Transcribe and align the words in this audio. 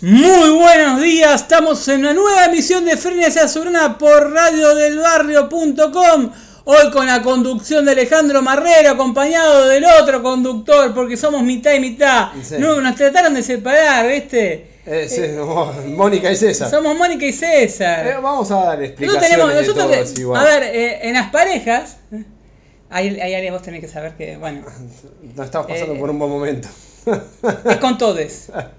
Muy 0.00 0.50
buenos 0.50 1.02
días, 1.02 1.42
estamos 1.42 1.88
en 1.88 2.00
una 2.00 2.12
nueva 2.14 2.44
emisión 2.44 2.84
de 2.84 2.96
Frenes 2.96 3.36
Azurana 3.36 3.98
por 3.98 4.32
radiodelbarrio.com. 4.32 6.30
Hoy 6.64 6.90
con 6.92 7.06
la 7.06 7.20
conducción 7.22 7.84
de 7.86 7.92
Alejandro 7.92 8.40
Marrero, 8.42 8.90
acompañado 8.90 9.66
del 9.66 9.84
otro 10.00 10.22
conductor, 10.22 10.94
porque 10.94 11.16
somos 11.16 11.42
mitad 11.42 11.72
y 11.72 11.80
mitad. 11.80 12.28
Sí. 12.42 12.56
No, 12.58 12.80
nos 12.80 12.94
trataron 12.94 13.34
de 13.34 13.42
separar, 13.42 14.06
¿viste? 14.06 14.68
Eh, 14.86 15.08
sí, 15.08 15.22
no, 15.34 15.72
Mónica 15.96 16.30
y 16.30 16.36
César. 16.36 16.70
Somos 16.70 16.96
Mónica 16.96 17.26
y 17.26 17.32
César. 17.32 18.06
Eh, 18.06 18.16
vamos 18.22 18.50
a 18.52 18.54
dar 18.56 18.78
Nosotros 18.78 18.88
explicaciones 18.90 19.30
tenemos, 19.30 19.48
de 19.54 19.60
nosotros, 19.62 19.84
todo, 19.86 19.94
te- 19.94 20.00
es 20.02 20.18
igual. 20.18 20.40
a 20.40 20.44
ver, 20.44 20.62
eh, 20.64 21.08
en 21.08 21.14
las 21.14 21.30
parejas, 21.30 21.96
ahí, 22.90 23.18
ahí 23.20 23.50
vos 23.50 23.62
tenés 23.62 23.80
que 23.80 23.88
saber 23.88 24.12
que, 24.16 24.36
bueno, 24.36 24.60
Nos 25.34 25.46
estamos 25.46 25.66
pasando 25.66 25.94
eh, 25.94 25.98
por 25.98 26.10
un 26.10 26.18
buen 26.20 26.30
momento. 26.30 26.68
es 27.64 27.76
con 27.78 27.98
todes. 27.98 28.52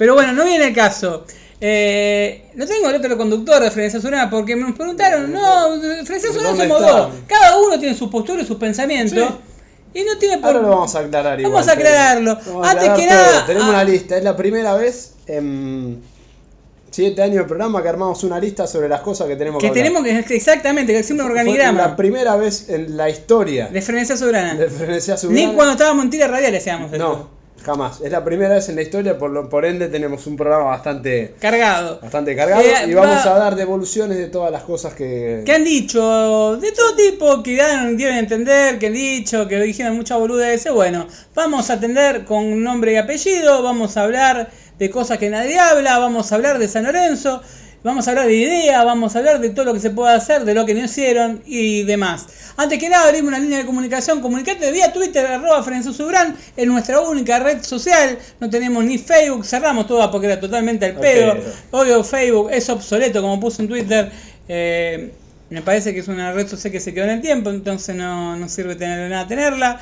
Pero 0.00 0.14
bueno, 0.14 0.32
no 0.32 0.46
viene 0.46 0.68
el 0.68 0.74
caso. 0.74 1.26
Eh, 1.60 2.46
no 2.54 2.66
tengo 2.66 2.88
el 2.88 2.96
otro 2.96 3.18
conductor 3.18 3.62
de 3.62 3.70
Frenesía 3.70 4.00
Surana 4.00 4.30
porque 4.30 4.56
me 4.56 4.72
preguntaron, 4.72 5.30
no, 5.30 5.78
Frenesía 6.06 6.32
Surana 6.32 6.48
¿Dónde 6.48 6.68
somos 6.68 6.80
dos. 6.80 7.10
Cada 7.26 7.58
uno 7.58 7.78
tiene 7.78 7.94
su 7.94 8.08
postura 8.08 8.40
y 8.40 8.46
sus 8.46 8.56
pensamientos. 8.56 9.28
Y 9.92 10.02
no 10.04 10.16
tiene 10.16 10.38
por 10.38 10.46
Ahora 10.46 10.62
lo 10.62 10.68
vamos 10.70 10.94
a 10.94 11.00
aclarar 11.00 11.38
igual. 11.38 11.52
Vamos 11.52 11.68
a 11.68 11.72
aclararlo. 11.72 12.38
Vamos 12.46 12.66
a 12.66 12.70
Antes 12.70 12.88
aclarar 12.88 12.96
que 12.98 13.06
todo. 13.08 13.32
nada, 13.32 13.46
Tenemos 13.46 13.68
ah, 13.68 13.72
una 13.72 13.84
lista. 13.84 14.16
Es 14.16 14.24
la 14.24 14.36
primera 14.38 14.74
vez 14.74 15.12
en 15.26 16.02
siete 16.90 17.22
años 17.22 17.36
de 17.36 17.44
programa 17.44 17.82
que 17.82 17.88
armamos 17.90 18.24
una 18.24 18.40
lista 18.40 18.66
sobre 18.66 18.88
las 18.88 19.02
cosas 19.02 19.28
que 19.28 19.36
tenemos 19.36 19.60
que, 19.60 19.66
que 19.66 19.80
hablar. 19.80 19.84
tenemos 19.84 20.26
que 20.26 20.34
exactamente, 20.34 20.94
que 20.94 21.00
hacemos 21.00 21.26
un 21.26 21.30
Fue 21.30 21.40
organigrama 21.40 21.78
la 21.78 21.96
primera 21.96 22.36
vez 22.36 22.70
en 22.70 22.96
la 22.96 23.10
historia 23.10 23.66
de 23.66 23.82
Frenesía 23.82 24.16
Surana. 24.16 24.54
de 24.54 24.70
Frenesía 24.70 25.16
Ni 25.28 25.52
cuando 25.52 25.72
estábamos 25.72 26.06
en 26.06 26.10
tiras 26.10 26.30
radiales 26.30 26.62
hacíamos 26.62 26.90
esto. 26.90 27.39
Jamás. 27.64 28.00
Es 28.00 28.10
la 28.10 28.24
primera 28.24 28.54
vez 28.54 28.68
en 28.70 28.76
la 28.76 28.82
historia, 28.82 29.18
por, 29.18 29.30
lo- 29.30 29.48
por 29.48 29.64
ende 29.66 29.88
tenemos 29.88 30.26
un 30.26 30.36
programa 30.36 30.64
bastante, 30.64 31.34
Cargado. 31.40 32.00
bastante 32.00 32.34
cargado 32.34 32.62
Eh, 32.62 32.72
y 32.88 32.94
vamos 32.94 33.26
va- 33.26 33.34
a 33.36 33.38
dar 33.38 33.54
devoluciones 33.56 34.16
de 34.16 34.28
todas 34.28 34.50
las 34.50 34.62
cosas 34.62 34.94
que... 34.94 35.42
que 35.44 35.52
han 35.52 35.64
dicho 35.64 36.56
de 36.56 36.72
todo 36.72 36.94
tipo, 36.96 37.42
que 37.42 37.56
dan, 37.56 38.00
a 38.00 38.18
entender, 38.18 38.78
que 38.78 38.86
han 38.86 38.92
dicho, 38.94 39.46
que 39.46 39.60
dijeron 39.60 39.96
mucha 39.96 40.16
boludeces. 40.16 40.72
Bueno, 40.72 41.06
vamos 41.34 41.68
a 41.70 41.74
atender 41.74 42.24
con 42.24 42.62
nombre 42.62 42.92
y 42.92 42.96
apellido, 42.96 43.62
vamos 43.62 43.96
a 43.96 44.04
hablar 44.04 44.50
de 44.78 44.88
cosas 44.90 45.18
que 45.18 45.28
nadie 45.28 45.58
habla, 45.58 45.98
vamos 45.98 46.32
a 46.32 46.36
hablar 46.36 46.58
de 46.58 46.66
San 46.66 46.84
Lorenzo, 46.84 47.42
vamos 47.82 48.06
a 48.06 48.10
hablar 48.10 48.26
de 48.26 48.34
ideas, 48.34 48.84
vamos 48.84 49.14
a 49.14 49.20
hablar 49.20 49.40
de 49.40 49.50
todo 49.50 49.66
lo 49.66 49.74
que 49.74 49.80
se 49.80 49.90
puede 49.90 50.14
hacer, 50.14 50.44
de 50.44 50.54
lo 50.54 50.66
que 50.66 50.74
no 50.74 50.84
hicieron 50.84 51.42
y 51.46 51.84
demás. 51.84 52.26
Antes 52.56 52.78
que 52.78 52.88
nada, 52.88 53.06
abrimos 53.06 53.28
una 53.28 53.38
línea 53.38 53.58
de 53.58 53.66
comunicación, 53.66 54.20
comunicate 54.20 54.70
vía 54.72 54.92
Twitter, 54.92 55.26
arroba 55.26 55.62
Francisco 55.62 55.92
Subran, 55.92 56.36
es 56.56 56.66
nuestra 56.66 57.00
única 57.00 57.38
red 57.38 57.62
social, 57.62 58.18
no 58.40 58.50
tenemos 58.50 58.84
ni 58.84 58.98
Facebook, 58.98 59.44
cerramos 59.44 59.86
toda 59.86 60.10
porque 60.10 60.26
era 60.26 60.40
totalmente 60.40 60.86
al 60.86 60.96
pedo. 60.96 61.36
Obvio, 61.70 62.02
Facebook 62.04 62.50
es 62.52 62.68
obsoleto, 62.68 63.22
como 63.22 63.40
puso 63.40 63.62
en 63.62 63.68
Twitter. 63.68 64.10
eh, 64.48 65.12
me 65.50 65.62
parece 65.62 65.92
que 65.92 66.00
es 66.00 66.08
una 66.08 66.32
red 66.32 66.46
social 66.46 66.72
que 66.72 66.80
se 66.80 66.94
quedó 66.94 67.04
en 67.04 67.10
el 67.10 67.20
tiempo, 67.20 67.50
entonces 67.50 67.94
no, 67.96 68.36
no 68.36 68.48
sirve 68.48 68.76
tener 68.76 69.10
nada 69.10 69.26
tenerla. 69.26 69.80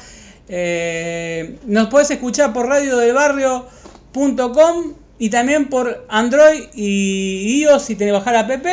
Eh, 0.48 1.58
nos 1.66 1.88
puedes 1.88 2.10
escuchar 2.10 2.54
por 2.54 2.66
radiodelbarrio.com 2.66 4.94
y 5.18 5.30
también 5.30 5.68
por 5.68 6.06
Android 6.08 6.64
y 6.74 7.62
iOS 7.62 7.84
si 7.84 7.94
tenés 7.94 8.12
que 8.12 8.18
bajar 8.18 8.34
la 8.34 8.54
app. 8.54 8.66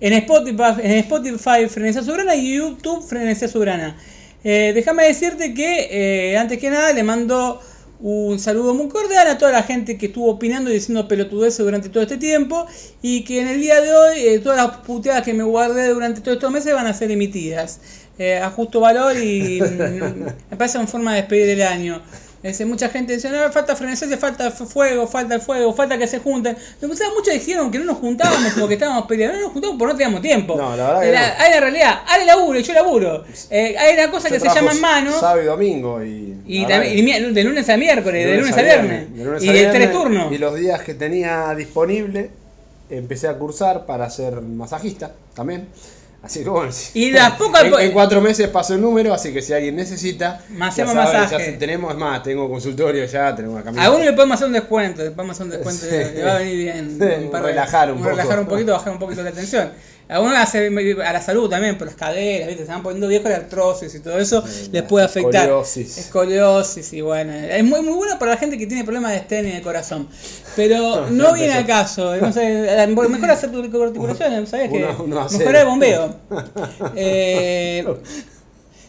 En 0.00 0.12
Spotify, 0.12 0.80
en 0.80 0.92
Spotify 0.98 1.68
Frenesía 1.68 2.02
Sobrana 2.02 2.36
y 2.36 2.56
YouTube 2.56 3.02
Frenesía 3.02 3.48
Sobrana. 3.48 3.96
Eh, 4.44 4.72
déjame 4.72 5.04
decirte 5.04 5.54
que 5.54 5.88
eh, 6.30 6.38
antes 6.38 6.58
que 6.58 6.70
nada 6.70 6.92
le 6.92 7.02
mando 7.02 7.60
un 8.00 8.38
saludo 8.38 8.74
muy 8.74 8.88
cordial 8.88 9.26
a 9.26 9.38
toda 9.38 9.50
la 9.50 9.64
gente 9.64 9.98
que 9.98 10.06
estuvo 10.06 10.30
opinando 10.30 10.70
y 10.70 10.74
diciendo 10.74 11.08
pelotudeces 11.08 11.64
durante 11.64 11.88
todo 11.88 12.02
este 12.02 12.16
tiempo 12.16 12.66
y 13.02 13.24
que 13.24 13.40
en 13.40 13.48
el 13.48 13.60
día 13.60 13.80
de 13.80 13.92
hoy 13.92 14.20
eh, 14.20 14.38
todas 14.38 14.58
las 14.58 14.76
puteadas 14.78 15.24
que 15.24 15.34
me 15.34 15.42
guardé 15.42 15.88
durante 15.88 16.20
todos 16.20 16.36
estos 16.36 16.52
meses 16.52 16.72
van 16.74 16.86
a 16.86 16.94
ser 16.94 17.10
emitidas 17.10 17.80
eh, 18.18 18.38
a 18.38 18.50
justo 18.50 18.80
valor 18.80 19.16
y 19.16 19.60
me 20.50 20.56
parece 20.56 20.78
una 20.78 20.86
forma 20.86 21.14
de 21.14 21.22
despedir 21.22 21.48
el 21.50 21.62
año. 21.62 22.02
Es, 22.40 22.64
mucha 22.64 22.88
gente 22.88 23.14
dice, 23.14 23.30
no, 23.30 23.50
falta 23.50 23.74
frenesí, 23.74 24.06
falta 24.16 24.52
fuego, 24.52 25.08
falta 25.08 25.34
el 25.34 25.40
fuego, 25.40 25.74
falta 25.74 25.98
que 25.98 26.06
se 26.06 26.20
junten. 26.20 26.56
O 26.56 26.94
sea, 26.94 27.08
muchos 27.16 27.34
dijeron 27.34 27.70
que 27.72 27.80
no 27.80 27.84
nos 27.86 27.98
juntábamos 27.98 28.52
porque 28.58 28.74
estábamos 28.74 29.06
peleando, 29.06 29.36
no 29.38 29.42
nos 29.44 29.52
juntamos 29.52 29.76
porque 29.76 29.92
no 29.94 29.98
teníamos 29.98 30.22
tiempo. 30.22 30.56
No, 30.56 30.76
la 30.76 30.86
verdad 30.86 31.00
que 31.02 31.12
La- 31.12 31.28
no. 31.28 31.34
Hay 31.42 31.50
una 31.50 31.60
realidad, 31.60 32.00
hay 32.06 32.26
laburo 32.26 32.58
y 32.58 32.62
yo 32.62 32.72
laburo. 32.74 33.24
Eh, 33.50 33.74
hay 33.76 33.94
una 33.94 34.10
cosa 34.12 34.28
Yo 34.28 34.34
que 34.34 34.40
se 34.40 34.54
llama 34.54 34.70
en 34.72 34.80
mano. 34.80 35.12
Sábado 35.18 35.42
y 35.42 35.46
domingo 35.46 36.04
y... 36.04 36.36
Y, 36.46 36.60
la 36.60 36.68
verdad 36.68 36.76
también- 36.84 36.92
que- 36.94 36.98
y 37.18 37.20
mi- 37.24 37.32
de 37.34 37.44
lunes 37.44 37.68
a 37.68 37.76
miércoles, 37.76 38.24
de 38.26 38.36
lunes 38.38 38.56
a 38.56 38.62
viernes. 38.62 39.16
de 39.16 39.24
lunes 39.24 39.42
Y 39.42 39.48
a 39.48 39.52
de 39.52 39.58
viernes, 39.58 39.82
tres 39.82 39.92
turnos. 39.92 40.32
Y 40.32 40.38
los 40.38 40.54
días 40.54 40.80
que 40.82 40.94
tenía 40.94 41.52
disponible, 41.56 42.30
empecé 42.88 43.26
a 43.26 43.34
cursar 43.36 43.84
para 43.84 44.08
ser 44.10 44.40
masajista 44.42 45.10
también. 45.34 45.66
Así 46.20 46.42
que 46.42 46.50
bueno. 46.50 46.72
Y 46.94 47.12
las 47.12 47.34
pocas- 47.38 47.62
en, 47.64 47.74
en 47.78 47.92
cuatro 47.92 48.20
meses 48.20 48.48
paso 48.48 48.74
el 48.74 48.80
número, 48.80 49.14
así 49.14 49.32
que 49.32 49.40
si 49.40 49.52
alguien 49.52 49.76
necesita, 49.76 50.40
Más 50.50 50.74
ya 50.74 50.82
hacemos 50.84 51.04
saben, 51.04 51.20
masaje. 51.22 51.38
ya 51.44 51.52
se- 51.52 51.56
tenemos, 51.58 51.92
es 51.92 51.98
más, 51.98 52.22
tengo 52.24 52.48
consultorio 52.50 53.04
ya, 53.04 53.34
tenemos 53.36 53.54
una 53.54 53.64
camisa. 53.64 53.84
A 53.84 53.90
uno 53.92 54.04
le 54.04 54.12
podemos 54.14 54.34
hacer 54.34 54.48
un 54.48 54.52
descuento, 54.52 55.04
le 55.04 55.10
podemos 55.12 55.36
hacer 55.36 55.44
un 55.46 55.52
descuento, 55.52 55.86
Sí. 55.86 56.16
le 56.16 56.24
va 56.24 56.34
a 56.34 56.38
venir 56.38 56.56
bien. 56.56 56.88
Un 56.88 56.98
de- 56.98 57.40
relajar 57.40 57.92
un 57.92 57.98
poco. 57.98 58.10
Relajar 58.10 58.40
un 58.40 58.46
poquito, 58.46 58.72
bajar 58.72 58.92
un 58.92 58.98
poquito 58.98 59.22
la 59.22 59.30
tensión. 59.32 59.70
A 60.10 60.20
uno 60.20 60.34
hace 60.36 60.68
a 61.04 61.12
la 61.12 61.20
salud 61.20 61.50
también, 61.50 61.76
por 61.76 61.86
las 61.86 61.96
caderas, 61.96 62.48
¿viste? 62.48 62.64
se 62.64 62.72
van 62.72 62.82
poniendo 62.82 63.08
viejos 63.08 63.28
la 63.30 63.36
artrosis 63.36 63.94
y 63.94 64.00
todo 64.00 64.18
eso 64.18 64.42
Sí, 64.46 64.70
les 64.72 64.82
puede 64.84 65.04
afectar. 65.04 65.42
escoliosis. 65.42 65.98
Escoliosis 65.98 66.92
y 66.94 67.02
bueno, 67.02 67.32
es 67.34 67.62
muy 67.62 67.82
muy 67.82 67.92
bueno 67.94 68.18
para 68.18 68.30
la 68.32 68.36
gente 68.38 68.56
que 68.56 68.66
tiene 68.66 68.84
problemas 68.84 69.10
de 69.12 69.18
estén 69.18 69.46
y 69.46 69.52
de 69.52 69.60
corazón. 69.60 70.08
Pero 70.56 71.10
no 71.10 71.34
viene 71.34 71.52
al 71.52 71.66
caso, 71.66 72.16
no 72.16 72.32
sé, 72.32 72.86
mejor 72.88 73.30
hacer 73.30 73.50
tu 73.52 73.82
articulación, 73.82 74.46
¿sabes 74.46 74.70
qué? 74.70 74.78
Mejorar 75.38 75.56
el 75.62 75.66
bombeo. 75.66 76.16
Eh, 76.96 77.84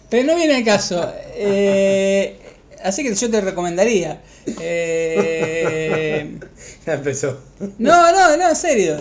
pero 0.10 0.24
no 0.26 0.36
viene 0.36 0.58
el 0.58 0.66
caso. 0.66 1.12
Eh, 1.36 2.40
así 2.84 3.04
que 3.04 3.14
yo 3.14 3.30
te 3.30 3.42
recomendaría. 3.42 4.22
Eh, 4.60 6.40
Ya 6.86 6.94
empezó. 6.94 7.38
no, 7.78 8.12
no, 8.12 8.38
no, 8.38 8.50
en 8.50 8.56
serio. 8.56 8.98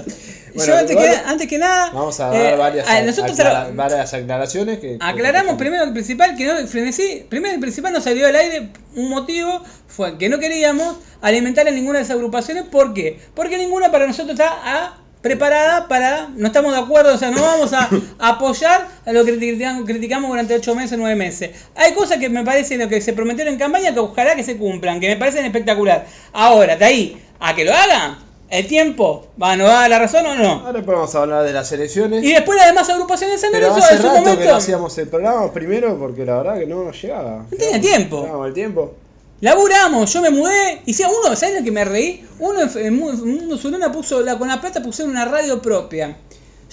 Bueno, 0.54 0.72
yo 0.72 0.78
antes, 0.78 0.96
que, 0.96 1.08
antes 1.26 1.46
que 1.48 1.58
nada. 1.58 1.90
Vamos 1.92 2.18
a 2.20 2.34
eh, 2.34 2.42
dar 2.42 2.58
varias, 2.58 2.88
a- 2.88 3.02
nosotros 3.02 3.38
aclara- 3.38 3.62
ahora- 3.62 3.74
varias 3.74 4.14
aclaraciones 4.14 4.78
que... 4.78 4.96
aclaramos 5.00 5.52
que- 5.54 5.58
primero 5.58 5.84
el 5.84 5.92
principal 5.92 6.36
que 6.36 6.44
no 6.46 6.66
frenesí. 6.66 7.26
Primero 7.28 7.54
el 7.54 7.60
principal 7.60 7.92
no 7.92 8.00
salió 8.00 8.26
al 8.26 8.36
aire. 8.36 8.68
Un 8.96 9.10
motivo 9.10 9.62
fue 9.86 10.18
que 10.18 10.28
no 10.28 10.38
queríamos 10.38 10.96
alimentar 11.20 11.66
a 11.66 11.70
ninguna 11.70 11.98
de 11.98 12.04
esas 12.04 12.16
agrupaciones. 12.16 12.64
¿Por 12.64 12.94
qué? 12.94 13.20
Porque 13.34 13.58
ninguna 13.58 13.90
para 13.90 14.06
nosotros 14.06 14.32
está 14.38 14.50
ah, 14.62 14.98
preparada 15.22 15.88
para. 15.88 16.28
No 16.36 16.46
estamos 16.46 16.72
de 16.72 16.78
acuerdo, 16.78 17.14
o 17.14 17.18
sea, 17.18 17.30
no 17.30 17.42
vamos 17.42 17.72
a 17.72 17.88
apoyar 18.18 18.86
a 19.04 19.12
lo 19.12 19.24
que 19.24 19.36
criticamos, 19.36 19.84
criticamos 19.84 20.30
durante 20.30 20.54
8 20.54 20.74
meses, 20.74 20.96
9 20.98 21.16
meses. 21.16 21.50
Hay 21.74 21.92
cosas 21.94 22.18
que 22.18 22.28
me 22.28 22.44
parecen 22.44 22.78
lo 22.80 22.88
que 22.88 23.00
se 23.00 23.12
prometieron 23.12 23.54
en 23.54 23.58
campaña 23.58 23.92
que 23.92 24.00
ojalá 24.00 24.34
que 24.36 24.44
se 24.44 24.56
cumplan, 24.56 25.00
que 25.00 25.08
me 25.08 25.16
parecen 25.16 25.44
espectacular. 25.44 26.06
Ahora, 26.32 26.76
de 26.76 26.84
ahí 26.84 27.22
a 27.40 27.54
que 27.54 27.64
lo 27.64 27.72
hagan, 27.74 28.18
el 28.50 28.66
tiempo, 28.66 29.26
¿va, 29.40 29.56
¿nos 29.56 29.68
va 29.68 29.84
a 29.84 29.88
la 29.88 29.98
razón 29.98 30.24
o 30.26 30.34
no? 30.34 30.66
Ahora 30.66 30.82
podemos 30.82 31.14
hablar 31.14 31.44
de 31.44 31.52
las 31.52 31.70
elecciones. 31.72 32.24
Y 32.24 32.32
después 32.32 32.56
las 32.56 32.66
demás 32.68 32.88
agrupaciones 32.88 33.40
San 33.40 33.50
Pero 33.52 33.74
hace 33.74 33.94
en 33.94 34.00
su 34.00 34.06
rato 34.06 34.14
que 34.14 34.20
momento 34.30 34.50
no 34.50 34.56
hacíamos 34.56 34.98
el 34.98 35.08
programa 35.08 35.52
primero 35.52 35.98
porque 35.98 36.24
la 36.24 36.38
verdad 36.38 36.58
que 36.58 36.66
no 36.66 36.84
nos 36.84 37.00
llegaba. 37.00 37.44
No 37.50 37.56
tenía 37.56 37.80
tiempo. 37.80 38.22
Llegábamos 38.22 38.48
el 38.48 38.54
tiempo. 38.54 38.94
laburamos, 39.40 40.12
yo 40.12 40.22
me 40.22 40.30
mudé, 40.30 40.82
y 40.86 40.94
si 40.94 41.04
uno, 41.04 41.36
¿sabes 41.36 41.58
lo 41.58 41.64
que 41.64 41.70
me 41.70 41.84
reí? 41.84 42.26
Uno 42.38 42.62
en 42.62 42.68
en 42.78 42.86
en 42.86 42.98
Mundo 42.98 43.58
Zulona 43.58 43.92
puso, 43.92 44.22
la, 44.22 44.38
con 44.38 44.48
la 44.48 44.60
plata 44.60 44.82
pusieron 44.82 45.12
una 45.12 45.26
radio 45.26 45.60
propia. 45.60 46.16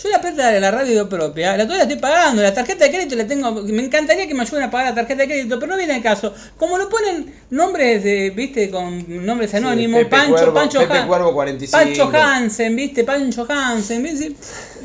Yo 0.04 0.10
la 0.10 0.20
plata 0.20 0.52
de 0.52 0.60
la 0.60 0.72
radio 0.72 1.08
propia, 1.08 1.52
la 1.56 1.64
todavía 1.64 1.86
la 1.86 1.90
estoy 1.90 2.00
pagando, 2.02 2.42
la 2.42 2.54
tarjeta 2.54 2.84
de 2.84 2.92
crédito 2.92 3.16
la 3.16 3.26
tengo, 3.28 3.52
me 3.54 3.82
encantaría 3.86 4.28
que 4.28 4.34
me 4.34 4.42
ayuden 4.42 4.64
a 4.64 4.70
pagar 4.70 4.88
la 4.90 4.96
tarjeta 4.96 5.22
de 5.22 5.28
crédito, 5.30 5.58
pero 5.58 5.72
no 5.72 5.78
viene 5.78 5.96
el 5.96 6.04
caso. 6.04 6.34
Como 6.58 6.78
lo 6.78 6.90
ponen 6.90 7.34
nombres 7.52 8.04
de, 8.04 8.32
viste, 8.32 8.70
con 8.70 9.06
nombres 9.26 9.54
anónimos, 9.54 10.00
Pepe 10.00 10.10
Pancho, 10.10 10.34
Cuervo- 10.36 10.54
Pancho, 10.54 10.80
Pepe 10.80 10.94
Han- 10.98 11.08
Cuervo 11.08 11.34
45. 11.34 11.78
Pancho 11.84 12.10
Hansen, 12.14 12.76
viste, 12.76 13.04
Pancho 13.06 13.46
Hansen, 13.50 14.04
¿viste? 14.04 14.36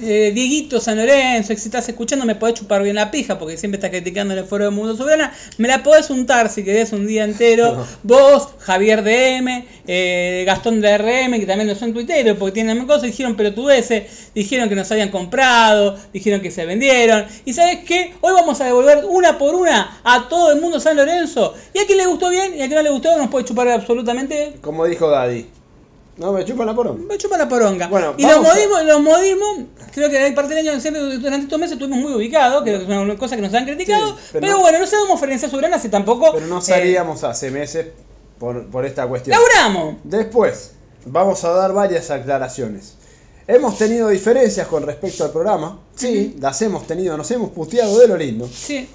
Eh, 0.03 0.33
Dieguito 0.35 0.81
San 0.81 0.97
Lorenzo, 0.97 1.49
si 1.49 1.69
estás 1.69 1.87
escuchando 1.89 2.25
me 2.25 2.35
podés 2.35 2.55
chupar 2.55 2.83
bien 2.83 2.97
la 2.97 3.11
pija, 3.11 3.39
porque 3.39 3.59
siempre 3.59 3.77
estás 3.77 3.91
criticando 3.91 4.33
el 4.33 4.45
foro 4.45 4.65
de 4.65 4.71
Mundo 4.71 4.97
Soberana, 4.97 5.33
me 5.59 5.69
la 5.69 5.83
podés 5.83 6.09
untar 6.09 6.49
si 6.49 6.65
querés 6.65 6.93
un 6.93 7.07
día 7.07 7.25
entero, 7.25 7.87
vos, 8.03 8.49
Javier 8.61 9.03
DM, 9.03 9.65
eh, 9.87 10.45
Gastón 10.47 10.81
de 10.81 10.97
RM, 10.97 11.39
que 11.39 11.47
también 11.47 11.69
no 11.69 11.75
son 11.75 11.93
tuiteros, 11.93 12.39
porque 12.39 12.53
tienen 12.53 12.87
cosas, 12.87 13.03
dijeron 13.03 13.37
pelotudeces, 13.37 14.31
dijeron 14.35 14.71
que 14.71 14.75
nos 14.75 14.91
habían 14.91 15.11
comprado, 15.11 15.99
dijeron 16.15 16.41
que 16.41 16.51
se 16.51 16.65
vendieron, 16.65 17.27
y 17.45 17.53
¿sabes 17.53 17.81
qué? 17.87 18.15
Hoy 18.23 18.33
vamos 18.33 18.61
a 18.63 18.65
devolver 18.65 19.05
una 19.07 19.37
por 19.37 19.55
una 19.55 20.01
a 20.03 20.29
todo 20.29 20.53
el 20.53 20.61
mundo 20.63 20.81
San 20.81 20.97
Lorenzo, 20.97 21.55
y 21.75 21.79
a 21.79 21.87
quien 21.87 21.99
le 21.99 22.07
gustó 22.07 22.31
bien 22.31 22.55
y 22.55 22.63
a 22.63 22.67
quien 22.67 22.77
no 22.77 22.83
le 22.83 22.91
gustó 22.91 23.17
nos 23.19 23.29
puede 23.29 23.45
chupar 23.45 23.69
absolutamente. 23.69 24.55
Como 24.63 24.87
dijo 24.87 25.11
Daddy. 25.11 25.60
No, 26.17 26.33
me 26.33 26.45
chupa 26.45 26.65
la 26.65 26.75
porón. 26.75 27.07
me 27.07 27.17
chupa 27.17 27.39
la 27.39 27.49
poronga. 27.49 27.89
Bueno, 27.89 28.15
y 28.19 28.23
los 28.23 28.33
a- 28.33 28.41
modismos, 28.41 28.85
los 28.85 29.01
modismos, 29.01 29.59
creo 29.93 30.11
que 30.11 30.19
hay 30.19 30.33
parte 30.33 30.55
del 30.55 30.69
año, 30.69 30.81
durante 31.19 31.45
estos 31.45 31.59
meses 31.59 31.73
estuvimos 31.73 31.99
muy 32.01 32.13
ubicados, 32.13 32.63
que 32.63 32.75
es 32.77 32.83
una 32.87 33.17
cosa 33.17 33.37
que 33.37 33.43
nos 33.43 33.55
han 33.55 33.65
criticado, 33.65 34.09
Sí, 34.11 34.15
pero, 34.33 34.41
pero 34.47 34.53
no- 34.55 34.61
bueno, 34.61 34.79
no 34.81 34.87
sabemos 34.87 35.19
Ferencia 35.21 35.49
Soberana 35.49 35.79
si 35.79 35.89
tampoco. 35.89 36.33
Pero 36.35 36.47
no 36.47 36.59
eh, 36.59 36.63
salíamos 36.63 37.25
hace 37.25 37.51
meses 37.51 37.87
por, 38.39 38.67
por 38.67 38.85
esta 38.85 39.07
cuestión. 39.07 39.37
laburamos. 39.37 39.97
Después, 40.05 40.73
vamos 41.07 41.43
a 41.45 41.51
dar 41.53 41.73
varias 41.73 42.11
aclaraciones. 42.11 42.95
Hemos 43.47 43.79
tenido 43.79 44.09
diferencias 44.09 44.67
con 44.69 44.85
respecto 44.85 45.25
al 45.25 45.31
programa. 45.33 45.81
Sí, 45.97 46.37
las 46.39 46.61
hemos 46.63 46.87
tenido, 46.87 47.17
nos 47.17 47.31
hemos 47.31 47.51
puteado 47.51 47.99
de 47.99 48.07
lo 48.09 48.17
lindo. 48.17 48.47
Sí. 48.53 48.89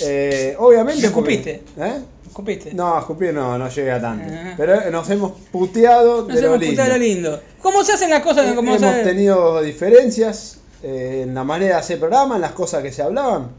Eh, 0.00 0.56
obviamente. 0.58 1.02
¿Me 1.02 1.10
porque- 1.12 1.34
escupiste? 1.34 1.62
¿Eh? 1.84 2.00
¿Escupiste? 2.26 2.74
No, 2.74 2.98
escupir 2.98 3.32
no, 3.32 3.56
no 3.56 3.68
llega 3.68 4.00
tanto. 4.00 4.32
Ajá. 4.34 4.54
Pero 4.56 4.90
nos 4.90 5.08
hemos 5.10 5.32
puteado 5.52 6.22
Nos 6.24 6.34
de 6.34 6.40
lo 6.42 6.46
hemos 6.48 6.60
lindo. 6.60 6.72
puteado 6.72 6.92
lo 6.92 6.98
lindo. 6.98 7.40
¿Cómo 7.62 7.84
se 7.84 7.92
hacen 7.92 8.10
las 8.10 8.22
cosas? 8.22 8.50
Eh, 8.50 8.54
¿Cómo 8.56 8.74
hemos 8.74 8.90
se- 8.96 9.02
tenido 9.04 9.62
diferencias 9.62 10.58
eh, 10.82 11.20
en 11.24 11.34
la 11.34 11.44
manera 11.44 11.76
de 11.76 11.80
hacer 11.80 11.98
programa, 12.00 12.34
en 12.34 12.40
las 12.42 12.52
cosas 12.52 12.82
que 12.82 12.92
se 12.92 13.02
hablaban. 13.02 13.50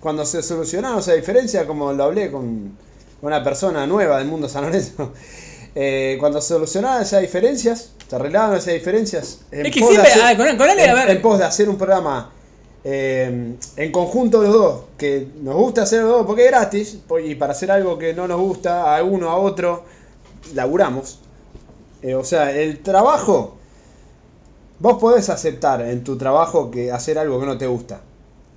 Cuando 0.00 0.24
se 0.24 0.42
solucionaron 0.42 1.00
esa 1.00 1.12
diferencia, 1.14 1.66
como 1.66 1.92
lo 1.92 2.04
hablé 2.04 2.30
con 2.30 2.76
una 3.20 3.42
persona 3.42 3.84
nueva 3.86 4.18
del 4.18 4.28
mundo 4.28 4.48
San 4.48 4.62
Lorenzo, 4.64 5.12
eh, 5.74 6.16
cuando 6.20 6.40
se 6.40 6.48
solucionaban 6.54 7.02
esas 7.02 7.20
diferencias, 7.20 7.90
se 8.08 8.14
arreglaban 8.16 8.56
esas 8.56 8.74
diferencias. 8.74 9.40
En 9.50 9.66
Es 9.66 9.72
que 9.74 9.80
pos 9.80 9.88
de 9.90 9.94
siempre- 9.96 10.12
hacer- 10.12 10.22
ah, 10.24 10.36
con- 10.36 10.46
en- 10.46 10.56
ver. 10.94 11.10
en 11.10 11.20
pos 11.20 11.38
de 11.40 11.44
hacer 11.44 11.68
un 11.68 11.76
programa 11.76 12.30
eh, 12.84 13.56
en 13.76 13.92
conjunto 13.92 14.42
los 14.42 14.52
dos, 14.52 14.80
que 14.96 15.28
nos 15.42 15.56
gusta 15.56 15.82
hacer 15.82 16.02
los 16.02 16.10
dos 16.10 16.26
porque 16.26 16.44
es 16.44 16.50
gratis, 16.50 16.98
y 17.24 17.34
para 17.34 17.52
hacer 17.52 17.70
algo 17.70 17.98
que 17.98 18.14
no 18.14 18.28
nos 18.28 18.40
gusta 18.40 18.96
a 18.96 19.02
uno 19.02 19.30
a 19.30 19.36
otro, 19.36 19.84
laburamos. 20.54 21.18
Eh, 22.02 22.14
o 22.14 22.24
sea, 22.24 22.52
el 22.52 22.80
trabajo, 22.80 23.56
vos 24.78 24.98
podés 24.98 25.28
aceptar 25.28 25.80
en 25.82 26.04
tu 26.04 26.16
trabajo 26.16 26.70
que 26.70 26.92
hacer 26.92 27.18
algo 27.18 27.40
que 27.40 27.46
no 27.46 27.58
te 27.58 27.66
gusta. 27.66 28.00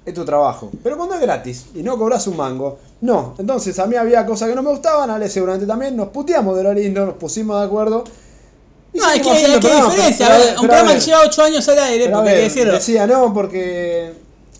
Es 0.05 0.13
tu 0.13 0.25
trabajo. 0.25 0.71
Pero 0.83 0.97
cuando 0.97 1.15
es 1.15 1.21
gratis 1.21 1.67
y 1.75 1.83
no 1.83 1.97
cobras 1.97 2.25
un 2.27 2.37
mango, 2.37 2.79
no. 3.01 3.35
Entonces 3.37 3.77
a 3.79 3.85
mí 3.85 3.95
había 3.95 4.25
cosas 4.25 4.49
que 4.49 4.55
no 4.55 4.63
me 4.63 4.71
gustaban, 4.71 5.09
Ale 5.09 5.29
seguramente 5.29 5.67
también, 5.67 5.95
nos 5.95 6.09
puteamos 6.09 6.57
de 6.57 6.63
lo 6.63 6.73
lindo, 6.73 7.05
nos 7.05 7.15
pusimos 7.15 7.59
de 7.59 7.65
acuerdo. 7.65 8.03
No, 8.93 9.03
es 9.09 9.21
que 9.21 9.23
seguimos 9.23 9.31
hay 9.37 9.43
haciendo 9.45 9.59
que 9.59 9.67
programa, 9.67 9.91
diferencia. 9.93 10.25
pero- 10.27 10.35
a 10.35 10.37
ver, 10.37 10.47
pero 10.49 10.61
un 10.61 10.67
programa 10.67 10.89
que 10.89 10.95
ver, 10.95 11.03
lleva 11.05 11.21
8 11.25 11.43
años 11.43 11.69
al 11.69 11.79
aire, 11.79 12.09
porque 12.09 12.29
hay 12.29 12.35
que 12.35 12.41
ver, 12.41 12.49
decirlo. 12.49 12.73
decía 12.73 13.07
no, 13.07 13.33
porque 13.33 14.13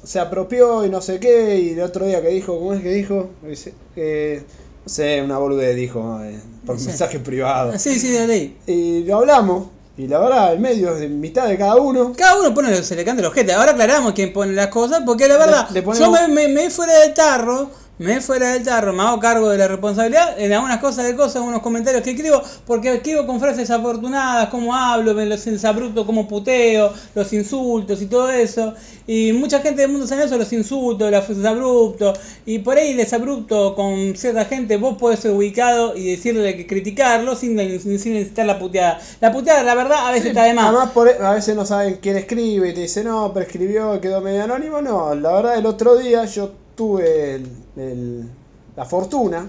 se 0.04 0.20
apropió 0.20 0.86
y 0.86 0.90
no 0.90 1.02
sé 1.02 1.20
qué, 1.20 1.60
y 1.60 1.70
el 1.72 1.82
otro 1.82 2.06
día 2.06 2.22
que 2.22 2.30
dijo, 2.30 2.58
¿cómo 2.58 2.74
es 2.74 2.82
que 2.82 2.90
dijo? 2.92 3.30
Dice, 3.44 3.74
eh, 3.96 4.42
no 4.86 4.92
sé, 4.92 5.22
una 5.22 5.38
boludez 5.38 5.76
dijo, 5.76 6.20
eh, 6.24 6.40
por 6.66 6.80
Sí. 6.80 6.88
mensaje 6.88 7.20
privado. 7.20 7.78
Sí, 7.78 8.00
sí, 8.00 8.08
de 8.10 8.26
ley. 8.28 8.58
Y 8.68 9.04
lo 9.04 9.18
hablamos, 9.18 9.68
y 9.98 10.08
la 10.08 10.18
verdad, 10.20 10.54
el 10.54 10.60
medio 10.60 10.94
es 10.94 11.02
de 11.02 11.10
mitad 11.10 11.48
de 11.48 11.58
cada 11.58 11.76
uno. 11.76 12.14
Cada 12.18 12.40
uno 12.40 12.54
pone 12.54 12.72
lo 12.72 12.82
se 12.84 12.96
le 12.96 13.04
canta 13.06 13.22
los 13.22 13.32
ojete. 13.32 13.52
Ahora 13.54 13.72
aclaramos 13.74 14.14
quién 14.14 14.32
pone 14.34 14.54
las 14.54 14.68
cosas, 14.68 15.02
porque 15.06 15.28
la 15.28 15.38
verdad, 15.38 15.68
Le- 15.70 15.76
le 15.76 15.82
ponemos- 15.84 16.00
yo 16.20 16.28
me, 16.28 16.34
me, 16.34 16.48
me 16.48 16.70
fuera 16.72 16.98
del 17.00 17.14
tarro, 17.14 17.70
me 18.02 18.20
fuera 18.20 18.54
del 18.54 18.64
tarro, 18.64 18.94
me 18.94 19.04
hago 19.04 19.20
cargo 19.20 19.50
de 19.50 19.58
la 19.60 19.68
responsabilidad 19.68 20.40
en 20.40 20.52
algunas 20.54 20.80
cosas 20.80 21.06
de 21.06 21.16
cosas, 21.16 21.44
unos 21.44 21.62
comentarios 21.62 22.02
que 22.02 22.12
escribo, 22.12 22.42
porque 22.66 22.96
escribo 22.96 23.28
con 23.28 23.40
frases 23.40 23.70
afortunadas, 23.70 24.50
cómo 24.50 24.76
hablo, 24.76 25.14
me 25.14 25.26
los 25.28 25.46
insabruto, 25.46 26.06
cómo 26.06 26.28
puteo, 26.28 26.92
los 27.14 27.32
insultos 27.34 28.02
y 28.02 28.08
todo 28.08 28.32
eso. 28.32 28.74
Y 29.06 29.34
mucha 29.34 29.60
gente 29.60 29.82
del 29.82 29.92
mundo 29.92 30.08
sabe 30.08 30.24
eso, 30.26 30.38
los 30.38 30.52
insultos, 30.52 31.12
los 31.12 31.46
abruptos, 31.46 32.20
y 32.46 32.60
por 32.60 32.78
ahí 32.78 32.94
desabrupto 32.94 33.76
con 33.76 34.16
cierta 34.16 34.46
gente, 34.46 34.78
vos 34.78 34.98
podés 34.98 35.20
ser 35.20 35.32
ubicado 35.32 35.96
y 35.96 36.12
decirle 36.12 36.58
que 36.58 36.66
criticarlo 36.66 37.36
sin, 37.36 37.58
sin, 37.80 38.14
necesitar 38.14 38.46
la 38.46 38.58
puteada. 38.58 39.00
La 39.20 39.32
puteada, 39.32 39.64
la 39.64 39.76
verdad, 39.76 40.08
a 40.08 40.12
veces 40.12 40.28
está 40.30 40.44
de 40.46 40.54
más. 40.54 40.66
Además, 40.70 40.90
por- 40.92 41.08
e, 41.08 41.18
a 41.22 41.34
veces 41.34 41.56
no 41.56 41.66
saben 41.66 42.00
quién 42.02 42.18
escribe 42.18 42.70
y 42.70 42.74
te 42.74 42.82
dice, 42.82 43.04
no, 43.04 43.32
pero 43.34 43.46
escribió 43.46 44.02
quedó 44.02 44.22
medio 44.22 44.44
anónimo. 44.44 44.82
No, 44.82 45.14
la 45.14 45.34
verdad, 45.34 45.58
el 45.58 45.66
otro 45.68 45.98
día 45.98 46.26
yo 46.26 46.52
tuve 46.76 47.36
el- 47.36 47.48
el- 47.76 48.30
la 48.76 48.86
fortuna 48.86 49.48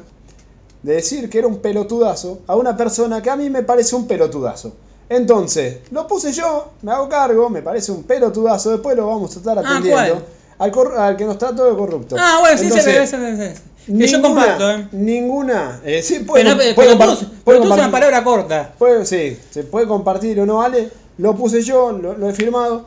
de 0.83 0.95
decir 0.95 1.31
que 1.31 1.39
era 1.39 1.47
un 1.47 1.59
pelotudazo 1.59 2.41
a 2.47 2.57
una 2.57 2.77
persona 2.77 3.23
que 3.23 3.31
a 3.31 3.37
mí 3.37 3.49
me 3.51 3.63
parece 3.63 3.95
un 3.97 4.07
pelotudazo. 4.07 4.73
Entonces, 5.09 5.79
lo 5.91 6.07
puse 6.07 6.33
yo, 6.33 6.71
me 6.83 6.93
hago 6.93 7.09
cargo, 7.09 7.51
me 7.51 7.63
parece 7.63 7.93
un 7.93 8.03
pelotudazo, 8.05 8.71
después 8.71 8.97
lo 8.97 9.07
vamos 9.07 9.35
a 9.37 9.39
estar 9.39 9.59
Ah, 9.59 9.61
atendiendo. 9.61 10.15
¿cuál? 10.59 10.97
al, 10.99 11.17
que 11.17 11.25
nos 11.25 11.39
trató 11.39 11.65
de 11.71 11.77
corrupto. 11.77 12.17
Ah, 12.19 12.39
bueno, 12.41 12.57
sí, 12.57 12.65
Entonces, 12.65 12.85
se 12.93 12.99
ve, 13.01 13.07
se 13.07 13.17
ve, 13.19 13.37
se 13.37 13.43
ve. 13.49 13.55
Que 13.99 14.07
yo 14.07 14.19
ninguna- 14.19 14.23
comparto, 14.47 14.71
¿eh? 14.71 14.89
Ninguna. 14.93 15.81
eh, 15.85 16.03
sí, 16.03 16.21
puede, 16.21 16.45
Pero, 16.45 16.57
puede 16.57 16.75
pero, 16.75 16.93
tú, 16.93 16.99
compar- 16.99 17.19
pero 17.19 17.43
puede 17.45 17.59
tú 17.59 17.65
usas 17.65 17.79
una 17.79 17.91
palabra 17.91 18.23
corta. 18.25 18.73
Puede, 18.79 19.05
sí, 19.05 19.37
se 19.51 19.65
puede 19.65 19.89
compartir 19.89 20.39
o 20.41 20.47
no 20.47 20.59
vale. 20.59 20.89
Lo 21.19 21.35
puse 21.37 21.63
yo, 21.63 21.91
lo, 21.93 22.17
lo 22.17 22.29
he 22.29 22.33
firmado. 22.33 22.87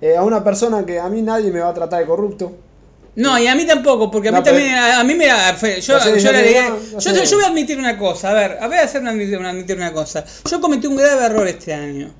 eh, 0.00 0.16
a 0.16 0.22
una 0.22 0.44
persona 0.44 0.84
que 0.86 1.00
a 1.00 1.08
mí 1.08 1.22
nadie 1.22 1.50
me 1.50 1.58
va 1.60 1.70
a 1.70 1.74
tratar 1.74 2.00
de 2.00 2.06
corrupto. 2.06 2.52
No, 3.18 3.36
y 3.36 3.48
a 3.48 3.56
mí 3.56 3.66
tampoco, 3.66 4.12
porque 4.12 4.28
a 4.28 4.30
mí 4.30 4.38
No, 4.38 4.44
también, 4.44 4.74
a, 4.74 5.00
a 5.00 5.02
mí 5.02 5.16
me 5.16 5.26
yo, 5.26 5.98
yo 5.98 6.16
yo 7.24 7.36
voy 7.36 7.44
a 7.44 7.48
admitir 7.48 7.76
una 7.76 7.98
cosa, 7.98 8.30
a 8.30 8.34
ver, 8.34 8.58
voy 8.64 8.76
a 8.76 8.82
hacer 8.82 9.00
una, 9.00 9.10
admitir 9.10 9.76
una 9.76 9.92
cosa. 9.92 10.24
Yo 10.48 10.60
cometí 10.60 10.86
un 10.86 10.94
grave 10.94 11.24
error 11.24 11.48
este 11.48 11.74
año. 11.74 12.14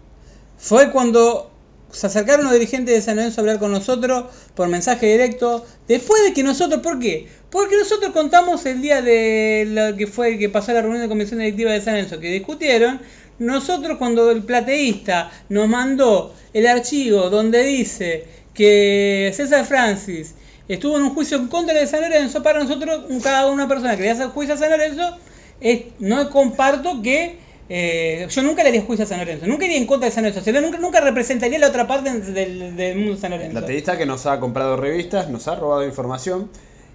Fue 0.58 0.90
cuando 0.90 1.52
se 1.92 2.08
acercaron 2.08 2.46
los 2.46 2.52
dirigentes 2.52 2.96
de 2.96 3.00
San 3.00 3.14
Lorenzo 3.14 3.40
a 3.40 3.42
hablar 3.42 3.60
con 3.60 3.70
nosotros 3.70 4.24
por 4.56 4.66
mensaje 4.66 5.06
directo, 5.06 5.64
después 5.86 6.24
de 6.24 6.32
que 6.32 6.42
nosotros, 6.42 6.80
¿por 6.82 6.98
qué? 6.98 7.28
Porque 7.48 7.76
nosotros 7.76 8.12
contamos 8.12 8.66
el 8.66 8.82
día 8.82 9.00
de 9.00 9.68
lo 9.70 9.96
que 9.96 10.08
fue 10.08 10.36
que 10.36 10.48
pasó 10.48 10.72
la 10.72 10.82
reunión 10.82 11.02
de 11.02 11.08
comisión 11.08 11.38
directiva 11.38 11.70
de 11.70 11.80
San 11.80 11.94
Lorenzo, 11.94 12.18
que 12.18 12.32
discutieron, 12.32 13.00
nosotros 13.38 13.98
cuando 13.98 14.32
el 14.32 14.42
plateísta 14.42 15.30
nos 15.48 15.68
mandó 15.68 16.34
el 16.52 16.66
archivo 16.66 17.30
donde 17.30 17.62
dice 17.62 18.26
que 18.52 19.32
César 19.36 19.64
Francis 19.64 20.34
estuvo 20.68 20.96
en 20.96 21.02
un 21.04 21.14
juicio 21.14 21.38
en 21.38 21.48
contra 21.48 21.74
de 21.74 21.86
San 21.86 22.00
Lorenzo, 22.02 22.42
para 22.42 22.60
nosotros, 22.62 23.04
cada 23.22 23.46
una 23.46 23.66
persona 23.66 23.96
que 23.96 24.02
le 24.02 24.10
hace 24.10 24.24
juicio 24.26 24.54
a 24.54 24.58
San 24.58 24.70
Lorenzo, 24.70 25.16
es- 25.60 25.82
no 25.98 26.28
comparto 26.30 27.02
que 27.02 27.38
eh, 27.70 28.26
yo 28.30 28.42
nunca 28.42 28.62
le 28.62 28.70
haría 28.70 28.82
juicio 28.82 29.04
a 29.04 29.08
San 29.08 29.18
Lorenzo, 29.18 29.46
nunca 29.46 29.64
iría 29.66 29.76
en 29.76 29.86
contra 29.86 30.08
de 30.08 30.14
San 30.14 30.24
Lorenzo, 30.24 30.40
o 30.40 30.44
sea, 30.52 30.60
nunca, 30.60 30.78
nunca 30.78 31.00
representaría 31.00 31.58
la 31.58 31.68
otra 31.68 31.86
parte 31.86 32.10
del, 32.20 32.76
del 32.76 32.96
mundo 32.96 33.14
de 33.14 33.20
San 33.20 33.30
Lorenzo. 33.32 33.52
plateísta 33.58 33.98
que 33.98 34.06
nos 34.06 34.24
ha 34.26 34.40
comprado 34.40 34.76
revistas, 34.76 35.28
nos 35.28 35.48
ha 35.48 35.54
robado 35.56 35.84
información 35.84 36.48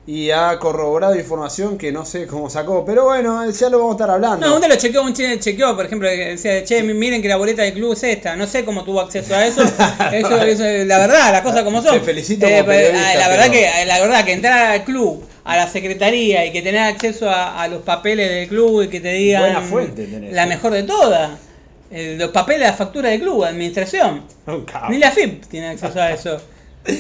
y 0.06 0.32
ha 0.32 0.60
corroborado 0.60 1.16
información 1.16 1.78
que 1.78 1.94
no 1.94 2.04
sé 2.06 2.28
cómo 2.28 2.50
sacó. 2.50 2.84
Pero 2.86 3.06
bueno, 3.06 3.50
ya 3.50 3.70
lo 3.70 3.78
vamos 3.80 3.94
a 3.94 3.96
estar 3.96 4.10
hablando. 4.10 4.46
No, 4.46 4.58
un 4.58 4.68
lo 4.70 4.76
chequeó, 4.76 5.02
un 5.02 5.14
che- 5.14 5.40
chequeó, 5.40 5.76
por 5.78 5.86
ejemplo, 5.86 6.10
que 6.10 6.26
decía, 6.32 6.64
che, 6.66 6.84
miren 6.84 7.22
que 7.22 7.30
la 7.30 7.38
boleta 7.38 7.62
del 7.62 7.74
club 7.74 7.94
es 7.94 8.04
esta, 8.04 8.36
no 8.36 8.46
sé 8.46 8.66
cómo 8.66 8.84
tuvo 8.84 9.00
acceso 9.00 9.34
a 9.34 9.46
eso, 9.46 9.62
eso, 10.12 10.42
eso 10.42 10.66
es 10.66 10.86
la 10.88 10.98
verdad, 10.98 11.32
las 11.32 11.42
cosas 11.42 11.64
como 11.64 11.82
son. 11.82 11.94
Te 11.94 12.02
felicito 12.06 12.46
Eh, 12.46 12.52
como 12.58 12.66
periodista, 12.66 13.10
ah, 13.12 13.16
la 13.16 13.28
verdad 13.30 13.46
pero- 13.50 13.60
que, 13.80 13.86
la 13.86 14.00
verdad 14.02 14.26
que 14.26 14.32
entrar 14.34 14.72
al 14.72 14.84
club, 14.84 15.24
a 15.46 15.56
la 15.56 15.68
secretaría 15.70 16.46
y 16.46 16.52
que 16.52 16.62
tener 16.62 16.82
acceso 16.82 17.30
a, 17.30 17.62
a 17.62 17.68
los 17.70 17.82
papeles 17.84 18.30
del 18.30 18.48
club 18.50 18.82
y 18.84 18.88
que 18.90 19.00
te 19.00 19.14
digan 19.14 19.42
Buena 19.44 19.62
fuente 19.62 20.06
tenés. 20.06 20.34
la 20.34 20.46
mejor 20.48 20.74
de 20.74 20.84
todas, 20.84 21.32
los 21.92 22.30
papeles 22.32 22.62
de 22.62 22.68
la 22.68 22.74
factura 22.74 23.10
del 23.10 23.22
club, 23.22 23.44
administración. 23.46 24.24
Ni 24.90 24.98
la 24.98 25.12
FIP 25.12 25.46
tiene 25.46 25.70
acceso 25.70 26.02
a 26.02 26.12
eso. 26.14 26.42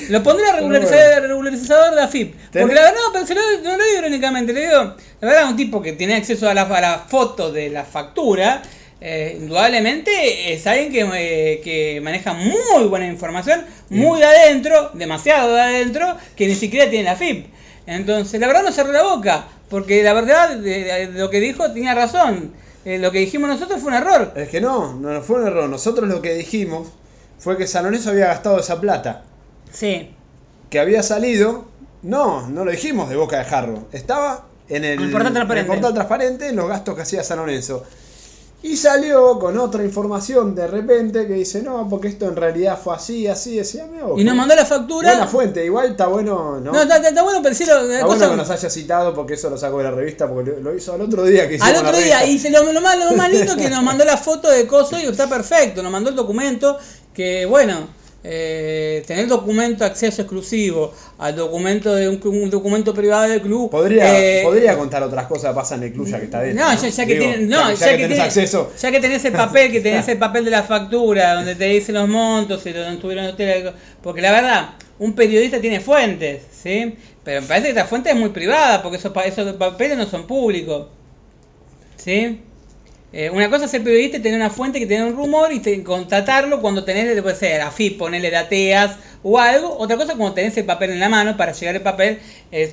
Lo 0.09 0.23
pondría 0.23 0.47
Pero 0.53 0.57
regularizador, 0.69 1.23
regularizador 1.27 1.89
de 1.89 1.95
la 1.97 2.07
FIP. 2.07 2.35
Tenés- 2.51 2.61
Porque 2.61 2.75
la 2.75 2.81
verdad, 2.81 2.95
no, 3.05 3.13
pero 3.13 3.27
se 3.27 3.35
lo, 3.35 3.41
no 3.63 3.77
lo 3.77 3.83
digo 3.83 3.97
irónicamente, 3.99 4.53
le 4.53 4.61
digo, 4.61 4.95
la 5.19 5.27
verdad, 5.27 5.49
un 5.49 5.55
tipo 5.57 5.81
que 5.81 5.93
tiene 5.93 6.15
acceso 6.15 6.49
a 6.49 6.53
la, 6.53 6.61
a 6.63 6.81
la 6.81 6.99
foto 6.99 7.51
de 7.51 7.69
la 7.69 7.83
factura, 7.83 8.61
eh, 9.01 9.37
indudablemente 9.41 10.53
es 10.53 10.65
alguien 10.67 10.91
que, 10.91 11.01
eh, 11.53 11.61
que 11.61 11.99
maneja 12.01 12.33
muy 12.33 12.85
buena 12.87 13.07
información, 13.07 13.65
muy 13.89 14.19
de 14.19 14.25
adentro, 14.25 14.91
demasiado 14.93 15.53
de 15.53 15.61
adentro, 15.61 16.15
que 16.37 16.47
ni 16.47 16.55
siquiera 16.55 16.89
tiene 16.89 17.05
la 17.05 17.15
FIP. 17.17 17.47
Entonces, 17.85 18.39
la 18.39 18.47
verdad 18.47 18.63
no 18.63 18.71
cerró 18.71 18.93
la 18.93 19.03
boca, 19.03 19.45
porque 19.69 20.01
la 20.03 20.13
verdad, 20.13 20.55
de- 20.55 20.83
de 20.85 21.19
lo 21.19 21.29
que 21.29 21.41
dijo 21.41 21.69
tenía 21.73 21.93
razón. 21.93 22.53
Eh, 22.85 22.97
lo 22.99 23.11
que 23.11 23.19
dijimos 23.19 23.49
nosotros 23.49 23.81
fue 23.81 23.89
un 23.91 23.95
error. 23.97 24.33
Es 24.37 24.47
que 24.49 24.61
no, 24.61 24.93
no 24.93 25.21
fue 25.21 25.41
un 25.41 25.47
error. 25.47 25.69
Nosotros 25.69 26.07
lo 26.07 26.21
que 26.21 26.33
dijimos 26.35 26.87
fue 27.39 27.57
que 27.57 27.67
San 27.67 27.83
Lorenzo 27.83 28.09
había 28.11 28.27
gastado 28.27 28.59
esa 28.59 28.79
plata. 28.79 29.23
Sí. 29.73 30.15
Que 30.69 30.79
había 30.79 31.03
salido. 31.03 31.65
No, 32.03 32.47
no 32.47 32.63
lo 32.65 32.71
dijimos 32.71 33.09
de 33.09 33.15
boca 33.15 33.37
de 33.39 33.45
jarro. 33.45 33.87
Estaba 33.91 34.45
en 34.69 34.83
el, 34.85 35.01
el 35.01 35.11
portal 35.11 35.33
transparente. 35.33 35.51
en 35.53 35.57
el 35.59 35.81
portal 35.81 35.93
transparente 35.93 36.47
en 36.49 36.55
los 36.55 36.67
gastos 36.69 36.95
que 36.95 37.01
hacía 37.01 37.23
San 37.23 37.37
Lorenzo. 37.39 37.83
Y 38.61 38.77
salió 38.77 39.39
con 39.39 39.57
otra 39.59 39.83
información 39.83 40.55
de 40.55 40.67
repente 40.67 41.27
que 41.27 41.33
dice, 41.33 41.61
no, 41.61 41.89
porque 41.89 42.07
esto 42.07 42.29
en 42.29 42.37
realidad 42.37 42.79
fue 42.81 42.95
así, 42.95 43.27
así, 43.27 43.57
decía, 43.57 43.85
"Mira 43.91 44.05
vos, 44.05 44.17
Y 44.19 44.23
nos 44.23 44.35
mandó 44.37 44.55
la 44.55 44.65
factura. 44.65 45.09
Buena 45.09 45.27
fuente, 45.27 45.65
igual 45.65 45.91
está 45.91 46.07
bueno, 46.07 46.61
¿no? 46.61 46.71
No, 46.71 46.81
está, 46.81 46.95
está- 46.95 47.09
está 47.09 47.23
bueno, 47.23 47.41
pero 47.43 47.53
sí 47.55 47.65
lo, 47.65 47.81
Está 47.81 48.05
cosa- 48.05 48.15
bueno 48.27 48.31
que 48.31 48.37
nos 48.37 48.49
haya 48.49 48.69
citado 48.69 49.13
porque 49.13 49.33
eso 49.33 49.49
lo 49.49 49.57
sacó 49.57 49.79
de 49.79 49.83
la 49.83 49.91
revista, 49.91 50.29
porque 50.29 50.55
lo, 50.61 50.73
hizo 50.73 50.93
al 50.93 51.01
otro 51.01 51.25
día 51.25 51.49
que 51.49 51.57
Al 51.59 51.73
la 51.73 51.79
otro 51.81 51.97
día, 51.97 52.25
y 52.25 52.39
se 52.39 52.51
lo, 52.51 52.63
lo 52.71 52.79
más, 52.79 52.97
lo 52.97 53.11
más 53.17 53.29
lindo 53.29 53.57
que 53.57 53.69
nos 53.69 53.83
mandó 53.83 54.05
la 54.05 54.15
foto 54.15 54.49
de 54.49 54.65
Coso 54.65 54.97
y 54.97 55.03
está 55.07 55.27
perfecto, 55.27 55.83
nos 55.83 55.91
mandó 55.91 56.09
el 56.09 56.15
documento, 56.15 56.77
que 57.13 57.45
bueno, 57.45 57.89
eh, 58.25 59.03
tener 59.05 59.27
documento 59.27 59.83
acceso 59.83 60.21
exclusivo 60.21 60.93
al 61.17 61.35
documento 61.35 61.93
de 61.93 62.07
un, 62.07 62.19
un 62.25 62.49
documento 62.49 62.93
privado 62.93 63.29
del 63.29 63.41
club. 63.41 63.69
Podría, 63.69 64.17
eh, 64.19 64.41
podría 64.43 64.77
contar 64.77 65.03
otras 65.03 65.27
cosas 65.27 65.51
que 65.51 65.55
pasan 65.55 65.79
en 65.79 65.87
el 65.89 65.93
club 65.93 66.07
ya 66.07 66.19
que 66.19 66.25
está 66.25 66.39
dentro. 66.41 66.65
No, 66.65 66.73
ya, 66.73 66.87
ya 66.87 67.05
que 67.05 67.13
Digo, 67.13 67.25
tiene- 67.31 67.45
no, 67.47 67.73
ya, 67.73 67.85
que, 67.85 67.91
que 67.91 67.91
tenés 67.91 68.07
tiene- 68.07 68.21
acceso. 68.23 68.71
ya 68.81 68.91
que 68.91 68.99
tenés 69.01 69.25
el 69.25 69.33
papel, 69.33 69.71
que 69.71 69.81
tenés 69.81 70.07
el 70.07 70.17
papel 70.17 70.45
de 70.45 70.51
la 70.51 70.63
factura, 70.63 71.33
donde 71.35 71.55
te 71.55 71.65
dicen 71.65 71.95
los 71.95 72.07
montos 72.07 72.65
y 72.65 72.71
donde 72.71 72.93
estuvieron 72.95 73.25
ustedes, 73.27 73.73
porque 74.01 74.21
la 74.21 74.31
verdad, 74.31 74.69
un 74.99 75.13
periodista 75.13 75.59
tiene 75.59 75.79
fuentes, 75.81 76.43
¿sí? 76.63 76.95
Pero 77.25 77.41
me 77.41 77.47
parece 77.47 77.65
que 77.67 77.69
esta 77.71 77.85
fuente 77.85 78.09
es 78.09 78.15
muy 78.15 78.29
privada, 78.29 78.81
porque 78.81 78.97
esos, 78.97 79.11
esos 79.25 79.53
papeles 79.53 79.97
no 79.97 80.05
son 80.05 80.27
públicos, 80.27 80.87
¿sí? 81.97 82.41
Eh, 83.15 83.29
una 83.29 83.47
cosa 83.47 83.65
es 83.65 83.71
ser 83.71 83.83
periodista 83.83 84.17
y 84.17 84.21
tener 84.21 84.39
una 84.39 84.49
fuente 84.49 84.79
que 84.79 84.87
tiene 84.87 85.05
un 85.05 85.15
rumor 85.15 85.53
y 85.53 85.59
te, 85.59 85.83
contratarlo 85.83 86.61
cuando 86.61 86.83
tenés, 86.83 87.21
puede 87.21 87.35
ser 87.35 87.61
AFIP, 87.61 87.99
ponerle 87.99 88.31
dateas 88.31 88.97
o 89.21 89.37
algo. 89.37 89.77
Otra 89.77 89.97
cosa 89.97 90.13
es 90.13 90.17
cuando 90.17 90.33
tenés 90.33 90.57
el 90.57 90.65
papel 90.65 90.89
en 90.89 90.99
la 90.99 91.09
mano, 91.09 91.37
para 91.37 91.51
llegar 91.51 91.75
el 91.75 91.83
papel 91.83 92.19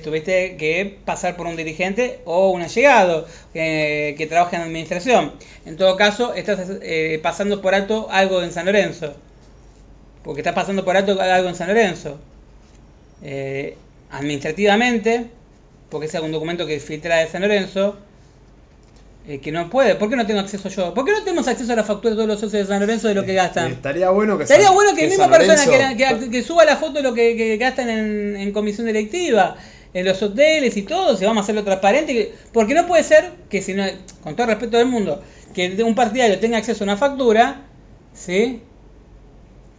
tuviste 0.03 0.57
que 0.57 0.97
pasar 1.05 1.37
por 1.37 1.45
un 1.45 1.55
dirigente 1.55 2.21
o 2.25 2.49
un 2.49 2.63
allegado 2.63 3.27
eh, 3.53 4.15
que 4.17 4.25
trabaja 4.25 4.55
en 4.55 4.63
administración. 4.63 5.33
En 5.67 5.77
todo 5.77 5.95
caso, 5.95 6.33
estás 6.33 6.59
eh, 6.81 7.19
pasando 7.21 7.61
por 7.61 7.75
alto 7.75 8.07
algo 8.09 8.41
en 8.41 8.51
San 8.51 8.65
Lorenzo. 8.65 9.13
Porque 10.23 10.41
estás 10.41 10.55
pasando 10.55 10.83
por 10.83 10.97
alto 10.97 11.21
algo 11.21 11.49
en 11.49 11.55
San 11.55 11.67
Lorenzo. 11.67 12.19
Administrativamente, 14.09 15.27
porque 15.89 16.07
es 16.07 16.13
un 16.15 16.31
documento 16.31 16.65
que 16.65 16.79
filtra 16.79 17.17
de 17.17 17.27
San 17.27 17.43
Lorenzo, 17.43 17.97
eh, 19.27 19.39
que 19.39 19.51
no 19.51 19.69
puede. 19.69 19.95
¿Por 19.95 20.09
qué 20.09 20.15
no 20.15 20.25
tengo 20.25 20.39
acceso 20.39 20.67
yo? 20.69 20.93
¿Por 20.93 21.05
qué 21.05 21.11
no 21.11 21.19
tenemos 21.23 21.47
acceso 21.47 21.71
a 21.73 21.75
la 21.75 21.83
factura 21.83 22.11
de 22.11 22.15
todos 22.15 22.27
los 22.27 22.39
socios 22.39 22.67
de 22.67 22.73
San 22.73 22.79
Lorenzo 22.81 23.07
de 23.07 23.13
lo 23.15 23.23
que 23.25 23.33
gastan? 23.33 23.71
Estaría 23.71 24.09
bueno 24.09 24.37
que 24.37 24.43
Estaría 24.43 24.65
San- 24.67 24.75
bueno 24.75 24.91
que, 24.91 24.95
que 24.95 25.03
la 25.03 25.09
misma 25.09 25.23
San 25.25 25.31
persona 25.31 25.65
Lorenzo- 25.65 25.97
que, 26.19 26.25
que- 26.25 26.31
que 26.31 26.43
suba 26.43 26.65
la 26.65 26.75
foto 26.77 26.93
de 26.93 27.03
lo 27.03 27.13
que, 27.13 27.57
gastan 27.57 27.89
en, 27.89 28.35
en 28.37 28.51
comisión 28.51 28.87
directiva, 28.87 29.55
en 29.93 30.05
los 30.05 30.21
hoteles 30.23 30.75
y 30.77 30.83
todo, 30.83 31.15
si 31.17 31.25
vamos 31.25 31.41
a 31.41 31.43
hacerlo 31.43 31.63
transparente. 31.63 32.13
que- 32.13 32.33
Porque 32.51 32.73
no 32.73 32.87
puede 32.87 33.03
ser 33.03 33.31
que, 33.49 33.61
si 33.61 33.73
no, 33.73 33.83
con 34.23 34.35
todo 34.35 34.47
respeto 34.47 34.77
del 34.77 34.87
mundo, 34.87 35.21
que 35.53 35.83
un 35.83 35.93
partidario 35.95 36.39
tenga 36.39 36.57
acceso 36.57 36.83
a 36.83 36.85
una 36.85 36.97
factura, 36.97 37.61
¿sí? 38.13 38.61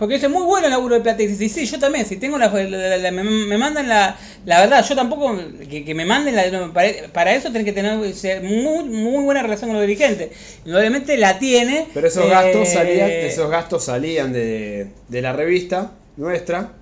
Porque 0.03 0.17
es 0.17 0.29
muy 0.29 0.43
bueno 0.43 0.67
el 0.67 0.73
laburo 0.73 0.97
de 0.97 1.01
plata. 1.01 1.23
Y 1.23 1.29
dice, 1.29 1.49
sí, 1.49 1.65
yo 1.65 1.79
también, 1.79 2.05
si 2.07 2.17
tengo 2.17 2.37
la, 2.37 2.49
la- 2.49 2.97
la- 2.97 3.11
me, 3.13 3.23
me 3.23 3.57
mandan 3.57 3.89
la, 3.89 4.17
la 4.45 4.61
verdad, 4.61 4.85
yo 4.85 4.97
tampoco, 4.97 5.39
que, 5.71 5.85
que 5.85 5.95
me 5.95 6.05
manden 6.05 6.35
la, 6.35 6.51
no, 6.51 6.73
para, 6.73 6.89
para 7.13 7.33
eso 7.35 7.53
tenés 7.53 7.65
que 7.67 7.73
tener 7.73 7.97
muy, 8.43 8.85
muy 8.85 9.23
buena 9.23 9.43
relación 9.43 9.71
con 9.71 9.79
los 9.79 9.87
dirigentes. 9.87 10.31
Obviamente 10.67 11.17
la 11.17 11.39
tiene. 11.39 11.87
Pero 11.95 12.09
esos 12.09 12.25
eh, 12.25 12.31
gastos 12.31 12.69
salían, 12.71 13.11
esos 13.11 13.49
gastos 13.49 13.85
salían 13.85 14.33
de, 14.33 14.89
de 15.07 15.23
la 15.23 15.33
revista 15.33 15.93
nuestra. 16.17 16.73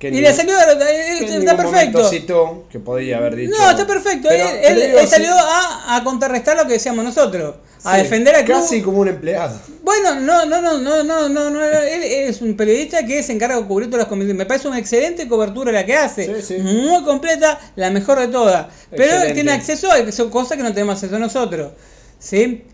Que 0.00 0.08
Y 0.08 0.20
le 0.20 0.34
salió, 0.34 0.54
eh, 0.58 1.18
que 1.20 1.36
está 1.36 1.56
perfecto. 1.56 2.08
citó, 2.10 2.66
que 2.72 2.80
podía 2.80 3.18
haber 3.18 3.36
dicho. 3.36 3.52
No, 3.56 3.70
está 3.70 3.86
perfecto. 3.86 4.28
Pero- 4.28 4.48
él 4.48 4.56
pero 4.60 4.74
él- 4.80 4.86
digo, 4.88 4.98
él 4.98 5.06
salió 5.08 5.32
a, 5.32 5.96
a 5.96 6.02
contrarrestar 6.02 6.56
lo 6.56 6.66
que 6.66 6.72
decíamos 6.72 7.04
nosotros. 7.04 7.54
A 7.84 7.96
sí, 7.96 8.02
defender 8.02 8.34
al 8.34 8.44
club. 8.44 8.56
Casi 8.62 8.80
como 8.82 8.98
un 9.00 9.08
empleado. 9.08 9.60
Bueno, 9.82 10.14
no, 10.18 10.46
no, 10.46 10.62
no, 10.62 10.78
no, 10.78 11.02
no, 11.04 11.28
no, 11.28 11.50
no, 11.50 11.62
él 11.62 12.02
es 12.02 12.40
un 12.40 12.56
periodista 12.56 13.04
que 13.04 13.22
se 13.22 13.32
encarga 13.32 13.56
de 13.60 13.64
cubrir 13.66 13.88
todas 13.90 14.00
las 14.04 14.08
comisiones. 14.08 14.38
Me 14.38 14.46
parece 14.46 14.68
una 14.68 14.78
excelente 14.78 15.28
cobertura 15.28 15.70
la 15.70 15.84
que 15.84 15.94
hace, 15.94 16.40
Sí, 16.42 16.54
sí. 16.56 16.62
muy 16.62 17.02
completa, 17.04 17.60
la 17.76 17.90
mejor 17.90 18.18
de 18.20 18.28
todas. 18.28 18.68
Pero 18.90 19.02
Excelente. 19.04 19.28
él 19.28 19.34
tiene 19.34 19.52
acceso 19.52 19.90
a 19.92 20.10
son 20.12 20.30
cosas 20.30 20.56
que 20.56 20.62
no 20.62 20.72
tenemos 20.72 20.94
acceso 20.94 21.18
nosotros, 21.18 21.72
¿sí? 22.18 22.64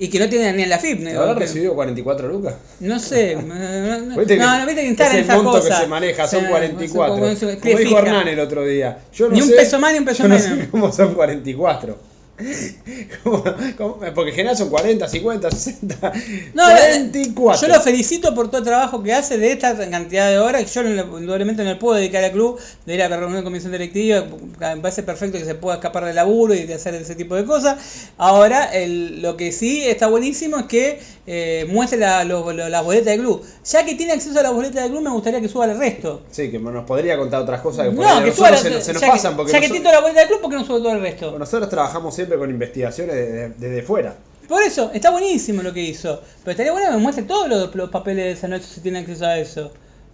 Y 0.00 0.08
que 0.10 0.18
no 0.20 0.28
tiene 0.28 0.52
ni 0.52 0.62
en 0.62 0.68
la 0.68 0.78
FIP. 0.78 1.00
¿no? 1.00 1.20
¿Habrá 1.20 1.34
Que- 1.34 1.40
recibido 1.40 1.74
44 1.74 2.28
lucas? 2.28 2.54
No 2.80 2.98
sé, 3.00 3.34
no, 3.42 3.42
no, 3.54 3.98
no, 4.00 4.16
Viste 4.18 4.34
que 4.36 4.40
no, 4.44 4.66
viste 4.66 4.82
que 4.82 4.86
instalan 4.88 5.16
es 5.16 5.28
el 5.28 5.42
monto 5.42 5.62
que 5.64 5.72
se 5.74 5.86
maneja, 5.88 6.28
son 6.28 6.40
Sí, 6.42 6.46
44. 6.50 7.16
son- 7.16 7.36
son- 7.36 7.56
Como 7.56 7.78
dijo. 7.78 7.98
Hernán 7.98 8.28
el 8.28 8.38
otro 8.38 8.64
día. 8.64 8.98
Yo 9.14 9.28
no 9.28 9.34
Ni 9.34 9.40
un 9.40 9.48
sé- 9.48 9.54
peso 9.56 9.78
más 9.80 9.92
ni 9.92 9.98
un 9.98 10.04
peso 10.04 10.22
yo 10.24 10.28
no 10.28 10.34
menos. 10.36 10.58
sé 10.58 10.68
cómo 10.70 10.92
son 10.92 11.14
44. 11.14 11.98
¿Cómo- 13.24 13.44
cómo? 13.76 13.98
Porque 14.14 14.30
en 14.30 14.36
general 14.36 14.56
son 14.56 14.68
40, 14.70 15.08
50, 15.08 15.50
60. 15.50 16.12
No, 16.54 16.62
44. 16.64 17.66
Yo 17.68 17.74
lo 17.74 17.80
felicito 17.80 18.34
por 18.34 18.48
todo 18.48 18.58
el 18.58 18.64
trabajo 18.64 19.02
que 19.02 19.12
hace 19.12 19.38
de 19.38 19.52
esta 19.52 19.76
cantidad 19.90 20.30
de 20.30 20.38
horas. 20.38 20.72
Yo 20.72 20.82
indudablemente 20.82 21.64
no 21.64 21.70
le 21.70 21.76
puedo 21.76 21.96
dedicar 21.96 22.22
al 22.24 22.32
club, 22.32 22.58
de 22.86 22.94
ir 22.94 23.02
a 23.02 23.08
la 23.08 23.16
reunión 23.16 23.40
de 23.40 23.44
comisión 23.44 23.72
directiva. 23.72 24.24
Me 24.60 24.76
parece 24.80 25.02
perfecto 25.02 25.38
que 25.38 25.44
se 25.44 25.54
pueda 25.54 25.76
escapar 25.76 26.04
del 26.04 26.14
laburo 26.16 26.54
y 26.54 26.64
de 26.64 26.74
hacer 26.74 26.94
ese 26.94 27.14
tipo 27.14 27.34
de 27.34 27.44
cosas. 27.44 27.78
Ahora, 28.16 28.64
el- 28.72 29.20
lo 29.22 29.36
que 29.36 29.52
sí 29.52 29.84
está 29.86 30.06
buenísimo 30.06 30.58
es 30.58 30.66
que 30.66 31.00
eh, 31.30 31.66
muestre 31.68 31.98
la, 31.98 32.24
lo- 32.24 32.52
lo- 32.52 32.68
las 32.70 32.82
boletas 32.82 33.06
del 33.06 33.20
club. 33.20 33.44
Ya 33.70 33.84
que 33.84 33.94
tiene 33.94 34.14
acceso 34.14 34.38
a 34.40 34.42
las 34.42 34.52
boletas 34.54 34.82
del 34.82 34.90
club, 34.92 35.02
me 35.02 35.10
gustaría 35.10 35.40
que 35.42 35.48
suba 35.48 35.66
el 35.66 35.78
resto. 35.78 36.22
Sí, 36.30 36.50
que 36.50 36.58
nos 36.58 36.84
podría 36.86 37.18
contar 37.18 37.42
otras 37.42 37.60
cosas 37.60 37.86
que 37.88 37.92
por 37.94 38.04
No, 38.06 38.24
que 38.24 38.32
suba 38.32 38.50
la- 38.50 38.56
se, 38.56 38.70
nos- 38.70 38.82
se 38.82 38.92
nos 38.94 39.02
ya 39.02 39.06
que- 39.08 39.12
pasan. 39.12 39.36
Porque 39.36 39.52
ya 39.52 39.60
que 39.60 39.68
nosotros, 39.68 39.82
tiene 39.82 39.84
toda 39.84 39.94
la 39.94 40.00
boleta 40.00 40.20
del 40.20 40.28
club, 40.28 40.40
¿por 40.40 40.50
qué 40.50 40.56
no 40.56 40.64
sube 40.64 40.78
todo 40.78 40.92
el 40.92 41.00
resto? 41.02 41.38
nosotros 41.38 41.68
trabajamos 41.68 42.14
siempre 42.14 42.38
con 42.38 42.48
investigaciones 42.50 43.14
desde, 43.14 43.48
desde 43.50 43.82
fuera. 43.82 44.16
Por 44.48 44.62
eso, 44.62 44.90
está 44.94 45.10
buenísimo 45.10 45.62
lo 45.62 45.74
que 45.74 45.82
hizo. 45.82 46.22
Pero 46.42 46.52
estaría 46.52 46.72
bueno 46.72 46.86
que 46.88 46.92
me 46.96 47.02
muestre 47.02 47.24
todos 47.24 47.46
los, 47.48 47.74
los 47.74 47.90
papeles 47.90 48.40
de 48.40 48.48
noche 48.48 48.64
si 48.64 48.80
tiene 48.80 49.00
acceso 49.00 49.26
a 49.26 49.36
eso. 49.38 49.70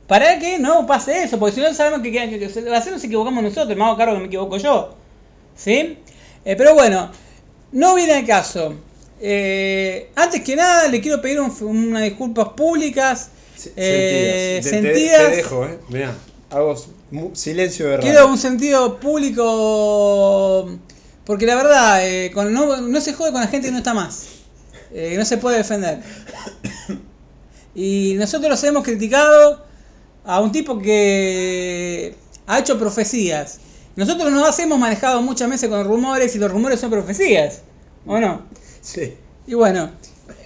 Para 0.09 0.39
que 0.41 0.59
no 0.59 0.85
pase 0.87 1.23
eso, 1.23 1.39
porque 1.39 1.55
si 1.55 1.61
no 1.61 1.73
sabemos 1.73 2.01
que, 2.03 2.11
que, 2.11 2.29
que, 2.29 2.39
que 2.41 2.49
se- 2.51 2.75
así 2.75 2.91
nos 2.91 3.03
equivocamos 3.05 3.43
nosotros, 3.45 3.77
me 3.77 3.85
hago 3.85 3.97
cargo 3.97 4.15
que 4.15 4.21
me 4.21 4.27
equivoco 4.27 4.57
yo. 4.57 4.91
¿Sí? 5.57 5.99
Eh, 6.45 6.57
pero 6.57 6.75
bueno, 6.75 7.11
no 7.73 7.95
viene 7.95 8.19
el 8.19 8.27
caso. 8.27 8.75
Eh, 9.21 10.11
antes 10.17 10.43
que 10.43 10.57
nada, 10.57 10.89
le 10.89 11.01
quiero 11.01 11.21
pedir 11.23 11.41
un- 11.41 11.55
unas 11.63 12.03
disculpas 12.03 12.49
públicas. 12.51 13.29
Eh, 13.77 14.61
sentidas. 14.63 14.63
Te- 14.63 14.71
sentidas. 14.71 15.31
Te, 15.31 15.37
dejo, 15.37 15.65
eh. 15.67 15.79
Mirá, 15.89 16.15
hago 16.51 16.75
silencio 17.35 17.87
de 17.87 17.97
radio. 17.97 18.11
Quiero 18.11 18.29
un 18.29 18.39
sentido 18.39 18.99
público. 19.01 20.69
Porque 21.25 21.47
la 21.47 21.55
verdad, 21.55 22.07
eh, 22.07 22.31
con- 22.35 22.53
no, 22.53 22.77
no 22.83 23.01
se 23.01 23.15
jode 23.15 23.33
con 23.33 23.41
la 23.41 23.47
gente 23.49 23.69
que 23.69 23.73
no 23.73 23.79
está 23.79 23.95
más. 23.95 24.25
Eh, 24.93 25.11
que 25.13 25.17
no 25.17 25.25
se 25.25 25.39
puede 25.39 25.57
defender. 25.59 26.01
Y 27.75 28.15
nosotros 28.19 28.51
los 28.51 28.63
hemos 28.65 28.85
criticado 28.85 29.65
a 30.25 30.41
un 30.41 30.53
tipo 30.53 30.79
que 30.81 32.15
ha 32.47 32.59
hecho 32.59 32.79
profecías. 32.79 33.59
Nosotros 33.97 34.31
nos 34.33 34.59
hemos 34.59 34.79
manejado 34.79 35.23
muchas 35.23 35.49
veces 35.51 35.69
con 35.69 35.85
rumores 35.85 36.35
y 36.37 36.39
los 36.39 36.51
rumores 36.51 36.79
son 36.81 36.91
profecías. 36.91 37.63
¿O 38.07 38.19
no? 38.21 38.43
Sí. 38.85 39.15
Y 39.47 39.55
bueno, 39.55 39.91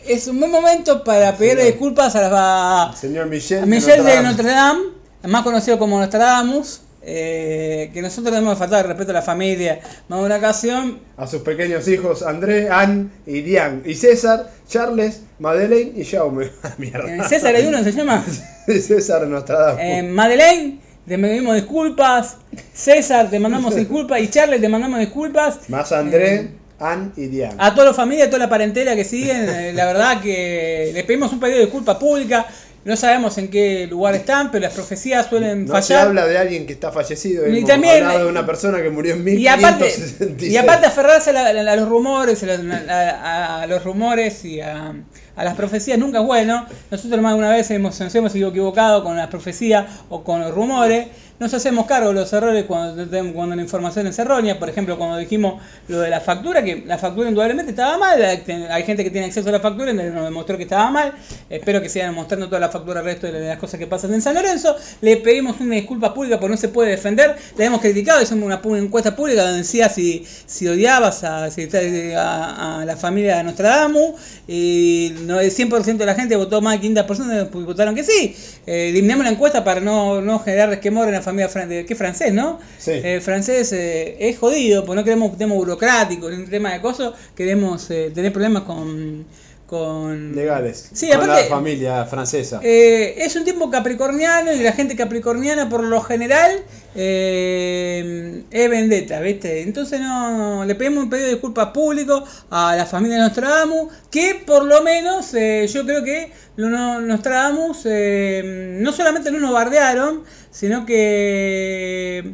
es 0.06 0.26
un 0.28 0.38
buen 0.40 0.50
momento 0.52 1.02
para 1.04 1.36
pedirle 1.36 1.62
Señor. 1.62 1.72
disculpas 1.74 2.16
a, 2.16 2.28
la, 2.30 2.94
Señor 2.96 3.26
Michel. 3.26 3.62
a 3.64 3.66
Michel 3.66 4.04
de 4.04 4.22
Notre 4.22 4.48
Dame, 4.48 4.80
más 5.24 5.42
conocido 5.42 5.78
como 5.78 5.98
Nostradamus, 5.98 6.80
eh, 7.02 7.90
que 7.94 8.00
nosotros 8.02 8.32
debemos 8.32 8.58
faltar 8.58 8.82
el 8.84 8.88
respeto 8.88 9.10
a 9.10 9.14
la 9.14 9.22
familia. 9.22 9.80
Más 10.08 10.20
de 10.20 10.26
una 10.26 10.36
ocasión, 10.36 11.00
A 11.16 11.26
sus 11.26 11.42
pequeños 11.42 11.86
hijos 11.88 12.22
André, 12.22 12.68
Anne 12.70 13.08
y 13.26 13.40
Diane. 13.42 13.82
Y 13.84 13.94
César, 13.94 14.50
Charles, 14.68 15.20
Madeleine 15.38 15.92
y 16.00 16.04
Jaume. 16.04 16.50
Ah, 16.62 16.74
Mierda. 16.78 17.16
eh, 17.16 17.28
César 17.28 17.54
hay 17.54 17.66
uno 17.66 17.82
se 17.82 17.92
llama 17.92 18.24
César 18.66 19.26
Nostradamus. 19.26 19.80
eh, 19.82 20.02
Madeleine, 20.02 20.78
te 21.06 21.18
pedimos 21.18 21.54
disculpas. 21.54 22.36
César, 22.74 23.30
te 23.30 23.38
mandamos 23.40 23.74
disculpas. 23.76 24.20
Y 24.20 24.28
Charles, 24.28 24.60
te 24.60 24.68
mandamos 24.68 25.00
disculpas. 25.00 25.68
Más 25.68 25.90
André, 25.92 26.34
eh, 26.34 26.50
Anne 26.80 27.10
y 27.16 27.26
Diane. 27.26 27.54
A 27.58 27.74
toda 27.74 27.86
la 27.88 27.94
familia, 27.94 28.24
a 28.24 28.28
toda 28.28 28.38
la 28.40 28.48
parentela 28.48 28.94
que 28.94 29.04
siguen, 29.04 29.48
eh, 29.48 29.72
la 29.72 29.86
verdad 29.86 30.20
que 30.20 30.90
le 30.94 31.04
pedimos 31.04 31.32
un 31.32 31.40
pedido 31.40 31.58
de 31.58 31.64
disculpa 31.64 31.98
pública. 31.98 32.46
No 32.84 32.96
sabemos 32.96 33.36
en 33.36 33.48
qué 33.48 33.86
lugar 33.88 34.14
están, 34.14 34.50
pero 34.50 34.62
las 34.62 34.72
profecías 34.72 35.26
suelen 35.28 35.66
No 35.66 35.82
se 35.82 35.94
habla 35.96 36.26
de 36.26 36.38
alguien 36.38 36.66
que 36.66 36.72
está 36.72 36.90
fallecido. 36.92 37.46
Y 37.46 37.58
Hemos 37.58 37.68
también- 37.68 38.04
hablado 38.04 38.24
de 38.24 38.30
una 38.30 38.46
persona 38.46 38.80
que 38.80 38.88
murió 38.88 39.14
en 39.14 39.28
Y 39.28 39.46
aparte, 39.48 39.84
1566. 39.84 40.52
y 40.52 40.56
aparte 40.56 40.86
aferrarse 40.86 41.30
a, 41.30 41.52
la- 41.52 41.72
a 41.72 41.76
los 41.76 41.88
rumores, 41.88 42.42
a, 42.44 42.46
a- 42.88 43.62
a 43.62 43.66
los 43.66 43.84
rumores 43.84 44.44
y 44.44 44.60
a, 44.60 44.94
a 45.38 45.44
las 45.44 45.54
profecías 45.54 45.98
nunca 45.98 46.20
es 46.20 46.26
bueno. 46.26 46.66
Nosotros 46.90 47.20
más 47.22 47.32
de 47.34 47.38
una 47.38 47.50
vez 47.50 47.70
hemos, 47.70 47.98
nos 48.00 48.14
hemos 48.14 48.34
equivocado 48.34 49.02
con 49.04 49.16
las 49.16 49.28
profecías 49.28 49.86
o 50.10 50.22
con 50.24 50.40
los 50.40 50.52
rumores. 50.54 51.06
Nos 51.38 51.54
hacemos 51.54 51.86
cargo 51.86 52.08
de 52.08 52.14
los 52.14 52.32
errores 52.32 52.64
cuando, 52.64 53.06
cuando 53.32 53.54
la 53.54 53.62
información 53.62 54.08
es 54.08 54.18
errónea. 54.18 54.58
Por 54.58 54.68
ejemplo, 54.68 54.98
cuando 54.98 55.16
dijimos 55.18 55.62
lo 55.86 56.00
de 56.00 56.10
la 56.10 56.20
factura, 56.20 56.64
que 56.64 56.82
la 56.84 56.98
factura 56.98 57.28
indudablemente 57.28 57.70
estaba 57.70 57.96
mal. 57.96 58.20
Hay 58.20 58.82
gente 58.82 59.04
que 59.04 59.10
tiene 59.10 59.28
acceso 59.28 59.48
a 59.48 59.52
la 59.52 59.60
factura 59.60 59.92
y 59.92 59.94
nos 59.94 60.24
demostró 60.24 60.56
que 60.56 60.64
estaba 60.64 60.90
mal. 60.90 61.12
Espero 61.48 61.80
que 61.80 61.88
sigan 61.88 62.12
mostrando 62.12 62.46
toda 62.48 62.58
la 62.58 62.70
factura 62.70 62.98
al 62.98 63.06
resto 63.06 63.28
de 63.28 63.38
las 63.46 63.58
cosas 63.58 63.78
que 63.78 63.86
pasan 63.86 64.12
en 64.14 64.20
San 64.20 64.34
Lorenzo. 64.34 64.74
Le 65.00 65.18
pedimos 65.18 65.60
una 65.60 65.76
disculpa 65.76 66.12
pública 66.12 66.40
porque 66.40 66.50
no 66.54 66.56
se 66.56 66.70
puede 66.70 66.90
defender. 66.90 67.36
Le 67.56 67.66
hemos 67.66 67.80
criticado, 67.82 68.20
hicimos 68.20 68.44
una, 68.44 68.60
encuesta 68.76 69.14
pública 69.14 69.42
donde 69.42 69.58
decía 69.58 69.88
si, 69.88 70.26
si 70.46 70.66
odiabas 70.66 71.22
a, 71.22 71.48
si- 71.52 71.68
a, 72.16 72.80
a 72.80 72.84
la 72.84 72.96
familia 72.96 73.36
de 73.36 73.44
Nostradamus. 73.44 74.14
Y 74.48 75.14
no, 75.28 75.40
el 75.40 75.52
100% 75.52 75.96
de 75.98 76.06
la 76.06 76.14
gente 76.14 76.34
votó 76.36 76.60
más 76.60 76.80
de 76.80 76.88
500% 76.88 77.48
porque 77.50 77.66
votaron 77.66 77.94
que 77.94 78.02
sí. 78.02 78.34
Eh, 78.66 78.88
eliminamos 78.88 79.24
la 79.24 79.30
encuesta 79.30 79.62
para 79.62 79.80
no, 79.80 80.20
no 80.20 80.38
generar 80.40 80.68
resquemor 80.70 81.06
en 81.08 81.14
la 81.14 81.22
familia 81.22 81.48
fran- 81.48 81.68
de, 81.68 81.84
que 81.86 81.92
es 81.92 81.98
francés, 81.98 82.32
¿no? 82.32 82.58
Sí. 82.78 82.92
Eh, 82.94 83.20
francés 83.20 83.72
eh, 83.72 84.16
es 84.18 84.38
jodido, 84.38 84.84
porque 84.84 84.96
no 85.00 85.04
queremos 85.04 85.30
un 85.32 85.38
tema 85.38 85.54
burocrático, 85.54 86.26
un 86.26 86.48
tema 86.48 86.72
de 86.72 86.80
cosas, 86.80 87.12
queremos 87.36 87.90
eh, 87.90 88.10
tener 88.14 88.32
problemas 88.32 88.62
con... 88.64 89.26
con 89.68 90.34
Legales. 90.34 90.88
Sí, 90.94 91.08
con 91.10 91.18
aparte- 91.18 91.42
la 91.42 91.48
familia 91.48 92.04
francesa. 92.06 92.58
eh, 92.62 93.16
es 93.18 93.36
un 93.36 93.44
tiempo 93.44 93.70
capricorniano 93.70 94.50
y 94.52 94.60
la 94.62 94.72
gente 94.72 94.96
capricorniana 94.96 95.68
por 95.68 95.84
lo 95.84 96.00
general 96.00 96.50
eh, 96.96 98.44
es 98.50 98.70
vendetta, 98.70 99.20
¿viste? 99.20 99.60
Entonces 99.62 100.00
no 100.00 100.64
le 100.64 100.74
pedimos 100.74 101.04
un 101.04 101.10
pedido 101.10 101.26
de 101.26 101.32
disculpas 101.34 101.68
público 101.68 102.24
a 102.50 102.74
la 102.76 102.86
familia 102.86 103.18
de 103.18 103.22
Nostradamus, 103.24 103.92
que 104.10 104.40
por 104.46 104.64
lo 104.64 104.82
menos 104.82 105.34
eh, 105.34 105.66
yo 105.70 105.84
creo 105.84 106.02
que 106.02 106.32
Nostradamus 106.56 107.84
no 107.84 108.92
solamente 108.92 109.30
no 109.30 109.38
nos 109.38 109.52
bardearon, 109.52 110.24
sino 110.50 110.86
que 110.86 112.32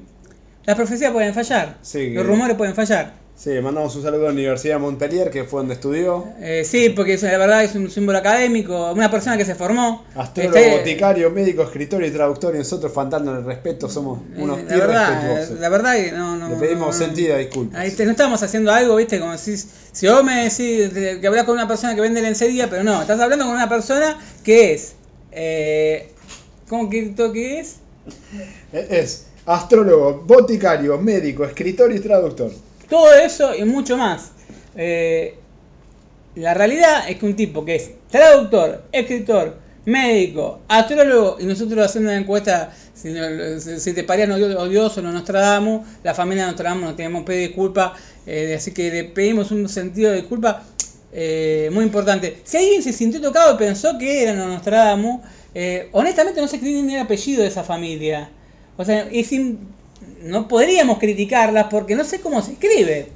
las 0.64 0.76
profecías 0.76 1.10
pueden 1.10 1.34
fallar, 1.34 1.78
Sí, 1.82 2.10
los 2.10 2.24
rumores 2.24 2.56
pueden 2.56 2.76
fallar. 2.76 3.23
Sí, 3.36 3.50
mandamos 3.60 3.94
un 3.96 4.02
saludo 4.02 4.22
a 4.22 4.26
la 4.28 4.32
Universidad 4.32 4.76
de 4.76 4.80
Montpellier, 4.80 5.28
que 5.30 5.44
fue 5.44 5.60
donde 5.60 5.74
estudió. 5.74 6.24
Eh, 6.40 6.64
sí, 6.64 6.90
porque 6.90 7.14
es- 7.14 7.22
la 7.24 7.36
verdad 7.36 7.64
es 7.64 7.74
un 7.74 7.90
símbolo 7.90 8.16
académico, 8.18 8.92
una 8.92 9.10
persona 9.10 9.36
que 9.36 9.44
se 9.44 9.54
formó. 9.54 10.04
Astrólogo, 10.14 10.56
Este, 10.56 10.78
boticario, 10.78 11.30
médico, 11.30 11.62
escritor 11.64 12.04
y 12.04 12.10
traductor, 12.12 12.54
y 12.54 12.58
nosotros 12.58 12.92
faltando 12.92 13.36
el 13.36 13.44
respeto 13.44 13.88
somos 13.90 14.20
eh, 14.20 14.40
unos 14.40 14.62
la 14.64 14.76
verdad, 14.76 15.48
la 15.60 15.68
verdad 15.68 15.94
que 15.96 16.12
no, 16.12 16.36
no. 16.36 16.48
Le 16.48 16.54
pedimos 16.56 16.86
no- 16.98 17.04
sentido 17.06 17.36
disculpas. 17.36 17.98
No 17.98 18.10
estamos 18.12 18.42
haciendo 18.42 18.72
algo, 18.72 18.96
viste, 18.96 19.18
como 19.18 19.36
si, 19.36 19.56
si 19.58 20.06
vos 20.08 20.22
me 20.24 20.44
decís 20.44 20.94
de- 20.94 21.20
que 21.20 21.26
hablas 21.26 21.44
con 21.44 21.54
una 21.54 21.68
persona 21.68 21.94
que 21.94 22.00
vende 22.00 22.22
lencería, 22.22 22.70
pero 22.70 22.82
no, 22.84 23.00
estás 23.02 23.20
hablando 23.20 23.44
con 23.46 23.54
una 23.54 23.68
persona 23.68 24.16
que 24.44 24.72
es. 24.74 24.94
Eh, 25.32 26.12
¿Cómo 26.68 26.88
que 26.88 27.00
esto 27.00 27.32
que 27.32 27.58
es? 27.60 27.76
Eh, 28.72 28.86
Es 28.90 29.26
astrólogo, 29.44 30.22
boticario, 30.24 30.96
médico, 30.98 31.44
escritor 31.44 31.92
y 31.92 31.98
traductor. 32.00 32.52
Todo 32.94 33.12
eso 33.12 33.56
y 33.56 33.64
mucho 33.64 33.96
más. 33.96 34.30
Eh, 34.76 35.34
la 36.36 36.54
realidad 36.54 37.08
es 37.08 37.18
que 37.18 37.26
un 37.26 37.34
tipo 37.34 37.64
que 37.64 37.74
es 37.74 37.90
traductor, 38.08 38.84
escritor, 38.92 39.56
médico, 39.84 40.60
astrólogo, 40.68 41.38
y 41.40 41.44
nosotros 41.44 41.84
haciendo 41.84 42.10
una 42.10 42.20
encuesta, 42.20 42.72
si, 42.94 43.08
no- 43.10 43.58
si- 43.80 43.92
te 43.94 44.04
parían 44.04 44.30
odio- 44.30 44.56
odioso, 44.60 45.02
no 45.02 45.10
Nostradamus, 45.10 45.84
la 46.04 46.14
familia 46.14 46.46
Nostradamus 46.46 46.84
nos 46.84 46.96
tenemos 46.96 47.22
que 47.22 47.26
pedir 47.26 47.48
disculpas, 47.48 47.98
eh, 48.28 48.54
así 48.56 48.70
que 48.72 48.92
le 48.92 49.02
pedimos 49.06 49.50
un 49.50 49.68
sentido 49.68 50.12
de 50.12 50.18
disculpa 50.18 50.62
eh, 51.12 51.70
muy 51.72 51.82
importante. 51.84 52.42
Si 52.44 52.56
alguien 52.58 52.80
se 52.80 52.92
sintió 52.92 53.20
tocado 53.20 53.54
y 53.54 53.58
pensó 53.58 53.98
que 53.98 54.22
era 54.22 54.34
Nostradamus, 54.34 55.20
eh, 55.52 55.88
honestamente 55.90 56.40
no 56.40 56.46
sé 56.46 56.60
ni 56.60 56.94
el 56.94 57.00
apellido 57.00 57.42
de 57.42 57.48
esa 57.48 57.64
familia. 57.64 58.30
O 58.76 58.84
sea, 58.84 59.08
es 59.10 59.32
im- 59.32 59.56
no 60.22 60.48
podríamos 60.48 60.98
criticarlas 60.98 61.66
porque 61.70 61.94
no 61.94 62.04
sé 62.04 62.20
cómo 62.20 62.42
se 62.42 62.52
escribe. 62.52 63.08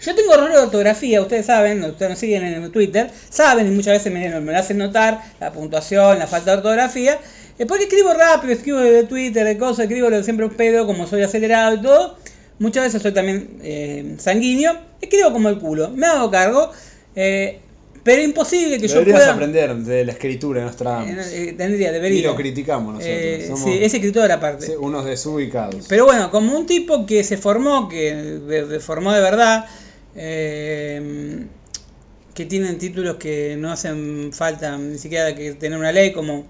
Yo 0.00 0.14
tengo 0.16 0.34
error 0.34 0.50
de 0.50 0.58
ortografía, 0.58 1.20
ustedes 1.22 1.46
saben, 1.46 1.82
ustedes 1.84 2.10
nos 2.10 2.18
siguen 2.18 2.42
en 2.44 2.72
Twitter, 2.72 3.10
saben 3.30 3.68
y 3.68 3.70
muchas 3.70 3.94
veces 3.94 4.12
me, 4.12 4.28
me 4.40 4.52
lo 4.52 4.58
hacen 4.58 4.78
notar 4.78 5.20
la 5.38 5.52
puntuación, 5.52 6.18
la 6.18 6.26
falta 6.26 6.50
de 6.50 6.56
ortografía, 6.56 7.18
eh, 7.58 7.66
porque 7.66 7.84
escribo 7.84 8.12
rápido, 8.12 8.52
escribo 8.52 8.78
de 8.80 9.04
Twitter, 9.04 9.44
de 9.46 9.56
cosas, 9.58 9.80
escribo 9.86 10.10
lo- 10.10 10.24
siempre 10.24 10.44
un 10.46 10.54
pedo, 10.54 10.86
como 10.86 11.06
soy 11.06 11.22
acelerado 11.22 11.76
y 11.76 11.82
todo, 11.82 12.16
muchas 12.58 12.82
veces 12.84 13.00
soy 13.00 13.12
también 13.12 13.60
eh, 13.62 14.16
sanguíneo, 14.18 14.76
escribo 15.00 15.32
como 15.32 15.48
el 15.48 15.58
culo, 15.60 15.90
me 15.90 16.06
hago 16.08 16.32
cargo, 16.32 16.72
eh, 17.14 17.60
pero 18.04 18.22
imposible 18.22 18.78
que 18.80 18.88
yo 18.88 18.94
Deberías 18.94 19.20
pueda... 19.20 19.32
aprender 19.34 19.74
de 19.76 20.04
la 20.04 20.12
escritura 20.12 20.60
de 20.60 20.64
nuestra 20.66 21.04
Eh, 21.04 21.48
eh, 21.50 21.54
tendría, 21.56 21.92
debería. 21.92 22.18
Y 22.18 22.22
lo 22.22 22.34
criticamos 22.36 22.94
nosotros. 22.94 23.16
Eh, 23.16 23.44
somos 23.46 23.60
sí, 23.64 23.78
es 23.80 23.94
escritor 23.94 24.30
aparte. 24.32 24.76
unos 24.76 25.04
desubicados. 25.04 25.86
Pero 25.88 26.04
bueno, 26.06 26.30
como 26.30 26.56
un 26.56 26.66
tipo 26.66 27.06
que 27.06 27.22
se 27.24 27.36
formó, 27.36 27.88
que 27.88 28.14
de- 28.14 28.80
formó 28.80 29.12
de 29.12 29.20
verdad, 29.20 29.66
eh, 30.16 31.46
que 32.34 32.46
tienen 32.46 32.78
títulos 32.78 33.16
que 33.16 33.56
no 33.58 33.70
hacen 33.70 34.30
falta 34.32 34.76
ni 34.78 34.98
siquiera 34.98 35.34
que 35.34 35.52
tener 35.52 35.78
una 35.78 35.92
ley 35.92 36.12
como 36.12 36.46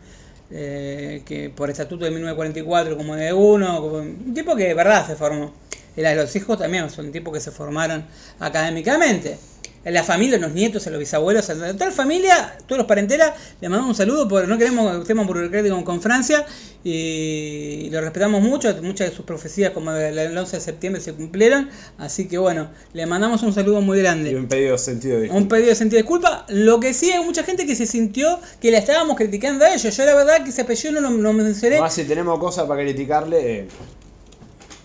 que 0.51 1.51
por 1.57 1.71
estatuto 1.71 2.05
de 2.05 2.11
1944 2.11 2.97
como 2.99 3.17
de 3.17 3.33
uno, 3.33 3.81
como 3.81 3.97
un 3.97 4.35
tipo 4.35 4.55
que 4.55 4.65
de 4.69 4.75
verdad 4.75 5.07
se 5.07 5.17
formó. 5.17 5.55
Y 5.97 6.03
los 6.03 6.35
hijos 6.37 6.59
también 6.59 6.89
son 6.91 7.11
tipos 7.11 7.33
que 7.33 7.41
se 7.41 7.51
formaron 7.51 8.05
académicamente. 8.39 9.39
La 9.85 10.05
familia, 10.05 10.39
los 10.39 10.53
nietos, 10.53 10.87
a 10.87 10.91
los 10.91 11.01
bisabuelos, 11.01 11.51
a 11.51 11.55
toda 11.55 11.87
la 11.87 11.93
familia, 11.93 12.57
todos 12.67 12.79
los 12.79 12.87
parentelas, 12.87 13.33
le 13.61 13.69
mandamos 13.69 13.91
un 13.91 13.97
saludo 13.97 14.29
porque 14.29 14.47
no 14.47 14.57
queremos 14.57 15.05
temas 15.07 15.27
burocráticos 15.27 15.83
con 15.83 16.01
Francia 16.01 16.47
y 16.85 17.89
lo 17.91 18.01
respetamos 18.01 18.43
mucho, 18.43 18.75
muchas 18.83 19.11
de 19.11 19.17
sus 19.17 19.25
profecías 19.25 19.73
como 19.73 19.93
el 19.93 20.19
el 20.19 20.37
11 20.39 20.57
de 20.57 20.63
septiembre 20.63 21.01
se 21.01 21.13
cumplieron, 21.15 21.69
así 21.99 22.29
que 22.29 22.39
bueno, 22.39 22.71
le 22.93 23.07
mandamos 23.07 23.43
un 23.43 23.53
saludo 23.53 23.81
muy 23.81 23.99
Y 23.99 24.03
grande. 24.03 24.37
un 24.37 24.47
pedido 24.49 24.73
de 24.73 24.79
sentido 24.79 25.21
de 25.21 25.31
Un 25.31 25.49
pedido 25.49 25.69
de 25.71 25.75
sentido 25.75 25.97
de 25.97 26.03
disculpa. 26.03 26.47
Lo 26.49 26.81
que 26.81 26.95
sí 26.95 27.11
hay 27.11 27.25
mucha 27.25 27.43
gente 27.43 27.67
que 27.67 27.75
se 27.75 27.87
sintió 27.87 28.39
que 28.61 28.71
la 28.71 28.79
estábamos 28.79 29.17
criticando 29.17 29.65
a 29.65 29.75
ellos. 29.75 29.97
Yo 29.97 30.05
la 30.05 30.15
verdad 30.15 30.45
que 30.45 30.51
ese 30.51 30.63
apellido 30.63 31.01
no 31.01 31.01
lo, 31.01 31.11
no 31.11 31.33
mencioné. 31.33 31.81
Más 31.81 31.95
si 31.95 32.05
tenemos 32.05 32.39
cosas 32.39 32.67
para 32.67 32.83
criticarle 32.83 33.61
eh, 33.61 33.69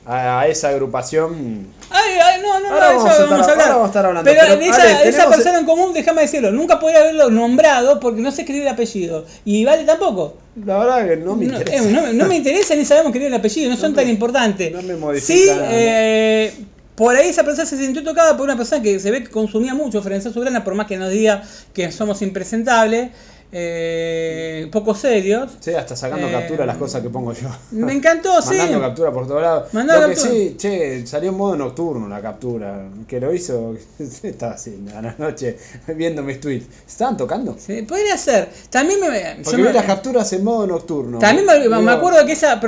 a, 0.08 0.40
a 0.42 0.48
esa 0.48 0.70
agrupación. 0.70 1.68
Ay, 1.90 2.14
ay, 2.24 2.42
no, 2.42 2.60
no, 2.60 2.70
Ahora 2.74 2.94
no, 2.94 2.98
vamos 2.98 3.14
eso 3.14 3.24
a 3.24 3.26
vamos 3.30 3.48
a 3.48 3.52
hablar. 3.52 3.66
ahora 3.68 3.74
vamos 3.76 3.84
a 3.86 3.88
estar 3.90 4.06
hablando, 4.06 4.32
Pero, 4.32 4.42
pero, 4.48 4.62
esa, 4.62 4.82
Ale, 4.84 5.10
esa 5.10 5.30
persona 5.30 5.60
en 5.60 5.66
común, 5.66 5.94
déjame 5.94 6.22
decirlo, 6.22 6.52
nunca 6.52 6.80
podría 6.80 7.00
haberlo 7.00 7.30
nombrado 7.30 8.00
porque 8.00 8.22
no 8.22 8.32
se 8.32 8.42
escribe 8.42 8.62
el 8.64 8.68
apellido. 8.70 9.26
Y 9.46 9.66
Vale 9.66 9.84
tampoco. 9.84 10.38
La 10.66 10.78
verdad 10.80 11.08
que 11.08 11.18
no 11.18 11.36
me 11.36 11.46
No, 11.46 11.58
interesa. 11.60 11.84
eh, 11.84 11.92
no- 11.92 12.14
no 12.14 12.26
me 12.26 12.36
interesa 12.38 12.74
ni 12.76 12.86
sabemos 12.86 13.08
escribir 13.10 13.28
el 13.28 13.34
apellido, 13.36 13.70
no, 13.70 13.76
No 13.76 13.82
son 13.82 13.92
me- 13.92 13.96
tan 13.98 14.10
importantes. 14.10 14.72
no 14.72 14.82
me 14.82 14.96
modifica 14.96 15.34
Sí, 15.34 15.48
nada, 15.50 15.68
eh, 15.72 16.54
por 16.96 17.16
ahí 17.16 17.30
esa 17.30 17.44
persona 17.44 17.68
se 17.68 17.78
sintió 17.78 18.04
tocada 18.04 18.36
por 18.36 18.46
una 18.46 18.58
persona 18.58 18.82
que 18.82 19.00
se 19.00 19.12
ve 19.12 19.24
que 19.24 19.30
consumía 19.30 19.76
mucho 19.76 20.02
Ferencia 20.02 20.32
Soberana, 20.32 20.64
por 20.64 20.74
más 20.74 20.88
que 20.88 20.98
nos 20.98 21.12
diga 21.12 21.44
que 21.74 21.92
somos 21.92 22.22
impresentables, 22.24 23.12
eh, 23.52 24.68
poco 24.72 24.94
serios. 24.96 25.52
Sí, 25.60 25.74
hasta 25.74 25.96
sacando 25.96 26.28
Eh, 26.28 26.32
captura 26.32 26.66
las 26.66 26.78
cosas 26.78 27.02
que 27.02 27.10
pongo 27.10 27.34
yo. 27.34 27.48
Me 27.72 27.94
encantó, 27.94 28.42
sí. 28.42 28.50
Mandando 28.58 28.82
captura 28.82 29.12
por 29.12 29.28
todos 29.28 29.42
lados. 29.42 29.74
Lo 29.74 29.82
que 29.82 29.88
captura. 29.88 30.16
sí, 30.16 30.56
che, 30.58 31.08
salió 31.08 31.30
en 31.30 31.38
modo 31.38 31.56
nocturno 31.56 32.08
la 32.08 32.22
captura. 32.22 32.90
Que 33.08 33.20
lo 33.20 33.34
hizo, 33.34 33.76
estaba 34.24 34.54
así 34.54 34.86
a 34.96 35.02
la 35.02 35.16
noche 35.18 35.58
viendo 35.96 36.24
mis 36.24 36.40
tweets. 36.40 36.66
¿Estaban 36.88 37.16
tocando? 37.18 37.56
Sí, 37.58 37.82
podría 37.84 38.18
ser. 38.18 38.50
También 38.70 39.00
me. 39.00 39.08
yo 39.38 39.44
Porque 39.44 39.62
me- 39.62 39.68
vi 39.70 39.74
las 39.74 39.86
capturas 39.86 40.32
en 40.34 40.44
modo 40.44 40.68
nocturno. 40.68 41.20
También 41.20 41.46
me, 41.46 41.68
me 41.82 41.92
acuerdo 41.92 42.26
que 42.26 42.34
esa 42.34 42.60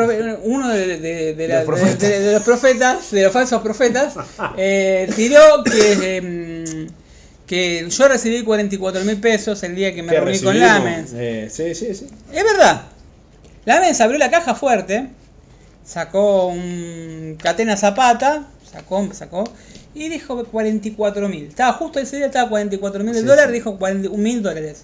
uno 0.43 0.69
de, 0.69 0.97
de- 0.97 1.33
de 1.33 1.47
la- 1.47 1.55
Los 1.57 1.65
profetas. 1.65 1.99
de- 1.99 2.19
de 2.19 2.33
los 2.33 2.43
profetas, 2.43 3.11
de 3.11 3.23
los 3.23 3.31
falsos 3.33 3.61
profetas, 3.61 4.13
eh, 4.57 5.09
tiró 5.15 5.63
que, 5.63 6.17
em, 6.17 6.87
que 7.49 7.89
yo 7.89 8.07
recibí 8.07 8.43
44 8.43 9.03
mil 9.05 9.17
pesos 9.19 9.63
el 9.63 9.75
día 9.75 9.95
que 9.95 10.03
me 10.03 10.13
reuní 10.13 10.39
con. 10.39 10.59
Lamens. 10.59 11.11
Eh, 11.15 11.49
sí, 11.51 11.73
sí, 11.73 11.95
sí. 11.95 12.07
Es 12.31 12.43
verdad. 12.43 12.83
Lamens 13.65 13.99
abrió 14.01 14.19
la 14.19 14.29
caja 14.29 14.53
fuerte, 14.53 15.07
sacó 15.83 16.45
un 16.47 17.37
catena 17.41 17.75
zapata, 17.75 18.47
sacó, 18.71 19.09
sacó, 19.13 19.43
y 19.95 20.09
dijo 20.09 20.45
44 20.45 21.27
mil. 21.27 21.45
Estaba 21.47 21.73
justo 21.73 21.99
ese 21.99 22.17
día, 22.17 22.27
estaba 22.27 22.47
44 22.49 23.03
mil 23.03 23.15
el 23.15 23.21
Sí, 23.21 23.27
dólar, 23.27 23.47
sí. 23.47 23.53
dijo 23.53 23.77
41 23.79 24.15
mil 24.21 24.43
dólares. 24.43 24.83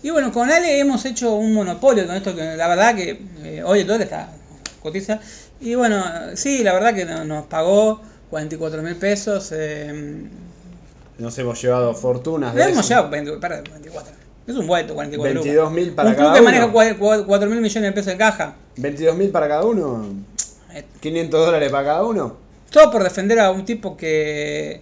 Y 0.00 0.10
bueno, 0.10 0.32
con 0.32 0.48
Ale 0.50 0.78
hemos 0.78 1.04
hecho 1.04 1.34
un 1.34 1.52
monopolio 1.52 2.06
con 2.06 2.14
esto, 2.14 2.34
que 2.36 2.56
la 2.56 2.68
verdad 2.68 2.94
que 2.94 3.20
eh, 3.42 3.62
hoy 3.64 3.80
el 3.80 3.86
dólar 3.88 4.02
está 4.02 4.28
cotiza. 4.80 5.18
Y 5.60 5.74
bueno, 5.74 6.04
sí, 6.34 6.62
la 6.62 6.72
verdad 6.74 6.94
que 6.94 7.04
no- 7.04 7.24
nos 7.24 7.46
pagó 7.46 8.00
44 8.30 8.80
mil 8.82 8.94
pesos. 8.94 9.50
Eh, 9.52 10.22
Nos 11.18 11.36
hemos 11.38 11.60
llevado 11.60 11.94
fortunas 11.94 12.54
de 12.54 12.64
le 12.64 12.70
hemos 12.72 12.88
llevado 12.88 13.10
20 13.10 13.32
perdón, 13.38 13.64
24. 13.72 14.12
Es 14.46 14.54
un 14.56 14.66
vuelto, 14.66 14.94
44 14.94 15.34
lucas. 15.34 15.52
22.000 15.52 15.94
para 15.94 16.08
Un 16.08 16.14
club 16.14 16.24
cada 16.26 16.34
que 16.34 16.40
uno. 16.40 16.50
maneja 16.72 17.24
4 17.26 17.50
mil 17.50 17.60
millones 17.60 17.82
de 17.90 17.92
pesos 17.92 18.12
de 18.12 18.16
caja. 18.16 18.56
22 18.76 19.16
mil 19.16 19.28
para 19.30 19.46
cada 19.48 19.64
uno. 19.64 20.06
Eh, 20.74 20.84
500 21.00 21.46
dólares 21.46 21.70
para 21.70 21.84
cada 21.84 22.04
uno. 22.04 22.36
Todo 22.70 22.90
por 22.90 23.02
defender 23.02 23.40
a 23.40 23.50
un 23.50 23.64
tipo 23.66 23.96
que, 23.96 24.80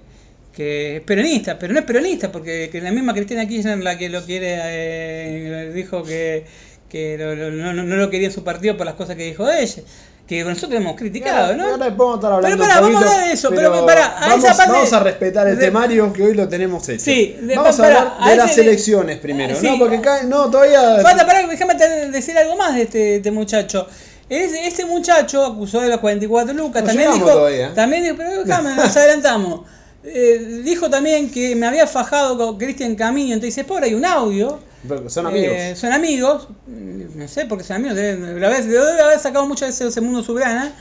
que 0.52 0.96
es 0.96 1.02
peronista, 1.02 1.58
pero 1.58 1.72
no 1.72 1.80
es 1.80 1.84
peronista, 1.84 2.30
porque 2.30 2.68
que 2.70 2.80
la 2.80 2.92
misma 2.92 3.12
Cristina 3.14 3.46
Kirchner, 3.48 3.78
la 3.78 3.96
que 3.98 4.08
lo 4.08 4.22
quiere, 4.24 4.56
eh, 4.60 5.72
dijo 5.74 6.02
que, 6.04 6.44
que 6.88 7.16
lo- 7.18 7.34
lo- 7.34 7.50
no- 7.50 7.72
no 7.82 7.96
lo 7.96 8.10
quería 8.10 8.28
en 8.28 8.34
su 8.34 8.44
partido 8.44 8.76
por 8.76 8.86
las 8.86 8.94
cosas 8.94 9.16
que 9.16 9.24
dijo 9.24 9.50
ella. 9.50 9.82
Que 10.26 10.42
nosotros 10.42 10.80
hemos 10.80 10.96
criticado, 10.96 11.54
¿no? 11.54 11.64
ahora 11.66 11.96
podemos 11.96 12.16
estar 12.16 12.32
hablando 12.32 12.56
Pero 12.56 12.68
pará, 12.68 12.80
vamos 12.80 12.96
a 12.96 13.08
hablar 13.10 13.26
de 13.26 13.32
eso, 13.32 13.48
pero 13.50 13.86
pará, 13.86 14.06
a 14.18 14.28
vamos, 14.30 14.44
esa 14.44 14.56
parte- 14.56 14.72
vamos 14.72 14.92
a 14.92 15.00
respetar 15.00 15.46
el 15.46 15.56
de- 15.56 15.64
temario 15.66 16.12
que 16.12 16.22
hoy 16.24 16.34
lo 16.34 16.48
tenemos 16.48 16.88
hecho. 16.88 17.04
Sí, 17.04 17.36
de- 17.40 17.54
vamos 17.56 17.78
a 17.78 17.84
hablar 17.84 18.14
a 18.18 18.30
de 18.30 18.36
las 18.36 18.58
elecciones 18.58 19.18
primero, 19.20 19.54
Sí. 19.54 19.68
¿no? 19.68 19.78
Porque 19.78 19.98
acá, 19.98 20.24
no, 20.24 20.50
todavía... 20.50 20.98
Falta, 21.00 21.24
pará, 21.26 21.46
déjame 21.46 21.74
decir 22.10 22.36
algo 22.36 22.56
más 22.56 22.74
de 22.74 22.82
este, 22.82 23.16
este 23.16 23.30
muchacho. 23.30 23.86
Ese- 24.28 24.66
Este 24.66 24.84
muchacho 24.84 25.44
acusó 25.46 25.80
de 25.80 25.88
los 25.90 26.00
44 26.00 26.52
lucas. 26.54 26.82
No 26.82 26.88
también 26.88 27.12
dijo, 27.12 27.26
todavía. 27.30 27.72
también 27.74 28.02
dijo, 28.02 28.16
pero 28.16 28.30
déjame, 28.44 28.74
nos 28.74 28.96
adelantamos. 28.96 29.60
Eh, 30.08 30.62
dijo 30.64 30.88
también 30.88 31.30
que 31.30 31.56
me 31.56 31.66
había 31.66 31.86
fajado 31.86 32.38
con 32.38 32.58
Cristian 32.58 32.94
Camino. 32.94 33.34
Entonces 33.34 33.64
por 33.64 33.82
hay 33.82 33.94
un 33.94 34.04
audio. 34.04 34.60
Son 35.08 35.26
amigos. 35.26 35.56
Eh, 35.56 35.74
son 35.76 35.92
amigos. 35.92 36.48
mm, 36.66 37.18
No 37.18 37.28
sé, 37.28 37.44
porque 37.46 37.64
son 37.64 37.76
amigos. 37.76 37.96
Debe, 37.96 38.16
debe 38.16 38.46
haber- 38.46 38.64
debe 38.64 39.00
haber 39.02 39.18
sacado 39.18 39.46
muchas 39.46 39.68
veces 39.70 39.88
ese 39.88 40.00
mundo 40.00 40.22
soberana 40.22 40.72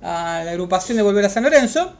a 0.00 0.42
la 0.44 0.50
agrupación 0.52 0.96
de 0.96 1.02
Volver 1.02 1.24
a 1.26 1.28
San 1.28 1.42
Lorenzo. 1.44 1.92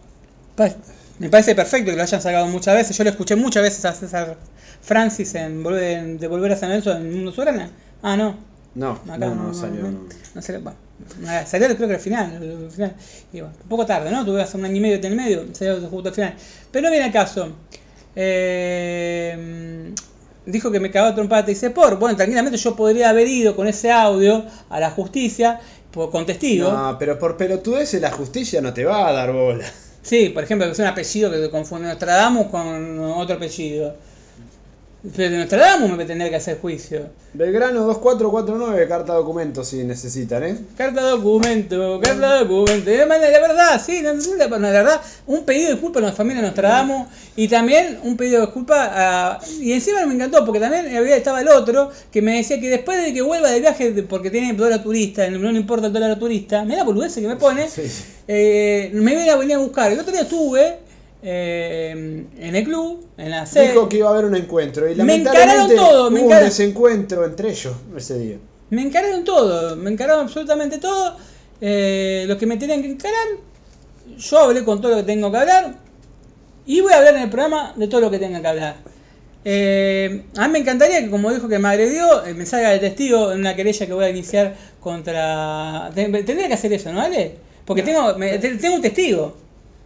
Me 1.18 1.28
parece 1.28 1.54
perfecto 1.54 1.90
que 1.90 1.96
lo 1.96 2.02
hayan 2.02 2.22
sacado 2.22 2.46
muchas 2.46 2.74
veces. 2.74 2.96
Yo 2.96 3.04
lo 3.04 3.10
escuché 3.10 3.36
muchas 3.36 3.62
veces 3.62 3.84
a 3.84 3.92
César 3.92 4.36
Francis 4.80 5.34
en 5.34 5.62
Volver, 5.62 5.98
en- 5.98 6.18
de 6.18 6.26
Volver 6.26 6.52
a 6.52 6.56
San 6.56 6.70
Lorenzo 6.70 6.92
en 6.92 7.12
Mundo 7.12 7.32
Soberana. 7.32 7.70
Ah, 8.02 8.16
no. 8.16 8.36
no, 8.74 8.92
Acá 9.06 9.18
no, 9.26 9.34
no, 9.34 9.54
salió. 9.54 9.82
no, 9.82 9.90
no. 9.90 9.98
no 10.34 10.42
salió, 10.42 10.62
bueno, 10.62 10.78
nada, 10.91 10.91
salió 11.46 11.74
creo 11.76 11.88
que 11.88 11.94
al 11.94 12.00
final, 12.00 12.64
al 12.64 12.70
final. 12.70 12.94
Y 13.32 13.40
bueno, 13.40 13.54
un 13.62 13.68
poco 13.68 13.86
tarde, 13.86 14.10
¿no? 14.10 14.24
Tuve 14.24 14.42
hace 14.42 14.56
un 14.56 14.64
año 14.64 14.76
y 14.76 14.80
medio 14.80 14.96
en 14.96 15.04
el 15.04 15.16
medio, 15.16 15.44
salió 15.52 15.80
justo 15.88 16.08
al 16.08 16.14
final. 16.14 16.34
Pero 16.70 16.84
no 16.84 16.90
viene 16.90 17.06
al 17.06 17.12
caso. 17.12 17.52
Eh, 18.14 19.92
dijo 20.46 20.70
que 20.70 20.80
me 20.80 20.90
cagaba 20.90 21.14
trompada 21.14 21.42
y 21.42 21.54
dice 21.54 21.70
por. 21.70 21.98
Bueno, 21.98 22.16
tranquilamente 22.16 22.58
yo 22.58 22.76
podría 22.76 23.10
haber 23.10 23.28
ido 23.28 23.56
con 23.56 23.66
ese 23.66 23.90
audio 23.90 24.44
a 24.68 24.80
la 24.80 24.90
justicia 24.90 25.60
por, 25.90 26.10
con 26.10 26.26
testigos. 26.26 26.72
No, 26.72 26.96
pero 26.98 27.18
por 27.18 27.36
pelotudeces 27.36 28.00
la 28.00 28.10
justicia 28.10 28.60
no 28.60 28.72
te 28.72 28.84
va 28.84 29.08
a 29.08 29.12
dar 29.12 29.32
bola. 29.32 29.66
Sí, 30.02 30.30
por 30.30 30.42
ejemplo, 30.42 30.66
que 30.66 30.72
es 30.72 30.78
un 30.78 30.86
apellido 30.86 31.30
que 31.30 31.48
confunde 31.48 31.88
Nostradamus 31.88 32.48
con 32.48 32.98
otro 32.98 33.36
apellido. 33.36 33.94
Pero 35.16 35.30
de 35.32 35.38
Nostradamus 35.38 35.96
me 35.96 36.04
tendría 36.04 36.30
que 36.30 36.36
hacer 36.36 36.60
juicio. 36.60 37.06
Belgrano 37.34 37.80
2449, 37.86 38.86
carta 38.86 39.14
documento 39.14 39.64
si 39.64 39.82
necesitan, 39.82 40.44
¿eh? 40.44 40.56
Carta 40.76 41.00
documento, 41.02 41.98
carta 42.00 42.44
documento. 42.44 42.88
La 42.88 43.06
verdad, 43.40 43.82
sí, 43.84 44.00
la 44.00 44.12
verdad, 44.46 45.00
un 45.26 45.44
pedido 45.44 45.66
de 45.68 45.72
disculpas 45.72 46.04
a 46.04 46.06
la 46.06 46.12
familia 46.12 46.42
Nostradamus 46.42 47.08
y 47.34 47.48
también 47.48 47.98
un 48.04 48.16
pedido 48.16 48.40
de 48.42 48.46
disculpas 48.46 48.90
a... 48.92 49.40
Y 49.60 49.72
encima 49.72 50.06
me 50.06 50.14
encantó 50.14 50.44
porque 50.44 50.60
también 50.60 50.94
había, 50.96 51.16
estaba 51.16 51.40
el 51.40 51.48
otro 51.48 51.90
que 52.12 52.22
me 52.22 52.36
decía 52.36 52.60
que 52.60 52.68
después 52.70 53.02
de 53.02 53.12
que 53.12 53.22
vuelva 53.22 53.50
de 53.50 53.58
viaje, 53.58 53.90
de- 53.92 54.02
porque 54.04 54.30
tiene 54.30 54.52
dólar 54.52 54.84
turista, 54.84 55.28
no 55.28 55.50
le 55.50 55.58
importa 55.58 55.88
el 55.88 55.92
dólar 55.92 56.16
turista, 56.18 56.64
me 56.64 56.76
da 56.76 56.84
boludez 56.84 57.12
que 57.14 57.22
me 57.22 57.34
pone, 57.36 57.68
Sí. 57.68 57.82
eh, 58.28 58.90
me 58.94 59.16
viene 59.16 59.30
a 59.30 59.36
venir 59.36 59.56
a 59.56 59.58
buscar. 59.58 59.90
El 59.90 59.98
otro 59.98 60.12
día 60.12 60.22
estuve 60.22 60.78
eh, 61.22 61.90
en 62.38 62.56
el 62.56 62.64
club, 62.64 63.06
en 63.16 63.30
la 63.30 63.46
sede. 63.46 63.68
Dijo 63.70 63.88
que 63.88 63.98
iba 63.98 64.08
a 64.08 64.12
haber 64.12 64.24
un 64.24 64.34
encuentro 64.36 64.86
y 64.86 64.90
Me 64.90 64.96
lamentablemente 64.96 65.74
encararon 65.74 65.76
todo, 65.76 66.10
me 66.10 66.18
hubo 66.20 66.26
un 66.26 66.32
encara- 66.32 66.44
desencuentro 66.44 67.24
entre 67.24 67.50
ellos 67.50 67.74
ese 67.96 68.18
día. 68.18 68.36
Me 68.70 68.82
encararon 68.82 69.24
todo, 69.24 69.76
me 69.76 69.90
encararon 69.90 70.24
absolutamente 70.24 70.78
todo. 70.78 71.16
Eh, 71.60 72.24
los 72.26 72.38
que 72.38 72.46
me 72.46 72.56
tenían 72.56 72.82
que 72.82 72.88
encarar, 72.90 73.26
yo 74.18 74.38
hablé 74.38 74.64
con 74.64 74.80
todo 74.80 74.90
lo 74.92 74.96
que 74.98 75.02
tengo 75.04 75.30
que 75.30 75.38
hablar. 75.38 75.74
Y 76.66 76.80
voy 76.80 76.92
a 76.92 76.98
hablar 76.98 77.16
en 77.16 77.22
el 77.22 77.30
programa 77.30 77.72
de 77.76 77.86
todo 77.88 78.00
lo 78.00 78.10
que 78.10 78.18
tenga 78.18 78.40
que 78.40 78.48
hablar. 78.48 78.76
Eh, 79.44 80.22
a 80.36 80.46
mí 80.46 80.52
me 80.52 80.58
encantaría 80.60 81.00
que, 81.00 81.10
como 81.10 81.32
dijo 81.32 81.48
que 81.48 81.58
me 81.58 81.68
agredió, 81.68 82.24
eh, 82.24 82.34
me 82.34 82.46
salga 82.46 82.70
de 82.70 82.78
testigo 82.78 83.32
en 83.32 83.40
una 83.40 83.56
querella 83.56 83.86
que 83.86 83.92
voy 83.92 84.04
a 84.04 84.10
iniciar 84.10 84.54
contra. 84.80 85.90
Ten- 85.94 86.12
Tendría 86.24 86.48
que 86.48 86.54
hacer 86.54 86.72
eso, 86.72 86.92
¿no, 86.92 87.00
Ale? 87.00 87.36
Porque 87.64 87.82
tengo, 87.82 88.16
me- 88.16 88.38
te- 88.38 88.56
tengo 88.56 88.76
un 88.76 88.82
testigo 88.82 89.36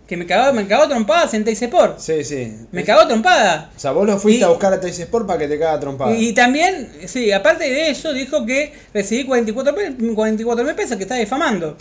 que 0.07 0.17
me 0.17 0.25
cagó, 0.27 0.53
me 0.53 0.67
cagó 0.69 0.89
trompada 0.89 1.29
en 1.33 1.45
Teis 1.45 1.61
Sport. 1.63 1.99
Sí, 1.99 2.23
sí. 2.25 2.57
Me 2.73 2.85
cagó 2.85 3.07
trompada. 3.09 3.71
O 3.77 3.79
sea, 3.79 3.91
vos 3.93 4.07
lo 4.07 4.19
fuiste 4.19 4.41
Y- 4.41 4.45
a 4.45 4.49
buscar 4.49 4.73
a 4.73 4.81
Teis 4.81 4.99
Sport 5.01 5.27
para 5.27 5.39
que 5.41 5.49
te 5.49 5.59
caga 5.59 5.81
trompada. 5.81 6.13
Y, 6.15 6.29
y 6.29 6.33
también, 6.33 6.89
sí, 7.07 7.33
aparte 7.33 7.65
de 7.65 7.91
eso, 7.91 8.13
dijo 8.13 8.47
que 8.47 8.73
recibí 8.95 9.25
44 9.25 9.73
mil 9.99 10.15
44 10.15 10.65
mil 10.65 10.75
pesos 10.75 10.97
que 10.97 11.03
está 11.03 11.17
difamando. 11.17 11.77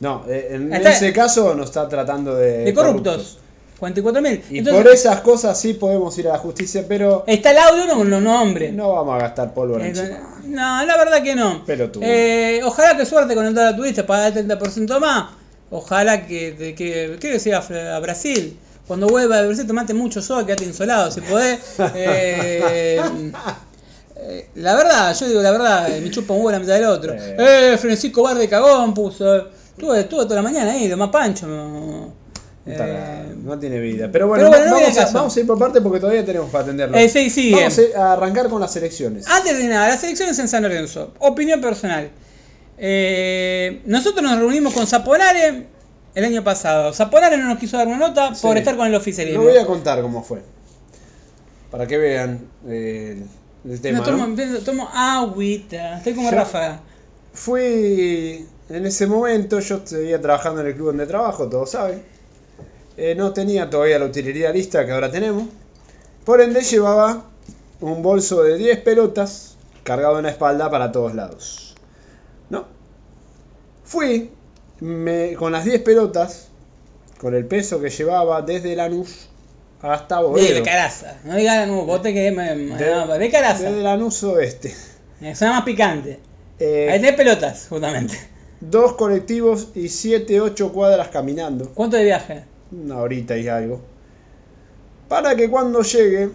No, 0.00 0.24
eh, 0.28 0.48
en 0.52 0.72
Está- 0.72 0.90
ese 0.92 1.12
caso 1.12 1.54
nos 1.54 1.66
está 1.66 1.86
tratando 1.88 2.34
de, 2.34 2.64
de 2.64 2.72
corruptos. 2.74 3.36
44 3.78 4.20
mil. 4.22 4.42
Y 4.50 4.60
por 4.62 4.86
esas 4.88 5.20
cosas 5.20 5.58
sí 5.58 5.72
podemos 5.74 6.16
ir 6.18 6.28
a 6.28 6.32
la 6.32 6.38
justicia, 6.38 6.84
pero 6.86 7.24
Está 7.26 7.50
el 7.50 7.58
audio 7.58 7.86
no 7.86 7.94
con 7.96 8.10
los 8.10 8.20
nombres. 8.22 8.72
no 8.74 8.92
vamos 8.92 9.14
a 9.16 9.18
gastar 9.22 9.54
pólvora 9.54 9.86
encima. 9.86 10.38
no, 10.44 10.84
la 10.84 10.96
verdad 10.98 11.22
que 11.22 11.34
no. 11.34 11.64
Pelotudo. 11.64 12.02
Eh, 12.06 12.60
ojalá 12.64 12.96
que 12.96 13.06
suerte 13.06 13.34
con 13.34 13.46
el 13.46 13.54
dólar 13.54 13.76
turista 13.76 14.06
para 14.06 14.30
dar 14.30 14.38
el 14.38 14.46
30% 14.48 14.98
más. 15.00 15.30
Ojalá 15.70 16.26
que, 16.26 16.56
que, 16.56 16.74
que, 16.74 17.18
que 17.20 17.38
sea 17.38 17.58
a 17.58 18.00
Brasil. 18.00 18.58
Cuando 18.86 19.06
vuelva 19.06 19.38
a 19.38 19.42
Brasil, 19.42 19.66
tomate 19.66 19.94
mucho 19.94 20.20
sol, 20.20 20.44
quédate 20.44 20.64
insolado 20.64 21.10
si 21.10 21.20
podés. 21.20 21.60
Eh, 21.94 23.00
eh, 24.22 24.48
la 24.56 24.74
verdad, 24.76 25.16
yo 25.18 25.28
digo 25.28 25.40
la 25.40 25.50
verdad, 25.50 25.96
eh, 25.96 26.00
me 26.00 26.10
chupa 26.10 26.34
un 26.34 26.40
huevo 26.40 26.50
la 26.50 26.58
mitad 26.58 26.74
del 26.74 26.84
otro. 26.84 27.14
Eh. 27.16 27.78
Francisco 27.78 28.22
Bar 28.22 28.36
de 28.36 28.48
Cagón 28.48 28.92
puso. 28.92 29.48
Estuve, 29.70 30.00
estuve 30.00 30.24
toda 30.24 30.36
la 30.36 30.42
mañana 30.42 30.72
ahí, 30.72 30.88
lo 30.88 30.96
más 30.96 31.08
pancho. 31.08 31.46
no, 31.46 32.12
eh, 32.66 33.34
no 33.42 33.58
tiene 33.58 33.80
vida. 33.80 34.10
Pero 34.12 34.28
bueno, 34.28 34.50
pero 34.50 34.50
bueno, 34.50 34.76
no 34.76 34.80
vamos, 34.80 34.98
a, 34.98 35.00
caso. 35.00 35.14
vamos 35.14 35.36
a 35.36 35.40
ir 35.40 35.46
por 35.46 35.58
parte 35.58 35.80
porque 35.80 36.00
todavía 36.00 36.24
tenemos 36.24 36.50
para 36.50 36.64
atenderlo. 36.64 36.96
Eh, 36.96 37.08
sí, 37.08 37.30
sí, 37.30 37.52
vamos 37.52 37.80
a 37.96 38.12
arrancar 38.12 38.48
con 38.48 38.60
las 38.60 38.74
elecciones. 38.76 39.26
Antes 39.28 39.58
de 39.58 39.68
nada, 39.68 39.88
las 39.88 40.02
elecciones 40.04 40.38
en 40.38 40.48
San 40.48 40.62
Lorenzo. 40.62 41.12
Opinión 41.20 41.60
personal. 41.60 42.10
Eh, 42.82 43.82
nosotros 43.84 44.22
nos 44.22 44.38
reunimos 44.38 44.72
con 44.72 44.86
Zaponare 44.86 45.66
el 46.14 46.24
año 46.24 46.42
pasado. 46.42 46.94
Zaponare 46.94 47.36
no 47.36 47.46
nos 47.46 47.58
quiso 47.58 47.76
dar 47.76 47.86
una 47.86 47.98
nota 47.98 48.34
Sí. 48.34 48.40
por 48.40 48.56
estar 48.56 48.74
con 48.76 48.86
el 48.86 48.92
Lo 48.92 48.98
oficialismo. 48.98 49.42
voy 49.42 49.58
a 49.58 49.66
contar 49.66 50.00
cómo 50.00 50.22
fue. 50.24 50.40
Para 51.70 51.86
que 51.86 51.98
vean 51.98 52.40
eh, 52.66 53.22
el, 53.68 53.80
tema. 53.82 53.98
No, 53.98 54.04
tomo, 54.04 54.26
¿no? 54.28 54.58
tomo 54.64 54.88
agüita. 54.92 55.98
Estoy 55.98 56.14
como 56.14 56.30
Rafa. 56.30 56.80
Fui 57.34 58.46
en 58.70 58.86
ese 58.86 59.06
momento, 59.06 59.60
yo 59.60 59.82
seguía 59.84 60.20
trabajando 60.20 60.62
en 60.62 60.68
el 60.68 60.74
club 60.74 60.86
donde 60.86 61.06
trabajo, 61.06 61.48
todos 61.48 61.70
saben. 61.70 62.02
Eh, 62.96 63.14
no 63.14 63.32
tenía 63.34 63.68
todavía 63.68 63.98
la 63.98 64.06
utilería 64.06 64.50
lista 64.52 64.86
que 64.86 64.92
ahora 64.92 65.10
tenemos. 65.10 65.44
Por 66.24 66.40
ende 66.40 66.62
llevaba 66.62 67.24
un 67.80 68.02
bolso 68.02 68.42
de 68.42 68.56
10 68.56 68.78
pelotas 68.80 69.56
cargado 69.84 70.16
en 70.18 70.24
la 70.24 70.30
espalda 70.30 70.70
para 70.70 70.90
todos 70.92 71.14
lados. 71.14 71.69
Fui 73.90 74.30
me- 74.80 75.34
con 75.34 75.50
las 75.50 75.64
10 75.64 75.82
pelotas, 75.82 76.46
con 77.18 77.34
el 77.34 77.44
peso 77.44 77.80
que 77.80 77.90
llevaba 77.90 78.40
desde 78.42 78.76
Lanús 78.76 79.28
hasta 79.82 80.20
Boedo. 80.20 80.54
De 80.54 80.62
caraza. 80.62 81.18
No 81.24 81.34
digan, 81.34 81.68
no, 81.68 81.84
vos 81.86 82.00
te 82.00 82.14
quedé. 82.14 82.30
me- 82.30 82.54
me- 82.54 82.76
De- 82.76 82.90
no, 82.94 83.06
de 83.18 83.30
caraza. 83.30 83.64
Desde 83.64 83.82
Lanús 83.82 84.22
oeste. 84.22 84.72
Eh, 85.20 85.34
Suena 85.34 85.54
más 85.54 85.64
picante. 85.64 86.20
Eh, 86.60 86.88
Ahí 86.88 87.00
tenés 87.00 87.16
pelotas, 87.16 87.66
justamente. 87.68 88.14
dos 88.60 88.92
colectivos 88.94 89.68
y 89.74 89.88
7, 89.88 90.40
8 90.40 90.72
cuadras 90.72 91.08
caminando. 91.08 91.70
¿Cuánto 91.74 91.96
de 91.96 92.04
viaje? 92.04 92.44
una 92.72 92.98
horita 92.98 93.36
y 93.36 93.48
algo, 93.48 93.80
para 95.08 95.34
que 95.34 95.50
cuando 95.50 95.82
llegue 95.82 96.30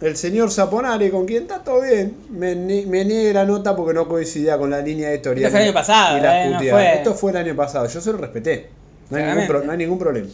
el 0.00 0.16
señor 0.16 0.50
Zaponare, 0.50 1.10
con 1.10 1.26
quien 1.26 1.42
está 1.42 1.62
todo 1.62 1.82
bien, 1.82 2.16
me, 2.30 2.54
me 2.54 3.04
niegue 3.04 3.32
la 3.34 3.44
nota 3.44 3.76
porque 3.76 3.92
no 3.94 4.08
coincidía 4.08 4.56
con 4.58 4.70
la 4.70 4.80
línea 4.80 5.10
editorial. 5.10 5.46
Esto 5.46 5.50
fue 5.52 5.60
el 5.60 5.66
año 5.68 5.74
pasado, 5.74 6.18
y 6.18 6.20
las 6.22 6.34
eh, 6.34 6.48
no 6.50 6.56
puteadas. 6.58 6.82
fue- 6.82 6.94
Esto 6.98 7.14
fue 7.14 7.30
el 7.32 7.36
año 7.36 7.56
pasado, 7.56 7.86
yo 7.86 8.00
se 8.00 8.12
lo 8.12 8.18
respeté. 8.18 8.68
No 9.10 9.16
hay, 9.16 9.22
ningún 9.24 9.34
Claramente. 9.46 9.52
pro- 9.52 9.64
no 9.64 9.72
hay 9.72 9.78
ningún 9.78 9.98
problema. 9.98 10.28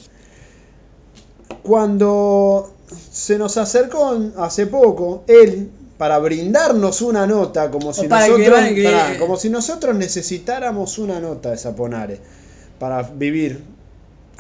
Cuando 1.62 2.72
se 3.11 3.38
nos 3.38 3.57
acercó 3.57 4.16
hace 4.38 4.66
poco, 4.66 5.24
él, 5.26 5.70
para 5.98 6.18
brindarnos 6.18 7.00
una 7.02 7.26
nota, 7.26 7.70
como 7.70 7.92
si, 7.92 8.02
nosotros, 8.37 8.61
que- 8.74 9.18
como 9.18 9.37
si 9.37 9.50
nosotros 9.50 9.94
necesitáramos 9.96 10.98
una 10.98 11.18
nota 11.20 11.50
de 11.50 11.57
Zaponare 11.59 12.20
para 12.79 13.02
vivir, 13.02 13.64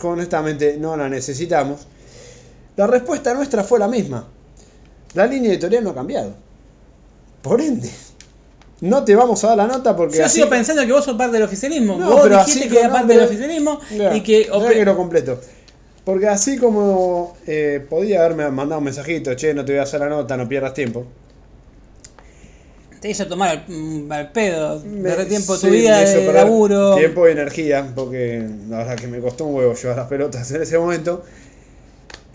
honestamente 0.02 0.76
no 0.78 0.96
la 0.96 1.08
necesitamos, 1.08 1.86
la 2.76 2.86
respuesta 2.86 3.32
nuestra 3.34 3.64
fue 3.64 3.78
la 3.78 3.88
misma. 3.88 4.28
La 5.16 5.26
línea 5.26 5.50
editorial 5.50 5.82
no 5.82 5.90
ha 5.90 5.94
cambiado. 5.94 6.34
Por 7.42 7.60
ende, 7.60 7.90
no 8.80 9.04
te 9.04 9.14
vamos 9.16 9.42
a 9.44 9.48
dar 9.48 9.56
la 9.56 9.66
nota 9.66 9.96
porque 9.96 10.18
Yo 10.18 10.24
así... 10.26 10.36
sigo 10.40 10.50
pensando 10.50 10.84
que 10.86 10.92
vos 10.92 11.04
sos 11.04 11.16
parte 11.16 11.34
del 11.34 11.42
oficialismo. 11.42 11.96
No, 11.96 12.10
vos 12.12 12.20
pero 12.22 12.38
dijiste 12.38 12.60
así 12.66 12.68
que 12.70 12.78
eras 12.78 12.90
con 12.90 13.00
parte 13.00 13.14
del 13.14 13.24
oficialismo 13.24 13.80
Ya, 13.96 14.14
y 14.16 14.20
que. 14.22 14.48
que 14.68 14.84
lo 14.84 14.96
completo. 14.96 15.40
Porque 16.04 16.28
así 16.28 16.56
como 16.58 17.36
eh, 17.48 17.84
podía 17.88 18.20
haberme 18.24 18.48
mandado 18.50 18.78
un 18.78 18.84
mensajito, 18.84 19.34
che, 19.34 19.54
no 19.54 19.64
te 19.64 19.72
voy 19.72 19.80
a 19.80 19.82
hacer 19.82 19.98
la 20.00 20.08
nota, 20.08 20.36
no 20.36 20.48
pierdas 20.48 20.72
tiempo. 20.74 21.04
Te 23.00 23.10
hizo 23.10 23.26
tomar 23.26 23.48
al, 23.50 23.64
mm, 23.66 24.12
al 24.12 24.30
pedo, 24.32 24.80
Me- 24.84 25.08
perder 25.10 25.28
tiempo 25.28 25.54
de 25.54 25.58
sí, 25.60 25.66
tu 25.66 25.72
vida 25.72 26.00
de 26.00 26.32
laburo. 26.32 26.94
Tiempo 26.96 27.28
y 27.28 27.32
energía, 27.32 27.92
porque 27.94 28.46
la 28.68 28.78
verdad 28.78 28.96
que 28.96 29.06
me 29.06 29.20
costó 29.20 29.46
un 29.46 29.54
huevo 29.54 29.74
llevar 29.74 29.96
las 29.96 30.06
pelotas 30.08 30.50
en 30.52 30.62
ese 30.62 30.78
momento. 30.78 31.24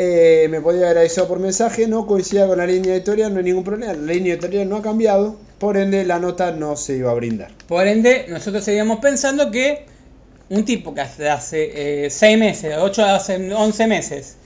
Eh, 0.03 0.47
me 0.49 0.61
podía 0.61 0.85
haber 0.85 0.97
avisado 0.97 1.27
por 1.27 1.37
mensaje, 1.37 1.85
no 1.87 2.07
coincidía 2.07 2.47
con 2.47 2.57
la 2.57 2.65
línea 2.65 2.95
editorial, 2.95 3.31
no 3.31 3.37
hay 3.37 3.43
ningún 3.45 3.63
problema. 3.63 3.93
La 3.93 4.13
línea 4.13 4.33
editorial 4.33 4.67
no 4.67 4.77
ha 4.77 4.81
cambiado, 4.81 5.35
por 5.59 5.77
ende 5.77 6.03
la 6.05 6.17
nota 6.17 6.51
no 6.51 6.75
se 6.75 6.97
iba 6.97 7.11
a 7.11 7.13
brindar. 7.13 7.51
Por 7.67 7.85
ende, 7.85 8.25
nosotros 8.27 8.63
seguíamos 8.63 8.97
pensando 8.97 9.51
que 9.51 9.85
un 10.49 10.65
tipo 10.65 10.95
que 10.95 11.01
hace, 11.01 11.29
hace 11.29 12.07
6 12.09 12.35
meses, 12.39 12.75
8, 12.79 13.05
hace 13.05 13.53
11 13.53 13.85
meses, 13.85 14.37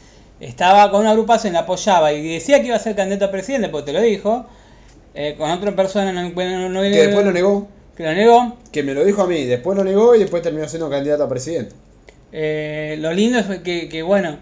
estaba 0.41 0.91
con 0.91 1.00
una 1.02 1.12
agrupación, 1.12 1.54
la 1.54 1.60
apoyaba 1.60 2.12
y 2.12 2.34
decía 2.34 2.60
que 2.60 2.68
iba 2.68 2.76
a 2.76 2.80
ser 2.80 2.94
candidato 2.98 3.24
a 3.24 3.32
presidente, 3.32 3.70
porque 3.70 3.86
te 3.86 3.94
lo 3.94 4.02
dijo, 4.02 4.46
eh, 5.13 5.36
con 5.38 5.50
otra 5.52 5.74
persona 5.74 6.12
no, 6.12 6.32
bueno, 6.34 6.68
no- 6.68 6.82
Que 6.82 6.89
después 6.89 7.24
lo 7.26 7.32
negó, 7.32 7.70
que 7.96 8.04
lo 8.04 8.13
negó. 8.13 8.58
que 8.74 8.84
me 8.84 8.94
lo 8.94 9.06
dijo 9.06 9.22
a 9.22 9.28
mí, 9.28 9.46
después 9.46 9.78
lo 9.78 9.86
negó 9.86 10.15
y 10.15 10.20
después 10.20 10.44
terminó 10.44 10.68
siendo 10.68 10.89
candidato 10.89 11.24
a 11.24 11.30
presidente. 11.30 11.74
Eh, 12.34 12.98
lo 13.00 13.13
lindo 13.13 13.39
es 13.39 13.46
que, 13.62 13.88
que, 13.88 14.04
bueno, 14.04 14.38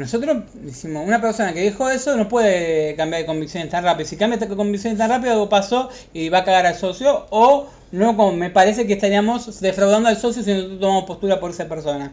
nosotros 0.00 0.36
decimos, 0.54 1.06
una 1.06 1.20
persona 1.20 1.52
que 1.52 1.60
dijo 1.60 1.88
eso 1.90 2.16
no 2.16 2.28
puede 2.28 2.94
cambiar 2.96 3.22
de 3.22 3.26
convicciones 3.26 3.70
tan 3.70 3.84
rápido. 3.84 4.08
Si 4.08 4.16
cambia 4.16 4.38
de 4.38 4.48
convicciones 4.56 4.98
tan 4.98 5.10
rápido, 5.10 5.32
algo 5.32 5.48
pasó 5.48 5.88
y 6.12 6.28
va 6.28 6.38
a 6.38 6.44
cagar 6.44 6.66
al 6.66 6.74
socio, 6.74 7.26
o 7.30 7.66
no, 7.92 8.16
como 8.16 8.32
me 8.32 8.50
parece 8.50 8.86
que 8.86 8.94
estaríamos 8.94 9.60
defraudando 9.60 10.08
al 10.08 10.16
socio 10.16 10.42
si 10.42 10.52
nosotros 10.52 10.80
tomamos 10.80 11.04
postura 11.04 11.38
por 11.40 11.50
esa 11.50 11.68
persona. 11.68 12.12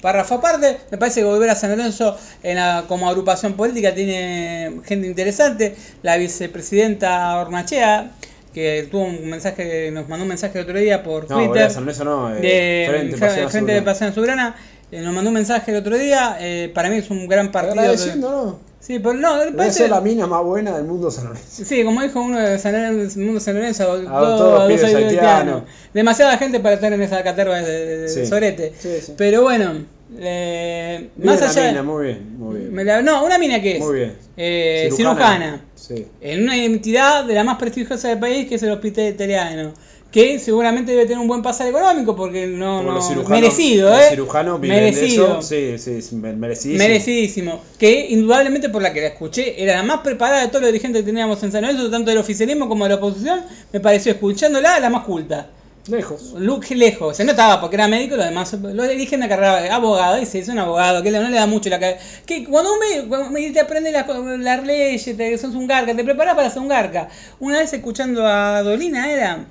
Párrafo 0.00 0.34
aparte, 0.36 0.78
me 0.90 0.98
parece 0.98 1.20
que 1.20 1.26
volver 1.26 1.48
a 1.50 1.54
San 1.54 1.70
Lorenzo 1.70 2.16
en 2.42 2.56
la- 2.56 2.84
como 2.88 3.08
agrupación 3.08 3.52
política 3.54 3.94
tiene 3.94 4.80
gente 4.84 5.06
interesante. 5.06 5.76
La 6.02 6.16
vicepresidenta 6.16 7.36
Hornachea, 7.38 8.10
que 8.54 8.88
tuvo 8.90 9.04
un 9.04 9.28
mensaje, 9.30 9.90
nos 9.92 10.08
mandó 10.08 10.24
un 10.24 10.28
mensaje 10.30 10.58
el 10.58 10.64
otro 10.64 10.78
día 10.78 11.02
por 11.02 11.28
No, 11.30 11.36
Twitter 11.36 11.70
San 11.70 11.84
Lorenzo 11.84 12.04
no, 12.04 12.34
eh, 12.34 12.40
de 12.40 12.86
frente, 12.90 13.16
Fre- 13.16 13.20
Paseo 13.20 13.48
frente 13.48 13.72
de 13.72 13.82
Pasión 13.82 14.14
Soberana. 14.14 14.56
Eh, 14.92 15.00
nos 15.00 15.12
mandó 15.14 15.30
un 15.30 15.34
mensaje 15.34 15.72
el 15.72 15.78
otro 15.78 15.98
día. 15.98 16.36
eh, 16.40 16.70
para 16.72 16.88
mí 16.90 16.96
es 16.98 17.10
un 17.10 17.26
gran 17.26 17.50
partido. 17.50 17.72
Agradeciendo, 17.80 18.30
¿no? 18.30 18.72
Sí, 18.78 18.98
pero 18.98 19.14
no, 19.14 19.38
Debe 19.38 19.52
parece- 19.52 19.78
ser 19.78 19.90
la 19.90 20.00
mina 20.00 20.26
más 20.26 20.42
buena 20.42 20.76
del 20.76 20.84
mundo 20.84 21.08
San 21.10 21.26
Lorenzo. 21.26 21.64
Sí, 21.64 21.84
como 21.84 22.02
dijo 22.02 22.20
uno 22.20 22.38
de 22.40 22.58
San 22.58 22.72
Lorenzo, 22.72 23.18
mundo 23.20 23.38
San 23.40 23.54
Lorenzo, 23.54 23.84
todos 23.84 24.04
todo- 24.38 24.66
pibes 24.66 24.82
dos 24.82 24.90
haitianos. 24.94 25.12
haitianos. 25.22 25.62
Demasiada 25.94 26.36
gente 26.38 26.58
para 26.60 26.74
estar 26.74 26.92
en 26.92 27.00
esa 27.02 27.22
caterva 27.22 27.60
de, 27.62 27.96
de- 28.02 28.08
Sí. 28.08 28.26
sorete. 28.26 28.72
Sí, 28.78 28.88
sí. 29.00 29.14
Pero 29.16 29.42
bueno, 29.42 29.72
Eh, 30.18 31.08
más 31.16 31.38
una 31.40 31.48
allá. 31.50 31.68
mina, 31.68 31.82
muy 31.82 32.04
bien, 32.06 32.38
muy 32.38 32.58
bien. 32.58 32.72
me 32.74 32.84
la- 32.84 33.00
no, 33.02 33.24
una 33.24 33.38
mina 33.38 33.62
que 33.62 33.76
es. 33.76 33.80
Muy 33.84 33.94
bien. 34.00 34.14
Eh, 34.36 34.90
cirujana. 34.94 35.64
Sí. 35.74 36.06
En 36.20 36.42
una 36.42 36.56
entidad 36.56 37.24
de 37.24 37.34
la 37.34 37.44
más 37.44 37.58
prestigiosa 37.58 38.08
del 38.08 38.18
país, 38.18 38.48
que 38.48 38.56
es 38.56 38.62
el 38.62 38.72
Hospital 38.72 39.06
Italiano. 39.08 39.72
Que 40.12 40.38
seguramente 40.38 40.92
debe 40.92 41.06
tener 41.06 41.18
un 41.18 41.26
buen 41.26 41.42
pasar 41.42 41.66
económico 41.66 42.14
porque 42.14 42.46
no. 42.46 42.82
No 42.82 42.92
los 42.92 43.08
cirujanos, 43.08 43.40
merecido, 43.40 43.90
los 43.90 43.98
¿eh? 43.98 44.16
de 44.16 44.68
merecido. 44.68 45.38
eso. 45.38 45.42
Sí, 45.42 45.78
sí, 45.78 46.14
merecidísimo. 46.14 46.78
Merecidísimo. 46.78 47.60
Que 47.78 48.08
indudablemente 48.10 48.68
por 48.68 48.82
la 48.82 48.92
que 48.92 49.00
la 49.00 49.06
escuché, 49.08 49.60
era 49.62 49.76
la 49.76 49.82
más 49.82 50.00
preparada 50.00 50.42
de 50.42 50.48
todos 50.48 50.60
los 50.60 50.70
dirigentes 50.70 51.02
que 51.02 51.06
teníamos 51.06 51.42
en 51.42 51.50
San 51.50 51.62
Lorenzo, 51.62 51.90
tanto 51.90 52.10
del 52.10 52.18
oficialismo 52.18 52.68
como 52.68 52.84
de 52.84 52.90
la 52.90 52.96
oposición. 52.96 53.40
Me 53.72 53.80
pareció, 53.80 54.12
escuchándola, 54.12 54.78
la 54.78 54.90
más 54.90 55.04
culta. 55.04 55.48
Lejos. 55.88 56.34
Luke 56.38 56.76
lejos, 56.76 57.16
se 57.16 57.24
notaba 57.24 57.60
porque 57.60 57.74
era 57.74 57.88
médico, 57.88 58.14
lo 58.14 58.22
demás 58.22 58.52
lo 58.52 58.86
dirigen 58.86 59.18
una 59.18 59.28
carrera 59.28 59.60
de 59.60 59.68
abogado, 59.68 60.16
y 60.20 60.22
es 60.22 60.48
un 60.48 60.58
abogado, 60.58 61.02
que 61.02 61.10
no 61.10 61.28
le 61.28 61.36
da 61.36 61.46
mucho 61.46 61.70
la 61.70 61.80
cabeza. 61.80 62.04
Que 62.24 62.44
cuando 62.44 62.74
un 62.74 62.78
médico 62.78 63.08
cuando 63.08 63.26
un 63.26 63.32
médico 63.32 63.54
te 63.54 63.60
aprende 63.60 63.90
las, 63.90 64.06
las 64.06 64.64
leyes, 64.64 65.04
te, 65.16 65.38
sos 65.38 65.56
un 65.56 65.66
garca, 65.66 65.96
te 65.96 66.04
preparas 66.04 66.36
para 66.36 66.50
ser 66.50 66.62
un 66.62 66.68
garca. 66.68 67.08
Una 67.40 67.58
vez 67.58 67.72
escuchando 67.72 68.24
a 68.24 68.62
Dolina 68.62 69.10
era, 69.10 69.44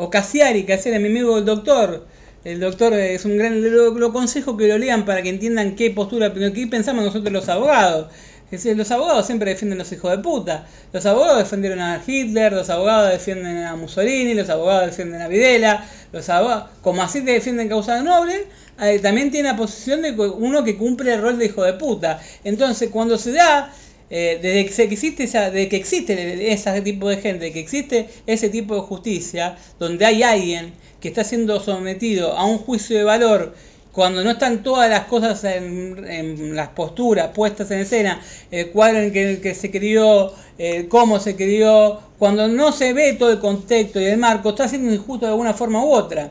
o 0.00 0.10
Casiari, 0.10 0.64
Casiari, 0.64 0.98
mi 0.98 1.08
amigo 1.08 1.38
el 1.38 1.44
doctor, 1.44 2.06
el 2.44 2.58
doctor 2.58 2.94
es 2.94 3.24
un 3.26 3.36
gran, 3.36 3.62
lo, 3.62 3.90
lo 3.92 4.06
aconsejo 4.08 4.56
que 4.56 4.66
lo 4.66 4.78
lean 4.78 5.04
para 5.04 5.22
que 5.22 5.28
entiendan 5.28 5.76
qué 5.76 5.90
postura, 5.90 6.32
qué 6.32 6.66
pensamos 6.66 7.04
nosotros 7.04 7.32
los 7.32 7.48
abogados. 7.48 8.08
Es 8.50 8.64
decir, 8.64 8.76
los 8.76 8.90
abogados 8.90 9.26
siempre 9.26 9.50
defienden 9.50 9.78
a 9.78 9.84
los 9.84 9.92
hijos 9.92 10.10
de 10.10 10.18
puta. 10.18 10.66
Los 10.92 11.06
abogados 11.06 11.38
defendieron 11.38 11.80
a 11.80 12.02
Hitler, 12.04 12.52
los 12.52 12.68
abogados 12.68 13.12
defienden 13.12 13.58
a 13.58 13.76
Mussolini, 13.76 14.34
los 14.34 14.48
abogados 14.48 14.86
defienden 14.86 15.20
a 15.22 15.28
Videla, 15.28 15.86
los 16.12 16.28
abogados, 16.28 16.70
como 16.80 17.02
así 17.02 17.20
te 17.20 17.32
defienden 17.32 17.68
causas 17.68 18.02
nobles, 18.02 18.42
eh, 18.80 18.98
también 18.98 19.30
tiene 19.30 19.50
la 19.50 19.56
posición 19.56 20.02
de 20.02 20.12
uno 20.12 20.64
que 20.64 20.76
cumple 20.76 21.14
el 21.14 21.22
rol 21.22 21.38
de 21.38 21.44
hijo 21.44 21.62
de 21.62 21.74
puta. 21.74 22.20
Entonces, 22.42 22.88
cuando 22.90 23.18
se 23.18 23.32
da, 23.32 23.72
eh, 24.10 24.38
desde 24.42 24.88
que 24.88 24.94
existe 24.94 25.24
esa, 25.24 25.50
desde 25.50 25.68
que 25.68 25.76
existe 25.76 26.52
ese 26.52 26.82
tipo 26.82 27.08
de 27.08 27.16
gente, 27.18 27.52
que 27.52 27.60
existe 27.60 28.08
ese 28.26 28.48
tipo 28.48 28.74
de 28.74 28.80
justicia, 28.82 29.56
donde 29.78 30.04
hay 30.04 30.22
alguien 30.22 30.72
que 31.00 31.08
está 31.08 31.24
siendo 31.24 31.60
sometido 31.60 32.36
a 32.36 32.44
un 32.44 32.58
juicio 32.58 32.98
de 32.98 33.04
valor 33.04 33.54
cuando 33.92 34.22
no 34.22 34.30
están 34.30 34.62
todas 34.62 34.88
las 34.88 35.06
cosas 35.06 35.42
en, 35.44 36.04
en 36.08 36.54
las 36.54 36.68
posturas 36.68 37.30
puestas 37.34 37.70
en 37.70 37.80
escena, 37.80 38.20
el 38.50 38.70
cuadro 38.70 39.00
en 39.00 39.12
que, 39.12 39.40
que 39.40 39.54
se 39.54 39.70
crió, 39.70 40.32
eh, 40.58 40.86
cómo 40.88 41.18
se 41.18 41.36
crió, 41.36 42.00
cuando 42.18 42.46
no 42.48 42.72
se 42.72 42.92
ve 42.92 43.14
todo 43.14 43.32
el 43.32 43.40
contexto 43.40 44.00
y 44.00 44.04
el 44.04 44.18
marco, 44.18 44.50
está 44.50 44.68
siendo 44.68 44.92
injusto 44.92 45.26
de 45.26 45.32
alguna 45.32 45.54
forma 45.54 45.84
u 45.84 45.92
otra. 45.92 46.30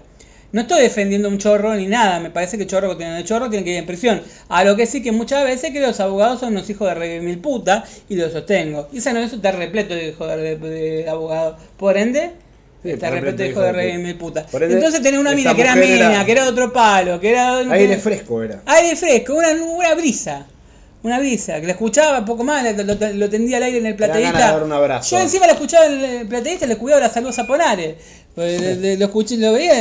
No 0.51 0.61
estoy 0.61 0.81
defendiendo 0.81 1.29
un 1.29 1.37
chorro 1.37 1.75
ni 1.75 1.85
nada, 1.85 2.19
me 2.19 2.31
parece 2.31 2.57
que 2.57 2.65
chorro 2.65 2.89
que 2.89 2.95
tiene 2.95 3.19
el 3.19 3.23
chorro 3.25 3.49
tiene 3.49 3.63
que 3.63 3.71
ir 3.71 3.77
en 3.77 3.85
prisión. 3.85 4.21
A 4.47 4.63
lo 4.63 4.75
que 4.75 4.85
sí 4.87 5.03
que 5.03 5.11
muchas 5.11 5.43
veces 5.43 5.71
que 5.71 5.79
los 5.79 5.99
abogados 5.99 6.39
son 6.39 6.53
unos 6.53 6.69
hijos 6.69 6.87
de 6.87 6.95
re 6.95 7.19
mil 7.21 7.37
puta 7.39 7.85
y 8.09 8.15
lo 8.15 8.29
sostengo. 8.31 8.87
Y 8.91 8.97
esa 8.97 9.13
no 9.13 9.19
eso 9.19 9.35
está 9.35 9.51
repleto 9.51 9.93
de 9.93 10.09
hijos 10.09 10.27
de, 10.27 10.55
de 10.57 11.09
abogados. 11.09 11.57
Por 11.77 11.97
ende, 11.97 12.31
Sí, 12.81 12.91
está 12.91 13.07
por 13.09 13.15
repleto 13.15 13.37
de 13.37 13.43
repleto 13.49 13.51
hijos 13.51 13.63
de 13.63 13.67
de 13.67 13.73
re 13.73 13.89
puta. 13.91 14.03
mil 14.03 14.15
puta. 14.17 14.45
Ende, 14.65 14.75
Entonces 14.75 15.01
tenés 15.03 15.19
una 15.19 15.31
mina 15.33 15.53
que 15.55 15.61
era 15.61 15.75
mina, 15.75 16.25
que 16.25 16.31
era 16.31 16.47
otro 16.49 16.73
palo, 16.73 17.19
que 17.19 17.29
era... 17.31 17.57
Aire 17.59 17.97
fresco 17.97 18.41
era. 18.41 18.61
Aire 18.65 18.95
fresco, 18.95 19.35
una, 19.35 19.49
una 19.51 19.93
brisa. 19.95 20.47
Una 21.01 21.17
brisa, 21.17 21.61
que 21.61 21.65
la 21.67 21.71
escuchaba 21.73 22.25
poco 22.25 22.43
más, 22.43 22.61
lo, 22.75 22.83
lo- 22.83 23.13
lo 23.13 23.29
tendía 23.29 23.55
al 23.55 23.63
aire 23.63 23.77
en 23.77 23.85
el 23.85 23.93
Te 23.93 23.97
plateísta. 23.99 24.49
Yo 25.15 25.21
encima 25.23 25.47
la 25.47 25.53
escuchaba 25.53 25.85
en 25.85 26.03
el 26.03 26.27
plateísta, 26.27 26.65
le 26.65 26.75
cuidaba 26.75 27.01
la 27.03 27.09
salud 27.09 27.31
Saponare. 27.31 27.93
Pues, 27.95 28.05
de- 28.35 28.97
lo 28.97 29.05
escuché, 29.05 29.37
lo 29.37 29.53
veía, 29.53 29.73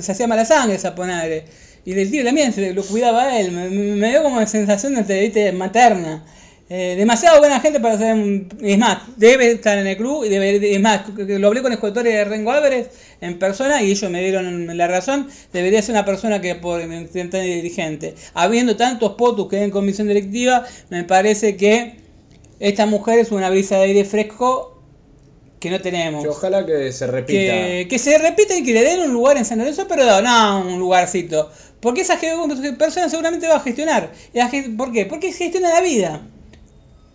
se 0.00 0.12
hacía 0.12 0.26
mala 0.26 0.44
sangre 0.44 0.78
Saponare. 0.78 1.44
Y 1.84 1.94
del 1.94 2.10
tío 2.10 2.24
también 2.24 2.52
se 2.52 2.74
lo 2.74 2.82
cuidaba 2.84 3.24
a 3.24 3.40
él. 3.40 3.50
Me, 3.50 4.10
dio 4.10 4.22
como 4.22 4.44
sensación 4.46 4.94
de 4.94 5.20
¿viste? 5.20 5.52
materna. 5.52 6.24
Eh, 6.70 6.96
demasiado 6.98 7.38
buena 7.38 7.60
gente 7.60 7.80
para 7.80 7.96
ser. 7.96 8.14
Es 8.60 8.76
más, 8.76 8.98
debe 9.16 9.52
estar 9.52 9.78
en 9.78 9.86
el 9.86 9.96
club 9.96 10.24
y 10.24 10.28
debe... 10.28 10.74
Es 10.74 10.80
más, 10.82 11.02
lo 11.16 11.46
hablé 11.46 11.62
con 11.62 11.72
escritores 11.72 12.12
de 12.12 12.24
Rengo 12.24 12.52
Álvarez 12.52 12.90
en 13.22 13.38
persona 13.38 13.82
y 13.82 13.90
ellos 13.90 14.10
me 14.10 14.20
dieron 14.20 14.76
la 14.76 14.86
razón. 14.86 15.28
Debería 15.50 15.80
ser 15.80 15.94
una 15.94 16.04
persona 16.04 16.42
que 16.42 16.56
por 16.56 16.82
intentar 16.82 17.42
dirigente. 17.42 18.14
Habiendo 18.34 18.76
tantos 18.76 19.12
potus 19.14 19.48
que 19.48 19.56
hay 19.56 19.64
en 19.64 19.70
comisión 19.70 20.08
directiva, 20.08 20.66
me 20.90 21.04
parece 21.04 21.56
que 21.56 21.94
esta 22.60 22.84
mujer 22.84 23.18
es 23.18 23.30
una 23.32 23.48
brisa 23.48 23.76
de 23.76 23.84
aire 23.84 24.04
fresco 24.04 24.77
que 25.58 25.70
no 25.70 25.80
tenemos. 25.80 26.22
Que 26.22 26.28
ojalá 26.28 26.64
que 26.64 26.92
se 26.92 27.06
repita. 27.06 27.32
Que, 27.32 27.86
que 27.88 27.98
se 27.98 28.18
repita 28.18 28.56
y 28.56 28.62
que 28.62 28.72
le 28.72 28.84
den 28.84 29.00
un 29.00 29.12
lugar 29.12 29.36
en 29.36 29.44
San 29.44 29.58
Lorenzo, 29.58 29.86
pero 29.88 30.20
no 30.22 30.60
un 30.60 30.78
lugarcito. 30.78 31.50
Porque 31.80 32.00
esa 32.00 32.18
persona 32.78 33.08
seguramente 33.08 33.46
va 33.46 33.56
a 33.56 33.60
gestionar. 33.60 34.12
¿Por 34.76 34.92
qué? 34.92 35.06
Porque 35.06 35.32
gestiona 35.32 35.70
la 35.70 35.80
vida. 35.80 36.22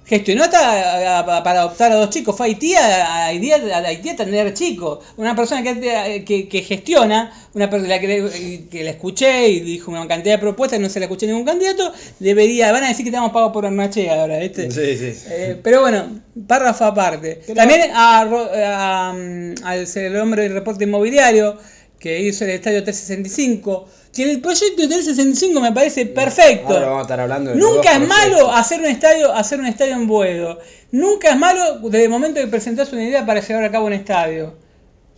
Gestionó 0.06 0.44
hasta 0.44 0.60
a- 0.60 1.20
a- 1.20 1.44
para 1.44 1.62
adoptar 1.62 1.92
a 1.94 1.96
dos 1.96 2.10
chicos. 2.10 2.36
Fue 2.36 2.46
a 2.46 2.50
Haití 2.50 2.76
a, 2.76 3.06
a 3.06 3.26
Haití 3.28 3.52
a, 3.52 3.56
a 3.56 3.88
Haití 3.88 4.10
a 4.10 4.16
tener 4.18 4.54
chicos. 4.54 5.00
Una 5.16 5.34
persona 5.36 5.64
que, 5.64 6.24
que, 6.26 6.50
que 6.50 6.62
gestiona, 6.62 7.32
una 7.54 7.70
persona 7.70 8.00
que, 8.00 8.08
le- 8.08 8.68
que 8.70 8.84
la 8.84 8.90
escuché 8.92 9.48
y 9.48 9.62
dijo 9.62 9.92
una 9.92 10.06
cantidad 10.08 10.36
de 10.36 10.40
propuestas, 10.40 10.80
no 10.82 10.90
se 10.90 11.00
la 11.00 11.06
escuché 11.06 11.26
a 11.26 11.30
ningún 11.30 11.46
candidato, 11.46 11.94
debería, 12.20 12.72
van 12.74 12.84
a 12.84 12.90
decir 12.90 13.06
que 13.06 13.10
estamos 13.12 13.32
pagos 13.32 13.54
por 13.54 13.66
Armache 13.66 14.10
ahora, 14.10 14.40
¿viste? 14.40 14.70
Sí, 14.72 14.98
sí. 14.98 15.24
Eh, 15.30 15.58
pero 15.64 15.80
bueno, 15.82 16.22
párrafo 16.48 16.84
aparte. 16.84 17.40
Pero- 17.48 17.56
También 17.56 17.90
a, 17.94 18.26
Ro- 18.26 18.52
a, 18.54 19.14
mm, 19.14 19.54
al 19.64 19.88
ser 19.88 20.06
el 20.08 20.18
hombre 20.18 20.44
del 20.44 20.54
reporte 20.54 20.84
inmobiliario 20.84 21.58
que 21.98 22.20
hizo 22.20 22.44
el 22.44 22.50
estadio 22.52 22.84
365. 22.84 23.88
Que 24.14 24.30
el 24.32 24.42
proyecto 24.42 24.82
de 24.84 24.88
365 24.88 25.60
me 25.60 25.72
parece 25.72 26.06
perfecto. 26.06 26.74
Ahora 26.74 26.86
vamos 26.86 27.00
a 27.00 27.02
estar 27.04 27.20
hablando 27.20 27.50
de 27.52 27.58
Nunca 27.58 27.94
es 27.94 28.08
malo 28.08 28.52
hacer 28.52 28.80
un 28.80 28.86
estadio, 28.86 29.34
hacer 29.34 29.60
un 29.60 29.66
estadio 29.66 29.94
en 29.96 30.06
Boedo. 30.08 30.60
Nunca 30.92 31.30
es 31.32 31.38
malo 31.38 31.80
desde 31.80 32.04
el 32.04 32.10
momento 32.12 32.40
que 32.40 32.46
presentás 32.48 32.94
una 32.94 33.04
idea 33.04 33.26
para 33.26 33.40
llevar 33.42 33.64
a 33.64 33.72
cabo 33.72 33.88
un 33.88 33.94
estadio. 33.94 34.54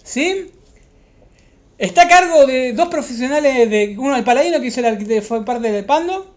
¿Sí? 0.04 0.50
Está 1.78 2.04
a 2.04 2.08
cargo 2.08 2.46
de 2.46 2.72
dos 2.72 2.88
profesionales, 2.88 3.70
de 3.70 3.96
uno 4.00 4.16
del 4.16 4.24
Paladino 4.24 4.62
que 4.62 4.68
hizo 4.68 4.80
el 4.80 4.86
arquitecto, 4.86 5.28
fue 5.28 5.44
parte 5.44 5.72
del 5.74 5.84
Pando, 5.84 6.34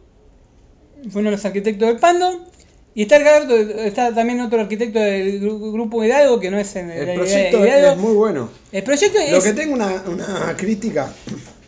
fue 1.12 1.20
uno 1.20 1.30
de 1.30 1.36
los 1.36 1.44
arquitectos 1.44 1.86
del 1.86 1.98
Pando, 1.98 2.44
y 2.92 3.02
está, 3.02 3.16
a 3.18 3.22
cargo 3.22 3.54
está 3.56 4.12
también 4.12 4.40
otro 4.40 4.60
arquitecto 4.60 4.98
del 4.98 5.40
gru- 5.40 5.72
grupo 5.72 6.02
Hidalgo 6.02 6.40
que 6.40 6.50
no 6.50 6.58
es 6.58 6.74
en 6.74 6.90
El 6.90 7.14
proyecto 7.14 7.64
Hidalgo. 7.64 7.90
es 7.92 7.96
muy 7.98 8.14
bueno. 8.14 8.50
El 8.72 8.82
proyecto 8.82 9.18
Lo 9.30 9.36
es 9.38 9.44
que 9.44 9.52
tengo 9.52 9.74
una, 9.74 10.02
una 10.08 10.56
crítica 10.56 11.08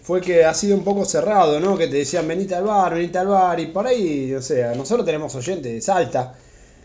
fue 0.02 0.20
que 0.20 0.44
ha 0.44 0.54
sido 0.54 0.76
un 0.76 0.84
poco 0.84 1.04
cerrado, 1.04 1.60
¿no? 1.60 1.76
Que 1.78 1.86
te 1.86 1.96
decían 1.96 2.26
venite 2.26 2.54
al 2.54 2.64
bar, 2.64 2.94
venite 2.94 3.18
al 3.18 3.28
bar, 3.28 3.60
y 3.60 3.66
por 3.66 3.86
ahí, 3.86 4.32
o 4.34 4.42
sea, 4.42 4.74
nosotros 4.74 5.04
tenemos 5.06 5.34
oyentes 5.34 5.72
de 5.72 5.80
Salta, 5.80 6.34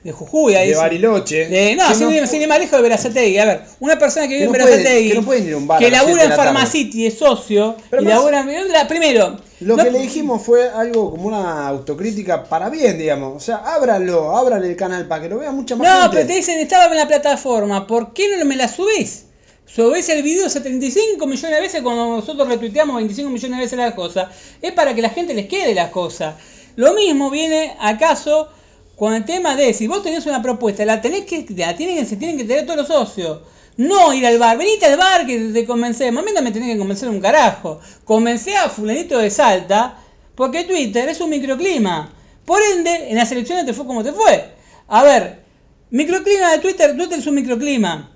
de 0.04 0.12
Jujuy, 0.12 0.54
ahí 0.54 0.70
de 0.70 0.76
Bariloche. 0.76 1.48
de- 1.48 1.76
no, 1.76 1.88
que 1.88 1.96
sin, 1.96 2.28
sin 2.28 2.42
ir 2.44 2.48
más 2.48 2.60
lejos 2.60 2.78
de 2.78 2.84
Verazategui. 2.84 3.40
A 3.40 3.46
ver, 3.46 3.62
una 3.80 3.98
persona 3.98 4.28
que 4.28 4.36
vive 4.36 4.40
Que 4.42 4.46
en 4.46 4.52
no 4.62 4.66
Verazategui, 4.66 5.10
que 5.10 5.16
no 5.16 5.24
pueden 5.26 5.48
ir 5.48 5.54
a 5.54 5.58
un 5.58 5.68
bar 5.68 5.80
que 5.80 5.90
labura 5.90 6.24
en. 6.26 6.32
Pharmacity, 6.34 7.08
es 7.08 7.18
socio, 7.18 7.76
Pero 7.90 8.04
y 8.04 8.06
más- 8.06 8.14
labura 8.14 8.46
la- 8.72 8.88
primero. 8.88 9.38
Lo 9.62 9.78
no- 9.78 9.84
que 9.84 9.90
le 9.90 10.00
dijimos 10.00 10.44
fue 10.44 10.70
algo 10.70 11.10
como 11.10 11.28
una 11.30 11.68
autocrítica 11.68 12.44
para 12.44 12.70
bien, 12.70 13.00
digamos. 13.00 13.36
O 13.38 13.40
sea, 13.40 13.56
ábranlo, 13.74 14.36
abran 14.38 14.64
el 14.64 14.76
canal 14.76 15.08
para 15.08 15.24
que 15.24 15.30
lo 15.30 15.40
vea 15.40 15.50
mucha 15.52 15.76
más 15.76 15.88
No, 15.88 16.02
gente. 16.04 16.18
pero 16.18 16.28
te 16.28 16.34
dicen, 16.36 16.60
estaba 16.60 16.86
en 16.86 16.98
la 16.98 17.08
plataforma, 17.08 17.88
¿por 17.88 18.14
qué 18.14 18.38
no 18.38 18.46
me 18.46 18.58
la 18.58 18.68
subís? 18.68 19.24
Subís 19.66 20.08
el 20.10 20.22
video 20.22 20.48
75 20.48 21.26
millones 21.26 21.56
de 21.56 21.62
veces 21.62 21.82
cuando 21.82 22.08
nosotros 22.18 22.48
retuiteamos 22.48 22.96
25 22.98 23.30
millones 23.30 23.58
de 23.58 23.64
veces 23.64 23.80
las 23.80 23.94
cosas. 23.94 24.30
Es 24.62 24.72
para 24.74 24.94
que 24.94 25.02
la 25.02 25.10
gente 25.10 25.34
les 25.34 25.48
quede 25.48 25.74
las 25.74 25.90
cosas. 25.90 26.36
Lo 26.76 26.94
mismo 26.94 27.30
viene 27.30 27.76
acaso 27.80 28.50
con 28.96 29.14
el 29.14 29.26
tema 29.26 29.56
de 29.56 29.74
si 29.74 29.88
vos 29.88 30.04
tenés 30.04 30.26
una 30.26 30.42
propuesta, 30.42 30.86
la 30.86 31.02
tenés 31.02 31.26
que, 31.26 31.46
la 31.58 31.76
tienen, 31.76 32.06
se 32.06 32.16
tienen 32.16 32.38
que 32.38 32.46
tener 32.46 32.66
todos 32.66 32.78
los 32.78 32.88
socios. 32.88 33.40
No 33.78 34.14
ir 34.14 34.26
al 34.26 34.38
bar, 34.38 34.58
venite 34.58 34.86
al 34.86 34.98
bar 34.98 35.26
que 35.26 35.38
te 35.38 35.66
convencemos. 35.66 36.24
A 36.24 36.26
mí 36.26 36.32
no 36.34 36.42
me 36.42 36.52
tenés 36.52 36.72
que 36.72 36.78
convencer 36.78 37.10
un 37.10 37.20
carajo. 37.20 37.82
Convencé 38.06 38.56
a 38.56 38.70
fulanito 38.70 39.18
de 39.18 39.30
Salta, 39.30 40.00
porque 40.36 40.64
Twitter 40.64 41.10
es 41.10 41.20
un 41.20 41.32
microclima. 41.32 42.14
Por 42.46 42.62
ende, 42.62 43.10
en 43.10 43.18
las 43.18 43.32
elecciones 43.32 43.66
te 43.66 43.74
fue 43.74 43.86
como 43.86 44.04
te 44.04 44.14
fue. 44.14 44.54
A 44.88 45.04
ver, 45.04 45.44
microclima 45.90 46.52
de 46.52 46.60
Twitter, 46.60 46.96
Twitter 46.96 47.20
es 47.20 47.28
un 47.28 47.36
microclima. 47.36 48.12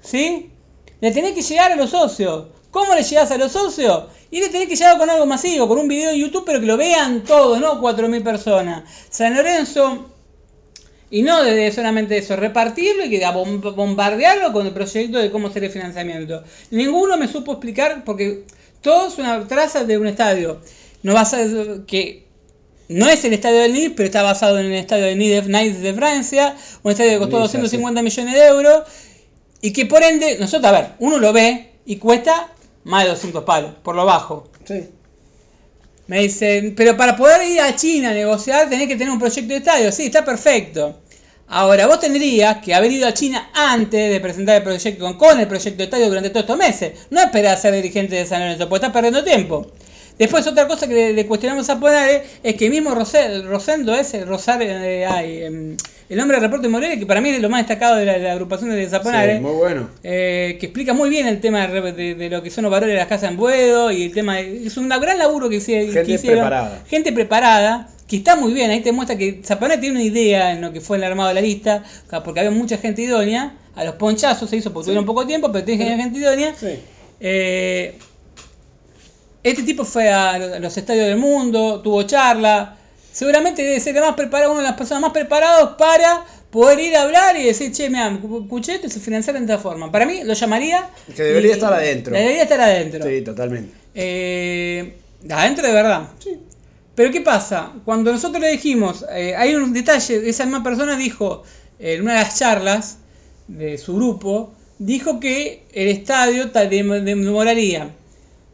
¿Sí? 0.00 0.51
Le 1.02 1.10
tenés 1.10 1.32
que 1.32 1.42
llegar 1.42 1.72
a 1.72 1.76
los 1.76 1.90
socios. 1.90 2.46
¿Cómo 2.70 2.94
le 2.94 3.02
llegás 3.02 3.30
a 3.32 3.36
los 3.36 3.50
socios? 3.50 4.04
Y 4.30 4.40
le 4.40 4.50
tenés 4.50 4.68
que 4.68 4.76
llegar 4.76 4.98
con 4.98 5.10
algo 5.10 5.26
masivo, 5.26 5.66
con 5.66 5.78
un 5.78 5.88
video 5.88 6.10
de 6.10 6.18
YouTube, 6.18 6.44
pero 6.46 6.60
que 6.60 6.66
lo 6.66 6.76
vean 6.76 7.24
todos, 7.24 7.60
no 7.60 7.82
4.000 7.82 8.22
personas. 8.22 8.84
San 9.10 9.34
Lorenzo, 9.34 10.10
y 11.10 11.22
no 11.22 11.42
de 11.42 11.72
solamente 11.72 12.18
eso, 12.18 12.36
repartirlo 12.36 13.04
y 13.04 13.10
que 13.10 13.26
bombardearlo 13.26 14.52
con 14.52 14.64
el 14.64 14.72
proyecto 14.72 15.18
de 15.18 15.32
cómo 15.32 15.48
hacer 15.48 15.64
el 15.64 15.70
financiamiento. 15.70 16.44
Ninguno 16.70 17.16
me 17.16 17.26
supo 17.26 17.52
explicar, 17.52 18.04
porque 18.04 18.44
todo 18.80 19.08
es 19.08 19.18
una 19.18 19.48
traza 19.48 19.82
de 19.82 19.98
un 19.98 20.06
estadio. 20.06 20.60
No 21.02 21.14
vas 21.14 21.34
a 21.34 21.44
que 21.84 22.28
no 22.88 23.08
es 23.08 23.24
el 23.24 23.32
estadio 23.32 23.58
del 23.58 23.72
NID, 23.72 23.92
pero 23.96 24.06
está 24.06 24.22
basado 24.22 24.60
en 24.60 24.66
el 24.66 24.74
estadio 24.74 25.06
de, 25.06 25.16
Nice 25.16 25.80
de 25.80 25.94
Francia, 25.94 26.56
un 26.84 26.92
estadio 26.92 27.10
que 27.10 27.18
costó 27.18 27.38
Niza, 27.38 27.58
250 27.58 28.02
millones 28.02 28.34
de 28.34 28.46
euros, 28.46 28.82
y 29.62 29.72
que 29.72 29.86
por 29.86 30.02
ende, 30.02 30.36
nosotros, 30.38 30.68
a 30.70 30.72
ver, 30.72 30.88
uno 30.98 31.18
lo 31.18 31.32
ve 31.32 31.70
y 31.86 31.96
cuesta 31.96 32.52
más 32.84 33.04
de 33.04 33.10
200 33.10 33.44
palos, 33.44 33.72
por 33.82 33.94
lo 33.94 34.04
bajo. 34.04 34.48
Sí. 34.64 34.88
Me 36.08 36.20
dicen, 36.20 36.74
pero 36.76 36.96
para 36.96 37.16
poder 37.16 37.48
ir 37.48 37.60
a 37.60 37.74
China 37.76 38.10
a 38.10 38.14
negociar 38.14 38.68
tenés 38.68 38.88
que 38.88 38.96
tener 38.96 39.12
un 39.12 39.20
proyecto 39.20 39.52
de 39.52 39.58
estadio. 39.58 39.92
Sí, 39.92 40.06
está 40.06 40.24
perfecto. 40.24 40.98
Ahora, 41.46 41.86
vos 41.86 42.00
tendrías 42.00 42.58
que 42.58 42.74
haber 42.74 42.90
ido 42.90 43.06
a 43.06 43.14
China 43.14 43.50
antes 43.54 44.10
de 44.10 44.20
presentar 44.20 44.56
el 44.56 44.62
proyecto 44.62 45.16
con 45.16 45.38
el 45.38 45.46
proyecto 45.46 45.78
de 45.78 45.84
estadio 45.84 46.08
durante 46.08 46.30
todos 46.30 46.42
estos 46.42 46.58
meses. 46.58 47.06
No 47.10 47.20
esperar 47.20 47.54
a 47.54 47.60
ser 47.60 47.74
dirigente 47.74 48.16
de 48.16 48.26
San 48.26 48.40
Lorenzo, 48.40 48.68
porque 48.68 48.86
estás 48.86 48.92
perdiendo 48.92 49.22
tiempo. 49.22 49.70
Después 50.18 50.46
otra 50.46 50.66
cosa 50.66 50.86
que 50.88 50.94
le, 50.94 51.12
le 51.12 51.26
cuestionamos 51.26 51.68
a 51.70 51.80
Ponare 51.80 52.24
es 52.42 52.54
que 52.56 52.68
mismo 52.68 52.94
Rosendo 52.94 53.94
ese, 53.94 54.24
Rosar, 54.24 54.62
eh, 54.62 55.06
ay, 55.06 55.44
em, 55.44 55.76
el 56.12 56.20
hombre 56.20 56.36
del 56.36 56.44
reporte 56.44 56.68
Morelia, 56.68 56.98
que 56.98 57.06
para 57.06 57.20
mí 57.20 57.30
es 57.30 57.40
lo 57.40 57.48
más 57.48 57.60
destacado 57.62 57.96
de 57.96 58.04
la, 58.04 58.12
de 58.14 58.18
la 58.20 58.32
agrupación 58.32 58.70
de 58.70 58.76
Sí, 58.88 59.40
muy 59.40 59.52
bueno. 59.52 59.88
eh, 60.02 60.56
que 60.60 60.66
explica 60.66 60.92
muy 60.92 61.08
bien 61.08 61.26
el 61.26 61.40
tema 61.40 61.66
de, 61.66 61.92
de- 61.92 62.14
de 62.14 62.28
lo 62.30 62.42
que 62.42 62.50
son 62.50 62.62
los 62.64 62.70
valores 62.70 62.92
de 62.94 62.98
las 62.98 63.08
casas 63.08 63.30
en 63.30 63.36
Buedo 63.36 63.90
y 63.90 64.02
el 64.04 64.12
tema 64.12 64.36
de- 64.36 64.66
es 64.66 64.76
un 64.76 64.88
gran 64.88 65.18
laburo 65.18 65.48
que, 65.48 65.58
que 65.58 65.88
Gente 65.92 66.12
hicieron 66.12 66.40
preparada. 66.40 66.82
gente 66.88 67.12
preparada 67.12 67.88
que 68.06 68.16
está 68.16 68.36
muy 68.36 68.52
bien 68.52 68.70
ahí 68.70 68.80
te 68.80 68.92
muestra 68.92 69.16
que 69.16 69.40
Zaponare 69.42 69.80
tiene 69.80 69.96
una 69.96 70.04
idea 70.04 70.52
en 70.52 70.60
lo 70.60 70.70
que 70.72 70.80
fue 70.82 70.98
el 70.98 71.04
armado 71.04 71.28
de 71.30 71.34
la 71.36 71.40
lista 71.40 71.82
porque 72.24 72.40
había 72.40 72.50
mucha 72.52 72.76
gente 72.76 73.00
idónea 73.00 73.54
a 73.74 73.84
los 73.84 73.94
ponchazos 73.94 74.50
se 74.50 74.56
hizo 74.58 74.70
porque 74.72 74.86
tuvieron 74.86 75.06
poco 75.06 75.26
tiempo 75.26 75.50
pero 75.50 75.64
tiene 75.64 75.96
gente 75.96 76.18
idónea 76.18 76.54
Sí. 76.54 76.78
eh, 77.20 77.94
este 79.42 79.62
tipo 79.62 79.84
fue 79.84 80.08
a 80.10 80.38
los 80.60 80.76
estadios 80.76 81.06
del 81.06 81.16
mundo, 81.16 81.80
tuvo 81.82 82.02
charla. 82.04 82.76
Seguramente 83.12 83.62
debe 83.62 83.78
ser 83.80 83.94
más 84.00 84.14
preparado, 84.14 84.52
una 84.52 84.62
de 84.62 84.68
las 84.68 84.76
personas 84.76 85.02
más 85.02 85.12
preparadas 85.12 85.74
para 85.78 86.24
poder 86.50 86.80
ir 86.80 86.96
a 86.96 87.02
hablar 87.02 87.36
y 87.36 87.44
decir, 87.44 87.72
che, 87.72 87.88
mira, 87.90 88.08
escuché 88.42 88.74
esto 88.74 88.86
y 88.86 88.90
se 88.90 89.00
financiaron 89.00 89.46
de 89.46 89.52
esta 89.52 89.62
forma. 89.62 89.90
Para 89.92 90.06
mí 90.06 90.22
lo 90.24 90.32
llamaría. 90.34 90.88
Que 91.14 91.22
debería 91.22 91.50
y- 91.50 91.54
estar 91.54 91.72
adentro. 91.72 92.14
Debería 92.14 92.42
estar 92.42 92.60
adentro. 92.60 93.04
Sí, 93.06 93.20
totalmente. 93.22 93.74
Eh, 93.94 94.94
adentro 95.30 95.66
de 95.66 95.72
verdad. 95.72 96.08
Pero 96.94 97.10
¿qué 97.10 97.20
pasa? 97.22 97.72
Cuando 97.84 98.12
nosotros 98.12 98.40
le 98.40 98.50
dijimos, 98.52 99.04
eh, 99.14 99.34
hay 99.36 99.54
un 99.54 99.72
detalle, 99.72 100.28
esa 100.28 100.44
misma 100.44 100.62
persona 100.62 100.96
dijo 100.96 101.42
eh, 101.78 101.94
en 101.94 102.02
una 102.02 102.12
de 102.14 102.18
las 102.20 102.38
charlas 102.38 102.98
de 103.48 103.78
su 103.78 103.94
grupo, 103.96 104.52
dijo 104.78 105.18
que 105.20 105.64
el 105.72 105.88
estadio 105.88 106.50
ta- 106.50 106.68
dem- 106.68 107.02
demoraría. 107.02 107.90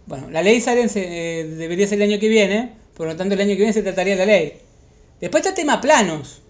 Bueno, 0.07 0.31
la 0.31 0.43
ley 0.43 0.61
sale, 0.61 0.87
eh, 0.95 1.47
debería 1.57 1.87
ser 1.89 2.01
el 2.01 2.11
año 2.11 2.21
que 2.21 2.29
viene, 2.29 2.73
por 2.99 3.07
lo 3.07 3.17
tanto 3.17 3.35
el 3.35 3.41
año 3.41 3.51
que 3.53 3.57
viene 3.57 3.73
se 3.73 3.83
trataría 3.83 4.15
la 4.17 4.27
ley. 4.27 4.59
Después 5.21 5.41
está 5.41 5.49
el 5.51 5.55
tema 5.57 5.81
planos. 5.81 6.43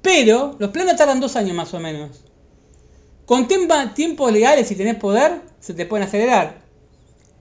Pero 0.00 0.56
los 0.58 0.70
planos 0.70 0.96
tardan 0.96 1.20
dos 1.20 1.36
años 1.36 1.54
más 1.54 1.74
o 1.74 1.80
menos. 1.80 2.22
Con 3.26 3.46
tiempos 3.46 4.32
legales, 4.32 4.66
si 4.66 4.74
tenés 4.74 4.96
poder, 4.96 5.40
se 5.60 5.74
te 5.74 5.86
pueden 5.86 6.06
acelerar. 6.08 6.62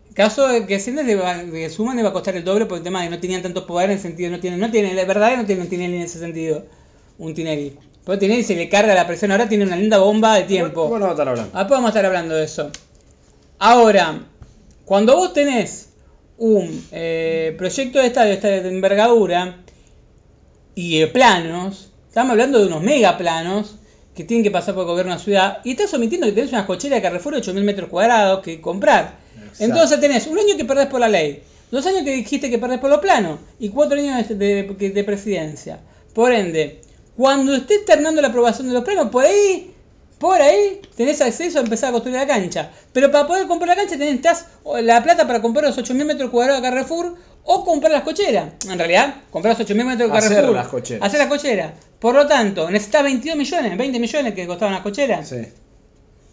En 0.10 0.14
caso 0.14 0.48
de 0.48 0.66
que 0.68 1.16
va- 1.16 1.38
de 1.38 1.70
suman 1.70 1.96
le 1.96 2.04
va 2.04 2.10
a 2.10 2.14
costar 2.14 2.36
el 2.36 2.44
doble 2.44 2.66
por 2.66 2.78
el 2.80 2.84
tema 2.84 3.00
de 3.02 3.08
que 3.08 3.16
no 3.16 3.22
tenían 3.22 3.42
tanto 3.42 3.66
poder 3.66 3.90
en 3.90 3.96
el 3.96 4.02
sentido, 4.02 4.30
no 4.30 4.40
tienen, 4.40 4.60
no 4.60 4.70
tienen, 4.70 4.96
la 4.96 5.06
verdad 5.06 5.38
no 5.38 5.46
tienen 5.46 5.64
un 5.64 5.70
Tinelli 5.70 5.96
en 5.96 6.02
ese 6.04 6.20
sentido, 6.20 6.66
un 7.18 7.34
Tinelli. 7.34 7.78
Pero 8.06 8.20
Tinelli 8.20 8.44
se 8.44 8.56
le 8.56 8.68
carga 8.70 8.94
la 8.94 9.08
presión, 9.08 9.32
ahora 9.32 9.48
tiene 9.48 9.64
una 9.66 9.76
linda 9.76 10.00
bomba 10.00 10.36
de 10.36 10.44
tiempo. 10.44 10.88
Bueno, 10.90 11.06
vamos 11.06 11.20
a 11.20 11.22
estar 11.24 11.30
hablando. 11.30 11.58
Después 11.58 11.70
vamos 11.78 11.86
a 11.86 11.90
estar 11.90 12.06
hablando 12.06 12.36
de 12.36 12.44
eso. 12.44 12.72
Ahora, 13.60 14.24
cuando 14.86 15.16
vos 15.16 15.34
tenés 15.34 15.90
un 16.44 16.84
eh, 16.92 17.54
proyecto 17.56 18.00
de 18.00 18.08
estadio 18.08 18.40
de 18.64 18.68
envergadura 18.68 19.58
y 20.74 21.00
de 21.00 21.08
planos, 21.08 21.92
estamos 22.08 22.32
hablando 22.32 22.60
de 22.60 22.66
unos 22.66 22.82
megaplanos 22.82 23.76
que 24.16 24.24
tienen 24.24 24.44
que 24.44 24.50
pasar 24.50 24.74
por 24.74 24.82
el 24.84 24.88
gobierno 24.90 25.12
de 25.12 25.18
la 25.20 25.24
ciudad 25.24 25.58
y 25.64 25.72
estás 25.72 25.94
omitiendo 25.94 26.26
que 26.26 26.34
tenés 26.34 26.50
una 26.52 26.66
cochera 26.66 26.96
de 26.96 27.02
Carrefour 27.04 27.36
de 27.36 27.42
8.000 27.42 27.62
metros 27.64 27.90
cuadrados 27.90 28.42
que 28.42 28.60
comprar. 28.60 29.20
Exacto. 29.36 29.64
Entonces 29.64 30.00
tenés 30.00 30.26
un 30.26 30.40
año 30.40 30.58
que 30.58 30.66
perdés 30.66 30.88
por 30.88 31.00
la 31.00 31.10
ley, 31.10 31.44
dos 31.70 31.86
años 31.86 32.02
que 32.04 32.16
dijiste 32.16 32.50
que 32.50 32.58
perdés 32.58 32.80
por 32.80 32.90
los 32.90 33.00
planos 33.00 33.38
y 33.60 33.70
cuatro 33.70 34.00
años 34.00 34.28
de, 34.28 34.36
de- 34.64 34.90
de 34.90 35.04
presidencia. 35.04 35.80
Por 36.16 36.34
ende, 36.34 36.82
cuando 37.16 37.54
estés 37.54 37.86
terminando 37.86 38.20
la 38.20 38.30
aprobación 38.30 38.68
de 38.68 38.74
los 38.74 38.84
planos, 38.84 39.10
por 39.10 39.26
ahí 39.26 39.71
por 40.22 40.40
ahí 40.40 40.80
tenés 40.96 41.20
acceso 41.20 41.58
a 41.58 41.64
empezar 41.64 41.90
a 41.90 41.94
construir 41.94 42.16
la 42.20 42.28
cancha. 42.28 42.70
Pero 42.94 43.12
para 43.12 43.26
poder 43.26 43.48
comprar 43.48 43.70
la 43.70 43.76
cancha 43.76 43.98
necesitas 43.98 44.46
la 44.82 45.02
plata 45.02 45.26
para 45.26 45.42
comprar 45.42 45.66
los 45.66 45.76
8.000 45.76 46.06
metros 46.06 46.30
cuadrados 46.30 46.62
de 46.62 46.70
Carrefour 46.70 47.16
o 47.44 47.66
comprar 47.66 47.92
las 47.92 48.04
cocheras. 48.04 48.54
En 48.70 48.78
realidad, 48.78 49.16
comprar 49.32 49.58
los 49.58 49.68
8.000 49.68 49.84
metros 49.84 50.12
de 50.12 50.18
Hacer 50.18 50.30
Carrefour. 50.30 50.56
las 50.56 50.68
cocheras. 50.68 51.08
Hacer 51.08 51.20
las 51.20 51.28
cocheras. 51.28 51.72
Por 52.00 52.14
lo 52.14 52.28
tanto, 52.28 52.70
necesitas 52.70 53.04
22 53.04 53.36
millones, 53.36 53.76
20 53.76 54.00
millones 54.00 54.34
que 54.36 54.46
costaban 54.46 54.76
las 54.76 54.84
cocheras. 54.84 55.28
Sí. 55.28 55.38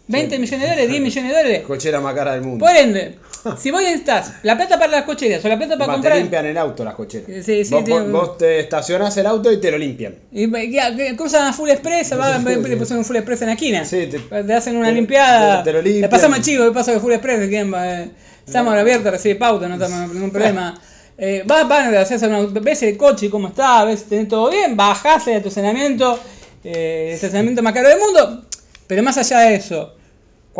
20 0.09 0.35
Sí. 0.35 0.41
millones 0.41 0.59
de 0.61 0.67
dólares, 0.67 0.89
10 0.89 1.01
millones 1.07 1.31
de 1.31 1.37
dólares. 1.37 1.61
Cochera 1.65 2.01
más 2.01 2.13
cara 2.15 2.33
del 2.33 2.41
mundo. 2.41 2.65
Por 2.65 2.75
ende, 2.75 3.15
si 3.61 3.71
vos 3.71 3.81
necesitas 3.81 4.33
la 4.43 4.57
plata 4.57 4.77
para 4.77 4.91
las 4.91 5.03
cocheras 5.03 5.45
o 5.45 5.47
la 5.47 5.57
plata 5.57 5.77
para 5.77 5.93
comprar... 5.93 6.13
Te 6.15 6.19
limpian 6.21 6.45
el 6.47 6.57
auto 6.57 6.83
las 6.83 6.95
cocheras. 6.95 7.45
Sí, 7.45 7.63
sí, 7.63 7.73
vos, 7.73 7.83
tiene- 7.83 8.01
vos- 8.09 8.37
te 8.37 8.59
estacionás 8.59 9.15
el 9.17 9.27
auto 9.27 9.51
y 9.51 9.61
te 9.61 9.71
lo 9.71 9.77
limpian. 9.77 10.15
Y 10.31 10.71
ya, 10.71 10.91
cruzan 11.15 11.47
a 11.47 11.53
Full 11.53 11.69
Express, 11.69 12.11
va, 12.19 12.37
le 12.39 12.57
pusieron 12.57 12.97
un 12.99 13.05
Full 13.05 13.15
Express 13.17 13.41
en 13.41 13.47
la 13.47 13.53
esquina. 13.53 13.85
Sí, 13.85 14.07
te- 14.07 14.43
te, 14.43 14.53
hacen 14.53 14.75
una 14.75 14.87
te- 14.89 14.93
limpiada. 14.95 15.63
te- 15.63 15.69
te 15.69 15.73
lo 15.73 15.81
limpian. 15.81 16.01
Le 16.01 16.09
pasamos 16.09 16.37
al 16.39 16.43
chico, 16.43 16.65
le 16.65 16.71
paso 16.71 16.91
de 16.91 16.99
Full 16.99 17.13
Express, 17.13 17.47
quieren, 17.47 17.73
eh, 17.77 18.09
estamos 18.45 18.73
abiertos, 18.73 19.11
recibe 19.11 19.35
pauta, 19.35 19.67
no 19.69 19.77
tenemos 19.77 20.13
ningún 20.13 20.31
problema. 20.31 20.79
Eh, 21.21 21.43
vas, 21.45 21.67
van, 21.67 21.89
una, 21.89 22.59
ves 22.61 22.81
el 22.83 22.95
coche 22.97 23.29
cómo 23.29 23.49
está, 23.49 23.83
ves 23.83 24.05
tenés 24.05 24.29
todo 24.29 24.49
bien, 24.49 24.77
bajás 24.77 25.27
el 25.27 25.35
estacionamiento, 25.35 26.17
eh, 26.63 27.07
el 27.09 27.15
estacionamiento 27.15 27.61
más 27.61 27.73
caro 27.73 27.89
del 27.89 27.99
mundo. 27.99 28.45
Pero 28.87 29.03
más 29.03 29.17
allá 29.17 29.41
de 29.41 29.55
eso, 29.55 29.93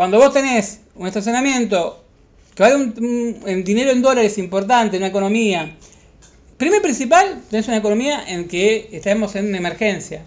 cuando 0.00 0.16
vos 0.16 0.32
tenés 0.32 0.80
un 0.94 1.06
estacionamiento 1.06 2.02
que 2.54 2.62
vale 2.62 2.74
un, 2.76 3.34
un- 3.46 3.64
dinero 3.64 3.90
en 3.90 4.00
dólares 4.00 4.38
importante, 4.38 4.96
una 4.96 5.08
economía, 5.08 5.76
Primer 6.56 6.80
principal, 6.80 7.42
tenés 7.50 7.68
una 7.68 7.76
economía 7.76 8.24
en 8.26 8.48
que 8.48 8.88
estamos 8.92 9.34
en 9.36 9.48
una 9.48 9.58
emergencia. 9.58 10.22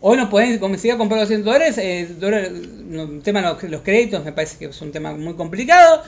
Hoy 0.00 0.16
no 0.16 0.30
podés 0.30 0.58
conseguir 0.58 0.96
comprar 0.96 1.20
200 1.20 1.44
dólares. 1.44 1.76
eh, 1.76 2.08
dólar- 2.18 2.50
no, 2.50 3.02
el 3.02 3.22
tema 3.22 3.42
de 3.42 3.48
los, 3.48 3.62
los 3.64 3.82
créditos 3.82 4.24
me 4.24 4.32
parece 4.32 4.56
que 4.56 4.64
es 4.64 4.80
un 4.80 4.92
tema 4.92 5.12
muy 5.12 5.34
complicado. 5.34 6.02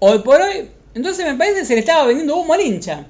Hoy 0.00 0.18
por 0.18 0.42
hoy, 0.42 0.68
entonces 0.94 1.24
me 1.24 1.36
parece 1.38 1.60
que 1.60 1.64
se 1.64 1.72
le 1.74 1.80
estaba 1.80 2.04
vendiendo 2.06 2.36
humo 2.36 2.52
al 2.52 2.60
hincha. 2.60 3.06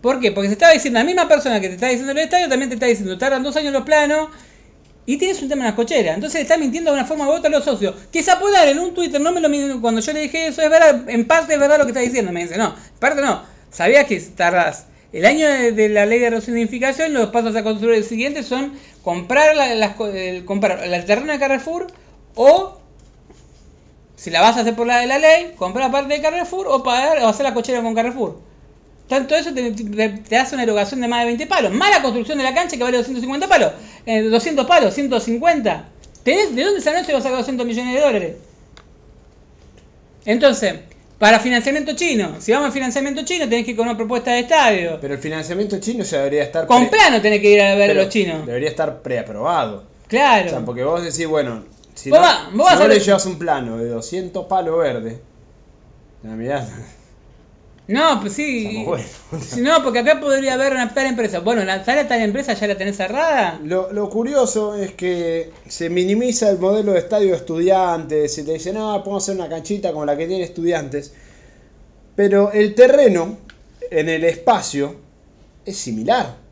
¿Por 0.00 0.20
qué? 0.20 0.32
Porque 0.32 0.48
se 0.48 0.54
estaba 0.54 0.72
diciendo, 0.72 1.00
la 1.00 1.04
misma 1.04 1.28
persona 1.28 1.60
que 1.60 1.68
te 1.68 1.74
está 1.74 1.88
diciendo 1.88 2.12
el 2.12 2.18
estadio 2.18 2.48
también 2.48 2.70
te 2.70 2.76
está 2.76 2.86
diciendo, 2.86 3.18
tardan 3.18 3.42
dos 3.42 3.56
años 3.56 3.74
los 3.74 3.82
planos 3.84 4.28
y 5.06 5.16
tienes 5.16 5.42
un 5.42 5.48
tema 5.48 5.62
en 5.62 5.66
las 5.66 5.74
cocheras. 5.74 6.14
Entonces 6.14 6.40
está 6.40 6.56
mintiendo 6.56 6.90
de 6.90 6.98
una 6.98 7.06
forma 7.06 7.28
u 7.28 7.32
otra 7.32 7.48
a 7.48 7.50
los 7.50 7.64
socios. 7.64 7.94
Que 8.12 8.22
se 8.22 8.30
apodan 8.30 8.68
en 8.68 8.78
un 8.78 8.94
Twitter, 8.94 9.20
no 9.20 9.32
me 9.32 9.40
lo 9.40 9.80
cuando 9.80 10.00
yo 10.00 10.12
le 10.12 10.20
dije 10.20 10.46
eso, 10.46 10.62
es 10.62 10.70
verdad, 10.70 11.08
en 11.08 11.26
parte 11.26 11.54
es 11.54 11.60
verdad 11.60 11.78
lo 11.78 11.84
que 11.84 11.90
está 11.90 12.00
diciendo. 12.00 12.32
Me 12.32 12.42
dice, 12.42 12.56
no, 12.56 12.68
en 12.68 12.98
parte 12.98 13.20
no. 13.20 13.42
Sabías 13.70 14.06
que 14.06 14.20
tardás 14.20 14.86
el 15.14 15.26
año 15.26 15.46
de, 15.46 15.70
de 15.70 15.88
la 15.88 16.06
ley 16.06 16.18
de 16.18 16.28
reunificación, 16.28 17.12
los 17.14 17.28
pasos 17.28 17.54
a 17.54 17.62
construir 17.62 17.94
el 17.94 18.04
siguiente 18.04 18.42
son 18.42 18.72
comprar 19.02 19.54
la, 19.54 19.72
las 19.76 20.00
el, 20.00 20.44
comprar 20.44 20.82
el 20.82 21.04
terreno 21.04 21.32
de 21.32 21.38
Carrefour 21.38 21.86
o 22.34 22.78
si 24.16 24.30
la 24.30 24.40
vas 24.40 24.56
a 24.56 24.62
hacer 24.62 24.74
por 24.74 24.88
la 24.88 24.98
de 24.98 25.06
la 25.06 25.18
ley, 25.18 25.52
comprar 25.56 25.92
parte 25.92 26.14
de 26.14 26.20
Carrefour 26.20 26.66
o 26.66 26.82
pagar 26.82 27.18
o 27.22 27.28
hacer 27.28 27.44
la 27.44 27.54
cochera 27.54 27.80
con 27.80 27.94
Carrefour. 27.94 28.40
Tanto 29.14 29.36
eso 29.36 29.54
te, 29.54 29.70
te- 29.70 30.08
te 30.08 30.36
hace 30.36 30.54
una 30.56 30.64
erogación 30.64 31.00
de 31.00 31.06
más 31.08 31.20
de 31.20 31.26
20 31.26 31.46
palos. 31.46 31.72
Más 31.72 31.88
la 31.90 32.02
construcción 32.02 32.36
de 32.38 32.44
la 32.44 32.52
cancha 32.54 32.76
que 32.76 32.82
vale 32.82 32.96
250 32.98 33.46
palos. 33.48 33.72
Eh, 34.06 34.22
200 34.22 34.66
palos, 34.66 34.92
150. 34.94 35.88
¿Tenés, 36.24 36.54
¿De 36.56 36.64
dónde 36.64 36.80
San 36.80 36.94
Lorenzo 36.94 37.12
va 37.12 37.18
a 37.18 37.22
sacar 37.22 37.38
200 37.38 37.64
millones 37.66 37.94
de 37.94 38.00
dólares? 38.00 38.36
Entonces, 40.24 40.74
para 41.18 41.38
financiamiento 41.38 41.94
chino, 41.94 42.36
si 42.40 42.50
vamos 42.52 42.66
al 42.66 42.72
financiamiento 42.72 43.24
chino 43.24 43.48
tenés 43.48 43.64
que 43.64 43.70
ir 43.72 43.76
con 43.76 43.86
una 43.86 43.96
propuesta 43.96 44.32
de 44.32 44.40
estadio. 44.40 44.98
Pero 45.00 45.14
el 45.14 45.20
financiamiento 45.20 45.78
chino 45.78 46.02
ya 46.02 46.18
debería 46.18 46.42
estar. 46.42 46.66
Con 46.66 46.88
pre- 46.88 46.98
plano 46.98 47.20
tenés 47.22 47.40
que 47.40 47.50
ir 47.50 47.60
a 47.62 47.74
ver 47.74 47.84
a 47.84 47.86
pero 47.92 48.02
los 48.04 48.12
chinos. 48.12 48.46
Debería 48.46 48.68
estar 48.70 49.00
preaprobado. 49.02 49.84
Claro. 50.08 50.46
O 50.46 50.50
sea, 50.50 50.60
porque 50.64 50.82
vos 50.84 51.02
decís, 51.04 51.26
bueno, 51.26 51.62
si 51.94 52.10
Vos 52.10 52.18
no, 52.20 52.26
va- 52.26 52.50
vos 52.52 52.66
si 52.68 52.74
vas 52.74 52.78
no 52.80 52.84
a 52.84 52.88
le 52.88 52.98
llevas 53.00 53.26
un 53.26 53.38
plano 53.38 53.78
de 53.78 53.88
200 53.88 54.46
palos 54.46 54.78
verdes. 54.78 55.18
La 56.22 56.30
mirá. 56.30 56.66
No, 57.86 58.20
pues 58.20 58.32
sí. 58.32 58.86
No, 59.58 59.82
porque 59.82 59.98
acá 59.98 60.20
podría 60.20 60.54
haber 60.54 60.72
una 60.72 60.94
tal 60.94 61.06
empresa. 61.06 61.40
Bueno, 61.40 61.64
la 61.64 61.84
tal, 61.84 62.06
tal 62.08 62.20
empresa 62.20 62.54
ya 62.54 62.66
la 62.66 62.76
tenés 62.76 62.96
cerrada. 62.96 63.60
Lo, 63.62 63.92
lo 63.92 64.08
curioso 64.08 64.74
es 64.74 64.92
que 64.92 65.50
se 65.68 65.90
minimiza 65.90 66.50
el 66.50 66.58
modelo 66.58 66.92
de 66.92 67.00
estadio 67.00 67.30
de 67.30 67.36
estudiantes, 67.36 68.34
se 68.34 68.44
te 68.44 68.52
dice, 68.52 68.72
no, 68.72 69.02
podemos 69.02 69.24
hacer 69.24 69.36
una 69.36 69.48
canchita 69.48 69.92
como 69.92 70.06
la 70.06 70.16
que 70.16 70.26
tiene 70.26 70.44
estudiantes, 70.44 71.12
pero 72.16 72.52
el 72.52 72.74
terreno 72.74 73.38
en 73.90 74.08
el 74.08 74.24
espacio 74.24 74.96
es 75.66 75.76
similar. 75.76 76.43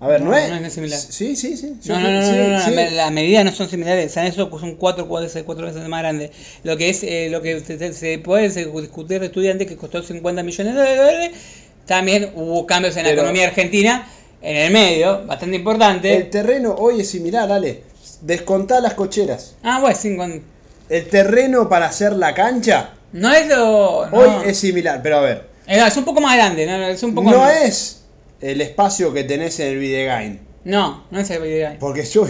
A 0.00 0.06
ver, 0.06 0.20
no, 0.20 0.30
No, 0.30 0.36
es? 0.36 0.48
no 0.48 0.56
es 0.66 0.72
similar. 0.72 0.98
Sí, 0.98 1.34
sí, 1.34 1.56
sí. 1.56 1.74
sí, 1.80 1.88
No, 1.88 1.98
no, 1.98 2.10
no, 2.10 2.22
sí, 2.22 2.32
no, 2.36 2.48
no, 2.50 2.60
sí. 2.88 2.94
las 2.94 3.10
medidas 3.10 3.44
no 3.44 3.50
son 3.52 3.68
similares, 3.68 4.12
San 4.12 4.26
eso 4.26 4.48
son 4.58 4.76
cuatro, 4.76 5.08
cuatro, 5.08 5.28
cuatro 5.44 5.66
veces 5.66 5.88
más 5.88 6.02
grandes. 6.02 6.30
Lo 6.62 6.76
que 6.76 6.90
es, 6.90 7.02
eh, 7.02 7.28
lo 7.30 7.42
que 7.42 7.58
se, 7.92 8.18
puede 8.20 8.48
discutir 8.48 9.18
de 9.20 9.26
estudiantes 9.26 9.66
que 9.66 9.76
costó 9.76 10.02
50 10.02 10.42
millones 10.44 10.74
de 10.76 10.96
dólares, 10.96 11.30
también 11.86 12.30
hubo 12.36 12.64
cambios 12.66 12.96
en 12.96 13.02
la 13.04 13.08
Pero- 13.10 13.22
economía 13.22 13.48
argentina 13.48 14.08
en 14.40 14.56
el 14.56 14.72
medio, 14.72 15.26
bastante 15.26 15.56
importante. 15.56 16.14
El 16.14 16.30
terreno 16.30 16.76
hoy 16.78 17.00
es 17.00 17.10
similar, 17.10 17.50
Ale. 17.50 17.82
Descontá 18.20 18.80
las 18.80 18.94
cocheras. 18.94 19.56
Ah, 19.64 19.80
bueno, 19.80 19.96
sí, 20.00 20.16
con- 20.16 20.42
El 20.88 21.08
terreno 21.08 21.68
para 21.68 21.86
hacer 21.86 22.12
la 22.12 22.34
cancha 22.34 22.90
no 23.12 23.32
es 23.32 23.48
lo... 23.48 23.98
hoy 24.12 24.30
es 24.46 24.58
similar, 24.58 25.00
pero 25.02 25.18
a 25.18 25.20
ver. 25.22 25.48
Es 25.66 25.96
un 25.96 26.04
poco 26.04 26.20
más 26.20 26.36
grande, 26.36 26.66
¿no? 26.66 26.86
Es 26.86 27.02
un 27.02 27.14
poco 27.14 27.30
No 27.30 27.48
es 27.48 27.97
el 28.40 28.60
espacio 28.60 29.12
que 29.12 29.24
tenés 29.24 29.58
en 29.60 29.68
el 29.68 29.78
videogame. 29.78 30.40
No, 30.64 31.04
no 31.10 31.20
es 31.20 31.30
el 31.30 31.42
video. 31.42 31.76
Porque 31.78 32.04
yo 32.04 32.26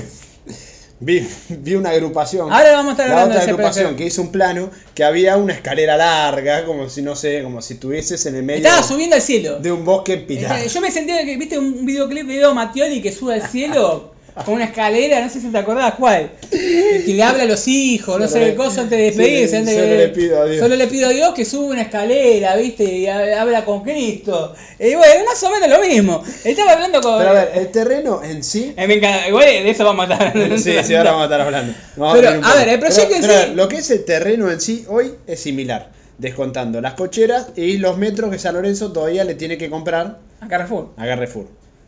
vi, 1.01 1.27
vi 1.49 1.75
una 1.75 1.91
agrupación. 1.91 2.53
Ahora 2.53 2.73
vamos 2.73 2.91
a 2.99 3.03
estar 3.03 3.09
la 3.09 3.25
otra 3.25 3.43
agrupación 3.43 3.97
que 3.97 4.07
hizo 4.07 4.23
un 4.23 4.33
plano 4.33 4.71
que 4.95 5.05
había 5.05 5.37
una 5.37 5.53
escalera 5.55 5.97
larga, 5.97 6.65
como 6.65 6.89
si 6.89 7.03
no 7.03 7.17
sé, 7.17 7.43
como 7.43 7.63
si 7.63 7.75
estuvieses 7.75 8.25
en 8.27 8.37
el 8.37 8.43
medio 8.43 8.67
Estaba 8.67 8.83
subiendo 8.83 9.17
al 9.17 9.23
cielo. 9.23 9.59
de 9.61 9.73
un 9.73 9.85
bosque. 9.85 10.27
Eh, 10.29 10.69
Yo 10.73 10.81
me 10.81 10.91
sentía 10.91 11.25
que, 11.25 11.37
viste, 11.37 11.59
un 11.59 11.85
videoclip 11.87 12.27
de 12.27 12.53
Mattioli 12.55 13.01
que 13.03 13.13
sube 13.13 13.35
al 13.35 13.43
cielo 13.49 14.13
con 14.45 14.55
una 14.55 14.65
escalera, 14.65 15.21
no 15.21 15.29
sé 15.31 15.41
si 15.41 15.49
te 15.49 15.59
acordás 15.59 15.95
cuál. 15.95 16.31
El 16.51 17.05
que 17.05 17.15
le 17.15 17.23
habla 17.23 17.43
a 17.43 17.47
los 17.47 17.67
hijos, 17.69 18.19
no 18.21 18.27
sé 18.29 18.41
qué 18.41 18.55
cosa 18.55 18.83
antes 18.83 18.99
de 18.99 19.05
despedirse. 19.05 19.49
Sí, 19.51 19.57
antes 19.57 19.75
solo 19.75 19.87
de- 19.87 19.97
le 19.97 20.09
pido 20.09 20.41
a 20.41 20.45
Dios. 20.47 20.61
Solo 20.61 20.77
le 20.77 20.87
pido 20.87 21.09
a 21.09 21.13
Dios 21.13 21.35
que 21.35 21.45
sube 21.45 21.67
una 21.73 21.83
escalera, 21.83 22.57
viste, 22.57 22.85
y 22.85 23.07
ha- 23.07 23.41
habla 23.41 23.65
con 23.65 23.83
Cristo. 23.83 24.55
Y 24.79 24.95
bueno, 24.95 25.25
más 25.27 25.43
o 25.43 25.51
menos 25.51 25.69
lo 25.69 25.81
mismo. 25.87 26.23
Estaba 26.45 26.73
hablando 26.73 27.01
con. 27.01 27.19
Pero 27.19 27.31
a 27.31 27.35
ver, 27.35 27.53
el 27.55 27.69
terreno 27.69 28.23
en 28.23 28.43
sí. 28.45 28.73
Eh, 28.77 28.87
me 28.87 28.95
encanta, 28.95 29.29
igual 29.29 29.45
de 29.45 29.71
eso 29.71 29.85
vamos 29.85 30.09
a 30.09 30.13
estar 30.13 30.29
hablando. 30.29 30.59
Sí, 30.59 30.73
sí, 30.85 30.95
ahora 30.95 31.11
vamos 31.13 31.23
a 31.23 31.27
estar 31.27 31.41
hablando. 31.41 31.75
Vamos 31.97 32.15
Pero, 32.19 32.29
a 32.45 32.55
ver, 32.55 32.69
el 32.69 32.79
proyecto 32.79 33.09
Pero- 33.11 33.17
en 33.17 33.21
pero 33.23 33.33
sí- 33.33 33.39
a 33.43 33.47
ver, 33.47 33.57
lo 33.57 33.69
que 33.69 33.77
es 33.77 33.91
el 33.91 34.05
terreno 34.05 34.51
en 34.51 34.61
sí 34.61 34.85
hoy 34.89 35.13
es 35.27 35.41
similar, 35.41 35.91
descontando 36.19 36.81
las 36.81 36.95
cocheras 36.95 37.49
y 37.57 37.79
los 37.79 37.99
metros 37.99 38.31
que 38.31 38.39
San 38.39 38.55
Lorenzo 38.55 38.93
todavía 38.93 39.25
le 39.25 39.35
tiene 39.35 39.59
que 39.59 39.69
comprar 39.71 40.19
A 40.41 40.49
Carrefour. 40.49 40.91
a 40.97 41.05
Carrefour. 41.07 41.47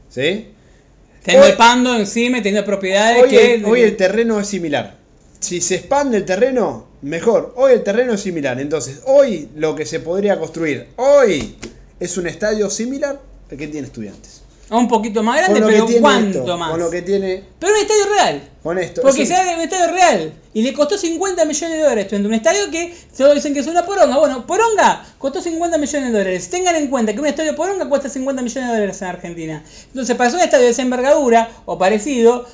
¿Sí? 0.08 0.48
Teniendo 1.22 1.44
Hoy- 1.46 1.50
el 1.52 1.56
pando 1.56 1.96
encima, 1.96 2.38
y 2.38 2.42
teniendo 2.42 2.66
propiedades 2.66 3.22
Hoy 3.22 3.28
que. 3.30 3.54
el, 3.54 3.64
hoy 3.64 3.80
el 3.82 3.96
terreno 3.96 4.40
es 4.40 4.46
similar. 4.48 4.96
Si 5.40 5.60
se 5.60 5.76
expande 5.76 6.18
el 6.18 6.24
terreno, 6.24 6.86
mejor. 7.02 7.54
Hoy 7.56 7.72
el 7.72 7.82
terreno 7.82 8.14
es 8.14 8.20
similar. 8.20 8.60
Entonces, 8.60 9.00
hoy 9.06 9.48
lo 9.56 9.74
que 9.74 9.86
se 9.86 10.00
podría 10.00 10.38
construir, 10.38 10.88
hoy 10.96 11.56
es 11.98 12.16
un 12.18 12.26
estadio 12.26 12.68
similar 12.70 13.18
al 13.50 13.56
que 13.56 13.66
tiene 13.68 13.86
estudiantes. 13.86 14.39
Un 14.78 14.88
poquito 14.88 15.22
más 15.22 15.36
grande, 15.38 15.60
pero 15.66 15.86
¿cuánto 16.00 16.38
esto, 16.40 16.56
más? 16.56 16.70
Con 16.70 16.80
lo 16.80 16.90
que 16.90 17.02
tiene 17.02 17.42
Pero 17.58 17.72
un 17.72 17.78
estadio 17.80 18.04
real. 18.14 18.42
con 18.62 18.78
esto. 18.78 19.02
Porque 19.02 19.22
Es 19.22 19.28
se 19.28 19.34
un- 19.34 19.40
hace 19.40 19.54
un 19.54 19.60
estadio 19.60 19.92
real. 19.92 20.32
Y 20.54 20.62
le 20.62 20.72
costó 20.72 20.96
50 20.98 21.44
millones 21.44 21.76
de 21.78 21.82
dólares. 21.82 22.12
Un 22.12 22.34
estadio 22.34 22.70
que 22.70 22.94
todos 23.16 23.34
dicen 23.34 23.52
que 23.54 23.60
es 23.60 23.66
una 23.66 23.84
poronga. 23.84 24.18
Bueno, 24.18 24.46
poronga 24.46 25.04
costó 25.18 25.40
50 25.40 25.78
millones 25.78 26.12
de 26.12 26.18
dólares. 26.18 26.50
Tengan 26.50 26.74
en 26.76 26.88
cuenta 26.88 27.12
que 27.12 27.20
un 27.20 27.26
estadio 27.26 27.54
poronga 27.56 27.88
cuesta 27.88 28.08
50 28.08 28.42
millones 28.42 28.68
de 28.68 28.74
dólares 28.74 29.02
en 29.02 29.08
Argentina. 29.08 29.64
Entonces, 29.88 30.16
para 30.16 30.30
un 30.32 30.40
estadio 30.40 30.64
de 30.64 30.70
esa 30.70 30.82
envergadura 30.82 31.48
o 31.66 31.78
parecido, 31.78 32.46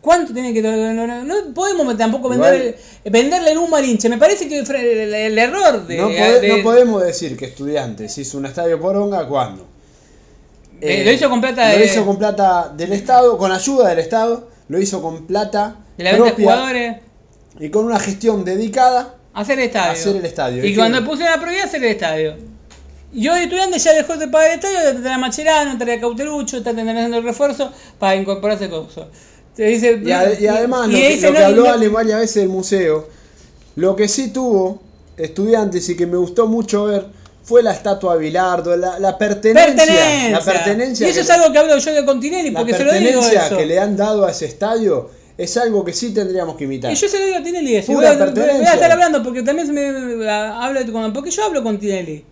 ¿cuánto 0.00 0.32
tiene 0.32 0.52
que.? 0.54 0.62
No, 0.62 0.92
no- 1.06 1.24
no 1.24 1.34
podemos 1.54 1.96
tampoco 1.96 2.28
vender, 2.28 2.78
venderle 3.04 3.52
el 3.52 3.58
humo 3.58 3.76
al 3.76 3.84
hincha. 3.84 4.08
Me 4.08 4.18
parece 4.18 4.48
que 4.48 4.58
el, 4.58 4.70
el- 4.74 5.14
el 5.14 5.38
error 5.38 5.86
de. 5.86 5.96
no, 5.98 6.08
pode- 6.10 6.40
de- 6.40 6.48
no 6.56 6.62
podemos 6.62 7.02
decir 7.02 7.36
que 7.36 7.46
estudiantes 7.46 8.16
hizo 8.18 8.38
un 8.38 8.46
estadio 8.46 8.80
poronga 8.80 9.26
cuando. 9.26 9.66
Eh, 10.80 11.04
lo 11.04 11.12
hizo 11.12 11.30
con 11.30 11.40
plata 11.40 11.76
Lo 11.76 11.84
hizo 11.84 12.04
con 12.04 12.18
plata 12.18 12.72
del 12.76 12.92
Estado, 12.92 13.38
con 13.38 13.50
ayuda 13.52 13.88
del 13.88 13.98
Estado. 14.00 14.48
Lo 14.68 14.80
hizo 14.80 15.00
con 15.02 15.26
plata 15.26 15.76
de 15.96 16.04
la 16.04 16.10
de 16.12 16.16
propia 16.16 16.34
jugadores. 16.44 16.96
y 17.60 17.70
con 17.70 17.84
una 17.86 17.98
gestión 17.98 18.44
dedicada 18.44 19.14
Hacer 19.32 19.58
el 19.58 19.66
estadio. 19.66 19.92
Hacer 19.92 20.16
el 20.16 20.24
estadio. 20.26 20.64
Y 20.64 20.74
cuando 20.74 20.98
que- 21.00 21.04
pusieron 21.06 21.34
la 21.34 21.40
prioridad, 21.40 21.66
hacer 21.66 21.84
el 21.84 21.90
estadio. 21.90 22.36
Y 23.12 23.28
hoy 23.28 23.44
estudiante 23.44 23.78
ya 23.78 23.92
dejó 23.94 24.16
de 24.16 24.28
pagar 24.28 24.50
el 24.50 24.54
estadio, 24.56 25.00
trae 25.02 25.14
a 25.14 25.18
Macherano, 25.18 25.72
a 25.72 26.00
Cauterucho, 26.00 26.56
está 26.58 26.74
teniendo 26.74 27.16
el 27.18 27.22
refuerzo 27.22 27.70
para 27.98 28.16
incorporarse 28.16 28.68
con 28.68 28.86
eso. 28.86 29.08
Te 29.54 29.64
dice, 29.64 30.00
Y, 30.02 30.08
ade- 30.10 30.38
y 30.40 30.46
además, 30.48 30.88
lo, 30.88 30.94
que, 30.98 31.20
lo 31.20 31.32
que 31.32 31.38
habló 31.44 31.64
no- 31.64 31.70
Ale 31.72 31.88
varias 31.88 32.20
veces 32.20 32.34
del 32.36 32.48
museo, 32.48 33.08
lo 33.76 33.94
que 33.96 34.08
sí 34.08 34.28
tuvo 34.32 34.82
estudiantes 35.16 35.88
y 35.88 35.96
que 35.96 36.06
me 36.06 36.16
gustó 36.18 36.46
mucho 36.46 36.84
ver 36.84 37.06
fue 37.46 37.62
la 37.62 37.72
estatua 37.72 38.14
de 38.14 38.20
Bilardo, 38.20 38.76
la, 38.76 38.98
la 38.98 39.16
pertenencia. 39.16 39.74
pertenencia. 39.76 40.30
La 40.30 40.40
pertenencia 40.40 41.06
y 41.06 41.10
eso 41.10 41.20
que- 41.20 41.22
es 41.24 41.30
algo 41.30 41.52
que 41.52 41.58
hablo 41.58 41.78
yo 41.78 41.92
de 41.94 42.04
Continelli, 42.04 42.50
la 42.50 42.58
porque 42.58 42.74
se 42.74 42.84
lo 42.84 42.92
digo 42.92 43.04
pertenencia 43.20 43.46
eso. 43.46 43.56
que 43.56 43.66
le 43.66 43.78
han 43.78 43.96
dado 43.96 44.26
a 44.26 44.30
ese 44.32 44.46
estadio 44.46 45.10
es 45.38 45.56
algo 45.56 45.84
que 45.84 45.92
sí 45.92 46.12
tendríamos 46.12 46.56
que 46.56 46.64
imitar. 46.64 46.90
Y 46.92 46.96
yo 46.96 47.08
se 47.08 47.18
lo 47.18 47.24
digo 47.26 47.38
a 47.38 47.42
Tinelli 47.42 47.80
Voy 47.80 47.80
a, 47.80 47.94
voy 47.94 48.06
a 48.06 48.18
pertenencia. 48.18 48.74
estar 48.74 48.90
hablando 48.90 49.22
porque 49.22 49.42
también 49.42 49.66
se 49.68 49.72
me 49.72 50.28
habla 50.30 50.82
de- 50.82 50.92
con- 50.92 51.12
porque 51.12 51.30
yo 51.30 51.44
hablo 51.44 51.62
con 51.62 51.78
Tinelli. 51.78 52.24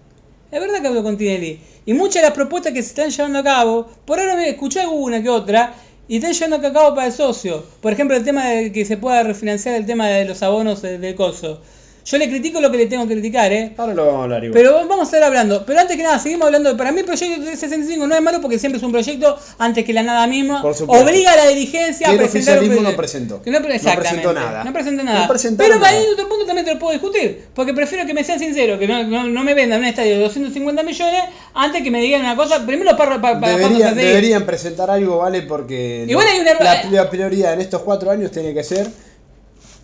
Es 0.51 0.61
verdad 0.61 0.81
que 0.83 0.89
hablo 0.89 1.03
con 1.03 1.17
Tinelli. 1.17 1.61
Y 1.87 1.95
muchas 1.95 2.17
de 2.17 2.23
las 2.23 2.33
propuestas 2.33 2.73
que 2.73 2.83
se 2.83 2.89
están 2.89 3.11
llevando 3.11 3.39
a 3.39 3.45
cabo, 3.45 3.87
por 4.07 4.19
ahora 4.19 4.35
me 4.37 4.49
escuché 4.49 4.81
alguna 4.81 5.23
que 5.23 5.29
otra, 5.29 5.75
y 6.09 6.17
están 6.17 6.33
llevando 6.33 6.67
a 6.69 6.73
cabo 6.73 6.95
para 6.95 7.07
el 7.07 7.12
socio. 7.12 7.65
Por 7.81 7.93
ejemplo, 7.93 8.17
el 8.17 8.25
tema 8.25 8.47
de 8.49 8.73
que 8.73 8.85
se 8.85 8.97
pueda 8.97 9.23
refinanciar 9.23 9.75
el 9.77 9.87
tema 9.87 10.09
de 10.09 10.25
los 10.25 10.43
abonos 10.43 10.83
de- 10.83 10.99
del 10.99 11.15
coso. 11.15 11.61
Yo 12.07 12.19
le 12.19 12.29
critico 12.29 12.61
lo 12.61 12.71
que 12.71 12.77
le 12.77 12.87
tengo 12.87 13.07
que 13.09 13.15
criticar, 13.15 13.51
¿eh? 13.51 13.73
Ahora 13.79 13.95
lo 13.95 14.05
vamos 14.05 14.21
a 14.21 14.25
hablar 14.25 14.45
igual. 14.45 14.61
Pero 14.61 14.75
vamos 14.87 15.01
a 15.01 15.03
estar 15.05 15.23
hablando. 15.23 15.65
Pero 15.65 15.81
antes 15.81 15.97
que 15.97 16.03
nada, 16.03 16.19
seguimos 16.19 16.45
hablando. 16.47 16.77
Para 16.77 16.93
mí 16.93 17.01
el 17.01 17.07
proyecto 17.07 17.41
de 17.43 17.57
65 17.57 18.07
no 18.07 18.15
es 18.15 18.21
malo 18.21 18.43
porque 18.43 18.59
siempre 18.59 18.77
es 18.77 18.83
un 18.85 18.93
proyecto 18.93 19.39
antes 19.59 19.85
que 19.87 19.93
la 19.95 20.03
nada 20.03 20.27
misma. 20.27 20.61
Por 20.61 20.75
supuesto. 20.75 21.03
Obliga 21.03 21.33
a 21.33 21.37
la 21.37 21.47
dirigencia 21.49 22.07
Que 22.07 22.11
a 22.11 22.15
el 22.15 22.19
presentar 22.21 22.59
proyecto. 22.59 22.83
no 22.83 22.95
presentó. 22.97 23.43
Que 23.43 23.51
no, 23.51 23.63
pre- 23.63 23.79
No 23.79 23.95
presentó 23.95 24.33
nada. 24.35 24.65
No 24.65 24.73
presentó 24.75 25.03
nada. 25.05 25.27
No 25.27 25.57
Pero 25.57 25.81
para 25.81 25.97
ahí 25.97 26.05
otro 26.13 26.29
punto 26.29 26.45
también 26.45 26.67
te 26.67 26.75
lo 26.75 26.79
puedo 26.79 26.93
discutir. 26.93 27.47
Porque 27.55 27.73
prefiero 27.73 28.05
que 28.07 28.13
me 28.13 28.23
sean 28.23 28.39
sinceros, 28.39 28.79
que 28.79 28.87
no, 28.87 29.03
no, 29.05 29.27
no 29.27 29.43
me 29.43 29.55
vendan 29.55 29.81
un 29.81 29.87
estadio 29.87 30.17
de 30.17 30.21
250 30.25 30.83
millones 30.83 31.23
antes 31.55 31.83
que 31.83 31.91
me 31.91 32.03
digan 32.03 32.21
una 32.21 32.37
cosa. 32.37 32.67
Primero 32.67 32.95
para, 32.99 33.19
para, 33.21 33.41
para 33.41 33.57
Debería- 33.57 33.87
para- 33.89 33.95
deberían 33.95 34.45
presentar 34.45 34.91
algo, 34.91 35.19
¿vale? 35.19 35.41
Porque 35.43 36.05
Igual 36.07 36.27
hay 36.29 36.41
una- 36.41 36.53
la, 36.63 36.85
la 36.91 37.09
prioridad 37.11 37.55
en 37.55 37.63
estos 37.63 37.81
cuatro 37.81 38.11
años 38.11 38.31
tiene 38.31 38.53
que 38.53 38.63
ser 38.63 38.89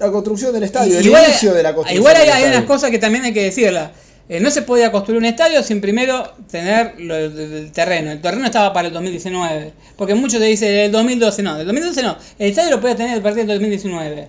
la 0.01 0.11
construcción 0.11 0.53
del 0.53 0.63
estadio, 0.63 0.99
el 0.99 1.07
igual, 1.07 1.25
inicio 1.29 1.53
de 1.53 1.63
la 1.63 1.75
construcción 1.75 2.01
igual 2.01 2.17
hay, 2.17 2.21
del 2.23 2.31
hay 2.31 2.43
estadio. 2.43 2.59
unas 2.59 2.67
cosas 2.67 2.91
que 2.91 2.99
también 2.99 3.25
hay 3.25 3.33
que 3.33 3.45
decirlas. 3.45 3.91
Eh, 4.31 4.41
no 4.41 4.51
se 4.51 4.63
podía 4.63 4.91
construir 4.93 5.19
un 5.19 5.25
estadio 5.27 5.63
sin 5.63 5.81
primero 5.81 6.33
tener 6.51 6.95
lo, 6.99 7.17
el 7.17 7.71
terreno. 7.73 8.11
El 8.13 8.21
terreno 8.21 8.47
estaba 8.47 8.73
para 8.73 8.89
el 8.89 8.95
2019. 8.95 9.73
Porque 9.97 10.15
muchos 10.15 10.41
te 10.41 10.47
dicen 10.47 10.73
el 10.73 10.93
2012, 10.93 11.43
no, 11.43 11.59
el 11.59 11.67
2012 11.67 12.03
no. 12.03 12.17
El 12.39 12.51
estadio 12.51 12.71
lo 12.71 12.81
podía 12.81 12.97
tener 12.97 13.19
a 13.19 13.23
partir 13.23 13.45
del 13.45 13.59
2019. 13.59 14.29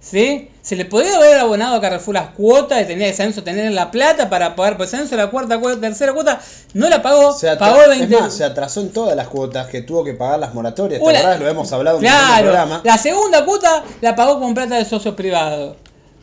¿Sí? 0.00 0.48
Se 0.66 0.74
le 0.74 0.84
podía 0.84 1.14
haber 1.16 1.38
abonado 1.38 1.76
a 1.76 1.80
Carrefour 1.80 2.14
las 2.14 2.30
cuotas, 2.30 2.78
de 2.78 2.86
tener 2.86 3.14
Censo, 3.14 3.44
tener 3.44 3.70
la 3.70 3.92
plata 3.92 4.28
para 4.28 4.56
pagar. 4.56 4.76
Pues 4.76 4.90
Censo 4.90 5.14
la 5.14 5.30
cuarta 5.30 5.60
cuota, 5.60 5.80
tercera 5.80 6.12
cuota, 6.12 6.40
no 6.74 6.88
la 6.88 7.00
pagó, 7.02 7.32
Se 7.38 7.54
pagó 7.54 7.88
20 7.88 8.12
es 8.12 8.20
más, 8.20 8.34
se 8.34 8.42
atrasó 8.42 8.80
en 8.80 8.90
todas 8.90 9.14
las 9.14 9.28
cuotas 9.28 9.68
que 9.68 9.82
tuvo 9.82 10.02
que 10.02 10.14
pagar 10.14 10.40
las 10.40 10.54
moratorias. 10.54 11.00
¿Te 11.00 11.08
acordás? 11.08 11.38
Lo 11.38 11.48
hemos 11.48 11.70
hablado 11.72 11.98
en 11.98 12.04
un 12.04 12.10
de 12.10 12.16
Claro, 12.18 12.42
programas. 12.46 12.80
la 12.82 12.98
segunda 12.98 13.44
cuota 13.44 13.84
la 14.00 14.16
pagó 14.16 14.40
con 14.40 14.54
plata 14.54 14.74
de 14.74 14.84
socios 14.84 15.14
privados. 15.14 15.76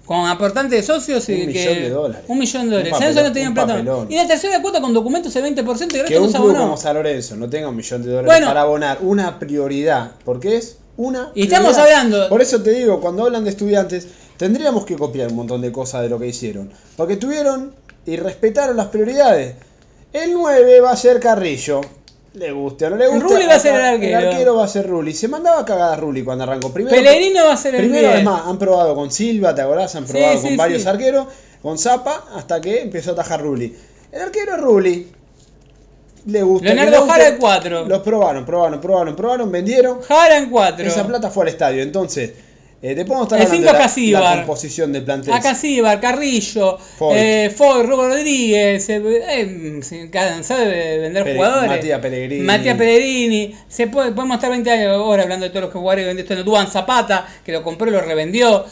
Con 0.05 0.27
aportantes 0.27 0.77
de 0.77 0.83
socios 0.85 1.29
y 1.29 1.33
Un 1.33 1.39
que. 1.39 1.45
millón 1.59 1.75
de 1.75 1.89
dólares. 1.89 2.23
Un 2.27 2.37
millón 2.39 2.61
de 2.63 2.67
Un 2.67 2.83
dólares. 2.83 2.91
Censo 2.97 3.05
no 3.07 3.15
papelón, 3.15 3.33
tenía 3.33 3.47
un 3.47 3.53
plata. 3.53 3.73
papelón. 3.75 4.11
Y 4.11 4.15
la 4.17 4.27
tercera 4.27 4.61
cuota 4.61 4.81
con 4.81 4.93
documentos 4.93 5.33
el 5.37 5.43
20% 5.55 5.95
y 5.95 5.99
el 5.99 6.05
Que 6.05 6.19
un 6.19 6.25
club 6.29 6.35
abonó. 6.35 6.59
como 6.59 6.75
San 6.75 6.95
Lorenzo 6.95 7.37
no 7.37 7.49
tenga 7.49 7.69
un 7.69 7.77
millón 7.77 8.01
de 8.03 8.09
dólares 8.09 8.27
Bueno. 8.27 8.47
para 8.47 8.61
abonar 8.63 8.97
una 8.99 9.39
prioridad, 9.39 10.11
porque 10.25 10.57
es 10.57 10.75
una 10.97 11.31
Y 11.33 11.43
estamos 11.43 11.77
hablando- 11.77 12.27
Por 12.27 12.41
eso 12.41 12.61
te 12.61 12.71
digo, 12.71 12.99
cuando 12.99 13.23
hablan 13.23 13.45
de 13.45 13.51
estudiantes, 13.51 14.05
tendríamos 14.37 14.85
que 14.85 14.95
copiar 14.95 15.29
un 15.29 15.35
montón 15.35 15.61
de 15.61 15.71
cosas 15.71 16.01
de 16.01 16.09
lo 16.09 16.19
que 16.19 16.27
hicieron. 16.27 16.71
Porque 16.95 17.17
tuvieron 17.17 17.73
y 18.05 18.17
respetaron 18.17 18.77
las 18.77 18.87
prioridades. 18.87 19.55
El 20.11 20.33
9 20.33 20.81
va 20.81 20.91
a 20.91 20.97
ser 20.97 21.19
Carrillo. 21.19 21.81
Le 22.33 22.51
guste 22.51 22.87
o 22.87 22.89
no 22.89 22.95
le 22.95 23.07
guste. 23.07 23.23
Rulli 23.23 23.45
va 23.45 23.55
a 23.55 23.59
ser 23.59 23.75
el 23.75 23.81
arquero. 23.81 24.19
El 24.19 24.27
arquero 24.27 24.55
va 24.55 24.65
a 24.65 24.67
ser 24.67 24.87
Rulli. 24.87 25.13
Se 25.13 25.27
mandaba 25.27 25.63
cagada 25.63 25.95
Rulli 25.95 26.23
cuando 26.23 26.43
arrancó. 26.43 26.73
Primero, 26.73 26.95
Pellegrino 26.95 27.45
va 27.45 27.53
a 27.53 27.57
ser 27.57 27.75
el 27.75 27.81
Primero, 27.81 28.07
10. 28.07 28.13
además, 28.15 28.41
han 28.45 28.57
probado 28.57 28.95
con 28.95 29.11
Silva, 29.11 29.53
¿te 29.53 29.61
acordás? 29.61 29.95
Han 29.95 30.05
probado 30.05 30.39
sí, 30.39 30.47
con 30.47 30.57
varios 30.57 30.81
sí. 30.81 30.87
arqueros, 30.87 31.27
con 31.61 31.77
Zapa, 31.77 32.25
hasta 32.35 32.59
que 32.59 32.81
empezó 32.81 33.11
a 33.11 33.13
atajar 33.13 33.41
Rulli. 33.41 33.75
El 34.11 34.21
arquero 34.21 34.55
es 34.55 34.61
Rulli. 34.61 35.11
Le 36.25 36.41
gusta. 36.41 36.73
Leonardo 36.73 36.91
le 36.91 36.97
guste. 36.97 37.11
Jara 37.11 37.27
el 37.27 37.37
cuatro. 37.37 37.85
Los 37.85 38.01
probaron, 38.01 38.45
probaron, 38.45 38.81
probaron, 38.81 39.15
probaron, 39.15 39.51
vendieron. 39.51 40.01
Jara 40.01 40.37
en 40.37 40.49
4. 40.49 40.85
Esa 40.85 41.05
plata 41.05 41.29
fue 41.29 41.43
al 41.43 41.49
estadio. 41.49 41.83
Entonces, 41.83 42.31
eh, 42.85 42.95
te 42.95 43.05
podemos 43.05 43.27
estar 43.27 43.39
El 43.39 43.45
hablando 43.45 43.71
cinco 43.71 44.01
de 44.01 44.11
la, 44.11 44.19
la 44.19 44.35
composición 44.35 44.91
del 44.91 45.03
plantel. 45.05 45.33
Acasíbar, 45.33 46.01
Carrillo, 46.01 46.77
Foy. 46.77 47.17
eh, 47.17 47.53
Foy, 47.55 47.83
Rubo 47.83 48.07
Rodríguez, 48.09 48.89
eh, 48.89 49.01
eh, 49.29 49.79
se 49.81 50.09
cansó 50.09 50.57
de 50.57 50.97
vender 50.97 51.33
jugadores. 51.33 51.69
Matías 51.69 52.01
Pellegrini. 52.01 52.43
Matías 52.43 52.77
Pellegrini. 52.77 53.55
Se 53.69 53.87
puede, 53.87 54.11
podemos 54.11 54.35
estar 54.35 54.49
20 54.49 54.69
años 54.69 54.87
ahora 54.89 55.23
hablando 55.23 55.45
de 55.45 55.51
todos 55.51 55.63
los 55.63 55.71
jugadores 55.71 56.03
que 56.03 56.07
vendió 56.07 56.23
esto. 56.23 56.43
Duan 56.43 56.67
Zapata, 56.67 57.25
que 57.45 57.53
lo 57.53 57.63
compró 57.63 57.87
y 57.87 57.91
lo 57.91 58.01
revendió. 58.01 58.65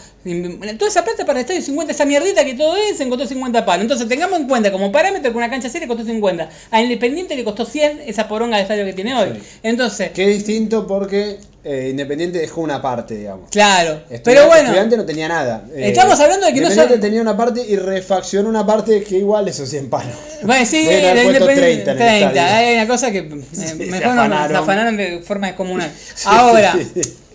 Toda 0.78 0.90
esa 0.92 1.04
plata 1.06 1.26
para 1.26 1.40
el 1.40 1.46
estadio 1.46 1.62
50, 1.62 1.94
esa 1.94 2.06
mierdita 2.06 2.44
que 2.44 2.54
todo 2.54 2.76
es, 2.76 2.98
se 2.98 3.04
encontró 3.04 3.26
50 3.26 3.66
palos. 3.66 3.84
Entonces 3.84 4.10
tengamos 4.10 4.40
en 4.40 4.48
cuenta 4.48 4.74
como 4.74 4.92
parámetro 4.92 5.32
que 5.32 5.38
una 5.38 5.50
cancha 5.50 5.70
seria 5.70 5.88
costó 5.88 6.04
50. 6.04 6.50
A 6.70 6.82
Independiente 6.82 7.36
le 7.36 7.46
costó 7.46 7.66
100 7.66 8.02
esa 8.06 8.28
poronga 8.28 8.58
de 8.58 8.64
estadio 8.64 8.84
que 8.84 8.94
tiene 8.94 9.16
hoy. 9.16 9.30
Sí. 9.36 9.42
Entonces, 9.64 10.12
es 10.14 10.28
distinto 10.28 10.86
porque 10.86 11.38
eh, 11.64 11.90
Independiente 11.92 12.40
dejó 12.40 12.62
una 12.62 12.82
parte, 12.82 13.16
digamos. 13.16 13.50
claro. 13.50 13.92
Estudiante, 14.10 14.22
pero 14.24 14.48
bueno. 14.48 14.64
Estudiante 14.70 14.98
no 14.98 15.06
tenía 15.06 15.28
nada. 15.28 15.64
Eh, 15.76 15.90
Estamos 15.90 16.20
hablando 16.20 16.48
de 16.48 16.54
que 16.54 16.60
no 16.62 16.68
Independiente 16.68 16.94
son- 16.96 17.02
tenía 17.02 17.22
una 17.22 17.38
parte 17.38 17.64
y 17.68 17.76
refaccionó 17.76 18.50
una 18.50 18.66
parte 18.66 19.04
que 19.04 19.18
igual 19.18 19.48
esos 19.48 19.70
100 19.70 19.90
palos. 19.90 20.16
Bueno, 20.44 20.66
sí, 20.66 20.84
puesto 20.86 21.22
Independiente 21.22 21.84
30 21.84 21.92
en 21.92 22.02
el 22.02 22.24
estadio. 22.24 22.42
Hay 22.42 22.74
una 22.76 22.88
cosa 22.88 23.12
que 23.12 23.18
eh, 23.20 23.26
mejor 23.90 24.16
no 24.16 24.22
afanaron. 24.22 24.98
de 24.98 25.20
forma 25.20 25.48
descomunal. 25.48 25.92
Ahora, 26.26 26.76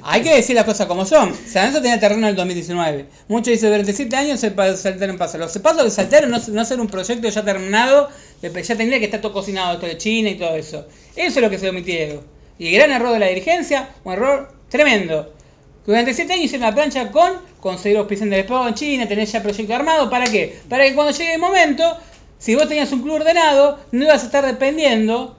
Hay 0.09 0.23
que 0.23 0.35
decir 0.35 0.55
las 0.55 0.65
cosas 0.65 0.87
como 0.87 1.05
son. 1.05 1.33
San 1.35 1.63
Lorenzo 1.65 1.83
tenía 1.83 1.99
terreno 2.01 2.23
en 2.27 2.31
el 2.31 2.37
2019. 2.37 3.07
Muchos 3.29 3.49
dicen 3.53 3.71
durante 3.71 3.93
7 3.93 4.15
años 4.17 4.39
se 4.41 4.53
saltaron 4.77 5.19
pasos. 5.19 5.41
Los 5.41 5.57
pasos 5.59 5.83
que 5.85 5.91
saltaron 5.91 6.31
no, 6.31 6.41
no 6.49 6.61
hacer 6.61 6.81
un 6.81 6.87
proyecto 6.89 7.29
ya 7.29 7.45
terminado, 7.45 8.09
de- 8.43 8.63
ya 8.63 8.77
tendría 8.77 8.99
que 9.01 9.05
estar 9.07 9.21
todo 9.21 9.33
cocinado, 9.33 9.75
esto 9.75 9.87
de 9.87 9.97
China 9.99 10.31
y 10.31 10.35
todo 10.37 10.55
eso. 10.57 10.87
Eso 11.17 11.39
es 11.39 11.43
lo 11.45 11.51
que 11.51 11.59
se 11.59 11.69
omitieron. 11.71 12.21
Y 12.59 12.71
gran 12.71 12.91
error 12.91 13.13
de 13.13 13.19
la 13.19 13.27
dirigencia, 13.27 13.91
un 14.05 14.15
error 14.15 14.53
tremendo. 14.69 15.33
Durante 15.87 16.15
7 16.15 16.33
años 16.33 16.47
hicieron 16.47 16.69
la 16.69 16.75
plancha 16.75 17.11
con 17.13 17.33
conseguir 17.61 17.99
auspiciantes 17.99 18.39
de 18.39 18.45
pago 18.45 18.67
en 18.69 18.75
China, 18.75 19.07
tener 19.07 19.27
ya 19.27 19.43
proyecto 19.43 19.75
armado. 19.75 20.11
¿Para 20.11 20.27
qué? 20.27 20.59
Para 20.69 20.85
que 20.85 20.95
cuando 20.95 21.13
llegue 21.13 21.35
el 21.35 21.41
momento, 21.41 21.85
si 22.39 22.55
vos 22.55 22.67
tenías 22.69 22.91
un 22.93 23.03
club 23.03 23.15
ordenado, 23.17 23.79
no 23.93 24.05
ibas 24.05 24.23
a 24.23 24.27
estar 24.27 24.45
dependiendo 24.45 25.37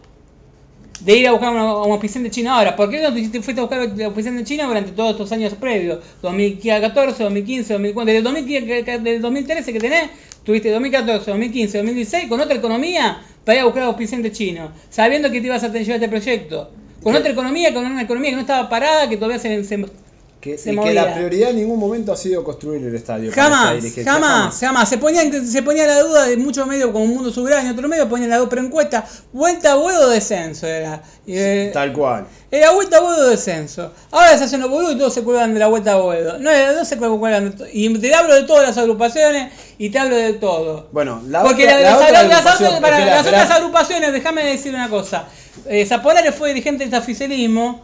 de 1.02 1.16
ir 1.16 1.28
a 1.28 1.32
buscar 1.32 1.52
una- 1.52 1.76
un 1.84 1.92
auspiciante 1.92 2.32
chino 2.32 2.52
ahora. 2.54 2.76
¿Por 2.76 2.90
qué 2.90 3.02
no 3.02 3.14
te 3.14 3.28
te 3.28 3.42
fuiste 3.42 3.60
a 3.62 3.66
buscar 3.66 3.82
el 3.82 4.02
auspiciante 4.04 4.44
chino 4.46 4.68
durante 4.68 4.92
todos 4.92 5.12
estos 5.12 5.32
años 5.32 5.54
previos? 5.54 6.00
2014, 6.22 7.24
2015, 7.24 7.74
2014, 7.74 8.06
desde 8.14 8.18
el 8.18 8.24
2015, 8.24 8.66
que- 8.84 8.98
desde 8.98 9.16
el 9.16 9.22
2013 9.22 9.74
que 9.74 9.80
tenés, 9.80 10.10
tuviste 10.44 10.72
2014, 10.72 11.30
2015, 11.32 11.78
2016 11.78 12.28
con 12.30 12.40
otra 12.40 12.56
economía 12.56 13.22
para 13.44 13.58
ir 13.58 13.62
a 13.62 13.66
buscar 13.66 13.84
auspiciante 13.84 14.32
chino, 14.32 14.72
sabiendo 14.90 15.30
que 15.30 15.40
te 15.42 15.48
ibas 15.48 15.64
a 15.64 15.68
tener 15.72 15.84
llevar 15.86 16.02
este 16.04 16.10
proyecto. 16.10 16.72
Con 17.08 17.16
otra 17.20 17.32
economía, 17.32 17.74
con 17.74 17.86
una 17.86 18.02
economía 18.02 18.30
que 18.32 18.36
no 18.36 18.42
estaba 18.42 18.70
parada, 18.70 19.08
que 19.10 19.18
todavía 19.18 19.40
se... 19.40 19.64
se- 19.64 19.86
Que, 20.40 20.56
Se 20.56 20.72
y 20.72 20.78
que 20.78 20.94
la 20.94 21.16
prioridad 21.16 21.50
en 21.50 21.56
ningún 21.58 21.80
momento 21.80 22.14
ha 22.14 22.16
sido 22.16 22.44
construir 22.44 22.86
el 22.86 22.96
estadio. 22.96 23.32
Jamás, 23.34 23.74
jamás, 24.06 24.60
jamás. 24.60 24.88
Se 24.88 24.98
ponía, 25.00 25.24
se 25.44 25.64
ponía 25.64 25.88
la 25.88 26.00
duda 26.04 26.28
de 26.28 26.38
muchos 26.38 26.68
medios 26.68 26.92
como 26.92 27.08
Mundo 27.08 27.32
Soberano 27.32 27.68
y 27.68 27.72
otros 27.72 27.90
medios 27.90 28.08
ponían 28.08 28.30
la 28.30 28.38
duda 28.38 28.48
preencuesta, 28.48 29.04
vuelta 29.34 29.72
a 29.72 29.76
vuelo 29.76 30.08
descenso 30.10 30.68
era. 30.68 31.02
Eh, 31.26 31.72
Tal 31.74 31.92
cual. 31.92 32.28
Era 32.52 32.72
vuelta 32.72 32.98
a 32.98 33.02
Boedo 33.02 33.28
descenso. 33.30 33.92
Ahora 34.12 34.38
se 34.38 34.44
hacen 34.46 34.62
los 34.62 34.70
boludos 34.70 34.94
y 34.96 34.98
todos 35.00 35.14
se 35.16 35.24
cuelgan 35.24 35.54
de 35.56 35.60
la 35.60 35.68
vuelta 35.68 35.94
a 35.94 35.96
Boedo. 35.98 36.38
No, 36.38 36.52
no 36.76 36.86
se 36.86 36.98
cuelgan 36.98 37.56
Y 37.74 37.98
te 37.98 38.14
hablo 38.14 38.36
de 38.36 38.44
todas 38.44 38.66
las 38.68 38.78
agrupaciones 38.78 39.52
y 39.80 39.90
te 39.90 39.98
hablo 40.00 40.16
de 40.16 40.34
todo. 40.34 40.88
Bueno, 40.92 41.20
la 41.28 41.42
Porque 41.44 41.64
otra, 41.66 41.80
la- 41.82 41.82
la 41.82 42.24
las, 42.24 42.40
otra 42.56 42.70
las- 42.70 42.80
para- 42.80 43.22
otras 43.22 43.52
agrupaciones, 43.52 44.14
déjame 44.14 44.46
decir 44.46 44.74
una 44.74 44.88
cosa. 44.88 45.26
Eh, 45.66 45.88
fue 46.38 46.50
dirigente 46.50 46.80
de 46.80 46.86
este 46.86 46.98
oficialismo. 46.98 47.82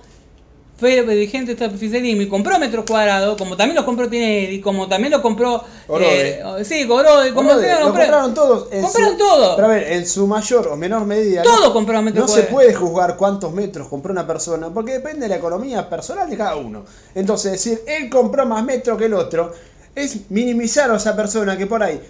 Fue 0.76 1.01
dirigente 1.03 1.53
de 1.55 1.63
este 1.65 1.76
oficialismo 1.76 2.24
y 2.24 2.28
compró 2.28 2.57
metros 2.59 2.84
cuadrados, 2.86 3.38
como 3.38 3.55
también 3.55 3.76
los 3.76 3.86
compró 3.86 4.09
Tinelli, 4.09 4.59
como 4.59 4.88
también 4.89 5.11
lo 5.13 5.21
compró. 5.21 5.63
Orode. 5.88 6.41
eh, 6.59 6.65
sí, 6.65 6.84
Orode, 6.89 7.34
como 7.34 7.51
Orode, 7.51 7.69
lo 7.71 7.76
compró- 7.86 8.01
compraron 8.01 8.34
todos. 8.34 8.63
Compraron 8.82 9.11
su- 9.11 9.17
todo. 9.17 9.55
Pero 9.55 9.67
a 9.67 9.71
ver, 9.71 9.93
en 9.93 10.05
su 10.07 10.28
mayor 10.28 10.67
o 10.67 10.76
menor 10.76 11.05
medida. 11.05 11.43
Todo 11.43 11.67
no- 11.67 11.74
compraron 11.74 12.05
metros 12.05 12.24
No 12.24 12.28
se 12.28 12.41
cuadrados. 12.47 12.53
puede 12.53 12.74
juzgar 12.74 13.17
cuántos 13.17 13.53
metros 13.53 13.88
compró 13.88 14.11
una 14.11 14.26
persona, 14.28 14.74
porque 14.74 14.93
depende 14.93 15.21
de 15.21 15.30
la 15.30 15.36
economía 15.36 15.89
personal 15.89 16.30
de 16.30 16.36
cada 16.38 16.55
uno. 16.55 16.84
Entonces, 17.15 17.51
decir, 17.53 17.82
él 17.88 18.09
compró 18.09 18.45
más 18.45 18.63
metros 18.65 18.97
que 18.97 19.05
el 19.05 19.13
otro, 19.13 19.53
es 19.95 20.30
minimizar 20.32 20.89
a 20.91 20.97
esa 20.97 21.15
persona 21.15 21.55
que 21.57 21.67
por 21.67 21.84
ahí. 21.84 22.01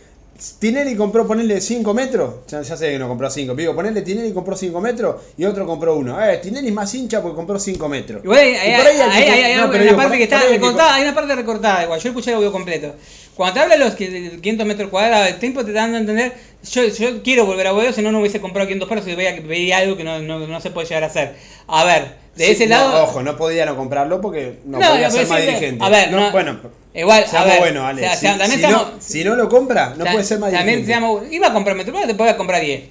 Tinelli 0.60 0.96
compró, 0.96 1.26
ponerle 1.28 1.62
5 1.62 1.94
metros, 1.94 2.34
ya, 2.48 2.62
ya 2.64 2.76
sé 2.76 2.92
que 2.92 3.00
no 3.00 3.08
compró 3.08 3.30
5, 3.30 3.54
digo, 3.56 3.76
ponerle 3.76 4.02
Tinelli 4.02 4.34
compró 4.34 4.58
5 4.58 4.82
metros 4.82 5.22
y 5.38 5.46
otro 5.46 5.66
compró 5.66 5.96
1. 5.96 6.26
Eh, 6.30 6.38
Tinelli 6.40 6.68
es 6.70 6.74
más 6.74 6.94
hincha 6.96 7.22
porque 7.22 7.36
compró 7.36 7.60
5 7.60 7.88
metros. 7.88 8.24
Hay, 8.26 8.56
hay, 8.56 8.72
Y 8.74 8.76
por 8.78 8.88
ahí 8.88 8.98
hay 8.98 9.02
hay- 9.10 9.26
que- 9.26 9.32
hay- 9.32 9.44
hay 9.44 9.56
no, 9.58 9.68
una 9.68 9.78
digo, 9.78 9.96
parte 9.96 10.18
que 10.18 10.24
está 10.24 10.42
recortada, 10.42 10.96
hay 10.96 11.04
una 11.04 11.14
parte 11.16 11.36
recortada 11.36 11.84
igual, 11.84 12.00
yo 12.00 12.10
escuché 12.10 12.32
el 12.32 12.38
audio 12.38 12.52
completo. 12.52 12.94
Cuando 13.36 13.54
te 13.54 13.60
habla 13.62 13.76
de 13.78 13.84
los 13.86 13.94
que- 13.96 14.10
de 14.10 14.30
500 14.42 14.66
metros 14.68 14.90
cuadrados, 14.90 15.28
el 15.30 15.40
tiempo 15.40 15.64
te 15.64 15.72
dando 15.72 15.98
a 15.98 16.00
entender, 16.02 16.34
yo, 16.70 16.84
yo 16.88 17.24
quiero 17.24 17.46
volver 17.46 17.68
a 17.68 17.72
Boedo, 17.72 17.94
si 17.94 18.02
no, 18.02 18.12
no 18.12 18.20
hubiese 18.20 18.42
comprado 18.42 18.68
500 18.68 18.90
pesos 18.90 19.08
y 19.08 19.16
veía, 19.16 19.40
veía 19.40 19.78
algo 19.78 19.96
que 19.96 20.04
no, 20.04 20.20
no, 20.20 20.46
no 20.48 20.62
se 20.62 20.72
puede 20.72 20.88
llegar 20.88 21.04
a 21.04 21.08
hacer. 21.08 21.36
A 21.68 21.84
ver, 21.86 22.23
de 22.36 22.46
Sí, 22.46 22.52
ese 22.54 22.68
no, 22.68 22.76
lado... 22.78 23.04
ojo, 23.04 23.22
no 23.24 23.38
podía 23.38 23.66
no 23.66 23.76
comprarlo 23.76 24.20
porque 24.22 24.60
no, 24.66 24.80
No, 24.80 24.90
podía 24.90 25.10
ser 25.12 25.28
más 25.28 25.42
dirigente. 25.42 25.84
a 25.84 25.90
ver, 25.90 26.12
no- 26.12 26.32
bueno, 26.32 26.60
igual, 26.94 27.26
a 27.32 27.44
ver, 27.46 27.60
buenos, 27.60 27.84
Ale. 27.86 28.02
o 28.02 28.06
sea, 28.06 28.16
si, 28.16 28.22
sea- 28.22 28.38
también 28.38 28.52
si 28.60 28.60
seamos- 28.66 28.88
no, 28.94 29.02
si 29.02 29.24
no 29.24 29.36
lo 29.36 29.50
compra, 29.50 29.94
no 29.98 30.06
puede 30.06 30.24
ser 30.24 30.40
más 30.40 30.52
también 30.52 30.80
dirigente. 30.84 30.92
seamos- 30.92 31.32
iba 31.32 31.48
a 31.48 31.54
comprar 31.54 31.76
metro 31.76 31.94
cuadrado, 31.94 32.08
después 32.08 32.28
iba 32.28 32.34
a 32.34 32.38
comprar 32.38 32.62
10. 32.62 32.84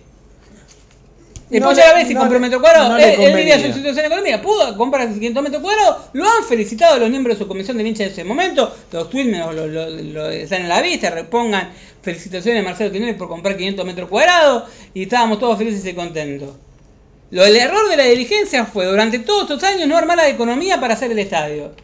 No 1.50 1.58
Después 1.58 1.76
ya 1.76 1.88
la 1.88 1.94
vez 1.94 2.08
si 2.08 2.14
compró 2.14 2.40
metro 2.40 2.62
cuadrado, 2.62 2.96
él, 2.96 3.20
él 3.20 3.36
vivía 3.36 3.58
su 3.60 3.74
situación 3.74 4.06
económica, 4.06 4.40
pudo 4.40 4.74
comprar 4.74 5.06
500 5.12 5.42
metros 5.42 5.60
cuadrados, 5.62 5.96
lo 6.14 6.24
han 6.24 6.44
felicitado 6.48 6.96
los 6.98 7.10
miembros 7.10 7.36
de 7.36 7.44
su 7.44 7.48
comisión 7.48 7.76
de 7.76 7.86
hinchas 7.86 8.06
de 8.06 8.12
ese 8.12 8.24
momento, 8.24 8.74
los 8.90 9.10
tweets 9.10 9.36
lo- 9.36 9.52
lo- 9.52 9.90
lo- 9.90 10.30
están 10.30 10.62
en 10.62 10.68
la 10.70 10.80
vista, 10.80 11.10
repongan 11.10 11.68
felicitaciones 12.00 12.62
a 12.62 12.64
Marcelo 12.64 12.90
Tinelli 12.90 13.12
por 13.14 13.28
comprar 13.28 13.58
500 13.58 13.84
metros 13.84 14.08
cuadrados 14.08 14.62
y 14.94 15.02
estábamos 15.02 15.38
todos 15.40 15.58
felices 15.58 15.84
y 15.84 15.92
contentos. 15.92 16.48
Lo, 17.32 17.46
el 17.46 17.56
error 17.56 17.88
de 17.88 17.96
la 17.96 18.04
dirigencia 18.04 18.66
fue 18.66 18.84
durante 18.84 19.18
todos 19.18 19.44
estos 19.44 19.64
años 19.64 19.88
no 19.88 19.96
armar 19.96 20.18
la 20.18 20.28
economía 20.28 20.78
para 20.78 20.92
hacer 20.92 21.10
el 21.10 21.18
estadio. 21.18 21.74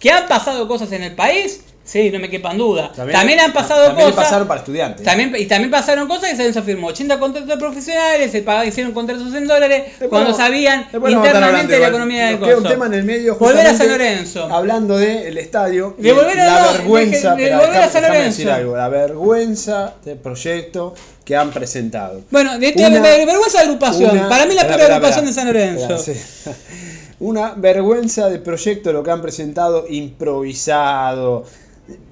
Que 0.00 0.10
han 0.10 0.26
pasado 0.28 0.66
cosas 0.66 0.92
en 0.92 1.02
el 1.02 1.14
país, 1.14 1.60
sí, 1.84 2.10
no 2.10 2.18
me 2.18 2.28
quepan 2.30 2.56
duda. 2.58 2.90
También, 2.94 3.38
han 3.40 3.52
pasado 3.52 3.86
también 3.88 4.08
cosas. 4.10 4.24
pasaron 4.24 4.48
para 4.48 4.60
estudiantes. 4.60 5.04
También, 5.04 5.34
y 5.38 5.46
también 5.46 5.70
pasaron 5.70 6.08
cosas 6.08 6.30
que 6.34 6.52
se 6.52 6.62
firmó 6.62 6.88
80 6.88 7.18
contratos 7.20 7.58
profesionales, 7.58 8.32
se 8.32 8.42
pagaron, 8.42 8.68
hicieron 8.68 8.92
contratos 8.92 9.34
en 9.34 9.46
dólares, 9.46 9.84
Después 9.86 10.08
cuando 10.08 10.30
vamos- 10.32 10.36
sabían 10.38 10.86
internamente 10.92 11.36
hablando 11.44 11.78
la 11.78 11.88
economía 11.88 12.26
del 12.28 12.38
queda 12.40 12.56
un 12.56 12.64
tema 12.64 12.86
en 12.86 12.94
el 12.94 13.04
medio. 13.04 13.36
Volver 13.36 13.66
a 13.66 13.74
San 13.74 13.88
Lorenzo. 13.88 14.44
Hablando 14.50 14.96
del 14.98 15.36
estadio. 15.38 15.94
De 15.98 16.12
volver 16.12 16.40
a- 16.40 16.44
la 16.46 16.60
no, 16.60 16.66
de 16.72 16.78
vergüenza. 16.78 17.34
de 17.34 17.42
espera, 17.44 17.60
volver 17.60 17.82
a 17.82 17.90
San 17.90 18.02
Lorenzo. 18.02 18.24
decir 18.24 18.50
algo. 18.50 18.76
La 18.76 18.88
vergüenza 18.88 19.94
del 20.04 20.18
proyecto 20.18 20.94
que 21.24 21.36
han 21.36 21.50
presentado. 21.52 22.22
Bueno, 22.30 22.58
de 22.58 22.68
este, 22.68 22.86
Una- 22.86 23.00
de 23.00 23.24
vergüenza 23.26 23.58
de 23.58 23.64
agrupación. 23.64 24.10
Una- 24.10 24.28
Para 24.28 24.46
mí 24.46 24.54
la 24.54 24.66
peor 24.66 24.80
agrupación 24.90 25.26
de. 25.26 25.32
San 25.32 25.46
Lorenzo. 25.46 25.98
Sí. 25.98 26.12
Una 27.20 27.54
vergüenza 27.56 28.28
de 28.28 28.38
proyecto 28.40 28.92
lo 28.92 29.02
que 29.02 29.10
han 29.10 29.22
presentado 29.22 29.86
improvisado. 29.88 31.44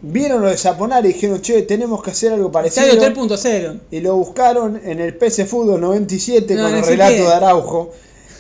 Vieron 0.02 0.42
lo 0.42 0.50
de 0.50 0.56
y 1.04 1.08
dijeron, 1.14 1.40
che, 1.40 1.62
tenemos 1.62 2.02
que 2.02 2.10
hacer 2.10 2.32
algo 2.32 2.52
parecido. 2.52 2.86
Estadio 2.86 3.14
3.0. 3.14 3.80
Y 3.90 4.00
lo 4.00 4.16
buscaron 4.16 4.80
en 4.84 5.00
el 5.00 5.14
PC 5.16 5.46
Fútbol 5.46 5.80
97 5.80 6.54
No, 6.54 6.64
con 6.64 6.72
no 6.72 6.78
el 6.78 6.84
relato 6.84 7.14
qué. 7.16 7.22
de 7.22 7.32
Araujo. 7.32 7.92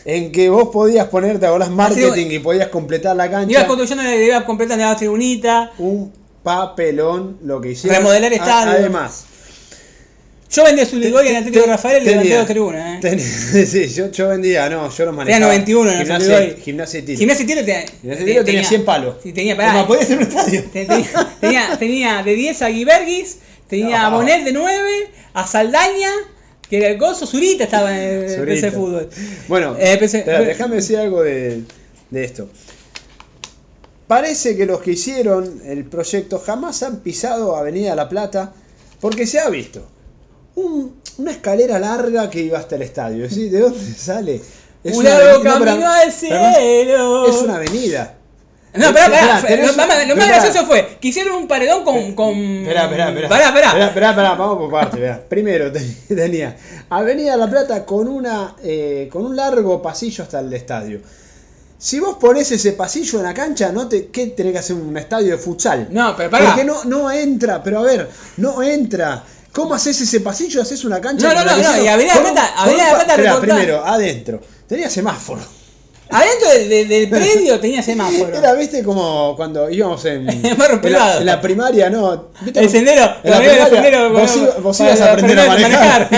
En 0.04 0.32
que 0.32 0.50
vos 0.50 0.68
podías 0.68 1.06
ponerte 1.08 1.46
ahora 1.46 1.66
marketing 1.70 2.10
Así- 2.26 2.34
y 2.34 2.38
podías 2.40 2.68
completar 2.68 3.14
la 3.16 3.30
cancha. 3.30 3.50
Ibas 3.52 3.64
construyendo 3.64 4.02
la 4.02 4.14
idea 4.16 4.44
completa 4.44 4.76
de 4.76 4.82
la 4.82 4.96
tribunita. 4.96 5.72
Un 5.78 6.12
papelón 6.42 7.38
lo 7.44 7.60
que 7.60 7.70
hicieron. 7.70 7.98
Remodelar 7.98 8.32
A- 8.32 8.34
estadio. 8.36 8.72
Además, 8.72 9.24
Yo 10.52 10.64
vendía 10.64 10.84
su 10.84 10.96
Ligori 10.98 11.28
en 11.28 11.36
Atlético 11.36 11.64
de 11.64 11.70
Rafael 11.72 12.02
y 12.02 12.06
levanté 12.06 12.22
tenía- 12.28 12.38
dos 12.40 12.48
tribunas. 12.48 12.96
¿eh? 12.96 12.98
ten- 13.00 13.20
sí, 13.66 13.88
yo, 13.88 14.10
yo 14.10 14.28
vendía, 14.28 14.68
no, 14.68 14.90
yo 14.90 15.04
los 15.06 15.14
manejaba. 15.14 15.46
91 15.46 15.90
en 15.92 15.96
el 15.98 16.02
gimnasia, 16.06 16.34
Solidori. 16.36 16.62
gimnasia 16.62 16.98
y 16.98 17.02
tiro. 17.02 17.18
Gimnasia 17.18 17.42
y 17.42 17.46
Tiro 17.46 17.60
tenía, 17.64 17.84
Gimnasia 18.00 18.22
y 18.22 18.26
tiro 18.26 18.44
tenía 18.44 18.64
100 18.64 18.84
palos. 18.84 19.16
Sí, 19.22 19.32
tenía, 19.32 19.56
pará, 19.56 19.72
más, 19.72 19.86
podía 19.86 20.04
ser 20.04 20.18
un 20.18 20.22
estadio. 20.24 20.62
Te- 20.72 20.84
Tenía, 20.84 21.08
tenía, 21.40 21.78
tenía 21.78 22.22
de 22.22 22.34
10 22.34 22.62
a 22.62 22.68
Guiberguis, 22.68 23.38
tenía 23.68 24.06
a 24.06 24.10
No. 24.10 24.16
Bonet 24.16 24.44
de 24.44 24.52
9, 24.52 24.90
a 25.32 25.46
Saldaña, 25.46 26.10
que 26.68 26.76
era 26.76 26.88
el 26.88 26.98
gozo, 26.98 27.26
Zurita 27.26 27.64
estaba 27.64 27.98
en 27.98 28.24
el. 28.30 28.44
PC 28.44 28.70
Fútbol. 28.72 29.08
Bueno, 29.48 29.74
Eh, 29.78 29.98
déjame 30.46 30.76
decir 30.76 30.98
algo 30.98 31.22
de, 31.22 31.62
de 32.10 32.24
esto. 32.24 32.50
Parece 34.06 34.56
que 34.56 34.66
los 34.66 34.82
que 34.82 34.92
hicieron 34.92 35.62
el 35.64 35.84
proyecto 35.84 36.38
jamás 36.38 36.82
han 36.82 37.00
pisado 37.00 37.56
Avenida 37.56 37.94
La 37.94 38.08
Plata 38.10 38.52
porque 39.00 39.26
se 39.26 39.38
ha 39.40 39.48
visto 39.48 39.86
un- 40.54 41.00
una 41.18 41.30
escalera 41.30 41.78
larga 41.78 42.28
que 42.30 42.40
iba 42.40 42.58
hasta 42.58 42.76
el 42.76 42.82
estadio. 42.82 43.28
¿sí? 43.30 43.48
¿De 43.48 43.60
dónde 43.60 43.78
sale? 43.96 44.40
Es 44.84 44.96
Un 44.96 45.04
largo 45.04 45.20
avenida- 45.28 45.38
no, 45.38 45.58
pero- 45.58 45.64
camino 45.64 45.90
al 45.90 46.12
pero 46.20 46.54
cielo. 46.54 47.26
Es 47.28 47.36
una 47.42 47.56
avenida. 47.56 48.14
No, 48.74 48.86
pará, 48.90 49.04
pará, 49.10 49.36
Esperá, 49.36 49.42
tenés 49.48 49.66
lo, 49.66 49.72
más- 49.76 49.86
lo 49.86 50.16
más 50.16 50.24
esperá. 50.24 50.26
gracioso 50.28 50.66
fue 50.66 50.96
que 50.98 51.08
hicieron 51.08 51.34
un 51.36 51.46
paredón 51.46 51.84
con. 51.84 52.14
con... 52.14 52.34
Esperá, 52.34 52.84
esperá, 52.84 53.08
esperá. 53.10 53.28
Pará. 53.28 53.48
Esperá, 53.48 54.10
esperá, 54.10 54.34
vamos 54.34 54.56
por 54.56 54.70
parte. 54.70 54.96
esperá. 54.96 55.20
Primero 55.28 55.70
ten- 55.72 55.96
tenía 56.08 56.56
Avenida 56.88 57.36
La 57.36 57.50
Plata 57.50 57.84
con 57.84 58.08
una 58.08 58.56
eh, 58.62 59.10
con 59.12 59.26
un 59.26 59.36
largo 59.36 59.82
pasillo 59.82 60.24
hasta 60.24 60.40
el 60.40 60.50
estadio. 60.54 61.00
Si 61.76 62.00
vos 62.00 62.16
ponés 62.18 62.50
ese 62.52 62.72
pasillo 62.72 63.18
en 63.18 63.24
la 63.26 63.34
cancha, 63.34 63.72
no 63.72 63.88
te, 63.88 64.06
¿qué 64.06 64.28
tenés 64.28 64.52
que 64.54 64.58
hacer 64.60 64.76
un 64.76 64.96
estadio 64.96 65.32
de 65.32 65.36
futsal? 65.38 65.88
No, 65.90 66.16
pero 66.16 66.30
pará. 66.30 66.46
Porque 66.46 66.64
no, 66.64 66.82
no 66.84 67.10
entra, 67.10 67.62
pero 67.62 67.80
a 67.80 67.82
ver, 67.82 68.08
no 68.38 68.62
entra. 68.62 69.22
¿Cómo 69.52 69.74
haces 69.74 70.00
ese 70.00 70.20
pasillo? 70.20 70.62
Haces 70.62 70.84
una 70.84 71.00
cancha. 71.00 71.28
No, 71.28 71.44
no, 71.44 71.44
no, 71.44 71.56
no, 71.76 71.82
y 71.84 71.88
Avenida 71.88 72.14
un- 72.16 72.22
Plata- 72.22 72.54
Avenida 72.56 72.90
pa- 72.90 72.96
Plata 73.04 73.16
recortada. 73.16 73.40
primero, 73.40 73.84
adentro. 73.84 74.40
Tenía 74.66 74.88
semáforo. 74.88 75.42
Adentro 76.14 76.48
del, 76.50 76.68
del- 76.68 76.88
del 76.88 77.08
predio 77.10 77.58
tenía 77.60 77.82
semáforo. 77.82 78.36
Era, 78.36 78.52
viste, 78.54 78.82
como 78.82 79.34
cuando 79.36 79.70
íbamos 79.70 80.04
en, 80.04 80.28
En 80.44 80.92
la, 80.92 81.18
en 81.18 81.26
la 81.26 81.40
primaria, 81.40 81.88
¿no? 81.90 82.28
¿Viste 82.42 82.60
El 82.60 82.68
sendero, 82.70 83.14
En 83.22 83.30
la 83.30 83.38
primaria, 83.38 83.66
sendero, 83.68 84.10
vos, 84.12 84.80
ibas- 84.80 85.00
a 85.00 85.12
aprender 85.12 85.38
a 85.40 85.46
manejar. 85.46 86.08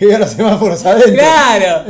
y 0.00 0.04
los 0.18 0.30
semáforos 0.30 0.84
adentro. 0.84 1.12
Claro. 1.14 1.84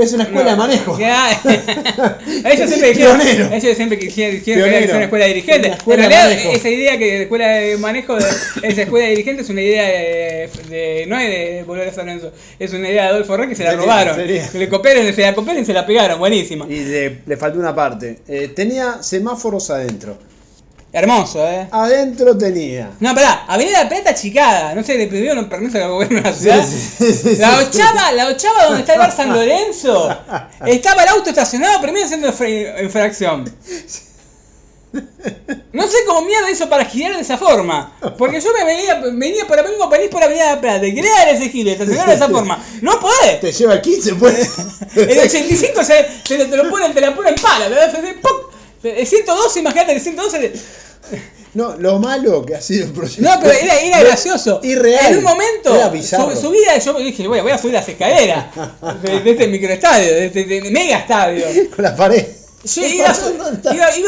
Es 0.00 0.12
una 0.12 0.24
escuela 0.24 0.50
de 0.52 0.56
manejo. 0.56 0.98
Ellos 2.44 2.68
siempre 2.70 2.88
dijeron, 2.92 3.20
ellos 3.52 3.76
siempre 3.76 3.98
quisieron, 3.98 4.36
dijeron 4.36 4.70
que 4.70 4.84
era 4.84 4.94
una 4.96 5.04
escuela 5.04 5.24
de 5.26 5.34
dirigentes. 5.34 5.66
Una 5.68 5.76
escuela 5.76 6.04
en 6.04 6.10
realidad, 6.10 6.30
manejo. 6.36 6.56
esa 6.56 6.68
idea 6.68 6.98
que 6.98 7.04
de 7.04 7.22
escuela 7.22 7.48
de 7.48 7.76
manejo, 7.78 8.16
de, 8.16 8.24
esa 8.62 8.82
escuela 8.82 9.04
de 9.06 9.10
dirigentes 9.10 9.44
es 9.46 9.50
una 9.50 9.62
idea 9.62 9.84
de, 9.86 10.50
de- 10.68 11.04
no 11.06 11.18
es 11.18 11.28
de 11.28 11.64
volver 11.66 11.88
a 11.88 11.92
San 11.92 12.06
Lorenzo, 12.06 12.32
es 12.58 12.72
una 12.72 12.88
idea 12.88 13.02
de 13.04 13.08
Adolfo 13.10 13.36
Rey 13.36 13.48
que 13.48 13.54
se 13.56 13.64
la 13.64 13.70
Sería, 13.70 13.84
robaron. 13.84 14.16
sería. 14.16 14.48
Le 14.54 14.68
copiaron, 14.68 15.12
se 15.12 15.22
la 15.22 15.34
copiaron 15.34 15.62
y 15.62 15.66
se 15.66 15.72
la 15.72 15.86
pegaron, 15.86 16.18
buenísima. 16.18 16.66
Y 16.68 16.84
le, 16.84 17.18
le 17.26 17.36
faltó 17.36 17.58
una 17.58 17.74
parte. 17.74 18.18
Eh, 18.28 18.48
tenía 18.54 19.02
semáforos 19.02 19.70
adentro. 19.70 20.16
Hermoso, 20.92 21.48
eh. 21.48 21.68
Adentro 21.70 22.36
tenía. 22.36 22.90
No, 22.98 23.14
pará, 23.14 23.44
Avenida 23.46 23.88
Plata 23.88 24.12
Chicada, 24.12 24.74
no 24.74 24.82
sé, 24.82 24.98
le 24.98 25.06
pidieron 25.06 25.38
un 25.38 25.48
permiso 25.48 25.78
al 25.78 25.88
gobierno 25.88 26.20
de 26.20 26.30
la 26.30 26.36
ciudad. 26.36 26.66
sí, 26.66 27.12
sí, 27.12 27.36
La 27.36 27.58
ochava, 27.58 28.10
la 28.12 28.26
ochava 28.26 28.64
donde 28.64 28.80
está 28.80 28.94
el 28.94 28.98
bar 28.98 29.12
San 29.16 29.32
Lorenzo, 29.32 30.08
estaba 30.66 31.04
el 31.04 31.08
auto 31.10 31.30
estacionado, 31.30 31.80
primero 31.80 32.04
haciendo 32.04 32.26
infra- 32.28 32.82
infracción. 32.82 33.44
No 35.72 35.86
sé 35.86 35.98
cómo 36.04 36.22
mierda 36.22 36.50
hizo 36.50 36.68
para 36.68 36.84
girar 36.84 37.14
de 37.14 37.22
esa 37.22 37.38
forma. 37.38 37.92
Porque 38.18 38.40
yo 38.40 38.50
me 38.52 38.64
venía, 38.64 39.00
venía 39.12 39.46
por 39.46 39.62
vengo 39.64 39.88
París 39.88 40.08
por 40.10 40.20
Avenida 40.24 40.56
de 40.56 40.60
Plata 40.60 40.84
y 40.84 40.92
quería 40.92 41.12
dar 41.12 41.28
ese 41.28 41.48
giro, 41.50 41.70
estacionar 41.70 42.08
de 42.08 42.14
esa 42.14 42.28
forma. 42.30 42.60
No 42.82 42.98
podés. 42.98 43.40
Te 43.40 43.52
lleva 43.52 43.74
el 43.74 43.80
15, 43.80 44.14
pues. 44.16 44.50
El 44.96 45.18
85 45.20 45.84
se, 45.84 46.36
lo- 46.36 46.50
te 46.50 46.56
lo 46.56 46.68
ponen, 46.68 46.92
te 46.92 47.00
la 47.00 47.14
ponen 47.14 47.36
pala, 47.36 47.68
te 47.68 47.78
así, 47.78 47.96
¡pum! 48.20 48.49
El 48.82 49.06
112, 49.06 49.60
imagínate, 49.60 49.92
el 49.92 50.00
112. 50.00 50.52
No, 51.54 51.74
lo 51.76 51.98
malo 51.98 52.44
que 52.46 52.54
ha 52.54 52.60
sido 52.60 52.86
el 52.86 52.92
proyecto. 52.92 53.22
No, 53.22 53.40
pero 53.40 53.52
era, 53.52 53.80
era 53.80 54.00
gracioso. 54.02 54.60
Irreal. 54.62 55.12
En 55.12 55.18
un 55.18 55.24
momento, 55.24 55.74
Era 55.74 55.88
bizarro. 55.88 56.34
su- 56.36 56.42
subía, 56.42 56.78
yo 56.78 56.94
dije, 57.00 57.26
voy 57.26 57.40
a, 57.40 57.42
voy 57.42 57.50
a 57.52 57.58
subir 57.58 57.74
las 57.74 57.88
escaleras 57.88 58.46
de, 59.02 59.20
de 59.20 59.30
este 59.32 59.48
microestadio, 59.48 60.12
de 60.14 60.26
este 60.26 60.44
de 60.44 60.70
mega 60.70 60.98
estadio. 60.98 61.46
Con 61.76 61.82
la 61.84 61.96
pared. 61.96 62.24
Yo 62.62 62.82
¿Qué 62.82 62.88
iba, 62.96 63.12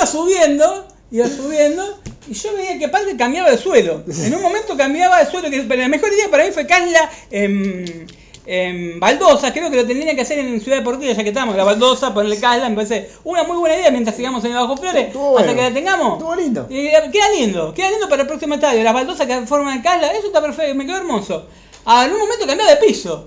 subiendo, 0.07 0.87
iba 1.11 1.27
subiendo, 1.27 1.99
y 2.29 2.35
yo 2.35 2.55
veía 2.55 2.79
que 2.79 2.85
aparte 2.85 3.17
cambiaba 3.17 3.51
de 3.51 3.59
suelo. 3.59 4.05
En 4.07 4.35
un 4.35 4.43
momento 4.43 4.77
cambiaba 4.77 5.25
de 5.25 5.31
suelo, 5.31 5.51
que 5.51 5.63
la 5.65 5.89
mejor 5.89 6.13
idea 6.13 6.29
para 6.31 6.45
mí 6.45 6.53
fue 6.53 6.67
Casla 6.67 7.11
en, 7.31 8.07
en 8.45 8.99
baldosa, 8.99 9.53
creo 9.53 9.71
que 9.71 9.77
lo 9.77 9.87
tendrían 9.87 10.17
que 10.17 10.23
hacer 10.23 10.39
en 10.41 10.61
Ciudad 10.61 10.79
Deportiva, 10.79 11.13
ya 11.13 11.23
que 11.23 11.29
estamos, 11.29 11.55
la 11.57 11.63
baldosa, 11.65 12.13
ponerle 12.13 12.39
Casla, 12.41 12.69
me 12.69 12.75
parece 12.77 13.09
una 13.25 13.45
muy 13.45 13.57
buena 13.57 13.77
idea 13.77 13.91
mientras 13.91 14.17
sigamos 14.17 14.45
en 14.45 14.51
el 14.53 14.57
Bajo 14.59 14.77
Flores, 14.77 15.07
Estuvo 15.07 15.39
hasta 15.39 15.53
bueno. 15.53 15.55
que 15.63 15.69
la 15.69 15.75
tengamos. 15.75 16.13
Estuvo 16.15 16.35
lindo. 16.35 16.67
Y, 16.69 16.79
eh, 16.89 16.95
queda 17.13 17.31
lindo, 17.39 17.73
queda 17.73 17.91
lindo 17.91 18.09
para 18.09 18.23
el 18.23 18.29
próximo 18.29 18.55
estadio, 18.55 18.83
las 18.83 18.95
baldosas 18.95 19.27
que 19.27 19.47
forman 19.47 19.77
el 19.77 19.83
Casla, 19.83 20.09
eso 20.13 20.27
está 20.27 20.41
perfecto, 20.41 20.75
me 20.75 20.87
quedó 20.87 20.97
hermoso. 20.97 21.47
Ahora, 21.85 22.07
en 22.07 22.13
un 22.15 22.19
momento 22.19 22.47
cambiaba 22.47 22.71
de 22.73 22.77
piso. 22.79 23.27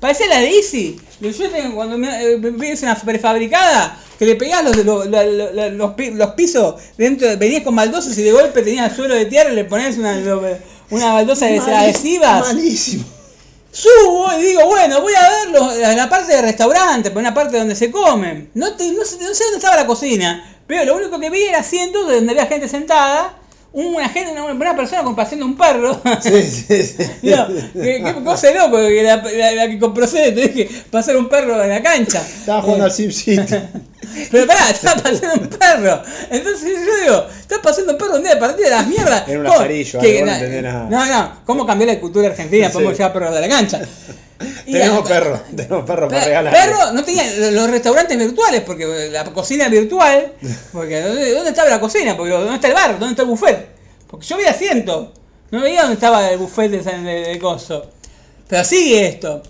Parecía 0.00 0.28
la 0.28 0.40
de 0.40 0.50
Easy. 0.56 1.00
Yo 1.20 1.50
tengo, 1.50 1.74
cuando 1.74 1.98
me, 1.98 2.22
eh, 2.22 2.36
ves 2.36 2.82
una 2.82 2.94
prefabricada, 2.94 3.98
que 4.18 4.26
le 4.26 4.36
pegás 4.36 4.62
los, 4.62 4.76
los, 4.84 5.06
los, 5.06 5.24
los- 5.54 5.72
los 5.72 5.90
pi- 5.94 6.10
los 6.12 6.30
pisos, 6.30 6.74
dentro, 6.96 7.28
venías 7.36 7.62
con 7.64 7.74
baldosas 7.74 8.16
y 8.16 8.22
de 8.22 8.30
golpe 8.32 8.62
tenías 8.62 8.90
el 8.90 8.96
suelo 8.96 9.14
de 9.14 9.24
tierra 9.24 9.50
y 9.52 9.56
le 9.56 9.64
ponías 9.64 9.96
una, 9.96 10.16
una 10.90 11.12
baldosa 11.14 11.46
adhesivas. 11.46 12.46
Malísimo. 12.54 13.04
Subo 13.80 14.32
y 14.38 14.42
digo, 14.42 14.66
bueno, 14.66 15.00
voy 15.00 15.12
a 15.14 15.28
ver 15.30 15.50
los- 15.50 15.76
la, 15.76 16.08
parte 16.08 16.32
de 16.34 16.42
restaurante, 16.42 17.12
una 17.14 17.32
parte 17.34 17.58
donde 17.58 17.76
se 17.76 17.90
comen. 17.92 18.50
No, 18.54 18.70
no 18.70 18.76
sé 19.04 19.18
dónde 19.18 19.56
estaba 19.56 19.76
la 19.76 19.86
cocina, 19.86 20.44
pero 20.66 20.84
lo 20.84 20.96
único 20.96 21.20
que 21.20 21.30
vi 21.30 21.44
era 21.44 21.60
asientos 21.60 22.06
donde 22.08 22.32
había 22.32 22.46
gente 22.46 22.68
sentada, 22.68 23.37
una, 23.72 24.08
gente, 24.08 24.32
una, 24.32 24.44
una 24.44 24.76
persona 24.76 25.02
con 25.02 25.14
paseando 25.14 25.46
un 25.46 25.56
perro. 25.56 26.00
Sí, 26.20 26.42
sí, 26.42 26.82
sí. 26.82 27.04
Digo, 27.22 27.46
qué, 27.74 28.02
qué 28.04 28.14
cosa 28.24 28.50
loco, 28.52 28.76
que 28.78 29.02
la, 29.02 29.16
la, 29.16 29.52
la 29.52 29.68
que 29.68 29.78
compró 29.78 30.06
se 30.06 30.32
tenés 30.32 30.50
que 30.50 30.70
pasar 30.90 31.16
un 31.16 31.28
perro 31.28 31.62
en 31.62 31.68
la 31.68 31.82
cancha. 31.82 32.20
Estaba 32.20 32.62
jugando 32.62 32.84
Eh, 32.84 32.88
al 32.88 32.92
SimCity. 32.92 33.54
Pero 34.30 34.46
pará, 34.46 34.70
estaba 34.70 35.02
pasando 35.02 35.42
un 35.42 35.48
perro. 35.48 36.02
Entonces 36.30 36.70
yo 36.86 37.02
digo, 37.04 37.26
está 37.40 37.60
pasando 37.62 37.92
un 37.92 37.98
perro 37.98 38.16
un 38.16 38.22
día 38.22 38.34
de 38.34 38.40
partida 38.40 38.64
de 38.64 38.70
las 38.70 38.86
mierdas. 38.86 39.28
Era 39.28 39.40
un 39.40 39.46
algo, 39.46 39.58
no. 40.62 40.88
No, 40.90 41.06
no, 41.06 41.32
¿cómo 41.44 41.66
cambió 41.66 41.86
la 41.86 42.00
cultura 42.00 42.28
argentina? 42.28 42.70
Podemos 42.70 42.96
llevar 42.96 43.12
perros 43.12 43.34
de 43.34 43.40
la 43.40 43.48
cancha. 43.48 43.80
Tenemos 44.64 45.08
perro, 45.08 45.40
tenemos 45.56 45.84
perro 45.84 46.08
para 46.08 46.24
regalar. 46.24 46.52
Perro, 46.52 46.92
no 46.92 47.04
tenía 47.04 47.24
los 47.50 47.70
restaurantes 47.70 48.16
virtuales, 48.16 48.60
porque 48.62 49.08
la 49.10 49.24
cocina 49.24 49.68
virtual, 49.68 50.32
porque 50.72 51.00
¿dónde, 51.02 51.48
estaba 51.50 51.68
la 51.68 51.80
cocina? 51.80 52.16
Porque 52.16 52.32
¿dónde 52.32 52.54
está 52.54 52.68
el 52.68 52.74
bar? 52.74 52.90
¿Dónde 52.98 53.10
está 53.10 53.22
el 53.22 53.28
buffet? 53.28 53.68
Porque 54.06 54.26
yo 54.26 54.36
veía 54.36 54.50
asiento, 54.50 55.12
no 55.50 55.60
veía 55.60 55.80
dónde 55.82 55.94
estaba 55.94 56.30
el 56.30 56.38
buffet 56.38 56.70
de, 56.70 56.82
San- 56.84 57.04
de, 57.04 57.20
de 57.24 57.38
coso. 57.38 57.90
Pero 58.48 58.64
sigue 58.64 59.06
esto. 59.06 59.42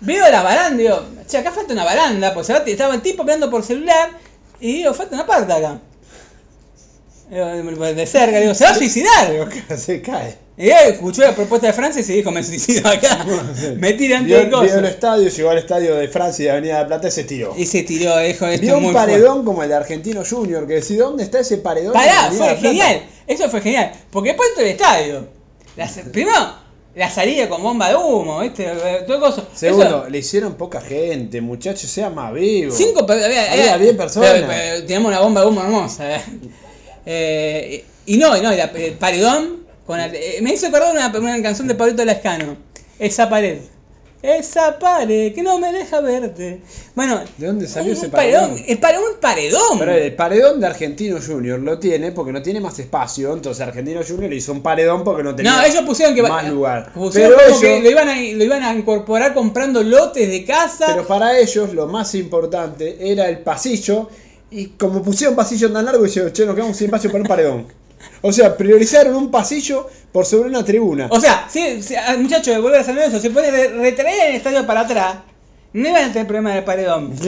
Veo 0.00 0.28
la 0.30 0.42
baranda, 0.42 0.76
digo, 0.82 1.02
che, 1.28 1.36
acá 1.38 1.52
falta 1.52 1.72
una 1.74 1.84
baranda, 1.84 2.32
pues 2.32 2.48
estaba 2.50 2.94
el 2.94 3.02
tipo 3.02 3.22
mirando 3.24 3.50
por 3.50 3.62
celular 3.62 4.10
y 4.58 4.78
digo, 4.78 4.94
falta 4.94 5.14
una 5.14 5.26
parte 5.26 5.52
acá. 5.52 5.78
Digo, 7.30 7.46
De 7.46 8.06
cerca, 8.06 8.40
digo, 8.40 8.54
se 8.54 8.64
va 8.64 8.70
a 8.70 8.74
suicidar. 8.74 9.30
Digo, 9.30 9.46
Se 9.76 10.02
cae. 10.02 10.36
y 10.58 10.68
él 10.68 10.76
escuchó 10.94 11.22
la 11.22 11.34
propuesta 11.34 11.68
de 11.68 11.72
Francia 11.72 12.00
y 12.00 12.04
se 12.04 12.12
dijo, 12.14 12.30
me 12.32 12.42
suicido 12.42 12.88
acá. 12.90 13.24
me 13.78 13.92
tiran 13.92 14.26
todo 14.26 14.38
el 14.40 14.48
vio 14.50 14.58
el 14.58 14.68
coso. 14.80 14.84
estadio, 14.86 15.28
llegó 15.28 15.50
al 15.50 15.58
estadio 15.58 15.94
de 15.94 16.08
Francia 16.08 16.42
y 16.42 16.46
de 16.46 16.50
Avenida 16.50 16.78
de 16.80 16.84
Plata 16.86 17.08
y 17.08 17.10
se 17.12 17.24
tiró. 17.24 17.54
Y 17.56 17.66
se 17.66 17.82
tiró, 17.84 18.18
dijo 18.18 18.46
esto 18.46 18.60
Vio 18.62 18.76
muy 18.80 18.86
un 18.88 18.92
fuerte. 18.92 19.12
paredón 19.12 19.44
como 19.44 19.62
el 19.62 19.68
de 19.68 19.74
Argentino 19.76 20.22
Junior, 20.28 20.66
que 20.66 20.74
decía, 20.74 20.98
¿dónde 21.04 21.22
está 21.22 21.38
ese 21.38 21.58
paredón? 21.58 21.92
Pará, 21.92 22.30
fue 22.32 22.48
de 22.48 22.54
Plata?" 22.54 22.60
genial. 22.68 23.02
Eso 23.28 23.48
fue 23.48 23.60
genial. 23.60 23.92
Porque 24.10 24.30
después 24.30 24.48
entró 24.50 24.64
el 24.64 24.70
estadio. 24.72 25.28
Primero, 26.12 26.52
la 26.96 27.08
salida 27.08 27.48
con 27.48 27.62
bomba 27.62 27.88
de 27.90 27.94
humo, 27.94 28.40
¿viste? 28.40 28.66
Todo 29.06 29.20
coso. 29.20 29.46
Segundo, 29.54 29.86
Eso- 29.86 30.08
le 30.10 30.18
hicieron 30.18 30.54
poca 30.54 30.80
gente, 30.80 31.40
muchachos, 31.40 31.88
sea 31.88 32.10
más 32.10 32.34
vivo. 32.34 32.74
cinco 32.74 33.06
había, 33.08 33.24
Había 33.24 33.52
había- 33.52 33.78
10 33.78 33.96
personas. 33.96 34.30
pero- 34.32 34.48
pero 34.48 34.80
teníamos 34.82 35.08
una 35.10 35.20
bomba 35.20 35.40
de 35.42 35.46
humo 35.46 35.60
hermosa. 35.62 36.20
Eh. 37.10 37.74
Eh, 37.74 37.84
y 38.06 38.16
no, 38.16 38.36
y 38.36 38.40
no, 38.40 38.50
la- 38.50 38.64
el 38.74 38.94
paredón. 38.94 39.60
Con 39.86 39.98
la- 39.98 40.06
eh, 40.06 40.38
me 40.42 40.52
hizo 40.52 40.66
acordar 40.68 40.92
una, 40.92 41.08
una 41.18 41.42
canción 41.42 41.66
de 41.68 41.74
Pablito 41.74 42.04
Lascano. 42.04 42.56
Esa 42.98 43.28
pared. 43.28 43.58
Esa 44.22 44.78
pared 44.78 45.32
que 45.34 45.42
no 45.42 45.58
me 45.58 45.72
deja 45.72 46.00
verte. 46.02 46.60
Bueno, 46.94 47.22
¿De 47.38 47.46
dónde 47.46 47.66
salió 47.66 47.92
un 47.92 47.96
ese 47.98 48.10
paredón? 48.10 48.54
El 48.66 48.78
paredón, 48.78 49.04
un 49.14 49.18
paredón. 49.20 49.78
Pero 49.78 49.92
el 49.94 50.14
paredón 50.14 50.60
de 50.60 50.66
Argentino 50.66 51.18
Junior 51.26 51.58
lo 51.58 51.78
tiene 51.78 52.12
porque 52.12 52.30
no 52.30 52.42
tiene 52.42 52.60
más 52.60 52.78
espacio, 52.78 53.32
entonces 53.32 53.66
Argentino 53.66 54.02
Junior 54.06 54.28
le 54.28 54.36
hizo 54.36 54.52
un 54.52 54.62
paredón 54.62 55.04
porque 55.04 55.22
no 55.22 55.34
tenía 55.34 55.52
No, 55.56 55.62
ellos 55.64 55.82
pusieron 55.86 56.14
que 56.14 56.22
más 56.22 56.46
lugar. 56.46 56.92
Pusieron 56.92 57.32
Pero 57.38 57.48
como 57.48 57.60
que 57.62 57.72
ellos- 57.78 57.84
lo 57.84 57.90
iban, 57.90 58.08
a, 58.10 58.14
lo 58.16 58.44
iban 58.44 58.62
a 58.62 58.74
incorporar 58.74 59.32
comprando 59.32 59.82
lotes 59.82 60.28
de 60.28 60.44
casa. 60.44 60.88
Pero 60.88 61.06
para 61.06 61.38
ellos 61.38 61.72
lo 61.72 61.86
más 61.86 62.14
importante 62.14 62.98
era 63.00 63.26
el 63.26 63.38
pasillo 63.38 64.10
y 64.50 64.66
como 64.66 65.02
pusieron 65.02 65.36
pasillo 65.36 65.70
tan 65.72 65.84
largo, 65.84 66.04
dijeron, 66.04 66.32
che, 66.32 66.44
nos 66.46 66.54
quedamos 66.54 66.76
sin 66.76 66.86
espacio 66.86 67.10
para 67.10 67.22
un 67.22 67.28
paredón. 67.28 67.66
O 68.22 68.32
sea, 68.32 68.56
priorizaron 68.56 69.14
un 69.14 69.30
pasillo 69.30 69.88
por 70.12 70.24
sobre 70.26 70.48
una 70.48 70.64
tribuna. 70.64 71.08
O 71.10 71.20
sea, 71.20 71.46
si, 71.50 71.82
si 71.82 71.94
al 71.96 72.18
muchacho 72.18 72.50
de 72.50 72.58
volver 72.58 72.80
a 72.80 72.84
San 72.84 72.94
Lorenzo 72.96 73.20
se 73.20 73.30
puede 73.30 73.50
re- 73.50 73.68
retraer 73.68 74.30
el 74.30 74.36
estadio 74.36 74.66
para 74.66 74.80
atrás, 74.80 75.16
no 75.72 75.88
iban 75.88 76.04
a 76.10 76.12
tener 76.12 76.26
problema 76.26 76.54
del 76.54 76.64
paredón. 76.64 77.12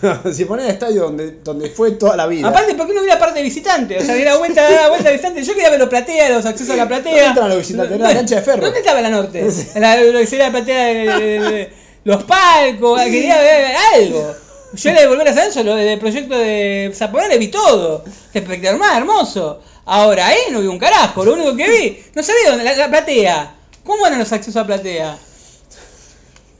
Claro, 0.00 0.32
si 0.32 0.44
ponen 0.44 0.66
el 0.66 0.72
estadio 0.72 1.02
donde, 1.02 1.30
donde 1.42 1.68
fue 1.70 1.92
toda 1.92 2.16
la 2.16 2.26
vida. 2.26 2.48
Aparte, 2.48 2.74
¿por 2.74 2.86
qué 2.86 2.94
no 2.94 3.00
hubiera 3.00 3.18
parte 3.18 3.38
de 3.38 3.42
visitante? 3.44 3.98
O 3.98 4.04
sea, 4.04 4.14
diera 4.14 4.36
vuelta, 4.36 4.62
dar 4.70 4.88
vuelta 4.90 5.08
de 5.08 5.14
visitante. 5.16 5.42
Yo 5.42 5.54
quería 5.54 5.70
ver 5.70 5.80
los 5.80 5.88
plateas, 5.88 6.30
los 6.30 6.44
accesos 6.46 6.74
a 6.74 6.76
la 6.76 6.86
platea. 6.88 7.10
¿Dónde 7.12 7.26
estaban 7.28 7.48
los 7.50 7.58
visitantes? 7.58 7.96
En 7.96 8.02
la 8.02 8.14
cancha 8.14 8.36
de 8.36 8.42
ferro. 8.42 8.62
¿Dónde 8.64 8.78
estaba 8.80 9.00
la 9.00 9.10
norte? 9.10 9.48
La, 9.76 9.96
lo 10.00 10.18
que 10.18 10.26
sería 10.26 10.46
la 10.46 10.52
platea 10.52 10.84
de, 10.86 10.94
de- 10.94 11.40
de- 11.40 11.72
los 12.04 12.22
palcos, 12.24 13.00
quería 13.02 13.38
ver 13.40 13.66
algo. 13.94 14.34
Yo 14.74 14.90
era 14.90 15.00
de 15.00 15.06
volver 15.06 15.28
a 15.28 15.30
San 15.34 15.36
Lorenzo, 15.44 15.62
lo 15.64 15.76
del 15.76 15.98
proyecto 15.98 16.36
de 16.38 16.90
Zaponare 16.94 17.38
vi 17.38 17.48
todo. 17.48 18.04
Espectacular, 18.32 18.78
más 18.78 18.96
hermoso. 18.96 19.60
Ahora 19.84 20.28
ahí 20.28 20.38
no 20.50 20.60
vi 20.60 20.66
un 20.68 20.78
carajo, 20.78 21.24
lo 21.24 21.34
único 21.34 21.56
que 21.56 21.68
vi, 21.68 21.98
no 22.14 22.22
sabía 22.22 22.50
dónde, 22.50 22.64
la, 22.64 22.74
la 22.76 22.88
platea. 22.88 23.54
¿Cómo 23.84 24.06
eran 24.06 24.18
los 24.18 24.32
accesos 24.32 24.56
a 24.56 24.66
platea? 24.66 25.16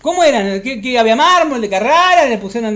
¿Cómo 0.01 0.25
eran? 0.25 0.61
¿Qué, 0.63 0.81
qué 0.81 0.99
había 0.99 1.15
mármol 1.15 1.61
de 1.61 1.69
Carrara? 1.69 2.27
¿Le 2.27 2.39
pusieron 2.39 2.75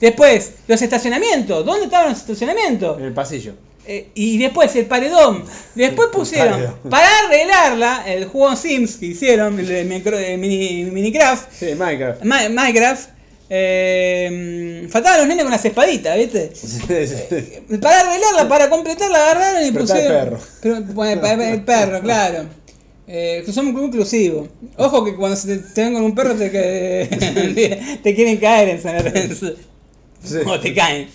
Después, 0.00 0.52
los 0.66 0.82
estacionamientos. 0.82 1.64
¿Dónde 1.64 1.84
estaban 1.84 2.10
los 2.10 2.18
estacionamientos? 2.18 2.98
En 2.98 3.04
el 3.04 3.12
pasillo. 3.14 3.54
Eh, 3.86 4.08
y 4.14 4.38
después 4.38 4.74
el 4.76 4.86
paredón. 4.86 5.44
Después 5.74 6.08
pusieron, 6.12 6.74
para 6.90 7.06
arreglarla, 7.26 8.02
el 8.06 8.26
juego 8.26 8.56
Sims 8.56 8.96
que 8.96 9.06
hicieron, 9.06 9.58
el 9.58 9.68
de, 9.68 10.36
mini, 10.36 10.84
Minecraft, 10.90 11.52
Sí, 11.52 11.74
Minecraft. 11.76 12.22
Ma- 12.24 12.48
Minecraft, 12.48 13.10
eh, 13.50 14.86
faltaban 14.90 15.18
los 15.20 15.28
nenes 15.28 15.44
con 15.44 15.52
las 15.52 15.64
espaditas, 15.64 16.16
¿viste? 16.16 16.50
Sí, 16.54 16.78
sí. 17.06 17.76
Para 17.80 18.00
arreglarla, 18.00 18.48
para 18.48 18.70
completarla, 18.70 19.18
agarraron 19.30 19.62
y 19.66 19.70
Pero 19.72 19.80
pusieron. 19.84 20.12
el 20.12 20.18
perro. 20.24 20.38
Pero, 20.62 20.80
bueno, 20.94 21.42
el 21.44 21.62
perro, 21.64 22.00
claro. 22.00 22.44
Eh, 23.06 23.44
son 23.52 23.66
un 23.66 23.74
club 23.74 23.86
inclusivo. 23.88 24.48
Ojo 24.78 25.04
que 25.04 25.14
cuando 25.14 25.36
se 25.36 25.58
te, 25.58 25.58
te 25.74 25.82
ven 25.84 25.92
con 25.94 26.04
un 26.04 26.14
perro 26.14 26.34
te, 26.34 26.50
que- 26.50 27.98
te 28.02 28.14
quieren 28.14 28.38
caer 28.38 28.70
en 28.70 28.82
San 28.82 28.96
Lorenzo. 28.96 29.52
Sí. 30.22 30.36
O 30.46 30.58
te 30.58 30.72
caen. 30.74 31.08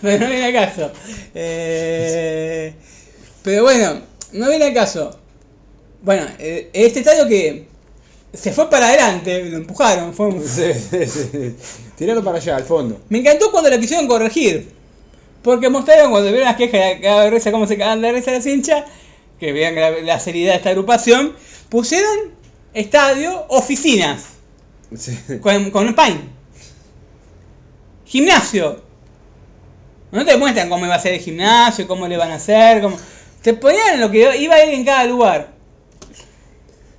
Pero 0.00 0.24
no 0.24 0.30
viene 0.30 0.44
al 0.46 0.52
caso. 0.52 0.92
Eh, 1.34 2.72
pero 3.42 3.62
bueno, 3.64 4.00
no 4.32 4.48
viene 4.48 4.66
al 4.66 4.74
caso. 4.74 5.18
Bueno, 6.02 6.26
eh, 6.38 6.70
este 6.72 7.00
estadio 7.00 7.26
que 7.28 7.66
se 8.34 8.52
fue 8.52 8.68
para 8.70 8.88
adelante, 8.88 9.44
lo 9.50 9.58
empujaron. 9.58 10.14
Fue 10.14 10.26
un- 10.26 10.42
Sí, 10.46 10.72
sí, 10.74 11.06
sí. 11.06 11.56
Tiralo 11.96 12.22
para 12.24 12.38
allá, 12.38 12.56
al 12.56 12.64
fondo. 12.64 13.00
Me 13.08 13.18
encantó 13.18 13.50
cuando 13.50 13.70
la 13.70 13.78
quisieron 13.78 14.06
corregir. 14.06 14.70
Porque 15.42 15.68
mostraron 15.68 16.10
cuando 16.10 16.28
vieron 16.30 16.46
las 16.48 16.56
quejas, 16.56 17.00
de 17.00 17.30
risa 17.30 17.52
cómo 17.52 17.66
se 17.66 17.76
cagaban 17.76 18.00
de 18.00 18.12
risa 18.12 18.30
las 18.32 18.46
hinchas, 18.46 18.84
que 19.38 19.52
vean 19.52 19.74
la, 19.74 19.90
la 20.00 20.18
seriedad 20.20 20.52
de 20.52 20.56
esta 20.58 20.70
agrupación, 20.70 21.34
pusieron 21.68 22.32
estadio, 22.72 23.44
oficinas, 23.48 24.22
con, 25.42 25.70
con 25.70 25.94
pain. 25.94 26.30
Gimnasio. 28.06 28.82
No 30.12 30.24
te 30.24 30.36
muestran 30.36 30.68
cómo 30.68 30.86
iba 30.86 30.94
a 30.94 31.00
ser 31.00 31.14
el 31.14 31.20
gimnasio, 31.20 31.86
cómo 31.88 32.06
le 32.08 32.16
van 32.16 32.30
a 32.30 32.36
hacer, 32.36 32.80
cómo... 32.80 32.96
Te 33.42 33.52
ponían 33.54 34.00
lo 34.00 34.10
que 34.10 34.36
iba 34.38 34.54
a 34.54 34.64
ir 34.64 34.72
en 34.74 34.84
cada 34.84 35.04
lugar. 35.04 35.53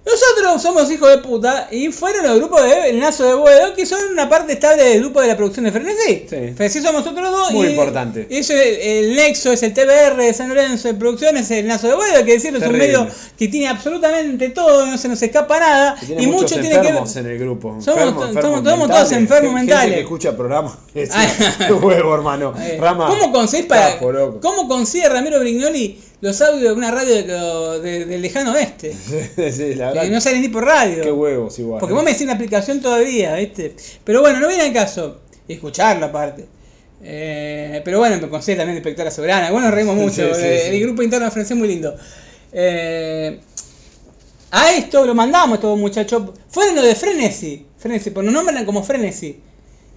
Nosotros 0.05 0.61
somos 0.61 0.91
hijos 0.91 1.09
de 1.09 1.17
puta 1.17 1.67
y 1.71 1.87
fueron 1.91 2.27
los 2.27 2.37
grupos 2.37 2.61
de 2.61 2.91
El 2.91 2.99
Nazo 2.99 3.23
de 3.25 3.33
Boedo, 3.33 3.73
que 3.73 3.87
son 3.87 3.99
una 4.11 4.29
parte 4.29 4.53
estable 4.53 4.83
del 4.83 4.99
grupo 5.01 5.19
de 5.19 5.27
la 5.27 5.35
producción 5.35 5.65
de 5.65 5.71
Frenesí. 5.71 6.25
Sí. 6.29 6.53
Frenesí 6.55 6.81
somos 6.81 7.03
nosotros 7.03 7.31
dos. 7.31 7.51
Muy 7.51 7.67
y 7.67 7.69
importante. 7.71 8.27
Eso 8.29 8.53
es 8.53 8.77
el 8.81 9.15
Nexo, 9.15 9.51
es 9.51 9.63
el 9.63 9.73
TBR 9.73 10.15
de 10.17 10.33
San 10.35 10.49
Lorenzo 10.49 10.89
de 10.89 10.93
Producciones, 10.93 11.49
el 11.49 11.65
Nazo 11.65 11.87
de 11.87 11.95
Boedo, 11.95 12.23
que 12.23 12.33
decirlo, 12.33 12.59
es 12.59 12.67
un 12.67 12.77
medio 12.77 13.07
que 13.37 13.47
tiene 13.47 13.67
absolutamente 13.67 14.49
todo, 14.49 14.85
no 14.85 14.97
se 14.99 15.07
nos 15.07 15.21
escapa 15.23 15.59
nada. 15.59 15.95
Y 16.03 16.27
muchos 16.27 16.27
mucho 16.27 16.55
tiene 16.61 16.81
que 16.81 16.91
ver. 16.93 17.03
en 17.15 17.25
el 17.25 17.39
grupo. 17.39 17.69
Somos- 17.81 17.87
Enfermos, 17.87 18.13
somos- 18.13 18.27
enfermos 18.27 18.51
somos 18.51 18.63
todos 18.63 18.79
mentales. 18.79 19.11
enfermos 19.11 19.51
Gente 19.55 19.59
mentales. 19.65 19.93
que 19.95 20.01
escucha 20.01 20.35
programas. 20.37 20.73
Es 20.93 21.09
qué 21.65 21.73
huevo, 21.73 22.13
hermano. 22.13 22.53
Eh, 22.61 22.77
Rama. 22.79 23.07
¿Cómo 23.07 23.31
conseguís 23.31 23.65
para, 23.65 23.93
capo. 23.95 24.39
¿Cómo 24.41 24.67
consigue 24.67 25.09
Ramiro 25.09 25.39
Brignoli 25.39 25.99
los 26.21 26.41
audios 26.41 26.61
de 26.63 26.73
una 26.73 26.91
radio 26.91 27.13
de- 27.15 27.79
de- 27.81 28.05
del 28.05 28.21
lejano 28.21 28.53
oeste? 28.53 28.93
sí, 29.51 29.75
la 29.75 29.87
verdad. 29.89 30.03
Que 30.03 30.09
no 30.09 30.21
salen 30.21 30.41
ni 30.41 30.49
por 30.49 30.65
radio. 30.65 31.03
Qué 31.03 31.11
huevos 31.11 31.57
igual. 31.59 31.79
Porque 31.79 31.93
vos 31.93 32.03
me 32.03 32.11
decís 32.11 32.23
una 32.23 32.33
aplicación 32.33 32.81
todavía, 32.81 33.35
¿viste? 33.35 33.75
Pero 34.03 34.21
bueno, 34.21 34.39
no 34.39 34.47
viene 34.47 34.63
al 34.63 34.73
caso. 34.73 35.21
Y 35.47 35.53
escucharlo 35.53 36.05
aparte. 36.07 36.45
Eh, 37.03 37.81
pero 37.85 37.99
bueno, 37.99 38.17
me 38.19 38.29
conseguí 38.29 38.57
también 38.57 38.75
de 38.75 38.79
Inspectora 38.79 39.11
Soberana. 39.11 39.51
Bueno, 39.51 39.67
nos 39.67 39.75
reímos 39.75 39.95
mucho. 39.97 40.33
Sí, 40.33 40.41
sí, 40.41 40.41
sí. 40.41 40.75
El 40.75 40.81
grupo 40.81 41.03
interno 41.03 41.25
de 41.25 41.31
Francia 41.31 41.53
es 41.53 41.59
muy 41.59 41.67
lindo. 41.67 41.95
Eh, 42.51 43.39
a 44.51 44.71
esto 44.73 45.05
lo 45.05 45.13
mandamos 45.13 45.59
todos 45.59 45.77
muchachos. 45.77 46.23
Fueron 46.49 46.75
los 46.75 46.85
de 46.85 46.95
Frenesy. 46.95 47.65
Frenesy, 47.77 48.09
pues 48.11 48.25
nos 48.25 48.33
nombran 48.33 48.65
como 48.65 48.81
Frenesy. 48.83 49.39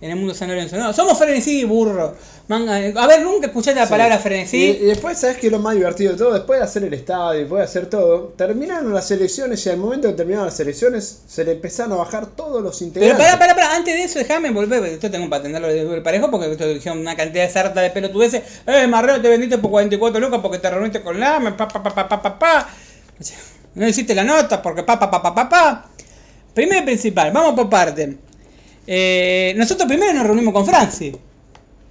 En 0.01 0.11
el 0.11 0.17
mundo 0.17 0.33
de 0.33 0.39
San 0.39 0.47
Lorenzo. 0.49 0.77
No, 0.77 0.93
somos 0.93 1.19
Frenesy, 1.19 1.65
burro. 1.65 2.15
Manga- 2.47 2.77
a 3.03 3.07
ver, 3.09 3.21
nunca 3.21 3.49
escuchaste 3.49 3.81
la 3.81 3.87
Sí. 3.87 3.91
palabra 3.91 4.15
Y, 4.15 4.19
Frenesy. 4.21 4.57
y 4.57 4.85
después, 4.85 5.19
¿sabes 5.19 5.39
qué 5.39 5.47
es 5.49 5.53
lo 5.53 5.59
más 5.59 5.75
divertido 5.75 6.13
de 6.13 6.19
todo? 6.19 6.33
Después 6.35 6.61
de 6.61 6.65
hacer 6.65 6.85
el 6.85 6.95
estadio, 6.95 7.41
después 7.41 7.59
de 7.59 7.65
hacer 7.65 7.87
todo, 7.91 8.33
terminaron 8.37 8.95
las 8.95 9.11
elecciones 9.11 9.67
y 9.67 9.71
al 9.71 9.77
momento 9.79 10.07
de 10.07 10.15
terminar 10.15 10.45
las 10.45 10.61
elecciones 10.61 11.23
se 11.27 11.45
le 11.45 11.53
empezaron 11.53 11.95
a 11.95 11.97
bajar 11.97 12.27
todos 12.27 12.63
los 12.63 12.77
Pero 12.79 12.87
integrantes. 12.87 13.27
pará, 13.27 13.39
pará, 13.41 13.55
pará, 13.57 13.75
antes 13.77 13.93
de 13.93 14.05
eso 14.05 14.21
déjame 14.21 14.51
volver, 14.53 14.85
esto 14.85 15.11
tengo 15.11 15.29
para 15.29 15.41
atenderlo 15.41 15.67
de 15.69 16.01
parejo, 16.01 16.31
porque 16.31 16.53
esto 16.53 16.69
dijeron 16.69 17.01
una 17.01 17.17
cantidad 17.17 17.45
de 17.45 17.53
sarta 17.53 17.81
de 17.81 17.91
pelotudeces. 17.91 18.43
Eh, 18.69 18.87
Marrero, 18.87 19.21
te 19.21 19.29
vendiste 19.29 19.59
por 19.59 19.73
44 19.73 20.21
lucas 20.21 20.39
porque 20.41 20.59
te 20.59 20.71
reuniste 20.71 21.03
con 21.03 21.19
Lame, 21.19 21.53
pa, 21.53 21.67
pa, 21.67 21.83
pa, 21.83 21.93
pa, 21.93 22.09
pa, 22.09 22.23
pa, 22.23 22.39
pa. 22.39 22.69
No 23.75 23.87
hiciste 23.89 24.15
la 24.15 24.23
nota 24.23 24.63
porque 24.63 24.85
pa, 24.85 24.99
pa, 24.99 25.11
pa, 25.11 25.21
pa, 25.21 25.35
pa, 25.35 25.49
pa. 25.49 25.91
Primero 26.55 26.83
y 26.83 26.85
principal, 26.85 27.33
vamos 27.33 27.55
por 27.55 27.69
parte. 27.69 28.17
Eh, 28.91 29.53
nosotros 29.57 29.87
primero 29.87 30.15
nos 30.15 30.25
reunimos 30.25 30.55
con 30.55 30.65
Franci. 30.65 31.15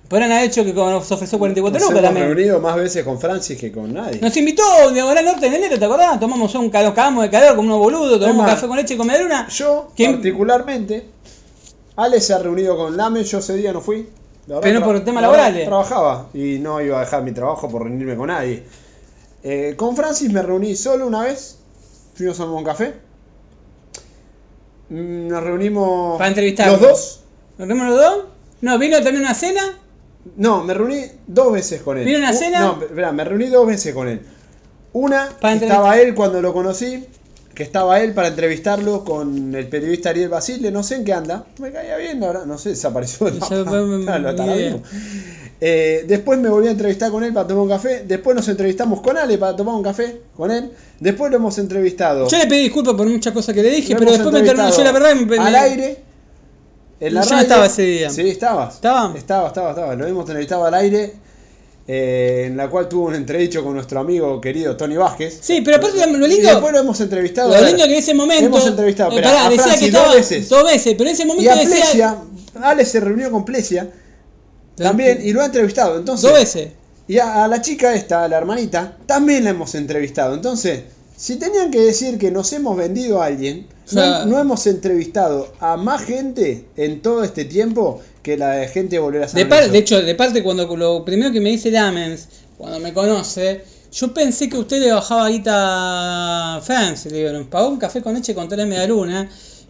Podrían 0.07 0.31
haber 0.31 0.45
hecho 0.45 0.65
que 0.65 0.73
nos 0.73 1.11
ofreció 1.11 1.37
44 1.37 1.79
Nos 1.79 1.89
lucas 1.89 1.99
hemos 2.03 2.07
también. 2.15 2.35
reunido 2.35 2.59
más 2.59 2.75
veces 2.75 3.03
con 3.03 3.19
Francis 3.19 3.59
que 3.59 3.71
con 3.71 3.93
nadie. 3.93 4.19
Nos 4.19 4.35
invitó 4.35 4.63
a 4.63 4.91
Diagonal 4.91 5.23
Norte 5.25 5.45
en 5.45 5.53
enero, 5.53 5.77
¿te 5.77 5.85
acordás? 5.85 6.19
Tomamos 6.19 6.55
un 6.55 6.71
calor, 6.71 6.95
cagamos 6.95 7.23
de 7.25 7.29
calor 7.29 7.55
como 7.55 7.67
unos 7.67 7.79
boludos, 7.79 8.19
tomamos 8.19 8.37
más, 8.43 8.55
café 8.55 8.67
con 8.67 8.77
leche 8.77 8.97
con 8.97 9.05
medruna. 9.05 9.47
Yo, 9.49 9.89
¿Quién? 9.95 10.13
particularmente, 10.13 11.05
Ale 11.97 12.19
se 12.19 12.33
ha 12.33 12.39
reunido 12.39 12.75
con 12.77 12.97
Lame, 12.97 13.23
yo 13.23 13.37
ese 13.39 13.55
día 13.57 13.73
no 13.73 13.81
fui. 13.81 14.07
La 14.47 14.55
verdad, 14.55 14.61
Pero 14.69 14.79
no 14.79 14.85
por 14.87 14.99
temas 15.01 15.21
la 15.21 15.27
laborales. 15.27 15.65
Trabajaba 15.65 16.29
y 16.33 16.57
no 16.57 16.81
iba 16.81 16.97
a 16.97 17.01
dejar 17.01 17.21
mi 17.21 17.31
trabajo 17.33 17.69
por 17.69 17.83
reunirme 17.83 18.15
con 18.15 18.27
nadie. 18.27 18.63
Eh, 19.43 19.73
con 19.77 19.95
Francis 19.95 20.31
me 20.31 20.41
reuní 20.41 20.75
solo 20.75 21.05
una 21.05 21.23
vez, 21.23 21.57
fuimos 22.15 22.39
a 22.39 22.45
un 22.45 22.63
café. 22.63 22.93
Mm, 24.89 25.27
Nos 25.27 25.43
reunimos 25.43 26.17
Para 26.17 26.29
entrevistarlo. 26.29 26.73
los 26.73 26.81
dos. 26.81 27.19
¿Nos 27.57 27.67
vemos 27.67 27.87
los 27.87 27.97
dos? 27.97 28.25
No, 28.61 28.77
vino 28.79 28.97
también 28.97 29.17
una 29.21 29.33
cena. 29.33 29.61
No, 30.35 30.63
me 30.63 30.73
reuní 30.73 31.03
dos 31.25 31.53
veces 31.53 31.81
con 31.81 31.97
él. 31.97 32.05
¿Vino 32.05 32.17
una 32.19 32.33
cena? 32.33 32.59
No, 32.59 32.81
espera, 32.81 33.11
me 33.11 33.23
reuní 33.23 33.47
dos 33.47 33.65
veces 33.67 33.93
con 33.93 34.07
él. 34.07 34.21
Una, 34.93 35.29
que 35.39 35.53
estaba 35.53 35.97
él 35.99 36.15
cuando 36.15 36.41
lo 36.41 36.53
conocí, 36.53 37.05
que 37.53 37.63
estaba 37.63 37.99
él 38.01 38.13
para 38.13 38.29
entrevistarlo 38.29 39.03
con 39.05 39.53
el 39.55 39.67
periodista 39.67 40.09
Ariel 40.09 40.29
Basile, 40.29 40.71
no 40.71 40.83
sé 40.83 40.95
en 40.95 41.05
qué 41.05 41.13
anda. 41.13 41.45
Me 41.59 41.71
caía 41.71 41.97
bien, 41.97 42.19
verdad, 42.19 42.45
no 42.45 42.57
sé, 42.57 42.69
desapareció 42.69 43.29
lo. 43.29 44.81
Eh, 45.59 46.05
después 46.07 46.37
me 46.39 46.49
volví 46.49 46.67
a 46.67 46.71
entrevistar 46.71 47.09
con 47.09 47.23
él 47.23 47.33
para 47.33 47.47
tomar 47.47 47.63
un 47.63 47.69
café. 47.69 48.03
Después 48.07 48.35
nos 48.35 48.47
entrevistamos 48.47 49.01
con 49.01 49.17
Ale 49.17 49.37
para 49.37 49.55
tomar 49.55 49.73
un 49.75 49.83
café 49.83 50.21
con 50.35 50.51
él. 50.51 50.71
Después 50.99 51.31
lo 51.31 51.37
hemos 51.37 51.57
entrevistado. 51.57 52.27
Yo 52.27 52.37
le 52.37 52.45
pedí 52.47 52.61
disculpas 52.63 52.93
por 52.93 53.07
muchas 53.07 53.33
cosas 53.33 53.55
que 53.55 53.63
le 53.63 53.69
dije, 53.71 53.93
Lo 53.93 53.99
pero 53.99 54.11
después 54.11 54.33
me 54.33 54.41
terminó. 54.43 54.69
Yo 54.75 54.83
la 54.83 54.91
verdad 54.91 55.15
me 55.15 55.37
al 55.37 55.55
aire. 55.55 55.97
En 56.99 57.13
la 57.13 57.21
Yo 57.23 57.29
radio. 57.29 57.41
estaba 57.43 57.65
ese 57.67 57.81
día. 57.83 58.09
Sí, 58.09 58.27
estabas. 58.29 58.75
¿Estaba? 58.75 59.17
Estaba, 59.17 59.47
estaba, 59.47 59.69
estaba. 59.71 59.95
Lo 59.95 60.05
hemos 60.07 60.21
entrevistado 60.27 60.65
al 60.65 60.73
aire. 60.73 61.13
eh, 61.87 62.43
en 62.47 62.57
la 62.57 62.69
cual 62.69 62.89
tuvo 62.89 63.05
un 63.07 63.15
entredicho 63.15 63.63
con 63.63 63.73
nuestro 63.73 63.99
amigo 63.99 64.41
querido 64.41 64.75
Tony 64.75 64.97
Vázquez. 64.97 65.37
Sí, 65.41 65.61
pero 65.61 65.77
aparte 65.77 66.05
lo 66.05 66.25
Y 66.25 66.29
lindo. 66.29 66.49
después 66.49 66.73
lo 66.73 66.79
hemos 66.79 66.99
entrevistado. 66.99 67.49
Lo 67.53 67.61
lindo 67.65 67.85
que 67.85 67.93
en 67.93 67.99
ese 67.99 68.13
momento. 68.13 68.45
Hemos 68.45 68.67
entrevistado 68.67 69.11
eh, 69.17 69.21
pará, 69.23 69.45
a 69.45 69.49
decía 69.49 69.63
Francis 69.63 69.85
que 69.91 69.91
dos 69.97 70.13
veces. 70.15 70.49
dos 70.49 70.63
veces, 70.65 70.95
pero 70.97 71.09
en 71.09 71.13
ese 71.15 71.23
Y 71.23 71.25
momento 71.27 71.51
a 71.51 71.55
decía. 71.55 71.75
Plesia, 71.75 72.15
Ale 72.61 72.83
se 72.85 72.99
reunió 72.99 73.31
con 73.31 73.45
Plesia 73.45 73.89
también 74.77 75.19
y 75.23 75.33
lo 75.33 75.41
ha 75.41 75.45
entrevistado. 75.45 75.97
Entonces, 75.97 76.29
Dos 76.29 76.39
veces. 76.39 76.69
y 77.07 77.17
a, 77.19 77.43
a 77.43 77.47
la 77.47 77.61
chica 77.61 77.93
esta, 77.95 78.23
a 78.23 78.27
la 78.27 78.37
hermanita, 78.37 78.97
también 79.05 79.43
la 79.43 79.49
hemos 79.51 79.75
entrevistado. 79.75 80.33
Entonces, 80.33 80.81
si 81.15 81.37
tenían 81.37 81.71
que 81.71 81.79
decir 81.79 82.17
que 82.19 82.29
nos 82.31 82.51
hemos 82.53 82.77
vendido 82.77 83.21
a 83.21 83.25
alguien, 83.25 83.67
O 83.87 83.89
sea- 83.89 84.19
no, 84.19 84.25
no 84.27 84.39
hemos 84.39 84.67
entrevistado 84.67 85.51
a 85.59 85.75
más 85.77 86.03
gente 86.03 86.65
en 86.77 87.01
todo 87.01 87.23
este 87.23 87.45
tiempo 87.45 88.01
que 88.21 88.37
la 88.37 88.51
de 88.51 88.67
gente 88.67 88.99
volver 88.99 89.23
a 89.23 89.27
San 89.27 89.37
De, 89.37 89.45
par- 89.45 89.57
Lorenzo. 89.59 89.73
de 89.73 89.79
hecho, 89.79 90.01
de 90.01 90.15
parte, 90.15 90.43
cuando 90.43 90.75
lo 90.77 91.03
primero 91.05 91.31
que 91.31 91.39
me 91.41 91.49
dice 91.49 91.71
Lamens, 91.71 92.27
cuando 92.57 92.79
me 92.79 92.93
conoce, 92.93 93.63
yo 93.91 94.13
pensé 94.13 94.49
que 94.49 94.57
usted 94.57 94.79
le 94.81 94.91
bajaba 94.91 95.29
guita 95.29 96.61
fancy. 96.63 97.09
Le 97.09 97.17
digo, 97.19 97.31
nos 97.31 97.47
pagó 97.47 97.69
un 97.69 97.77
café 97.77 98.01
con 98.01 98.13
leche 98.13 98.35
con 98.35 98.47
tres 98.49 98.67
media 98.67 98.85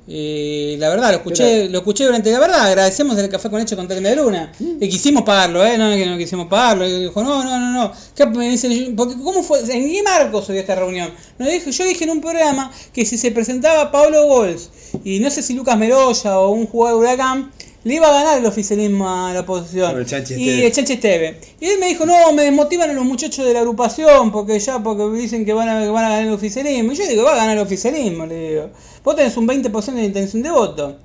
Y 0.10 0.78
la 0.78 0.88
verdad, 0.88 1.10
lo 1.12 1.18
escuché, 1.18 1.44
Pero- 1.44 1.72
lo 1.72 1.78
escuché 1.80 2.06
durante 2.06 2.32
la 2.32 2.40
verdad, 2.40 2.62
agradecemos 2.68 3.18
el 3.18 3.28
café 3.30 3.50
con 3.50 3.60
leche 3.60 3.76
con 3.76 3.88
tres 3.90 4.02
media 4.02 4.16
luna. 4.16 4.54
Y 4.80 4.88
quisimos 4.88 5.24
pagarlo, 5.24 5.66
¿eh? 5.66 5.78
No, 5.78 5.90
que 5.96 6.06
no 6.06 6.18
quisimos 6.18 6.48
pagarlo. 6.48 6.88
Y 6.88 7.00
dijo, 7.04 7.22
no, 7.24 7.44
no, 7.44 7.60
no, 7.60 7.72
no. 7.74 7.92
¿Qué 8.16 8.26
me 8.26 8.50
dicen? 8.50 8.96
Porque, 8.96 9.16
¿Cómo 9.22 9.44
fue? 9.44 9.60
¿En 9.60 9.68
qué 9.92 10.02
marco 10.04 10.42
se 10.42 10.54
dio 10.54 10.62
esta 10.62 10.76
reunión? 10.76 11.12
No, 11.38 11.46
dije, 11.46 11.72
yo 11.72 11.84
dije 11.86 12.06
en 12.06 12.12
un 12.12 12.22
programa 12.22 12.72
que 12.94 13.06
si 13.06 13.18
se 13.18 13.32
presentaba 13.32 13.92
Pablo 13.92 14.26
Gols 14.28 14.70
y 15.04 15.20
no 15.20 15.30
sé 15.30 15.42
si 15.42 15.54
Lucas 15.54 15.78
Meroya 15.78 16.40
o 16.40 16.52
un 16.52 16.68
jugador 16.68 17.02
de 17.02 17.08
Huracán, 17.08 17.52
le 17.88 17.96
iba 17.96 18.10
a 18.10 18.12
ganar 18.12 18.38
el 18.38 18.46
oficialismo 18.46 19.10
a 19.10 19.34
la 19.34 19.40
oposición. 19.40 19.92
El 19.98 20.40
y 20.40 20.62
el 20.66 20.72
Chanchi 20.74 20.94
Esteve. 20.94 21.40
Y 21.62 21.68
él 21.68 21.80
me 21.80 21.88
dijo, 21.88 22.06
no, 22.06 22.34
me 22.34 22.44
desmotivan 22.44 22.90
a 22.90 22.94
los 22.94 23.06
muchachos 23.06 23.46
de 23.46 23.54
la 23.54 23.60
agrupación 23.62 24.30
porque 24.34 24.60
ya 24.60 24.84
porque 24.84 25.10
dicen 25.18 25.46
que 25.46 25.54
van 25.54 25.70
a, 25.70 25.82
que 25.82 25.90
van 25.90 26.04
a 26.04 26.10
ganar 26.10 26.28
el 26.28 26.34
oficialismo. 26.34 26.92
Y 26.92 26.96
yo 26.96 27.08
digo, 27.08 27.24
va 27.24 27.34
a 27.34 27.38
ganar 27.38 27.58
el 27.58 27.64
oficialismo, 27.64 28.26
le 28.26 28.50
digo. 28.50 28.70
Vos 29.06 29.16
tenés 29.16 29.38
un 29.38 29.48
20% 29.48 29.94
de 29.94 30.04
intención 30.04 30.44
de 30.44 30.52
voto. 30.52 30.98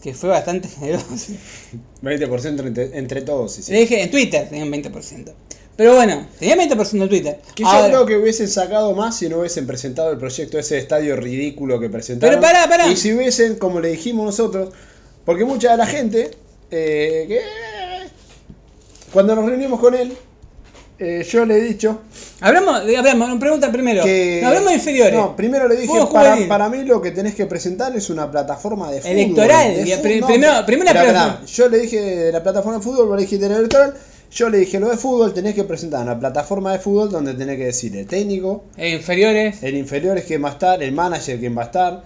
Que 0.00 0.14
fue 0.14 0.28
bastante 0.28 0.68
generoso. 0.68 1.32
20% 2.02 2.66
entre, 2.66 2.96
entre 2.96 3.22
todos. 3.22 3.52
sí, 3.52 3.62
sí. 3.64 3.72
Le 3.72 3.80
dije, 3.80 4.00
en 4.00 4.12
Twitter 4.12 4.48
tenía 4.48 4.64
un 4.64 4.70
20%. 4.70 5.32
Pero 5.76 5.96
bueno, 5.96 6.28
tenía 6.38 6.56
20% 6.56 7.02
en 7.02 7.08
Twitter. 7.08 7.40
Que 7.56 7.64
yo 7.64 7.86
creo 7.88 8.06
que 8.06 8.16
hubiesen 8.16 8.46
sacado 8.46 8.94
más 8.94 9.18
si 9.18 9.28
no 9.28 9.40
hubiesen 9.40 9.66
presentado 9.66 10.12
el 10.12 10.18
proyecto 10.18 10.56
ese 10.56 10.78
estadio 10.78 11.16
ridículo 11.16 11.80
que 11.80 11.90
presentaron. 11.90 12.38
Pero 12.38 12.40
pará, 12.40 12.68
pará. 12.68 12.86
Y 12.86 12.96
si 12.96 13.12
hubiesen, 13.12 13.56
como 13.56 13.80
le 13.80 13.88
dijimos 13.88 14.24
nosotros, 14.24 14.72
porque 15.24 15.44
mucha 15.44 15.72
de 15.72 15.76
la 15.78 15.86
gente, 15.86 16.30
eh, 16.70 17.24
que 17.28 17.40
cuando 19.12 19.34
nos 19.36 19.46
reunimos 19.46 19.80
con 19.80 19.94
él, 19.94 20.12
eh, 20.98 21.26
yo 21.28 21.44
le 21.44 21.56
he 21.58 21.60
dicho 21.60 22.00
Hablamos, 22.40 22.84
de- 22.86 22.96
hablamos, 22.96 23.28
una 23.30 23.40
pregunta 23.40 23.72
primero. 23.72 24.04
que... 24.04 24.40
No, 24.42 24.48
hablamos 24.48 24.68
de 24.70 24.74
inferiores. 24.76 25.14
No, 25.14 25.34
primero 25.34 25.66
le 25.68 25.76
dije, 25.76 25.92
para, 26.12 26.36
para 26.46 26.68
mí 26.68 26.84
lo 26.84 27.00
que 27.00 27.10
tenés 27.10 27.34
que 27.34 27.46
presentar 27.46 27.96
es 27.96 28.10
una 28.10 28.30
plataforma 28.30 28.90
de 28.92 29.00
fútbol. 29.00 29.12
Electoral, 29.16 29.74
de 29.76 29.96
fútbol, 29.96 30.20
no, 30.20 30.26
primero- 30.26 30.66
primero 30.66 30.90
espera. 30.90 31.40
Yo 31.46 31.68
le 31.68 31.78
dije 31.78 32.00
de 32.00 32.32
la 32.32 32.42
plataforma 32.42 32.78
de 32.78 32.84
fútbol, 32.84 33.06
vos 33.08 33.16
le 33.16 33.22
dijiste 33.22 33.44
de 33.48 33.52
la 33.54 33.58
electoral. 33.58 33.94
Yo 34.30 34.48
le 34.50 34.58
dije 34.58 34.80
lo 34.80 34.90
de 34.90 34.96
fútbol, 34.96 35.32
tenés 35.32 35.54
que 35.54 35.62
presentar 35.64 36.02
una 36.02 36.18
plataforma 36.18 36.72
de 36.72 36.80
fútbol 36.80 37.08
donde 37.10 37.34
tenés 37.34 37.56
que 37.56 37.66
decir 37.66 37.96
el 37.96 38.06
técnico, 38.06 38.64
Eh, 38.76 38.90
inferiores. 38.90 39.62
el 39.62 39.76
inferior 39.76 40.18
es 40.18 40.24
quien 40.24 40.42
va 40.44 40.48
a 40.48 40.52
estar, 40.52 40.82
el 40.82 40.92
manager 40.92 41.38
quién 41.38 41.56
va 41.56 41.62
a 41.62 41.66
estar. 41.66 42.02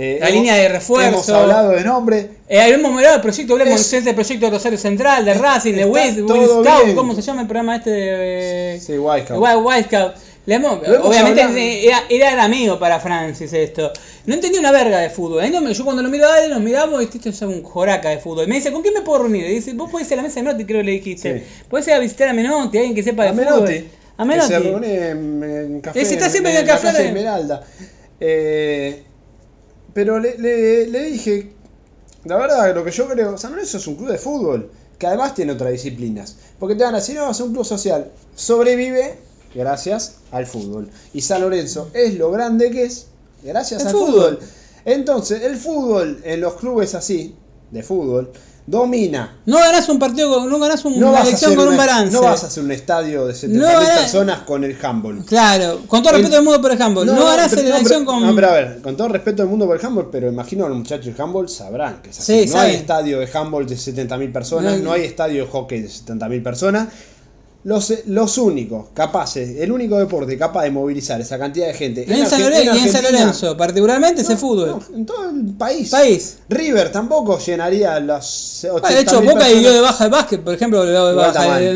Eh, 0.00 0.18
La 0.20 0.28
hemos- 0.28 0.34
línea 0.36 0.54
de 0.54 0.68
refuerzo. 0.68 1.08
Hemos 1.08 1.28
hablado 1.28 1.70
de 1.70 1.82
nombre. 1.82 2.30
Eh, 2.48 2.60
habíamos 2.60 2.92
hablado 2.92 3.14
del 3.14 3.20
proyecto, 3.22 3.54
hablamos 3.54 3.92
Es- 3.92 4.04
del 4.04 4.14
proyecto 4.14 4.46
de 4.46 4.52
Rosario 4.52 4.78
Central, 4.78 5.24
de 5.24 5.34
Racing, 5.34 5.74
de 5.74 5.84
Wild, 5.86 6.24
Scout. 6.28 6.94
¿cómo 6.94 7.14
se 7.16 7.22
llama 7.22 7.40
el 7.42 7.48
programa 7.48 7.76
este 7.76 7.90
de 7.90 8.80
Sí. 8.80 8.92
Wild, 8.96 9.26
Wild 9.32 9.86
Scout? 9.86 10.12
Le 10.46 10.54
hemos- 10.54 10.82
hemos 10.86 11.04
obviamente 11.06 11.42
hablado. 11.42 11.58
era, 11.58 12.04
era 12.08 12.32
el 12.32 12.38
amigo 12.38 12.78
para 12.78 13.00
Francis 13.00 13.52
esto. 13.52 13.92
No 14.24 14.34
entendía 14.34 14.60
una 14.60 14.70
verga 14.72 14.98
de 15.00 15.10
fútbol. 15.10 15.42
Me- 15.42 15.74
yo 15.74 15.84
cuando 15.84 16.00
lo 16.02 16.08
miro 16.10 16.26
a 16.26 16.42
él, 16.44 16.50
nos 16.50 16.60
miramos 16.60 17.02
y 17.02 17.04
esto 17.04 17.28
es 17.28 17.42
un 17.42 17.62
joraca 17.64 18.08
de 18.10 18.18
fútbol. 18.18 18.44
Y 18.44 18.48
me 18.48 18.54
dice, 18.54 18.70
¿con 18.72 18.82
quién 18.82 18.94
me 18.94 19.00
puedo 19.02 19.24
reunir? 19.24 19.44
Y 19.46 19.54
dice, 19.56 19.72
vos 19.74 19.90
podés 19.90 20.06
ir 20.06 20.12
a 20.14 20.16
la 20.18 20.22
mesa 20.22 20.36
de 20.36 20.44
Menotti, 20.44 20.64
creo 20.64 20.78
que 20.80 20.84
le 20.84 20.92
dijiste. 20.92 21.38
Sí. 21.40 21.44
Podés 21.68 21.88
ir 21.88 21.94
a 21.94 21.98
visitar 21.98 22.28
a 22.28 22.32
Menotti, 22.32 22.78
alguien 22.78 22.94
que 22.94 23.02
sepa 23.02 23.24
de 23.24 23.28
A 23.30 23.32
fútbol. 23.32 23.44
Menotti. 23.68 23.88
A 24.16 24.22
Que 24.22 24.28
Menotti. 24.28 24.48
se 24.48 24.58
reúne 24.60 25.08
en, 25.10 25.42
en 25.42 25.80
café. 25.82 26.00
Ese 26.00 26.14
está 26.14 26.30
siempre 26.30 26.52
en 26.52 26.58
el 26.60 26.66
café 26.66 26.92
de- 26.92 27.06
Esmeralda. 27.08 27.62
Eh, 28.20 29.02
pero 29.98 30.20
le, 30.20 30.38
le- 30.38 30.86
le 30.86 31.02
dije, 31.06 31.50
la 32.24 32.36
verdad, 32.36 32.72
lo 32.72 32.84
que 32.84 32.92
yo 32.92 33.08
creo, 33.08 33.36
San 33.36 33.50
Lorenzo 33.50 33.78
es 33.78 33.86
un 33.88 33.96
club 33.96 34.10
de 34.10 34.18
fútbol, 34.18 34.70
que 34.96 35.08
además 35.08 35.34
tiene 35.34 35.50
otras 35.54 35.72
disciplinas. 35.72 36.36
Porque 36.60 36.76
te 36.76 36.84
van 36.84 36.94
a 36.94 36.98
decir, 36.98 37.16
no, 37.16 37.28
es 37.32 37.40
un 37.40 37.52
club 37.52 37.64
social. 37.64 38.12
Sobrevive 38.36 39.18
gracias 39.56 40.18
al 40.30 40.46
fútbol. 40.46 40.88
Y 41.12 41.22
San 41.22 41.40
Lorenzo 41.42 41.90
es 41.94 42.14
lo 42.14 42.30
grande 42.30 42.70
que 42.70 42.84
es 42.84 43.06
gracias 43.42 43.80
El 43.82 43.88
al 43.88 43.92
fútbol. 43.92 44.36
fútbol. 44.36 44.48
Entonces, 44.84 45.42
el 45.42 45.56
fútbol 45.56 46.20
en 46.22 46.40
los 46.42 46.54
clubes 46.54 46.94
así, 46.94 47.34
de 47.72 47.82
fútbol, 47.82 48.30
domina 48.70 49.36
No 49.46 49.58
ganás 49.58 49.88
un 49.88 49.98
partido, 49.98 50.44
no 50.46 50.58
ganás 50.58 50.84
un- 50.84 50.98
no 51.00 51.10
una 51.10 51.22
elección 51.22 51.54
con 51.54 51.68
un 51.68 51.76
balance. 51.76 52.12
no 52.12 52.22
vas 52.22 52.44
a 52.44 52.48
hacer 52.48 52.62
un 52.62 52.70
estadio 52.72 53.26
de 53.26 53.34
70.000 53.34 53.58
No, 53.58 54.00
personas 54.00 54.38
con 54.40 54.62
el 54.64 54.76
handball. 54.82 55.24
Claro, 55.24 55.80
con 55.86 56.02
todo 56.02 56.10
El- 56.14 56.16
respeto 56.20 56.36
del 56.36 56.44
mundo 56.44 56.60
por 56.60 56.72
el 56.72 56.82
handball. 56.82 57.06
No, 57.06 57.24
ganás 57.24 57.48
pero- 57.50 57.62
la 57.62 57.68
no, 57.70 57.74
elección 57.76 58.00
pero- 58.04 58.18
con. 58.18 58.26
No, 58.26 58.34
pero 58.34 58.48
a 58.48 58.52
ver, 58.52 58.82
con 58.82 58.96
todo 58.96 59.08
respeto 59.08 59.42
del 59.42 59.48
mundo 59.50 59.66
por 59.66 59.78
el 59.80 59.84
handball, 59.86 60.08
pero 60.12 60.28
imagino 60.28 60.66
a 60.66 60.68
los 60.68 60.76
muchachos 60.78 61.06
del 61.06 61.20
handball 61.20 61.48
sabrán 61.48 62.02
que 62.02 62.10
es 62.10 62.18
así. 62.20 62.46
Sí, 62.46 62.52
no 62.54 62.60
hay 62.60 62.74
estadio 62.74 63.18
de 63.20 63.28
handball 63.32 63.66
de 63.66 63.76
70.000 63.76 64.32
personas, 64.32 64.78
No 64.78 64.84
no 64.84 64.92
hay- 64.92 65.02
hay 65.02 65.06
estadio 65.06 65.44
de 65.44 65.50
hockey 65.50 65.80
de 65.80 65.88
70.000 65.88 66.42
personas. 66.42 66.88
Los, 67.68 67.92
los 68.06 68.38
únicos 68.38 68.86
capaces, 68.94 69.58
el 69.60 69.70
único 69.70 69.98
deporte 69.98 70.38
capaz 70.38 70.62
de 70.62 70.70
movilizar 70.70 71.20
esa 71.20 71.38
cantidad 71.38 71.66
de 71.66 71.74
gente 71.74 72.04
en 72.08 72.26
San 72.26 72.40
Lorenzo, 72.42 72.74
y 72.74 72.78
en 72.78 72.88
San 72.90 73.02
Lorenzo, 73.04 73.56
particularmente 73.58 74.22
ese 74.22 74.32
No, 74.32 74.38
fútbol. 74.38 74.68
no, 74.90 74.96
en 74.96 75.04
todo 75.04 75.28
el 75.28 75.44
país. 75.52 75.90
País. 75.90 76.38
River 76.48 76.90
tampoco 76.90 77.38
llenaría 77.38 78.00
las 78.00 78.64
Ah, 78.82 78.88
de 78.90 79.00
hecho, 79.00 79.20
80.000 79.20 79.32
Boca 79.34 79.46
dio 79.48 79.70
de 79.72 79.80
baja 79.82 80.04
el 80.06 80.10
básquet, 80.10 80.40
por 80.42 80.54
ejemplo, 80.54 80.82
de 80.84 81.14
baja. 81.14 81.28
está 81.28 81.62
eh, 81.62 81.74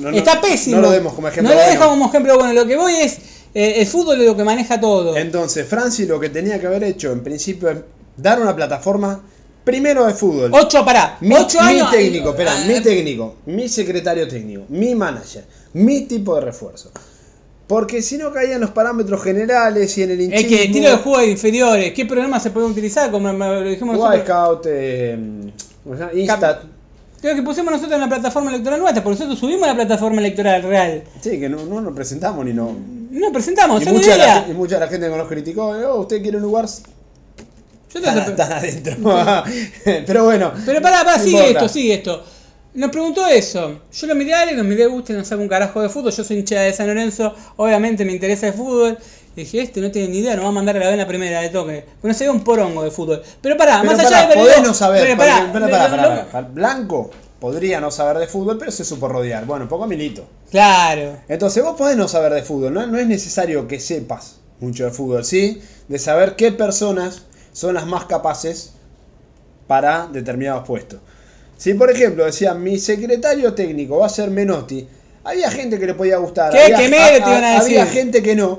no 0.00 0.10
No, 0.12 0.40
pésimo. 0.40 0.76
no 0.76 0.82
lo 0.82 0.90
demos 0.92 1.14
como 1.14 1.26
ejemplo 1.26 1.52
No 1.52 1.58
lo 1.58 1.64
bueno. 1.64 1.80
dejo 1.80 1.90
como 1.90 2.06
ejemplo 2.06 2.38
bueno. 2.38 2.52
Lo 2.52 2.66
que 2.66 2.76
voy 2.76 2.94
es, 2.94 3.18
eh, 3.54 3.74
el 3.80 3.86
fútbol 3.88 4.20
es 4.20 4.26
lo 4.28 4.36
que 4.36 4.44
maneja 4.44 4.80
todo. 4.80 5.16
Entonces, 5.16 5.66
Franci 5.66 6.06
lo 6.06 6.20
que 6.20 6.28
tenía 6.28 6.60
que 6.60 6.66
haber 6.68 6.84
hecho 6.84 7.10
en 7.10 7.24
principio 7.24 7.70
es 7.70 7.78
dar 8.16 8.40
una 8.40 8.54
plataforma 8.54 9.20
primero 9.64 10.06
de 10.06 10.14
fútbol. 10.14 10.50
Ocho, 10.52 10.84
pará. 10.84 11.16
mi, 11.20 11.34
ocho 11.34 11.60
mi 11.60 11.68
años. 11.68 11.90
técnico, 11.90 12.30
espera, 12.30 12.52
Ah, 12.54 12.64
mi 12.66 12.80
técnico, 12.80 13.36
mi 13.46 13.68
secretario 13.68 14.28
técnico, 14.28 14.64
mi 14.68 14.94
manager, 14.94 15.44
mi 15.72 16.02
tipo 16.02 16.34
de 16.36 16.42
refuerzo. 16.42 16.90
Porque 17.66 18.02
si 18.02 18.18
no 18.18 18.30
caían 18.30 18.60
los 18.60 18.70
parámetros 18.70 19.22
generales 19.22 19.96
y 19.96 20.02
en 20.02 20.10
el 20.10 20.20
Es 20.20 20.26
hinchismo, 20.42 20.48
que 20.50 20.68
tiro 20.68 20.90
de 20.90 20.96
juego 20.98 21.18
de 21.20 21.30
inferiores. 21.30 21.92
¿Qué 21.94 22.04
programas 22.04 22.42
se 22.42 22.50
pueden 22.50 22.70
utilizar? 22.70 23.10
Como 23.10 23.32
lo 23.32 23.62
dijimos 23.62 23.96
Wild 23.96 24.04
nosotros. 24.04 24.24
Scout, 24.24 24.66
eh. 24.68 25.18
Instat. 26.14 26.64
Creo 27.22 27.34
que 27.34 27.42
pusimos 27.42 27.72
nosotros 27.72 27.94
en 27.94 28.00
la 28.02 28.08
plataforma 28.08 28.50
electoral 28.50 28.80
nuestra, 28.80 29.02
por 29.02 29.12
nosotros 29.12 29.38
subimos 29.38 29.62
a 29.64 29.68
la 29.68 29.74
plataforma 29.76 30.18
electoral 30.20 30.62
real. 30.62 31.04
Sí, 31.22 31.40
que 31.40 31.48
no, 31.48 31.64
no 31.64 31.80
nos 31.80 31.94
presentamos 31.94 32.44
ni 32.44 32.52
no. 32.52 32.76
No 33.10 33.32
presentamos, 33.32 33.82
Y 33.82 33.86
mucha, 33.86 34.14
la, 34.18 34.46
y 34.46 34.52
mucha 34.52 34.78
la 34.78 34.88
gente 34.88 35.08
que 35.08 35.16
nos 35.16 35.26
criticó, 35.28 35.74
eh, 35.74 35.86
oh, 35.86 36.00
¿usted 36.00 36.20
quiere 36.20 36.36
un 36.36 36.42
lugar? 36.42 36.66
Yo 37.94 38.00
te- 38.00 38.08
Están, 38.08 38.30
están 38.30 38.52
adentro. 38.52 38.96
Pero 39.84 40.24
bueno. 40.24 40.52
Pero 40.66 40.82
pará, 40.82 41.04
pará, 41.04 41.18
sigue 41.18 41.38
importa. 41.38 41.58
esto, 41.60 41.68
sigue 41.68 41.94
esto. 41.94 42.24
Nos 42.74 42.90
preguntó 42.90 43.24
eso. 43.28 43.80
Yo 43.92 44.06
lo 44.08 44.14
miré 44.16 44.34
a 44.34 44.42
él, 44.50 44.56
nos 44.56 44.66
miré, 44.66 44.88
usted 44.88 45.16
no 45.16 45.24
sabe 45.24 45.42
un 45.42 45.48
carajo 45.48 45.80
de 45.80 45.88
fútbol. 45.88 46.10
Yo 46.12 46.24
soy 46.24 46.38
hincha 46.38 46.60
de 46.60 46.72
San 46.72 46.88
Lorenzo, 46.88 47.32
obviamente 47.56 48.04
me 48.04 48.12
interesa 48.12 48.48
el 48.48 48.54
fútbol. 48.54 48.98
Y 49.36 49.40
dije, 49.42 49.62
este 49.62 49.80
no 49.80 49.90
tiene 49.90 50.08
ni 50.08 50.18
idea, 50.18 50.34
nos 50.36 50.44
va 50.44 50.48
a 50.48 50.52
mandar 50.52 50.76
a 50.76 50.80
la 50.80 50.90
vena 50.90 51.06
primera 51.06 51.40
de 51.40 51.48
toque. 51.50 51.84
Pues 52.00 52.12
no 52.12 52.18
se 52.18 52.24
ve 52.24 52.30
un 52.30 52.42
porongo 52.42 52.82
de 52.82 52.90
fútbol. 52.90 53.22
Pero 53.40 53.56
pará, 53.56 53.80
Pero 53.80 53.92
más 53.94 54.02
pará, 54.04 54.18
allá 54.18 54.28
de 54.28 54.34
podés 54.34 54.62
no 54.62 54.74
saber. 54.74 55.16
pará, 55.16 55.50
pará, 55.52 55.68
pará, 55.70 55.88
lo- 55.88 56.14
lo- 56.16 56.26
pará. 56.30 56.48
Blanco 56.48 57.10
podría 57.40 57.80
no 57.80 57.90
saber 57.92 58.18
de 58.18 58.26
fútbol, 58.26 58.58
pero 58.58 58.70
se 58.72 58.84
supo 58.84 59.06
rodear. 59.06 59.44
Bueno, 59.44 59.68
poco 59.68 59.86
milito. 59.86 60.24
Claro. 60.50 61.18
Entonces 61.28 61.62
vos 61.62 61.76
podés 61.76 61.96
no 61.96 62.08
saber 62.08 62.32
de 62.32 62.42
fútbol, 62.42 62.72
no, 62.74 62.86
no 62.86 62.98
es 62.98 63.06
necesario 63.06 63.68
que 63.68 63.78
sepas 63.80 64.36
mucho 64.60 64.84
de 64.84 64.90
fútbol, 64.90 65.24
¿sí? 65.24 65.60
De 65.88 65.98
saber 65.98 66.36
qué 66.36 66.52
personas 66.52 67.22
son 67.54 67.72
las 67.74 67.86
más 67.86 68.04
capaces 68.04 68.72
para 69.66 70.06
determinados 70.08 70.66
puestos. 70.66 71.00
Si 71.56 71.72
por 71.72 71.90
ejemplo 71.90 72.26
decía 72.26 72.52
mi 72.52 72.78
secretario 72.78 73.54
técnico 73.54 73.98
va 74.00 74.06
a 74.06 74.10
ser 74.10 74.28
Menotti, 74.30 74.86
había 75.24 75.50
gente 75.50 75.78
que 75.78 75.86
le 75.86 75.94
podía 75.94 76.18
gustar, 76.18 76.52
¿Qué? 76.52 76.60
había, 76.64 76.76
¿Qué 76.76 76.88
medio 76.90 77.24
te 77.24 77.30
iban 77.30 77.44
a 77.44 77.60
había 77.60 77.84
decir? 77.86 77.98
gente 78.02 78.22
que 78.22 78.36
no, 78.36 78.58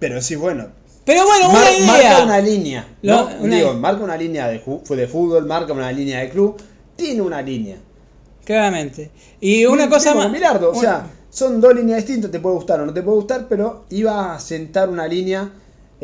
pero 0.00 0.20
sí, 0.20 0.34
bueno, 0.34 0.66
Pero 1.04 1.24
bueno, 1.26 1.52
mar- 1.52 1.62
una 1.62 1.70
idea. 2.00 2.10
marca 2.10 2.24
una 2.24 2.40
línea, 2.40 2.88
¿no? 3.02 3.30
Lo- 3.30 3.44
una- 3.44 3.56
Digo, 3.56 3.74
marca 3.74 4.02
una 4.02 4.16
línea 4.16 4.48
de, 4.48 4.54
de 4.58 5.06
fútbol, 5.06 5.46
marca 5.46 5.72
una 5.72 5.92
línea 5.92 6.20
de 6.20 6.30
club, 6.30 6.56
tiene 6.96 7.20
una 7.22 7.40
línea. 7.42 7.76
Claramente. 8.44 9.10
Y 9.40 9.64
una 9.66 9.84
Un 9.84 9.90
cosa 9.90 10.14
más. 10.14 10.24
como 10.24 10.34
Bilardo, 10.34 10.70
o 10.72 10.74
sea, 10.74 11.06
son 11.30 11.60
dos 11.60 11.74
líneas 11.74 11.98
distintas, 11.98 12.30
te 12.30 12.40
puede 12.40 12.56
gustar 12.56 12.80
o 12.80 12.86
no 12.86 12.92
te 12.92 13.02
puede 13.02 13.16
gustar, 13.18 13.46
pero 13.48 13.84
iba 13.90 14.34
a 14.34 14.40
sentar 14.40 14.88
una 14.88 15.06
línea 15.06 15.48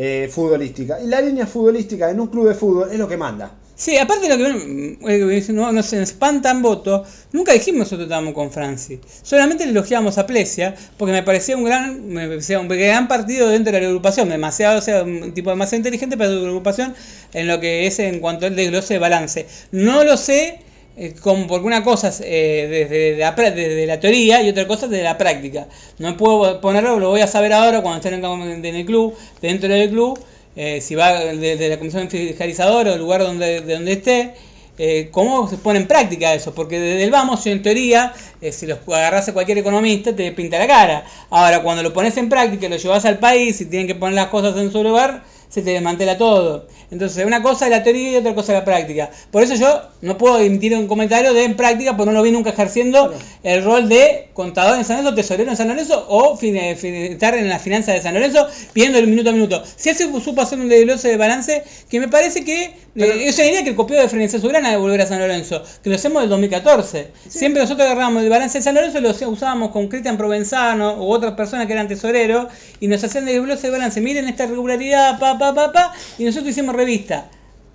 eh, 0.01 0.30
futbolística. 0.32 1.01
Y 1.03 1.09
la 1.09 1.20
línea 1.20 1.44
futbolística 1.44 2.09
en 2.09 2.20
un 2.20 2.28
club 2.28 2.46
de 2.46 2.55
fútbol 2.55 2.88
es 2.92 2.99
lo 3.01 3.09
que 3.09 3.16
manda. 3.16 3.51
Sí, 3.74 3.99
aparte 3.99 4.28
de 4.28 4.36
lo 4.36 4.44
que 4.44 4.99
eh, 5.09 5.44
no, 5.53 5.72
no 5.72 5.82
se 5.82 6.01
espantan 6.01 6.62
votos, 6.62 7.09
nunca 7.32 7.53
dijimos 7.53 7.80
nosotros 7.80 8.05
estábamos 8.05 8.32
con 8.32 8.53
Francis. 8.53 9.01
Solamente 9.22 9.64
le 9.64 9.72
elogiamos 9.72 10.16
a 10.18 10.26
Plesia 10.26 10.76
porque 10.96 11.11
me 11.11 11.24
parecía 11.24 11.57
un 11.57 11.64
gran, 11.64 12.09
me 12.09 12.28
parecía 12.28 12.61
un 12.61 12.68
gran 12.68 13.09
partido 13.09 13.49
dentro 13.49 13.72
de 13.72 13.80
la 13.80 13.86
agrupación, 13.88 14.28
demasiado, 14.28 14.78
o 14.78 14.82
sea, 14.82 15.03
un 15.03 15.34
tipo 15.34 15.51
demasiado 15.51 15.78
inteligente 15.78 16.16
para 16.16 16.30
su 16.30 16.46
agrupación 16.46 16.94
en 17.34 17.49
lo 17.49 17.59
que 17.59 17.88
es 17.88 17.99
en 17.99 18.20
cuanto 18.20 18.46
al 18.46 18.55
desglose 18.55 18.94
de 18.94 19.01
balance. 19.01 19.46
No 19.72 20.05
lo 20.05 20.16
sé 20.16 20.61
eh, 21.01 21.14
como 21.22 21.46
porque 21.46 21.64
una 21.64 21.84
cosa 21.84 22.09
es 22.09 22.20
eh, 22.24 22.66
desde, 22.68 23.16
la, 23.18 23.30
desde 23.30 23.86
la 23.86 24.01
teoría 24.01 24.42
y 24.42 24.49
otra 24.49 24.66
cosa 24.66 24.86
es 24.86 24.90
desde 24.90 25.05
la 25.05 25.16
práctica. 25.16 25.68
No 25.99 26.16
puedo 26.16 26.61
ponerlo, 26.61 26.99
lo 26.99 27.11
voy 27.11 27.20
a 27.20 27.28
saber 27.28 27.53
ahora 27.53 27.82
cuando 27.82 27.99
estén 27.99 28.14
en, 28.14 28.64
el 28.64 28.84
club, 28.84 29.14
dentro 29.40 29.68
del 29.68 29.90
club, 29.90 30.18
eh, 30.57 30.80
si 30.80 30.96
va 30.96 31.12
desde 31.20 31.68
la 31.68 31.78
comisión 31.78 32.11
fiscalizadora 32.11 32.90
o 32.90 32.94
el 32.94 33.01
lugar 33.01 33.22
donde, 33.22 33.61
de 33.61 33.74
donde 33.74 33.92
esté, 33.92 34.34
eh, 34.76 35.09
cómo 35.12 35.49
se 35.49 35.59
pone 35.59 35.78
en 35.78 35.86
práctica 35.86 36.34
eso, 36.34 36.53
porque 36.53 36.80
desde 36.80 37.05
el 37.05 37.12
vamos, 37.12 37.46
en 37.46 37.62
teoría, 37.62 38.12
si 38.51 38.66
los 38.66 38.80
agarras 38.88 39.28
a 39.28 39.32
cualquier 39.32 39.59
economista, 39.59 40.16
te 40.16 40.32
pinta 40.32 40.59
la 40.59 40.66
cara. 40.66 41.05
Ahora, 41.30 41.62
cuando 41.62 41.84
lo 41.84 41.92
pones 41.92 42.16
en 42.16 42.28
práctica 42.28 42.68
lo 42.68 42.76
llevas 42.76 43.05
al 43.05 43.20
país 43.20 43.61
y 43.61 43.66
tienen 43.66 43.86
que 43.86 43.94
poner 43.94 44.16
las 44.16 44.28
cosas 44.28 44.57
en 44.57 44.72
su 44.72 44.82
lugar, 44.82 45.22
se 45.49 45.62
te 45.62 45.70
desmantela 45.70 46.18
todo. 46.18 46.66
Entonces, 46.90 47.24
una 47.26 47.42
cosa 47.42 47.66
es 47.66 47.70
la 47.70 47.82
teoría 47.82 48.12
y 48.12 48.16
otra 48.16 48.34
cosa 48.34 48.53
es 48.55 48.59
la 48.61 48.64
práctica. 48.64 49.11
Por 49.30 49.42
eso 49.42 49.55
yo 49.55 49.82
no 50.01 50.16
puedo 50.16 50.38
emitir 50.38 50.74
un 50.74 50.86
comentario 50.88 51.34
de 51.34 51.44
en 51.44 51.55
práctica, 51.57 51.96
porque 51.96 52.12
no 52.12 52.16
lo 52.18 52.22
vi 52.22 52.30
nunca 52.30 52.51
ejerciendo 52.51 53.12
el 53.42 53.62
rol 53.64 53.88
de 53.88 54.28
contador 54.32 54.78
en 54.78 54.84
San 54.84 54.96
Lorenzo, 54.99 55.14
tesorero 55.14 55.51
en 55.51 55.57
San 55.57 55.68
Lorenzo 55.68 56.07
o 56.09 56.38
eh, 56.40 57.09
estar 57.12 57.34
en 57.34 57.49
las 57.49 57.61
finanzas 57.61 57.94
de 57.94 58.03
San 58.03 58.14
Lorenzo 58.14 58.46
pidiendo 58.72 58.99
el 58.99 59.07
minuto 59.07 59.30
a 59.30 59.32
minuto. 59.32 59.62
Si 59.76 59.90
hace 59.90 60.09
supo 60.20 60.40
hacer 60.40 60.59
un 60.59 60.68
desglose 60.68 61.09
de 61.09 61.16
balance 61.18 61.62
que 61.90 62.01
me 62.01 62.09
parece 62.09 62.44
que 62.44 62.72
Pero- 62.94 63.12
eh, 63.12 63.30
yo 63.32 63.42
diría 63.42 63.62
que 63.64 63.70
el 63.70 63.76
copió 63.76 63.99
de 64.01 64.09
Frenesia 64.09 64.40
Soberana 64.40 64.70
de 64.70 64.76
volver 64.78 65.01
a 65.03 65.07
San 65.07 65.18
Lorenzo, 65.18 65.62
que 65.82 65.90
lo 65.90 65.96
hacemos 65.96 66.22
del 66.22 66.30
2014. 66.30 67.09
Siempre 67.28 67.61
nosotros 67.62 67.84
agarrábamos 67.86 68.22
el 68.22 68.30
balance 68.30 68.59
de 68.59 68.64
San 68.64 68.74
Lorenzo 68.74 68.99
y 68.99 69.03
lo 69.03 69.11
usábamos 69.30 69.70
con 69.72 69.88
Cristian 69.88 70.16
Provenzano 70.16 70.94
u 71.05 71.11
otras 71.12 71.34
personas 71.34 71.66
que 71.66 71.74
eran 71.74 71.86
tesoreros 71.88 72.49
y 72.80 72.88
nos 72.88 73.05
hacían 73.05 73.26
desglose 73.26 73.66
de 73.66 73.70
balance. 73.70 74.01
Miren 74.01 74.26
esta 74.28 74.46
regularidad, 74.46 75.18
pa, 75.39 75.55
pa, 75.55 75.55
pa, 75.55 75.72
pa, 75.72 75.95
y 76.18 76.24
nosotros 76.24 76.51
hicimos 76.51 76.74
revista. 76.74 77.28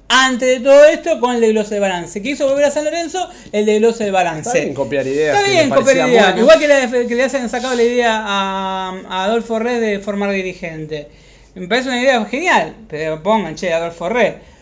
Antes 0.09 0.47
de 0.47 0.59
todo 0.59 0.85
esto, 0.85 1.19
con 1.19 1.33
el 1.33 1.41
desglose 1.41 1.75
de 1.75 1.79
balance. 1.79 2.21
Que 2.21 2.31
hizo 2.31 2.47
volver 2.47 2.65
a 2.65 2.71
San 2.71 2.83
Lorenzo, 2.83 3.27
el 3.51 3.65
desglose 3.65 4.03
de 4.03 4.11
balance. 4.11 4.49
Está 4.49 4.59
bien 4.59 4.73
copiar 4.73 5.07
ideas. 5.07 5.37
Está 5.37 5.49
bien, 5.49 5.69
copiar 5.69 5.95
idea. 5.95 6.05
buenas. 6.05 6.37
Igual 6.37 6.59
que 6.59 6.67
le, 6.67 7.07
que 7.07 7.15
le 7.15 7.23
hacen 7.23 7.49
sacado 7.49 7.73
la 7.73 7.83
idea 7.83 8.21
a, 8.23 9.01
a 9.09 9.23
Adolfo 9.23 9.57
Re 9.57 9.79
de 9.79 9.99
formar 9.99 10.31
dirigente. 10.31 11.07
Me 11.55 11.67
parece 11.67 11.87
una 11.89 12.01
idea 12.01 12.23
genial, 12.25 12.75
pero 12.89 13.23
pongan, 13.23 13.55
che, 13.55 13.73
Adolfo 13.73 14.09
Re. 14.09 14.52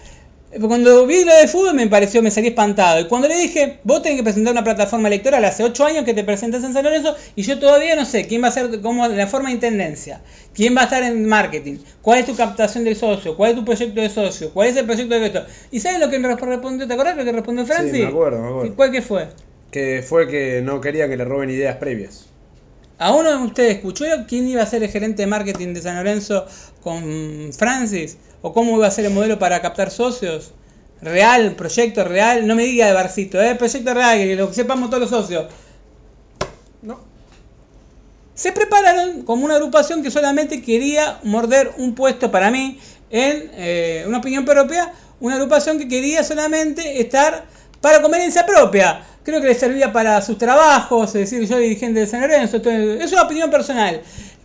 Cuando 0.60 1.08
vi 1.08 1.24
lo 1.24 1.34
de 1.34 1.48
fútbol 1.48 1.76
me 1.76 1.88
pareció, 1.88 2.22
me 2.22 2.30
salí 2.30 2.50
espantado. 2.50 3.00
Y 3.00 3.08
cuando 3.08 3.30
le 3.30 3.38
dije, 3.38 3.80
vos 3.86 4.02
tenés 4.02 4.18
que 4.18 4.24
presentar 4.24 4.52
una 4.52 4.64
plataforma 4.64 5.08
electoral 5.08 5.46
hace 5.46 5.64
8 5.64 5.86
años 5.86 6.04
que 6.04 6.14
te 6.14 6.26
presentas 6.26 6.62
en 6.66 6.74
San 6.74 6.84
Lorenzo 6.84 7.16
y 7.36 7.44
yo 7.44 7.58
todavía 7.58 7.96
no 7.96 8.04
sé 8.04 8.28
quién 8.28 8.44
va 8.44 8.50
a 8.50 8.52
ser 8.52 8.82
cómo, 8.82 9.08
la 9.08 9.28
forma 9.28 9.48
de 9.48 9.56
intendencia, 9.56 10.22
quién 10.54 10.76
va 10.76 10.82
a 10.82 10.84
estar 10.86 11.04
en 11.04 11.26
marketing, 11.26 11.78
cuál 12.02 12.20
es 12.20 12.26
tu 12.26 12.36
captación 12.36 12.84
de 12.84 12.96
socio, 12.96 13.38
cuál 13.38 13.52
es 13.52 13.56
tu 13.56 13.64
proyecto 13.64 14.02
de 14.02 14.10
socio, 14.10 14.52
cuál 14.54 14.68
es 14.68 14.76
el 14.76 14.86
proyecto 14.86 15.18
de 15.18 15.26
esto. 15.26 15.46
¿Y 15.72 15.80
sabes 15.80 16.00
lo 16.00 16.10
que 16.10 16.20
me 16.20 16.36
respondió? 16.36 16.86
¿Te 16.86 16.94
acordás 16.94 17.16
lo 17.16 17.24
que 17.24 17.32
respondió 17.32 17.66
Francis? 17.66 17.94
me 17.94 18.08
acuerdo, 18.08 18.42
me 18.42 18.48
acuerdo. 18.50 18.76
¿Cuál 18.76 18.92
que 18.92 19.02
fue? 19.02 19.30
Que 19.72 20.04
fue 20.06 20.28
que 20.28 20.62
no 20.62 20.82
quería 20.82 21.08
que 21.08 21.16
le 21.16 21.24
roben 21.24 21.50
ideas 21.50 21.78
previas. 21.78 22.28
¿A 22.98 23.16
uno 23.16 23.32
de 23.32 23.46
ustedes 23.46 23.78
escuchó 23.78 24.06
quién 24.28 24.48
iba 24.48 24.62
a 24.62 24.66
ser 24.68 24.84
el 24.84 24.90
gerente 24.90 25.24
de 25.24 25.28
marketing 25.28 25.74
de 25.74 25.82
San 25.82 25.96
Lorenzo 25.96 26.46
con 26.84 27.52
Francis? 27.52 28.18
¿O 28.42 28.54
cómo 28.54 28.76
iba 28.78 28.88
a 28.88 28.92
ser 28.92 29.06
el 29.06 29.14
modelo 29.14 29.38
para 29.40 29.62
captar 29.62 29.92
socios? 29.92 30.52
¿Real? 31.02 31.56
¿Proyecto 31.56 32.04
real? 32.04 32.48
No 32.48 32.56
me 32.56 32.64
diga 32.64 32.88
de 32.88 32.94
barcito, 32.94 33.42
¿eh? 33.42 33.56
Proyecto 33.56 33.94
real, 33.94 34.18
que 34.18 34.36
lo 34.36 34.54
sepamos 34.54 34.90
todos 34.90 35.02
los 35.02 35.10
socios. 35.10 35.46
No. 36.82 37.00
se 38.34 38.52
prepararon 38.52 39.22
como 39.22 39.46
una 39.46 39.56
agrupación 39.56 40.02
que 40.02 40.10
solamente 40.10 40.64
quería 40.64 41.20
morder 41.24 41.74
un 41.78 41.94
puesto 41.94 42.32
para 42.32 42.50
mí 42.50 42.80
en 43.12 43.52
eh, 43.54 44.04
una 44.08 44.18
opinión 44.18 44.46
propia, 44.46 44.92
una 45.20 45.36
agrupación 45.36 45.78
que 45.78 45.88
quería 45.88 46.24
solamente 46.24 47.02
estar 47.02 47.46
para 47.82 48.02
conveniencia 48.02 48.46
propia. 48.46 49.04
Creo 49.24 49.42
que 49.42 49.48
les 49.48 49.60
servía 49.60 49.94
para 49.94 50.20
sus 50.24 50.40
trabajos, 50.40 51.14
es 51.14 51.30
decir, 51.30 51.48
yo 51.48 51.58
dirigente 51.58 52.00
de 52.00 52.08
San 52.08 52.22
Lorenzo, 52.22 52.58
es 52.58 53.12
una 53.12 53.22
opinión 53.22 53.52
personal. 53.52 54.02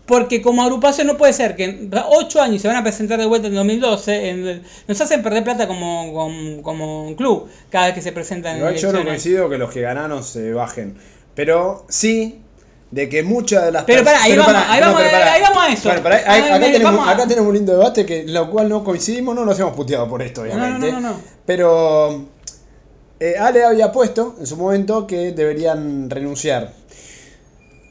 Porque 0.06 0.40
como 0.40 0.62
agrupación 0.62 1.08
no 1.08 1.16
puede 1.16 1.32
ser 1.32 1.56
que 1.56 1.64
en 1.64 1.90
8 1.92 2.40
años 2.40 2.62
se 2.62 2.68
van 2.68 2.76
a 2.76 2.82
presentar 2.82 3.18
de 3.18 3.26
vuelta 3.26 3.48
en 3.48 3.54
2012, 3.54 4.62
nos 4.86 5.00
hacen 5.00 5.22
perder 5.22 5.42
plata 5.42 5.66
como, 5.66 6.62
como, 6.62 7.06
un 7.06 7.14
club 7.16 7.48
cada 7.70 7.86
vez 7.86 7.94
que 7.94 8.02
se 8.02 8.12
presentan 8.12 8.56
en 8.56 8.74
Yo 8.76 8.92
no 8.92 9.04
coincido 9.04 9.50
que 9.50 9.58
los 9.58 9.72
que 9.72 9.80
ganaron 9.80 10.22
se 10.22 10.52
bajen. 10.52 10.96
Pero 11.34 11.84
sí 11.88 12.40
de 12.90 13.08
que 13.08 13.22
muchas 13.22 13.64
de 13.64 13.72
las 13.72 13.84
Pero 13.84 14.04
para, 14.04 14.22
ahí, 14.22 14.36
vamos, 14.36 14.54
ahí, 14.54 14.80
vamos, 14.80 15.02
ahí 15.02 15.42
vamos 15.42 15.62
a 15.62 15.72
eso. 15.72 15.90
acá, 15.90 16.60
tenemos, 16.60 17.08
acá, 17.08 17.26
tenemos, 17.26 17.48
un 17.48 17.54
lindo 17.54 17.72
debate 17.72 18.06
que 18.06 18.24
lo 18.24 18.50
cual 18.50 18.68
no 18.68 18.84
coincidimos, 18.84 19.34
no 19.34 19.44
nos 19.44 19.58
hemos 19.58 19.74
puteado 19.74 20.08
por 20.08 20.22
esto, 20.22 20.42
obviamente. 20.42 20.92
No, 20.92 21.00
no, 21.00 21.10
no, 21.10 21.20
Pero 21.44 22.26
eh, 23.18 23.34
Ale 23.38 23.64
había 23.64 23.92
puesto 23.92 24.36
en 24.38 24.46
su 24.46 24.56
momento 24.56 25.06
que 25.06 25.32
deberían 25.32 26.08
renunciar. 26.10 26.72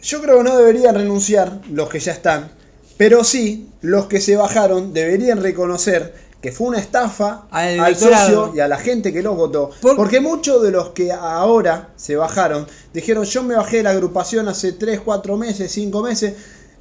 Yo 0.06 0.22
creo 0.22 0.38
que 0.38 0.44
no 0.44 0.56
deberían 0.56 0.94
renunciar 0.94 1.62
los 1.72 1.90
que 1.90 2.00
ya 2.00 2.12
están, 2.12 2.52
pero 2.96 3.24
sí 3.24 3.70
los 3.82 4.06
que 4.06 4.22
se 4.22 4.36
bajaron 4.36 4.94
deberían 4.94 5.42
reconocer 5.42 6.14
que 6.42 6.52
fue 6.52 6.68
una 6.68 6.78
estafa 6.78 7.48
al, 7.50 7.96
socio 7.96 8.54
y 8.56 8.60
a 8.60 8.68
la 8.68 8.78
gente 8.78 9.12
que 9.12 9.24
los 9.24 9.36
votó. 9.36 9.72
Porque 9.82 10.20
muchos 10.20 10.62
de 10.62 10.70
los 10.70 10.90
que 10.90 11.12
ahora 11.12 11.90
se 11.96 12.16
bajaron 12.16 12.68
dijeron 12.94 13.26
yo 13.26 13.42
me 13.42 13.56
bajé 13.56 13.78
de 13.78 13.84
la 13.84 13.90
agrupación 13.90 14.48
hace 14.48 14.74
3, 14.74 15.02
4 15.04 15.38
meses, 15.38 15.72
5 15.72 16.04
meses. 16.04 16.34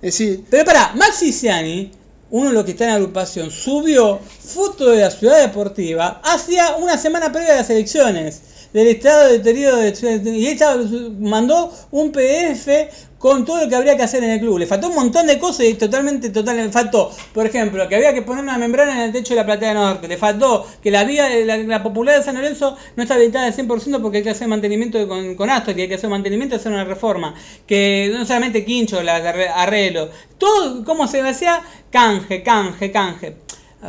Es 0.03 0.19
decir, 0.19 0.45
pero 0.51 0.67
para, 0.67 0.93
Maxi 0.93 1.33
Ciani, 1.33 1.93
uno 2.31 2.49
de 2.49 2.55
los 2.55 2.65
que 2.67 2.73
está 2.73 2.85
en 2.85 2.91
la 2.91 2.97
agrupación, 2.97 3.51
subió 3.51 4.19
foto 4.19 4.91
de 4.91 5.01
la 5.01 5.11
ciudad 5.11 5.41
deportiva 5.41 6.21
hacia 6.23 6.77
una 6.77 6.99
semana 6.99 7.33
previa 7.33 7.53
de 7.53 7.61
las 7.61 7.71
elecciones 7.71 8.43
del 8.75 8.89
estado 8.89 9.29
de 9.29 9.39
deterioro 9.39 9.77
de 9.77 10.21
y 10.25 10.47
él 10.49 11.17
mandó 11.21 11.73
un 11.93 12.11
PDF 12.11 12.69
con 13.19 13.45
todo 13.45 13.63
lo 13.63 13.69
que 13.69 13.77
habría 13.77 13.97
que 13.97 14.03
hacer 14.03 14.23
en 14.25 14.31
el 14.31 14.41
club. 14.41 14.59
Le 14.59 14.67
faltó 14.67 14.89
un 14.89 14.97
montón 14.97 15.29
de 15.29 15.39
cosas 15.39 15.67
y 15.67 15.75
totalmente, 15.75 16.29
total, 16.29 16.57
le 16.57 16.69
faltó, 16.71 17.11
por 17.33 17.47
ejemplo, 17.47 17.89
que 17.89 17.95
había 17.95 18.13
que 18.13 18.23
poner 18.23 18.43
una 18.43 18.59
membrana 18.59 18.93
en 18.97 19.01
el 19.03 19.13
techo 19.13 19.33
de 19.33 19.41
la 19.41 19.47
platea 19.47 19.75
norte, 19.75 20.09
le 20.09 20.19
faltó 20.19 20.67
que 20.83 20.91
la 20.91 21.05
vía, 21.05 21.31
la, 21.45 21.57
la 21.57 21.83
popular 21.85 22.19
de 22.19 22.25
San 22.25 22.35
Lorenzo 22.35 22.77
no 22.97 23.05
está 23.05 23.15
habilitada 23.15 23.47
al 23.47 23.55
100% 23.55 24.03
porque 24.03 24.19
hay 24.19 24.25
que 24.25 24.31
hacer 24.31 24.49
mantenimiento 24.49 25.07
con, 25.07 25.37
con 25.37 25.49
Astor, 25.49 25.77
que 25.77 25.83
hay 25.83 25.89
que 25.89 25.95
hacer 25.95 26.11
mantenimiento 26.11 26.57
y 26.57 26.59
hacer 26.59 26.73
una 26.73 26.85
reforma, 26.85 27.35
que 27.67 28.11
no 28.13 28.27
solamente 28.27 28.65
quincho, 28.65 29.03
la, 29.05 29.15
arreglo, 29.55 30.11
todo 30.37 30.85
como 30.85 31.07
se 31.07 31.23
decía, 31.23 31.63
canje, 31.91 32.43
canje, 32.43 32.91
canje. 32.91 33.37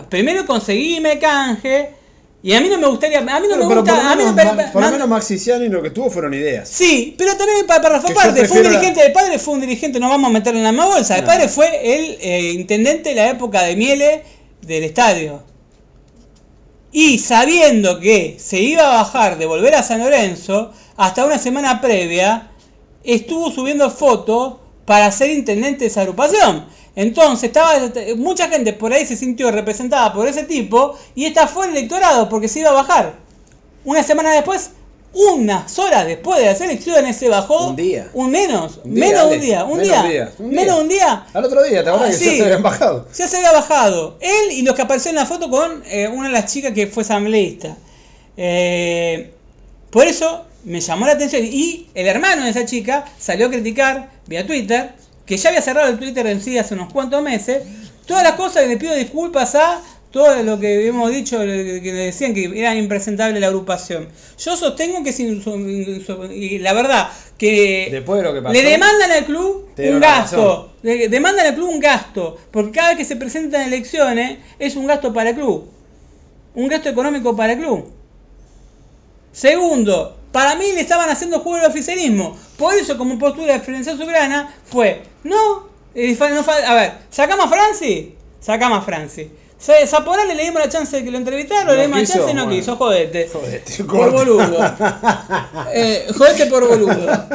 Primero 0.10 0.46
conseguíme 0.46 1.18
canje, 1.18 2.05
y 2.46 2.54
a 2.54 2.62
mí 2.62 2.70
no 2.70 2.78
me 2.78 2.86
gustaría, 2.86 3.18
a 3.18 3.40
mí 3.40 3.48
no 3.50 3.58
me 3.58 3.66
gusta, 3.66 3.96
por, 3.96 4.06
a 4.06 4.16
mí 4.16 4.24
por 4.72 4.84
lo 4.84 4.92
menos 4.92 5.08
Maxiciani 5.08 5.68
lo 5.68 5.82
que 5.82 5.90
tuvo 5.90 6.12
fueron 6.12 6.32
ideas. 6.36 6.70
Sí, 6.70 7.16
pero 7.18 7.36
también 7.36 7.66
para, 7.66 7.82
para 7.82 8.00
parte, 8.00 8.46
fue 8.46 8.58
un 8.58 8.70
dirigente, 8.70 9.04
el 9.04 9.12
padre 9.14 9.40
fue 9.40 9.56
un 9.56 9.62
dirigente, 9.62 10.00
no 10.00 10.10
vamos 10.10 10.30
a 10.30 10.34
meterlo 10.34 10.60
en 10.60 10.66
la 10.66 10.72
misma 10.72 10.86
bolsa, 10.86 11.18
el 11.18 11.24
padre 11.24 11.48
fue 11.48 11.66
el 11.96 12.20
eh, 12.22 12.52
intendente 12.54 13.10
de 13.10 13.16
la 13.16 13.30
época 13.32 13.64
de 13.64 13.76
Miele 13.76 14.22
del 14.62 14.84
estadio. 14.84 15.42
Y 16.92 17.18
sabiendo 17.18 18.00
que 18.00 18.38
se 18.40 18.60
iba 18.60 18.84
a 18.84 19.02
bajar 19.02 19.40
de 19.40 19.48
volver 19.48 19.74
a 19.74 19.82
San 19.82 20.02
Lorenzo, 20.02 20.72
hasta 20.98 21.26
una 21.26 21.40
semana 21.40 21.82
previa, 21.82 22.52
estuvo 23.04 23.50
subiendo 23.50 23.90
fotos 23.90 24.58
para 24.86 25.12
ser 25.12 25.32
intendente 25.32 25.80
de 25.80 25.88
esa 25.88 26.02
agrupación. 26.02 26.66
Entonces, 26.96 27.46
estaba 27.46 27.74
mucha 28.16 28.48
gente 28.48 28.72
por 28.72 28.94
ahí 28.94 29.06
se 29.06 29.18
sintió 29.18 29.52
representada 29.52 30.14
por 30.14 30.28
ese 30.28 30.44
tipo 30.44 30.98
y 31.14 31.26
esta 31.26 31.48
fue 31.48 31.68
el 31.68 31.76
electorado 31.76 32.30
porque 32.30 32.48
se 32.48 32.60
iba 32.60 32.70
a 32.70 32.74
bajar. 32.74 33.16
Una 33.84 34.02
semana 34.02 34.32
después, 34.32 34.72
unas 35.14 35.78
horas 35.78 36.06
después 36.06 36.40
de 36.40 36.46
las 36.46 36.62
elecciones 36.62 37.18
se 37.18 37.30
bajó. 37.30 37.70
Un 37.70 37.76
día. 37.76 38.10
Un 38.14 38.32
menos. 38.32 38.80
menos 38.86 39.32
un 39.32 39.40
día. 39.40 39.64
Un 39.66 39.82
día. 39.82 40.32
Menos 40.40 40.80
un 40.82 40.88
día. 40.88 41.26
Al 41.34 41.46
otro 41.46 41.64
día, 41.64 41.84
¿te 41.84 41.90
acuerdas 41.90 42.18
que 42.18 42.26
ya 42.26 42.32
se 42.32 42.44
habían 42.44 42.64
bajado? 42.64 43.08
Ya 43.18 43.28
se 43.28 43.38
había 43.38 43.52
bajado. 43.52 44.18
Él 44.22 44.52
y 44.52 44.62
los 44.62 44.76
que 44.76 44.82
aparecieron 44.82 45.18
en 45.18 45.24
la 45.24 45.30
foto 45.30 45.50
con 45.50 45.84
eh, 45.88 46.08
una 46.08 46.28
de 46.28 46.34
las 46.34 46.52
chicas 46.52 46.74
que 46.74 46.88
fue 46.88 47.04
asambleísta. 47.04 47.78
Eh, 48.38 49.32
por 49.90 50.08
eso 50.08 50.46
me 50.66 50.82
llamó 50.82 51.06
la 51.06 51.14
atención. 51.14 51.44
Y 51.46 51.88
el 51.94 52.08
hermano 52.08 52.44
de 52.44 52.50
esa 52.50 52.66
chica 52.66 53.06
salió 53.18 53.48
a 53.48 53.50
criticar 53.50 54.10
vía 54.28 54.46
Twitter 54.46 54.92
que 55.26 55.38
ya 55.38 55.50
había 55.50 55.62
cerrado 55.62 55.90
el 55.90 55.98
Twitter 55.98 56.28
en 56.28 56.42
sí 56.42 56.58
hace 56.58 56.76
unos 56.76 56.94
cuantos 56.94 57.22
meses, 57.24 57.64
todas 58.06 58.24
las 58.24 58.34
cosas 58.34 58.64
que 58.64 58.70
le 58.70 58.78
pido 58.78 58.94
disculpas 58.94 59.56
a 59.56 59.82
todo 60.12 60.42
lo 60.44 60.60
que 60.60 60.88
hemos 60.88 61.12
dicho, 61.12 61.40
que 61.40 61.82
le 61.84 61.94
decían 61.94 62.34
que 62.34 62.46
era 62.56 62.74
impresentable 62.76 63.40
la 63.40 63.48
agrupación. 63.48 64.08
Yo 64.40 64.56
sostengo 64.56 65.04
que 65.04 65.12
sin, 65.12 65.44
y 66.32 66.60
la 66.60 66.74
verdad 66.74 67.10
que 67.38 67.90
Después 67.92 68.22
de 68.22 68.24
lo 68.24 68.34
que 68.34 68.42
pasó, 68.42 68.54
le 68.54 68.64
demandan 68.64 69.12
al 69.12 69.26
club 69.26 69.68
un 69.78 70.00
gasto, 70.00 70.74
le 70.84 71.10
demandan 71.10 71.48
al 71.48 71.56
club 71.56 71.70
un 71.70 71.80
gasto, 71.80 72.38
porque 72.52 72.72
cada 72.72 72.90
vez 72.90 72.98
que 73.00 73.06
se 73.06 73.18
presentan 73.18 73.64
elecciones 73.64 74.38
es 74.58 74.78
un 74.78 74.88
gasto 74.88 75.12
para 75.12 75.32
el 75.32 75.36
club, 75.36 75.70
un 76.54 76.68
gasto 76.70 76.88
económico 76.88 77.36
para 77.36 77.54
el 77.54 77.60
club. 77.60 77.92
Segundo, 79.36 80.16
para 80.32 80.56
mí 80.56 80.72
le 80.72 80.80
estaban 80.80 81.10
haciendo 81.10 81.42
juego 81.42 81.60
al 81.60 81.70
oficialismo. 81.70 82.38
Por 82.58 82.74
eso, 82.74 82.98
como 82.98 83.20
postura 83.20 83.52
de 83.52 83.60
Florencia 83.60 83.98
Soberana, 83.98 84.56
fue, 84.64 85.04
no, 85.26 85.68
a 85.94 86.74
ver, 86.74 86.94
¿sacamos 87.10 87.46
a 87.48 87.50
Francis? 87.50 88.14
Sacamos 88.40 88.78
a 88.80 88.82
Francis. 88.84 89.28
Zaporán 89.88 90.30
le 90.30 90.42
dimos 90.42 90.62
la 90.62 90.70
chance 90.70 90.96
de 90.96 91.04
que 91.04 91.12
lo 91.12 91.18
entrevistara, 91.18 91.74
le 91.74 91.82
dimos 91.82 92.00
la 92.00 92.06
chance 92.06 92.32
y 92.32 92.34
no 92.34 92.48
quiso, 92.48 92.78
jodete. 92.78 93.28
Jodete, 93.28 93.84
por 93.84 94.12
boludo. 94.12 94.76
eh, 95.74 96.08
jodete 96.18 96.46
por 96.46 96.66
boludo. 96.66 97.28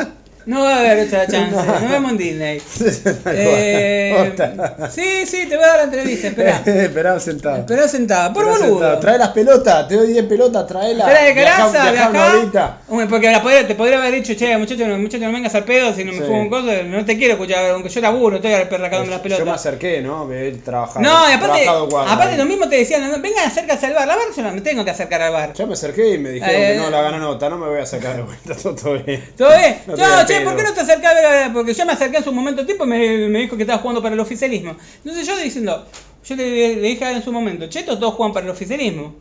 No 0.51 0.65
va 0.65 0.75
a 0.75 0.79
haber 0.81 1.07
otra 1.07 1.27
chance. 1.29 1.55
Nos 1.55 1.91
vemos 1.91 2.11
en 2.11 2.19
Disney. 2.19 2.63
eh, 3.27 4.35
sí, 4.91 5.25
sí, 5.25 5.47
te 5.49 5.55
voy 5.55 5.65
a 5.65 5.69
dar 5.69 5.77
la 5.77 5.85
entrevista. 5.85 6.27
Espera. 6.27 6.63
Esperá 6.67 7.21
sentado. 7.21 7.59
Esperá 7.59 7.87
sentado. 7.87 8.33
Por 8.33 8.47
boludo. 8.47 8.99
Trae 8.99 9.17
las 9.17 9.29
pelotas. 9.29 9.87
Te 9.87 9.95
doy 9.95 10.09
10 10.09 10.25
pelotas. 10.25 10.67
Traelas. 10.67 11.07
Espera 11.07 11.25
de 11.25 11.35
caraza, 11.35 11.93
viajá. 11.93 12.79
Porque 13.09 13.31
la 13.31 13.41
podría, 13.41 13.69
te 13.69 13.77
podría 13.77 13.99
haber 13.99 14.13
dicho, 14.13 14.35
che, 14.35 14.59
muchacho, 14.59 14.87
muchacho, 14.87 15.25
no 15.25 15.33
vengas 15.33 15.55
al 15.55 15.63
pedo 15.63 15.95
si 15.95 16.03
no 16.03 16.13
me 16.13 16.19
sí. 16.19 16.25
un 16.25 16.51
coso. 16.51 16.67
No 16.85 17.05
te 17.05 17.17
quiero 17.17 17.35
escuchar, 17.35 17.71
aunque 17.71 17.89
yo 17.89 18.01
laburo, 18.01 18.37
estoy 18.37 18.51
perracándome 18.69 19.13
las 19.13 19.21
pelotas. 19.21 19.39
Yo 19.39 19.45
me 19.45 19.53
acerqué, 19.53 20.03
¿no? 20.03 20.25
Me 20.25 20.49
he 20.49 20.53
trabajado. 20.53 21.01
No, 21.01 21.31
y 21.31 21.33
aparte, 21.33 21.69
aparte 21.69 22.37
lo 22.37 22.45
mismo 22.45 22.69
te 22.69 22.77
decían, 22.77 23.03
vengan 23.23 23.47
acércate 23.47 23.87
al 23.87 23.95
bar. 23.95 24.09
La 24.09 24.17
bar 24.17 24.25
yo 24.37 24.43
no 24.43 24.51
me 24.51 24.63
tengo 24.63 24.85
que 24.85 24.91
acercar 24.91 25.23
al 25.23 25.33
bar. 25.33 25.53
Yo 25.55 25.69
me 25.69 25.75
acerqué 25.75 26.15
y 26.15 26.19
me 26.19 26.31
dijeron 26.31 26.61
que 26.61 26.77
no, 26.77 26.91
la 26.91 27.03
gana 27.03 27.19
nota, 27.19 27.49
no 27.49 27.57
me 27.57 27.69
voy 27.69 27.79
a 27.79 27.85
acercar 27.85 28.17
de 28.17 28.23
vuelta. 28.23 28.57
Todo 28.83 28.99
bien. 28.99 29.25
¿Todo 29.37 29.51
bien? 29.57 29.77
No, 29.87 30.27
che, 30.27 30.40
¿por 30.45 30.57
qué 30.57 30.63
no 30.63 30.73
te 30.73 30.81
acercas? 30.81 31.15
porque 31.53 31.75
yo 31.75 31.87
me 31.87 31.93
acerqué 31.93 32.19
en 32.19 32.25
su 32.25 32.33
momento 32.33 32.65
tiempo 32.65 32.85
y 32.85 32.89
me, 32.89 33.39
dijo 33.41 33.57
que 33.57 33.63
estaba 33.63 33.81
jugando 33.81 34.03
para 34.03 34.15
el 34.15 34.21
oficialismo. 34.21 34.77
Entonces 34.99 35.27
yo 35.27 35.37
diciendo, 35.37 35.87
yo 36.25 36.37
le, 36.37 36.77
dije 36.77 37.05
a 37.05 37.11
él 37.11 37.17
en 37.17 37.23
su 37.23 37.33
momento, 37.33 37.67
Cheto, 37.69 37.99
todos 37.99 38.15
juegan 38.15 38.33
para 38.33 38.47
el 38.47 38.53
oficialismo. 38.53 39.15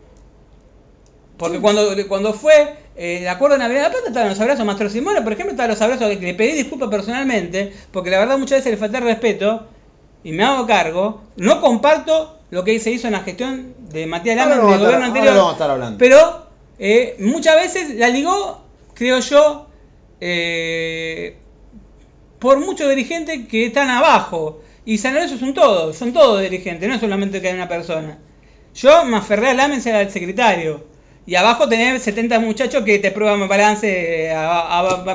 Porque 1.37 1.59
cuando, 1.59 1.95
cuando 2.07 2.33
fue 2.33 2.75
eh, 2.97 3.19
el 3.21 3.27
acuerdo 3.29 3.55
de 3.55 3.63
Navidad 3.63 3.79
de 3.79 3.87
la 3.87 3.91
Plata 3.91 4.07
estaban 4.07 4.29
los 4.29 4.39
abrazos, 4.39 4.65
Mastro 4.65 4.89
Simone, 4.89 5.21
por 5.21 5.31
ejemplo, 5.31 5.51
estaban 5.51 5.71
los 5.71 5.81
abrazos 5.81 6.09
que 6.09 6.25
le 6.25 6.33
pedí 6.33 6.51
disculpas 6.51 6.89
personalmente, 6.89 7.71
porque 7.91 8.09
la 8.09 8.19
verdad 8.19 8.37
muchas 8.37 8.59
veces 8.59 8.71
le 8.71 8.77
falté 8.77 8.99
respeto, 8.99 9.65
y 10.23 10.31
me 10.31 10.43
hago 10.43 10.67
cargo, 10.67 11.21
no 11.37 11.61
comparto 11.61 12.37
lo 12.51 12.63
que 12.63 12.79
se 12.79 12.91
hizo 12.91 13.07
en 13.07 13.13
la 13.13 13.21
gestión 13.21 13.73
de 13.89 14.05
Matías 14.05 14.35
Lama 14.35 14.55
en 14.55 14.59
el 14.59 14.79
gobierno 14.79 15.05
anterior. 15.05 15.33
Pero 15.97 16.47
eh, 16.77 17.15
muchas 17.19 17.55
veces 17.55 17.95
la 17.95 18.09
ligó, 18.09 18.61
creo 18.93 19.19
yo, 19.19 19.67
eh, 20.21 21.37
por 22.39 22.59
muchos 22.59 22.89
dirigentes 22.89 23.47
que 23.47 23.67
están 23.67 23.89
abajo. 23.89 24.61
Y 24.85 24.97
San 24.97 25.13
Lorenzo 25.13 25.37
son 25.37 25.53
todos, 25.53 25.95
son 25.95 26.13
todos 26.13 26.41
dirigentes, 26.41 26.87
no 26.87 26.95
es 26.95 27.01
solamente 27.01 27.41
que 27.41 27.49
hay 27.49 27.53
una 27.53 27.67
persona. 27.67 28.17
Yo 28.73 29.05
me 29.05 29.17
aferré 29.17 29.49
al 29.49 29.57
Lamen 29.57 29.87
al 29.87 30.09
secretario. 30.09 30.88
Y 31.29 31.35
abajo 31.35 31.69
tenés 31.69 32.01
70 32.01 32.39
muchachos 32.39 32.83
que 32.83 32.97
te 32.97 33.11
prueban 33.11 33.47
balance, 33.47 34.31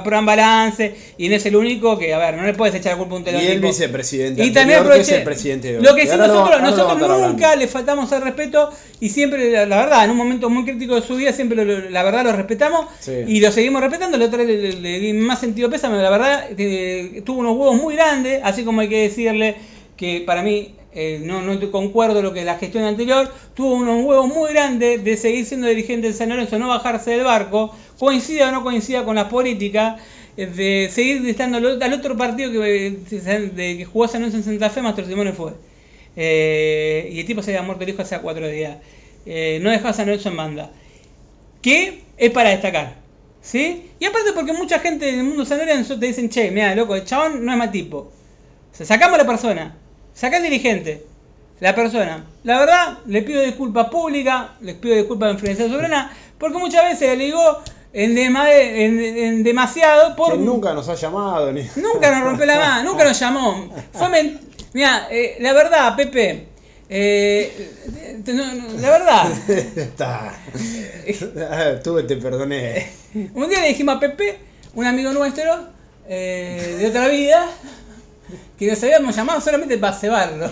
prueban 0.04 0.24
balance, 0.24 0.94
y 1.18 1.28
no 1.28 1.34
es 1.34 1.44
el 1.44 1.56
único 1.56 1.98
que, 1.98 2.14
a 2.14 2.18
ver, 2.18 2.36
no 2.36 2.44
le 2.44 2.54
puedes 2.54 2.72
echar 2.76 2.92
la 2.92 2.98
culpa 2.98 3.14
a 3.14 3.18
un 3.18 3.24
telón. 3.24 3.42
Y 3.42 3.46
el 3.46 3.58
vicepresidente. 3.58 4.44
Y 4.44 4.52
también 4.52 4.78
aproveché, 4.78 5.16
el 5.16 5.24
presidente 5.24 5.72
de 5.72 5.82
Lo 5.82 5.92
que 5.96 6.04
nosotros, 6.04 6.62
nosotros 6.62 7.20
nunca 7.20 7.56
le 7.56 7.66
faltamos 7.66 8.12
el 8.12 8.22
respeto, 8.22 8.70
y 9.00 9.08
siempre, 9.08 9.66
la, 9.66 9.76
verdad, 9.76 10.04
en 10.04 10.12
un 10.12 10.16
momento 10.16 10.48
muy 10.48 10.62
crítico 10.62 10.94
de 10.94 11.02
su 11.02 11.16
vida, 11.16 11.32
siempre 11.32 11.90
la 11.90 12.02
verdad 12.04 12.22
lo 12.22 12.30
respetamos, 12.30 12.86
y 13.26 13.40
lo 13.40 13.50
seguimos 13.50 13.82
respetando. 13.82 14.16
El 14.16 14.22
otro 14.22 14.44
le, 14.44 14.72
le, 14.72 15.00
di 15.00 15.12
más 15.14 15.40
sentido 15.40 15.68
pésame, 15.68 16.00
la 16.00 16.10
verdad, 16.10 16.44
eh, 16.56 17.22
tuvo 17.26 17.40
unos 17.40 17.56
huevos 17.56 17.74
muy 17.74 17.96
grandes, 17.96 18.40
así 18.44 18.62
como 18.62 18.82
hay 18.82 18.88
que 18.88 19.02
decirle 19.02 19.56
que 19.96 20.22
para 20.24 20.44
mí 20.44 20.76
eh, 20.94 21.20
no, 21.22 21.42
no 21.42 21.70
concuerdo 21.70 22.22
lo 22.22 22.32
que 22.32 22.44
la 22.44 22.56
gestión 22.56 22.84
anterior, 22.84 23.32
tuvo 23.54 23.74
unos 23.74 24.04
huevos 24.04 24.28
muy 24.28 24.50
grandes 24.52 25.02
de 25.02 25.16
seguir 25.16 25.44
siendo 25.44 25.66
dirigente 25.66 26.06
de 26.06 26.12
San 26.12 26.28
Lorenzo, 26.28 26.58
no 26.58 26.68
bajarse 26.68 27.10
del 27.10 27.24
barco, 27.24 27.74
coincida 27.98 28.48
o 28.48 28.52
no 28.52 28.62
coincida 28.62 29.04
con 29.04 29.16
las 29.16 29.26
políticas, 29.26 30.00
eh, 30.36 30.46
de 30.46 30.88
seguir 30.92 31.26
estando 31.28 31.58
al 31.58 31.92
otro 31.92 32.16
partido 32.16 32.52
que, 32.52 32.86
eh, 32.86 33.76
que 33.78 33.84
jugó 33.84 34.06
San 34.06 34.20
Lorenzo 34.20 34.38
en 34.38 34.44
Santa 34.44 34.70
Fe, 34.70 34.82
Mastro 34.82 35.04
Simone 35.04 35.32
fue. 35.32 35.52
Y 36.16 37.18
el 37.18 37.26
tipo 37.26 37.42
se 37.42 37.50
había 37.50 37.62
muerto 37.62 37.82
el 37.82 37.90
hijo 37.90 38.02
hace 38.02 38.18
cuatro 38.20 38.46
días. 38.48 38.78
No 39.26 39.70
dejaba 39.70 39.90
a 39.90 39.94
San 39.94 40.06
Lorenzo 40.06 40.28
en 40.28 40.36
banda. 40.36 40.70
Que 41.60 42.02
es 42.16 42.30
para 42.30 42.50
destacar. 42.50 42.96
¿Sí? 43.42 43.90
Y 43.98 44.04
aparte 44.06 44.32
porque 44.32 44.52
mucha 44.52 44.78
gente 44.78 45.06
del 45.06 45.24
mundo 45.24 45.44
San 45.44 45.58
Lorenzo 45.58 45.98
te 45.98 46.06
dicen, 46.06 46.30
che, 46.30 46.50
mira, 46.50 46.74
loco, 46.74 46.94
el 46.94 47.04
chabón 47.04 47.44
no 47.44 47.52
es 47.52 47.58
mal 47.58 47.70
tipo. 47.70 48.10
Sacamos 48.72 49.14
a 49.14 49.22
la 49.22 49.26
persona, 49.26 49.76
saca 50.14 50.36
al 50.38 50.42
dirigente, 50.42 51.04
la 51.60 51.74
persona. 51.74 52.24
La 52.44 52.58
verdad, 52.60 52.98
le 53.06 53.22
pido 53.22 53.42
disculpas 53.42 53.88
públicas, 53.88 54.46
les 54.60 54.74
pido 54.76 54.94
disculpas 54.96 55.28
en 55.30 55.34
Influencia 55.34 55.68
Soberana, 55.68 56.12
porque 56.38 56.58
muchas 56.58 56.84
veces 56.84 57.10
le 57.16 57.26
ligó 57.26 57.60
en, 57.92 58.14
dema- 58.16 58.50
en- 58.50 58.98
en 59.00 59.42
demasiado 59.44 60.16
por... 60.16 60.32
Que 60.32 60.38
nunca 60.38 60.74
nos 60.74 60.88
ha 60.88 60.94
llamado 60.94 61.52
ni. 61.52 61.62
Nunca 61.76 62.10
nos 62.10 62.22
rompió 62.24 62.44
la 62.46 62.58
mano, 62.58 62.90
nunca 62.90 63.04
nos 63.04 63.18
llamó. 63.18 63.68
Fue 63.92 64.08
men- 64.08 64.40
Mira, 64.72 65.06
eh, 65.10 65.36
la 65.40 65.52
verdad, 65.52 65.94
Pepe, 65.96 66.48
eh, 66.88 67.70
te- 68.24 68.32
no- 68.34 68.52
no, 68.54 68.72
la 68.80 68.90
verdad, 68.90 69.32
Está. 69.76 70.34
Tú 71.82 72.02
te 72.06 72.16
perdoné. 72.16 72.90
un 73.34 73.48
día 73.48 73.60
le 73.60 73.68
dijimos 73.68 73.96
a 73.96 74.00
Pepe, 74.00 74.38
un 74.74 74.84
amigo 74.86 75.12
nuestro, 75.12 75.68
eh, 76.08 76.76
de 76.78 76.86
otra 76.88 77.08
vida, 77.08 77.46
que 78.58 78.66
nos 78.66 78.82
habíamos 78.82 79.14
llamado 79.16 79.40
solamente 79.40 79.78
para 79.78 79.96
cebarlo. 79.96 80.50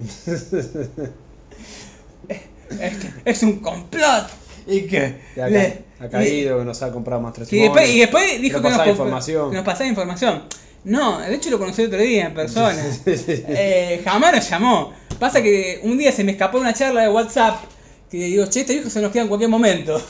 Es, 3.24 3.42
un 3.42 3.60
complot. 3.60 4.28
Y 4.66 4.82
que, 4.82 5.20
ha, 5.40 5.48
le- 5.48 5.84
ha 6.00 6.08
caído, 6.08 6.58
que 6.58 6.64
nos 6.64 6.82
ha 6.82 6.90
comprado 6.90 7.22
más 7.22 7.32
tres 7.32 7.52
Y 7.52 7.60
después, 7.60 7.88
y 7.88 8.00
después 8.00 8.40
dijo 8.40 8.60
Nos 8.60 8.72
que 8.72 8.78
nos, 8.78 8.88
información. 8.88 9.54
nos 9.54 9.64
pasaba 9.64 9.88
información. 9.88 10.42
No, 10.84 11.18
de 11.20 11.34
hecho 11.34 11.50
lo 11.50 11.58
conocí 11.58 11.82
el 11.82 11.88
otro 11.88 12.00
día 12.00 12.26
en 12.26 12.34
persona. 12.34 12.76
Eh, 13.06 14.02
jamás 14.04 14.34
nos 14.34 14.50
llamó. 14.50 14.92
Pasa 15.18 15.42
que 15.42 15.80
un 15.84 15.96
día 15.96 16.12
se 16.12 16.24
me 16.24 16.32
escapó 16.32 16.58
una 16.58 16.74
charla 16.74 17.02
de 17.02 17.08
WhatsApp 17.08 17.58
que 18.10 18.18
digo, 18.18 18.46
che, 18.46 18.60
este 18.60 18.74
viejo 18.74 18.90
se 18.90 19.00
nos 19.00 19.12
queda 19.12 19.22
en 19.22 19.28
cualquier 19.28 19.50
momento. 19.50 20.00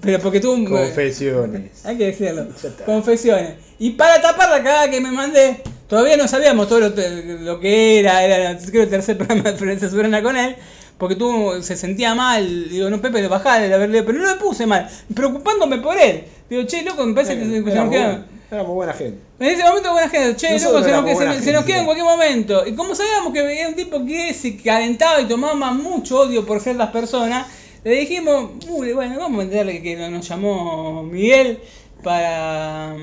Pero 0.00 0.20
porque 0.20 0.46
un... 0.46 0.64
Confesiones. 0.64 1.84
Hay 1.84 1.96
que 1.96 2.06
decirlo. 2.06 2.46
Confesiones. 2.86 3.54
Y 3.78 3.90
para 3.90 4.20
tapar 4.20 4.50
la 4.50 4.62
cagada 4.62 4.90
que 4.90 5.00
me 5.00 5.10
mandé, 5.10 5.62
todavía 5.88 6.16
no 6.16 6.28
sabíamos 6.28 6.68
todo 6.68 6.80
lo, 6.80 6.88
lo 6.90 7.60
que 7.60 8.00
era, 8.00 8.24
era 8.24 8.58
creo 8.58 8.82
el 8.84 8.90
tercer 8.90 9.16
programa 9.18 9.50
de 9.50 9.56
Florencia 9.56 9.88
Soberana 9.88 10.22
con 10.22 10.36
él, 10.36 10.56
porque 10.98 11.14
tuvo, 11.14 11.62
se 11.62 11.76
sentía 11.76 12.14
mal, 12.14 12.68
digo, 12.68 12.90
no 12.90 13.00
Pepe, 13.00 13.26
bajá 13.28 13.60
de 13.60 13.72
haberle, 13.72 14.02
pero 14.02 14.18
no 14.18 14.26
le 14.26 14.34
puse 14.34 14.66
mal, 14.66 14.88
preocupándome 15.14 15.78
por 15.78 15.96
él. 15.96 16.24
Digo, 16.50 16.64
che, 16.64 16.82
loco, 16.82 17.04
me 17.04 17.14
parece 17.14 17.38
que 17.38 17.44
se, 17.44 17.62
se 17.62 17.74
nos 17.74 17.90
queda... 17.90 18.26
éramos 18.50 18.74
buena 18.74 18.92
gente. 18.92 19.18
En 19.38 19.46
ese 19.46 19.62
momento 19.62 19.92
buena 19.92 20.08
gente, 20.08 20.36
che, 20.36 20.52
Nosotros 20.54 20.86
loco, 20.90 21.08
se 21.16 21.24
nos, 21.24 21.36
se, 21.36 21.42
se 21.42 21.52
nos 21.52 21.64
queda 21.64 21.78
en 21.78 21.84
cualquier 21.84 22.06
momento. 22.06 22.66
Y 22.66 22.74
como 22.74 22.94
sabíamos 22.96 23.32
que 23.32 23.60
era 23.60 23.68
un 23.68 23.74
tipo 23.74 24.04
que 24.04 24.34
se 24.34 24.56
calentaba 24.56 25.20
y 25.20 25.26
tomaba 25.26 25.72
mucho 25.72 26.20
odio 26.20 26.44
por 26.44 26.60
ciertas 26.60 26.90
personas, 26.90 27.46
le 27.88 27.96
dijimos, 28.00 28.50
uy, 28.68 28.92
bueno, 28.92 29.18
vamos 29.18 29.40
a 29.40 29.42
entenderle 29.44 29.82
que 29.82 29.96
nos 29.96 30.28
llamó 30.28 31.02
Miguel 31.02 31.58
para 32.02 32.94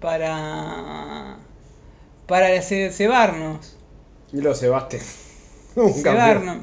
para 0.00 1.36
para 2.26 2.62
ce- 2.62 2.90
cebarnos. 2.90 3.76
Y 4.32 4.40
lo 4.40 4.54
cebaste. 4.54 5.00
Un 5.76 6.02
campeón. 6.02 6.02
Cebarnos. 6.02 6.56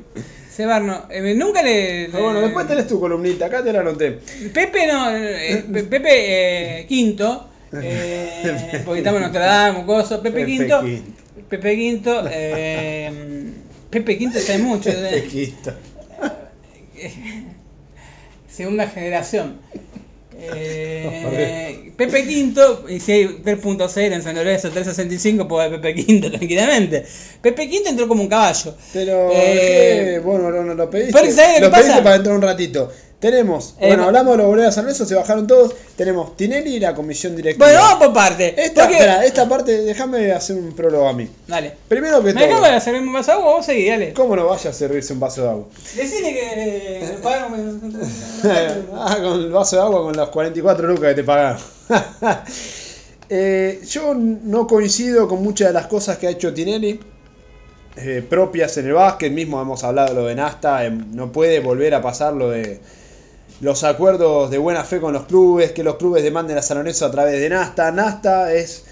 Cebarnos. 0.51 0.99
Eh, 1.09 1.35
nunca 1.35 1.61
le, 1.61 2.09
Pero 2.11 2.23
bueno, 2.23 2.41
después 2.41 2.67
tenés 2.67 2.87
tu 2.87 2.99
columnita, 2.99 3.45
acá 3.45 3.63
te 3.63 3.71
la 3.73 3.81
anoté. 3.81 4.19
Pepe 4.53 4.87
no, 4.87 5.15
eh, 5.15 5.63
Pe- 5.71 5.83
Pepe 5.83 6.79
eh, 6.81 6.85
Quinto, 6.87 7.47
eh, 7.73 8.81
porque 8.85 8.99
estamos 8.99 9.21
en 9.21 9.27
Notre 9.27 9.41
Dame, 9.41 9.85
coso, 9.85 10.21
Pepe, 10.21 10.39
Pepe 10.39 10.45
Quinto, 10.47 10.81
Quinto. 10.81 11.11
Pepe 11.49 11.75
Quinto, 11.75 12.23
eh, 12.31 13.51
Pepe 13.89 14.17
Quinto 14.17 14.37
está 14.39 14.57
mucho, 14.57 14.89
eh, 14.89 15.09
Tequista. 15.21 15.75
segunda 18.49 18.87
generación. 18.87 19.57
Eh, 20.39 21.93
Pepe 21.97 22.27
Quinto, 22.27 22.85
y 22.87 22.99
si 22.99 23.11
hay 23.11 23.25
3.0 23.43 24.13
en 24.13 24.21
San 24.21 24.35
Lorenzo, 24.35 24.69
365, 24.69 25.47
puede 25.47 25.65
haber 25.65 25.81
Pepe 25.81 26.05
Quinto 26.05 26.29
tranquilamente. 26.37 27.03
Pepe 27.41 27.67
Quinto 27.67 27.89
entró 27.89 28.07
como 28.07 28.21
un 28.21 28.29
caballo. 28.29 28.75
Pero, 28.93 29.31
Eh, 29.33 30.11
¿qué? 30.13 30.19
bueno, 30.19 30.51
no, 30.51 30.63
no 30.63 30.75
lo 30.75 30.89
pediste. 30.91 31.11
¿sabés 31.31 31.59
lo 31.59 31.71
pediste 31.71 32.03
para 32.03 32.17
entrar 32.17 32.35
un 32.35 32.43
ratito. 32.43 32.91
Tenemos, 33.19 33.73
Eh, 33.79 33.87
bueno, 33.87 34.03
hablamos 34.03 34.33
de 34.33 34.37
los 34.37 34.45
boleros 34.47 34.69
de 34.71 34.75
San 34.75 34.83
Lorenzo, 34.85 35.05
se 35.07 35.15
bajaron 35.15 35.47
todos. 35.47 35.73
Tenemos 35.95 36.37
Tinelli 36.37 36.75
y 36.75 36.79
la 36.79 36.93
comisión 36.93 37.35
directiva. 37.35 37.65
Bueno, 37.65 37.81
vamos 37.81 38.05
por 38.05 38.13
parte. 38.13 38.53
esta, 38.63 38.81
porque- 38.83 38.93
espera, 38.97 39.25
esta 39.25 39.49
parte, 39.49 39.81
déjame 39.81 40.31
hacer 40.33 40.55
un 40.55 40.73
prólogo 40.73 41.07
a 41.07 41.13
mí. 41.13 41.27
Dale. 41.47 41.73
Primero 41.87 42.23
que 42.23 42.31
Me 42.33 42.47
todo, 42.47 42.61
de 42.61 42.69
hacer 42.69 42.93
un 42.93 43.11
vaso 43.11 43.31
de 43.31 43.37
agua, 43.39 43.55
vos 43.55 43.65
seguí, 43.65 43.87
dale. 43.89 44.13
¿cómo 44.13 44.35
no 44.35 44.45
vaya 44.45 44.69
a 44.69 44.73
servirse 44.73 45.13
un 45.13 45.19
vaso 45.19 45.41
de 45.41 45.49
agua? 45.49 45.65
Decile 45.95 46.31
que 46.33 46.99
me 47.11 47.17
pagaron. 47.23 48.01
ah, 48.93 49.17
con 49.19 49.33
el 49.41 49.51
vaso 49.51 49.75
de 49.77 49.81
agua 49.81 50.03
con 50.03 50.15
las 50.15 50.29
44 50.29 50.87
lucas 50.87 51.09
que 51.09 51.15
te 51.15 51.23
pagaron. 51.23 51.59
Eh, 53.29 53.81
yo 53.89 54.13
no 54.15 54.67
coincido 54.67 55.27
con 55.27 55.43
muchas 55.43 55.67
de 55.67 55.73
las 55.73 55.87
cosas 55.87 56.17
que 56.17 56.27
ha 56.27 56.29
hecho 56.29 56.53
Tinelli, 56.53 56.97
eh, 57.97 58.23
propias 58.29 58.77
en 58.77 58.85
el 58.87 58.93
básquet, 58.93 59.33
mismo 59.33 59.61
hemos 59.61 59.83
hablado 59.83 60.09
de 60.09 60.13
lo 60.15 60.25
de 60.27 60.35
Nasta, 60.35 60.85
eh, 60.85 60.91
no 60.91 61.29
puede 61.33 61.59
volver 61.59 61.93
a 61.93 62.01
pasar 62.01 62.33
lo 62.33 62.51
de 62.51 62.79
los 63.61 63.83
acuerdos 63.83 64.51
de 64.51 64.57
buena 64.57 64.83
fe 64.83 64.99
con 64.99 65.13
los 65.13 65.25
clubes, 65.25 65.71
que 65.71 65.83
los 65.83 65.95
clubes 65.95 66.23
demanden 66.23 66.57
a 66.57 66.61
San 66.61 66.77
Lorenzo 66.77 67.05
a 67.05 67.11
través 67.11 67.39
de 67.39 67.49
Nasta. 67.49 67.91
Nasta 67.91 68.53
es 68.53 68.83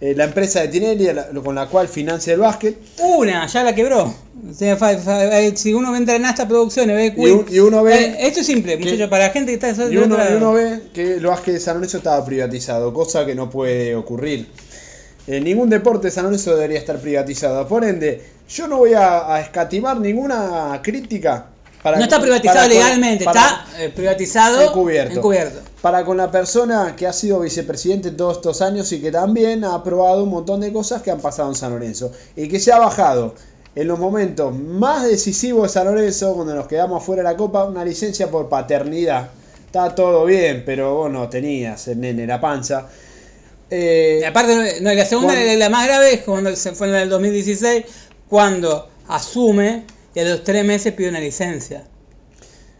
eh, 0.00 0.14
la 0.14 0.24
empresa 0.24 0.60
de 0.60 0.68
Tinelli 0.68 1.12
la- 1.12 1.28
con 1.42 1.54
la 1.54 1.66
cual 1.68 1.88
financia 1.88 2.34
el 2.34 2.40
básquet. 2.40 2.76
Una, 3.02 3.46
ya 3.46 3.64
la 3.64 3.74
quebró. 3.74 4.14
O 4.48 4.52
sea, 4.54 4.76
fa- 4.76 4.96
fa- 4.98 5.40
eh, 5.40 5.56
si 5.56 5.72
uno 5.72 5.96
entra 5.96 6.14
en 6.16 6.24
Asta 6.26 6.46
Producciones, 6.46 6.94
ve 6.94 7.14
Y, 7.20 7.30
un- 7.30 7.46
y 7.50 7.58
uno 7.58 7.82
ve... 7.82 7.94
Eh, 7.96 8.16
esto 8.20 8.40
es 8.40 8.46
simple, 8.46 8.76
muchachos, 8.76 9.08
para 9.08 9.26
la 9.28 9.32
gente 9.32 9.58
que 9.58 9.66
está 9.68 9.84
Y 9.90 9.96
uno, 9.96 10.14
otra- 10.14 10.30
y 10.30 10.34
uno 10.36 10.52
ve 10.52 10.82
que 10.92 11.14
el 11.14 11.26
básquet 11.26 11.54
de 11.54 11.60
San 11.60 11.74
Lorenzo 11.76 11.96
estaba 11.96 12.24
privatizado, 12.24 12.92
cosa 12.92 13.24
que 13.26 13.34
no 13.34 13.48
puede 13.50 13.96
ocurrir. 13.96 14.46
En 15.26 15.42
ningún 15.42 15.68
deporte 15.70 16.08
de 16.08 16.10
San 16.12 16.24
Lorenzo 16.24 16.54
debería 16.54 16.78
estar 16.78 16.98
privatizado. 17.00 17.66
Por 17.66 17.82
ende, 17.82 18.22
yo 18.48 18.68
no 18.68 18.76
voy 18.78 18.92
a, 18.92 19.34
a 19.34 19.40
escatimar 19.40 19.98
ninguna 19.98 20.78
crítica. 20.82 21.46
Para, 21.82 21.98
no 21.98 22.02
está 22.04 22.20
privatizado 22.20 22.56
para 22.58 22.68
legalmente, 22.68 23.24
para- 23.24 23.40
está 23.40 23.82
eh, 23.84 23.90
privatizado 23.90 24.62
Encubierto. 24.62 25.14
encubierto. 25.14 25.60
Para 25.80 26.04
con 26.04 26.16
la 26.16 26.30
persona 26.30 26.94
que 26.96 27.06
ha 27.06 27.12
sido 27.12 27.40
vicepresidente 27.40 28.10
todos 28.10 28.38
estos 28.38 28.60
años 28.62 28.90
y 28.92 29.00
que 29.00 29.12
también 29.12 29.62
ha 29.64 29.74
aprobado 29.74 30.24
un 30.24 30.30
montón 30.30 30.60
de 30.60 30.72
cosas 30.72 31.02
que 31.02 31.10
han 31.12 31.20
pasado 31.20 31.48
en 31.50 31.54
San 31.54 31.70
Lorenzo. 31.72 32.10
Y 32.34 32.48
que 32.48 32.58
se 32.58 32.72
ha 32.72 32.78
bajado 32.78 33.34
en 33.76 33.86
los 33.86 33.98
momentos 33.98 34.52
más 34.54 35.04
decisivos 35.04 35.64
de 35.64 35.68
San 35.68 35.84
Lorenzo, 35.86 36.34
cuando 36.34 36.54
nos 36.54 36.66
quedamos 36.66 37.04
fuera 37.04 37.22
de 37.22 37.28
la 37.28 37.36
Copa, 37.36 37.64
una 37.64 37.84
licencia 37.84 38.28
por 38.30 38.48
paternidad. 38.48 39.28
Está 39.66 39.94
todo 39.94 40.24
bien, 40.24 40.62
pero 40.66 40.94
vos 40.94 41.12
no 41.12 41.28
tenías 41.28 41.86
el 41.88 42.00
nene 42.00 42.26
la 42.26 42.40
panza. 42.40 42.88
Eh, 43.70 44.22
aparte, 44.26 44.80
no, 44.80 44.92
la 44.92 45.04
segunda, 45.04 45.34
Cuando- 45.34 45.54
la 45.58 45.68
más 45.70 45.86
grave, 45.86 46.14
es 46.14 46.20
cuando 46.22 46.54
se 46.56 46.72
fue 46.72 46.88
en 46.88 46.94
el 46.94 47.08
2016, 47.10 47.84
cuando 48.28 48.88
asume 49.08 49.84
y 50.16 50.20
a 50.20 50.24
los 50.24 50.42
tres 50.42 50.64
meses 50.64 50.92
pide 50.94 51.10
una 51.10 51.20
licencia. 51.20 51.84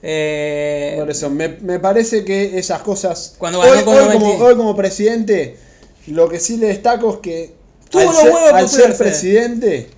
Eh, 0.03 0.95
Por 0.99 1.11
eso, 1.11 1.31
me, 1.31 1.49
me 1.49 1.79
parece 1.79 2.25
que 2.25 2.59
esas 2.59 2.81
cosas. 2.81 3.35
Cuando 3.39 3.61
hoy, 3.61 3.83
con 3.85 3.95
hoy 3.95 4.05
90. 4.05 4.13
como, 4.19 4.45
hoy 4.45 4.57
como 4.57 4.75
presidente, 4.77 5.57
lo 6.09 6.29
que 6.29 6.41
sí 6.41 6.57
le 6.57 6.69
destaco 6.69 7.15
es 7.15 7.19
que. 7.21 7.55
Tuvo 7.91 8.09
al 8.11 8.17
ser, 8.17 8.33
al 8.55 8.69
ser 8.69 8.97
presidente, 8.97 9.89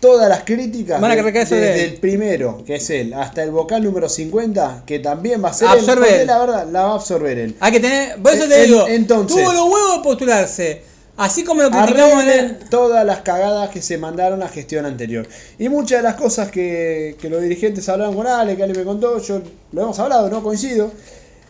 todas 0.00 0.28
las 0.28 0.44
críticas, 0.44 1.00
Van 1.00 1.10
a 1.10 1.16
de- 1.16 1.22
desde 1.32 1.84
el 1.84 1.94
primero, 1.94 2.62
que 2.64 2.76
es 2.76 2.88
él, 2.90 3.12
hasta 3.14 3.42
el 3.42 3.50
vocal 3.50 3.82
número 3.82 4.08
50, 4.08 4.84
que 4.86 5.00
también 5.00 5.42
va 5.44 5.48
a 5.48 5.54
ser 5.54 5.68
él, 5.68 6.20
él. 6.20 6.26
la 6.26 6.38
verdad, 6.38 6.68
la 6.70 6.84
va 6.84 6.92
a 6.92 6.94
absorber 6.94 7.38
él. 7.38 7.56
Hay 7.60 7.72
que 7.72 7.80
tener, 7.80 8.22
por 8.22 8.32
eso 8.32 8.46
te 8.48 8.60
En- 8.62 8.66
digo, 8.66 8.86
entonces- 8.86 9.36
tuvo 9.42 9.52
los 9.52 9.64
huevos 9.64 9.96
de 9.96 10.02
postularse. 10.04 10.82
Así 11.18 11.44
como 11.44 11.62
lo 11.62 11.70
criticamos 11.70 12.24
en 12.24 12.28
el- 12.30 12.58
todas 12.68 13.04
las 13.06 13.20
cagadas 13.22 13.70
que 13.70 13.80
se 13.80 13.96
mandaron 13.96 14.42
a 14.42 14.44
la 14.46 14.50
gestión 14.50 14.84
anterior. 14.84 15.26
Y 15.58 15.68
muchas 15.70 15.98
de 15.98 16.02
las 16.02 16.14
cosas 16.16 16.50
que, 16.50 17.16
que 17.20 17.30
los 17.30 17.40
dirigentes 17.40 17.88
hablaron 17.88 18.14
con 18.14 18.26
Ale, 18.26 18.54
que 18.56 18.62
Ale 18.62 18.74
me 18.74 18.84
contó, 18.84 19.18
yo 19.22 19.40
lo 19.72 19.82
hemos 19.82 19.98
hablado, 19.98 20.28
no 20.28 20.42
coincido. 20.42 20.92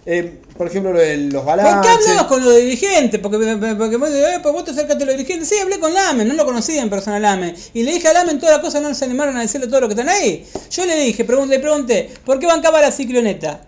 Eh, 0.08 0.38
por 0.56 0.68
ejemplo, 0.68 0.92
lo 0.92 1.00
de 1.00 1.16
los 1.16 1.42
¿Por 1.42 1.56
qué 1.56 1.62
balances. 1.64 2.06
hablabas 2.08 2.26
con 2.28 2.44
los 2.44 2.54
dirigentes? 2.54 3.18
Porque, 3.20 3.38
porque 3.76 3.96
vos, 3.96 4.08
eh, 4.10 4.38
pues 4.40 4.54
vos 4.54 4.64
te 4.64 4.70
acercaste 4.70 5.02
a 5.02 5.06
los 5.06 5.16
dirigentes. 5.16 5.48
Sí, 5.48 5.56
hablé 5.60 5.80
con 5.80 5.92
Lamen, 5.92 6.28
no 6.28 6.34
lo 6.34 6.44
conocía 6.44 6.80
en 6.80 6.88
persona 6.88 7.18
Lamen. 7.18 7.52
Y 7.74 7.82
le 7.82 7.92
dije 7.92 8.06
a 8.06 8.12
Lamen 8.12 8.38
todas 8.38 8.54
las 8.54 8.64
cosas, 8.64 8.82
no 8.82 8.94
se 8.94 9.04
animaron 9.04 9.36
a 9.36 9.40
decirle 9.40 9.66
todo 9.66 9.80
lo 9.80 9.88
que 9.88 9.94
están 9.94 10.08
ahí. 10.08 10.46
Yo 10.70 10.86
le 10.86 10.94
dije, 11.00 11.26
pregun- 11.26 11.48
le 11.48 11.58
pregunté, 11.58 12.08
¿por 12.24 12.38
qué 12.38 12.46
bancaba 12.46 12.80
la 12.80 12.92
cicloneta? 12.92 13.62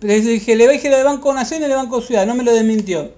Le 0.00 0.20
dije, 0.20 0.56
le 0.56 0.66
dije 0.68 0.90
lo 0.90 0.96
de 0.96 1.04
Banco 1.04 1.32
Nación 1.32 1.62
y 1.62 1.68
de 1.68 1.74
Banco 1.76 2.00
Ciudad, 2.02 2.26
no 2.26 2.34
me 2.34 2.42
lo 2.42 2.52
desmintió. 2.52 3.12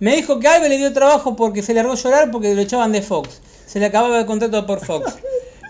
Me 0.00 0.16
dijo 0.16 0.40
que 0.40 0.48
Alves 0.48 0.68
le 0.68 0.78
dio 0.78 0.92
trabajo 0.92 1.36
porque 1.36 1.62
se 1.62 1.72
le 1.72 1.76
largó 1.80 1.92
a 1.92 1.96
llorar 1.96 2.30
porque 2.30 2.54
lo 2.54 2.62
echaban 2.62 2.90
de 2.92 3.02
Fox. 3.02 3.40
Se 3.66 3.78
le 3.78 3.86
acababa 3.86 4.18
el 4.18 4.26
contrato 4.26 4.66
por 4.66 4.84
Fox. 4.84 5.12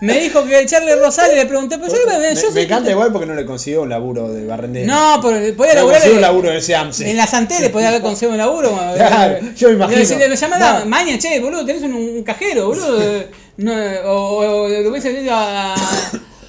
me 0.01 0.19
dijo 0.19 0.43
que 0.45 0.65
Charlie 0.65 0.95
Rosales 0.95 1.35
le 1.35 1.45
pregunté, 1.45 1.77
pero 1.77 1.93
yo, 1.93 1.99
yo 2.11 2.19
me, 2.19 2.35
soy- 2.35 2.51
me 2.53 2.61
encanta 2.63 2.89
igual 2.89 3.11
porque 3.11 3.27
no 3.27 3.35
le 3.35 3.45
consiguió 3.45 3.83
un 3.83 3.89
laburo 3.89 4.31
de 4.33 4.45
barrendero. 4.47 4.87
No, 4.91 5.19
pero 5.21 5.55
podía 5.55 5.73
Le 5.73 5.79
laburar 5.81 6.11
un 6.11 6.21
laburo 6.21 6.49
AMSE. 6.49 7.11
En 7.11 7.17
la 7.17 7.27
Santé 7.27 7.59
le 7.59 7.69
podía 7.69 7.89
haber 7.89 8.01
conseguido 8.01 8.31
un 8.31 8.37
laburo. 8.39 8.69
Claro, 8.95 9.39
yo 9.55 9.67
me 9.67 9.73
imagino. 9.75 10.05
Si 10.05 10.15
le 10.15 10.27
me 10.29 10.35
llaman 10.35 10.59
No. 10.59 10.85
mañana, 10.87 11.19
che, 11.19 11.39
boludo, 11.39 11.65
tenés 11.65 11.83
un, 11.83 11.93
un 11.93 12.23
cajero, 12.23 12.67
boludo. 12.67 13.23
No, 13.57 13.73
o, 14.05 14.11
o, 14.13 14.61
o 14.63 14.67
le 14.69 14.87
hubiese 14.87 15.11
dicho 15.13 15.29
a, 15.33 15.75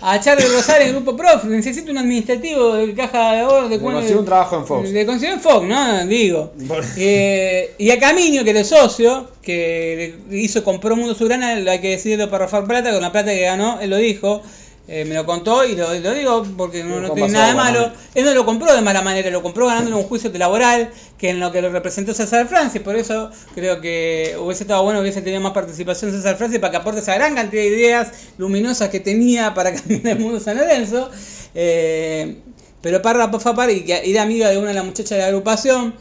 a 0.03 0.21
Charlie 0.21 0.49
Rosales 0.49 0.93
grupo 0.93 1.17
Prof, 1.17 1.45
necesito 1.45 1.93
un 1.93 1.99
administrativo 1.99 2.75
de 2.75 2.93
caja 2.93 3.35
de 3.35 3.41
ahorro. 3.41 3.69
De 3.69 3.79
Le 3.79 3.83
consiguió 3.83 4.19
un 4.19 4.25
trabajo 4.25 4.57
en 4.57 4.67
Fox. 4.67 4.91
Le 4.91 5.07
consiguió 5.07 5.35
en 5.35 5.41
Fox, 5.41 5.67
¿no? 5.67 6.07
Digo. 6.07 6.53
Eh, 6.97 7.75
y 7.79 7.91
a 7.91 8.01
Camino, 8.01 8.43
que 8.43 8.51
era 8.51 8.65
socio, 8.65 9.29
que 9.43 10.17
hizo, 10.31 10.65
compró 10.65 10.97
Mundo 10.97 11.15
Soberana, 11.15 11.53
hay 11.71 11.81
que 11.81 11.91
decidirlo 11.91 12.29
para 12.29 12.47
Rafael 12.47 12.65
Plata, 12.65 12.91
con 12.91 13.01
la 13.01 13.13
plata 13.13 13.33
que 13.33 13.43
ganó, 13.43 13.81
él 13.81 13.91
lo 13.91 13.97
dijo, 13.97 14.43
eh, 14.89 15.05
me 15.05 15.15
lo 15.15 15.25
contó 15.25 15.65
y 15.65 15.77
lo, 15.77 15.95
lo 15.95 16.13
digo 16.15 16.45
porque 16.57 16.83
no, 16.83 17.01
no 17.01 17.09
tiene 17.15 17.29
nada 17.33 17.47
de 17.49 17.55
malo. 17.55 17.93
Él 18.15 18.25
no 18.25 18.35
lo 18.35 18.45
compró 18.45 18.75
de 18.75 18.81
mala 18.83 19.01
manera, 19.03 19.31
lo 19.31 19.43
compró 19.43 19.67
ganándole 19.67 19.97
un 19.97 20.03
juicio 20.03 20.31
laboral, 20.35 20.91
que 21.19 21.31
en 21.31 21.39
lo 21.41 21.53
que 21.53 21.63
lo 21.63 21.71
representó 21.71 22.13
César 22.15 22.49
Francis, 22.49 22.81
por 22.83 22.97
eso 22.97 23.31
creo 23.55 23.81
que 23.81 24.37
hubiese 24.41 24.65
estado 24.65 24.83
bueno 24.83 24.99
que 24.99 25.03
hubiese 25.05 25.23
tenido 25.23 25.41
más 25.41 25.53
participación 25.53 26.11
César 26.11 26.37
Francis 26.37 26.59
para 26.59 26.73
que 26.73 26.77
aporte 26.79 27.01
esa 27.01 27.15
gran 27.15 27.35
cantidad 27.35 27.63
de 27.63 27.69
ideas 27.69 28.09
luminosas 28.39 28.89
que 28.89 28.99
tenía 29.01 29.55
para 29.55 29.73
cambiar 29.75 30.17
el 30.17 30.19
mundo 30.19 30.41
San 30.41 30.57
Lorenzo. 30.59 31.11
Eh, 31.55 32.39
pero 32.81 33.01
Parra 33.01 33.31
Pafapar, 33.31 33.71
y 33.71 33.85
que 33.85 34.03
era 34.11 34.23
amiga 34.23 34.49
de 34.51 34.59
una 34.59 34.69
de 34.69 34.75
las 34.75 34.85
muchachas 34.85 35.11
de 35.11 35.19
la 35.19 35.27
agrupación, 35.27 35.95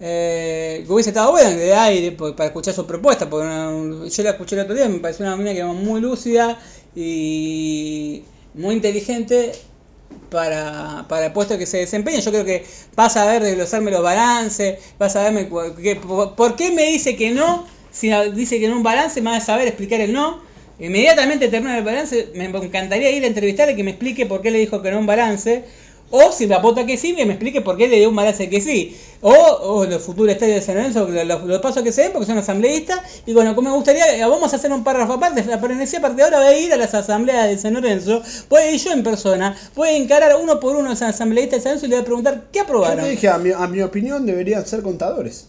eh, 0.00 0.84
que 0.86 0.92
hubiese 0.92 1.10
estado 1.10 1.32
buena 1.32 1.50
de 1.50 1.74
aire 1.74 2.12
pues, 2.12 2.34
para 2.34 2.46
escuchar 2.46 2.72
su 2.72 2.86
propuesta, 2.86 3.28
porque 3.28 3.46
una- 3.46 4.06
yo 4.08 4.22
la 4.22 4.30
escuché 4.30 4.54
el 4.54 4.62
otro 4.62 4.74
día, 4.76 4.88
me 4.88 5.00
pareció 5.00 5.26
una 5.26 5.36
mina 5.36 5.50
que 5.52 5.58
era 5.58 5.66
muy 5.66 6.00
lúcida 6.00 6.56
y 6.94 8.24
muy 8.54 8.74
inteligente 8.76 9.52
para, 10.28 11.06
para 11.08 11.26
el 11.26 11.32
puesto 11.32 11.58
que 11.58 11.66
se 11.66 11.78
desempeña. 11.78 12.20
Yo 12.20 12.30
creo 12.30 12.44
que 12.44 12.66
vas 12.96 13.16
a 13.16 13.26
ver 13.26 13.42
desglosarme 13.42 13.90
los 13.90 14.02
balances, 14.02 14.78
vas 14.98 15.16
a 15.16 15.22
verme 15.24 15.48
que- 15.82 15.96
por, 15.96 16.56
qué 16.56 16.70
me 16.72 16.86
dice 16.86 17.16
que 17.16 17.30
no, 17.30 17.66
si 17.90 18.10
dice 18.34 18.60
que 18.60 18.68
no 18.68 18.76
un 18.76 18.82
balance, 18.82 19.20
me 19.20 19.30
vas 19.30 19.42
a 19.44 19.46
saber 19.46 19.68
explicar 19.68 20.00
el 20.00 20.12
no. 20.12 20.42
Inmediatamente 20.78 21.48
termina 21.48 21.76
el 21.78 21.84
balance, 21.84 22.30
me 22.34 22.44
encantaría 22.44 23.10
ir 23.10 23.24
a 23.24 23.26
entrevistarle 23.26 23.74
que 23.74 23.82
me 23.82 23.90
explique 23.92 24.26
por 24.26 24.42
qué 24.42 24.50
le 24.52 24.58
dijo 24.58 24.80
que 24.82 24.90
no 24.92 24.98
un 25.00 25.06
balance. 25.06 25.64
O 26.10 26.32
si 26.32 26.46
me 26.46 26.54
apunta 26.54 26.86
que 26.86 26.96
sí, 26.96 27.14
que 27.14 27.26
me 27.26 27.34
explique 27.34 27.60
por 27.60 27.76
qué 27.76 27.86
le 27.86 27.96
dio 27.98 28.08
un 28.08 28.16
balance 28.16 28.48
que 28.48 28.60
sí. 28.62 28.96
O, 29.20 29.30
o 29.32 29.84
los 29.84 30.02
futuros 30.02 30.32
estadios 30.32 30.60
de 30.60 30.62
San 30.62 30.76
Lorenzo, 30.76 31.06
los, 31.08 31.44
los- 31.44 31.60
pasos 31.60 31.82
que 31.82 31.92
se 31.92 32.02
den, 32.02 32.12
porque 32.12 32.26
son 32.26 32.38
asambleístas. 32.38 33.00
Y 33.26 33.34
bueno, 33.34 33.54
como 33.54 33.68
me 33.70 33.76
gustaría, 33.76 34.16
eh, 34.16 34.20
vamos 34.24 34.52
a 34.52 34.56
hacer 34.56 34.72
un 34.72 34.84
párrafo 34.84 35.14
aparte. 35.14 35.44
La 35.44 35.60
ponencia 35.60 35.98
a 35.98 36.02
partir 36.02 36.16
de 36.18 36.22
ahora 36.24 36.38
va 36.40 36.46
a 36.46 36.56
ir 36.56 36.72
a 36.72 36.76
las 36.76 36.94
asambleas 36.94 37.48
de 37.48 37.58
San 37.58 37.74
Lorenzo. 37.74 38.22
A 38.56 38.64
ir 38.64 38.80
yo 38.80 38.92
en 38.92 39.02
persona. 39.02 39.54
A 39.76 39.90
encarar 39.90 40.36
uno 40.42 40.58
por 40.60 40.76
uno 40.76 40.86
a 40.86 40.90
los 40.92 41.02
asambleístas 41.02 41.58
de 41.58 41.62
San 41.64 41.70
Lorenzo 41.72 41.86
y 41.86 41.88
le 41.90 41.96
voy 41.96 42.02
a 42.02 42.06
preguntar 42.06 42.44
qué 42.52 42.58
Yo 42.60 42.64
aprobaron. 42.64 43.04
te 43.04 43.10
dije, 43.10 43.28
a 43.28 43.36
mi, 43.38 43.50
a 43.50 43.66
mi 43.66 43.82
opinión 43.82 44.24
deberían 44.24 44.64
ser 44.66 44.82
contadores. 44.82 45.48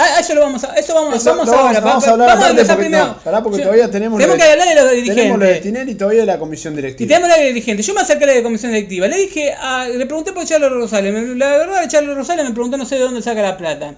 Ah, 0.00 0.20
eso 0.20 0.32
lo 0.34 0.42
vamos 0.42 0.62
a, 0.62 0.74
eso 0.74 0.94
vamos, 0.94 1.16
Eso 1.16 1.30
vamos 1.30 1.48
ahora. 1.48 1.80
vamos- 1.80 2.06
a 2.06 2.10
hablar 2.12 2.28
vamos 2.28 2.44
desglosar 2.46 2.76
porque- 2.76 2.88
primero. 2.88 3.16
no, 3.24 3.42
porque 3.42 3.58
Yo- 3.58 3.64
todavía 3.64 3.90
tenemos 3.90 4.16
Tenemos 4.18 4.38
lo 4.38 4.44
que 4.44 4.50
hablar 4.50 4.68
de 4.68 4.74
los 4.76 4.84
Tenemos 4.84 5.38
lo 5.40 5.44
de 5.44 5.50
dirigentes. 5.50 5.62
Tinelli 5.62 5.90
y 5.90 5.94
todavía 5.96 6.20
de 6.20 6.26
la 6.26 6.38
comisión 6.38 6.72
Y 6.74 6.76
directiva. 6.76 7.08
tenemos 7.08 7.28
la 7.36 7.42
dirigente. 7.44 7.82
Yo 7.82 7.94
me 7.94 8.00
acerqué 8.02 8.22
a 8.24 8.26
la 8.28 8.32
de 8.34 8.42
comisión 8.44 8.70
directiva. 8.72 9.08
Le 9.08 9.16
dije, 9.16 9.52
a- 9.54 9.88
le 9.88 10.06
pregunté 10.06 10.32
por 10.32 10.44
Charlos 10.44 10.70
Rosales. 10.70 11.12
La 11.36 11.48
verdad, 11.50 11.88
Charlos 11.88 12.16
Rosales 12.16 12.44
me 12.44 12.52
preguntó 12.52 12.76
no 12.76 12.84
sé 12.86 12.94
de 12.94 13.00
dónde 13.00 13.22
saca 13.22 13.42
la 13.42 13.56
plata. 13.56 13.96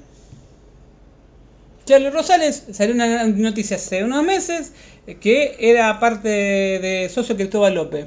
Charlos 1.84 2.12
Rosales 2.14 2.62
salió 2.72 2.94
una 2.94 3.24
noticia 3.26 3.76
hace 3.76 4.04
unos 4.04 4.22
meses 4.24 4.72
eh, 5.06 5.16
que 5.16 5.56
era 5.58 5.98
parte 5.98 6.28
de, 6.28 6.78
de 6.78 7.08
socio 7.08 7.36
Cristóbal 7.36 7.74
López. 7.74 8.06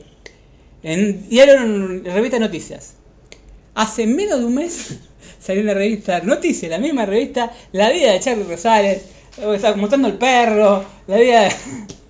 En 0.83 1.29
diario 1.29 1.55
en 1.55 2.03
revista 2.05 2.39
Noticias. 2.39 2.93
Hace 3.75 4.05
menos 4.05 4.39
de 4.39 4.45
un 4.45 4.55
mes 4.55 4.97
salió 5.43 5.61
en 5.61 5.67
la 5.67 5.73
revista 5.73 6.19
Noticias, 6.21 6.69
la 6.71 6.77
misma 6.77 7.05
revista, 7.05 7.51
la 7.71 7.89
vida 7.91 8.11
de 8.13 8.19
Charlos 8.19 8.47
Rosales, 8.47 9.03
eh, 9.41 9.51
estaba 9.55 9.75
mostrando 9.75 10.07
el 10.07 10.15
perro, 10.15 10.83
la 11.07 11.17
vida 11.17 11.41
de... 11.43 11.51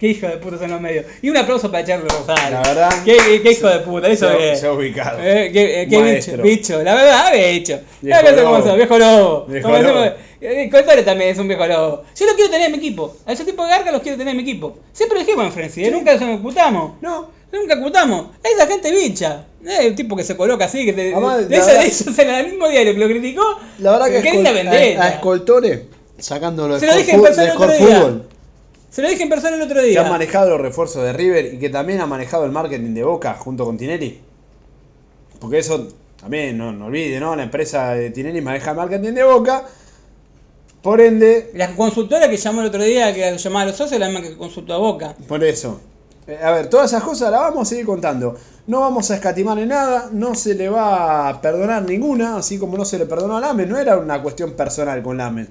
Qué 0.00 0.08
hijo 0.08 0.26
de 0.26 0.38
puta 0.38 0.58
son 0.58 0.70
los 0.72 0.80
medios. 0.80 1.06
Y 1.22 1.30
un 1.30 1.36
aplauso 1.36 1.70
para 1.70 1.84
Charlos 1.84 2.12
Rosales. 2.12 2.50
La 2.50 2.62
verdad, 2.62 2.90
Qué, 3.04 3.16
qué- 3.16 3.42
qué 3.42 3.52
hijo 3.52 3.68
de 3.68 3.78
puta, 3.80 4.08
eso 4.08 4.28
se, 4.28 4.52
es. 4.52 4.60
se 4.60 4.66
ha 4.66 4.72
ubicado. 4.72 5.20
Eh, 5.22 5.50
qué, 5.52 5.82
eh, 5.82 5.88
qué 5.88 6.02
bicho, 6.02 6.42
bicho, 6.42 6.82
la 6.82 6.94
verdad, 6.96 7.32
bicho. 7.32 7.78
Viejo 8.02 8.16
La 8.16 8.22
verdad, 8.22 8.42
lobo. 8.42 8.54
¿cómo 8.56 8.66
son? 8.66 8.76
Viejo 8.76 8.98
lobo. 8.98 9.46
Viejo 9.46 9.68
Como 9.68 9.80
lobo. 9.82 10.00
decimos, 10.00 10.20
eh, 10.40 10.68
Contore 10.72 11.02
también 11.04 11.30
es 11.30 11.38
un 11.38 11.46
viejo 11.46 11.64
lobo. 11.64 12.02
Yo 12.16 12.26
lo 12.26 12.34
quiero 12.34 12.50
tener 12.50 12.66
en 12.66 12.72
mi 12.72 12.78
equipo. 12.78 13.16
A 13.24 13.32
ese 13.32 13.44
tipo 13.44 13.62
de 13.64 13.70
garga 13.70 13.92
los 13.92 14.02
quiero 14.02 14.18
tener 14.18 14.32
en 14.32 14.36
mi 14.38 14.42
equipo. 14.42 14.78
Siempre 14.92 15.20
dijimos 15.20 15.44
en 15.46 15.52
Frenzy, 15.52 15.84
¿eh? 15.84 15.90
nunca 15.92 16.16
nos 16.16 16.40
ocultamos. 16.40 16.92
No, 17.00 17.30
Nunca 17.52 17.74
ocultamos. 17.78 18.26
Esa 18.42 18.66
gente 18.66 18.90
bicha. 18.92 19.46
Eh, 19.64 19.86
el 19.86 19.94
tipo 19.94 20.14
que 20.16 20.24
se 20.24 20.36
coloca 20.36 20.66
así, 20.66 20.84
que 20.84 20.92
te, 20.92 21.12
Además, 21.12 21.48
de 21.48 21.56
la 21.56 21.56
ese 21.56 21.66
verdad- 21.66 21.82
de 21.82 21.88
esos 21.88 22.18
en 22.18 22.30
el 22.30 22.46
mismo 22.46 22.68
diario 22.68 22.92
que 22.94 22.98
lo 23.00 23.06
criticó. 23.08 23.42
la 23.78 23.92
verdad 23.92 24.06
que 24.06 24.18
Escol- 24.22 24.54
vendetta. 24.54 25.02
a, 25.02 25.06
a 25.06 25.08
Escoltore, 25.10 25.86
sacándolo 26.18 26.74
de 26.74 26.80
Se 26.80 26.86
lo 26.86 26.96
dije 26.96 27.12
en 27.14 27.22
persona 27.22 27.42
de 27.46 27.50
el 27.50 27.56
otro 27.56 27.72
día. 27.72 27.96
Fútbol, 28.00 28.28
Se 28.90 29.02
lo 29.02 29.08
dije 29.08 29.22
en 29.22 29.28
persona 29.28 29.56
el 29.56 29.62
otro 29.62 29.80
que 29.80 29.86
día. 29.86 30.06
ha 30.06 30.10
manejado 30.10 30.50
los 30.50 30.60
refuerzos 30.60 31.02
de 31.02 31.12
River 31.12 31.54
y 31.54 31.58
que 31.58 31.70
también 31.70 32.00
ha 32.00 32.06
manejado 32.06 32.44
el 32.44 32.52
marketing 32.52 32.94
de 32.94 33.02
Boca 33.04 33.34
junto 33.34 33.64
con 33.64 33.76
Tinelli. 33.78 34.20
Porque 35.40 35.58
eso 35.58 35.88
también, 36.20 36.58
no, 36.58 36.72
no 36.72 36.86
olvide, 36.86 37.18
¿no? 37.20 37.34
La 37.36 37.44
empresa 37.44 37.94
de 37.94 38.10
Tinelli 38.10 38.40
maneja 38.40 38.70
el 38.72 38.76
marketing 38.76 39.12
de 39.12 39.24
Boca. 39.24 39.64
Por 40.82 41.00
ende, 41.00 41.50
La 41.54 41.74
consultora 41.74 42.28
que 42.28 42.36
llamó 42.36 42.60
el 42.60 42.68
otro 42.68 42.82
día, 42.82 43.12
que 43.14 43.36
llamaba 43.36 43.62
a 43.62 43.66
los 43.66 43.76
socios, 43.76 43.92
es 43.94 44.00
la 44.00 44.06
misma 44.08 44.22
que 44.22 44.36
consultó 44.36 44.74
a 44.74 44.78
Boca. 44.78 45.14
Por 45.26 45.42
eso. 45.44 45.80
Eh, 46.28 46.38
A 46.42 46.52
ver, 46.52 46.68
todas 46.68 46.90
esas 46.92 47.02
cosas 47.02 47.30
las 47.30 47.40
vamos 47.40 47.66
a 47.66 47.70
seguir 47.70 47.86
contando. 47.86 48.36
No 48.66 48.80
vamos 48.80 49.10
a 49.10 49.14
escatimar 49.14 49.58
en 49.58 49.68
nada, 49.68 50.10
no 50.12 50.34
se 50.34 50.54
le 50.54 50.68
va 50.68 51.28
a 51.28 51.40
perdonar 51.40 51.82
ninguna, 51.82 52.36
así 52.36 52.58
como 52.58 52.76
no 52.76 52.84
se 52.84 52.98
le 52.98 53.06
perdonó 53.06 53.38
a 53.38 53.40
Lames. 53.40 53.66
No 53.68 53.78
era 53.78 53.96
una 53.96 54.22
cuestión 54.22 54.52
personal 54.52 55.02
con 55.02 55.16
Lames. 55.16 55.48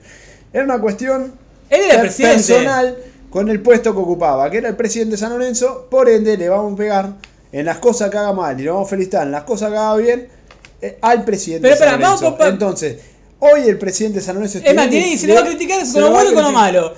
Era 0.53 0.63
una 0.63 0.79
cuestión 0.79 1.33
Él 1.69 1.81
era 1.91 2.03
personal 2.03 2.97
con 3.29 3.49
el 3.49 3.61
puesto 3.61 3.93
que 3.93 3.99
ocupaba, 3.99 4.49
que 4.51 4.57
era 4.59 4.69
el 4.69 4.75
presidente 4.75 5.11
de 5.13 5.17
San 5.17 5.31
Lorenzo. 5.31 5.87
Por 5.89 6.07
ende, 6.09 6.37
le 6.37 6.47
vamos 6.47 6.73
a 6.73 6.75
pegar 6.77 7.13
en 7.51 7.65
las 7.65 7.79
cosas 7.79 8.09
que 8.11 8.17
haga 8.17 8.33
mal 8.33 8.59
y 8.59 8.63
le 8.63 8.69
vamos 8.69 8.87
a 8.87 8.89
felicitar 8.91 9.23
en 9.25 9.31
las 9.31 9.43
cosas 9.43 9.71
que 9.71 9.77
haga 9.77 9.95
bien 9.95 10.27
eh, 10.81 10.97
al 11.01 11.23
presidente 11.25 11.63
Pero 11.67 11.73
de 11.73 11.79
San 11.79 11.87
espera, 11.89 12.07
vamos 12.07 12.21
Lorenzo. 12.21 12.37
pa- 12.37 12.47
Entonces, 12.49 12.97
hoy 13.39 13.61
el 13.67 13.77
presidente 13.79 14.19
de 14.19 14.25
San 14.25 14.35
Lorenzo 14.35 14.59
Es 14.63 14.75
más, 14.75 14.89
Tinelli, 14.89 15.17
se 15.17 15.25
le 15.27 15.33
va 15.33 15.39
a 15.41 15.45
criticar 15.45 15.81
con 15.91 16.01
lo 16.01 16.11
bueno 16.11 16.31
y 16.31 16.33
con 16.35 16.43
lo 16.43 16.51
malo. 16.51 16.93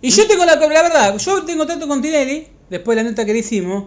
Y 0.00 0.10
yo 0.10 0.26
tengo 0.26 0.44
la, 0.46 0.56
la 0.56 0.66
verdad, 0.82 1.16
yo 1.18 1.44
tengo 1.44 1.66
trato 1.66 1.86
con 1.86 2.00
Tinelli, 2.02 2.48
después 2.72 2.96
de 2.96 3.04
la 3.04 3.10
nota 3.10 3.24
que 3.24 3.32
le 3.32 3.38
hicimos. 3.38 3.84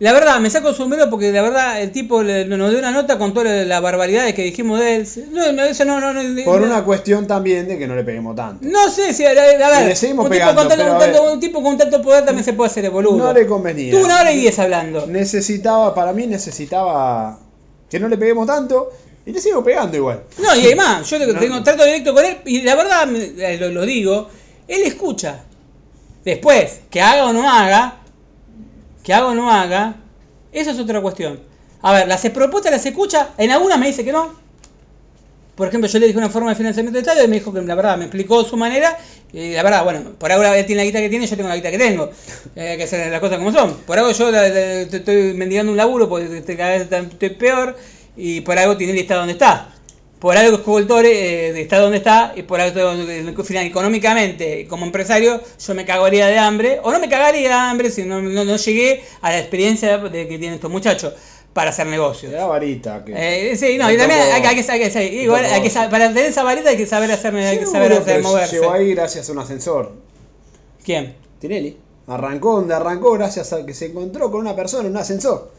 La 0.00 0.12
verdad, 0.12 0.38
me 0.38 0.48
saco 0.48 0.68
el 0.68 0.76
sombrero 0.76 1.10
porque 1.10 1.32
la 1.32 1.42
verdad 1.42 1.82
el 1.82 1.90
tipo 1.90 2.22
le- 2.22 2.44
nos 2.44 2.70
dio 2.70 2.78
una 2.78 2.92
nota 2.92 3.18
con 3.18 3.34
todas 3.34 3.66
las 3.66 3.82
barbaridades 3.82 4.32
que 4.32 4.44
dijimos 4.44 4.78
de 4.78 4.94
él. 4.94 5.08
No, 5.32 5.50
no, 5.50 5.64
eso 5.64 5.84
no, 5.84 5.98
no, 6.00 6.12
no- 6.12 6.44
Por 6.44 6.60
no- 6.60 6.66
una 6.68 6.84
cuestión 6.84 7.26
también 7.26 7.66
de 7.66 7.76
que 7.78 7.88
no 7.88 7.96
le 7.96 8.04
peguemos 8.04 8.36
tanto. 8.36 8.64
No 8.64 8.88
sé 8.90 9.12
si, 9.12 9.26
a 9.26 9.32
ver, 9.34 9.58
Le 9.88 9.96
seguimos 9.96 10.26
un, 10.26 10.30
tipo 10.30 10.40
pegando, 10.44 10.60
con 10.60 10.68
tanto, 11.00 11.32
un, 11.32 11.40
tipo 11.40 11.62
con 11.64 11.76
tanto 11.76 12.00
poder 12.00 12.24
también 12.24 12.44
se 12.44 12.52
puede 12.52 12.70
hacer 12.70 12.84
el 12.84 12.92
boludo. 12.92 13.18
No 13.18 13.32
le 13.32 13.44
convenía. 13.48 13.90
Tuvo 13.92 14.04
una 14.04 14.20
hora 14.20 14.30
y 14.30 14.38
diez 14.38 14.56
hablando. 14.60 15.04
Necesitaba, 15.08 15.92
para 15.96 16.12
mí 16.12 16.28
necesitaba 16.28 17.40
que 17.90 17.98
no 17.98 18.06
le 18.08 18.16
peguemos 18.16 18.46
tanto 18.46 18.90
y 19.26 19.32
le 19.32 19.40
sigo 19.40 19.64
pegando 19.64 19.96
igual. 19.96 20.22
No, 20.40 20.54
y 20.54 20.64
además, 20.66 21.10
yo 21.10 21.18
tengo, 21.40 21.60
trato 21.64 21.84
directo 21.84 22.14
con 22.14 22.24
él 22.24 22.36
y 22.44 22.62
la 22.62 22.76
verdad, 22.76 23.08
eh, 23.16 23.56
lo, 23.58 23.70
lo 23.70 23.84
digo, 23.84 24.28
él 24.68 24.82
escucha. 24.84 25.40
Después, 26.24 26.80
que 26.90 27.00
haga 27.00 27.26
o 27.26 27.32
no 27.32 27.50
haga, 27.50 27.96
que 29.02 29.12
haga 29.14 29.28
o 29.28 29.34
no 29.34 29.50
haga, 29.50 29.96
eso 30.52 30.70
es 30.70 30.78
otra 30.78 31.00
cuestión. 31.00 31.40
A 31.82 31.92
ver, 31.92 32.08
las 32.08 32.20
propuestas 32.30 32.72
las 32.72 32.84
escucha, 32.86 33.30
en 33.38 33.50
algunas 33.50 33.78
me 33.78 33.86
dice 33.86 34.04
que 34.04 34.12
no. 34.12 34.32
Por 35.54 35.66
ejemplo, 35.68 35.88
yo 35.90 35.98
le 35.98 36.06
dije 36.06 36.18
una 36.18 36.30
forma 36.30 36.50
de 36.50 36.56
financiamiento 36.56 36.96
del 36.96 37.04
estadio 37.04 37.24
y 37.24 37.28
me 37.28 37.36
dijo 37.38 37.52
que 37.52 37.60
la 37.62 37.74
verdad 37.74 37.96
me 37.96 38.04
explicó 38.04 38.44
su 38.44 38.56
manera. 38.56 38.96
Y 39.32 39.54
la 39.54 39.64
verdad, 39.64 39.82
bueno, 39.82 40.12
por 40.16 40.30
ahora 40.30 40.56
él 40.56 40.64
tiene 40.64 40.82
la 40.82 40.86
guita 40.86 41.00
que 41.00 41.08
tiene, 41.08 41.26
yo 41.26 41.36
tengo 41.36 41.48
la 41.48 41.56
guita 41.56 41.70
que 41.72 41.78
tengo. 41.78 42.10
Eh, 42.54 42.74
que 42.76 42.84
hacer 42.84 43.10
las 43.10 43.20
cosas 43.20 43.38
como 43.38 43.52
son. 43.52 43.74
Por 43.78 43.98
algo 43.98 44.12
yo 44.12 44.30
la- 44.30 44.42
la- 44.48 44.88
te 44.88 44.96
estoy 44.98 45.34
mendigando 45.34 45.72
un 45.72 45.76
laburo 45.76 46.08
porque 46.08 46.42
cada 46.56 46.70
vez 46.78 46.88
estoy 46.92 47.30
peor. 47.30 47.76
Y 48.16 48.40
por 48.42 48.56
algo 48.56 48.76
Tinelli 48.76 49.00
está 49.00 49.16
donde 49.16 49.32
está. 49.32 49.68
Por 50.18 50.36
algo 50.36 50.56
Escultore 50.56 51.08
eh, 51.50 51.60
está 51.60 51.78
donde 51.78 51.98
está. 51.98 52.32
Y 52.36 52.42
por 52.42 52.60
algo 52.60 52.92
económicamente, 53.48 54.66
como 54.68 54.84
empresario, 54.86 55.40
yo 55.64 55.74
me 55.74 55.84
cagaría 55.84 56.26
de 56.26 56.38
hambre. 56.38 56.80
O 56.82 56.90
no 56.90 56.98
me 56.98 57.08
cagaría 57.08 57.48
de 57.48 57.54
hambre 57.54 57.90
si 57.90 58.04
no, 58.04 58.20
no, 58.20 58.44
no 58.44 58.56
llegué 58.56 59.02
a 59.22 59.30
la 59.30 59.38
experiencia 59.38 59.98
de 59.98 60.28
que 60.28 60.38
tienen 60.38 60.54
estos 60.54 60.70
muchachos 60.70 61.14
para 61.52 61.70
hacer 61.70 61.86
negocios. 61.86 62.32
Le 62.32 62.38
da 62.38 62.46
varita. 62.46 63.04
Que... 63.04 63.50
Eh, 63.52 63.56
sí, 63.56 63.78
no, 63.78 63.90
y 63.90 63.96
también 63.96 64.20
hay, 64.20 64.42
que- 64.42 64.48
hay 64.48 64.56
que, 64.56 64.64
que- 64.66 64.90
que- 64.90 65.22
igual 65.22 65.44
hay 65.44 65.62
que 65.62 65.70
para 65.70 66.08
tener 66.08 66.26
esa 66.26 66.42
varita 66.42 66.70
hay 66.70 66.76
que 66.76 66.86
saber 66.86 67.10
hacer, 67.12 67.34
hay 67.34 67.58
que 67.58 67.64
hacer 67.64 68.22
moverse. 68.22 68.56
Llegó 68.60 68.72
ahí 68.72 68.94
gracias 68.94 69.28
a 69.28 69.32
un 69.32 69.38
ascensor. 69.38 69.92
¿Quién? 70.84 71.14
Tinelli. 71.40 71.76
Arrancó 72.06 72.56
donde 72.56 72.74
arrancó 72.74 73.12
gracias 73.12 73.52
a 73.52 73.64
que 73.66 73.74
se 73.74 73.86
encontró 73.86 74.30
con 74.30 74.40
una 74.40 74.56
persona 74.56 74.86
en 74.86 74.92
un 74.92 74.96
ascensor. 74.98 75.50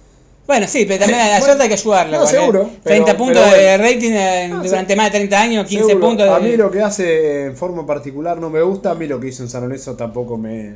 Bueno, 0.50 0.68
sí, 0.68 0.86
pero 0.88 0.98
también 1.02 1.20
a 1.22 1.30
la 1.30 1.42
suerte 1.42 1.62
hay 1.62 1.70
que 1.70 1.76
ayudarla. 1.76 2.18
no, 2.18 2.26
seguro, 2.26 2.72
30 2.84 3.06
pero- 3.06 3.18
puntos 3.20 3.44
pero 3.52 3.56
de 3.62 3.78
rating 3.78 4.12
eh, 4.14 4.48
No, 4.50 4.64
durante 4.64 4.96
más 4.96 5.06
de 5.06 5.12
30 5.20 5.40
años, 5.42 5.68
15 5.68 5.86
Seguro. 5.90 6.08
puntos. 6.08 6.26
de- 6.26 6.34
A 6.34 6.40
mí 6.40 6.58
lo 6.58 6.72
que 6.72 6.82
hace 6.82 7.44
en 7.46 7.56
forma 7.56 7.86
particular 7.86 8.38
no 8.40 8.50
me 8.50 8.60
gusta, 8.64 8.90
a 8.90 8.96
mí 8.96 9.06
lo 9.06 9.20
que 9.20 9.28
hizo 9.28 9.44
en 9.44 9.50
San 9.50 9.62
Lorenzo 9.62 9.96
tampoco 9.96 10.38
me, 10.38 10.74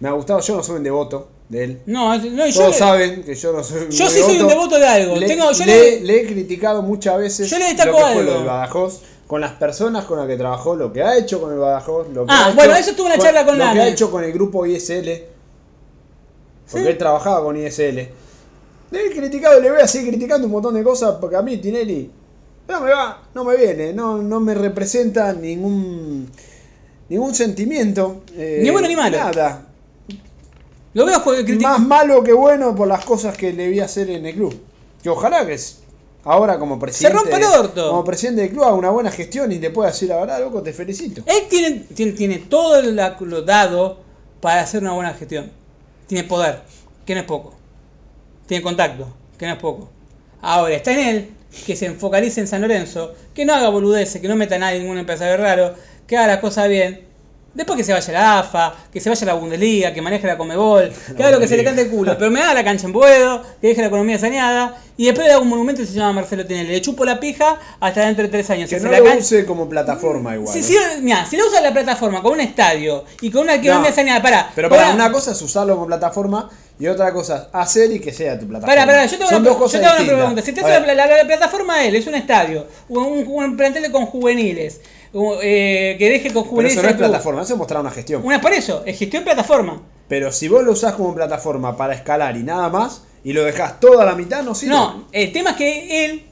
me 0.00 0.08
ha 0.08 0.12
gustado. 0.12 0.40
Yo 0.40 0.56
no 0.56 0.62
soy 0.62 0.76
un 0.78 0.84
devoto 0.84 1.28
de 1.50 1.64
él. 1.64 1.80
No, 1.84 2.16
no, 2.16 2.46
yo, 2.46 2.54
Todos 2.54 2.70
le- 2.70 2.78
saben 2.78 3.22
que 3.22 3.34
yo 3.34 3.52
no 3.52 3.62
soy 3.62 3.82
un 3.82 3.90
yo 3.90 4.08
sí 4.08 4.20
soy 4.22 4.38
un 4.40 4.48
devoto 4.48 4.78
de 4.78 4.86
algo. 4.86 5.16
Le, 5.16 5.26
Tengo, 5.26 5.52
yo 5.52 5.66
le- 5.66 5.76
le- 5.76 6.00
le 6.00 6.20
he 6.22 6.26
criticado 6.26 6.80
muchas 6.80 7.18
veces 7.18 7.50
Yo 7.50 7.58
le 7.58 7.66
destaco 7.66 7.90
lo 7.90 7.96
que 7.98 8.02
fue 8.02 8.10
algo. 8.12 8.22
lo 8.22 8.38
del 8.38 8.46
Badajoz, 8.46 9.00
con 9.26 9.42
las 9.42 9.52
personas 9.52 10.06
con 10.06 10.16
las 10.18 10.28
que 10.28 10.38
trabajó, 10.38 10.76
lo 10.76 10.94
que 10.94 11.02
ha 11.02 11.18
hecho 11.18 11.42
con 11.42 11.52
el 11.52 11.58
Badajoz, 11.58 12.08
lo 12.08 12.24
que 12.24 12.32
Ah, 12.32 12.46
ha 12.46 12.48
hecho 12.48 12.56
bueno, 12.56 12.74
eso 12.74 12.94
tuve 12.94 13.06
una 13.08 13.18
charla 13.18 13.44
con 13.44 13.58
Lo 13.58 13.64
que 13.70 13.80
ha 13.80 13.86
hecho 13.88 14.10
con 14.10 14.24
el 14.24 14.32
grupo 14.32 14.64
ISL, 14.64 15.24
porque 16.70 16.84
Sí. 16.86 16.90
él 16.90 16.96
trabajaba 16.98 17.42
con 17.42 17.56
ISL. 17.58 18.08
Le 18.90 19.06
he 19.06 19.10
criticado 19.10 19.60
le 19.60 19.70
voy 19.70 19.80
a 19.80 19.86
seguir 19.86 20.08
criticando 20.10 20.46
un 20.46 20.52
montón 20.52 20.74
de 20.74 20.82
cosas 20.82 21.16
porque 21.20 21.36
a 21.36 21.42
mí 21.42 21.56
Tinelli 21.58 22.10
no 22.68 22.80
me 22.80 22.90
va, 22.92 23.22
no 23.34 23.44
me 23.44 23.56
viene, 23.56 23.92
no, 23.92 24.18
no 24.18 24.40
me 24.40 24.54
representa 24.54 25.32
ningún 25.32 26.30
ningún 27.08 27.34
sentimiento. 27.34 28.22
eh, 28.36 28.60
Ni 28.62 28.70
bueno 28.70 28.86
ni 28.88 28.96
malo. 28.96 29.16
Nada. 29.18 29.66
lo 30.94 31.06
veo 31.06 31.22
Más 31.60 31.80
malo 31.80 32.22
que 32.22 32.32
bueno 32.32 32.74
por 32.74 32.88
las 32.88 33.04
cosas 33.04 33.36
que 33.36 33.52
le 33.52 33.68
vi 33.68 33.80
hacer 33.80 34.10
en 34.10 34.26
el 34.26 34.34
club. 34.34 34.60
Que 35.02 35.08
ojalá 35.08 35.46
que 35.46 35.54
es- 35.54 35.78
ahora 36.24 36.58
como 36.58 36.78
presidente, 36.78 37.16
rompa 37.16 37.36
el 37.38 37.44
orto. 37.44 37.90
como 37.90 38.04
presidente 38.04 38.42
del 38.42 38.50
club 38.50 38.64
haga 38.64 38.74
una 38.74 38.90
buena 38.90 39.10
gestión 39.10 39.50
y 39.52 39.58
le 39.58 39.70
pueda 39.70 39.90
decir 39.90 40.08
la 40.08 40.16
verdad, 40.16 40.40
loco, 40.40 40.62
te 40.62 40.72
felicito. 40.72 41.22
Él 41.26 41.44
tiene, 41.48 41.86
tiene, 41.94 42.12
tiene 42.12 42.38
todo 42.38 42.82
lo 42.82 43.42
dado 43.42 43.98
para 44.40 44.62
hacer 44.62 44.82
una 44.82 44.92
buena 44.92 45.14
gestión. 45.14 45.50
Tiene 46.06 46.24
poder, 46.28 46.60
que 47.06 47.14
no 47.14 47.20
es 47.20 47.26
poco. 47.26 47.54
Tiene 48.50 48.64
contacto, 48.64 49.06
que 49.38 49.46
no 49.46 49.52
es 49.52 49.58
poco. 49.60 49.88
Ahora, 50.42 50.74
está 50.74 50.90
en 50.92 50.98
él 50.98 51.28
que 51.66 51.76
se 51.76 51.86
enfocalice 51.86 52.40
en 52.40 52.48
San 52.48 52.62
Lorenzo, 52.62 53.14
que 53.32 53.44
no 53.44 53.54
haga 53.54 53.68
boludeces, 53.68 54.20
que 54.20 54.26
no 54.26 54.34
meta 54.34 54.56
a 54.56 54.58
nadie, 54.58 54.80
ningún 54.80 54.98
empresario 54.98 55.36
raro, 55.36 55.76
que 56.08 56.16
haga 56.16 56.26
las 56.26 56.38
cosas 56.40 56.68
bien. 56.68 57.06
Después 57.52 57.76
que 57.76 57.82
se 57.84 57.92
vaya 57.92 58.12
la 58.12 58.38
AFA, 58.38 58.74
que 58.92 59.00
se 59.00 59.08
vaya 59.08 59.26
la 59.26 59.34
Bundesliga, 59.34 59.92
que 59.92 60.00
maneje 60.00 60.26
la 60.26 60.38
Comebol, 60.38 60.92
que 61.16 61.22
haga 61.22 61.32
lo 61.32 61.40
que 61.40 61.48
se 61.48 61.56
le 61.56 61.64
cante 61.64 61.82
el 61.82 61.90
culo, 61.90 62.16
pero 62.16 62.30
me 62.30 62.40
haga 62.40 62.54
la 62.54 62.62
cancha 62.64 62.86
en 62.86 62.92
Boedo, 62.92 63.42
que 63.60 63.68
deje 63.68 63.80
la 63.80 63.88
economía 63.88 64.18
saneada, 64.18 64.76
y 64.96 65.06
después 65.06 65.26
le 65.26 65.32
haga 65.32 65.42
un 65.42 65.48
monumento 65.48 65.82
y 65.82 65.86
se 65.86 65.94
llama 65.94 66.12
Marcelo 66.12 66.46
Tinelli. 66.46 66.68
Le 66.70 66.80
chupo 66.80 67.04
la 67.04 67.18
pija 67.18 67.58
hasta 67.80 68.02
dentro 68.06 68.22
de 68.22 68.28
tres 68.28 68.48
años. 68.50 68.70
Que 68.70 68.78
Si 68.78 68.84
no 68.84 68.92
la 68.92 69.00
lo 69.00 69.16
use 69.18 69.44
como 69.46 69.68
plataforma 69.68 70.34
igual. 70.36 70.52
si, 70.52 70.60
¿eh? 70.60 70.62
si, 70.96 71.00
mirá, 71.02 71.26
si 71.26 71.36
lo 71.36 71.46
usa 71.48 71.60
la 71.60 71.72
plataforma 71.72 72.22
con 72.22 72.32
un 72.34 72.40
estadio 72.40 73.04
y 73.20 73.30
con 73.30 73.42
una 73.42 73.54
economía 73.56 73.90
No, 73.90 73.96
saneada, 73.96 74.22
pará. 74.22 74.50
Pero 74.54 74.68
para 74.68 74.90
una 74.94 75.10
cosa 75.10 75.32
es 75.32 75.42
usarlo 75.42 75.74
como 75.74 75.86
plataforma 75.86 76.50
y 76.78 76.86
otra 76.86 77.12
cosa 77.12 77.36
es 77.36 77.42
hacer 77.52 77.90
y 77.92 77.98
que 78.00 78.12
sea 78.12 78.38
tu 78.38 78.46
plataforma. 78.46 78.74
Pará, 78.84 78.86
pará, 78.86 79.06
yo 79.06 79.16
te 79.18 79.24
hago 79.24 79.30
Son 79.32 79.40
una, 79.40 79.48
dos 79.50 79.58
yo 79.58 79.62
cosas 79.64 79.80
te 79.80 79.86
hago 79.86 80.02
una 80.04 80.12
pregunta. 80.16 80.42
Si 80.42 80.52
te 80.52 80.60
hace 80.60 80.86
la, 80.86 80.94
la- 80.94 81.16
la 81.16 81.24
plataforma 81.24 81.84
él 81.84 81.94
es 81.96 82.06
un 82.06 82.14
estadio, 82.14 82.66
un, 82.90 83.02
un, 83.04 83.26
un 83.26 83.56
plantel 83.56 83.90
con 83.90 84.06
juveniles, 84.06 84.80
eh, 85.12 85.96
que 85.98 86.08
deje 86.08 86.32
con 86.32 86.64
eso 86.64 86.82
no 86.82 86.88
es 86.88 86.94
plataforma, 86.94 87.42
eso 87.42 87.54
es 87.54 87.58
mostrar 87.58 87.80
una 87.80 87.90
gestión. 87.90 88.24
Una 88.24 88.40
por 88.40 88.52
eso, 88.52 88.82
es 88.86 88.98
gestión 88.98 89.24
plataforma. 89.24 89.82
Pero 90.08 90.32
si 90.32 90.48
vos 90.48 90.64
lo 90.64 90.72
usás 90.72 90.94
como 90.94 91.14
plataforma 91.14 91.76
para 91.76 91.94
escalar 91.94 92.36
y 92.36 92.42
nada 92.42 92.68
más, 92.68 93.02
y 93.24 93.32
lo 93.32 93.44
dejás 93.44 93.80
toda 93.80 94.04
la 94.04 94.14
mitad, 94.14 94.42
no 94.42 94.54
sirve. 94.54 94.74
No, 94.74 95.06
el 95.12 95.32
tema 95.32 95.50
es 95.50 95.56
que 95.56 96.04
él, 96.04 96.24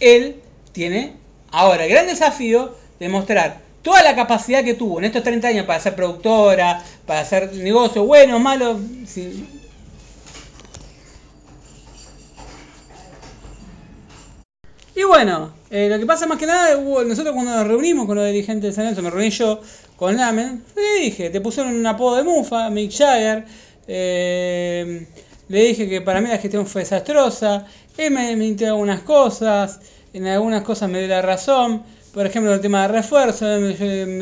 él 0.00 0.42
tiene 0.72 1.14
ahora 1.50 1.84
el 1.84 1.90
gran 1.90 2.06
desafío 2.06 2.74
de 2.98 3.08
mostrar 3.08 3.60
toda 3.82 4.02
la 4.02 4.14
capacidad 4.14 4.64
que 4.64 4.74
tuvo 4.74 4.98
en 4.98 5.06
estos 5.06 5.22
30 5.22 5.48
años 5.48 5.66
para 5.66 5.80
ser 5.80 5.94
productora, 5.94 6.84
para 7.06 7.20
hacer 7.20 7.52
negocios 7.54 8.06
buenos, 8.06 8.40
malos. 8.40 8.78
Y 14.94 15.04
bueno, 15.04 15.52
eh, 15.70 15.88
lo 15.88 15.98
que 15.98 16.06
pasa 16.06 16.26
más 16.26 16.38
que 16.38 16.46
nada, 16.46 16.76
nosotros 16.76 17.34
cuando 17.34 17.54
nos 17.54 17.66
reunimos 17.66 18.06
con 18.06 18.16
los 18.16 18.26
dirigentes 18.26 18.70
de 18.70 18.72
San 18.74 18.84
Lorenzo, 18.84 19.02
me 19.02 19.10
reuní 19.10 19.30
yo 19.30 19.60
con 19.96 20.16
Lamen, 20.16 20.64
le 20.74 21.04
dije, 21.04 21.30
te 21.30 21.40
pusieron 21.40 21.74
un 21.74 21.86
apodo 21.86 22.16
de 22.16 22.24
Mufa, 22.24 22.70
Mick 22.70 22.90
Jagger, 22.90 23.44
eh, 23.86 25.06
le 25.48 25.64
dije 25.64 25.88
que 25.88 26.00
para 26.00 26.20
mí 26.20 26.28
la 26.28 26.38
gestión 26.38 26.66
fue 26.66 26.82
desastrosa, 26.82 27.66
él 27.96 28.10
me 28.12 28.34
mintió 28.34 28.68
algunas 28.68 29.02
cosas, 29.02 29.80
en 30.12 30.26
algunas 30.26 30.62
cosas 30.62 30.90
me 30.90 30.98
dio 30.98 31.08
la 31.08 31.22
razón, 31.22 31.82
por 32.12 32.26
ejemplo 32.26 32.52
el 32.52 32.60
tema 32.60 32.82
de 32.82 32.88
refuerzo, 32.88 33.44
me, 33.44 33.74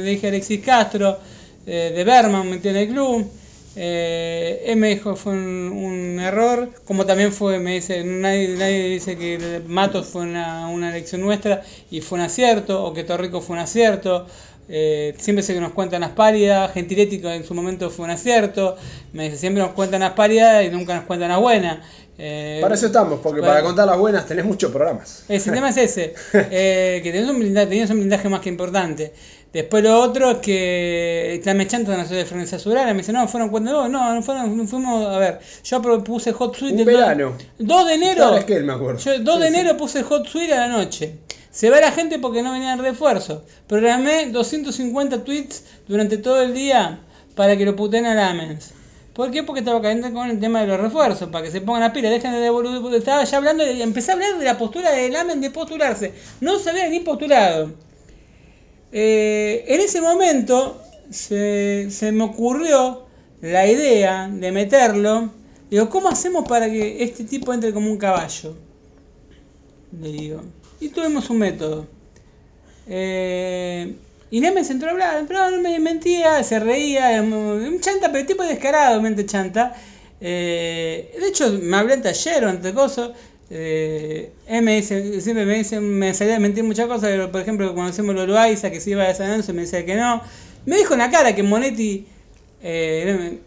dije 0.03 0.29
Alexis 0.29 0.65
Castro, 0.65 1.19
eh, 1.67 1.93
de 1.95 2.05
Berman, 2.05 2.49
metió 2.51 2.71
en 2.71 2.77
el 2.77 2.89
club, 2.89 3.31
eh, 3.81 4.63
él 4.67 4.77
me 4.77 4.89
dijo 4.89 5.13
que 5.15 5.17
fue 5.21 5.33
un, 5.35 5.71
un 5.73 6.19
error, 6.21 6.71
como 6.85 7.07
también 7.07 7.33
fue, 7.33 7.59
me 7.61 7.75
dice, 7.75 8.03
nadie, 8.05 8.49
nadie 8.57 8.89
dice 8.89 9.17
que 9.17 9.63
Matos 9.67 10.09
fue 10.09 10.23
una, 10.23 10.69
una 10.69 10.91
elección 10.91 11.21
nuestra 11.21 11.63
y 11.91 12.01
fue 12.01 12.19
un 12.19 12.25
acierto, 12.25 12.85
o 12.85 12.93
que 12.93 13.05
Torrico 13.05 13.41
fue 13.41 13.55
un 13.57 13.61
acierto. 13.63 14.27
eh, 14.69 15.15
siempre 15.19 15.43
se 15.43 15.59
nos 15.61 15.73
cuentan 15.73 16.01
las 16.03 16.11
pálidas, 16.11 16.73
Gentiletti 16.73 17.21
en 17.25 17.45
su 17.45 17.55
momento 17.55 17.89
fue 17.91 18.05
un 18.05 18.11
acierto, 18.11 18.77
me 19.13 19.25
dice, 19.25 19.39
siempre 19.39 19.63
nos 19.63 19.73
cuentan 19.73 20.01
las 20.01 20.13
pálidas 20.13 20.65
y 20.65 20.71
nunca 20.71 20.95
nos 20.97 21.05
cuentan 21.05 21.31
las 21.31 21.41
buenas. 21.41 21.79
Eh, 22.19 22.59
Para 22.61 22.75
eso 22.75 22.87
estamos, 22.87 23.21
porque 23.21 23.41
bueno. 23.41 23.55
para 23.55 23.63
contar 23.65 23.87
las 23.87 23.97
buenas 23.99 24.27
tenés 24.27 24.45
muchos 24.45 24.73
programas. 24.73 25.25
el 25.29 25.43
tema 25.43 25.69
es 25.71 25.77
ese, 25.77 26.15
eh, 26.33 27.01
que 27.03 27.13
tenés 27.13 27.31
un 27.31 27.39
blindaje, 27.39 27.69
tenías 27.69 27.91
un 27.91 27.99
blindaje 27.99 28.29
más 28.29 28.41
que 28.41 28.49
importante. 28.49 29.15
Después 29.53 29.83
lo 29.83 30.01
otro 30.01 30.31
es 30.31 30.39
que 30.39 31.41
la 31.45 31.55
mechanta 31.55 31.97
no 31.97 32.07
sé 32.07 32.15
de 32.15 32.27
Florencia 32.27 32.59
Surana, 32.59 32.93
me 32.93 32.99
dice, 32.99 33.13
no, 33.13 33.27
fueron 33.29 33.49
cuando 33.49 33.73
no, 33.73 33.89
no, 33.89 34.15
no 34.15 34.23
fueron, 34.23 34.57
no 34.57 34.67
fuimos, 34.67 35.07
a 35.07 35.19
ver, 35.19 35.41
yo 35.65 35.81
propuse 35.81 36.33
Hot 36.33 36.55
Suite 36.55 36.73
Un 36.73 36.85
del 36.85 36.87
verano. 36.87 37.35
2 37.59 37.87
de 37.87 37.95
enero. 37.95 38.25
¿Sabes 38.25 38.45
qué? 38.45 38.61
Me 38.61 38.75
acuerdo. 38.75 39.01
Yo 39.01 39.19
2 39.19 39.41
de 39.41 39.47
Sí, 39.49 39.55
sí. 39.55 39.61
enero 39.61 39.77
puse 39.79 40.03
Hot 40.03 40.27
Suite 40.27 40.53
a 40.53 40.67
la 40.67 40.69
noche. 40.69 41.19
Se 41.51 41.71
va 41.71 41.81
la 41.81 41.93
gente 41.93 42.19
porque 42.19 42.43
no 42.43 42.53
venían 42.53 42.79
refuerzos. 42.79 43.41
Programé 43.67 44.27
250 44.31 45.25
tweets 45.25 45.65
durante 45.89 46.19
todo 46.19 46.43
el 46.43 46.53
día 46.53 47.01
para 47.35 47.57
que 47.57 47.65
lo 47.65 47.75
puten 47.75 48.05
a 48.05 48.15
Lamens. 48.15 48.73
¿Por 49.15 49.33
qué? 49.33 49.43
Porque 49.43 49.61
estaba 49.61 49.83
caliente 49.83 50.13
con 50.13 50.31
el 50.31 50.39
tema 50.39 50.61
de 50.61 50.69
los 50.69 50.79
refuerzos, 50.79 51.29
para 51.31 51.45
que 51.45 51.51
se 51.51 51.61
pongan 51.61 51.81
las 51.81 51.93
pilas, 51.93 52.13
dejen 52.13 52.31
de 52.33 52.39
devolver. 52.39 52.95
Estaba 52.95 53.25
ya 53.25 53.39
hablando, 53.39 53.69
y 53.69 53.83
empecé 53.83 54.13
a 54.13 54.15
hablar 54.15 54.39
de 54.39 54.45
la 54.45 54.57
postura 54.57 54.93
de 54.93 55.09
Lamen 55.11 55.41
de 55.41 55.51
postularse. 55.51 56.13
No 56.41 56.59
se 56.61 56.71
había 56.71 56.89
ni 56.89 57.01
postulado. 57.01 57.73
Eh, 58.93 59.65
en 59.69 59.81
ese 59.81 60.01
momento 60.01 60.81
se, 61.11 61.91
se 61.91 62.13
me 62.13 62.25
ocurrió 62.25 63.07
la 63.41 63.67
idea 63.67 64.29
de 64.29 64.53
meterlo. 64.53 65.31
Digo, 65.71 65.91
¿cómo 65.91 66.09
hacemos 66.09 66.49
para 66.49 66.71
que 66.71 67.03
este 67.03 67.25
tipo 67.25 67.53
entre 67.53 67.73
como 67.73 67.91
un 67.91 67.99
caballo? 67.99 68.57
Le 70.01 70.09
digo. 70.09 70.43
Y 70.81 70.89
tuvimos 70.89 71.29
un 71.31 71.39
método. 71.39 71.87
Eh, 72.87 73.95
y 74.31 74.41
Nemes 74.41 74.67
se 74.67 74.75
entró 74.75 74.89
a 74.89 74.93
hablar, 74.93 75.25
pero 75.27 75.51
no 75.51 75.61
me 75.61 75.79
mentía, 75.79 76.43
se 76.43 76.59
reía, 76.59 77.23
un 77.23 77.81
chanta, 77.81 78.13
pero 78.13 78.27
tipo 78.27 78.43
descarado, 78.43 79.01
mente 79.01 79.27
chanta. 79.27 79.75
Eh, 80.21 81.15
de 81.19 81.29
hecho, 81.29 81.51
me 81.63 81.77
hablé 81.77 81.95
en 81.95 82.03
taller 82.03 82.45
o 82.45 82.51
entre 82.51 82.75
cosas. 82.75 83.11
Eh, 83.51 84.33
me 84.63 84.77
dice, 84.77 85.21
siempre 85.21 85.47
me 85.47 85.55
dice, 85.55 85.81
me 85.81 86.13
salía 86.13 86.37
a 86.37 86.39
mentir 86.39 86.65
muchas 86.65 86.87
cosas, 86.87 87.11
pero, 87.11 87.33
por 87.33 87.41
ejemplo, 87.41 87.73
cuando 87.75 87.91
hacemos 87.91 88.15
lo 88.15 88.27
Loaiza, 88.27 88.71
que 88.71 88.81
se 88.81 88.91
iba 88.91 89.09
a 89.09 89.15
San 89.15 89.29
Lorenzo, 89.29 89.55
me 89.55 89.63
decía 89.63 89.85
que 89.87 89.97
no. 89.97 90.23
Me 90.67 90.77
dijo 90.77 90.95
en 90.95 91.01
la 91.01 91.11
cara 91.11 91.35
que 91.35 91.43
Monetti, 91.43 92.07
eh, 92.63 93.39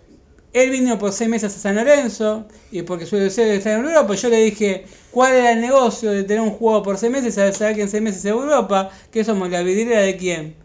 él 0.53 0.69
vino 0.69 0.97
por 0.97 1.13
seis 1.13 1.29
meses 1.29 1.55
a 1.55 1.59
San 1.59 1.75
Lorenzo, 1.75 2.47
y 2.71 2.81
porque 2.81 3.05
suele 3.05 3.29
ser 3.29 3.47
de 3.47 3.57
estar 3.57 3.77
en 3.77 3.85
Europa, 3.85 4.15
yo 4.15 4.29
le 4.29 4.37
dije, 4.37 4.85
¿cuál 5.11 5.33
era 5.33 5.51
el 5.51 5.61
negocio 5.61 6.11
de 6.11 6.23
tener 6.23 6.41
un 6.41 6.51
juego 6.51 6.83
por 6.83 6.97
seis 6.97 7.11
meses, 7.11 7.35
saber 7.35 7.53
saber 7.53 7.75
que 7.75 7.81
en 7.83 7.89
seis 7.89 8.03
meses 8.03 8.25
es 8.25 8.31
Europa? 8.31 8.89
¿Qué 9.11 9.23
somos, 9.23 9.49
la 9.49 9.61
vidriera 9.61 10.01
de 10.01 10.17
quién? 10.17 10.55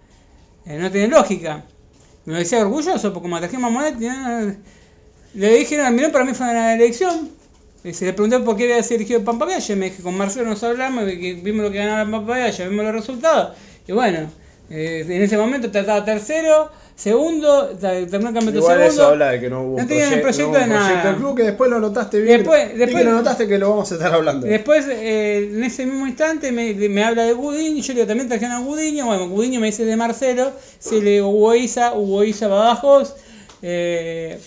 Eh, 0.64 0.78
no 0.78 0.90
tiene 0.90 1.08
lógica. 1.08 1.64
Me 2.24 2.38
decía 2.38 2.60
orgulloso, 2.60 3.12
porque 3.12 3.22
como 3.22 3.38
trajimos 3.38 3.70
a 3.70 3.70
Monetti, 3.70 4.06
no, 4.06 4.56
le 5.34 5.58
dije, 5.58 5.76
no, 5.76 5.90
miró 5.92 6.10
para 6.10 6.24
mí 6.24 6.32
fue 6.32 6.48
una 6.48 6.74
elección. 6.74 7.30
Se 7.84 8.04
le 8.04 8.12
pregunté 8.12 8.40
por 8.40 8.56
qué 8.56 8.64
había 8.64 8.82
sido 8.82 8.96
elegido 8.96 9.22
Pampa 9.24 9.44
Valle. 9.44 9.76
Me 9.76 9.90
dije, 9.90 10.02
con 10.02 10.16
Marcelo 10.16 10.46
nos 10.50 10.62
hablamos, 10.64 11.04
que 11.04 11.38
vimos 11.42 11.62
lo 11.64 11.70
que 11.70 11.78
ganaba 11.78 12.10
Pampa 12.10 12.32
Valle, 12.32 12.68
vimos 12.68 12.84
los 12.84 12.94
resultados. 12.94 13.56
Y 13.86 13.92
bueno, 13.92 14.28
eh, 14.70 15.04
en 15.08 15.22
ese 15.22 15.36
momento 15.36 15.70
trataba 15.70 16.04
tercero, 16.04 16.68
segundo, 16.96 17.68
terminó 17.78 18.00
el 18.30 18.34
campeonato 18.34 18.56
Igual 18.58 18.78
segundo. 18.78 19.02
eso 19.02 19.06
habla 19.06 19.30
de 19.30 19.40
que 19.40 19.48
no 19.50 19.62
hubo 19.62 19.76
No 19.76 19.82
un 19.82 19.86
tenían 19.88 20.08
proye- 20.14 20.22
proyecto 20.22 20.42
no 20.42 20.48
hubo 20.50 20.58
de 20.58 20.66
nada. 20.66 20.80
proyecto 20.86 21.08
del 21.08 21.16
club 21.18 21.36
que 21.36 21.42
después 21.44 21.70
lo 21.70 21.78
notaste 21.80 22.20
bien. 22.20 22.38
Después- 22.38 22.68
después- 22.76 23.04
que 23.04 23.04
lo 23.04 23.12
notaste 23.16 23.46
que 23.46 23.58
lo 23.58 23.70
vamos 23.70 23.92
a 23.92 23.94
estar 23.94 24.12
hablando. 24.12 24.46
Después, 24.48 24.86
eh, 24.88 25.50
en 25.54 25.62
ese 25.62 25.86
mismo 25.86 26.08
instante, 26.08 26.50
me, 26.50 26.74
me 26.74 27.04
habla 27.04 27.22
de 27.22 27.34
Gudiño, 27.34 27.80
yo 27.82 27.88
le 27.92 27.94
digo, 28.00 28.06
también 28.08 28.28
trajeron 28.28 28.56
a 28.56 28.60
Gudiño, 28.60 29.06
bueno, 29.06 29.28
Gudiño 29.28 29.60
me 29.60 29.66
dice 29.68 29.84
de 29.84 29.94
Marcelo, 29.96 30.50
si 30.80 31.00
le 31.00 31.10
digo 31.12 31.28
Hugo 31.28 31.54
Isa, 31.54 31.94
Hugo 31.94 32.24
Isa 32.24 32.48
Bajos. 32.48 33.14
Eh, 33.62 34.40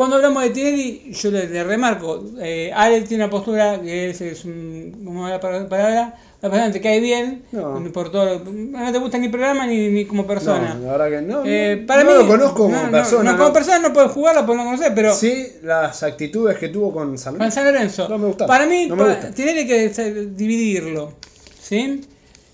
cuando 0.00 0.16
hablamos 0.16 0.42
de 0.42 0.48
Tinelli, 0.50 1.12
yo 1.12 1.30
le, 1.30 1.46
le 1.46 1.62
remarco, 1.62 2.24
eh, 2.40 2.72
Ale 2.74 3.02
tiene 3.02 3.24
una 3.24 3.30
postura 3.30 3.78
que 3.82 4.08
es, 4.08 4.20
es 4.22 4.46
un, 4.46 5.02
¿cómo 5.04 5.26
es 5.28 5.32
la 5.34 5.40
palabra? 5.40 6.14
la 6.40 6.48
persona 6.48 6.72
te 6.72 6.80
cae 6.80 7.00
bien, 7.00 7.42
No. 7.52 7.78
por 7.92 8.10
todo, 8.10 8.42
no 8.46 8.92
te 8.92 8.98
gusta 8.98 9.18
ni 9.18 9.28
programa 9.28 9.66
ni, 9.66 9.88
ni 9.88 10.06
como 10.06 10.26
persona. 10.26 10.72
No, 10.72 10.86
la 10.86 10.92
verdad 10.96 11.20
que 11.20 11.26
no. 11.26 11.42
Eh, 11.44 11.76
no, 11.82 11.86
para 11.86 12.02
no 12.02 12.10
mí, 12.12 12.16
lo 12.16 12.26
conozco 12.28 12.54
como 12.64 12.82
no, 12.82 12.90
persona. 12.90 13.32
No, 13.32 13.36
como 13.38 13.52
persona 13.52 13.78
no 13.80 13.92
puedo 13.92 14.08
jugarla 14.08 14.46
porque 14.46 14.56
no 14.62 14.64
conocer, 14.70 14.92
pero 14.94 15.14
Sí, 15.14 15.48
las 15.62 16.02
actitudes 16.02 16.56
que 16.56 16.68
tuvo 16.70 16.94
con 16.94 17.18
San 17.18 17.34
Lorenzo. 17.34 17.54
San 17.56 17.64
Lorenzo. 17.66 18.08
No 18.08 18.16
me 18.16 18.26
gustaron, 18.28 18.48
Para 18.48 18.64
mí. 18.66 18.90
Tinelli 19.34 19.58
hay 19.58 19.66
que 19.66 19.92
sa- 19.92 20.04
dividirlo. 20.04 21.12
¿sí? 21.60 22.00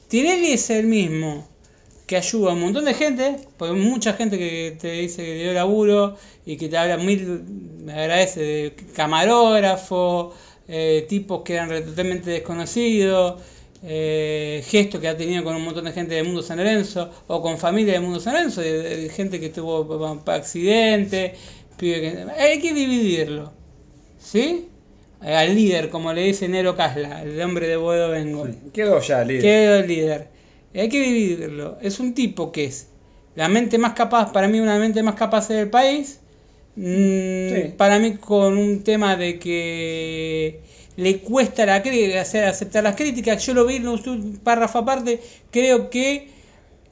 Tinelli 0.08 0.52
es 0.54 0.68
el 0.70 0.86
mismo 0.88 1.46
que 2.06 2.16
ayuda 2.16 2.50
a 2.50 2.54
un 2.54 2.60
montón 2.60 2.84
de 2.84 2.94
gente, 2.94 3.36
porque 3.56 3.74
hay 3.74 3.80
mucha 3.80 4.12
gente 4.12 4.38
que 4.38 4.76
te 4.80 4.92
dice 4.92 5.24
que 5.24 5.34
dio 5.42 5.52
laburo 5.52 6.16
y 6.44 6.56
que 6.56 6.68
te 6.68 6.76
habla 6.76 6.96
mil, 6.98 7.42
me 7.84 7.92
agradece, 7.92 8.40
de 8.40 8.72
camarógrafo, 8.94 10.32
eh, 10.68 11.04
tipos 11.08 11.42
que 11.42 11.54
eran 11.54 11.68
totalmente 11.84 12.30
desconocidos, 12.30 13.40
eh, 13.84 14.62
gestos 14.66 15.00
que 15.00 15.08
ha 15.08 15.16
tenido 15.16 15.44
con 15.44 15.54
un 15.56 15.62
montón 15.64 15.84
de 15.84 15.92
gente 15.92 16.14
del 16.14 16.26
mundo 16.26 16.42
San 16.42 16.58
Lorenzo 16.58 17.10
o 17.26 17.42
con 17.42 17.58
familia 17.58 17.94
del 17.94 18.02
mundo 18.02 18.20
San 18.20 18.34
Lorenzo, 18.34 18.60
de, 18.60 18.82
de 19.02 19.08
gente 19.10 19.38
que 19.40 19.48
tuvo 19.50 20.22
accidentes, 20.26 21.32
que- 21.76 22.24
hay 22.38 22.60
que 22.60 22.72
dividirlo. 22.72 23.52
¿Sí? 24.18 24.68
Al 25.20 25.54
líder, 25.54 25.88
como 25.90 26.12
le 26.12 26.22
dice 26.22 26.48
Nero 26.48 26.76
Casla, 26.76 27.22
el 27.22 27.40
hombre 27.40 27.66
de 27.68 27.76
Boedo 27.76 28.10
Vengo. 28.10 28.46
Quedó 28.72 29.00
ya, 29.00 29.24
líder. 29.24 29.42
Quedó 29.42 29.76
el 29.76 29.88
líder. 29.88 30.35
Hay 30.76 30.88
que 30.88 31.00
dividirlo. 31.00 31.78
Es 31.80 32.00
un 32.00 32.14
tipo 32.14 32.52
que 32.52 32.66
es 32.66 32.88
la 33.34 33.48
mente 33.48 33.78
más 33.78 33.94
capaz, 33.94 34.32
para 34.32 34.48
mí 34.48 34.60
una 34.60 34.78
mente 34.78 35.02
más 35.02 35.14
capaz 35.14 35.48
del 35.48 35.70
país. 35.70 36.20
Mm, 36.76 37.48
Sí. 37.48 37.74
Para 37.76 37.98
mí 37.98 38.16
con 38.16 38.58
un 38.58 38.82
tema 38.82 39.16
de 39.16 39.38
que 39.38 40.60
le 40.96 41.18
cuesta 41.18 41.66
la 41.66 41.76
hacer 41.76 42.44
aceptar 42.44 42.82
las 42.84 42.96
críticas. 42.96 43.44
Yo 43.46 43.54
lo 43.54 43.66
vi 43.66 43.76
en 43.76 43.88
un 43.88 44.40
párrafo 44.42 44.78
aparte. 44.78 45.20
Creo 45.50 45.90
que 45.90 46.28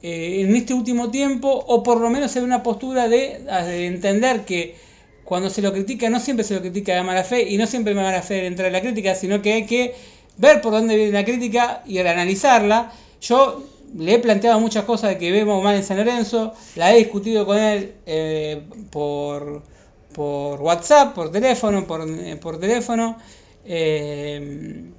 eh, 0.03 0.41
en 0.41 0.55
este 0.55 0.73
último 0.73 1.09
tiempo, 1.09 1.49
o 1.49 1.81
por 1.83 1.99
lo 1.99 2.09
menos 2.09 2.35
en 2.35 2.43
una 2.43 2.61
postura 2.63 3.07
de, 3.07 3.39
de 3.65 3.85
entender 3.87 4.45
que 4.45 4.75
cuando 5.23 5.49
se 5.49 5.61
lo 5.63 5.73
critica, 5.73 6.09
no 6.09 6.19
siempre 6.19 6.43
se 6.43 6.53
lo 6.53 6.61
critica 6.61 6.95
de 6.95 7.01
mala 7.01 7.23
fe, 7.23 7.49
y 7.49 7.57
no 7.57 7.65
siempre 7.65 7.95
de 7.95 8.01
mala 8.01 8.21
fe 8.21 8.45
entrar 8.45 8.67
en 8.67 8.73
la 8.73 8.81
crítica, 8.81 9.15
sino 9.15 9.41
que 9.41 9.53
hay 9.53 9.65
que 9.65 9.95
ver 10.37 10.61
por 10.61 10.71
dónde 10.71 10.95
viene 10.95 11.11
la 11.11 11.25
crítica 11.25 11.81
y 11.87 11.97
al 11.97 12.07
analizarla. 12.07 12.93
Yo 13.21 13.63
le 13.97 14.13
he 14.15 14.19
planteado 14.19 14.59
muchas 14.59 14.83
cosas 14.85 15.11
de 15.11 15.17
que 15.17 15.31
vemos 15.31 15.63
mal 15.63 15.75
en 15.75 15.83
San 15.83 15.97
Lorenzo, 15.97 16.53
la 16.75 16.93
he 16.93 16.97
discutido 16.97 17.45
con 17.45 17.57
él 17.57 17.95
eh, 18.05 18.67
por, 18.91 19.63
por 20.13 20.61
WhatsApp, 20.61 21.13
por 21.15 21.31
teléfono, 21.31 21.85
por, 21.87 22.07
eh, 22.09 22.35
por 22.37 22.59
teléfono. 22.59 23.17
eh, 23.65 24.91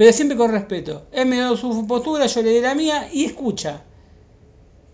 pero 0.00 0.14
siempre 0.14 0.34
con 0.38 0.50
respeto. 0.50 1.08
Él 1.12 1.26
me 1.26 1.36
dio 1.36 1.54
su 1.58 1.86
postura, 1.86 2.24
yo 2.24 2.42
le 2.42 2.52
di 2.52 2.60
la 2.62 2.74
mía 2.74 3.10
y 3.12 3.26
escucha. 3.26 3.82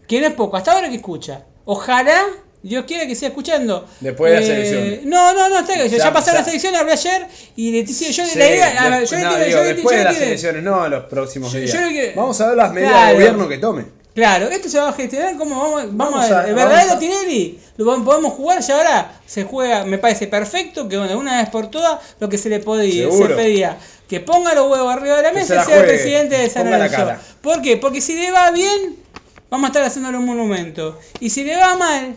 Que 0.09 0.19
es 0.19 0.33
poco, 0.35 0.57
hasta 0.57 0.73
ahora 0.73 0.89
que 0.89 0.97
escucha. 0.97 1.47
Ojalá 1.65 2.25
Dios 2.69 2.85
quiera 2.87 3.07
que 3.07 3.15
siga 3.15 3.29
escuchando. 3.29 3.87
Después 4.01 4.33
de 4.33 4.41
las 4.41 4.49
Eh, 4.49 4.55
elecciones. 4.55 5.05
No, 5.05 5.33
no, 5.35 5.49
no, 5.49 5.59
está, 5.61 5.75
ya, 5.77 5.87
Ya- 5.87 6.13
pasaron 6.13 6.41
las 6.41 6.49
elecciones, 6.49 6.81
hablé 6.81 6.93
ayer 6.93 7.27
y 7.57 7.73
Leticia, 7.73 8.11
yo 8.11 8.25
Sí, 8.27 8.39
la 8.39 8.47
idea, 8.49 8.75
yo 9.05 9.17
le 9.17 9.23
no, 9.25 9.37
digo- 9.45 9.61
después 9.63 9.97
de 9.99 10.05
las 10.05 10.17
elecciones, 10.21 10.63
no 10.63 10.89
los 10.89 11.05
próximos 11.05 11.53
días. 11.53 11.73
yo 11.73 11.79
que- 11.89 12.13
Vamos 12.17 12.41
a 12.41 12.49
ver 12.49 12.57
las 12.57 12.73
medidas 12.73 12.93
Claro. 12.93 13.07
de 13.09 13.15
gobierno 13.15 13.49
que 13.49 13.59
tome. 13.59 13.85
Claro, 14.15 14.49
esto 14.49 14.71
se 14.71 14.79
va 14.79 14.89
a 14.89 14.93
gestionar 14.95 15.37
como 15.37 15.61
vamos, 15.61 15.83
vamos, 15.95 15.97
Vamos 16.15 16.25
a 16.25 16.29
ver. 16.29 16.47
a- 16.47 16.49
el 16.49 16.55
verdadero 16.55 16.93
a- 16.95 16.99
Tinelli 16.99 17.59
lo 17.77 18.03
podemos 18.03 18.33
jugar 18.33 18.61
ya 18.63 18.77
ahora 18.79 19.13
se 19.27 19.45
juega, 19.45 19.85
me 19.85 19.99
parece 19.99 20.27
perfecto 20.27 20.89
que 20.89 20.97
una 20.97 21.37
vez 21.43 21.51
por 21.51 21.71
todas 21.71 22.01
lo 22.19 22.29
que 22.31 22.39
se 22.39 22.49
le 22.49 22.61
podía, 22.61 23.11
se 23.13 23.25
pedía 23.27 23.77
que 24.09 24.21
ponga 24.21 24.55
los 24.55 24.71
huevos 24.71 24.91
arriba 24.95 25.17
de 25.19 25.23
la 25.23 25.33
mesa 25.33 25.49
se 25.49 25.55
la 25.57 25.63
y 25.63 25.67
sea 25.67 25.77
el 25.81 25.85
presidente 25.87 26.39
de 26.39 26.49
San 26.49 26.71
la 26.71 26.79
Lorenzo. 26.79 27.13
¿Por 27.43 27.61
qué? 27.61 27.77
Porque 27.77 28.01
si 28.01 28.15
le 28.15 28.31
va 28.31 28.51
bien, 28.53 28.97
vamos 29.51 29.65
a 29.65 29.69
estar 29.69 29.83
haciéndole 29.85 30.17
un 30.17 30.25
monumento. 30.25 30.99
Y 31.21 31.29
si 31.29 31.45
le 31.45 31.55
va 31.57 31.77
mal, 31.77 32.17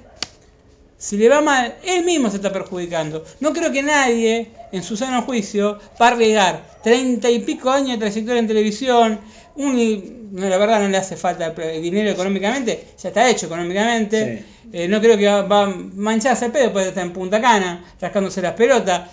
si 0.99 1.17
le 1.17 1.29
va 1.29 1.39
mal, 1.39 1.77
él 1.83 2.03
mismo 2.03 2.29
se 2.29 2.35
está 2.35 2.51
perjudicando. 2.51 3.23
No 3.39 3.53
creo 3.53 3.71
que 3.71 3.81
nadie, 3.81 4.51
en 4.73 4.83
su 4.83 4.97
sano 4.97 5.21
juicio, 5.23 5.79
va 5.99 6.09
a 6.09 6.11
arriesgar 6.11 6.61
treinta 6.83 7.29
y 7.29 7.39
pico 7.39 7.71
años 7.71 7.91
de 7.91 7.97
trayectoria 7.97 8.39
en 8.39 8.47
televisión. 8.47 9.19
Un, 9.55 10.29
no, 10.33 10.47
la 10.47 10.57
verdad 10.57 10.81
no 10.81 10.89
le 10.89 10.97
hace 10.97 11.15
falta 11.15 11.51
dinero 11.51 12.09
económicamente, 12.09 12.89
ya 13.01 13.09
está 13.09 13.29
hecho 13.29 13.45
económicamente. 13.45 14.39
Sí. 14.39 14.69
Eh, 14.73 14.87
no 14.89 14.99
creo 14.99 15.17
que 15.17 15.25
va, 15.25 15.41
va 15.43 15.63
a 15.63 15.67
mancharse 15.67 16.45
el 16.45 16.51
pedo, 16.51 16.73
puede 16.73 16.89
estar 16.89 17.05
en 17.05 17.13
Punta 17.13 17.41
Cana, 17.41 17.83
rascándose 17.99 18.41
las 18.41 18.53
pelotas. 18.53 19.09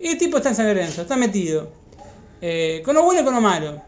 Y 0.00 0.08
el 0.08 0.18
tipo 0.18 0.38
está 0.38 0.48
en 0.48 0.56
San 0.56 0.66
Lorenzo, 0.66 1.02
está 1.02 1.16
metido. 1.16 1.70
Eh, 2.40 2.82
con 2.84 2.96
lo 2.96 3.04
bueno 3.04 3.20
y 3.20 3.24
con 3.24 3.34
lo 3.34 3.40
malo. 3.40 3.80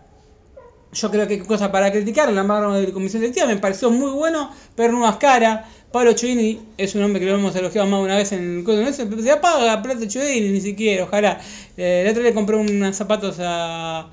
Yo 0.93 1.11
creo 1.11 1.27
que 1.27 1.35
hay 1.35 1.41
cosas 1.41 1.71
para 1.71 1.91
criticar. 1.91 2.33
La 2.33 2.45
barra 2.45 2.77
de 2.77 2.87
la 2.87 2.93
comisión 2.93 3.21
directiva 3.21 3.49
me 3.49 3.57
pareció 3.57 3.91
muy 3.91 4.13
bueno 4.13 4.53
ver 4.77 4.93
nuevas 4.93 5.17
caras. 5.17 5.67
Pablo 5.95 6.13
Chodini 6.13 6.59
es 6.77 6.95
un 6.97 7.05
hombre 7.05 7.21
que 7.21 7.27
lo 7.27 7.35
hemos 7.37 7.55
elogiado 7.55 7.87
más 7.87 8.01
de 8.01 8.05
una 8.07 8.17
vez 8.17 8.33
en 8.33 8.59
el 8.59 8.65
código. 8.65 8.93
Se 8.93 9.09
se 9.23 9.31
apaga 9.31 9.81
plata 9.81 10.09
Chodini, 10.09 10.49
ni 10.51 10.61
siquiera, 10.61 11.05
ojalá. 11.05 11.41
Eh, 11.77 12.03
el 12.05 12.11
otro 12.11 12.21
día 12.25 12.35
compré 12.35 12.57
unos 12.57 12.97
zapatos 12.97 13.37
a, 13.39 14.09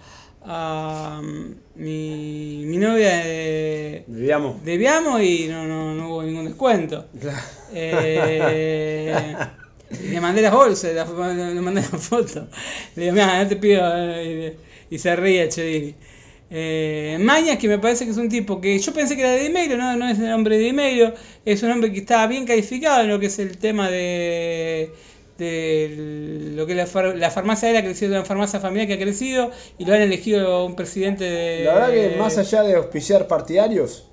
a 0.45 1.21
mm, 1.23 1.55
mi, 1.81 2.63
mi 2.67 2.77
novia 2.77 3.09
de, 3.25 4.03
Digamos. 4.05 4.63
de 4.63 4.77
Viamo 4.77 5.19
y 5.19 5.47
no, 5.47 5.65
no, 5.65 5.95
no 5.95 6.09
hubo 6.09 6.21
ningún 6.23 6.45
descuento. 6.45 7.05
Eh, 7.73 9.35
le 10.11 10.21
mandé 10.21 10.43
las 10.43 10.53
bolsas, 10.53 10.93
la- 10.93 11.05
le 11.53 11.61
mandé 11.61 11.81
la 11.81 11.87
foto. 11.97 12.47
Le 12.95 13.03
digo, 13.05 13.13
mira, 13.15 13.41
no 13.43 13.49
te 13.49 13.55
pido. 13.55 13.81
eh, 13.95 14.55
Y, 14.91 14.99
se 14.99 15.15
ríe 15.15 15.49
Chodini. 15.49 15.95
Eh, 16.53 17.18
Mañas, 17.22 17.57
que 17.57 17.69
me 17.69 17.80
parece 17.80 18.03
que 18.06 18.11
es 18.11 18.18
un 18.18 18.28
tipo 18.30 18.60
que 18.60 18.78
yo 18.78 18.94
pensé 18.94 19.15
que 19.15 19.22
era 19.22 19.32
de 19.32 19.40
Dimeiro, 19.44 19.78
no, 19.78 19.95
no 19.95 20.10
es 20.10 20.19
el 20.19 20.34
hombre 20.34 20.57
de 20.57 20.65
Dimeiro, 20.65 21.14
es 21.45 21.64
un 21.64 21.72
hombre 21.72 21.91
que 21.94 21.99
está 21.99 22.28
bien 22.28 22.45
calificado 22.45 23.02
en 23.03 23.10
lo 23.10 23.19
que 23.19 23.28
es 23.28 23.40
el 23.40 23.57
tema 23.57 23.90
de, 23.90 24.91
de 25.38 26.52
lo 26.56 26.65
que 26.68 26.76
la, 26.76 26.86
far- 26.88 27.15
la 27.15 27.32
farmacia 27.32 27.69
de 27.72 27.78
ha 27.78 27.84
crecido, 27.84 28.11
una 28.11 28.26
farmacia 28.26 28.60
familiar 28.60 28.88
que 28.88 28.95
ha 28.95 28.99
crecido 28.99 29.52
y 29.78 29.86
lo 29.86 29.94
han 29.94 30.02
elegido 30.02 30.65
un 30.65 30.76
presidente 30.76 31.23
de... 31.23 31.64
La 31.64 31.73
verdad 31.73 31.91
que 31.91 32.18
más 32.18 32.38
allá 32.38 32.64
de 32.64 32.76
auspiciar 32.76 33.28
partidarios, 33.28 34.10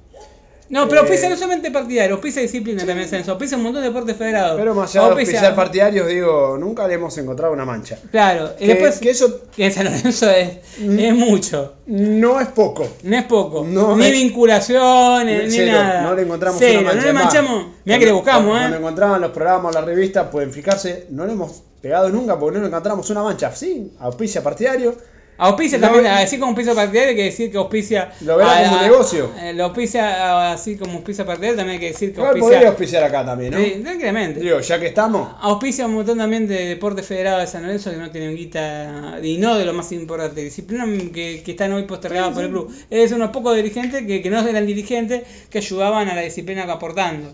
No, 0.71 0.87
pero 0.87 1.01
Eh, 1.01 1.05
auspicia 1.05 1.31
no 1.31 1.37
solamente 1.37 1.71
partidario, 1.71 2.15
auspicia 2.17 2.43
disciplina 2.43 2.85
también, 2.85 3.09
Censo, 3.09 3.31
auspicia 3.33 3.57
un 3.57 3.63
montón 3.63 3.83
de 3.83 3.89
deportes 3.89 4.17
federados. 4.17 4.59
pero 4.59 4.75
más 4.75 4.91
allá 4.91 5.05
de 5.07 5.11
Auspicia- 5.13 5.33
auspiciar 5.39 5.55
partidarios, 5.57 6.07
digo, 6.09 6.57
nunca 6.61 6.87
le 6.87 6.95
hemos 6.95 7.17
encontrado 7.17 7.55
una 7.55 7.65
mancha. 7.65 7.99
Claro, 8.11 8.51
y 8.59 8.67
Que, 8.67 8.75
después 8.75 8.99
que 8.99 9.11
eso 9.11 9.41
que 9.57 9.65
en 9.67 9.73
San 9.73 9.85
Lorenzo 9.87 10.31
es, 10.31 10.59
es 10.79 11.15
mucho, 11.15 11.75
no 11.87 12.39
es 12.41 12.49
poco. 12.49 12.87
no 13.03 13.17
es 13.17 13.25
poco, 13.25 13.65
No 13.67 13.97
ni 13.97 14.05
es- 14.07 14.13
vinculaciones, 14.13 15.51
ni 15.53 15.67
nada. 15.67 16.03
No 16.03 16.15
le 16.15 16.23
encontramos 16.23 16.59
Cero, 16.59 16.81
una 16.81 16.89
mancha. 16.93 17.01
no 17.01 17.07
le 17.07 17.13
manchamos, 17.13 17.67
mira 17.85 17.99
que 17.99 18.05
le 18.07 18.13
buscamos, 18.13 18.51
Cuando 18.59 18.77
eh. 18.77 18.79
encontraban 18.79 19.21
los 19.21 19.31
programas, 19.31 19.75
las 19.75 19.85
revistas, 19.85 20.29
pueden 20.31 20.53
fijarse, 20.53 21.07
no 21.11 21.25
le 21.27 21.33
hemos 21.33 21.63
pegado 21.81 22.09
nunca 22.11 22.39
porque 22.39 22.57
no 22.57 22.63
le 22.63 22.69
encontramos 22.69 23.09
una 23.11 23.23
mancha. 23.23 23.55
Sí, 23.55 23.93
auspicia 24.01 24.43
partidario. 24.43 24.95
Auspicia 25.39 25.79
No, 25.79 25.87
también, 25.87 26.07
y- 26.07 26.09
así 26.09 26.37
como 26.39 26.51
auspicia 26.51 26.75
partidario, 26.75 27.11
hay 27.11 27.17
que 27.17 27.23
decir 27.25 27.51
que 27.53 27.59
auspicia. 27.59 28.13
Lo 28.23 28.37
verá 28.37 28.65
como 28.65 28.77
un 28.77 28.83
negocio. 28.83 29.31
eh, 29.41 29.53
Lo 29.55 29.65
auspicia 29.67 30.53
así 30.53 30.77
como 30.77 30.95
auspicia 30.95 31.25
partidario, 31.25 31.57
también 31.57 31.75
hay 31.77 31.81
que 31.81 31.93
decir 31.93 32.13
que 32.13 32.21
Igual 32.21 32.39
podría 32.39 32.45
auspicia. 32.59 32.69
auspiciar 32.71 33.05
acá 33.05 33.25
también, 33.25 33.53
¿no? 33.55 33.59
Sí, 33.61 33.81
tranquilamente. 33.83 34.41
Digo, 34.41 34.59
ya 34.61 34.81
que 34.81 34.87
estamos, 34.89 35.31
Auspicia 35.41 35.87
un 35.87 35.95
montón 35.95 36.19
también 36.19 36.47
de 36.49 36.67
deportes 36.67 37.07
federados 37.07 37.41
de 37.43 37.47
San 37.47 37.63
Lorenzo 37.63 37.91
que 37.91 37.97
no 37.99 38.11
tienen 38.11 38.35
guita 38.37 39.19
y 39.23 39.39
no 39.39 39.57
de 39.57 39.65
lo 39.65 39.73
más 39.73 39.93
importante, 39.93 40.43
disciplina 40.43 40.85
que, 41.15 41.43
que 41.45 41.51
están 41.53 41.73
hoy 41.73 41.85
postergadas 41.85 42.35
por 42.35 42.43
el 42.45 42.51
club. 42.51 42.75
Es 42.91 43.13
unos 43.13 43.31
pocos 43.31 43.55
dirigentes 43.55 44.05
que, 44.07 44.21
que 44.21 44.31
no 44.31 44.41
eran 44.47 44.67
dirigentes 44.67 45.23
que 45.49 45.59
ayudaban 45.59 46.09
a 46.09 46.15
la 46.17 46.23
disciplina 46.23 46.67
que 46.67 46.73
aportando. 46.73 47.29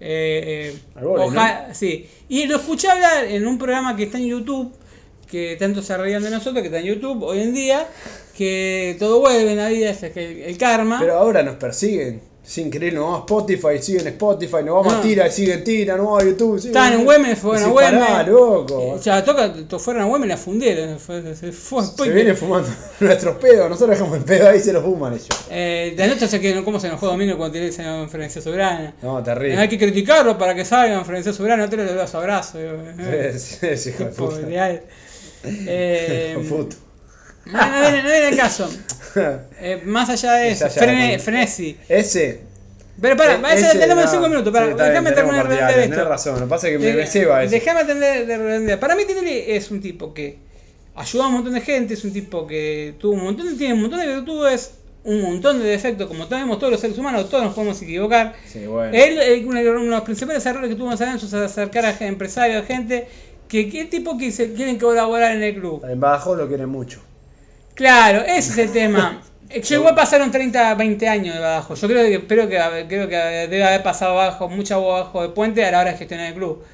Eh, 0.00 0.74
eh, 0.74 1.02
oja- 1.02 1.72
sí. 1.72 2.08
Y 2.28 2.46
lo 2.46 2.56
escuché 2.56 2.88
hablar 2.90 3.24
en 3.26 3.46
un 3.46 3.58
programa 3.58 3.96
que 3.96 4.02
está 4.04 4.18
en 4.18 4.26
YouTube, 4.26 4.74
que 5.34 5.56
tanto 5.56 5.82
se 5.82 5.96
reían 5.96 6.22
de 6.22 6.30
nosotros, 6.30 6.60
que 6.62 6.68
está 6.68 6.78
en 6.78 6.84
YouTube 6.86 7.24
hoy 7.24 7.40
en 7.40 7.52
día, 7.54 7.88
que 8.36 8.94
todo 9.00 9.18
vuelve 9.18 9.50
en 9.50 9.56
la 9.58 9.68
vida, 9.68 9.90
es 9.90 9.98
que 10.12 10.48
el, 10.48 10.56
karma. 10.58 10.98
pero 11.00 11.14
ahora 11.18 11.42
nos 11.42 11.56
persiguen. 11.56 12.20
Sin 12.46 12.70
querer, 12.70 12.92
nos 12.92 13.04
vamos 13.04 13.16
a 13.20 13.20
Spotify, 13.20 13.78
siguen 13.82 14.06
Spotify, 14.08 14.56
nos 14.66 14.74
vamos 14.74 14.92
No. 14.92 14.98
a 14.98 15.02
Tira, 15.02 15.30
siguen 15.30 15.64
Tira, 15.64 15.96
nos 15.96 16.04
vamos 16.04 16.22
a 16.22 16.26
YouTube. 16.26 16.58
siguen- 16.58 16.66
Estaban 16.76 16.92
en 16.92 17.04
Güemes, 17.06 17.38
fueron 17.38 17.64
a 17.64 17.72
Güemes. 17.72 18.06
pará, 18.06 18.22
loco. 18.24 18.96
Eh, 18.96 19.00
ya 19.02 19.24
toca, 19.24 19.50
to- 19.66 19.78
fueron 19.78 20.02
a 20.02 20.04
Güemes 20.04 20.26
y 20.26 20.28
la 20.28 20.36
fundieron. 20.36 20.98
Fue, 21.00 21.22
se 21.34 21.52
fue, 21.52 21.82
Se 21.84 22.10
vienen 22.10 22.36
fumando 22.36 22.68
nuestros 23.00 23.36
pedos, 23.38 23.70
nosotros 23.70 23.96
dejamos 23.98 24.18
el 24.18 24.24
pedo 24.24 24.50
ahí 24.50 24.60
se 24.60 24.74
los 24.74 24.84
fuman 24.84 25.14
ellos. 25.14 25.26
Eh, 25.50 25.94
de 25.96 26.02
anoche 26.02 26.28
sé 26.28 26.38
que 26.38 26.62
cómo 26.62 26.78
se 26.78 26.88
enojó 26.88 27.06
Domingo 27.06 27.38
cuando 27.38 27.52
tiene 27.52 27.68
esa 27.68 27.82
conferencia 27.84 28.42
soberana. 28.42 28.92
No, 29.00 29.20
Eh, 29.20 29.22
terrible. 29.24 29.56
hay 29.56 29.68
que 29.70 29.78
criticarlo 29.78 30.36
para 30.36 30.54
que 30.54 30.66
salga 30.66 30.92
en 30.92 30.98
conferencia 30.98 31.32
soberana, 31.32 31.62
no 31.64 31.70
te 31.70 31.78
lo 31.78 31.94
das 31.94 32.14
abrazo. 32.14 32.58
Eh, 32.60 33.32
Es, 33.34 33.62
es 33.62 33.86
hijo 33.86 34.04
de 34.04 34.10
puta. 34.10 34.36
Eh, 35.46 36.36
no, 37.46 37.52
no 37.52 37.80
viene, 37.80 38.02
no 38.02 38.08
viene 38.10 38.28
el 38.28 38.36
caso. 38.36 38.68
Eh, 39.60 39.80
más 39.84 40.08
allá 40.10 40.32
de 40.32 40.48
Es 40.50 40.56
eso, 40.60 40.66
allá 40.66 40.82
frene- 40.82 41.10
de- 41.12 41.18
frenesi. 41.20 41.76
Ese. 41.88 42.40
Pero 43.00 43.16
para, 43.16 43.34
e- 43.54 43.54
ese, 43.54 43.78
tenemos 43.78 44.06
no. 44.06 44.10
5 44.10 44.28
minutos, 44.28 44.52
para, 44.52 44.66
Sí, 44.66 44.72
déjame 44.76 45.12
terminar 45.12 45.48
de 45.48 45.54
redondear 45.56 45.78
esto. 45.78 46.08
razón, 46.08 46.34
lo 46.34 46.40
que 46.46 46.50
pasa 46.50 46.66
es 46.68 46.72
que 46.72 46.78
me, 46.80 46.92
me 46.94 47.02
eso. 47.04 47.20
Déjame 47.50 47.80
atender 47.80 48.26
de 48.26 48.38
redondear. 48.38 48.80
Para 48.80 48.96
mí 48.96 49.04
Tinelli 49.04 49.44
es 49.48 49.70
un 49.70 49.80
tipo 49.80 50.12
que 50.12 50.38
ayudó 50.96 51.22
a 51.24 51.26
un 51.28 51.34
montón 51.34 51.54
de 51.54 51.60
gente, 51.60 51.94
es 51.94 52.02
un 52.04 52.12
tipo 52.12 52.44
que 52.46 52.94
tuvo 52.98 53.12
un 53.14 53.22
montón 53.22 53.48
de, 53.50 53.54
tiene 53.54 53.74
un 53.74 53.82
montón 53.82 54.00
de 54.00 54.06
virtudes, 54.08 54.72
un 55.04 55.22
montón 55.22 55.60
de 55.62 55.68
defectos, 55.68 56.08
como 56.08 56.26
tenemos 56.26 56.58
todos 56.58 56.72
los 56.72 56.80
seres 56.80 56.98
humanos, 56.98 57.28
todos 57.30 57.44
nos 57.44 57.54
podemos 57.54 57.80
equivocar. 57.82 58.34
Sí, 58.52 58.66
bueno. 58.66 58.90
Él, 58.92 59.18
eh, 59.20 59.44
uno 59.46 59.58
de 59.62 59.90
los 59.90 60.00
principales 60.02 60.44
errores 60.44 60.70
que 60.70 60.76
tuvo 60.76 60.90
en 60.90 60.98
San 60.98 61.14
es 61.16 61.32
acercar 61.32 61.84
a 61.86 61.96
empresarios, 62.04 62.62
a 62.64 62.66
gente 62.66 63.06
que, 63.54 63.70
que 63.70 63.84
tipo 63.84 64.18
que 64.18 64.32
se 64.32 64.52
quieren 64.52 64.78
colaborar 64.78 65.32
en 65.36 65.42
el 65.44 65.54
club. 65.54 65.84
En 65.88 66.00
Badajoz 66.00 66.36
lo 66.36 66.48
quieren 66.48 66.68
mucho. 66.68 67.00
Claro, 67.74 68.22
ese 68.22 68.50
es 68.52 68.58
el 68.58 68.72
tema. 68.72 69.22
Yo 69.62 69.76
igual 69.76 69.94
pasaron 69.94 70.30
30, 70.32 70.74
20 70.74 71.08
años 71.08 71.34
de 71.36 71.40
Badajoz. 71.40 71.80
Yo 71.80 71.86
creo 71.86 72.04
que, 72.06 72.14
espero 72.14 72.48
que, 72.48 72.58
creo 72.88 73.08
que 73.08 73.16
debe 73.16 73.62
haber 73.64 73.82
pasado 73.84 74.16
bajo, 74.16 74.48
mucha 74.48 74.74
agua 74.74 75.02
bajo 75.04 75.22
de 75.22 75.28
puente 75.28 75.64
a 75.64 75.70
la 75.70 75.80
hora 75.80 75.92
de 75.92 75.98
gestionar 75.98 76.26
el 76.28 76.34
club. 76.34 76.64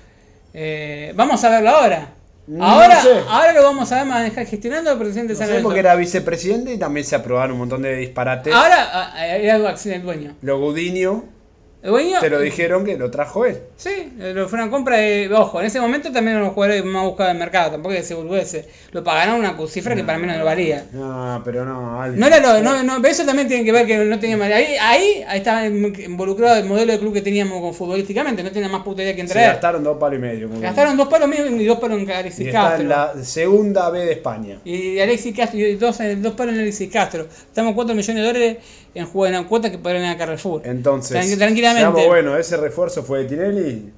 Eh, 0.55 1.13
vamos 1.17 1.43
a 1.45 1.51
verlo 1.51 1.69
ahora. 1.71 2.15
No 2.47 2.65
Ahora, 2.65 3.01
sé. 3.03 3.11
ahora 3.29 3.53
lo 3.53 3.63
vamos 3.63 3.93
a 3.93 3.97
ver 3.97 4.07
manejar 4.07 4.45
gestionando 4.47 4.91
al 4.91 4.99
presidente 4.99 5.35
No 5.35 5.39
San 5.39 5.47
sé 5.47 5.53
Lorenzo. 5.53 5.69
porque 5.69 5.81
era 5.81 5.95
vicepresidente 5.95 6.73
y 6.75 6.79
también 6.79 7.05
se 7.07 7.15
aprobaron 7.15 7.53
un 7.53 7.59
montón 7.59 7.83
de 7.83 7.95
disparates. 7.97 8.53
Ahora 8.53 8.89
ah, 8.93 9.27
era 9.37 9.55
algo 9.55 9.69
así 9.69 9.89
del 9.91 10.03
dueño. 10.03 10.35
Lo 10.43 10.59
Gudinio, 10.59 11.23
El 11.23 11.40
dueño 11.83 12.21
te 12.21 12.29
lo 12.29 12.41
dijeron 12.41 12.85
que 12.85 12.99
lo 12.99 13.11
trajo 13.11 13.47
él. 13.47 13.59
Sí, 13.77 14.13
lo 14.19 14.49
fue 14.49 14.59
una 14.61 14.71
compra 14.71 14.99
de. 14.99 15.31
Ojo, 15.33 15.61
en 15.61 15.67
ese 15.67 15.81
momento 15.81 16.13
también 16.13 16.37
eran 16.37 16.45
los 16.45 16.53
jugadores 16.55 16.85
más 16.85 17.05
buscados 17.05 17.31
del 17.33 17.39
mercado. 17.39 17.71
Tampoco 17.71 17.95
es 17.95 18.01
que 18.01 18.07
se 18.07 18.15
burguese. 18.15 18.67
Lo 18.93 19.03
pagaron 19.03 19.37
una 19.37 19.57
cifra 19.67 19.95
que 19.97 20.05
para 20.05 20.19
mí 20.19 20.27
no 20.27 20.37
lo 20.37 20.45
valía. 20.45 20.85
No, 20.93 21.41
pero 21.45 21.65
no, 21.65 22.03
Aldi. 22.03 22.19
No 22.21 22.27
era 22.27 22.39
lo, 22.41 22.61
no, 22.63 22.83
no, 22.83 23.07
eso 23.09 23.25
también 23.25 23.49
tiene 23.49 23.65
que 23.65 23.73
ver 23.73 23.87
que 23.87 23.97
no 23.97 24.19
tenía 24.19 24.37
más. 24.37 24.51
Ahí, 24.53 24.77
ahí, 24.81 25.25
ahí 25.27 25.39
estaba 25.39 25.67
involucrado 25.67 26.57
el 26.57 26.65
modelo 26.67 26.93
de 26.93 26.99
club 26.99 27.13
que 27.15 27.23
teníamos 27.23 27.61
con 27.61 27.73
futbolísticamente, 27.75 28.43
no 28.43 28.51
tenía 28.51 28.69
más 28.69 28.83
puta 28.83 29.03
idea 29.03 29.15
que 29.17 29.23
Se 29.27 29.33
traer. 29.33 29.53
gastaron 29.53 29.83
dos 29.83 29.97
palos 29.99 30.19
y 30.19 30.23
medio. 30.23 30.49
muy 30.49 30.59
bien. 30.59 30.63
Gastaron 30.63 30.97
dos 30.97 31.09
palos 31.09 31.29
míos 31.29 31.49
y 31.51 31.65
dos 31.65 31.79
palos 31.79 31.99
en 32.01 32.09
Y 32.09 32.13
Alexis 32.13 32.47
está 32.49 32.61
Castro. 32.63 32.83
en 32.83 32.89
la 32.89 33.15
segunda 33.25 33.91
B 33.91 34.05
de 34.05 34.13
España. 34.13 34.59
Y 34.65 34.99
Alexis 34.99 35.35
Castro, 35.37 35.59
y 35.59 35.77
dos, 35.77 35.99
dos 36.19 36.33
palos 36.35 36.55
en 36.55 36.61
Alexis 36.61 36.91
Castro. 36.93 37.27
Estamos 37.31 37.75
4 37.75 37.95
millones 37.95 38.23
de 38.23 38.27
dólares 38.27 38.57
en, 38.95 39.07
juego- 39.07 39.35
en 39.37 39.45
cuotas 39.45 39.71
que 39.71 39.79
podrían 39.79 40.05
ir 40.05 40.11
a 40.11 40.17
Carrefour. 40.19 40.63
Entonces, 40.65 41.17
Tranqui- 41.17 41.39
tranquilamente. 41.39 42.07
bueno, 42.07 42.37
ese 42.37 42.57
refuerzo 42.57 43.03
fue 43.03 43.21
de 43.21 43.25
Tinelli. 43.27 43.93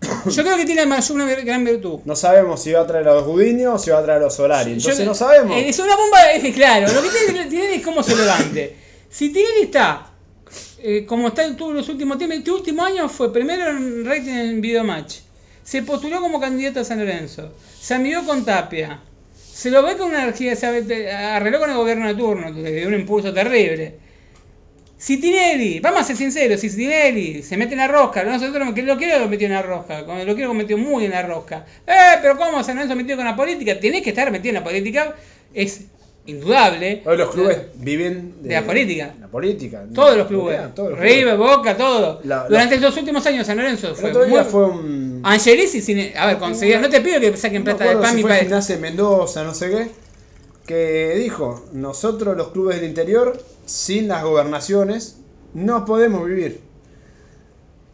Yo 0.30 0.42
creo 0.42 0.56
que 0.56 0.64
tiene 0.64 0.86
más 0.86 1.10
una 1.10 1.26
gran 1.34 1.64
virtud. 1.64 2.00
No 2.04 2.16
sabemos 2.16 2.62
si 2.62 2.72
va 2.72 2.80
a 2.82 2.86
traer 2.86 3.06
a 3.08 3.14
los 3.14 3.24
Gudinio 3.26 3.74
o 3.74 3.78
si 3.78 3.90
va 3.90 3.98
a 3.98 4.02
traer 4.02 4.20
a 4.20 4.24
los 4.24 4.34
Solari. 4.34 4.72
Entonces 4.72 4.98
Yo- 5.00 5.04
no 5.04 5.14
sabemos. 5.14 5.56
eh, 5.56 5.68
Es 5.68 5.78
una 5.78 5.94
bomba, 5.96 6.32
es 6.32 6.54
claro. 6.54 6.92
Lo 6.92 7.02
que 7.02 7.08
tiene 7.26 7.46
Tinelli 7.50 7.74
es 7.74 7.84
cómo 7.84 8.02
se 8.02 8.16
levante. 8.16 8.76
Si 9.10 9.28
Tinelli 9.30 9.62
está 9.64 10.06
eh, 10.82 11.04
como 11.06 11.28
está 11.28 11.44
en 11.44 11.56
los 11.58 11.88
últimos 11.90 12.16
tiempos, 12.16 12.38
este 12.38 12.50
último 12.50 12.82
año 12.82 13.08
fue 13.08 13.32
primero 13.32 13.68
en 13.68 14.04
rating 14.06 14.32
en 14.32 14.60
Videomatch. 14.62 15.16
Se 15.62 15.82
postuló 15.82 16.20
como 16.20 16.40
candidato 16.40 16.80
a 16.80 16.84
San 16.84 16.98
Lorenzo. 16.98 17.52
Se 17.78 17.94
amigó 17.94 18.24
con 18.24 18.44
Tapia. 18.44 19.00
Se 19.36 19.70
lo 19.70 19.82
ve 19.82 19.96
con 19.98 20.08
una 20.08 20.22
energía, 20.22 20.56
se 20.56 20.66
arregló 20.66 21.60
con 21.60 21.70
el 21.70 21.76
gobierno 21.76 22.08
de 22.08 22.14
turno, 22.14 22.54
que 22.54 22.62
le 22.62 22.72
dio 22.72 22.88
un 22.88 22.94
impulso 22.94 23.32
terrible. 23.34 23.96
Si 25.00 25.16
Tinelli, 25.16 25.80
vamos 25.80 26.02
a 26.02 26.04
ser 26.04 26.16
sinceros, 26.16 26.60
si 26.60 26.68
Tinelli 26.68 27.42
se 27.42 27.56
mete 27.56 27.72
en 27.72 27.78
la 27.78 27.88
rosca, 27.88 28.22
nosotros 28.22 28.74
que 28.74 28.82
lo 28.82 28.98
quiero 28.98 29.18
lo 29.18 29.28
metió 29.28 29.46
en 29.46 29.54
la 29.54 29.62
rosca, 29.62 30.02
lo 30.02 30.34
quiero 30.34 30.48
lo 30.48 30.54
metió 30.54 30.76
muy 30.76 31.06
en 31.06 31.12
la 31.12 31.22
rosca. 31.22 31.64
Eh, 31.86 32.18
pero 32.20 32.36
¿cómo 32.36 32.62
San 32.62 32.76
Lorenzo 32.76 32.94
metido 32.96 33.16
con 33.16 33.24
la 33.24 33.34
política? 33.34 33.80
Tenés 33.80 34.02
que 34.02 34.10
estar 34.10 34.30
metido 34.30 34.50
en 34.50 34.54
la 34.56 34.64
política, 34.64 35.14
es 35.54 35.80
indudable. 36.26 37.00
Hoy 37.06 37.16
los 37.16 37.30
clubes 37.30 37.58
viven 37.76 38.42
de 38.42 38.54
la 38.54 38.62
política. 38.62 39.14
La 39.18 39.28
política. 39.28 39.84
Todos 39.94 40.18
los 40.18 40.26
clubes. 40.26 40.58
Todos 40.74 40.90
los 40.90 40.98
clubes. 40.98 41.14
River, 41.16 41.36
Boca, 41.38 41.76
todo. 41.78 42.20
La- 42.24 42.42
la- 42.42 42.48
Durante 42.48 42.78
los 42.78 42.94
últimos 42.98 43.24
años 43.24 43.46
San 43.46 43.56
Lorenzo 43.56 43.94
fue 43.94 44.10
otro 44.10 44.24
día 44.26 44.42
muy... 44.42 44.50
fue 44.50 44.64
un. 44.66 45.22
Angelici, 45.24 45.80
sin- 45.80 46.12
a 46.14 46.26
ver, 46.26 46.36
conseguía, 46.36 46.78
no 46.78 46.90
te 46.90 47.00
pido 47.00 47.18
que 47.20 47.34
saquen 47.38 47.64
no 47.64 47.74
plata 47.74 47.84
me 47.84 47.90
de 47.94 47.96
PAMI 48.02 48.16
si 48.18 48.22
para... 48.22 48.78
Mendoza, 48.80 49.44
no 49.44 49.54
sé 49.54 49.70
qué. 49.70 49.88
Que 50.66 51.14
dijo: 51.16 51.64
Nosotros, 51.72 52.36
los 52.36 52.48
clubes 52.48 52.76
del 52.80 52.88
interior, 52.90 53.42
sin 53.70 54.08
las 54.08 54.22
gobernaciones, 54.24 55.16
no 55.54 55.84
podemos 55.84 56.26
vivir. 56.26 56.60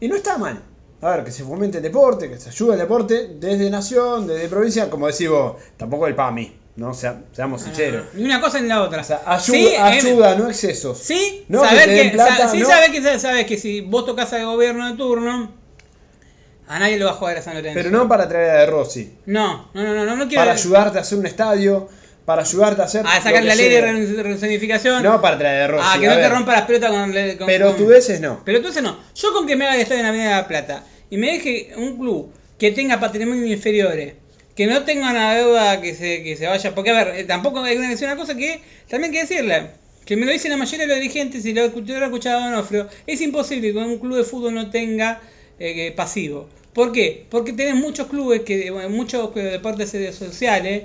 Y 0.00 0.08
no 0.08 0.16
está 0.16 0.38
mal. 0.38 0.60
A 1.02 1.10
ver, 1.10 1.24
que 1.24 1.30
se 1.30 1.44
fomente 1.44 1.78
el 1.78 1.82
deporte, 1.82 2.28
que 2.30 2.38
se 2.38 2.48
ayude 2.48 2.72
el 2.74 2.78
deporte 2.80 3.28
desde 3.38 3.68
nación, 3.70 4.26
desde 4.26 4.48
provincia, 4.48 4.88
como 4.90 5.06
decís 5.06 5.28
vos, 5.28 5.56
tampoco 5.76 6.06
el 6.06 6.14
PAMI, 6.14 6.56
¿no? 6.76 6.90
O 6.90 6.94
sea, 6.94 7.22
seamos 7.32 7.62
sinceros. 7.62 8.06
Ni 8.14 8.24
una 8.24 8.40
cosa 8.40 8.60
ni 8.60 8.68
la 8.68 8.82
otra. 8.82 9.02
O 9.02 9.04
sea, 9.04 9.22
ayuda, 9.26 9.40
Sí, 9.58 9.66
eh, 9.66 9.78
ayuda, 9.78 10.34
no 10.36 10.48
excesos. 10.48 10.98
Sí, 10.98 11.44
No, 11.48 11.62
que 11.62 11.68
saber 11.68 11.88
que, 12.02 12.10
plata, 12.10 12.36
sa- 12.36 12.48
sí 12.48 12.60
no. 12.60 12.66
saber 12.66 12.90
que, 12.92 13.18
sabes 13.18 13.46
que 13.46 13.58
si 13.58 13.82
vos 13.82 14.06
tocas 14.06 14.32
al 14.32 14.46
gobierno 14.46 14.88
de 14.90 14.96
turno, 14.96 15.52
a 16.68 16.78
nadie 16.78 16.98
lo 16.98 17.06
va 17.06 17.12
a 17.12 17.14
joder 17.14 17.38
a 17.38 17.42
San 17.42 17.54
Lorenzo. 17.54 17.74
Pero 17.78 17.90
no 17.90 18.08
para 18.08 18.26
traer 18.28 18.50
a 18.50 18.60
De 18.60 18.66
Rossi. 18.66 19.14
No, 19.26 19.68
no, 19.74 19.82
no, 19.82 19.94
no, 19.94 20.04
no, 20.06 20.16
no 20.16 20.26
quiero... 20.28 20.40
Para 20.42 20.52
ayudarte 20.52 20.98
a 20.98 21.02
hacer 21.02 21.18
un 21.18 21.26
estadio, 21.26 21.88
para 22.26 22.42
ayudarte 22.42 22.82
a 22.82 22.84
hacer. 22.84 23.06
a 23.06 23.20
sacar 23.22 23.40
que 23.40 23.48
la 23.48 23.54
ley 23.54 23.68
de 23.70 23.80
sea. 23.80 24.22
reunificación. 24.22 25.02
No 25.02 25.22
para 25.22 25.38
traer 25.38 25.60
De 25.62 25.68
Rossi. 25.68 25.88
Ah, 25.88 25.96
que 25.98 26.06
a 26.08 26.14
no 26.14 26.16
te 26.20 26.28
rompa 26.28 26.52
las 26.52 26.62
pelotas 26.62 26.90
con... 26.90 27.12
con 27.38 27.46
Pero 27.46 27.68
con- 27.68 27.76
tú 27.78 27.86
veces 27.86 28.20
no. 28.20 28.42
Pero 28.44 28.58
entonces 28.58 28.82
no. 28.82 28.98
Yo 29.14 29.32
con 29.32 29.46
que 29.46 29.56
me 29.56 29.64
haga 29.64 29.76
el 29.76 29.80
estadio 29.82 30.00
en 30.00 30.02
la 30.02 30.08
Avenida 30.10 30.30
de 30.30 30.36
la 30.42 30.48
Plata 30.48 30.84
y 31.08 31.16
me 31.16 31.28
deje 31.32 31.70
un 31.76 31.96
club 31.96 32.30
que 32.58 32.72
tenga 32.72 32.98
patrimonio 33.00 33.46
inferiores, 33.46 34.14
que 34.56 34.66
no 34.66 34.82
tenga 34.82 35.10
una 35.10 35.34
deuda 35.36 35.80
que 35.80 35.94
se, 35.94 36.22
que 36.24 36.36
se 36.36 36.46
vaya. 36.46 36.74
Porque, 36.74 36.90
a 36.90 37.04
ver, 37.04 37.16
eh, 37.16 37.24
tampoco 37.24 37.60
hay 37.62 37.76
que 37.76 37.82
decir 37.86 38.06
una 38.08 38.16
cosa 38.16 38.34
que 38.36 38.60
también 38.88 39.12
hay 39.14 39.20
que 39.20 39.26
decirle. 39.34 39.70
Que 40.04 40.16
me 40.16 40.24
lo 40.26 40.32
dicen 40.32 40.50
la 40.52 40.56
mayoría 40.56 40.86
de 40.86 40.92
los 40.92 41.00
dirigentes 41.00 41.44
y 41.46 41.52
lo 41.52 41.62
he 41.62 41.66
escuchado, 41.66 41.98
lo 41.98 42.04
he 42.06 42.08
escuchado 42.08 42.40
a 42.42 42.50
Donofrio. 42.50 42.88
Es 43.06 43.20
imposible 43.20 43.72
que 43.72 43.78
un 43.78 43.98
club 43.98 44.16
de 44.16 44.24
fútbol 44.24 44.54
no 44.54 44.70
tenga 44.70 45.20
eh, 45.58 45.92
pasivo. 45.96 46.48
¿Por 46.72 46.92
qué? 46.92 47.26
Porque 47.28 47.52
tenés 47.52 47.74
muchos 47.74 48.06
clubes, 48.06 48.42
que 48.42 48.70
bueno, 48.70 48.88
muchos 48.90 49.30
eh, 49.36 49.40
deportes 49.42 49.90
sociales, 50.14 50.84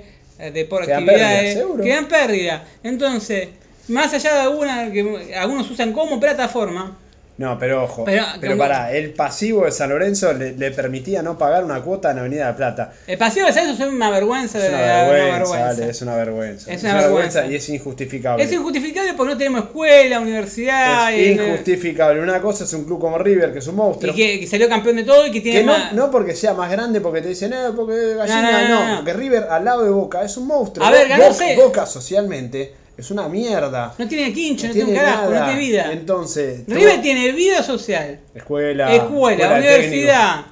de 0.50 0.64
por 0.64 0.84
Que 0.84 0.90
dan 0.90 1.02
actividades, 1.02 1.40
pérdida, 1.40 1.60
seguro. 1.60 1.84
que 1.84 1.90
dan 1.94 2.06
pérdida. 2.08 2.64
Entonces, 2.82 3.48
más 3.88 4.12
allá 4.14 4.34
de 4.34 4.40
alguna 4.40 4.90
que 4.92 5.34
algunos 5.36 5.70
usan 5.70 5.92
como 5.92 6.18
plataforma, 6.20 6.96
No, 7.42 7.58
pero 7.58 7.82
ojo. 7.84 8.04
Pero, 8.04 8.24
Pero, 8.40 8.52
como- 8.52 8.62
pará, 8.62 8.92
el 8.92 9.12
pasivo 9.14 9.64
de 9.64 9.72
San 9.72 9.90
Lorenzo 9.90 10.32
le, 10.32 10.52
le 10.52 10.70
permitía 10.70 11.22
no 11.22 11.36
pagar 11.36 11.64
una 11.64 11.80
cuota 11.82 12.12
en 12.12 12.18
Avenida 12.20 12.44
de 12.44 12.50
la 12.52 12.56
Plata. 12.56 12.92
El 13.06 13.18
pasivo 13.18 13.46
de 13.46 13.52
San 13.52 13.64
Lorenzo 13.64 13.84
es 13.86 13.92
una 13.92 14.10
vergüenza. 14.10 14.58
Es 14.58 14.64
de- 14.64 14.68
una 14.70 14.78
una 14.78 15.02
vergüenza, 15.12 15.88
es 15.88 16.02
una 16.02 16.16
vergüenza. 16.16 16.72
Es 16.72 16.82
una 16.84 16.94
vergüenza. 16.94 17.46
y 17.46 17.54
es 17.56 17.68
injustificable. 17.68 18.44
Es 18.44 18.52
injustificable 18.52 19.14
porque 19.14 19.32
no 19.32 19.38
tenemos 19.38 19.64
escuela, 19.64 20.20
universidad. 20.20 21.12
Es 21.12 21.18
y- 21.26 21.32
injustificable. 21.32 22.20
Una 22.22 22.40
cosa 22.40 22.64
es 22.64 22.72
un 22.74 22.84
club 22.84 23.00
como 23.00 23.18
River, 23.18 23.52
que 23.52 23.58
es 23.58 23.66
un 23.66 23.74
Y 23.74 23.78
monstruo. 23.78 24.14
que, 24.14 24.38
que 24.40 24.46
salió 24.46 24.68
campeón 24.68 24.96
de 24.96 25.04
todo 25.04 25.26
y 25.26 25.32
que 25.32 25.40
tiene 25.40 25.60
Que 25.60 25.64
no, 25.66 25.72
más. 25.72 25.92
no 25.92 26.10
porque 26.10 26.36
sea 26.36 26.54
más 26.54 26.70
grande, 26.70 27.00
porque 27.00 27.22
te 27.22 27.28
dicen, 27.30 27.52
eh, 27.52 27.56
porque 27.74 28.14
gallina, 28.14 28.68
No, 28.68 28.68
no, 28.68 28.88
no, 28.90 28.96
porque 28.98 29.12
River 29.14 29.46
al 29.50 29.64
lado 29.64 29.82
de 29.84 29.90
Boca 29.90 30.22
es 30.22 30.36
un 30.36 30.46
monstruo. 30.46 30.86
A 30.86 30.90
ver, 30.90 31.08
ganó. 31.08 31.24
Boca 31.56 31.86
socialmente 31.86 32.74
es 32.96 33.10
una 33.10 33.28
mierda. 33.28 33.94
No 33.98 34.08
tiene 34.08 34.32
quincho, 34.32 34.64
no, 34.66 34.68
No 34.68 34.74
tiene 34.74 34.90
un 34.90 34.96
carajo, 34.96 35.24
no 35.24 35.30
nada. 35.30 35.44
tiene 35.46 35.60
vida. 35.60 35.92
Entonces, 35.92 36.62
River 36.66 36.92
todo- 36.94 37.02
tiene 37.02 37.32
vida 37.32 37.62
social, 37.62 38.20
escuela, 38.34 38.94
escuela, 38.94 39.54
universidad. 39.54 40.46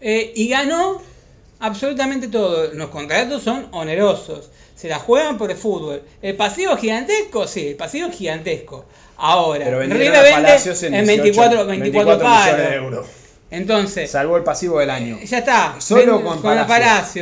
eh, 0.00 0.32
y 0.34 0.48
ganó 0.48 1.00
absolutamente 1.60 2.28
todo. 2.28 2.72
Los 2.74 2.88
contratos 2.90 3.42
son 3.42 3.68
onerosos. 3.72 4.50
Se 4.74 4.88
la 4.88 4.98
juegan 4.98 5.38
por 5.38 5.50
el 5.50 5.56
fútbol. 5.56 6.02
¿El 6.20 6.36
pasivo 6.36 6.74
es 6.74 6.80
gigantesco? 6.80 7.46
Sí, 7.48 7.68
el 7.68 7.76
pasivo 7.76 8.08
es 8.08 8.16
gigantesco. 8.16 8.84
Ahora, 9.16 9.64
River 9.70 10.16
a 10.16 10.22
vende 10.22 10.30
Palacios 10.32 10.82
en, 10.82 10.94
en 10.94 11.06
18, 11.06 11.22
24, 11.22 11.66
24 11.66 12.16
millones 12.18 12.56
de 12.70 12.74
euros. 12.74 13.06
Entonces, 13.50 14.10
Salvó 14.10 14.36
el 14.36 14.42
pasivo 14.42 14.80
del 14.80 14.90
año. 14.90 15.18
ya 15.24 15.38
está. 15.38 15.76
Solo 15.78 16.16
Ven- 16.16 16.24
con 16.24 16.36
la 16.56 16.66
Palacio. 16.66 16.66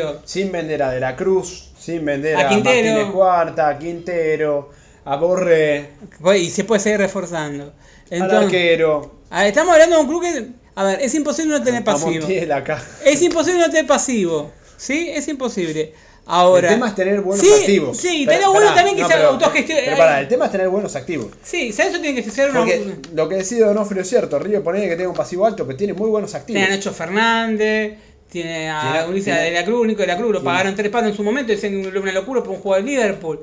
Palacio. 0.04 0.22
Sin 0.24 0.50
vender 0.50 0.82
a 0.82 0.90
De 0.90 0.98
la 0.98 1.14
Cruz, 1.14 1.68
sin 1.84 2.04
vender 2.04 2.36
A 2.36 2.46
a, 2.46 2.48
Quintero. 2.48 2.88
Martínez 2.92 3.12
Cuarta, 3.12 3.68
a 3.68 3.78
Quintero, 3.78 4.70
a 5.04 5.16
Borré, 5.16 5.90
Y 6.38 6.50
se 6.50 6.64
puede 6.64 6.80
seguir 6.80 6.98
reforzando. 6.98 7.64
al 7.64 7.72
Entonces, 8.10 8.44
arquero, 8.44 9.14
a 9.30 9.38
ver, 9.40 9.48
estamos 9.48 9.72
hablando 9.72 9.96
de 9.96 10.02
un 10.02 10.08
club 10.08 10.22
que. 10.22 10.46
A 10.76 10.84
ver, 10.84 11.00
es 11.02 11.14
imposible 11.14 11.58
no 11.58 11.62
tener 11.64 11.84
pasivo. 11.84 12.26
Acá. 12.54 12.82
Es 13.04 13.22
imposible 13.22 13.60
no 13.60 13.66
tener 13.70 13.86
pasivo. 13.86 14.50
¿Sí? 14.76 15.08
Es 15.10 15.28
imposible. 15.28 15.92
Ahora. 16.26 16.68
el 16.68 16.74
tema 16.74 16.88
es 16.88 16.94
tener 16.94 17.20
buenos 17.20 17.46
sí, 17.46 17.52
activos. 17.52 17.98
Sí, 17.98 18.22
Pero- 18.24 18.30
estaría 18.32 18.48
bueno 18.48 18.66
pará, 18.68 18.74
también 18.76 18.96
que 18.96 19.02
no, 19.02 19.08
se 19.08 19.14
pero- 19.14 19.28
autogestione. 19.28 19.82
Pero 19.84 19.96
pará, 19.98 20.20
el 20.20 20.28
tema 20.28 20.46
es 20.46 20.52
tener 20.52 20.68
buenos 20.70 20.96
activos. 20.96 21.28
Sí, 21.42 21.70
¿sabes? 21.72 21.92
Eso 21.92 22.00
tiene 22.02 22.24
que 22.24 22.30
ser 22.30 22.50
una. 22.50 22.60
Porque 22.60 22.94
lo 23.12 23.28
que 23.28 23.34
decide 23.36 23.64
Donofrio 23.64 24.02
es 24.02 24.08
cierto, 24.08 24.38
River 24.38 24.62
pone 24.62 24.88
que 24.88 24.96
tenga 24.96 25.10
un 25.10 25.14
pasivo 25.16 25.44
alto, 25.46 25.66
pero 25.66 25.76
tiene 25.76 25.92
muy 25.92 26.08
buenos 26.10 26.34
activos. 26.34 26.58
Tiene 26.60 26.72
a 26.72 26.76
Nacho 26.76 26.92
Fernández, 26.92 27.98
tiene 28.42 28.68
a 28.68 29.06
Ulises 29.08 29.34
de 29.34 29.50
la 29.52 29.64
Cruz, 29.64 29.86
Nico 29.86 30.00
de 30.02 30.08
la 30.08 30.16
Cruz, 30.16 30.32
lo 30.32 30.40
tiene- 30.40 30.52
pagaron 30.52 30.74
tres 30.74 30.90
palos 30.90 31.10
en 31.10 31.16
su 31.16 31.22
momento, 31.22 31.52
dicen 31.52 31.86
una 31.86 32.12
locura 32.12 32.42
por 32.42 32.50
un 32.50 32.60
jugador 32.60 32.84
de 32.84 32.90
Liverpool. 32.90 33.40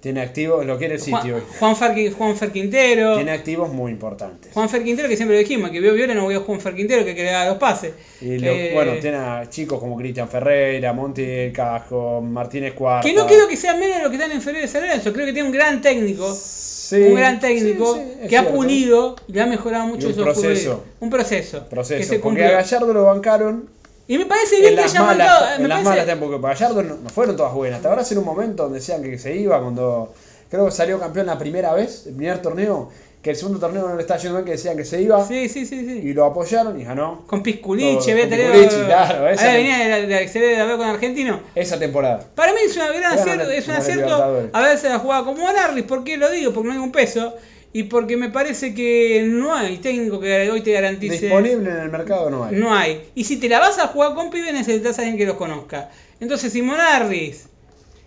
Tiene 0.00 0.22
activos, 0.22 0.64
lo 0.64 0.78
quiere 0.78 0.94
el 0.94 1.00
sitio. 1.00 1.42
Juan, 1.58 1.76
Fer, 1.76 2.10
Juan 2.14 2.34
Fer 2.34 2.50
Quintero. 2.50 3.16
Tiene 3.16 3.32
activos 3.32 3.70
muy 3.70 3.92
importantes. 3.92 4.50
Juan 4.54 4.70
Fer 4.70 4.82
Quintero, 4.82 5.10
que 5.10 5.16
siempre 5.16 5.36
lo 5.36 5.40
dijimos, 5.40 5.68
que 5.70 5.78
vio 5.78 5.92
Viola, 5.92 6.14
no 6.14 6.26
vio 6.26 6.38
a 6.38 6.42
Juan 6.42 6.58
Fer 6.58 6.74
Quintero, 6.74 7.04
que, 7.04 7.14
que 7.14 7.22
le 7.22 7.30
da 7.30 7.44
los 7.46 7.58
pases. 7.58 7.92
Y 8.22 8.38
lo- 8.38 8.50
Eh, 8.50 8.70
bueno, 8.72 8.92
tiene 8.98 9.18
a 9.18 9.44
chicos 9.50 9.78
como 9.78 9.98
Cristian 9.98 10.26
Ferreira, 10.26 10.94
Monti 10.94 11.20
del 11.22 11.52
Cajo, 11.52 12.22
Martínez 12.22 12.72
Cuarta. 12.72 13.06
Que 13.06 13.14
no 13.14 13.26
creo 13.26 13.46
que 13.46 13.58
sea 13.58 13.74
menos 13.76 13.98
de 13.98 14.02
lo 14.04 14.08
que 14.08 14.16
están 14.16 14.32
inferiores 14.32 14.70
a 14.70 14.72
San 14.72 14.82
Lorenzo, 14.88 15.12
creo 15.12 15.26
que 15.26 15.34
tiene 15.34 15.48
un 15.50 15.54
gran 15.54 15.82
técnico. 15.82 16.34
Sí, 16.34 16.96
un 16.96 17.14
gran 17.16 17.38
técnico 17.38 17.94
sí, 17.94 18.00
sí, 18.00 18.12
es 18.22 18.28
que 18.30 18.38
ha 18.38 18.48
pulido 18.48 19.16
y 19.28 19.32
le 19.34 19.42
ha 19.42 19.46
mejorado 19.46 19.84
mucho 19.86 20.08
Y 20.08 20.12
un 20.12 20.16
proceso. 20.24 20.82
Un 21.00 21.10
proceso. 21.10 21.68
Proceso. 21.68 21.98
Que 22.00 22.04
se 22.06 22.18
porque 22.20 22.42
a 22.46 22.52
Gallardo 22.52 22.94
lo 22.94 23.04
bancaron 23.04 23.68
Y 24.10 24.18
me 24.18 24.26
parece 24.26 24.56
bien 24.58 24.70
En 24.70 24.76
que 24.76 24.82
haya 24.84 25.00
malas, 25.02 25.28
mandado. 25.28 25.54
en 25.56 25.62
Me 25.62 25.68
las 25.68 25.76
parece, 25.84 25.90
malas 25.90 26.06
tampoco, 26.06 26.40
Gallardo 26.40 26.82
no, 26.82 26.96
no 26.96 27.08
fueron 27.10 27.36
todas 27.36 27.54
buenas. 27.54 27.76
Hasta 27.76 27.90
ahora 27.90 28.02
en 28.10 28.18
un 28.18 28.24
momento 28.24 28.64
donde 28.64 28.80
decían 28.80 29.02
que 29.04 29.16
se 29.18 29.36
iba 29.36 29.60
cuando 29.60 30.12
creo 30.50 30.64
que 30.66 30.72
salió 30.72 30.98
campeón 30.98 31.26
la 31.26 31.38
primera 31.38 31.72
vez, 31.74 32.06
el 32.08 32.14
primer 32.16 32.42
torneo, 32.42 32.90
que 33.22 33.30
el 33.30 33.36
segundo 33.36 33.60
torneo 33.60 33.86
no 33.88 33.94
le 33.94 34.00
estaba 34.00 34.18
yendo 34.18 34.36
bien, 34.38 34.46
que 34.46 34.50
decían 34.52 34.76
que 34.76 34.84
se 34.84 35.00
iba 35.00 35.24
Sí, 35.28 35.48
sí, 35.48 35.64
sí, 35.64 35.84
sí. 35.86 36.00
y 36.08 36.12
lo 36.12 36.24
apoyaron 36.24 36.80
y 36.80 36.84
ganó 36.84 37.22
Con 37.28 37.42
Pisculichi, 37.44 38.10
había 38.10 38.28
tenido. 38.28 38.50
Claro, 38.86 39.28
esa- 39.28 39.42
Ahora 39.44 39.54
venía 39.58 39.78
de, 39.78 40.06
de 40.08 40.26
se 40.28 40.40
de 40.40 40.56
haber 40.58 40.76
con 40.78 40.86
Argentino. 40.88 41.40
esa 41.54 41.78
temporada. 41.78 42.24
Para 42.34 42.52
mí 42.52 42.58
es 42.66 42.76
un 42.76 42.82
gran 42.88 43.16
acierto, 43.16 43.48
es 43.50 43.68
un 43.68 43.74
acierto 43.74 44.48
haberse 44.52 44.88
la 44.88 44.98
jugado 44.98 45.24
como 45.26 45.52
Narris. 45.52 45.84
¿Por 45.84 46.02
qué 46.02 46.16
lo 46.16 46.28
digo? 46.30 46.52
Porque 46.52 46.66
no 46.68 46.72
hay 46.74 46.80
un 46.80 46.90
peso. 46.90 47.34
Y 47.72 47.84
porque 47.84 48.16
me 48.16 48.30
parece 48.30 48.74
que 48.74 49.22
no 49.28 49.54
hay 49.54 49.78
técnico 49.78 50.18
que 50.18 50.50
hoy 50.50 50.60
te 50.62 50.72
garantice. 50.72 51.20
Disponible 51.20 51.70
en 51.70 51.76
el 51.76 51.88
mercado 51.90 52.28
no 52.28 52.44
hay. 52.44 52.56
No 52.56 52.74
hay. 52.74 53.10
Y 53.14 53.24
si 53.24 53.36
te 53.36 53.48
la 53.48 53.60
vas 53.60 53.78
a 53.78 53.86
jugar 53.88 54.14
con 54.14 54.30
pibes, 54.30 54.52
necesitas 54.52 54.98
a 54.98 55.02
alguien 55.02 55.16
que 55.18 55.26
los 55.26 55.36
conozca. 55.36 55.88
Entonces, 56.18 56.52
si 56.52 56.62
Monarris 56.62 57.44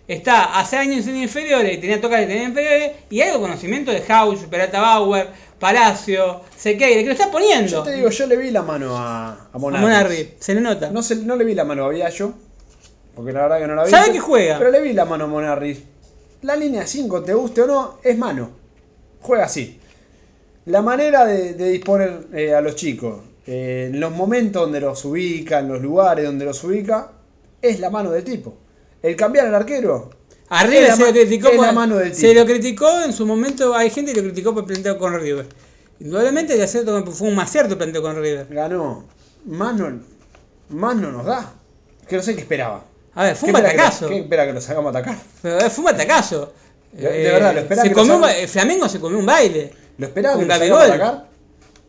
está 0.06 0.58
hace 0.58 0.76
años 0.76 1.06
en 1.06 1.16
inferiores, 1.16 1.72
y 1.72 1.78
tenía 1.80 1.98
tocar 2.00 2.20
tener 2.20 2.46
inferiores, 2.46 2.92
y 3.08 3.22
hay 3.22 3.32
conocimiento 3.38 3.90
de 3.90 4.02
House, 4.02 4.40
Peralta 4.50 4.80
Bauer, 4.82 5.28
Palacio, 5.58 6.42
Sequeira, 6.56 7.00
que 7.00 7.06
lo 7.06 7.12
está 7.12 7.30
poniendo. 7.30 7.70
Yo 7.70 7.82
te 7.82 7.94
digo, 7.96 8.10
yo 8.10 8.26
le 8.26 8.36
vi 8.36 8.50
la 8.50 8.62
mano 8.62 8.96
a, 8.98 9.30
a 9.30 9.48
a 9.50 9.58
Monarris. 9.58 9.80
Monarris, 9.88 10.26
se 10.40 10.54
le 10.54 10.60
nota. 10.60 10.90
No, 10.90 11.02
se- 11.02 11.16
no 11.16 11.36
le 11.36 11.44
vi 11.46 11.54
la 11.54 11.64
mano 11.64 11.86
a 11.86 11.88
Viallo, 11.88 12.34
porque 13.16 13.32
la 13.32 13.42
verdad 13.42 13.60
que 13.60 13.66
no 13.66 13.74
la 13.76 13.84
vi. 13.84 13.90
¿Sabe 13.90 14.12
que 14.12 14.20
juega? 14.20 14.58
Pero 14.58 14.70
le 14.70 14.80
vi 14.82 14.92
la 14.92 15.06
mano 15.06 15.24
a 15.24 15.26
Monarris. 15.28 15.78
La 16.42 16.54
línea 16.54 16.86
5, 16.86 17.22
te 17.22 17.32
guste 17.32 17.62
o 17.62 17.66
no, 17.66 17.98
es 18.02 18.18
mano. 18.18 18.50
Juega 19.24 19.44
así. 19.46 19.80
La 20.66 20.82
manera 20.82 21.24
de, 21.24 21.54
de 21.54 21.70
disponer 21.70 22.26
eh, 22.34 22.54
a 22.54 22.60
los 22.60 22.76
chicos, 22.76 23.20
eh, 23.46 23.88
en 23.90 23.98
los 24.00 24.12
momentos 24.12 24.62
donde 24.62 24.80
los 24.80 25.02
ubica, 25.06 25.60
en 25.60 25.68
los 25.68 25.80
lugares 25.80 26.26
donde 26.26 26.44
los 26.44 26.62
ubica, 26.62 27.12
es 27.62 27.80
la 27.80 27.88
mano 27.90 28.10
del 28.10 28.22
tipo. 28.22 28.54
El 29.02 29.16
cambiar 29.16 29.46
al 29.46 29.54
arquero, 29.54 30.10
Arriba 30.50 30.94
se 30.94 31.06
lo 31.06 31.10
criticó 31.12 31.48
es 31.48 31.56
la 31.56 31.66
por- 31.68 31.74
mano 31.74 31.96
del 31.96 32.14
se 32.14 32.28
tipo. 32.28 32.40
lo 32.40 32.46
criticó 32.46 33.02
en 33.02 33.12
su 33.14 33.24
momento, 33.26 33.74
hay 33.74 33.88
gente 33.90 34.12
que 34.12 34.20
lo 34.20 34.26
criticó 34.28 34.52
por 34.52 34.64
el 34.64 34.66
planteo 34.68 34.98
con 34.98 35.18
River. 35.18 35.46
Indudablemente 36.00 36.54
el 36.54 36.62
acierto 36.62 37.04
fue 37.12 37.28
un 37.28 37.38
acierto 37.38 37.72
el 37.72 37.78
planteo 37.78 38.02
con 38.02 38.16
River. 38.16 38.46
ganó. 38.50 39.04
Más 39.46 39.74
no, 39.74 40.00
más 40.68 40.96
no 40.96 41.10
nos 41.12 41.24
da. 41.24 41.54
Que 42.08 42.16
no 42.16 42.22
sé 42.22 42.34
qué 42.34 42.42
esperaba. 42.42 42.84
A 43.14 43.24
ver, 43.24 43.36
fue 43.36 43.48
un 43.48 43.54
¿Qué 43.54 43.60
espera 43.60 43.72
que 43.72 43.76
batacazo. 43.78 44.08
¿Qué 44.08 44.18
espera 44.18 44.46
que 44.46 44.52
lo 44.52 44.60
sacamos 44.60 44.94
a 44.94 44.98
atacar? 44.98 45.18
Pero 45.42 45.70
fue 45.70 45.84
un 45.84 45.90
batacazo. 45.92 46.52
De- 46.96 47.08
de 47.10 47.30
verdad, 47.32 47.54
lo 47.54 47.60
esperaba 47.60 47.82
se 47.82 47.88
que 47.88 47.94
comió 47.94 48.14
un 48.16 48.20
Flamengo 48.48 48.88
se 48.88 49.00
comió 49.00 49.18
un 49.18 49.26
baile. 49.26 49.70
¿Lo 49.98 50.06
esperaba 50.06 50.36
que 50.36 50.42
Un 50.42 50.48
lo 50.48 50.54
atacar? 50.94 51.28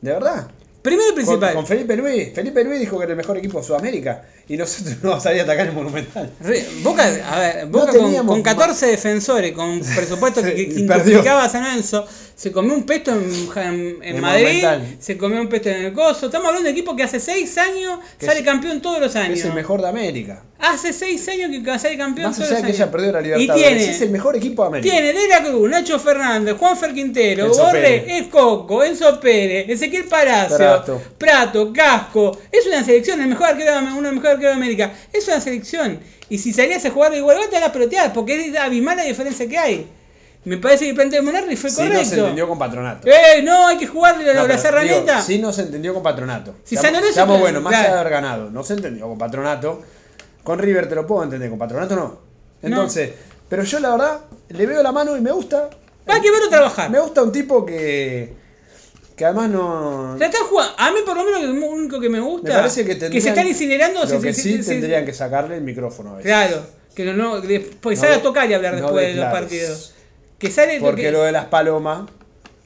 ¿De 0.02 0.12
verdad? 0.12 0.48
Primero 0.82 1.08
y 1.10 1.14
Con, 1.14 1.16
principal. 1.16 1.54
con 1.56 1.66
Felipe 1.66 1.96
Luis. 1.96 2.30
Felipe 2.36 2.64
Luis 2.64 2.80
dijo 2.80 2.98
que 3.00 3.04
era 3.06 3.14
el 3.14 3.18
mejor 3.18 3.38
equipo 3.38 3.58
de 3.60 3.66
Sudamérica. 3.66 4.24
Y 4.48 4.56
nosotros 4.56 4.98
no 5.02 5.10
vamos 5.10 5.26
a 5.26 5.30
atacar 5.32 5.66
el 5.68 5.74
Monumental. 5.74 6.30
Boca, 6.84 7.06
a 7.06 7.40
ver, 7.40 7.66
No 7.66 7.72
Boca 7.80 7.92
con, 7.92 8.02
teníamos 8.02 8.36
con 8.36 8.44
14 8.44 8.86
defensores, 8.88 9.52
con 9.54 9.80
presupuesto 9.96 10.44
que 10.44 10.50
Y 10.50 10.66
perdió. 10.66 10.76
quintuplicaba 10.94 11.46
a 11.46 11.50
San 11.50 11.64
Lorenzo, 11.64 12.06
se 12.36 12.52
comió 12.52 12.74
un 12.74 12.84
pesto 12.84 13.12
en, 13.12 13.24
en- 13.24 14.04
en 14.04 14.16
En 14.18 14.22
Madrid, 14.22 14.44
Monumental. 14.46 14.96
se 15.00 15.18
comió 15.18 15.40
un 15.40 15.48
pesto 15.48 15.70
en 15.70 15.86
el 15.86 15.94
Coso. 15.94 16.26
Estamos 16.26 16.48
hablando 16.48 16.66
de 16.68 16.72
un 16.72 16.78
equipo 16.78 16.96
que 16.96 17.04
hace 17.04 17.20
6 17.20 17.58
años 17.58 18.00
Que 18.20 18.26
sale 18.26 18.40
es- 18.40 18.46
campeón 18.46 18.82
todos 18.82 19.00
los 19.00 19.16
años. 19.16 19.40
es 19.40 19.46
el 19.46 19.54
mejor 19.54 19.82
de 19.82 19.88
América. 19.88 20.44
Hace 20.60 20.92
6 20.94 21.28
años 21.30 21.50
que 21.64 21.80
sale 21.80 21.98
campeón 21.98 22.28
Más 22.28 22.36
todos 22.36 22.50
allá 22.50 22.60
los 22.60 22.62
que 22.62 22.68
años. 22.68 22.78
ella 22.80 22.92
perdió 22.92 23.12
la 23.14 23.20
y 23.22 23.24
Libertadores. 23.24 23.68
tiene, 23.78 23.92
es 23.92 24.02
el 24.02 24.10
mejor 24.10 24.36
equipo 24.36 24.64
de 24.64 24.68
América. 24.68 24.92
tiene 24.94 25.14
De 25.14 25.28
la 25.30 25.44
Cruz, 25.44 25.70
Nacho 25.70 26.00
Fernández, 26.00 26.56
Juanfer 26.58 26.94
Quintero, 26.94 27.46
Enzo 27.48 27.64
Borre. 27.64 28.18
Es 28.18 28.28
Coco, 28.28 28.84
Enzo 28.84 29.20
Pérez, 29.20 29.70
Ezequiel 29.70 30.04
Palacio, 30.06 30.58
Prato. 30.58 31.02
Prato, 31.18 31.72
Casco. 31.74 32.38
Es 32.52 32.66
una 32.68 32.84
selección, 32.84 33.22
el 33.22 33.28
mejor 33.28 33.48
arquero, 33.48 33.72
de- 33.74 33.80
uno 33.80 33.96
de 33.96 34.02
los 34.02 34.14
mejores 34.14 34.34
arqueros 34.34 34.56
de 34.58 34.62
América. 34.62 34.94
Es 35.14 35.26
una 35.28 35.40
selección. 35.40 36.00
Y 36.30 36.38
si 36.40 36.52
salías 36.54 36.84
a 36.86 36.90
jugar 36.92 37.12
de 37.12 37.20
igual, 37.20 37.38
te 37.50 37.56
van 37.56 37.64
a 37.64 37.72
pelotear, 37.72 38.12
porque 38.12 38.48
es 38.48 38.56
abismal 38.58 38.98
la 38.98 39.04
diferencia 39.04 39.48
que 39.48 39.58
hay. 39.58 39.88
Me 40.46 40.58
parece 40.58 40.84
que 40.86 40.90
el 40.92 40.96
planteo 40.96 41.22
de 41.22 41.26
Monarri 41.26 41.56
fue 41.56 41.70
Si 41.70 41.82
no 41.82 41.88
correcto. 41.88 42.10
se 42.10 42.20
entendió 42.20 42.48
con 42.48 42.60
Patronato. 42.60 43.08
¡Eh! 43.08 43.42
No, 43.44 43.68
hay 43.68 43.78
que 43.78 43.88
jugarle 43.88 44.32
No, 44.34 44.48
la, 44.48 44.58
serraneta. 44.58 45.22
sí 45.22 45.40
no 45.40 45.52
se 45.52 45.64
entendió 45.64 45.94
con 45.94 46.04
Patronato. 46.04 46.56
Si 46.64 46.76
San 46.76 46.94
Lorenzo- 46.94 47.14
seamos 47.16 47.40
buenos, 47.40 47.64
más 47.64 47.74
allá 47.74 47.94
de 47.94 48.00
haber 48.00 48.12
ganado. 48.14 48.50
No 48.52 48.64
se 48.64 48.74
entendió 48.74 49.08
con 49.08 49.18
Patronato. 49.18 49.82
Con 50.44 50.60
River 50.60 50.88
te 50.88 50.96
lo 50.96 51.08
puedo 51.08 51.24
entender, 51.24 51.50
con 51.50 51.58
Patronato 51.58 51.96
no. 51.96 52.20
Entonces, 52.62 53.12
pero 53.50 53.64
yo 53.64 53.80
la 53.80 53.90
verdad 53.92 54.20
le 54.50 54.66
veo 54.68 54.82
la 54.84 54.92
mano 54.92 55.18
y 55.18 55.22
me 55.22 55.32
gusta. 55.32 55.70
Hay 56.08 56.22
que 56.22 56.30
verlo 56.32 56.50
trabajar. 56.50 56.90
Me 56.92 57.00
gusta 57.00 57.24
un 57.24 57.32
tipo 57.32 57.66
que. 57.66 58.34
que 59.16 59.26
además 59.26 59.50
no. 59.50 60.16
Se 60.20 60.26
están 60.26 60.44
jugando. 60.44 60.74
A 60.78 60.92
mí, 60.92 61.00
por 61.04 61.18
lo 61.18 61.24
menos, 61.26 61.42
lo 61.44 61.66
único 61.68 62.00
que 62.00 62.10
me 62.10 62.20
gusta. 62.20 62.50
Me 62.50 62.54
parece 62.56 62.86
que 62.86 62.94
tendrían. 62.96 63.24
se 63.24 63.30
están 63.30 63.48
incinerando. 63.48 64.02
Lo 64.02 64.08
se- 64.08 64.20
que 64.20 64.34
se- 64.34 64.42
sí 64.42 64.58
se- 64.58 64.64
se- 64.64 64.72
tendrían 64.74 65.06
que 65.06 65.14
sacarle 65.14 65.56
el 65.56 65.64
micrófono 65.64 66.12
a 66.12 66.18
veces. 66.18 66.32
Claro. 66.32 66.62
Que 66.94 67.06
no, 67.06 67.14
no, 67.14 67.42
después 67.42 68.00
No 68.02 68.08
a 68.08 68.18
tocar 68.22 68.50
y 68.50 68.54
hablar 68.54 68.76
no 68.76 68.82
después 68.82 69.08
de 69.08 69.16
los 69.16 69.32
partidos. 69.32 69.95
Que 70.40 70.50
sale 70.52 70.80
Porque 70.80 71.04
que- 71.04 71.12
lo 71.12 71.24
de 71.24 71.32
las 71.32 71.46
palomas 71.46 72.10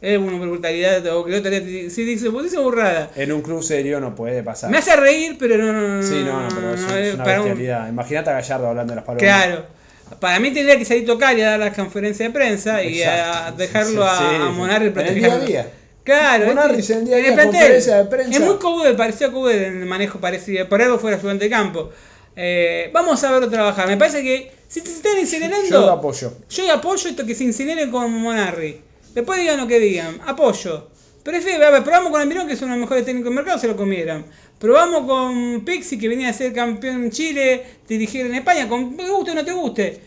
Es 0.02 0.18
una 0.18 0.38
brutalidad. 0.40 1.06
O 1.08 1.26
que 1.26 1.42
día 1.42 1.90
sí 1.90 2.04
dice, 2.06 2.32
pues 2.32 2.46
dice 2.46 2.58
burrada. 2.58 3.10
en 3.16 3.32
un 3.34 3.42
club 3.42 3.62
serio 3.64 4.00
no 4.00 4.16
puede 4.16 4.42
pasar. 4.44 4.70
Me 4.72 4.78
hace 4.78 4.96
reír, 4.96 5.36
pero 5.38 5.58
no. 5.58 5.74
no, 5.74 5.98
no, 5.98 6.04
Sí, 6.04 6.24
no, 6.26 6.42
no, 6.42 6.48
pero 6.56 6.74
es, 6.74 6.82
no, 6.82 6.96
es 6.96 7.08
es 7.08 7.14
una 7.16 7.24
un- 7.24 7.30
bestialidad. 7.30 7.90
Imagínate 7.90 8.30
a 8.30 8.34
Gallardo 8.34 8.68
hablando 8.70 8.92
de 8.92 8.96
las 8.96 9.06
palomas. 9.06 9.24
Claro. 9.24 9.66
Para 10.20 10.40
mí 10.40 10.52
tendría 10.52 10.78
que 10.80 10.86
salir 10.86 11.04
a 11.04 11.08
tocar 11.08 11.38
y 11.38 11.42
a 11.42 11.50
dar 11.52 11.60
las 11.60 11.76
conferencias 11.76 12.30
de 12.30 12.34
prensa 12.34 12.82
y 12.84 13.04
a 13.04 13.54
dejarlo 13.56 14.02
Sí, 14.04 14.08
a, 14.10 14.18
sí, 14.18 14.36
a. 14.42 14.50
Monarri 14.52 14.88
En 14.88 15.00
el 15.00 15.16
día 15.16 15.34
a 15.34 15.40
día. 15.40 15.68
Claro, 16.04 16.46
Monarri 16.48 16.82
en 16.82 16.98
el 16.98 17.06
día 17.06 17.16
a 17.18 17.20
día, 17.20 17.44
conferencia 17.44 17.98
de 17.98 18.06
prensa. 18.06 18.32
Es 18.32 18.40
muy 18.40 18.56
Cubel, 18.56 18.96
pareció 18.96 19.28
a 19.28 19.32
Cubel 19.32 19.62
en 19.64 19.78
el 19.82 19.86
manejo 19.86 20.20
parecido. 20.20 20.68
Por 20.68 20.82
algo 20.82 20.98
fuera 20.98 21.18
ayudante 21.18 21.44
de 21.44 21.50
campo. 21.52 21.92
Eh, 22.36 22.90
vamos 22.94 23.24
a 23.24 23.32
verlo 23.34 23.50
trabajar. 23.50 23.88
Me 23.88 23.98
parece 23.98 24.24
que 24.24 24.52
si 24.70 24.80
se 24.80 24.92
están 24.92 25.18
incinerando. 25.20 25.68
Yo 25.70 25.92
apoyo. 25.92 26.32
Yo 26.50 26.72
apoyo 26.74 27.10
esto 27.10 27.26
que 27.26 27.36
se 27.36 27.44
incineren 27.44 27.92
con 27.92 28.10
Monarri. 28.14 28.80
Después 29.14 29.40
digan 29.42 29.58
lo 29.58 29.68
que 29.68 29.80
digan. 29.80 30.22
Apoyo. 30.26 30.88
Prefiero, 31.24 31.66
a 31.68 31.72
ver, 31.72 31.84
probamos 31.84 32.12
con 32.12 32.22
Almirón, 32.22 32.48
que 32.48 32.54
es 32.54 32.62
uno 32.62 32.74
de 32.74 32.80
los 32.80 32.86
mejores 32.88 33.04
técnicos 33.06 33.26
del 33.30 33.36
mercado, 33.36 33.60
se 33.60 33.68
lo 33.68 33.76
comieran. 33.76 34.26
Probamos 34.58 35.06
con 35.06 35.66
Pixi, 35.66 36.00
que 36.00 36.08
venía 36.08 36.30
a 36.30 36.34
ser 36.34 36.54
campeón 36.54 37.04
en 37.04 37.12
Chile, 37.12 37.64
dirigir 37.88 38.26
en 38.26 38.36
España, 38.36 38.70
con 38.70 38.96
te 38.96 39.10
guste 39.10 39.32
o 39.32 39.36
no 39.36 39.44
te 39.44 39.52
guste. 39.52 40.02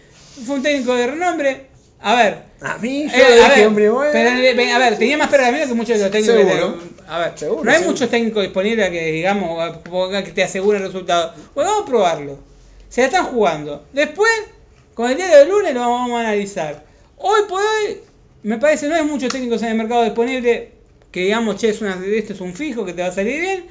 Fue 0.47 0.57
un 0.57 0.63
técnico 0.63 0.95
de 0.95 1.09
renombre. 1.09 1.67
A 2.01 2.15
ver. 2.17 2.43
A 2.61 2.79
mí, 2.79 3.07
yo 3.09 3.17
eh, 3.17 3.43
a, 3.45 3.49
ver 3.49 3.67
hombre, 3.67 3.91
bueno. 3.91 4.11
pero, 4.13 4.31
eh, 4.31 4.73
a 4.73 4.79
ver, 4.79 4.99
tenía 4.99 5.19
más 5.19 5.29
que 5.29 5.75
muchos 5.75 5.99
de 5.99 6.03
los 6.05 6.11
técnicos. 6.11 6.37
Seguro. 6.37 6.75
te- 6.75 7.03
a 7.09 7.19
ver, 7.19 7.33
Seguro, 7.39 7.65
no 7.65 7.71
hay 7.71 7.77
seguro. 7.77 7.93
muchos 7.93 8.11
técnicos 8.11 8.43
disponibles 8.43 8.91
que, 8.91 9.13
digamos, 9.13 9.79
que 10.25 10.31
te 10.33 10.43
aseguren 10.43 10.83
el 10.83 10.89
resultado. 10.89 11.35
Bueno, 11.55 11.71
vamos 11.71 11.87
a 11.87 11.91
probarlo. 11.91 12.52
Se 12.93 13.01
la 13.01 13.07
están 13.07 13.25
jugando. 13.25 13.87
Después, 13.95 14.31
con 14.93 15.11
el 15.11 15.17
día 15.17 15.35
del 15.39 15.49
lunes 15.49 15.73
lo 15.73 15.81
vamos 15.81 16.11
a 16.13 16.21
analizar. 16.21 16.85
Hoy 17.17 17.41
por 17.49 17.59
hoy, 17.63 18.01
me 18.43 18.59
parece 18.59 18.87
no 18.87 18.95
hay 18.95 19.03
muchos 19.05 19.33
técnicos 19.33 19.63
en 19.63 19.69
el 19.69 19.77
mercado 19.77 20.05
disponible 20.05 20.73
que 21.11 21.21
digamos, 21.21 21.57
che, 21.57 21.71
es 21.71 21.81
una, 21.81 21.99
esto 22.05 22.35
es 22.35 22.41
un 22.43 22.53
fijo 22.53 22.85
que 22.85 22.93
te 22.93 23.01
va 23.01 23.09
a 23.09 23.13
salir 23.13 23.41
bien. 23.41 23.65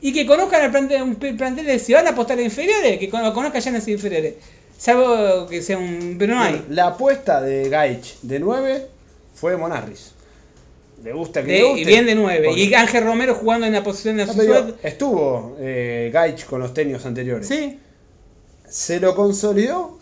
Y 0.00 0.12
que 0.12 0.24
conozcan 0.24 0.62
el 0.64 0.70
plantel, 0.70 1.02
un 1.02 1.16
plantel 1.16 1.66
de 1.66 1.80
si 1.80 1.92
van 1.94 2.06
a 2.06 2.10
apostar 2.10 2.38
en 2.38 2.44
inferiores, 2.44 2.98
que 3.00 3.10
con- 3.10 3.20
conozcan 3.32 3.60
ya 3.60 3.70
en 3.70 3.74
las 3.74 3.88
inferiores. 3.88 4.34
Salvo 4.78 5.46
que 5.48 5.60
sea 5.62 5.76
un. 5.76 6.16
Pero 6.16 6.36
no 6.36 6.40
hay. 6.40 6.64
La 6.70 6.86
apuesta 6.86 7.40
de 7.42 7.68
Gaich 7.68 8.18
de 8.22 8.38
9 8.38 8.86
fue 9.34 9.56
Monarris. 9.56 10.12
Le 11.02 11.12
gusta 11.12 11.42
que 11.42 11.50
De- 11.52 11.58
le 11.58 11.64
guste. 11.64 11.80
y 11.80 11.84
bien 11.84 12.06
de 12.06 12.14
9. 12.14 12.46
Porque- 12.46 12.62
Y 12.64 12.74
Ángel 12.74 13.04
Romero 13.04 13.34
jugando 13.34 13.66
en 13.66 13.72
la 13.72 13.82
posición 13.82 14.16
de 14.16 14.26
No 14.26 14.32
suerte. 14.32 14.88
estuvo 14.88 15.56
eh, 15.60 16.10
Gaich 16.14 16.44
con 16.46 16.60
los 16.60 16.72
tenios 16.72 17.04
anteriores. 17.04 17.48
Sí. 17.48 17.78
Se 18.70 19.00
lo 19.00 19.14
consolidó 19.14 19.98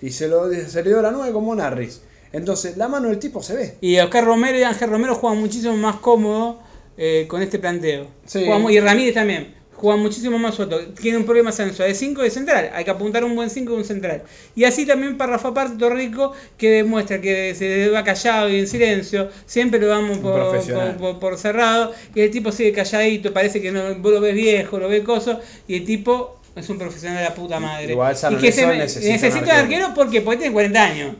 y 0.00 0.10
se 0.10 0.28
lo 0.28 0.50
se 0.50 0.82
le 0.82 0.90
dio 0.90 1.02
la 1.02 1.10
9 1.10 1.32
con 1.32 1.44
Monarris. 1.44 2.00
Entonces, 2.32 2.76
la 2.76 2.88
mano 2.88 3.08
del 3.08 3.18
tipo 3.18 3.42
se 3.42 3.54
ve. 3.54 3.74
Y 3.80 3.98
Oscar 3.98 4.24
Romero 4.24 4.58
y 4.58 4.62
Ángel 4.62 4.90
Romero 4.90 5.14
juegan 5.14 5.38
muchísimo 5.40 5.76
más 5.76 5.96
cómodo 5.96 6.60
eh, 6.96 7.26
con 7.28 7.40
este 7.42 7.58
planteo. 7.58 8.08
Sí. 8.26 8.40
Juegan 8.44 8.62
muy- 8.62 8.76
y 8.76 8.80
Ramírez 8.80 9.14
también. 9.14 9.54
Juegan 9.74 10.02
muchísimo 10.02 10.38
más 10.40 10.56
suelto. 10.56 10.78
Tiene 11.00 11.18
un 11.18 11.24
problema 11.24 11.52
Sanso. 11.52 11.84
De 11.84 11.94
5 11.94 12.22
de 12.22 12.30
central. 12.30 12.70
Hay 12.74 12.84
que 12.84 12.90
apuntar 12.90 13.22
un 13.24 13.36
buen 13.36 13.48
5 13.48 13.70
de 13.72 13.78
un 13.78 13.84
central. 13.84 14.24
Y 14.56 14.64
así 14.64 14.84
también 14.84 15.16
para 15.16 15.38
Rafa 15.38 15.54
Torrico, 15.78 16.32
que 16.56 16.70
demuestra 16.70 17.20
que 17.20 17.54
se 17.54 17.88
va 17.90 18.02
callado 18.02 18.48
y 18.48 18.58
en 18.58 18.66
silencio. 18.66 19.28
Siempre 19.46 19.78
lo 19.78 19.86
damos 19.86 20.18
por- 20.18 21.18
por 21.20 21.38
cerrado. 21.38 21.92
Y 22.14 22.20
el 22.22 22.30
tipo 22.32 22.50
sigue 22.50 22.72
calladito. 22.72 23.32
Parece 23.32 23.62
que 23.62 23.70
no, 23.70 23.94
vos 24.00 24.12
lo 24.12 24.20
ves 24.20 24.34
viejo, 24.34 24.78
lo 24.80 24.88
ves 24.88 25.04
coso. 25.04 25.38
Y 25.68 25.76
el 25.76 25.84
tipo 25.84 26.37
es 26.60 26.68
un 26.68 26.78
profesional 26.78 27.18
de 27.18 27.24
la 27.24 27.34
puta 27.34 27.60
madre. 27.60 27.90
Igual 27.92 28.16
San 28.16 28.34
y 28.34 28.36
que 28.38 28.52
se 28.52 28.66
necesita 28.66 29.12
necesita 29.12 29.44
un 29.44 29.50
arquero. 29.50 29.62
arquero 29.86 29.94
porque, 29.94 30.20
porque 30.20 30.38
tiene 30.38 30.52
40 30.52 30.82
años. 30.84 31.14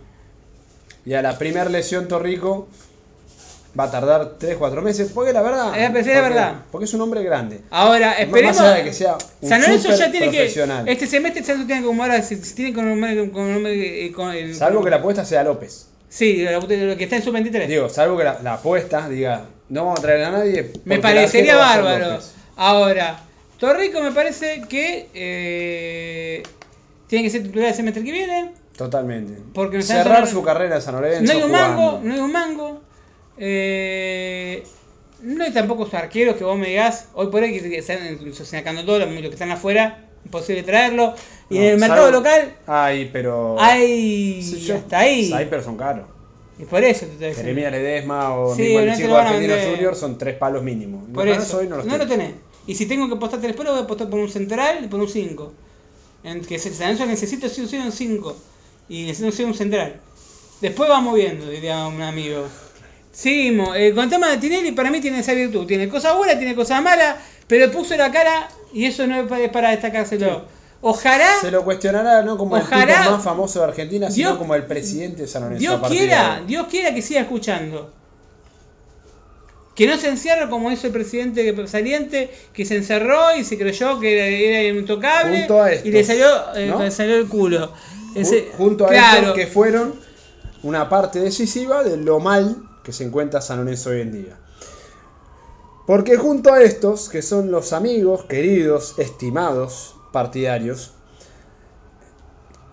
Y 1.04 1.14
a 1.14 1.22
la 1.22 1.38
primera 1.38 1.68
lesión 1.70 2.06
Torrico 2.08 2.68
va 3.78 3.84
a 3.84 3.90
tardar 3.90 4.38
3-4 4.38 4.82
meses. 4.82 5.10
Porque 5.14 5.32
la 5.32 5.42
verdad. 5.42 5.76
Es 5.78 5.82
la 5.82 5.92
porque, 5.92 6.20
verdad. 6.20 6.54
Porque 6.70 6.84
es 6.84 6.94
un 6.94 7.00
hombre 7.00 7.22
grande. 7.22 7.60
Ahora, 7.70 8.08
Más 8.08 8.20
esperemos. 8.20 8.60
allá 8.60 8.74
de 8.74 8.84
que 8.84 8.92
sea 8.92 9.16
un 9.40 9.48
San 9.48 9.60
Lorenzo 9.62 9.94
ya 9.94 10.10
tiene 10.10 10.30
que. 10.30 10.44
Este 10.86 11.06
semestre 11.06 11.42
San 11.44 11.54
Lorenzo 11.54 11.66
tiene 11.66 11.80
que 11.82 11.86
acomodar. 11.86 12.22
Se, 12.22 12.36
tiene 12.36 12.74
que 12.74 12.80
acomodar 12.80 13.30
con, 13.30 13.66
eh, 13.66 14.12
con 14.14 14.32
el- 14.32 14.54
Salvo 14.54 14.82
que 14.84 14.90
la 14.90 14.96
apuesta 14.96 15.24
sea 15.24 15.44
López. 15.44 15.86
Sí, 16.10 16.44
lo 16.44 16.66
que 16.66 17.04
está 17.04 17.16
en 17.16 17.22
sub-23. 17.22 17.66
Digo, 17.66 17.88
salvo 17.90 18.16
que 18.16 18.24
la, 18.24 18.40
la 18.42 18.54
apuesta 18.54 19.08
diga, 19.08 19.44
no 19.68 19.84
vamos 19.84 19.98
a 19.98 20.02
traer 20.02 20.24
a 20.24 20.30
nadie. 20.30 20.72
Me 20.84 20.98
parecería 20.98 21.56
bárbaro. 21.56 22.18
Ahora, 22.56 23.20
Torrico 23.58 24.00
me 24.00 24.12
parece 24.12 24.62
que 24.68 25.08
eh, 25.14 26.42
tiene 27.06 27.24
que 27.24 27.30
ser 27.30 27.42
titular 27.42 27.68
el 27.68 27.74
semestre 27.74 28.04
que 28.04 28.12
viene. 28.12 28.52
Totalmente. 28.76 29.34
Porque 29.52 29.82
Cerrar 29.82 30.26
su 30.28 30.42
carrera 30.42 30.76
en 30.76 30.82
San 30.82 30.94
Lorenzo. 30.94 31.24
No 31.24 31.30
hay 31.32 31.42
un 31.44 31.48
jugando. 31.50 31.82
mango, 31.82 32.00
no 32.04 32.14
hay 32.14 32.20
un 32.20 32.32
mango. 32.32 32.80
Eh, 33.38 34.62
no 35.22 35.44
hay 35.44 35.50
tampoco 35.52 35.84
sus 35.84 35.94
arqueros 35.94 36.36
que 36.36 36.44
vos 36.44 36.56
me 36.56 36.68
digas, 36.68 37.08
hoy 37.14 37.26
por 37.28 37.42
hoy 37.42 37.58
que 37.60 37.78
están 37.78 37.98
sacando 38.32 38.84
todos 38.84 39.00
los 39.00 39.08
que 39.08 39.26
están 39.28 39.50
afuera, 39.50 40.04
imposible 40.24 40.62
traerlo. 40.62 41.14
Y 41.50 41.56
No, 41.56 41.60
en 41.62 41.68
el 41.70 41.78
mercado 41.78 42.02
salvo- 42.06 42.18
local 42.18 42.54
Ay, 42.66 43.10
pero. 43.12 43.56
hay 43.58 44.42
Sí, 44.42 44.60
yo- 44.60 44.76
hasta 44.76 44.98
ahí. 45.00 45.32
Hay, 45.32 45.46
pero 45.50 45.62
son 45.62 45.76
caros. 45.76 46.06
Y 46.60 46.64
por 46.64 46.82
eso 46.84 47.06
te 47.06 47.30
estoy. 47.30 47.42
Jeremías 47.44 47.72
Ledesma 47.72 48.34
o 48.36 48.54
Sí, 48.54 48.62
mismo 48.62 48.78
el 48.80 48.86
no 48.88 48.96
chico 48.96 49.08
lo 49.08 49.14
van 49.14 49.26
a 49.26 49.28
argentino 49.30 49.54
vender. 49.54 49.74
Junior 49.74 49.94
son 49.96 50.18
tres 50.18 50.36
palos 50.36 50.62
mínimos. 50.62 51.04
Por 51.14 51.24
Los 51.26 51.38
eso, 51.38 51.58
hoy 51.58 51.68
no 51.68 51.76
los 51.76 51.86
no 51.86 51.96
lo 51.98 52.06
tenés. 52.06 52.32
Y 52.68 52.74
si 52.76 52.86
tengo 52.86 53.08
que 53.08 53.14
apostar 53.14 53.40
tres 53.40 53.56
voy 53.56 53.66
a 53.66 53.78
apostar 53.80 54.08
por 54.08 54.20
un 54.20 54.28
central 54.30 54.84
y 54.84 54.86
por 54.88 55.00
un 55.00 55.08
5. 55.08 55.52
En 56.22 56.44
que 56.44 56.58
se 56.58 56.70
San 56.72 56.88
Lorenzo 56.92 57.06
necesito 57.06 57.48
sí 57.48 57.62
o 57.62 57.66
sí 57.66 57.76
un 57.78 57.90
5. 57.90 58.36
Y 58.90 59.04
necesito 59.06 59.32
sí 59.32 59.42
un 59.44 59.54
central. 59.54 60.00
Después 60.60 60.88
vamos 60.88 61.14
viendo, 61.14 61.48
diría 61.48 61.86
un 61.86 62.00
amigo. 62.02 62.46
Seguimos. 63.12 63.76
Eh, 63.76 63.92
con 63.94 64.04
el 64.04 64.10
tema 64.10 64.28
de 64.28 64.36
Tinelli, 64.38 64.72
para 64.72 64.90
mí 64.90 65.00
tiene 65.00 65.20
esa 65.20 65.32
virtud. 65.32 65.66
Tiene 65.66 65.88
cosas 65.88 66.16
buenas, 66.16 66.38
tiene 66.38 66.54
cosas 66.54 66.82
malas, 66.82 67.16
pero 67.46 67.70
puso 67.72 67.96
la 67.96 68.12
cara 68.12 68.48
y 68.72 68.84
eso 68.84 69.06
no 69.06 69.20
es 69.20 69.26
pa- 69.28 69.40
es 69.40 69.50
para 69.50 69.70
destacárselo. 69.70 70.44
Ojalá, 70.80 71.26
Se 71.40 71.50
lo 71.50 71.64
cuestionará 71.64 72.22
no 72.22 72.36
como 72.38 72.56
el 72.56 72.62
tipo 72.62 72.76
más 73.10 73.24
famoso 73.24 73.58
de 73.60 73.64
Argentina, 73.64 74.10
sino 74.10 74.28
Dios- 74.28 74.38
como 74.38 74.54
el 74.54 74.64
presidente 74.66 75.22
de 75.22 75.28
San 75.28 75.42
Lorenzo. 75.42 75.60
Dios 75.60 75.80
quiera. 75.88 76.42
Dios 76.46 76.66
quiera 76.68 76.94
que 76.94 77.02
siga 77.02 77.20
escuchando. 77.22 77.92
Que 79.78 79.86
no 79.86 79.96
se 79.96 80.08
encierre 80.08 80.50
como 80.50 80.72
hizo 80.72 80.88
el 80.88 80.92
presidente 80.92 81.68
saliente, 81.68 82.30
que 82.52 82.66
se 82.66 82.76
encerró 82.76 83.36
y 83.36 83.44
se 83.44 83.56
creyó 83.56 84.00
que 84.00 84.50
era, 84.50 84.78
intocable 84.78 85.38
Junto 85.38 85.62
a 85.62 85.70
estos, 85.70 85.86
y 85.86 85.92
le 85.92 86.02
salió, 86.02 86.26
eh, 86.56 86.66
¿no? 86.66 86.82
le 86.82 86.90
salió 86.90 87.14
el 87.16 87.28
culo. 87.28 87.70
Ese- 88.16 88.50
Junto 88.56 88.86
a 88.86 88.88
claro, 88.88 89.18
estos 89.18 89.34
que 89.36 89.46
fueron 89.46 89.94
una 90.64 90.88
parte 90.88 91.20
decisiva 91.20 91.84
de 91.84 91.96
lo 91.96 92.18
mal 92.18 92.56
que 92.82 92.92
se 92.92 93.04
encuentra 93.04 93.40
San 93.40 93.58
Lorenzo 93.58 93.90
hoy 93.90 94.00
en 94.00 94.10
día. 94.12 94.36
Porque 95.86 96.16
junto 96.16 96.52
a 96.52 96.60
estos, 96.60 97.08
que 97.08 97.22
son 97.22 97.52
los 97.52 97.72
amigos, 97.72 98.24
queridos, 98.24 98.98
estimados, 98.98 99.94
partidarios, 100.12 100.90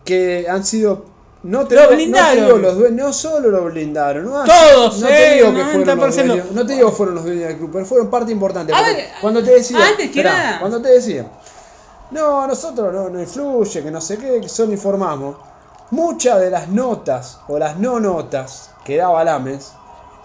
que 0.05 0.47
han 0.49 0.65
sido... 0.65 1.13
No 1.45 1.67
te, 1.67 1.75
Lo 1.75 1.81
digo, 1.81 1.91
no 1.91 1.95
blindaron. 1.97 2.35
te 2.39 2.45
digo 2.45 2.57
los 2.57 2.75
dueños, 2.77 3.05
no 3.05 3.13
solo 3.13 3.49
lo 3.49 3.65
blindaron, 3.65 4.25
no, 4.25 4.43
Todos, 4.45 4.99
no 4.99 5.07
te 5.07 5.31
eh, 5.31 5.35
digo 5.35 5.53
que 5.53 5.63
fueron 5.63 5.99
los 5.99 6.17
90%. 6.17 6.25
dueños, 6.25 6.51
no 6.51 6.65
te 6.65 6.73
digo 6.73 6.89
que 6.89 6.95
fueron 6.95 7.15
los 7.15 7.23
dueños 7.23 7.47
del 7.47 7.57
club, 7.57 7.69
pero 7.71 7.85
fueron 7.85 8.09
parte 8.09 8.31
importante. 8.31 8.73
Ver, 8.73 9.05
cuando 9.21 9.43
te 9.43 9.51
decían, 9.51 9.81
antes 9.83 9.97
que 10.09 10.19
esperá, 10.21 10.33
nada- 10.33 10.59
cuando 10.59 10.81
te 10.81 10.89
decían, 10.89 11.27
no, 12.11 12.47
nosotros 12.47 12.91
no, 12.93 13.09
no 13.09 13.19
influye, 13.19 13.83
que 13.83 13.91
no 13.91 14.01
sé 14.01 14.17
qué, 14.17 14.41
que 14.41 14.49
solo 14.49 14.71
informamos. 14.73 15.35
Muchas 15.91 16.39
de 16.39 16.49
las 16.49 16.67
notas 16.69 17.39
o 17.47 17.59
las 17.59 17.77
no 17.77 17.99
notas 17.99 18.71
que 18.83 18.97
daba 18.97 19.23
Lames 19.23 19.71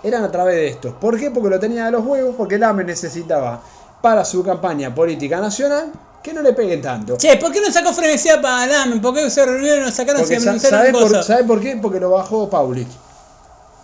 eran 0.03 0.25
a 0.25 0.31
través 0.31 0.55
de 0.55 0.69
estos. 0.69 0.95
¿Por 0.95 1.19
qué? 1.19 1.31
Porque 1.31 1.51
lo 1.51 1.61
tenía 1.61 1.85
de 1.85 1.91
los 1.91 2.07
huevos, 2.07 2.35
porque 2.35 2.57
Lames 2.59 2.87
necesitaba 2.87 3.61
para 4.01 4.25
su 4.25 4.43
campaña 4.43 4.95
política 4.95 5.39
nacional 5.39 5.93
que 6.23 6.33
no 6.35 6.43
le 6.43 6.53
peguen 6.53 6.83
tanto. 6.83 7.17
Che, 7.17 7.37
¿por 7.37 7.51
qué 7.51 7.61
no 7.61 7.71
sacó 7.73 7.93
frenesía 7.93 8.41
para 8.43 8.67
Lamen? 8.67 9.01
¿Por 9.01 9.15
qué 9.15 9.31
se 9.31 9.45
reunieron, 9.45 9.85
nos 9.87 9.95
sacaron, 9.95 10.21
Porque 10.21 10.39
se 10.39 10.45
sa- 10.45 10.51
anunciaron 10.51 10.79
¿sabe, 10.81 10.93
por, 10.93 11.03
cosas? 11.03 11.27
sabe 11.27 11.45
por 11.45 11.61
qué? 11.61 11.77
Porque 11.77 12.01
lo 12.01 12.11
bajó 12.11 12.49
Pauli. 12.51 12.87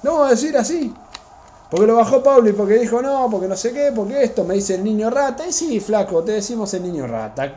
No 0.02 0.12
vamos 0.12 0.26
a 0.28 0.30
decir 0.30 0.56
así. 0.56 0.92
Porque 1.70 1.86
lo 1.86 1.96
bajó 1.96 2.22
Pauli, 2.22 2.52
porque 2.52 2.74
dijo 2.74 3.00
no, 3.02 3.28
porque 3.30 3.48
no 3.48 3.56
sé 3.56 3.72
qué, 3.72 3.90
porque 3.94 4.22
esto 4.22 4.44
me 4.44 4.54
dice 4.54 4.74
el 4.74 4.84
niño 4.84 5.10
rata. 5.10 5.46
Y 5.46 5.52
sí, 5.52 5.80
flaco, 5.80 6.22
te 6.22 6.32
decimos 6.32 6.72
el 6.74 6.82
niño 6.82 7.06
rata. 7.06 7.54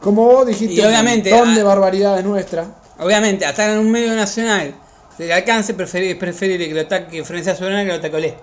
Como 0.00 0.26
vos 0.26 0.46
dijiste, 0.46 0.74
Y 0.74 0.80
obviamente, 0.84 1.32
un 1.32 1.38
montón 1.38 1.54
de 1.54 1.60
ah, 1.60 1.64
barbaridades 1.64 2.24
nuestras. 2.24 2.66
Obviamente, 2.98 3.44
estar 3.44 3.70
en 3.70 3.78
un 3.78 3.90
medio 3.90 4.14
nacional 4.14 4.74
de 5.16 5.32
alcance 5.32 5.74
preferible, 5.74 6.16
preferible 6.16 6.68
que 6.68 6.74
lo 6.74 6.80
ataque 6.80 7.24
Frenesía 7.24 7.54
Soberana 7.54 7.82
que 7.84 7.88
lo 7.88 7.94
ataque 7.94 8.16
Olé. 8.16 8.34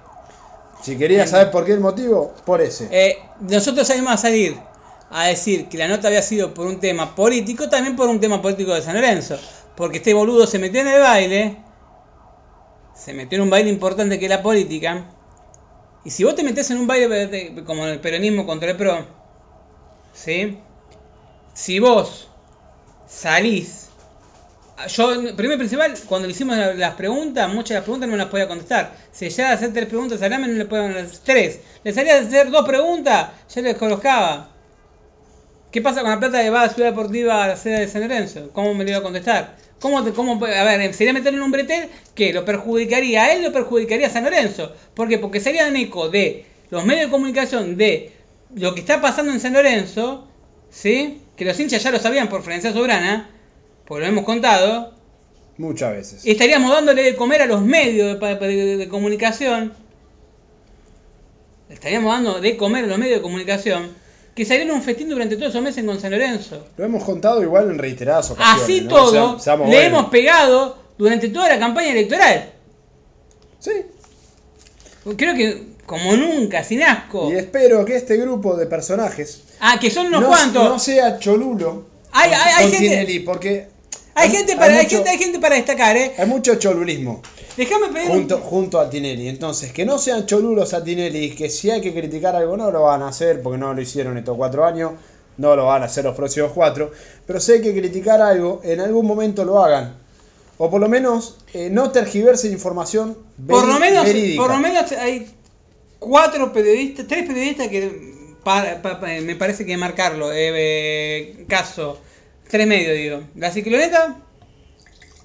Si 0.82 0.98
querías 0.98 1.30
saber 1.30 1.52
por 1.52 1.66
qué 1.66 1.74
el 1.74 1.82
motivo, 1.82 2.34
por 2.46 2.62
ese. 2.62 2.88
Eh, 2.92 3.18
nosotros 3.42 3.86
salimos 3.86 4.14
a 4.14 4.18
salir 4.18 4.58
a 5.12 5.26
decir 5.28 5.70
que 5.70 5.78
la 5.78 5.88
nota 5.88 6.08
había 6.08 6.22
sido 6.22 6.54
por 6.54 6.68
un 6.68 6.80
tema 6.80 7.16
político, 7.16 7.70
también 7.70 7.96
por 7.96 8.10
un 8.10 8.20
tema 8.20 8.42
político 8.42 8.74
de 8.74 8.82
San 8.82 8.96
Lorenzo. 8.96 9.38
Porque 9.76 9.98
este 9.98 10.14
boludo 10.14 10.46
se 10.46 10.60
metió 10.60 10.82
en 10.82 10.88
el 10.88 11.00
baile, 11.00 11.58
se 12.96 13.14
metió 13.14 13.38
en 13.38 13.44
un 13.44 13.50
baile 13.50 13.70
importante 13.70 14.20
que 14.20 14.26
es 14.26 14.30
la 14.30 14.42
política. 14.44 15.06
Y 16.04 16.12
si 16.12 16.24
vos 16.24 16.36
te 16.36 16.44
metés 16.44 16.70
en 16.72 16.78
un 16.78 16.88
baile 16.88 17.64
como 17.66 17.86
el 17.86 18.00
peronismo 18.00 18.46
contra 18.46 18.72
el 18.72 18.78
PRO, 18.78 19.06
¿sí? 20.14 20.58
Si 21.54 21.80
vos 21.80 22.28
salís. 23.08 23.88
Yo, 24.88 25.36
primero 25.36 25.58
principal, 25.58 25.94
cuando 26.08 26.28
le 26.28 26.34
hicimos 26.34 26.56
la- 26.58 26.74
las 26.74 26.94
preguntas, 26.96 27.50
muchas 27.50 27.70
de 27.70 27.76
las 27.76 27.84
preguntas 27.84 28.10
no 28.10 28.16
las 28.16 28.28
podía 28.28 28.48
contestar. 28.48 28.96
Si 29.12 29.30
ya 29.30 29.52
hacer 29.52 29.74
tres 29.74 29.88
preguntas 29.88 30.22
al 30.22 30.32
AME, 30.32 30.48
no 30.48 30.54
le 30.54 30.66
podían 30.66 30.92
hacer 30.96 31.20
tres. 31.26 31.60
Le 31.84 31.94
salía 31.94 32.16
a 32.16 32.22
hacer 32.22 32.50
dos 32.50 32.66
preguntas, 32.66 33.30
ya 33.54 33.62
le 33.62 33.76
colocaba. 33.76 34.50
¿Qué 35.72 35.82
pasa 35.82 36.02
con 36.02 36.10
la 36.10 36.20
plata 36.20 36.42
que 36.42 36.50
va 36.50 36.64
a 36.64 36.70
ciudad 36.70 36.90
deportiva 36.90 37.44
a 37.44 37.48
la 37.48 37.56
sede 37.58 37.82
de 37.82 37.88
San 37.88 38.02
Lorenzo? 38.02 38.50
¿Cómo 38.54 38.74
me 38.74 38.84
lo 38.84 38.90
iba 38.90 39.00
a 39.00 39.04
contestar? 39.04 39.56
¿Cómo, 39.80 40.04
te- 40.04 40.12
cómo, 40.14 40.44
a 40.44 40.64
ver, 40.64 40.94
sería 40.94 41.14
meterlo 41.14 41.38
en 41.40 41.44
un 41.44 41.52
bretel 41.52 41.90
que 42.16 42.34
lo 42.34 42.44
perjudicaría 42.44 43.24
a 43.26 43.34
él, 43.34 43.44
lo 43.44 43.52
perjudicaría 43.54 44.08
a 44.08 44.10
San 44.10 44.24
Lorenzo. 44.24 44.74
¿Por 44.94 45.08
qué? 45.08 45.20
Porque 45.20 45.40
sería 45.40 45.68
un 45.68 45.76
eco 45.76 46.10
de 46.10 46.46
los 46.72 46.86
medios 46.86 47.06
de 47.06 47.12
comunicación 47.12 47.78
de 47.78 48.12
lo 48.56 48.74
que 48.74 48.82
está 48.82 49.00
pasando 49.00 49.32
en 49.32 49.40
San 49.40 49.54
Lorenzo, 49.54 50.28
¿sí? 50.72 51.22
Que 51.38 51.46
los 51.46 51.60
hinchas 51.60 51.84
ya 51.84 51.92
lo 51.92 52.00
sabían 52.00 52.30
por 52.30 52.42
Francia 52.44 52.74
Sobrana, 52.74 53.30
porque 53.86 54.04
lo 54.06 54.10
hemos 54.12 54.26
contado, 54.26 54.94
Muchas 55.58 55.92
veces. 55.94 56.26
y 56.26 56.32
estaríamos 56.32 56.72
dándole 56.74 57.04
de 57.04 57.16
comer 57.16 57.42
a 57.44 57.46
los 57.46 57.62
medios 57.62 58.20
de, 58.20 58.36
de- 58.36 58.78
de 58.78 58.88
comunicación. 58.90 59.74
Estaríamos 61.70 62.12
dando 62.14 62.42
de 62.42 62.58
comer 62.58 62.86
a 62.86 62.88
los 62.88 62.98
medios 62.98 63.18
de 63.18 63.22
comunicación 63.22 63.94
que 64.40 64.46
salieron 64.46 64.78
un 64.78 64.82
festín 64.82 65.10
durante 65.10 65.36
todos 65.36 65.50
esos 65.50 65.62
meses 65.62 65.84
con 65.84 66.00
San 66.00 66.12
Lorenzo. 66.12 66.66
Lo 66.78 66.86
hemos 66.86 67.04
contado 67.04 67.44
igual 67.44 67.70
en 67.72 67.78
reiteradas 67.78 68.32
ocasiones. 68.32 68.64
Así 68.64 68.82
¿no? 68.82 68.88
todo, 68.90 69.38
le 69.38 69.56
buenos. 69.58 69.76
hemos 69.76 70.06
pegado 70.06 70.78
durante 70.98 71.28
toda 71.28 71.50
la 71.50 71.60
campaña 71.60 71.92
electoral. 71.92 72.54
Sí. 73.60 73.72
Creo 75.18 75.36
que 75.36 75.64
como 75.86 76.16
nunca, 76.16 76.64
sin 76.64 76.84
asco. 76.84 77.30
Y 77.30 77.36
espero 77.36 77.84
que 77.84 77.98
este 77.98 78.16
grupo 78.16 78.56
de 78.56 78.66
personajes 78.66 79.42
Ah, 79.60 79.78
que 79.78 79.92
son 79.92 80.08
unos 80.08 80.22
no, 80.22 80.28
cuantos. 80.30 80.64
no 80.70 80.80
sea 80.80 81.20
cholulo 81.20 81.86
Hay- 82.14 82.32
hay- 82.32 82.54
hay 82.56 82.64
con 82.64 82.72
gente- 82.72 82.88
Tinelli, 82.90 83.20
porque 83.20 83.68
hay, 84.16 84.30
gente 84.30 84.56
para, 84.56 84.74
hay, 84.78 84.84
mucho, 84.84 84.96
gente, 84.96 85.10
hay 85.10 85.18
gente 85.18 85.40
para 85.40 85.56
destacar, 85.56 85.98
¿eh? 85.98 86.14
hay 86.18 86.28
mucho 86.28 86.56
cholulismo 86.56 87.22
Déjame 87.60 87.90
pedir 87.90 88.10
un- 88.10 88.30
junto, 88.42 88.80
a 88.80 88.90
Tinelli. 88.90 89.28
Entonces, 89.28 89.74
que 89.74 89.86
no 89.86 89.98
sean 90.00 90.26
cholulos 90.26 90.74
a 90.74 90.84
Tinelli, 90.84 91.36
que 91.36 91.50
si 91.50 91.70
hay 91.70 91.82
que 91.82 91.94
criticar 91.94 92.36
algo 92.36 92.56
no 92.56 92.72
lo 92.72 92.84
van 92.84 93.02
a 93.02 93.10
hacer, 93.10 93.42
porque 93.42 93.58
no 93.58 93.74
lo 93.74 93.82
hicieron 93.82 94.18
estos 94.18 94.38
cuatro 94.38 94.66
años, 94.66 94.94
no 95.38 95.56
lo 95.56 95.66
van 95.66 95.82
a 95.82 95.86
hacer 95.86 96.06
los 96.06 96.16
próximos 96.16 96.52
cuatro, 96.54 96.92
pero 97.28 97.40
si 97.40 97.52
hay 97.54 97.62
que 97.62 97.74
criticar 97.74 98.22
algo, 98.22 98.62
en 98.64 98.80
algún 98.80 99.06
momento 99.06 99.44
lo 99.44 99.64
hagan. 99.64 99.98
O 100.58 100.70
por 100.70 100.80
lo 100.82 100.88
menos 100.90 101.36
eh, 101.54 101.70
no 101.70 101.92
tergiverse 101.92 102.48
información 102.50 103.18
Por 103.48 103.68
lo 103.68 103.78
menos, 103.80 104.06
verídica. 104.06 104.42
por 104.42 104.52
lo 104.52 104.60
menos 104.60 104.92
hay 104.94 105.28
cuatro 106.00 106.52
periodistas, 106.54 107.08
tres 107.08 107.26
periodistas 107.28 107.68
que 107.68 108.14
pa- 108.44 108.82
pa- 108.82 109.00
pa- 109.02 109.08
me 109.22 109.36
parece 109.36 109.66
que 109.66 109.76
marcarlo. 109.78 110.32
Eh, 110.32 110.52
eh, 110.56 111.46
caso, 111.48 112.00
tres 112.50 112.66
medios 112.68 112.96
digo. 112.96 113.22
La 113.36 113.52
cicloneta, 113.52 114.18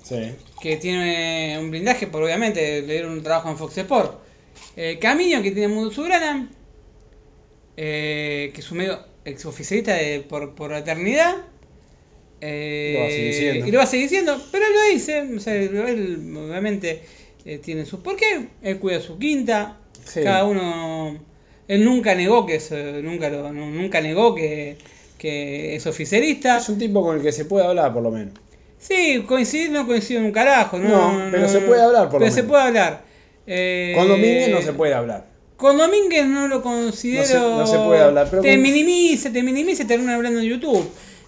Sí. 0.03 0.35
Que 0.65 0.79
tiene 0.79 1.59
un 1.61 1.71
blindaje, 1.71 2.07
por 2.07 2.23
obviamente 2.23 2.81
le 2.81 2.91
dieron 2.95 3.13
un 3.13 3.23
trabajo 3.23 3.51
en 3.51 3.59
Fox 3.59 3.77
Sport. 3.77 4.19
Eh, 4.77 4.99
Camino, 4.99 5.43
que 5.43 5.51
tiene 5.51 5.69
Mundo 5.69 5.91
Soberana, 5.93 6.49
eh, 7.77 8.51
que 8.55 8.61
es 8.63 8.71
un 8.71 8.79
medio 8.79 8.99
exoficialista 9.27 9.93
de, 9.95 10.21
por, 10.21 10.55
por 10.55 10.71
la 10.71 10.79
eternidad. 10.79 11.37
Eh, 12.41 12.93
Lo 12.95 13.01
va 13.01 13.07
a 13.07 13.11
seguir 13.11 13.35
siendo. 13.35 13.67
Y 13.67 13.71
lo 13.73 13.79
va 13.79 13.85
a 13.85 13.87
seguir 13.87 14.09
siendo, 14.09 14.43
pero 14.51 14.65
lo 14.71 14.95
dice, 14.95 15.21
o 15.37 15.41
sea, 15.41 15.55
él 15.55 16.35
obviamente 16.35 17.03
eh, 17.45 17.59
tiene 17.59 17.85
sus 17.85 18.01
por 18.01 18.17
qué, 18.17 18.49
él 18.63 18.79
cuida 18.79 19.01
su 19.01 19.19
quinta, 19.19 19.79
Sí. 20.05 20.23
cada 20.23 20.45
uno, 20.45 21.19
él 21.69 21.85
nunca 21.85 22.15
negó 22.15 22.45
que 22.47 22.57
es, 22.57 22.71
eh, 22.73 23.01
nunca 23.03 23.29
lo, 23.31 23.53
nunca 23.53 24.01
negó 24.01 24.35
que, 24.35 24.77
que 25.19 25.77
es 25.77 25.87
oficialista. 25.87 26.59
Es 26.59 26.69
un 26.71 26.79
tipo 26.79 27.03
con 27.03 27.17
el 27.17 27.23
que 27.23 27.33
se 27.33 27.45
puede 27.47 27.67
hablar, 27.67 27.93
por 27.93 28.03
lo 28.03 28.11
menos. 28.11 28.35
Sí, 28.87 29.25
coincidir 29.27 29.71
no 29.71 29.87
coincido 29.87 30.21
en 30.21 30.27
un 30.27 30.33
carajo, 30.33 30.79
no, 30.79 31.13
No, 31.25 31.31
pero 31.31 31.49
se 31.49 31.61
puede 31.61 31.83
hablar, 31.83 32.05
por 32.11 32.15
lo 32.15 32.19
Pero 32.21 32.31
se 32.33 32.43
menos. 32.43 32.51
puede 32.51 32.63
hablar. 32.65 33.03
Eh, 33.47 33.93
Con 33.97 34.09
Domínguez 34.09 34.49
no 34.51 34.61
se 34.63 34.73
puede 34.75 34.93
hablar. 34.95 35.27
Con 35.57 35.79
Domínguez 35.79 36.27
no 36.27 36.49
lo 36.49 36.61
considero. 36.63 37.59
No 37.59 37.67
se- 37.67 37.73
se 37.73 37.79
puede 37.79 38.03
hablar, 38.03 38.27
pero 38.29 38.43
te 38.43 38.51
con- 38.53 38.63
minimiza, 38.63 39.31
te 39.33 39.43
minimiza 39.43 39.85
y 39.85 39.87
termina 39.87 40.15
hablando 40.17 40.41
en 40.41 40.47
YouTube. 40.47 40.87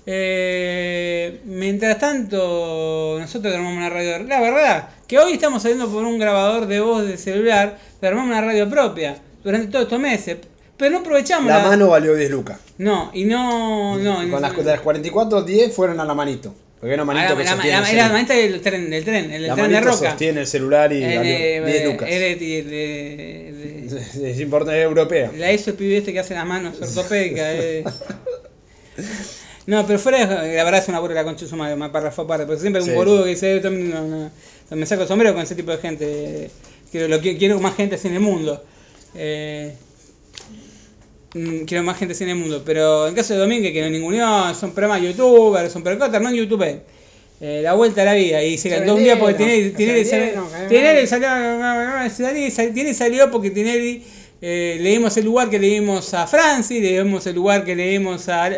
Eh, 0.09 1.41
mientras 1.45 1.99
tanto, 1.99 3.17
nosotros 3.19 3.55
armamos 3.55 3.77
una 3.77 3.89
radio. 3.91 4.19
La 4.25 4.41
verdad, 4.41 4.89
que 5.07 5.19
hoy 5.19 5.33
estamos 5.33 5.63
saliendo 5.63 5.89
por 5.89 6.05
un 6.05 6.19
grabador 6.19 6.67
de 6.67 6.81
voz 6.81 7.07
de 7.07 7.17
celular, 7.17 7.79
pero 8.01 8.11
armamos 8.17 8.31
una 8.37 8.41
radio 8.47 8.69
propia 8.69 9.17
durante 9.43 9.69
todos 9.69 9.85
estos 9.85 9.99
meses. 10.01 10.37
Pero 10.77 10.91
no 10.91 10.99
aprovechamos 10.99 11.47
La 11.51 11.61
mano 11.61 11.89
valió 11.89 12.15
10 12.15 12.31
lucas. 12.31 12.59
No, 12.79 13.11
y 13.15 13.25
no. 13.25 13.97
no 13.99 14.17
Con 14.31 14.43
las, 14.43 14.55
de 14.57 14.63
las 14.65 14.81
44, 14.81 15.43
10 15.43 15.73
fueron 15.75 16.01
a 16.01 16.05
la 16.05 16.15
manito. 16.15 16.55
Porque 16.81 16.95
a 16.95 17.05
manito 17.05 17.31
la, 17.31 17.37
que 17.37 17.45
la- 17.45 17.51
sostiene 17.53 17.81
la- 17.81 17.91
el 17.91 17.97
la 17.97 18.09
manita 18.11 18.35
del 18.35 18.61
tren, 18.61 18.91
del 18.91 19.05
tren, 19.05 19.31
el 19.33 19.47
La 19.47 19.55
tren 19.55 19.71
de 19.71 19.81
roca. 19.81 20.11
sostiene 20.11 20.41
el 20.43 20.47
celular 20.47 20.93
y 20.93 21.03
Eh, 21.03 21.17
valió 21.17 21.33
eh, 21.35 21.63
10 21.73 21.85
lucas. 21.87 22.09
de- 22.09 23.87
Es 24.31 24.41
importante, 24.41 24.79
es 24.81 24.85
europea. 24.85 25.33
La 25.37 25.53
hizo 25.53 25.71
el 25.71 25.77
pibe 25.77 25.97
este 25.99 26.13
que 26.13 26.21
hace 26.21 26.35
las 26.35 26.45
manos 26.47 26.77
ortopédicas. 26.81 27.47
eh. 27.49 27.85
No, 29.67 29.85
pero 29.87 29.99
fuera, 29.99 30.19
la 30.27 30.65
verdad 30.65 30.79
es 30.83 30.89
una 30.89 31.01
burla 31.01 31.17
la 31.17 31.25
concha 31.25 31.45
de 31.45 31.51
su 31.51 31.57
madre, 31.57 31.77
párrafo 31.91 32.23
aparte, 32.23 32.47
porque 32.47 32.61
siempre 32.61 32.81
hay 32.83 32.89
un 32.89 32.93
Sí. 32.93 32.97
boludo 32.97 33.25
que 33.25 33.31
dice, 33.31 33.57
"Yo 33.57 33.63
también 33.63 33.91
no, 33.91 34.07
no, 34.07 34.31
no, 34.71 34.77
me 34.77 34.87
saco 34.87 35.03
el 35.03 35.09
sombrero 35.09 35.35
con 35.35 35.43
ese 35.43 35.55
tipo 35.57 35.73
de 35.73 35.79
gente, 35.79 36.51
quiero, 36.93 37.09
lo, 37.09 37.21
quiero 37.21 37.59
más 37.59 37.75
gente 37.75 37.97
así 37.97 38.07
en 38.09 38.15
el 38.15 38.21
mundo. 38.21 38.63
Eh, 39.15 39.73
quiero 41.67 41.83
más 41.83 41.99
gente 41.99 42.15
así 42.15 42.25
en 42.25 42.31
el 42.31 42.37
mundo, 42.37 42.63
pero 42.65 43.09
en 43.09 43.15
caso 43.15 43.35
de 43.35 43.41
Domínguez, 43.41 43.73
que 43.73 43.83
no 43.83 43.91
ninguneó, 43.91 44.55
son 44.55 44.73
programas 44.73 45.03
youtubers, 45.03 45.73
son 45.73 45.83
percotas, 45.83 46.21
no 46.21 46.29
en 46.29 46.37
YouTube. 46.37 46.81
Eh, 47.39 47.61
la 47.63 47.75
vuelta 47.75 48.01
a 48.01 48.07
la 48.07 48.15
vida 48.15 48.43
y 48.43 48.57
se 48.57 48.71
cantó 48.71 48.95
un 48.95 49.05
día 49.05 49.19
porque 49.19 49.35
Tinelli, 49.35 50.07
salió, 50.07 50.49
Tinelli 50.69 51.07
salió, 52.51 52.73
Tinelli 52.73 53.31
porque 53.31 53.51
Tinelli 53.51 54.03
eh, 54.41 54.79
le 54.81 54.91
dimos 54.91 55.15
el 55.19 55.27
lugar 55.27 55.51
que 55.51 55.59
le 55.59 55.67
dimos 55.67 56.15
a 56.15 56.27
Francis, 56.27 56.81
le 56.81 57.03
dimos 57.03 57.27
el 57.27 57.35
lugar 57.35 57.65
que 57.65 57.77
le 57.77 57.89
dimos 57.89 58.29
a, 58.31 58.51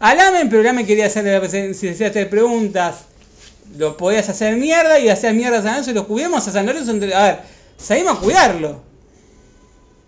a 0.00 0.14
Lamen, 0.14 0.50
pero 0.50 0.62
Lamen 0.62 0.84
quería 0.86 1.06
hacerle, 1.06 1.74
si 1.74 1.86
decía 1.86 2.08
hacer 2.08 2.28
preguntas, 2.28 3.06
lo 3.78 3.96
podías 3.96 4.28
hacer 4.28 4.56
mierda 4.56 4.98
y 4.98 5.08
hacer 5.08 5.32
mierda 5.32 5.58
a 5.58 5.62
San 5.62 5.70
Lorenzo 5.70 5.90
y 5.92 5.94
lo 5.94 6.06
cuidamos 6.06 6.46
a 6.46 6.52
San 6.52 6.66
Lorenzo. 6.66 6.92
A 7.14 7.22
ver, 7.22 7.38
salimos 7.78 8.18
a 8.18 8.20
cuidarlo. 8.20 8.82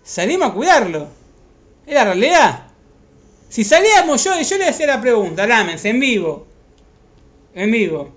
Salimos 0.03 0.51
a 0.51 0.53
cuidarlo. 0.53 1.07
Es 1.85 1.93
la 1.93 2.05
realidad. 2.05 2.67
Si 3.49 3.63
salíamos 3.63 4.23
yo, 4.23 4.39
yo 4.41 4.57
le 4.57 4.67
hacía 4.67 4.87
la 4.87 5.01
pregunta, 5.01 5.45
Lamens, 5.45 5.85
en 5.85 5.99
vivo. 5.99 6.47
En 7.53 7.71
vivo. 7.71 8.15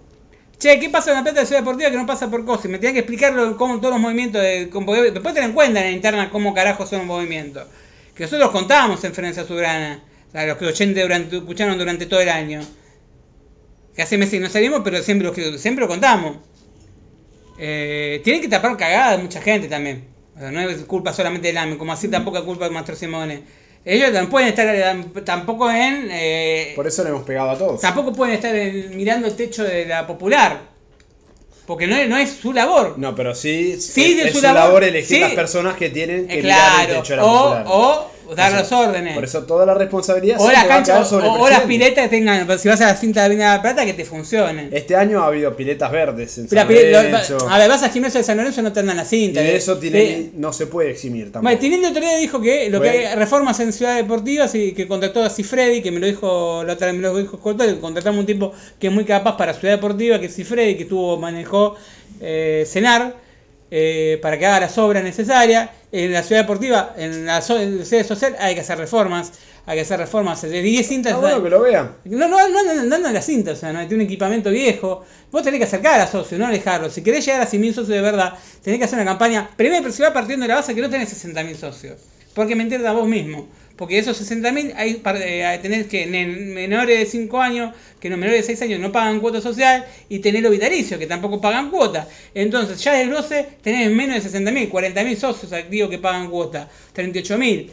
Che, 0.59 0.81
¿qué 0.81 0.89
pasa 0.89 1.07
con 1.11 1.17
la 1.17 1.23
plata 1.23 1.41
de 1.41 1.47
Ciudad 1.47 1.61
Deportiva 1.61 1.91
que 1.91 1.97
no 1.99 2.07
pasa 2.07 2.31
por 2.31 2.45
cosas? 2.47 2.67
Me 2.67 2.79
tenían 2.79 2.95
que 2.95 3.01
explicarlo 3.01 3.57
cómo 3.59 3.79
todos 3.79 3.93
los 3.93 4.01
movimientos 4.01 4.41
de. 4.41 4.71
cómo- 4.71 4.95
después 4.95 5.35
tener 5.35 5.51
en 5.51 5.55
cuenta 5.55 5.81
en 5.81 5.87
la 5.87 5.93
interna 5.93 6.31
cómo 6.31 6.55
carajo 6.55 6.87
son 6.87 7.01
los 7.01 7.07
movimientos. 7.07 7.67
Que 8.15 8.23
nosotros 8.25 8.51
contábamos 8.51 9.05
en 9.05 9.13
Ferencia 9.13 9.45
Soberana. 9.45 10.03
O 10.29 10.33
sea, 10.33 10.47
los 10.47 10.57
que 10.57 10.67
oyentes 10.67 11.03
durante, 11.03 11.37
escucharon 11.37 11.77
durante 11.77 12.07
todo 12.07 12.21
el 12.21 12.31
año. 12.31 12.61
Que 13.95 14.03
hace 14.03 14.17
meses 14.17 14.33
que 14.33 14.41
no 14.41 14.49
salimos, 14.49 14.81
pero 14.83 15.03
siempre, 15.03 15.59
siempre 15.59 15.83
lo 15.83 15.89
contamos. 15.89 16.39
Eh, 17.59 18.21
tienen 18.25 18.41
que 18.41 18.49
tapar 18.49 18.77
cagadas 18.79 19.21
mucha 19.23 19.43
gente 19.43 19.69
también. 19.69 20.05
O 20.37 20.39
sea, 20.39 20.51
no 20.51 20.61
es 20.61 20.83
culpa 20.85 21.13
solamente 21.13 21.49
del 21.49 21.57
AME, 21.57 21.79
como 21.79 21.93
así 21.93 22.09
tampoco 22.09 22.39
es 22.39 22.45
culpa 22.45 22.67
de 22.67 22.71
Mastro 22.71 22.95
Simone. 22.95 23.43
Ellos 23.85 24.13
no 24.13 24.29
pueden 24.29 24.49
estar 24.49 24.67
tampoco 25.25 25.71
en. 25.71 26.09
eh, 26.11 26.73
Por 26.77 26.87
eso 26.87 27.03
le 27.05 27.11
hemos 27.11 27.23
pegado 27.23 27.51
a 27.51 27.59
todos. 27.59 27.81
tampoco 27.81 28.13
pueden 28.13 28.35
estar 28.35 28.55
en- 28.55 28.97
mirando 28.97 29.29
el 29.29 29.35
techo 29.37 29.63
de 29.65 29.87
la 29.87 30.07
popular. 30.07 30.61
Porque 31.67 31.87
no 31.89 31.97
es, 31.97 32.09
no 32.09 32.17
es 32.17 32.31
su 32.31 32.53
labor. 32.53 32.95
No, 32.97 33.15
pero 33.17 33.35
sí, 33.35 33.81
Sí, 33.81 34.13
es, 34.13 34.17
de 34.19 34.23
es 34.29 34.33
su 34.33 34.39
su 34.39 34.43
labor, 34.45 34.61
labor 34.61 34.85
elegir 34.85 35.17
sí. 35.17 35.21
las 35.21 35.33
personas 35.33 35.77
que 35.77 35.91
tienen 35.91 36.29
que 36.29 36.39
Eh, 36.39 36.43
mirar 36.43 36.81
el 36.81 36.87
claro, 36.87 37.03
techo 37.03 37.13
de 37.15 37.17
la 37.17 37.25
o, 37.25 37.43
popular. 37.43 37.65
o 37.67 38.11
dar 38.35 38.61
eso- 38.61 38.79
órdenes. 38.79 39.15
Por 39.15 39.25
eso 39.25 39.43
toda 39.45 39.67
la 39.67 39.75
responsabilidad 39.75 40.39
o 40.41 40.41
siempre 40.49 40.69
las 40.69 40.89
va 40.89 41.01
a 41.01 41.05
sobre 41.05 41.27
o, 41.29 41.49
las 41.49 41.61
piletas 41.63 42.05
que 42.05 42.09
tengan, 42.17 42.47
pero 42.47 42.59
si 42.59 42.69
vas 42.69 42.81
a 42.81 42.87
la 42.87 42.97
cinta 42.97 43.21
de 43.21 43.27
Avenida 43.27 43.51
de 43.51 43.57
la 43.57 43.63
Plata, 43.63 43.85
que 43.85 43.95
te 43.95 44.05
funcionen. 44.05 44.71
Este 44.73 44.97
año 44.97 45.23
ha 45.23 45.27
habido 45.27 45.55
piletas 45.57 45.91
verdes 45.93 46.39
en 46.39 46.45
La 46.51 46.63
San 46.63 46.69
lo- 46.75 46.81
Lorenzo. 47.03 47.49
a 47.49 47.59
ver, 47.59 47.69
vas 47.69 47.83
al 47.83 47.91
gimnasio 47.91 48.19
de 48.19 48.25
San 48.25 48.37
Lorenzo 48.37 48.63
no 48.63 48.73
te 48.73 48.81
andan 48.81 48.97
la 48.97 49.03
y 49.05 49.07
cinta. 49.07 49.41
de 49.41 49.53
eh. 49.53 49.57
eso 49.57 49.79
Tinelli 49.79 50.33
no 50.35 50.53
se 50.53 50.67
puede 50.67 50.91
eximir 50.91 51.25
tampoco. 51.27 51.43
Bueno, 51.43 51.59
Tinelli 51.59 51.85
otro 51.85 52.01
día 52.01 52.17
dijo 52.17 52.41
que 52.41 52.71
lo 52.71 52.81
que 52.81 52.89
hay 52.91 53.15
reformas 53.15 53.61
en 53.61 53.73
Ciudad 53.73 53.97
Deportiva 53.97 54.47
y 54.53 54.73
que 54.73 54.89
contrató 54.89 55.23
a 55.23 55.31
Cifredi, 55.31 55.83
que 55.83 55.91
me 55.91 56.01
lo 56.01 56.07
dijo 56.07 56.65
la 56.65 56.73
otra 56.75 56.87
vez, 56.89 56.97
me 56.97 57.03
lo 57.03 57.17
dijo 57.17 57.39
Corto, 57.39 57.65
que 57.65 57.79
contratamos 57.79 58.21
un 58.21 58.27
tipo 58.27 58.53
que 58.79 58.87
es 58.89 58.93
muy 58.93 59.05
capaz 59.05 59.37
para 59.37 59.53
Ciudad 59.55 59.75
Deportiva, 59.75 60.19
que 60.19 60.27
es 60.27 60.35
Cifredi, 60.35 60.77
que 60.77 60.85
tuvo, 60.87 61.17
manejó 61.17 61.77
eh, 62.21 62.65
Cenar, 62.67 63.15
eh, 63.71 64.19
para 64.23 64.39
que 64.39 64.47
haga 64.47 64.61
las 64.61 64.79
obras 64.79 65.03
necesarias. 65.05 65.71
En 65.93 66.13
la 66.13 66.23
Ciudad 66.23 66.43
Deportiva, 66.43 66.95
en 66.99 67.25
la, 67.25 67.41
so- 67.41 67.59
en 67.59 67.79
la 67.79 67.85
sede 67.85 68.05
social, 68.05 68.37
hay 68.39 68.55
que 68.55 68.61
hacer 68.61 68.77
reformas, 68.77 69.33
hay 69.65 69.77
que 69.77 69.83
hacer 69.83 69.99
reformas 69.99 70.43
de 70.43 70.61
10 70.61 70.87
cintas. 70.87 71.15
Ah, 71.15 71.17
bueno, 71.19 71.43
que 71.43 71.49
lo 71.51 71.63
vean. 71.63 71.93
No, 72.05 72.29
no, 72.29 72.49
no, 72.49 72.63
no, 72.65 72.83
no, 72.85 72.99
no 72.99 73.11
la 73.11 73.23
cinta, 73.23 73.53
o 73.53 73.57
sea, 73.57 73.73
no 73.73 73.79
tiene 73.87 74.03
un 74.05 74.11
equipamiento 74.11 74.51
viejo. 74.51 75.05
Vos 75.31 75.43
tenés 75.43 75.59
que 75.59 75.65
acercar 75.65 76.01
a 76.01 76.07
socios, 76.07 76.39
no 76.39 76.47
alejarlos. 76.47 76.93
Si 76.93 77.03
querés 77.03 77.25
llegar 77.25 77.41
a 77.41 77.47
100.000 77.47 77.69
socios 77.73 77.89
de 77.89 78.01
verdad, 78.03 78.35
tenés 78.63 78.79
que 78.79 78.85
hacer 78.85 78.99
una 78.99 79.07
campaña. 79.07 79.49
Primero, 79.57 79.83
pero 79.83 79.95
se 79.95 80.03
va 80.03 80.13
partiendo 80.13 80.43
de 80.45 80.49
la 80.49 80.57
base 80.57 80.75
que 80.75 80.83
no 80.83 80.91
tenés 80.91 81.09
60.000 81.25 81.55
socios. 81.57 81.99
Porque 82.35 82.55
mentira 82.55 82.91
a 82.91 82.93
vos 82.93 83.09
mismo. 83.09 83.49
Porque 83.77 83.99
esos 83.99 84.17
60.000 84.17 84.73
hay, 84.77 84.95
par- 84.95 85.17
eh, 85.21 85.45
hay- 85.45 85.59
tenés 85.59 85.87
que 85.87 86.07
nen- 86.07 86.55
menores 86.55 86.99
de 86.99 87.07
5 87.07 87.41
años, 87.43 87.75
que 88.01 88.09
no 88.09 88.17
menores 88.17 88.41
de 88.41 88.47
6 88.55 88.63
años 88.63 88.81
no 88.81 88.91
pagan 88.91 89.21
cuota 89.21 89.41
social, 89.41 89.85
y 90.09 90.21
tenés 90.21 90.43
los 90.43 90.51
vitalicios, 90.51 90.99
que 90.99 91.07
tampoco 91.07 91.41
pagan 91.41 91.71
cuota. 91.71 92.09
Entonces, 92.35 92.83
ya 92.83 92.95
del 92.95 93.11
12 93.11 93.47
tenés 93.63 93.91
menos 93.91 94.17
de 94.17 94.23
60.000, 94.23 94.69
40.000 94.71 95.17
socios 95.19 95.53
activos 95.53 95.91
que 95.91 95.99
pagan 95.99 96.31
cuota, 96.31 96.69
38.000. 96.95 97.71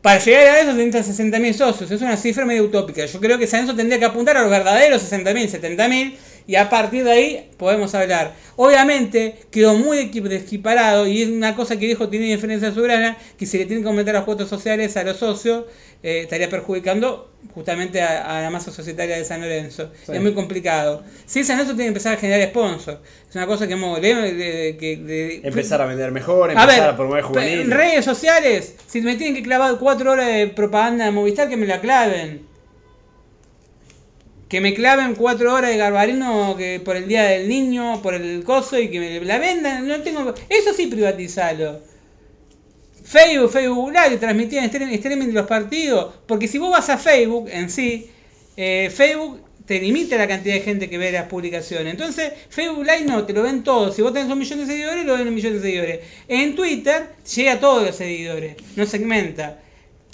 Para 0.00 0.20
llegar 0.22 0.46
a 0.48 0.60
eso 0.60 0.72
necesitan 0.74 1.02
60.000 1.02 1.54
socios, 1.54 1.90
es 1.90 2.02
una 2.02 2.16
cifra 2.18 2.44
medio 2.44 2.64
utópica. 2.64 3.06
Yo 3.06 3.20
creo 3.20 3.38
que 3.38 3.46
San 3.46 3.60
Lorenzo 3.62 3.76
tendría 3.76 3.98
que 3.98 4.04
apuntar 4.04 4.36
a 4.36 4.42
los 4.42 4.50
verdaderos 4.50 5.00
60.000, 5.02 5.48
70.000 5.48 6.14
y 6.46 6.56
a 6.56 6.68
partir 6.68 7.04
de 7.04 7.10
ahí 7.12 7.50
podemos 7.56 7.94
hablar. 7.94 8.32
Obviamente 8.56 9.36
quedó 9.50 9.74
muy 9.76 9.98
equi- 9.98 10.22
desequiparado 10.22 11.06
y 11.06 11.22
es 11.22 11.28
una 11.28 11.54
cosa 11.56 11.78
que 11.78 11.86
dijo 11.86 12.08
tiene 12.08 12.26
diferencia 12.26 12.72
soberana, 12.72 13.16
que 13.38 13.46
si 13.46 13.58
le 13.58 13.64
tienen 13.66 13.82
que 13.82 13.88
aumentar 13.88 14.14
las 14.14 14.24
cuotas 14.24 14.48
sociales 14.48 14.96
a 14.96 15.04
los 15.04 15.16
socios, 15.16 15.64
eh, 16.02 16.20
estaría 16.22 16.50
perjudicando 16.50 17.30
justamente 17.54 18.02
a, 18.02 18.38
a 18.38 18.42
la 18.42 18.50
masa 18.50 18.70
societaria 18.70 19.16
de 19.16 19.24
San 19.24 19.40
Lorenzo. 19.40 19.90
Sí. 20.04 20.12
Es 20.12 20.20
muy 20.20 20.34
complicado. 20.34 21.02
Sí, 21.26 21.44
San 21.44 21.56
Lorenzo 21.56 21.74
tiene 21.74 21.84
que 21.86 21.88
empezar 21.88 22.14
a 22.14 22.16
generar 22.18 22.48
sponsors. 22.50 22.98
Es 23.30 23.34
una 23.36 23.46
cosa 23.46 23.66
que 23.66 23.72
hemos... 23.72 23.98
que- 24.00 24.98
de- 25.02 25.40
Empezar 25.44 25.80
a 25.80 25.86
vender 25.86 26.10
mejor, 26.12 26.50
a 26.50 26.52
empezar 26.52 26.80
ver, 26.80 26.90
a, 26.90 26.96
promover 26.96 27.22
juvenil. 27.24 27.60
en 27.60 27.70
redes 27.70 28.04
sociales, 28.04 28.74
si 28.86 29.00
me 29.00 29.16
tienen 29.16 29.34
que 29.34 29.42
clavar 29.42 29.78
cuatro 29.78 30.10
horas 30.12 30.26
de 30.26 30.48
propaganda 30.48 31.06
de 31.06 31.10
Movistar, 31.10 31.48
que 31.48 31.56
me 31.56 31.66
la 31.66 31.80
claven. 31.80 32.46
Que 34.54 34.60
me 34.60 34.72
claven 34.72 35.16
cuatro 35.16 35.52
horas 35.52 35.72
de 35.72 35.76
Garbarino 35.76 36.54
que 36.56 36.78
por 36.78 36.94
el 36.94 37.08
Día 37.08 37.24
del 37.24 37.48
Niño, 37.48 38.00
por 38.02 38.14
el 38.14 38.44
coso 38.44 38.78
y 38.78 38.88
que 38.88 39.00
me 39.00 39.20
la 39.22 39.40
vendan. 39.40 39.88
No 39.88 40.00
tengo, 40.02 40.32
eso 40.48 40.72
sí 40.72 40.86
privatizalo. 40.86 41.82
Facebook, 43.02 43.50
Facebook 43.50 43.90
Live, 43.90 44.18
transmitir 44.18 44.60
en 44.60 44.90
streaming, 44.90 45.32
los 45.32 45.48
partidos. 45.48 46.14
Porque 46.28 46.46
si 46.46 46.58
vos 46.58 46.70
vas 46.70 46.88
a 46.88 46.98
Facebook 46.98 47.48
en 47.50 47.68
sí, 47.68 48.08
eh, 48.56 48.92
Facebook 48.94 49.40
te 49.66 49.80
limita 49.80 50.16
la 50.16 50.28
cantidad 50.28 50.54
de 50.54 50.60
gente 50.60 50.88
que 50.88 50.98
ve 50.98 51.10
las 51.10 51.26
publicaciones. 51.26 51.92
Entonces, 51.92 52.32
Facebook 52.48 52.84
Live 52.84 53.06
no, 53.06 53.24
te 53.26 53.32
lo 53.32 53.42
ven 53.42 53.64
todos. 53.64 53.96
Si 53.96 54.02
vos 54.02 54.12
tenés 54.12 54.30
un 54.30 54.38
millón 54.38 54.60
de 54.60 54.66
seguidores, 54.66 55.04
lo 55.04 55.18
ven 55.18 55.26
un 55.26 55.34
millón 55.34 55.54
de 55.54 55.62
seguidores. 55.62 56.00
En 56.28 56.54
Twitter 56.54 57.08
llega 57.34 57.54
a 57.54 57.58
todos 57.58 57.84
los 57.84 57.96
seguidores, 57.96 58.54
no 58.76 58.86
segmenta. 58.86 59.63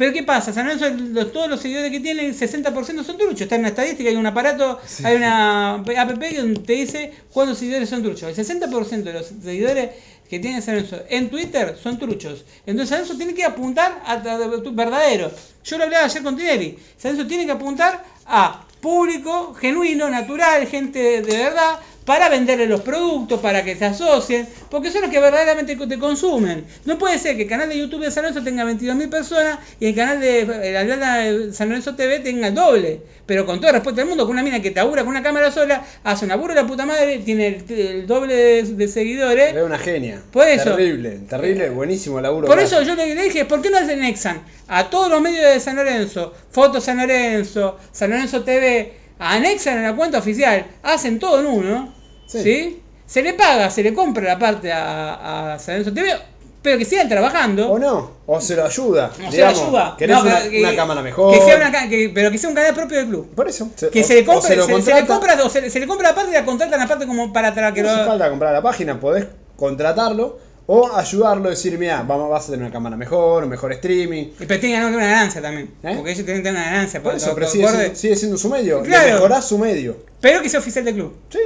Pero 0.00 0.14
¿qué 0.14 0.22
pasa? 0.22 0.50
San 0.54 0.64
Lorenzo, 0.66 0.88
los- 1.12 1.30
todos 1.30 1.50
los 1.50 1.60
seguidores 1.60 1.90
que 1.90 2.00
tiene, 2.00 2.24
el 2.24 2.34
60% 2.34 3.04
son 3.04 3.18
truchos. 3.18 3.42
Está 3.42 3.56
en 3.56 3.60
una 3.60 3.68
estadística, 3.68 4.08
hay 4.08 4.16
un 4.16 4.24
aparato, 4.24 4.80
Sí. 4.86 5.04
hay 5.04 5.16
una 5.16 5.74
app 5.74 5.86
donde 5.86 6.60
te 6.60 6.72
dice 6.72 7.12
cuántos 7.30 7.58
seguidores 7.58 7.90
son 7.90 8.02
truchos. 8.02 8.22
El 8.30 8.34
60% 8.34 9.10
de 9.10 9.12
los 9.18 9.26
seguidores 9.26 9.90
que 10.30 10.38
tiene 10.38 10.62
San 10.62 10.76
Lorenzo 10.76 11.02
en 11.10 11.28
Twitter 11.28 11.76
son 11.82 11.98
truchos. 11.98 12.46
Entonces 12.64 12.88
San 12.88 13.00
Lorenzo 13.00 13.16
tiene 13.18 13.34
que 13.34 13.44
apuntar 13.44 14.00
a, 14.06 14.12
a- 14.12 14.14
a- 14.14 14.70
verdadero. 14.72 15.30
Yo 15.64 15.76
lo 15.76 15.84
hablaba 15.84 16.06
ayer 16.06 16.22
con 16.22 16.34
Tinelli. 16.34 16.78
San 16.96 17.12
Lorenzo 17.12 17.28
tiene 17.28 17.44
que 17.44 17.52
apuntar 17.52 18.02
a 18.24 18.64
público, 18.80 19.52
genuino, 19.52 20.08
natural, 20.08 20.66
gente 20.66 21.20
de 21.20 21.36
verdad, 21.36 21.78
para 22.04 22.28
venderle 22.28 22.66
los 22.66 22.80
productos, 22.80 23.40
para 23.40 23.64
que 23.64 23.76
se 23.76 23.84
asocien, 23.84 24.48
porque 24.70 24.90
son 24.90 25.02
los 25.02 25.10
que 25.10 25.20
verdaderamente 25.20 25.76
te 25.76 25.98
consumen. 25.98 26.64
No 26.84 26.98
puede 26.98 27.18
ser 27.18 27.36
que 27.36 27.42
el 27.42 27.48
canal 27.48 27.68
de 27.68 27.78
YouTube 27.78 28.00
de 28.00 28.10
San 28.10 28.24
Lorenzo 28.24 28.42
tenga 28.42 28.64
22.000 28.64 29.10
personas 29.10 29.58
y 29.78 29.86
el 29.86 29.94
canal 29.94 30.20
de 30.20 30.40
eh, 30.40 30.96
la 30.96 31.16
de 31.18 31.52
San 31.52 31.68
Lorenzo 31.68 31.94
TV 31.94 32.20
tenga 32.20 32.48
el 32.48 32.54
doble. 32.54 33.00
Pero 33.26 33.46
con 33.46 33.60
todo 33.60 33.70
respeto 33.70 33.96
del 33.96 34.06
mundo, 34.06 34.24
con 34.24 34.32
una 34.32 34.42
mina 34.42 34.60
que 34.60 34.72
te 34.72 34.80
abura 34.80 35.02
con 35.02 35.10
una 35.10 35.22
cámara 35.22 35.52
sola, 35.52 35.84
hace 36.02 36.24
una 36.24 36.34
burra 36.34 36.54
de 36.54 36.62
la 36.62 36.66
puta 36.66 36.84
madre, 36.84 37.18
tiene 37.18 37.46
el, 37.46 37.78
el 37.78 38.06
doble 38.06 38.34
de, 38.34 38.62
de 38.64 38.88
seguidores. 38.88 39.54
Es 39.54 39.62
una 39.62 39.78
genia. 39.78 40.20
Por 40.32 40.48
eso. 40.48 40.74
Terrible, 40.74 41.20
terrible, 41.28 41.70
buenísimo 41.70 42.18
el 42.18 42.24
laburo. 42.24 42.48
Por 42.48 42.58
eso 42.58 42.78
hace. 42.78 42.86
yo 42.86 42.96
le, 42.96 43.14
dije, 43.14 43.44
¿por 43.44 43.62
qué 43.62 43.70
no 43.70 43.78
se 43.78 43.92
anexan 43.92 44.42
a 44.66 44.90
todos 44.90 45.10
los 45.10 45.20
medios 45.20 45.44
de 45.44 45.60
San 45.60 45.76
Lorenzo, 45.76 46.34
Fotos 46.50 46.84
San 46.84 46.96
Lorenzo, 46.96 47.78
San 47.92 48.10
Lorenzo 48.10 48.42
TV, 48.42 48.99
anexan 49.20 49.78
a 49.78 49.82
la 49.82 49.94
cuenta 49.96 50.18
oficial, 50.18 50.66
hacen 50.82 51.18
todo 51.18 51.40
en 51.40 51.46
uno, 51.46 51.94
¿sí? 52.26 52.42
Sí. 52.42 52.82
Se 53.06 53.22
le 53.22 53.34
paga, 53.34 53.70
se 53.70 53.82
le 53.82 53.92
compra 53.92 54.24
la 54.24 54.38
parte 54.38 54.72
a, 54.72 55.54
a 55.54 55.58
San 55.58 55.74
Lorenzo 55.78 55.92
TV, 55.92 56.16
pero 56.62 56.78
que 56.78 56.84
sigan 56.84 57.08
trabajando. 57.08 57.68
O 57.70 57.78
no, 57.78 58.10
o 58.26 58.40
se 58.40 58.54
lo 58.54 58.64
ayuda. 58.64 59.10
No 59.18 59.32
se 59.32 59.38
la 59.40 59.48
ayuda. 59.48 59.94
¿Querés 59.98 60.16
No, 60.16 60.22
una, 60.22 60.40
que- 60.48 60.60
una 60.60 60.76
cámara 60.76 61.02
mejor? 61.02 61.34
Que 61.34 61.44
sea 61.44 61.56
una, 61.56 61.88
que- 61.88 62.10
pero 62.14 62.30
que 62.30 62.38
sea 62.38 62.50
un 62.50 62.54
canal 62.54 62.74
propio 62.74 62.98
del 62.98 63.08
club. 63.08 63.34
Por 63.34 63.48
eso. 63.48 63.68
Que 63.92 64.00
o- 64.02 64.04
se 64.04 64.14
le 64.14 64.20
o 64.22 64.26
compre, 64.26 64.48
se, 64.50 64.56
lo 64.56 64.64
se 64.80 64.94
le 64.94 65.06
compra, 65.06 65.36
o 65.44 65.50
se, 65.50 65.68
se 65.70 65.80
le 65.80 65.86
compra 65.88 66.10
la 66.10 66.14
parte 66.14 66.30
y 66.30 66.34
la 66.34 66.44
contratan 66.44 66.80
aparte 66.80 67.06
como 67.06 67.32
para 67.32 67.52
que 67.74 67.82
No 67.82 67.88
hace 67.88 67.98
lo- 68.02 68.06
falta 68.06 68.28
comprar 68.30 68.52
la 68.52 68.62
página, 68.62 69.00
podés 69.00 69.26
contratarlo 69.56 70.38
O 70.72 70.88
ayudarlo 70.94 71.48
a 71.48 71.50
decir, 71.50 71.76
mira, 71.76 72.04
vamos, 72.04 72.30
vas 72.30 72.44
a 72.44 72.52
tener 72.52 72.60
una 72.60 72.72
cámara 72.72 72.96
mejor, 72.96 73.42
un 73.42 73.50
mejor 73.50 73.72
streaming. 73.72 74.26
Y 74.38 74.46
pero 74.46 74.60
tienen 74.60 74.78
que 74.78 74.84
ganar 74.84 74.94
una 74.94 75.04
ganancia 75.04 75.42
también. 75.42 75.68
¿Eh? 75.82 75.94
Porque 75.96 76.12
ellos 76.12 76.24
tienen 76.24 76.44
que 76.44 76.48
tener 76.48 76.62
una 76.62 76.70
ganancia. 76.70 77.02
Por 77.02 77.16
eso, 77.16 77.34
pero 77.34 77.48
sigue, 77.48 77.66
siendo, 77.66 77.96
sigue 77.96 78.14
siendo 78.14 78.38
su 78.38 78.48
medio. 78.48 78.80
Claro. 78.84 79.14
Mejorás 79.14 79.48
su 79.48 79.58
medio. 79.58 79.96
Pero 80.20 80.40
que 80.40 80.48
sea 80.48 80.60
oficial 80.60 80.84
del 80.84 80.94
club. 80.94 81.12
Sí. 81.28 81.40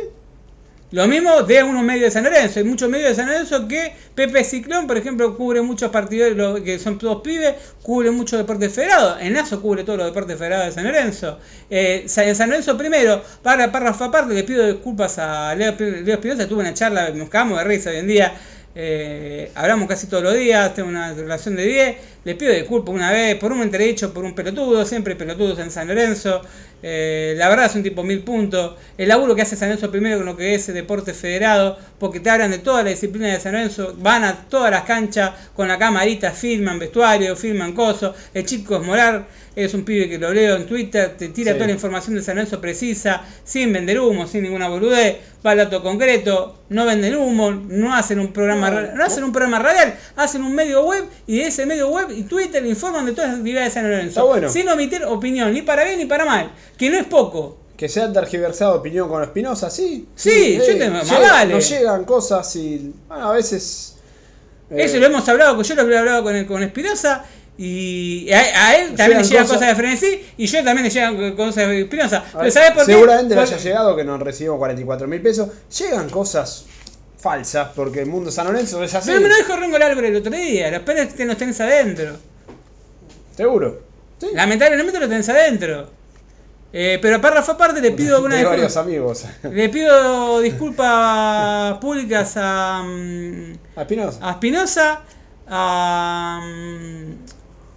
Lo 0.91 1.09
mismo 1.09 1.43
de 1.43 1.59
algunos 1.59 1.83
medios 1.83 2.05
de 2.05 2.11
San 2.11 2.25
Lorenzo. 2.25 2.61
Hay 2.61 2.67
muchos 2.67 2.91
medios 2.91 3.09
de 3.09 3.15
San 3.15 3.27
Lorenzo 3.27 3.67
que 3.67 3.95
Pepe 4.15 4.45
Ciclón, 4.45 4.87
por 4.87 4.99
ejemplo, 4.99 5.35
cubre 5.39 5.63
muchos 5.63 5.91
partidos 5.91 6.61
que 6.61 6.79
son 6.79 6.99
todos 6.99 7.23
pibes, 7.23 7.55
cubre 7.83 8.11
mucho 8.11 8.37
deporte 8.37 8.69
federado. 8.69 9.19
Enazo 9.19 9.63
cubre 9.63 9.85
todos 9.85 10.01
los 10.01 10.07
deportes 10.09 10.39
federados 10.39 10.67
de 10.67 10.73
San 10.73 10.85
Lorenzo. 10.85 11.39
Eh, 11.71 12.07
en 12.15 12.37
San 12.37 12.51
Lorenzo 12.51 12.77
primero, 12.77 13.23
para 13.43 13.73
párrafo 13.73 14.05
aparte, 14.05 14.35
le 14.35 14.45
pido 14.45 14.67
disculpas 14.67 15.17
a 15.17 15.55
Leo, 15.55 15.75
Leo 15.79 16.17
Espinosa, 16.17 16.47
tuve 16.47 16.61
una 16.61 16.75
charla, 16.75 17.09
nos 17.09 17.31
cagamos 17.31 17.57
de 17.57 17.65
risa 17.65 17.89
hoy 17.89 17.97
en 17.97 18.07
día. 18.07 18.35
Eh, 18.75 19.51
hablamos 19.55 19.89
casi 19.89 20.07
todos 20.07 20.23
los 20.23 20.35
días, 20.35 20.75
tengo 20.75 20.89
una 20.89 21.15
relación 21.15 21.57
de 21.57 21.65
10. 21.65 21.97
Le 22.25 22.35
pido 22.35 22.53
disculpas 22.53 22.95
una 22.95 23.13
vez 23.13 23.37
por 23.37 23.53
un 23.53 23.61
entredicho, 23.63 24.13
por 24.15 24.25
un 24.25 24.35
pelotudo, 24.35 24.85
siempre 24.87 25.15
pelotudos 25.15 25.59
en 25.59 25.71
San 25.71 25.89
Lorenzo. 25.89 26.41
Eh, 26.83 27.35
la 27.37 27.49
verdad 27.49 27.67
es 27.67 27.75
un 27.75 27.83
tipo 27.83 28.03
mil 28.03 28.21
puntos. 28.23 28.75
El 28.99 29.09
laburo 29.09 29.35
que 29.35 29.43
hace 29.43 29.57
San 29.57 29.69
Lorenzo 29.69 29.91
primero 29.91 30.17
con 30.19 30.27
lo 30.27 30.37
que 30.37 30.55
es 30.55 30.67
deporte 30.73 31.13
federado, 31.15 31.79
porque 31.99 32.21
te 32.21 32.31
hablan 32.31 32.51
de 32.51 32.59
toda 32.59 32.83
la 32.83 32.91
disciplina 32.91 33.29
de 33.29 33.41
San 33.41 33.53
Lorenzo, 33.53 33.95
van 33.99 34.25
a 34.25 34.49
todas 34.49 34.71
las 34.71 34.85
canchas 34.85 35.33
con 35.55 35.69
la 35.69 35.79
camarita, 35.79 36.33
filman 36.33 36.79
vestuario, 36.79 37.37
filman 37.37 37.73
coso. 37.73 38.15
El 38.33 38.45
chico 38.47 38.77
Esmolar 38.77 39.27
es 39.57 39.73
un 39.73 39.85
pibe 39.85 40.09
que 40.09 40.19
lo 40.19 40.33
leo 40.33 40.57
en 40.57 40.67
Twitter, 40.67 41.15
te 41.17 41.29
tira 41.29 41.53
Sí. 41.53 41.59
toda 41.59 41.69
la 41.69 41.75
información 41.75 42.17
de 42.17 42.23
San 42.23 42.37
Lorenzo 42.37 42.61
precisa, 42.61 43.23
sin 43.45 43.73
vender 43.73 44.01
humo, 44.01 44.27
sin 44.27 44.43
ninguna 44.43 44.69
boludez, 44.69 45.17
va 45.47 45.53
al 45.53 45.59
dato 45.59 45.83
concreto, 45.83 46.59
no 46.71 46.85
venden 46.87 47.15
humo, 47.17 47.51
no 47.53 47.95
hacen 47.95 48.19
un 48.19 48.33
programa, 48.33 48.71
No, 48.71 48.93
no 48.97 49.05
hacen 49.05 49.23
un 49.25 49.31
programa 49.33 49.61
radial, 49.61 49.95
hacen 50.17 50.43
un 50.43 50.55
medio 50.55 50.85
web 50.85 51.05
y 51.27 51.37
de 51.39 51.47
ese 51.47 51.67
medio 51.67 51.89
web 51.89 52.11
y 52.17 52.23
Twitter 52.25 52.65
informan 52.67 53.07
de 53.07 53.13
todas 53.13 53.31
las 53.31 53.39
actividades 53.39 53.69
de 53.75 53.81
San 53.81 53.85
Lorenzo, 53.91 54.09
Está 54.09 54.23
bueno. 54.23 54.49
sin 54.49 54.69
omitir 54.69 55.05
opinión, 55.05 55.53
ni 55.53 55.63
para 55.63 55.85
bien 55.85 55.99
ni 55.99 56.07
para 56.07 56.25
mal, 56.25 56.53
que 56.79 56.91
no 56.91 56.97
es 56.99 57.05
poco. 57.07 57.59
Que 57.77 57.89
se 57.89 58.01
ha 58.01 58.13
tergiversado 58.13 58.77
opinión 58.77 59.09
con 59.09 59.23
Espinosa, 59.23 59.69
sí. 59.69 60.07
Sí, 60.15 60.57
yo 60.59 60.65
te- 60.79 60.91
más 60.91 61.11
vale. 61.11 61.55
Nos 61.55 61.69
llegan 61.69 62.05
cosas 62.05 62.55
y. 62.57 62.93
Bueno, 63.09 63.31
a 63.31 63.33
veces. 63.35 63.97
eh, 64.71 64.77
Eso 64.85 64.99
lo 64.99 65.07
hemos 65.07 65.29
hablado, 65.29 65.61
yo 65.61 65.75
lo 65.75 65.83
he 65.93 65.99
hablado 65.99 66.23
con, 66.23 66.37
el- 66.37 66.47
con 66.47 66.63
Espinosa 66.63 67.25
y 67.59 68.31
a, 68.33 68.69
a 68.69 68.77
él 68.77 68.95
también 68.97 69.19
le 69.23 69.25
Llegan 69.29 69.45
cosas- 69.45 69.59
cosas 69.59 69.69
de 69.69 69.75
frenesí 69.77 70.21
y 70.37 70.47
yo 70.47 70.65
también 70.65 70.85
le 70.85 70.91
llegan 70.91 71.35
cosas 71.37 71.57
de 71.69 71.81
Espinosa. 71.83 72.19
a 72.19 72.25
Pero 72.33 72.43
ver, 72.45 72.53
¿sabes 72.53 72.71
por 72.73 72.87
qué? 72.87 72.93
seguramente 72.93 73.35
le 73.35 73.41
haya 73.41 73.57
llegado 73.59 73.97
que 73.97 74.05
nos 74.05 74.21
recibimos 74.21 74.59
44 74.59 75.07
mil 75.09 75.21
pesos. 75.23 75.49
Llegan 75.79 76.11
cosas 76.11 76.67
falsas 77.25 77.71
porque 77.75 78.01
el 78.01 78.07
mundo 78.07 78.31
San 78.31 78.47
Lorenzo 78.47 78.85
es 78.85 78.95
así. 78.95 79.09
Pero 79.09 79.23
me 79.23 79.31
lo 79.31 79.37
dijo 79.37 79.57
Rengo 79.57 79.77
Álvarez 79.77 80.11
el 80.11 80.17
otro 80.17 80.31
día, 80.31 80.71
los 80.71 80.83
pelos 80.83 81.15
que 81.15 81.25
los 81.25 81.39
tenés 81.39 81.59
adentro. 81.59 82.19
Seguro. 83.35 83.81
Sí. 84.21 84.29
Lamentablemente 84.35 85.01
lo 85.01 85.09
tenés 85.09 85.29
adentro. 85.31 85.89
Eh, 86.77 86.99
pero 87.01 87.21
párrafo 87.21 87.53
aparte 87.53 87.81
le 87.81 87.93
pido 87.93 88.23
una 88.25 88.45
varios 88.45 88.77
amigos. 88.77 89.25
le 89.43 89.69
pido 89.71 90.41
disculpas 90.41 91.79
públicas 91.79 92.35
a, 92.37 92.83
mm, 92.85 93.53
¿A 93.77 93.81
Espinosa? 93.83 94.19
a 94.21 94.31
Espinosa, 94.33 95.01
a, 95.49 96.41
mm, 96.45 97.15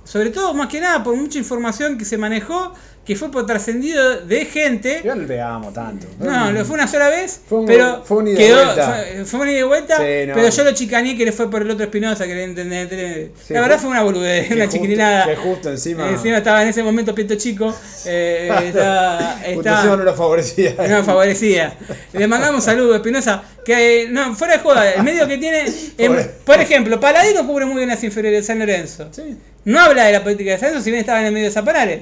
sobre 0.04 0.30
todo 0.32 0.54
más 0.56 0.68
que 0.68 0.82
nada 0.82 1.04
por 1.06 1.16
mucha 1.16 1.38
información 1.38 1.98
que 1.98 2.04
se 2.04 2.18
manejó, 2.18 2.74
que 3.08 3.16
fue 3.16 3.32
por 3.32 3.46
trascendido 3.46 4.20
de 4.26 4.44
gente. 4.46 5.02
Yo 5.04 5.16
no 5.16 5.22
le 5.22 5.28
pegamos 5.28 5.74
tanto. 5.74 6.06
No, 6.20 6.52
lo 6.52 6.66
fue 6.66 6.76
una 6.76 6.88
sola 6.88 7.08
vez, 7.10 7.40
Fue 7.48 7.60
un- 7.60 7.66
pero 7.66 8.04
fue 8.04 8.18
un 8.18 8.28
ida 8.28 8.38
quedó, 8.38 8.66
vuelta. 8.66 8.86
fue, 9.16 9.26
fue 9.26 9.40
un 9.40 9.50
ida 9.50 9.60
y 9.60 9.64
vuelta, 9.64 9.96
Sí, 9.98 10.28
no. 10.28 10.34
pero 10.36 10.50
yo 10.50 10.64
lo 10.66 10.72
chicaneé 10.74 11.16
que 11.18 11.24
le 11.24 11.32
fue 11.32 11.50
por 11.50 11.62
el 11.62 11.72
otro 11.72 11.86
Espinosa 11.86 12.28
que 12.28 12.36
le. 12.36 13.32
Sí, 13.48 13.54
la 13.54 13.62
verdad 13.62 13.80
fue 13.80 13.90
una 13.92 14.04
boludez, 14.04 14.52
una 14.52 14.68
chiquilinada. 14.68 15.26
que 15.26 15.38
justo 15.38 15.70
encima- 15.70 16.10
Encima 16.10 16.38
estaba 16.40 16.62
en 16.64 16.68
ese 16.68 16.84
momento 16.84 17.16
Pieto 17.16 17.36
Chico, 17.36 17.74
eh, 18.06 18.50
estaba, 18.66 19.38
Justo 19.46 19.60
estaba- 19.62 19.96
no 19.96 20.04
lo 20.04 20.14
favorecía. 20.14 20.76
no 20.90 21.04
favorecía. 21.06 21.74
Le 22.12 22.28
mandamos 22.28 22.64
saludos, 22.66 22.98
Espinosa. 22.98 23.42
Que 23.64 24.04
eh, 24.04 24.08
no, 24.10 24.36
fuera 24.36 24.54
de 24.58 24.60
joda, 24.60 24.94
el 24.94 25.04
medio 25.04 25.28
que 25.28 25.38
tiene. 25.38 25.64
em, 25.98 26.16
por 26.46 26.60
ejemplo, 26.60 27.00
Paladino 27.00 27.48
cubre 27.48 27.66
muy 27.66 27.78
bien 27.78 27.90
las 27.90 28.04
inferiores 28.04 28.42
de 28.42 28.48
San 28.48 28.60
Lorenzo. 28.60 29.08
Sí. 29.12 29.38
No 29.66 29.80
habla 29.80 30.06
de 30.06 30.12
la 30.14 30.24
política 30.24 30.52
de 30.52 30.58
San 30.58 30.70
Lorenzo, 30.70 30.84
si 30.86 30.92
bien 30.92 31.00
estaba 31.02 31.20
en 31.22 31.28
el 31.28 31.32
medio 31.34 31.46
de 31.48 31.52
Zapanales. 31.54 32.02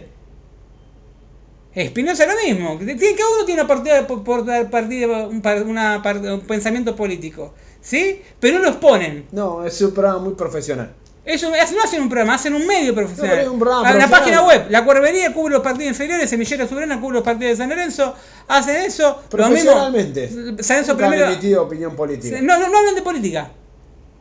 Espinosa 1.76 2.26
lo 2.26 2.34
mismo. 2.42 2.78
Cada 2.80 3.30
uno 3.36 3.46
tiene 3.46 3.62
una 3.62 3.68
partida 3.68 4.08
por, 4.08 4.24
partida, 4.70 5.08
un, 5.28 5.42
una 5.68 6.02
un 6.34 6.42
pensamiento 6.42 6.96
político. 6.96 7.54
¿Sí? 7.82 8.22
Pero 8.40 8.60
no 8.60 8.66
los 8.66 8.78
ponen. 8.78 9.26
No, 9.32 9.64
es 9.66 9.80
un 9.82 9.94
programa 9.94 10.20
muy 10.20 10.34
profesional. 10.34 10.92
Ellos 11.28 11.52
no 11.52 11.82
hacen 11.84 12.02
un 12.04 12.08
programa, 12.10 12.36
hacen 12.36 12.54
un 12.54 12.66
medio 12.68 12.94
profesional. 12.94 13.46
No, 13.46 13.54
un 13.54 13.60
programa 13.60 13.90
Ah, 13.90 13.94
la 13.96 14.08
página 14.08 14.44
web, 14.44 14.68
la 14.70 14.86
Cuervería 14.86 15.34
cubre 15.34 15.54
los 15.56 15.64
partidos 15.64 15.90
inferiores, 15.90 16.30
Semillero 16.30 16.68
Soberana 16.68 17.02
cubre 17.02 17.16
los 17.16 17.24
partidos 17.24 17.52
de 17.54 17.58
San 17.58 17.70
Lorenzo, 17.70 18.14
hacen 18.48 18.76
eso, 18.78 19.04
lo 19.32 19.50
mismo. 19.50 19.72
Profesionalmente. 19.72 20.30
San 20.30 20.38
Lorenzo 20.78 20.92
Nunca 20.94 21.06
han 21.06 21.12
primero. 21.12 21.32
emitido 21.32 21.64
opinión 21.64 21.96
política. 21.96 22.38
No, 22.42 22.60
no, 22.60 22.70
no 22.70 22.78
hablan 22.78 22.94
de 22.96 23.02
política. 23.02 23.52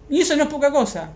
Y 0.08 0.22
eso 0.22 0.34
no 0.36 0.44
es 0.44 0.48
poca 0.48 0.70
cosa. 0.70 1.10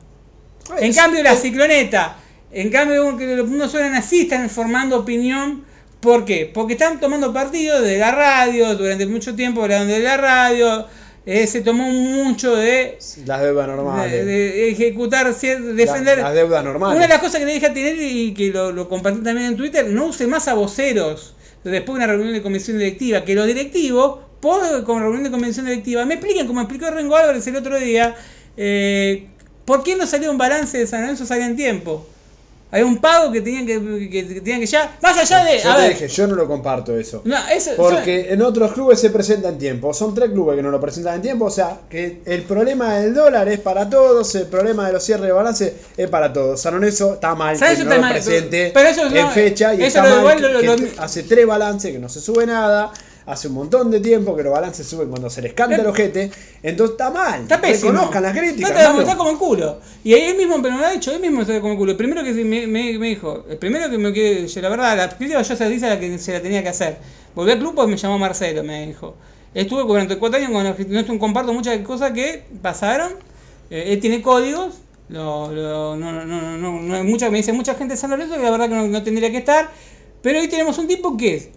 En 0.78 0.90
Es- 0.90 0.97
cambio, 0.97 1.23
la 1.23 1.32
es- 1.32 1.40
cicloneta, 1.40 2.16
en 2.52 2.70
cambio, 2.70 3.16
que 3.16 3.27
no 3.47 3.69
suenan 3.69 3.94
así, 3.94 4.23
están 4.23 4.48
formando 4.51 4.98
opinión. 4.98 5.65
¿Por 6.01 6.25
qué? 6.25 6.51
Porque 6.53 6.75
están 6.75 7.01
tomando 7.01 7.33
partido 7.33 7.81
de 7.83 7.99
la 7.99 8.12
radio, 8.12 8.75
durante 8.77 9.07
mucho 9.07 9.35
tiempo 9.35 9.62
hablaron 9.62 9.89
de 9.89 9.99
la 9.99 10.16
radio, 10.16 10.87
eh, 11.27 11.47
se 11.49 11.61
tomó 11.61 11.91
mucho 11.91 12.55
de, 12.55 12.99
Las 13.27 13.43
deudas 13.43 13.66
de, 13.66 13.75
normales. 13.77 14.25
de 14.27 14.70
ejecutar, 14.70 15.27
cier- 15.35 15.75
defender. 15.75 16.19
Las, 16.19 16.27
las 16.29 16.35
deudas 16.35 16.65
normales. 16.65 16.97
Una 16.97 17.07
de 17.07 17.12
las 17.12 17.20
cosas 17.20 17.41
que 17.41 17.47
le 17.47 17.55
dije 17.55 17.66
a 17.66 17.75
Tinelli 17.75 18.29
y 18.29 18.35
que 18.35 18.51
lo, 18.51 18.70
lo 18.70 18.89
compartí 18.89 19.23
también 19.23 19.49
en 19.49 19.57
Twitter, 19.57 19.87
no 19.89 20.07
use 20.07 20.27
más 20.29 20.47
a 20.49 20.55
voceros 20.55 21.35
después 21.65 21.99
de 21.99 22.05
una 22.05 22.07
reunión 22.07 22.33
de 22.33 22.43
comisión 22.43 22.79
directiva, 22.79 23.25
que 23.25 23.35
los 23.35 23.47
directivos, 23.47 24.20
por 24.41 24.85
con 24.85 25.01
reunión 25.03 25.25
de 25.25 25.31
comisión 25.33 25.66
directiva, 25.66 26.05
me 26.07 26.15
expliquen, 26.15 26.47
como 26.47 26.61
explicó 26.61 26.89
Rengo 26.91 27.16
Álvarez 27.16 27.47
el 27.49 27.57
otro 27.57 27.77
día, 27.79 28.15
eh, 28.57 29.27
¿por 29.65 29.83
qué 29.83 29.97
no 29.97 30.07
salió 30.07 30.31
un 30.31 30.39
balance 30.39 30.79
de 30.79 30.87
San 30.87 31.01
Lorenzo 31.03 31.27
salía 31.27 31.45
en 31.47 31.57
tiempo? 31.57 32.07
Hay 32.70 32.82
un 32.82 32.99
pago 32.99 33.32
que 33.32 33.40
tenían 33.40 33.65
que, 33.65 33.81
que, 34.11 34.27
que 34.28 34.40
tenían 34.43 34.61
que 34.61 34.66
ya, 34.66 34.99
más 35.01 35.16
allá 35.16 35.43
de, 35.45 35.59
Yo 35.59 35.70
a 35.73 35.77
te 35.77 35.81
ver, 35.82 35.90
dije, 35.95 36.09
yo 36.09 36.27
no 36.27 36.35
lo 36.35 36.47
comparto 36.47 36.95
eso. 36.99 37.23
no, 37.24 37.36
eso- 37.49 37.70
Porque 37.78 38.31
en 38.31 38.43
otros 38.43 38.73
clubes 38.73 39.01
se 39.01 39.09
presenta 39.09 39.49
en 39.49 39.57
tiempo. 39.57 39.95
Son 39.95 40.15
tres 40.15 40.31
clubes 40.31 40.57
que 40.57 40.62
no 40.62 40.70
lo 40.70 40.78
presentan 40.78 41.15
en 41.16 41.23
tiempo. 41.23 41.47
O 41.47 41.51
sea, 41.51 41.78
que 41.89 42.20
el 42.27 42.43
problema 42.43 42.97
del 42.99 43.15
dólar 43.15 43.49
es 43.49 43.59
para 43.61 43.89
todos. 43.89 44.35
El 44.35 44.49
problema 44.49 44.86
de 44.86 44.93
los 44.93 45.03
cierres 45.03 45.27
de 45.27 45.32
balance 45.32 45.74
es 45.97 46.09
para 46.11 46.31
todos. 46.31 46.61
San 46.61 46.74
Lorenzo 46.74 47.15
está 47.15 47.35
mal 47.35 47.57
que 47.57 47.61
Lorenzo 47.65 47.85
no 47.85 47.90
está 47.90 47.97
lo 47.97 48.03
mal, 48.03 48.12
presente 48.12 48.70
pero 48.74 48.89
eso 48.90 49.07
en 49.07 49.15
no- 49.15 49.31
fecha. 49.31 49.73
Y 49.74 49.78
eso 49.78 49.86
está 49.86 50.09
lo 50.16 50.23
mal 50.23 50.43
lo- 50.43 50.61
que 50.77 50.93
hace 50.99 51.23
tres 51.23 51.47
balances 51.47 51.90
que 51.93 51.99
no 51.99 52.11
se 52.11 52.20
sube 52.20 52.45
nada. 52.45 52.93
Hace 53.29 53.49
un 53.49 53.55
montón 53.55 53.91
de 53.91 54.01
tiempo 54.01 54.35
que 54.35 54.43
los 54.43 54.53
balances 54.53 54.87
suben 54.87 55.11
cuando 55.11 55.29
se 55.29 55.43
les 55.43 55.53
canta 55.53 55.77
el 55.77 55.87
ojete. 55.87 56.31
Entonces 56.63 56.93
está 56.95 57.11
mal. 57.11 57.43
Está 57.43 57.61
pésimo. 57.61 57.93
Reconozcan 57.93 58.23
las 58.23 58.33
críticas. 58.37 58.71
Está, 58.71 58.99
está 59.01 59.17
como 59.19 59.31
el 59.31 59.37
culo. 59.37 59.81
Y 60.03 60.15
ahí 60.15 60.23
él 60.23 60.37
mismo, 60.39 60.63
pero 60.63 60.75
me 60.77 60.81
lo 60.81 60.87
ha 60.87 60.93
dicho, 60.93 61.13
él 61.13 61.21
mismo 61.21 61.43
está 61.43 61.61
como 61.61 61.73
el 61.75 61.79
culo. 61.79 61.91
El 61.91 61.99
primero 61.99 62.25
que 62.25 62.33
me, 62.33 62.67
me, 62.67 62.99
me 62.99 63.07
dijo, 63.09 63.45
el 63.51 63.59
primero 63.59 63.91
que 63.91 63.99
me 63.99 64.15
que 64.15 64.49
la 64.63 64.69
verdad, 64.71 64.97
la 64.97 65.11
crítica 65.11 65.43
yo 65.43 65.57
se 65.57 65.63
a 65.65 65.69
la 65.69 66.01
que 66.01 66.19
se 66.19 66.33
la 66.33 66.41
tenía 66.41 66.63
que 66.63 66.71
hacer. 66.71 66.97
Volví 67.35 67.53
al 67.53 67.59
club 67.59 67.75
porque 67.75 67.91
me 67.91 67.97
llamó 67.99 68.19
Marcelo, 68.19 68.65
me 68.65 68.87
dijo. 68.87 69.15
Estuve 69.53 69.83
durante 69.83 70.17
cuatro 70.17 70.39
años 70.39 70.51
con 70.51 70.65
Argentina, 70.65 71.03
no 71.07 71.19
comparto 71.19 71.53
muchas 71.53 71.79
cosas 71.81 72.13
que 72.13 72.45
pasaron. 72.63 73.13
Eh, 73.71 73.93
él 73.93 74.01
tiene 74.01 74.23
códigos. 74.23 74.79
Lo, 75.11 75.53
lo- 75.53 75.97
no, 75.97 76.13
no, 76.13 76.25
no, 76.25 76.57
no, 76.59 76.81
no 76.81 76.95
hay 76.95 77.03
mucha, 77.03 77.31
me 77.31 77.37
dice 77.39 77.53
mucha 77.53 77.75
gente 77.75 77.95
de 77.95 78.01
San 78.01 78.09
Lorenzo 78.11 78.37
que 78.37 78.43
la 78.43 78.51
verdad 78.51 78.69
que 78.71 78.75
no, 78.75 78.87
no 78.89 79.03
tendría 79.03 79.31
que 79.31 79.39
estar. 79.39 79.71
Pero 80.23 80.41
hoy 80.41 80.49
tenemos 80.49 80.79
un 80.79 80.87
tipo 80.89 81.17
que 81.17 81.35
es 81.37 81.49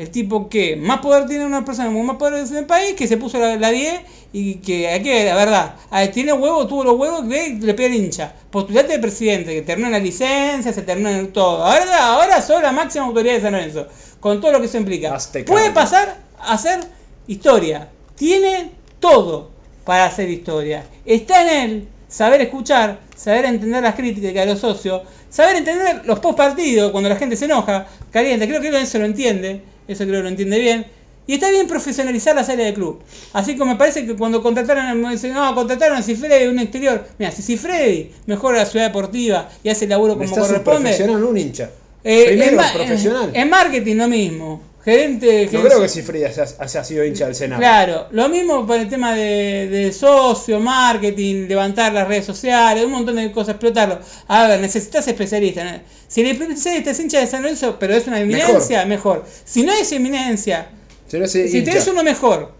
el 0.00 0.10
tipo 0.10 0.48
que 0.48 0.76
más 0.76 1.00
poder 1.00 1.26
tiene 1.26 1.44
una 1.44 1.64
persona 1.64 1.92
con 1.92 2.06
más 2.06 2.16
poder 2.16 2.46
en 2.46 2.56
el 2.56 2.66
país, 2.66 2.94
que 2.94 3.06
se 3.06 3.16
puso 3.16 3.38
la, 3.38 3.56
la 3.56 3.70
10 3.70 4.00
y 4.32 4.54
que 4.56 4.88
hay 4.88 5.02
que 5.02 5.10
ver, 5.10 5.26
la 5.26 5.34
verdad, 5.34 5.74
tiene 6.12 6.32
huevo, 6.32 6.66
tuvo 6.66 6.84
los 6.84 6.96
huevos 6.96 7.24
que 7.28 7.58
le 7.60 7.74
pega 7.74 7.88
el 7.88 7.94
hincha. 7.94 8.32
Postulante 8.50 8.92
de 8.92 8.98
presidente, 8.98 9.54
que 9.54 9.62
terminó 9.62 9.88
en 9.88 9.92
la 9.92 9.98
licencia, 9.98 10.72
se 10.72 10.82
terminó 10.82 11.10
en 11.10 11.32
todo. 11.32 11.64
Ahora, 11.64 12.06
ahora 12.06 12.40
sos 12.40 12.62
la 12.62 12.72
máxima 12.72 13.04
autoridad 13.04 13.34
de 13.34 13.40
San 13.42 13.52
Lorenzo, 13.52 13.88
con 14.20 14.40
todo 14.40 14.52
lo 14.52 14.60
que 14.60 14.66
eso 14.66 14.78
implica. 14.78 15.14
Azteca. 15.14 15.52
Puede 15.52 15.70
pasar 15.70 16.18
a 16.38 16.54
hacer 16.54 16.80
historia. 17.26 17.88
Tiene 18.16 18.70
todo 19.00 19.50
para 19.84 20.06
hacer 20.06 20.30
historia. 20.30 20.84
Está 21.04 21.42
en 21.42 21.70
él 21.70 21.88
saber 22.08 22.40
escuchar, 22.40 22.98
saber 23.16 23.44
entender 23.44 23.82
las 23.82 23.94
críticas 23.94 24.34
de 24.34 24.46
los 24.46 24.60
socios, 24.60 25.02
saber 25.30 25.56
entender 25.56 26.02
los 26.04 26.18
post 26.18 26.36
partidos 26.36 26.90
cuando 26.90 27.08
la 27.08 27.16
gente 27.16 27.36
se 27.36 27.46
enoja, 27.46 27.86
calienta. 28.10 28.46
Creo 28.46 28.60
que 28.60 28.68
eso 28.68 28.98
lo 28.98 29.04
entiende, 29.04 29.62
eso 29.92 30.04
creo 30.04 30.16
que 30.18 30.22
lo 30.22 30.28
entiende 30.28 30.58
bien. 30.58 30.86
Y 31.26 31.34
está 31.34 31.50
bien 31.50 31.68
profesionalizar 31.68 32.34
la 32.34 32.40
área 32.40 32.64
del 32.64 32.74
club. 32.74 33.00
Así 33.34 33.56
como 33.56 33.72
me 33.72 33.78
parece 33.78 34.04
que 34.04 34.16
cuando 34.16 34.42
contrataron, 34.42 35.00
no, 35.00 35.54
contrataron 35.54 35.98
a 35.98 36.02
Cifredi 36.02 36.46
un 36.48 36.58
exterior. 36.58 37.06
Mira, 37.18 37.30
si 37.30 37.42
Cifredi 37.42 38.10
mejora 38.26 38.58
la 38.58 38.66
ciudad 38.66 38.86
deportiva 38.86 39.48
y 39.62 39.68
hace 39.68 39.84
el 39.84 39.90
laburo 39.90 40.14
como 40.14 40.24
Necesitas 40.24 40.48
un 40.48 40.54
corresponde. 40.64 40.88
profesional, 40.90 41.22
un 41.24 41.38
hincha. 41.38 41.70
Eh, 42.02 42.24
Primero, 42.28 42.62
en, 42.62 42.72
profesional. 42.72 43.30
en 43.34 43.50
marketing 43.50 43.96
lo 43.96 44.08
mismo. 44.08 44.60
Gerente... 44.84 45.48
No 45.52 45.62
creo 45.62 45.80
que 45.80 45.88
Cifrida 45.88 46.28
haya, 46.58 46.84
sido 46.84 47.04
hincha 47.04 47.26
del 47.26 47.34
Senado. 47.34 47.60
Claro, 47.60 48.06
lo 48.12 48.28
mismo 48.28 48.66
con 48.66 48.80
el 48.80 48.88
tema 48.88 49.14
de, 49.14 49.68
de 49.68 49.92
socio, 49.92 50.58
marketing, 50.60 51.46
levantar 51.48 51.92
las 51.92 52.08
redes 52.08 52.24
sociales, 52.24 52.84
un 52.84 52.92
montón 52.92 53.16
de 53.16 53.30
cosas, 53.32 53.50
explotarlo. 53.56 53.98
A 54.28 54.48
ver, 54.48 54.60
necesitas 54.60 55.06
especialistas. 55.08 55.82
Si 56.08 56.22
el 56.22 56.28
especialista 56.28 56.90
es 56.90 57.00
hincha 57.00 57.20
de 57.20 57.26
San 57.26 57.42
Lorenzo, 57.42 57.76
pero 57.78 57.94
es 57.94 58.06
una 58.06 58.20
eminencia, 58.20 58.84
mejor. 58.86 59.24
Si 59.44 59.62
no 59.62 59.72
es 59.72 59.92
eminencia, 59.92 60.68
Si 61.08 61.18
no 61.18 61.26
se 61.26 61.48
si 61.48 61.58
hincha. 61.58 61.72
tenés 61.72 61.86
uno 61.88 62.02
mejor, 62.02 62.52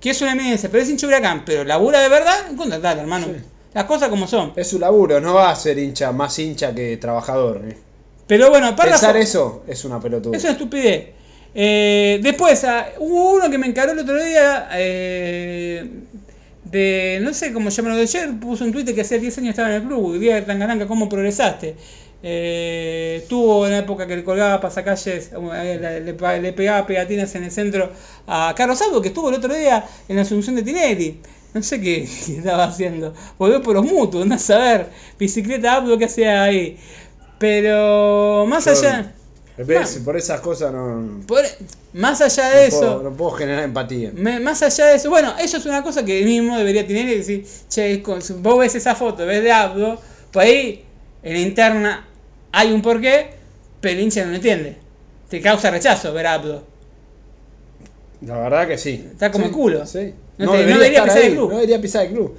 que 0.00 0.10
es 0.10 0.20
una 0.20 0.32
eminencia, 0.32 0.68
pero 0.70 0.82
es 0.82 0.90
hincha 0.90 1.06
huracán, 1.06 1.44
pero 1.44 1.64
labura 1.64 2.00
de 2.00 2.08
verdad, 2.08 2.36
contratalo, 2.56 3.00
hermano. 3.00 3.26
Sí. 3.26 3.32
Las 3.74 3.84
cosas 3.84 4.10
como 4.10 4.26
son. 4.26 4.52
Es 4.56 4.68
su 4.68 4.78
laburo, 4.78 5.18
no 5.20 5.32
va 5.32 5.50
a 5.50 5.56
ser 5.56 5.78
hincha, 5.78 6.12
más 6.12 6.38
hincha 6.38 6.74
que 6.74 6.98
trabajador. 6.98 7.62
¿eh? 7.66 7.76
Pero 8.26 8.50
bueno, 8.50 8.76
párrafo- 8.76 8.90
Pensar 9.00 9.16
eso 9.16 9.62
es 9.66 9.84
una 9.86 9.98
pelotuda. 9.98 10.36
Es 10.36 10.42
una 10.44 10.52
estupidez. 10.52 11.06
Eh, 11.54 12.20
después, 12.22 12.64
ah, 12.64 12.86
hubo 12.98 13.34
uno 13.34 13.50
que 13.50 13.58
me 13.58 13.66
encaró 13.66 13.92
el 13.92 13.98
otro 13.98 14.22
día. 14.22 14.68
eh, 14.74 15.86
de. 16.64 17.18
No 17.22 17.34
sé 17.34 17.52
cómo 17.52 17.68
llamarlo 17.70 17.96
de 17.98 18.02
ayer. 18.04 18.30
Puso 18.40 18.64
un 18.64 18.72
Twitter 18.72 18.94
que 18.94 19.02
hacía 19.02 19.18
10 19.18 19.36
años 19.38 19.50
estaba 19.50 19.68
en 19.70 19.82
el 19.82 19.82
club. 19.88 20.14
Y 20.16 20.18
día 20.18 20.36
de 20.36 20.42
Tangaranga, 20.42 20.86
¿cómo 20.86 21.08
progresaste? 21.08 21.76
Eh, 22.22 23.18
estuvo 23.22 23.66
en 23.66 23.72
la 23.72 23.78
época 23.78 24.06
que 24.06 24.14
le 24.16 24.22
colgaba 24.24 24.60
pasacalles, 24.60 25.30
eh, 25.32 25.78
le, 25.80 26.00
le- 26.00 26.40
le 26.40 26.52
pegaba 26.52 26.86
pegatinas 26.86 27.34
en 27.34 27.42
el 27.44 27.50
centro 27.50 27.90
a 28.28 28.54
Carlos 28.56 28.80
Albo, 28.80 29.02
que 29.02 29.08
estuvo 29.08 29.28
el 29.28 29.34
otro 29.34 29.52
día 29.52 29.84
en 30.08 30.16
la 30.16 30.22
asunción 30.22 30.54
de 30.54 30.62
Tinelli. 30.62 31.18
No 31.52 31.62
sé 31.62 31.80
qué, 31.80 32.08
qué 32.26 32.36
estaba 32.38 32.64
haciendo. 32.64 33.12
Volvió 33.38 33.60
por 33.62 33.74
los 33.74 33.84
mutuos, 33.84 34.24
no 34.26 34.36
a 34.36 34.38
saber. 34.38 34.86
Bicicleta 35.18 35.74
Abdo, 35.74 35.98
¿qué 35.98 36.04
hacía 36.06 36.44
ahí? 36.44 36.78
Pero 37.38 38.46
más 38.48 38.64
Yo- 38.66 38.70
allá. 38.72 39.14
¿Ves? 39.58 40.00
Por 40.04 40.16
esas 40.16 40.40
cosas 40.40 40.72
no, 40.72 41.20
Por- 41.26 41.44
más 41.92 42.20
allá 42.22 42.48
de 42.50 42.66
eso, 42.68 42.78
puedo, 42.80 43.02
no 43.02 43.12
puedo 43.12 43.32
generar 43.32 43.64
empatía. 43.64 44.10
me- 44.14 44.40
más 44.40 44.62
allá 44.62 44.86
de 44.86 44.96
eso, 44.96 45.10
bueno, 45.10 45.34
eso 45.38 45.58
es 45.58 45.66
una 45.66 45.82
cosa 45.82 46.04
que 46.04 46.20
él 46.20 46.24
mismo 46.24 46.56
debería 46.56 46.86
tener 46.86 47.06
y 47.08 47.16
decir, 47.18 47.46
che, 47.68 48.02
con- 48.02 48.20
vos 48.42 48.58
ves 48.58 48.74
esa 48.74 48.94
foto, 48.94 49.26
ves 49.26 49.42
de 49.42 49.52
Abdo, 49.52 50.00
por 50.32 50.42
ahí 50.42 50.84
en 51.22 51.32
la 51.34 51.38
interna 51.40 52.08
hay 52.50 52.72
un 52.72 52.80
porqué, 52.80 53.30
pero 53.82 53.94
el 53.94 54.00
hincha 54.00 54.24
no 54.24 54.30
lo 54.30 54.36
entiende. 54.36 54.76
Te 55.28 55.40
causa 55.42 55.70
rechazo 55.70 56.12
ver 56.14 56.26
a 56.26 56.34
Abdo. 56.34 56.62
La 58.22 58.38
verdad 58.38 58.68
que 58.68 58.78
sí. 58.78 59.06
Está 59.12 59.32
como 59.32 59.44
Sí, 59.44 59.48
el 59.50 59.54
culo. 59.54 59.86
Sí. 59.86 60.14
No 60.38 60.46
No, 60.46 60.52
te- 60.52 60.58
no 60.66 60.78
debería, 60.78 61.04
pisar 61.04 61.18
el 61.18 61.32
club. 61.32 61.48
No 61.50 61.54
debería 61.56 61.80
pisar 61.80 62.06
el 62.06 62.12
club. 62.12 62.36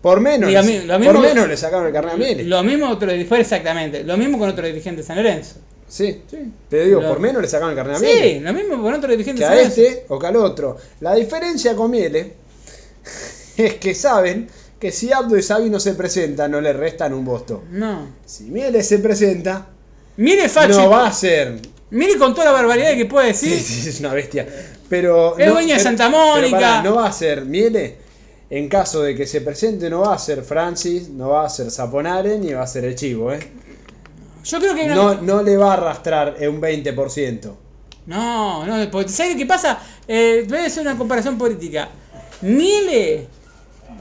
Por 0.00 0.20
menos, 0.20 0.50
lo 0.50 0.62
mismo- 0.64 1.12
por 1.12 1.18
menos 1.20 1.46
le 1.48 1.56
sacaron 1.56 1.86
el 1.86 1.92
carnet 1.92 2.16
a. 2.16 2.44
Lo 2.44 2.62
mismo 2.62 2.88
otro 2.88 3.10
fue 3.28 3.40
exactamente, 3.40 4.02
lo 4.02 4.16
mismo 4.16 4.38
con 4.38 4.48
otro 4.48 4.66
dirigente 4.66 5.02
de 5.02 5.06
San 5.06 5.16
Lorenzo. 5.16 5.56
Sí, 5.90 6.22
te 6.68 6.84
digo, 6.86 7.00
por 7.02 7.18
menos 7.18 7.42
le 7.42 7.48
sacaron 7.48 7.70
el 7.70 7.76
carnet 7.76 7.96
a 7.96 7.98
Sí, 7.98 8.06
Miele. 8.06 8.40
lo 8.40 8.52
mismo 8.54 8.80
con 8.82 8.94
otro 8.94 9.10
dirigente 9.10 9.40
Que 9.40 9.44
a 9.46 9.60
este 9.60 10.04
o 10.08 10.18
que 10.20 10.26
al 10.28 10.36
otro. 10.36 10.76
La 11.00 11.14
diferencia 11.16 11.74
con 11.74 11.90
Miele 11.90 12.34
es 13.56 13.74
que 13.74 13.94
saben 13.94 14.48
que 14.78 14.92
si 14.92 15.12
Abdo 15.12 15.36
y 15.36 15.42
Sabi 15.42 15.68
no 15.68 15.80
se 15.80 15.94
presentan, 15.94 16.52
no 16.52 16.60
le 16.60 16.72
restan 16.72 17.12
un 17.12 17.24
voto. 17.24 17.64
No. 17.70 18.06
Si 18.24 18.44
Miele 18.44 18.82
se 18.82 18.98
presenta, 19.00 19.66
Mire 20.16 20.48
Fachi, 20.48 20.72
no 20.72 20.88
va 20.90 21.06
a 21.08 21.12
ser. 21.12 21.58
mire 21.90 22.16
con 22.18 22.34
toda 22.34 22.46
la 22.46 22.52
barbaridad 22.52 22.94
que 22.94 23.06
puede 23.06 23.28
decir. 23.28 23.52
Sí, 23.60 23.82
sí, 23.82 23.88
es 23.88 24.00
una 24.00 24.14
bestia. 24.14 24.46
Pero. 24.88 25.36
Es 25.38 25.50
dueña 25.50 25.74
de 25.76 25.80
Santa 25.82 26.08
Mónica. 26.08 26.50
pará, 26.56 26.82
no 26.82 26.94
va 26.96 27.08
a 27.08 27.12
ser 27.12 27.44
Miele. 27.44 27.96
En 28.48 28.68
caso 28.68 29.02
de 29.02 29.14
que 29.14 29.26
se 29.26 29.40
presente, 29.42 29.88
no 29.90 30.00
va 30.00 30.14
a 30.14 30.18
ser 30.18 30.42
Francis, 30.42 31.08
no 31.08 31.28
va 31.30 31.46
a 31.46 31.48
ser 31.48 31.70
Zaponare, 31.70 32.38
ni 32.38 32.52
va 32.52 32.62
a 32.62 32.66
ser 32.66 32.84
el 32.84 32.96
Chivo, 32.96 33.32
¿eh? 33.32 33.38
Yo 34.44 34.58
creo 34.58 34.74
que 34.74 34.86
No, 34.86 35.14
no 35.20 35.42
le 35.42 35.56
va 35.56 35.70
a 35.70 35.74
arrastrar 35.74 36.36
un 36.48 36.60
20%. 36.60 37.52
No, 38.06 38.66
no, 38.66 38.90
porque 38.90 39.10
¿sabes 39.10 39.36
qué 39.36 39.46
pasa? 39.46 39.78
Eh, 40.08 40.44
voy 40.48 40.58
a 40.58 40.66
hacer 40.66 40.82
una 40.82 40.96
comparación 40.96 41.36
política. 41.38 41.88
Miele, 42.40 43.26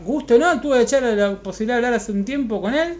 gusto 0.05 0.37
no, 0.39 0.59
tuve 0.61 0.81
echar 0.81 1.03
la 1.03 1.35
posibilidad 1.41 1.75
de 1.79 1.85
hablar 1.85 1.93
hace 1.99 2.11
un 2.11 2.23
tiempo 2.25 2.61
con 2.61 2.73
él. 2.73 2.97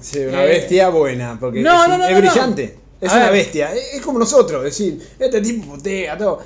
Sí, 0.00 0.18
una 0.20 0.44
Eh, 0.44 0.48
bestia 0.48 0.88
buena, 0.88 1.36
porque 1.40 1.60
no, 1.62 1.82
es, 1.84 1.88
no, 1.88 1.98
no, 1.98 2.04
es 2.04 2.10
no, 2.10 2.16
no. 2.20 2.20
brillante. 2.30 2.76
Es 3.00 3.10
A 3.12 3.16
una 3.16 3.24
ver. 3.26 3.32
bestia. 3.34 3.72
Es, 3.74 3.94
es 3.94 4.02
como 4.02 4.18
nosotros, 4.18 4.64
es 4.66 4.76
decir, 4.76 5.00
este 5.18 5.40
tipo 5.40 5.66
putea, 5.74 6.18
todo. 6.18 6.42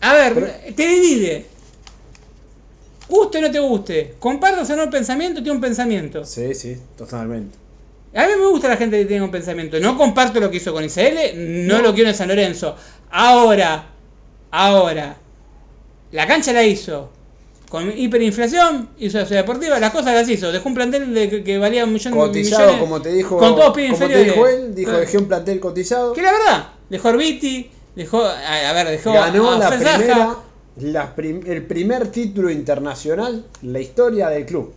A 0.00 0.14
ver, 0.14 0.34
Pero- 0.34 0.74
te 0.74 0.86
divide. 0.88 1.46
Guste 3.08 3.38
o 3.38 3.40
no 3.40 3.50
te 3.50 3.58
guste, 3.58 4.14
compartas 4.18 4.68
o 4.70 4.76
no 4.76 4.82
el 4.84 4.90
pensamiento, 4.90 5.40
tiene 5.42 5.56
un 5.56 5.60
pensamiento. 5.62 6.24
Sí, 6.24 6.54
sí, 6.54 6.76
totalmente. 6.96 7.56
A 8.14 8.26
mí 8.26 8.32
me 8.38 8.46
gusta 8.46 8.68
la 8.68 8.76
gente 8.76 8.98
que 8.98 9.04
tiene 9.04 9.22
un 9.24 9.30
pensamiento. 9.30 9.78
No 9.80 9.96
comparto 9.98 10.40
lo 10.40 10.50
que 10.50 10.56
hizo 10.56 10.72
con 10.72 10.84
ICL, 10.84 11.66
no, 11.66 11.76
No. 11.78 11.82
lo 11.82 11.94
quiero 11.94 12.08
en 12.10 12.16
San 12.16 12.28
Lorenzo. 12.28 12.74
Ahora, 13.10 13.86
ahora, 14.50 15.16
la 16.12 16.26
cancha 16.26 16.52
la 16.52 16.62
hizo. 16.64 17.10
Con 17.68 17.92
hiperinflación, 17.96 18.88
hizo 18.98 19.18
la 19.18 19.26
ciudad 19.26 19.42
deportiva, 19.42 19.78
las 19.78 19.92
cosas 19.92 20.14
las 20.14 20.26
hizo. 20.30 20.50
Dejó 20.50 20.70
un 20.70 20.74
plantel 20.74 21.12
de, 21.12 21.44
que, 21.44 21.58
valía 21.58 21.84
un 21.84 21.92
millón 21.92 22.14
de 22.14 22.18
Cotizado, 22.18 22.62
millones. 22.62 22.80
como 22.80 23.02
te 23.02 23.12
dijo, 23.12 23.36
con 23.36 23.54
todos 23.56 23.74
pibes 23.74 23.90
como 23.92 24.06
te 24.08 24.12
inferiores. 24.20 24.34
dijo 24.34 24.46
él, 24.48 24.74
dijo 24.74 24.88
Claro. 24.88 25.00
dejé 25.04 25.18
un 25.18 25.28
plantel 25.28 25.60
cotizado. 25.60 26.12
Que 26.14 26.22
la 26.22 26.32
verdad, 26.32 26.68
dejó 26.88 27.08
Orbiti, 27.10 27.70
dejó, 27.94 28.24
a, 28.24 28.72
ver, 28.72 28.88
dejó 28.88 29.12
Ganó 29.12 29.50
a 29.52 29.58
la 29.58 29.68
primera, 29.68 30.36
la 30.78 31.14
prim- 31.14 31.42
el 31.46 31.62
primer 31.66 32.08
título 32.08 32.48
internacional 32.50 33.44
en 33.62 33.72
la 33.74 33.80
historia 33.80 34.30
del 34.30 34.46
club. 34.46 34.72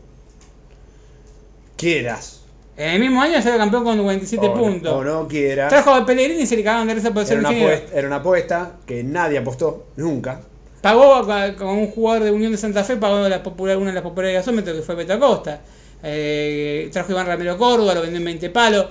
Quieras. 1.78 2.41
En 2.78 2.90
el 2.96 3.00
mismo 3.00 3.22
año 3.22 3.42
salió 3.42 3.58
campeón 3.58 3.84
con 3.84 4.02
47 4.02 4.48
o, 4.48 4.54
puntos. 4.54 4.94
o 4.94 5.04
no 5.04 5.28
quieras. 5.28 5.70
Trajo 5.70 5.94
a 5.94 6.06
Pellegrini 6.06 6.44
y 6.44 6.48
se 6.48 6.56
le 6.56 6.64
cagaron 6.64 6.88
de 6.88 6.96
risa 6.96 7.14
por 7.14 7.26
ser 7.26 7.40
Era 7.40 7.50
una, 7.50 7.58
apuesta, 7.58 7.98
era 7.98 8.08
una 8.08 8.16
apuesta 8.18 8.72
que 8.86 9.04
nadie 9.04 9.38
apostó, 9.38 9.88
nunca. 9.98 10.42
Pagó 10.82 11.28
con 11.58 11.68
un 11.68 11.88
jugador 11.88 12.24
de 12.24 12.32
Unión 12.32 12.52
de 12.52 12.58
Santa 12.58 12.84
Fe, 12.84 12.98
pagó 12.98 13.28
la 13.30 13.44
popular, 13.44 13.78
una 13.78 13.88
de 13.88 13.96
las 13.96 14.04
populares 14.04 14.34
de 14.34 14.40
gasómetros 14.40 14.78
que 14.78 14.82
fue 14.84 14.96
Beto 14.96 15.14
Acosta. 15.14 15.62
Eh, 16.02 16.90
trajo 16.92 17.10
a 17.10 17.12
Iván 17.12 17.28
Ramiro 17.28 17.58
Córdoba, 17.58 17.94
lo 17.94 18.02
vendió 18.02 18.18
en 18.18 18.26
20 18.26 18.50
palos. 18.50 18.88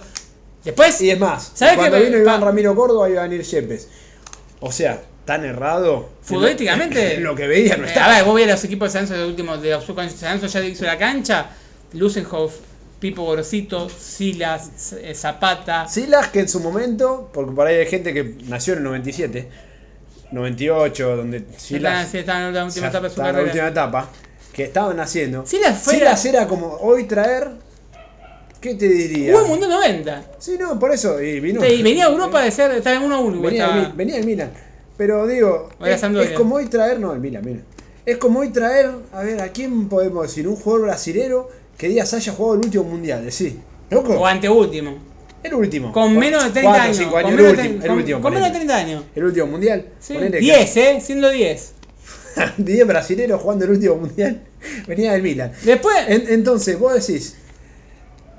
Después, 0.64 1.00
Y 1.00 1.10
es 1.10 1.18
más, 1.18 1.52
¿Sabes 1.54 1.76
cuando 1.76 1.98
qué? 1.98 2.04
vino 2.04 2.18
Iván 2.18 2.42
Ramiro 2.42 2.74
Córdoba 2.76 3.08
iba 3.08 3.22
a 3.22 3.26
venir 3.26 3.42
Yepes. 3.42 3.88
O 4.60 4.70
sea, 4.70 5.00
tan 5.24 5.44
errado. 5.44 6.10
futbolísticamente. 6.22 7.16
Lo 7.20 7.34
que 7.34 7.46
veía 7.46 7.76
no 7.76 7.84
eh, 7.84 7.88
estaba. 7.88 8.12
a 8.12 8.16
ver, 8.16 8.24
vos 8.24 8.34
veías 8.34 8.50
los 8.50 8.64
equipos 8.64 8.92
de 8.92 8.98
Sanso 8.98 9.14
de 9.14 9.26
último, 9.26 9.56
de 9.56 9.76
Sanso 10.10 10.46
ya 10.46 10.60
hizo 10.60 10.84
la 10.84 10.98
cancha. 10.98 11.50
Lusenhoff, 11.92 12.54
Pipo 13.00 13.24
Gorosito, 13.24 13.88
Silas, 13.88 14.92
eh, 14.92 15.14
Zapata. 15.14 15.88
Silas 15.88 16.28
que 16.28 16.40
en 16.40 16.48
su 16.50 16.60
momento, 16.60 17.30
porque 17.32 17.52
por 17.52 17.66
ahí 17.66 17.76
hay 17.76 17.86
gente 17.86 18.12
que 18.12 18.36
nació 18.46 18.74
en 18.74 18.80
el 18.80 18.84
97, 18.84 19.48
98, 20.30 21.16
donde 21.16 21.44
Silas 21.56 22.10
sí, 22.10 22.18
están 22.18 22.48
en 22.48 22.54
la 22.54 22.64
última 22.66 22.88
etapa 22.88 23.04
de 23.04 23.08
su 23.08 23.12
estaba 23.14 23.30
en 23.30 23.36
la 23.36 23.40
carrera. 23.40 23.52
última 23.52 23.68
etapa, 23.68 24.10
que 24.52 24.64
estaban 24.64 25.00
haciendo. 25.00 25.46
Silas 25.46 25.80
fue 25.82 25.94
Silas 25.94 26.24
era 26.26 26.46
como 26.46 26.74
hoy 26.74 27.04
traer, 27.04 27.48
¿qué 28.60 28.74
te 28.74 28.86
diría? 28.86 29.32
Hubo 29.32 29.40
el 29.44 29.48
Mundial 29.48 29.70
90. 29.70 30.24
Sí, 30.38 30.56
no, 30.60 30.78
por 30.78 30.92
eso, 30.92 31.22
y 31.22 31.40
vino. 31.40 31.64
Y 31.64 31.82
venía 31.82 32.04
a 32.04 32.10
Europa 32.12 32.42
de 32.42 32.50
ser, 32.50 32.70
estaba 32.72 32.96
en 32.96 33.02
1 33.02 33.14
a 33.14 33.18
1. 33.18 33.40
Venía, 33.40 33.92
venía 33.96 34.16
del 34.16 34.26
Milan. 34.26 34.50
Pero 34.98 35.26
digo, 35.26 35.70
es 35.82 36.32
como 36.32 36.56
hoy 36.56 36.66
traer, 36.66 37.00
no, 37.00 37.14
el 37.14 37.20
Milan, 37.20 37.42
Milan. 37.42 37.64
Es 38.04 38.18
como 38.18 38.40
hoy 38.40 38.50
traer, 38.50 38.90
a 39.14 39.22
ver, 39.22 39.40
¿a 39.40 39.48
quién 39.48 39.88
podemos 39.88 40.24
decir? 40.24 40.46
Un 40.46 40.56
jugador 40.56 40.88
brasilero 40.88 41.59
que 41.80 41.88
Díaz 41.88 42.12
haya 42.14 42.32
jugado 42.32 42.54
el 42.60 42.66
último 42.66 42.84
mundial, 42.84 43.24
decir. 43.24 43.56
Loco, 43.90 44.12
O 44.20 44.26
anteúltimo. 44.26 44.98
el 45.42 45.54
último. 45.54 45.92
Con 45.92 46.16
menos 46.18 46.44
de 46.44 46.50
30 46.50 46.70
Cuatro, 46.70 46.82
años. 46.92 46.98
con 47.10 47.18
años, 47.24 47.30
menos 47.30 47.50
el 47.50 47.56
de 47.56 47.62
último, 47.62 47.82
el 47.82 47.88
con- 47.88 47.98
último, 47.98 48.20
con 48.20 48.32
menos 48.34 48.48
de 48.48 48.52
ponele. 48.58 48.66
30 48.72 48.76
años. 48.76 49.04
El 49.16 49.24
último 49.24 49.46
mundial. 49.46 49.86
Sí. 49.98 50.12
Ponele 50.14 50.32
que- 50.38 50.44
10, 50.44 50.76
¿eh? 50.76 50.98
Siendo 51.00 51.30
10. 51.30 51.72
10 52.58 52.86
brasileros 52.86 53.40
jugando 53.40 53.64
el 53.64 53.70
último 53.72 53.96
mundial. 53.96 54.42
Venía 54.86 55.12
del 55.12 55.22
Milan. 55.22 55.52
Después, 55.64 55.96
En- 56.08 56.28
entonces, 56.28 56.78
vos 56.78 56.94
decís, 56.94 57.36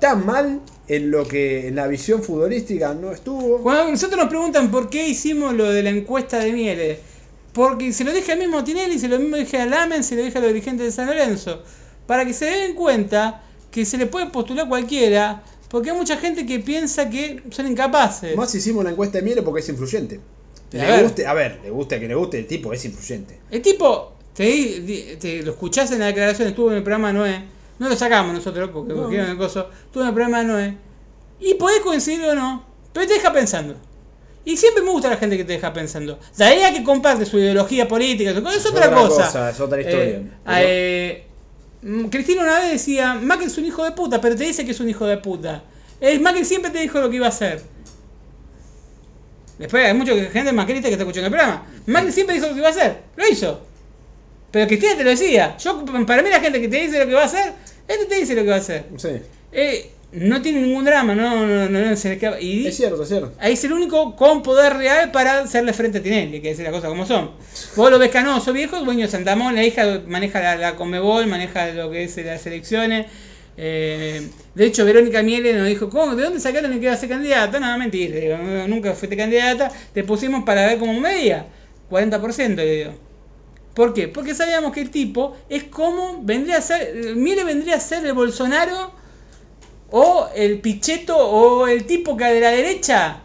tan 0.00 0.24
mal 0.24 0.60
en 0.88 1.10
lo 1.10 1.26
que 1.26 1.68
en 1.68 1.74
la 1.76 1.86
visión 1.88 2.22
futbolística 2.22 2.94
no 2.94 3.12
estuvo. 3.12 3.58
cuando 3.62 3.90
nosotros 3.90 4.18
nos 4.18 4.28
preguntan 4.28 4.70
por 4.70 4.88
qué 4.90 5.08
hicimos 5.08 5.54
lo 5.54 5.70
de 5.70 5.82
la 5.82 5.90
encuesta 5.90 6.38
de 6.38 6.52
Mieles, 6.52 6.98
porque 7.52 7.92
se 7.92 8.04
lo 8.04 8.12
dije 8.12 8.32
al 8.32 8.38
mismo 8.38 8.64
Tinelli, 8.64 8.98
se 8.98 9.08
lo 9.08 9.18
mismo 9.18 9.36
dije 9.36 9.58
a 9.60 9.66
Lamen, 9.66 10.02
se 10.04 10.16
lo 10.16 10.22
dije 10.22 10.38
a 10.38 10.40
los 10.40 10.48
dirigentes 10.52 10.86
de 10.86 10.92
San 10.92 11.06
Lorenzo, 11.06 11.62
para 12.12 12.26
que 12.26 12.34
se 12.34 12.44
den 12.44 12.74
cuenta 12.74 13.40
que 13.70 13.86
se 13.86 13.96
le 13.96 14.04
puede 14.04 14.26
postular 14.26 14.68
cualquiera, 14.68 15.42
porque 15.70 15.88
hay 15.92 15.96
mucha 15.96 16.18
gente 16.18 16.44
que 16.44 16.58
piensa 16.58 17.08
que 17.08 17.42
son 17.50 17.66
incapaces. 17.66 18.36
Más 18.36 18.54
hicimos 18.54 18.84
la 18.84 18.90
encuesta 18.90 19.16
de 19.16 19.24
Miele 19.24 19.40
porque 19.40 19.60
es 19.60 19.68
influyente. 19.70 20.20
A 20.74 20.76
Le 20.76 20.86
ver. 20.86 21.02
guste, 21.04 21.26
a 21.26 21.32
ver, 21.32 21.60
le 21.64 21.70
guste 21.70 21.94
a 21.94 22.00
que 22.00 22.08
le 22.08 22.14
guste, 22.14 22.38
el 22.40 22.46
tipo 22.46 22.70
es 22.74 22.84
influyente. 22.84 23.40
El 23.50 23.62
tipo, 23.62 24.12
te, 24.34 25.40
lo 25.42 25.52
escuchás 25.52 25.90
en 25.92 26.00
la 26.00 26.06
declaración, 26.08 26.48
estuvo 26.48 26.70
en 26.70 26.76
el 26.76 26.82
programa 26.82 27.14
Noé, 27.14 27.44
no 27.78 27.88
lo 27.88 27.96
sacamos 27.96 28.34
nosotros 28.34 28.68
porque 28.74 28.92
No. 28.92 29.04
cogieron 29.04 29.30
el 29.30 29.38
coso, 29.38 29.70
estuvo 29.86 30.02
en 30.02 30.08
el 30.10 30.14
programa 30.14 30.42
Noé, 30.42 30.76
y 31.40 31.54
podés 31.54 31.80
coincidir 31.80 32.26
o 32.26 32.34
no, 32.34 32.62
pero 32.92 33.06
te 33.06 33.14
deja 33.14 33.32
pensando. 33.32 33.74
Y 34.44 34.58
siempre 34.58 34.82
me 34.82 34.90
gusta 34.90 35.08
la 35.08 35.16
gente 35.16 35.38
que 35.38 35.44
te 35.44 35.52
deja 35.54 35.72
pensando. 35.72 36.18
De 36.36 36.44
ahí 36.44 36.62
a 36.62 36.74
que 36.74 36.82
comparte 36.84 37.24
su 37.24 37.38
ideología 37.38 37.88
política, 37.88 38.32
es 38.32 38.66
otra, 38.66 38.90
cosa. 38.92 39.24
cosa, 39.26 39.50
es 39.50 39.60
otra 39.60 39.80
historia. 39.80 40.16
Eh, 40.16 40.26
Pero- 40.44 40.58
eh, 40.68 41.26
Cristina 42.10 42.42
una 42.42 42.60
vez 42.60 42.72
decía, 42.72 43.14
Macri 43.14 43.46
es 43.46 43.58
un 43.58 43.64
hijo 43.64 43.84
de 43.84 43.92
puta, 43.92 44.20
pero 44.20 44.36
te 44.36 44.44
dice 44.44 44.64
que 44.64 44.70
es 44.70 44.80
un 44.80 44.88
hijo 44.88 45.06
de 45.06 45.16
puta. 45.16 45.64
Eh, 46.00 46.18
Macri 46.18 46.44
siempre 46.44 46.70
te 46.70 46.80
dijo 46.80 47.00
lo 47.00 47.10
que 47.10 47.16
iba 47.16 47.26
a 47.26 47.30
hacer. 47.30 47.62
Después 49.58 49.86
hay 49.86 49.94
mucha 49.94 50.14
gente 50.30 50.52
macrista 50.52 50.88
que 50.88 50.94
está 50.94 51.02
escuchando 51.02 51.26
el 51.26 51.32
programa. 51.32 51.66
Macri 51.86 52.12
siempre 52.12 52.36
dijo 52.36 52.46
lo 52.46 52.52
que 52.52 52.58
iba 52.60 52.68
a 52.68 52.72
hacer, 52.72 53.02
lo 53.16 53.28
hizo. 53.28 53.60
Pero 54.52 54.66
Cristina 54.68 54.96
te 54.96 55.04
lo 55.04 55.10
decía. 55.10 55.56
Yo, 55.58 55.84
para 56.06 56.22
mí 56.22 56.30
la 56.30 56.40
gente 56.40 56.60
que 56.60 56.68
te 56.68 56.76
dice 56.82 56.98
lo 56.98 57.06
que 57.06 57.14
va 57.14 57.22
a 57.22 57.26
hacer, 57.26 57.52
este 57.88 58.06
te 58.06 58.14
dice 58.16 58.34
lo 58.34 58.42
que 58.42 58.48
va 58.48 58.56
a 58.56 58.58
hacer. 58.58 58.86
Sí. 58.96 59.08
Eh, 59.50 59.90
no 60.12 60.42
tiene 60.42 60.60
ningún 60.60 60.84
drama, 60.84 61.14
no, 61.14 61.46
no, 61.46 61.68
no, 61.68 61.80
no 61.80 61.96
se 61.96 62.08
le 62.08 62.14
escapa. 62.14 62.40
Y 62.40 62.66
Es 62.66 62.76
cierto, 62.76 63.02
es 63.02 63.08
cierto. 63.08 63.32
ahí 63.38 63.54
es 63.54 63.64
el 63.64 63.72
único 63.72 64.14
con 64.14 64.42
poder 64.42 64.74
real 64.76 65.10
para 65.10 65.40
hacerle 65.40 65.72
frente 65.72 65.98
a 65.98 66.02
Tinelli, 66.02 66.40
que 66.40 66.48
decir 66.50 66.64
las 66.64 66.72
cosas 66.74 66.90
como 66.90 67.06
son. 67.06 67.30
Vos 67.76 67.90
lo 67.90 67.98
ves 67.98 68.10
canoso, 68.10 68.52
viejo, 68.52 68.76
es 68.76 68.84
dueño 68.84 69.06
de 69.06 69.08
Santamón, 69.10 69.54
la 69.54 69.64
hija 69.64 70.02
maneja 70.06 70.40
la, 70.40 70.56
la 70.56 70.76
Comebol, 70.76 71.26
maneja 71.26 71.68
lo 71.72 71.90
que 71.90 72.04
es 72.04 72.16
las 72.18 72.46
elecciones. 72.46 73.06
Eh, 73.56 74.28
de 74.54 74.66
hecho, 74.66 74.84
Verónica 74.84 75.22
Miele 75.22 75.52
nos 75.54 75.66
dijo, 75.68 75.88
¿cómo? 75.90 76.14
¿De 76.16 76.22
dónde 76.24 76.40
sacaron 76.40 76.70
que 76.72 76.84
iba 76.84 76.92
a 76.92 76.96
ser 76.96 77.08
candidata? 77.08 77.60
No, 77.60 77.76
mentira, 77.78 78.18
digo, 78.18 78.38
"No, 78.38 78.66
nunca 78.68 78.94
fuiste 78.94 79.16
candidata, 79.16 79.70
te 79.92 80.04
pusimos 80.04 80.44
para 80.44 80.66
ver 80.66 80.78
como 80.78 80.98
media, 81.00 81.46
40% 81.90 82.56
le 82.62 82.76
digo. 82.76 82.92
¿Por 83.74 83.94
qué? 83.94 84.08
Porque 84.08 84.34
sabíamos 84.34 84.72
que 84.72 84.80
el 84.82 84.90
tipo 84.90 85.36
es 85.48 85.64
como 85.64 86.22
vendría 86.22 86.58
a 86.58 86.62
ser, 86.62 87.14
Miele 87.16 87.44
vendría 87.44 87.76
a 87.76 87.80
ser 87.80 88.04
el 88.04 88.12
Bolsonaro 88.12 88.92
o 89.92 90.28
el 90.34 90.58
Pichetto 90.58 91.16
o 91.16 91.68
el 91.68 91.84
tipo 91.84 92.16
que 92.16 92.24
de 92.24 92.40
la 92.40 92.50
derecha 92.50 93.22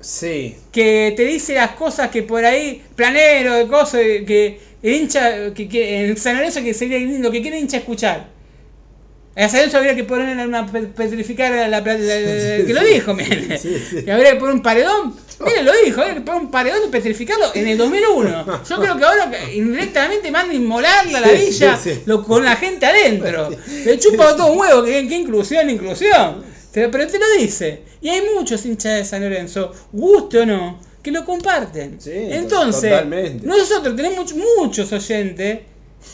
Sí. 0.00 0.56
que 0.72 1.14
te 1.16 1.24
dice 1.24 1.54
las 1.54 1.70
cosas 1.72 2.10
que 2.10 2.22
por 2.24 2.44
ahí, 2.44 2.82
planero, 2.96 3.54
de 3.54 3.68
cosas, 3.68 4.00
que 4.26 4.60
el 4.82 4.94
hincha, 4.94 5.54
que, 5.54 5.68
que 5.68 6.06
en 6.06 6.16
San 6.16 6.36
Lorenzo 6.36 6.62
que 6.62 6.74
sería 6.74 6.98
lindo, 6.98 7.30
que 7.30 7.40
quiere 7.40 7.56
el 7.58 7.62
hincha 7.62 7.78
escuchar. 7.78 8.28
A 9.34 9.48
San 9.48 9.60
Lorenzo 9.60 9.78
habría 9.78 9.96
que 9.96 10.04
poner 10.04 10.46
una 10.46 10.66
pe- 10.70 10.82
petrificar 10.82 11.50
la, 11.50 11.68
la- 11.68 11.82
que 11.82 12.66
lo 12.74 12.84
dijo, 12.84 13.14
mire. 13.14 13.56
Sí, 13.58 13.76
sí. 13.90 14.02
Que 14.04 14.12
habría 14.12 14.32
que 14.32 14.38
poner 14.40 14.54
un 14.56 14.62
paredón, 14.62 15.14
mire 15.44 15.62
lo 15.62 15.72
dijo, 15.84 16.00
habría 16.02 16.16
que 16.16 16.20
poner 16.20 16.42
un 16.42 16.50
paredón 16.50 16.80
y 16.86 16.90
petrificarlo 16.90 17.46
en 17.54 17.66
el 17.66 17.78
2001. 17.78 18.62
Yo 18.68 18.76
creo 18.78 18.98
que 18.98 19.04
ahora 19.04 19.30
indirectamente 19.54 20.30
manda 20.30 20.52
a 20.52 20.56
inmolarla 20.56 21.18
a 21.18 21.20
la 21.22 21.32
villa 21.32 21.78
lo- 22.04 22.22
con 22.24 22.44
la 22.44 22.56
gente 22.56 22.84
adentro. 22.84 23.48
Le 23.84 23.98
chupa 23.98 24.36
todo 24.36 24.52
un 24.52 24.58
huevo, 24.58 24.82
que, 24.84 25.08
que 25.08 25.14
inclusión, 25.16 25.70
inclusión. 25.70 26.44
Pero 26.72 26.90
te 26.90 27.18
lo 27.18 27.26
dice. 27.38 27.82
Y 28.02 28.08
hay 28.10 28.22
muchos 28.34 28.64
hinchas 28.66 28.98
de 28.98 29.04
San 29.04 29.22
Lorenzo, 29.22 29.72
guste 29.92 30.40
o 30.40 30.46
no, 30.46 30.78
que 31.02 31.10
lo 31.10 31.24
comparten. 31.24 32.00
Sí, 32.00 32.10
Entonces, 32.14 32.90
totalmente. 32.90 33.46
nosotros 33.46 33.94
tenemos 33.96 34.34
muchos 34.34 34.92
oyentes 34.92 35.60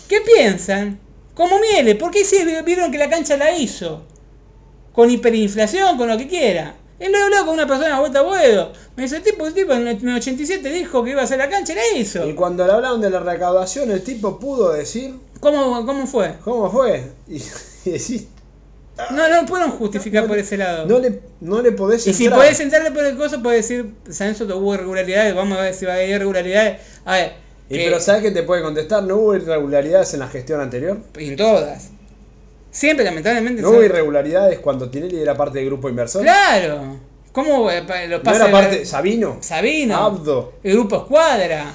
que 0.08 0.20
piensan 0.20 0.98
como 1.38 1.60
Miele, 1.60 1.94
porque 1.94 2.24
sí 2.24 2.36
vieron 2.66 2.90
que 2.90 2.98
la 2.98 3.08
cancha 3.08 3.36
la 3.36 3.56
hizo. 3.56 4.02
Con 4.92 5.08
hiperinflación, 5.08 5.96
con 5.96 6.08
lo 6.08 6.18
que 6.18 6.26
quiera. 6.26 6.74
Él 6.98 7.12
lo 7.12 7.18
habló 7.22 7.46
con 7.46 7.54
una 7.54 7.66
persona 7.68 7.96
a 7.96 8.00
vuelta 8.00 8.18
a 8.18 8.22
vuelo. 8.22 8.72
Me 8.96 9.04
dice, 9.04 9.18
el 9.18 9.22
tipo, 9.22 9.46
el 9.46 9.54
tipo 9.54 9.72
en 9.72 9.86
el 9.86 10.16
87 10.16 10.68
dijo 10.68 11.04
que 11.04 11.10
iba 11.10 11.20
a 11.20 11.24
hacer 11.24 11.38
la 11.38 11.48
cancha 11.48 11.74
y 11.74 11.76
la 11.76 11.98
hizo. 12.00 12.28
Y 12.28 12.34
cuando 12.34 12.66
le 12.66 12.72
hablaron 12.72 13.00
de 13.00 13.08
la 13.08 13.20
recaudación, 13.20 13.92
el 13.92 14.02
tipo 14.02 14.40
pudo 14.40 14.72
decir, 14.72 15.14
¿Cómo, 15.38 15.86
cómo 15.86 16.08
fue? 16.08 16.34
¿cómo 16.42 16.72
fue? 16.72 17.12
Y, 17.28 17.36
y 17.84 17.90
decís, 17.92 18.26
No, 19.12 19.28
no 19.28 19.46
pueden 19.46 19.70
justificar 19.70 20.22
No, 20.24 20.28
por 20.30 20.38
ese 20.38 20.56
lado. 20.56 20.86
no 20.86 20.98
le, 20.98 21.20
no 21.40 21.62
le 21.62 21.70
podés 21.70 22.04
y 22.08 22.12
si 22.14 22.24
entrar. 22.24 22.40
podés 22.40 22.58
entrarle 22.58 22.90
por 22.90 23.04
el 23.04 23.16
coso, 23.16 23.40
podés 23.44 23.68
decir, 23.68 23.94
San 24.10 24.32
Lorenzo 24.32 24.58
hubo 24.58 24.74
irregularidades, 24.74 25.36
vamos 25.36 25.56
a 25.56 25.60
ver 25.62 25.74
si 25.74 25.86
va 25.86 25.92
a 25.92 25.94
haber 25.94 26.10
irregularidades. 26.10 26.80
A 27.04 27.12
ver, 27.12 27.47
Y 27.70 27.76
que- 27.78 27.84
pero 27.84 28.00
¿sabes 28.00 28.22
qué 28.22 28.30
te 28.30 28.42
puede 28.42 28.62
contestar? 28.62 29.02
¿No 29.02 29.16
hubo 29.16 29.34
irregularidades 29.36 30.14
en 30.14 30.20
la 30.20 30.28
gestión 30.28 30.60
anterior? 30.60 30.98
en 31.16 31.36
todas. 31.36 31.90
Siempre, 32.70 33.04
lamentablemente. 33.04 33.62
¿No 33.62 33.70
hubo 33.70 33.82
irregularidades 33.82 34.58
cuando 34.58 34.90
Tinelli 34.90 35.20
era 35.20 35.36
parte 35.36 35.58
del 35.58 35.66
grupo 35.66 35.88
inversor? 35.88 36.22
Claro. 36.22 36.96
¿Cómo 37.32 37.70
eh, 37.70 37.82
lo 38.08 38.18
¿No 38.18 38.22
pasa 38.22 38.36
era 38.36 38.46
el- 38.46 38.52
parte 38.52 38.86
Sabino? 38.86 39.38
Sabino? 39.40 39.96
Abdo. 39.96 40.54
El 40.62 40.72
grupo 40.74 40.96
Escuadra. 40.96 41.72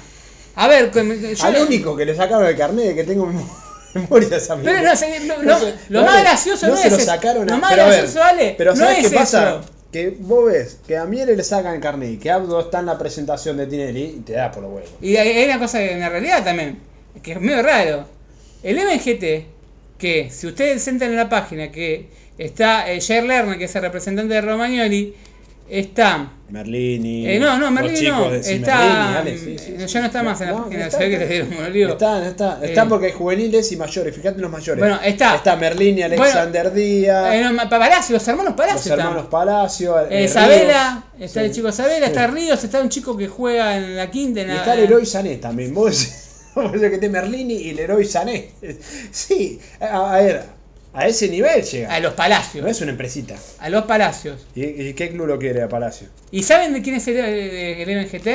A 0.56 0.68
ver, 0.68 0.90
yo 0.92 1.00
Al 1.46 1.52
no- 1.54 1.62
único 1.62 1.96
que 1.96 2.04
le 2.04 2.14
sacaron 2.14 2.46
el 2.46 2.56
carnet 2.56 2.94
que 2.94 3.04
tengo 3.04 3.26
mem- 3.26 3.44
memoria 3.94 4.36
esa 4.36 4.56
Pero 4.56 4.82
no, 4.82 5.42
no, 5.42 5.42
no, 5.42 5.58
lo 5.88 6.00
no 6.00 6.06
más 6.06 6.22
gracioso 6.22 6.66
no, 6.68 6.74
es 6.76 6.90
lo 6.92 6.98
sacaron 6.98 7.46
Lo 7.46 7.56
más 7.58 7.74
gracioso, 7.74 8.22
Ale, 8.22 8.54
Pero 8.58 8.72
no 8.72 8.76
¿sabes 8.80 8.98
es 9.04 9.10
qué 9.10 9.16
pasa? 9.16 9.60
Que 9.94 10.10
vos 10.10 10.46
ves 10.46 10.80
que 10.84 10.96
a 10.96 11.04
Miele 11.04 11.36
le 11.36 11.44
sacan 11.44 11.80
el 11.80 12.02
y 12.10 12.16
que 12.16 12.28
Abdo 12.28 12.58
está 12.58 12.80
en 12.80 12.86
la 12.86 12.98
presentación 12.98 13.56
de 13.56 13.68
Tinelli 13.68 14.02
y 14.02 14.20
te 14.26 14.32
da 14.32 14.50
por 14.50 14.64
los 14.64 14.72
huevos. 14.72 14.90
Y 15.00 15.14
hay 15.14 15.44
una 15.44 15.60
cosa 15.60 15.80
en 15.80 16.00
la 16.00 16.08
realidad 16.08 16.42
también, 16.42 16.80
que 17.22 17.30
es 17.30 17.40
medio 17.40 17.62
raro. 17.62 18.04
El 18.64 18.76
MGT, 18.76 19.46
que 19.96 20.30
si 20.32 20.48
ustedes 20.48 20.88
entran 20.88 21.12
en 21.12 21.16
la 21.16 21.28
página, 21.28 21.70
que 21.70 22.08
está 22.38 22.90
eh, 22.90 23.00
Jair 23.00 23.22
Lerner, 23.22 23.56
que 23.56 23.66
es 23.66 23.76
el 23.76 23.82
representante 23.82 24.34
de 24.34 24.40
Romagnoli, 24.40 25.14
está... 25.68 26.30
Merlini. 26.50 27.26
Eh, 27.28 27.38
no, 27.40 27.54
no, 27.54 27.62
los 27.64 27.72
Merlini 27.72 27.98
chicos 27.98 28.18
no, 28.18 28.32
está... 28.34 28.76
Merlini, 28.78 29.16
Ale, 29.16 29.38
sí, 29.38 29.44
sí, 29.58 29.72
eh, 29.76 29.88
sí. 29.88 29.92
ya 29.94 30.00
no 30.00 30.06
está 30.06 30.22
más 30.22 30.40
en 30.40 30.46
la 30.48 30.52
No, 30.52 30.64
página, 30.64 30.86
está, 30.86 30.98
que 30.98 31.12
está. 31.14 31.18
le 31.18 31.26
dieron 31.28 31.64
olivo. 31.64 31.92
Está, 31.92 32.28
está, 32.28 32.60
está 32.64 32.82
Eh, 32.82 32.86
porque 32.88 33.06
hay 33.06 33.12
juveniles 33.12 33.72
y 33.72 33.76
mayores, 33.76 34.14
fíjate 34.14 34.36
en 34.36 34.42
los 34.42 34.50
mayores. 34.52 34.78
Bueno, 34.80 35.00
está. 35.02 35.34
Está 35.36 35.56
Merlini, 35.56 36.02
Alexander 36.02 36.72
Díaz, 36.72 37.34
Eh, 37.34 37.42
no, 37.50 37.68
Palacio, 37.68 38.14
los 38.14 38.28
hermanos 38.28 38.54
Palacio 38.54 38.76
los 38.76 38.86
están. 38.86 39.00
hermanos 39.00 39.26
Palacio, 39.30 39.98
Eh, 40.00 40.08
Ríos. 40.20 40.30
Sabela, 40.32 41.04
está 41.18 41.40
Sí. 41.40 41.46
el 41.46 41.52
chico 41.52 41.72
Sabela, 41.72 42.06
Sí. 42.06 42.12
está 42.12 42.26
Ríos, 42.28 42.62
está 42.64 42.80
un 42.80 42.88
chico 42.88 43.16
que 43.16 43.26
juega 43.26 43.76
en 43.76 43.96
la 43.96 44.10
quinta. 44.10 44.42
En 44.42 44.48
Y 44.50 44.52
la- 44.52 44.58
está 44.58 44.76
Leroy 44.76 45.06
Sané 45.06 45.36
también. 45.36 45.74
Vos 45.74 46.08
vos 46.54 46.70
que 46.72 46.86
esté 46.86 47.08
Merlini 47.08 47.54
y 47.54 47.72
Leroy 47.72 48.04
Sané. 48.04 48.50
Sí, 49.10 49.58
a, 49.80 50.14
a 50.14 50.22
ver, 50.22 50.44
a 50.94 51.06
ese 51.08 51.28
nivel 51.28 51.62
llega. 51.62 51.92
A 51.94 52.00
los 52.00 52.14
Palacios. 52.14 52.64
No 52.64 52.70
es 52.70 52.80
una 52.80 52.92
empresita. 52.92 53.34
A 53.58 53.68
los 53.68 53.84
Palacios. 53.84 54.46
¿Y, 54.54 54.64
y 54.64 54.94
qué 54.94 55.10
club 55.10 55.26
lo 55.26 55.38
quiere 55.38 55.62
a 55.62 55.68
Palacio? 55.68 56.08
¿Y 56.30 56.42
saben 56.44 56.72
de 56.72 56.82
quién 56.82 56.96
es 56.96 57.06
el, 57.08 57.16
el, 57.16 57.88
el 57.88 58.06
MGT? 58.06 58.28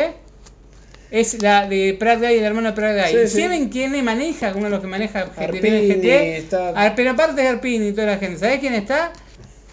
Es 1.11 1.41
la 1.41 1.68
de 1.68 1.95
Prat 1.99 2.19
Guy, 2.19 2.36
el 2.38 2.44
hermano 2.44 2.69
de 2.69 2.73
Prat 2.76 2.95
Guy. 2.95 3.11
Sí, 3.11 3.18
¿Y 3.23 3.27
sí. 3.27 3.41
¿Saben 3.41 3.69
quién 3.69 3.91
le 3.94 4.03
maneja? 4.03 4.52
Uno 4.56 4.65
de 4.65 4.69
los 4.69 4.80
que 4.81 4.88
maneja 4.88 5.22
el 5.38 5.44
Arpini, 5.44 5.88
MGT. 5.88 6.06
está- 6.38 6.73
Ah, 6.76 6.94
pero 6.95 7.11
aparte 7.11 7.41
de 7.41 7.48
Arpini 7.48 7.88
y 7.88 7.91
toda 7.94 8.07
la 8.07 8.18
gente, 8.18 8.38
¿sabés 8.40 8.60
quién 8.60 8.76
está? 8.76 9.11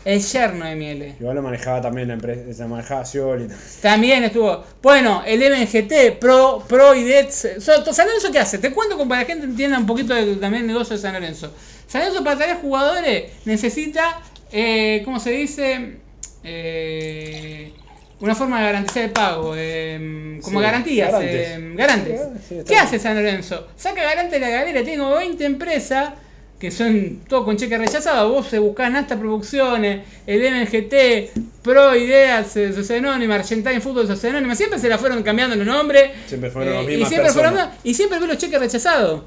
El 0.07 0.23
yerno 0.23 0.65
de 0.65 0.77
Miele. 0.77 1.17
Igual 1.19 1.35
lo 1.35 1.43
manejaba 1.43 1.81
también 1.83 2.07
la 2.09 2.15
empresa, 2.15 2.41
se 2.55 2.65
manejaba 2.65 3.05
Scioli. 3.05 3.49
También 3.83 4.23
estuvo. 4.23 4.65
Bueno, 4.81 5.25
el 5.27 5.41
MGT, 5.43 6.13
Pro, 6.21 6.65
Pro 6.69 6.95
y 6.95 7.11
so- 7.29 7.93
¿San 7.93 8.07
Lorenzo 8.07 8.31
qué 8.33 8.39
hace? 8.39 8.59
Te 8.59 8.71
cuento 8.71 8.97
como 8.97 9.09
para 9.09 9.27
que 9.27 9.35
la 9.35 9.41
gente 9.41 9.51
entienda 9.51 9.79
un 9.79 9.87
poquito 9.87 10.15
de, 10.15 10.37
también 10.37 10.63
el 10.63 10.69
negocio 10.69 10.95
de 10.95 11.03
San 11.03 11.13
Lorenzo. 11.13 11.53
San 11.89 12.01
Lorenzo 12.03 12.25
para 12.25 12.37
traer 12.37 12.57
jugadores 12.57 13.33
necesita, 13.45 14.21
eh, 14.53 15.03
¿cómo 15.05 15.21
se 15.21 15.31
dice? 15.31 15.99
Eh, 16.43 17.73
una 18.21 18.35
forma 18.35 18.59
de 18.61 18.67
garantizar 18.67 19.05
el 19.05 19.11
pago. 19.11 19.55
eh, 19.57 20.39
como 20.43 20.59
Sí, 20.61 20.65
garantías. 20.65 21.13
garantes. 21.13 21.49
eh, 21.49 21.73
garantes. 21.75 22.21
Sí, 22.49 22.55
está 22.59 22.73
¿Qué 22.73 22.79
hace 22.79 22.99
San 22.99 23.15
Lorenzo? 23.17 23.67
Saca 23.77 24.03
garante 24.03 24.37
de 24.37 24.41
la 24.41 24.51
galera. 24.51 24.83
Tengo 24.85 25.15
20 25.17 25.45
empresas 25.45 26.15
que 26.59 26.71
son 26.71 27.21
todo 27.29 27.45
con 27.45 27.57
cheque 27.59 27.77
rechazado. 27.77 28.33
Vos 28.33 28.47
se 28.49 28.59
buscás 28.59 28.91
Nasta 28.91 29.19
Producciones, 29.19 30.05
el 30.27 30.43
MGT, 30.43 31.31
Pro 31.63 31.95
Ideas, 31.95 32.57
eh, 32.57 32.73
Sociedad 32.73 33.05
Anónima, 33.05 33.35
Argentine 33.35 33.81
Fútbol, 33.83 34.07
Sociedad 34.07 34.37
Anónima. 34.37 34.55
Siempre 34.55 34.79
se 34.79 34.89
la 34.89 34.97
fueron 34.97 35.23
cambiando 35.23 35.55
los 35.57 35.67
nombres. 35.67 36.11
Siempre 36.27 36.51
fueron 36.51 36.75
las 36.75 36.85
y 36.85 36.87
mismas 36.87 37.09
siempre 37.11 37.29
personas. 37.33 37.53
fueron- 37.53 37.71
y 37.85 37.95
siempre 37.95 38.19
ves 38.19 38.29
los 38.29 38.39
cheques 38.39 38.59
rechazados. 38.61 39.23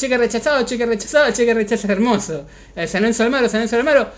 Cheque 0.00 0.16
rechazado, 0.16 0.64
cheque 0.64 0.86
rechazado, 0.86 1.30
cheque 1.32 1.52
rechazado 1.52 1.92
hermoso. 1.92 2.46
El 2.74 2.88
San 2.88 3.02
Lorenzo 3.02 3.22
Almaro, 3.24 3.48
San 3.48 3.60
Lorenzo 3.60 3.76
Almaro. 3.76 4.08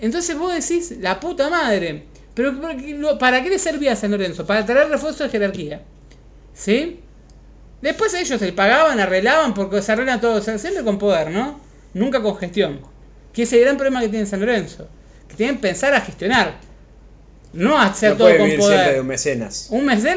Entonces 0.00 0.36
vos 0.38 0.52
decís, 0.54 0.94
la 1.00 1.20
puta 1.20 1.50
madre. 1.50 2.04
Pero 2.34 2.58
¿por 2.60 2.76
qué 2.76 2.94
lo- 2.94 3.18
¿para 3.18 3.42
qué 3.42 3.50
le 3.50 3.58
servía 3.58 3.92
a 3.92 3.96
San 3.96 4.10
Lorenzo? 4.12 4.46
Para 4.46 4.64
traer 4.64 4.88
refuerzo 4.88 5.24
de 5.24 5.30
jerarquía. 5.30 5.82
¿Sí? 6.54 7.00
Después 7.82 8.14
ellos 8.14 8.40
se 8.40 8.52
pagaban, 8.52 8.98
arreglaban, 8.98 9.52
porque 9.52 9.82
se 9.82 9.92
arreglan 9.92 10.20
todo, 10.20 10.40
siempre 10.40 10.82
con 10.84 10.98
poder, 10.98 11.30
¿no? 11.30 11.60
Nunca 11.92 12.22
con 12.22 12.36
gestión. 12.38 12.80
Que 13.32 13.42
es 13.42 13.52
el 13.52 13.60
gran 13.60 13.76
problema 13.76 14.00
que 14.00 14.08
tiene 14.08 14.24
San 14.26 14.40
Lorenzo. 14.40 14.88
Que 15.28 15.34
tienen 15.36 15.56
que 15.56 15.62
pensar 15.62 15.92
a 15.94 16.00
gestionar. 16.00 16.54
No 17.52 17.78
a 17.78 17.86
hacer 17.86 18.12
No 18.12 18.16
todo 18.16 18.28
con 18.30 18.36
siempre 18.48 18.56
de 18.56 18.58
poder. 18.58 19.00
un 19.00 19.06
mecenas. 19.06 19.68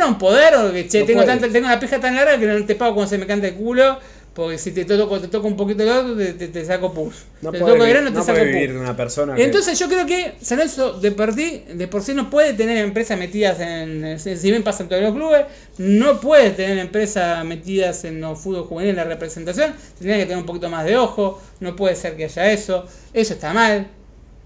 Un 0.07 0.17
poder, 0.17 0.55
o 0.55 0.71
que 0.71 0.87
che, 0.87 1.01
No 1.01 1.05
tengo, 1.05 1.23
tanta, 1.25 1.49
tengo 1.49 1.67
la 1.67 1.79
pija 1.79 1.99
tan 1.99 2.15
larga 2.15 2.39
que 2.39 2.47
no 2.47 2.65
te 2.65 2.73
pago 2.73 2.95
cuando 2.95 3.09
se 3.11 3.17
me 3.19 3.27
canta 3.27 3.47
el 3.47 3.53
culo. 3.55 3.99
Porque 4.37 4.59
si 4.59 4.71
te 4.71 4.85
toco, 4.85 5.19
te 5.19 5.29
toco 5.29 5.47
un 5.47 5.57
poquito 5.57 5.81
el 5.81 5.89
otro, 5.89 6.15
te, 6.15 6.33
te, 6.33 6.47
te 6.49 6.63
saco 6.63 6.93
push. 6.93 7.15
No 7.41 7.51
te 7.51 7.57
puede, 7.57 7.73
toco 7.73 7.85
el 7.85 8.13
te 8.13 8.21
saco 8.21 8.45
vivir 8.45 8.71
de 8.73 8.79
una 8.79 8.95
persona 8.95 9.33
que- 9.35 9.43
Entonces 9.43 9.79
yo 9.79 9.87
creo 9.87 10.05
que 10.05 10.35
San 10.43 10.59
Lorenzo 10.59 10.93
de 10.99 11.11
por, 11.11 11.33
sí, 11.33 11.63
de 11.73 11.87
por 11.87 12.03
sí 12.03 12.13
no 12.13 12.29
puede 12.29 12.53
tener 12.53 12.77
empresas 12.77 13.17
metidas 13.17 13.59
en, 13.59 14.19
si 14.19 14.51
bien 14.51 14.61
pasa 14.61 14.83
en 14.83 14.89
todos 14.89 15.01
los 15.01 15.13
clubes, 15.15 15.45
no 15.79 16.21
puede 16.21 16.51
tener 16.51 16.77
empresas 16.77 17.43
metidas 17.45 18.03
en 18.03 18.21
los 18.21 18.39
fútbol 18.39 18.65
juvenil 18.65 18.91
en 18.91 18.97
la 18.97 19.05
representación, 19.05 19.73
tendría 19.97 20.17
que 20.17 20.25
tener 20.25 20.37
un 20.37 20.45
poquito 20.45 20.69
más 20.69 20.85
de 20.85 20.97
ojo, 20.97 21.41
no 21.59 21.75
puede 21.75 21.95
ser 21.95 22.15
que 22.15 22.25
haya 22.25 22.51
eso, 22.51 22.85
eso 23.13 23.33
está 23.33 23.53
mal, 23.53 23.87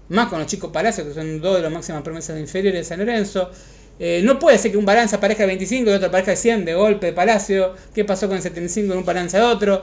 más 0.08 0.28
con 0.28 0.38
los 0.38 0.48
chicos 0.48 0.70
Palacios 0.72 1.06
que 1.06 1.12
son 1.12 1.42
dos 1.42 1.56
de 1.56 1.62
las 1.64 1.70
máximas 1.70 2.00
promesas 2.00 2.40
inferiores 2.40 2.80
de 2.80 2.84
San 2.84 2.98
Lorenzo. 2.98 3.50
Eh, 3.98 4.20
no 4.24 4.38
puede 4.38 4.58
ser 4.58 4.72
que 4.72 4.78
un 4.78 4.84
balance 4.84 5.14
aparezca 5.14 5.42
de 5.44 5.48
25 5.48 5.90
y 5.90 5.92
otro 5.94 6.08
aparezca 6.08 6.32
de 6.32 6.36
100 6.36 6.64
de 6.64 6.74
golpe 6.74 7.06
de 7.06 7.12
Palacio. 7.12 7.74
¿Qué 7.94 8.04
pasó 8.04 8.26
con 8.26 8.36
el 8.36 8.42
75 8.42 8.92
en 8.92 8.98
un 8.98 9.04
balance 9.04 9.36
de 9.36 9.42
otro? 9.44 9.82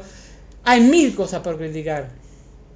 Hay 0.65 0.81
mil 0.81 1.15
cosas 1.15 1.41
por 1.41 1.57
criticar. 1.57 2.09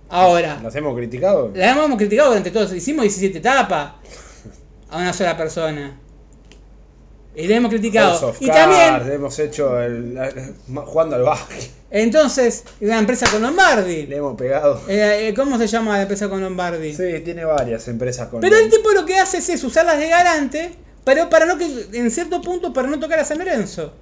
Ahora, 0.09 0.59
¿Las 0.63 0.75
hemos 0.75 0.95
criticado? 0.95 1.51
la 1.55 1.71
hemos 1.71 1.97
criticado 1.97 2.29
durante 2.29 2.51
todos. 2.51 2.71
Hicimos 2.73 3.03
17 3.03 3.39
etapas 3.39 3.93
a 4.89 4.97
una 4.97 5.11
sola 5.11 5.35
persona. 5.35 5.99
Y 7.35 7.47
le 7.47 7.55
hemos 7.55 7.71
criticado. 7.71 8.35
Y 8.39 8.45
también, 8.47 9.11
hemos 9.11 9.39
hecho 9.39 9.81
el, 9.81 10.13
la- 10.13 10.31
jugando 10.85 11.15
al 11.15 11.23
básquet. 11.23 11.67
entonces, 11.89 12.63
la 12.79 12.99
empresa 12.99 13.25
con 13.31 13.41
Lombardi. 13.41 14.05
Le 14.05 14.17
hemos 14.17 14.37
pegado. 14.37 14.79
Eh, 14.87 15.29
eh, 15.29 15.33
¿Cómo 15.33 15.57
se 15.57 15.65
llama 15.65 15.95
la 15.95 16.03
empresa 16.03 16.29
con 16.29 16.41
Lombardi? 16.41 16.93
Sí, 16.93 17.21
tiene 17.25 17.43
varias 17.43 17.87
empresas 17.87 18.27
con. 18.27 18.39
Pero 18.39 18.55
el 18.55 18.69
tipo 18.69 18.91
lo 18.91 19.03
que 19.07 19.17
hace 19.17 19.39
es, 19.39 19.49
eso, 19.49 19.65
usarlas 19.65 19.97
de 19.97 20.09
garante, 20.09 20.75
pero 21.03 21.29
para 21.29 21.45
no 21.45 21.57
que, 21.57 21.65
en 21.93 22.11
cierto 22.11 22.41
punto, 22.41 22.73
para 22.73 22.87
no 22.87 22.99
tocar 22.99 23.19
a 23.19 23.25
San 23.25 23.39
Lorenzo. 23.39 23.93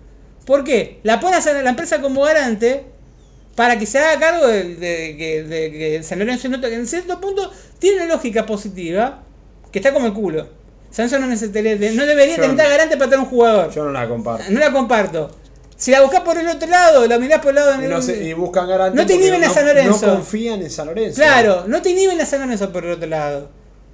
¿Por 0.45 0.64
qué? 0.64 0.99
La 1.03 1.19
pone 1.19 1.36
a 1.38 1.61
la 1.61 1.69
empresa 1.69 2.02
como 2.02 2.22
garante 2.23 2.84
para 3.56 3.78
que 3.78 3.86
se 3.86 3.99
haga 3.99 4.19
cargo 4.19 4.48
de, 4.48 5.15
que 5.18 6.02
San 6.03 6.19
Lorenzo 6.19 6.49
no 6.49 6.60
toque. 6.61 6.76
En 6.76 6.88
cierto 6.88 7.19
punto 7.22 7.52
tiene 7.80 7.98
una 7.98 8.14
lógica 8.14 8.45
positiva 8.45 9.23
que 9.72 9.80
está 9.80 9.94
como 9.94 10.07
el 10.07 10.14
culo. 10.14 10.48
San 10.90 11.10
Lorenzo 11.10 11.45
no, 11.48 11.52
no 11.52 12.06
debería 12.06 12.36
Yo- 12.38 12.41
tener 12.41 12.57
garante 12.69 12.98
para 12.98 13.10
tener 13.10 13.19
un 13.26 13.30
jugador. 13.30 13.72
Yo 13.72 13.84
no 13.86 13.91
la 13.91 14.07
comparto. 14.07 14.45
No 14.49 14.60
la 14.60 14.72
comparto. 14.72 15.32
Si 15.78 15.90
la 15.90 16.02
buscas 16.02 16.22
por 16.22 16.38
el 16.38 16.48
otro 16.48 16.69
lado, 16.69 17.07
la 17.07 17.18
mirás 17.18 17.40
por 17.40 17.49
el 17.49 17.56
lado 17.56 17.78
de 17.78 17.88
no 17.88 18.02
sé- 18.03 18.23
y 18.23 18.34
buscan 18.34 18.68
garantía. 18.68 19.02
No 19.02 19.07
te 19.07 19.15
inhiben 19.15 19.44
a 19.44 19.49
San 19.49 19.65
Lorenzo. 19.65 20.06
No 20.07 20.14
confían 20.15 20.61
en 20.61 20.69
San 20.69 20.88
Lorenzo. 20.88 21.15
Claro, 21.15 21.64
no 21.68 21.82
te 21.82 21.90
inhiben 21.90 22.22
a 22.22 22.26
San 22.26 22.41
Lorenzo 22.41 22.72
por 22.72 22.86
el 22.86 22.91
otro 22.91 23.07
lado. 23.07 23.49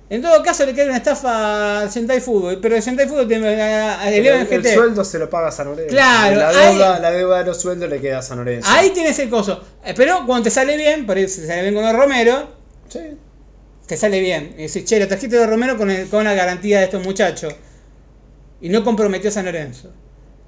En 0.10 0.22
todo 0.22 0.42
caso 0.42 0.66
le 0.66 0.74
queda 0.74 0.86
una 0.86 0.98
estafa 0.98 1.82
al 1.82 1.92
Sentai 1.92 2.22
Fútbol, 2.22 2.60
pero 2.62 2.78
el 2.78 2.82
Sentai 2.82 3.08
Fútbol 3.10 3.28
tiene 3.28 3.62
a- 3.62 4.02
a- 4.02 4.10
el, 4.10 4.26
el 4.26 4.48
GT. 4.48 4.74
sueldo 4.74 5.04
se 5.04 5.20
lo 5.20 5.30
paga 5.30 5.52
San 5.52 5.68
Lorenzo. 5.68 5.90
Claro, 5.92 6.36
la 6.38 6.50
ahí- 6.50 6.74
deuda, 6.76 7.00
la 7.00 7.12
deuda 7.12 7.38
de 7.40 7.44
los 7.46 7.60
sueldos 7.60 7.90
le 7.90 8.00
queda 8.00 8.20
a 8.20 8.22
San 8.22 8.38
Lorenzo. 8.38 8.70
Ahí 8.72 8.92
tienes 8.92 9.20
el 9.20 9.30
coso. 9.30 9.62
Eh, 9.84 9.94
Pero 9.98 10.26
cuando 10.26 10.46
te 10.46 10.50
sale 10.50 10.78
bien, 10.78 11.06
por 11.06 11.18
eso 11.18 11.42
te 11.42 11.48
sale 11.48 11.62
bien 11.64 11.74
con 11.74 11.84
los 11.84 11.94
Romero, 11.94 12.48
Sí. 12.88 13.00
te 13.86 13.98
sale 13.98 14.22
bien. 14.22 14.56
Y 14.58 14.64
decís, 14.68 14.86
che, 14.86 14.98
lo 14.98 15.10
trajiste 15.10 15.36
de 15.38 15.46
Romero 15.46 15.78
con, 15.78 15.92
el- 15.92 16.08
con 16.08 16.24
la 16.24 16.34
garantía 16.34 16.80
de 16.80 16.86
estos 16.86 17.04
muchachos. 17.04 17.54
Y 18.62 18.70
no 18.70 18.86
comprometió 18.86 19.30
a 19.30 19.34
San 19.34 19.44
Lorenzo. 19.46 19.92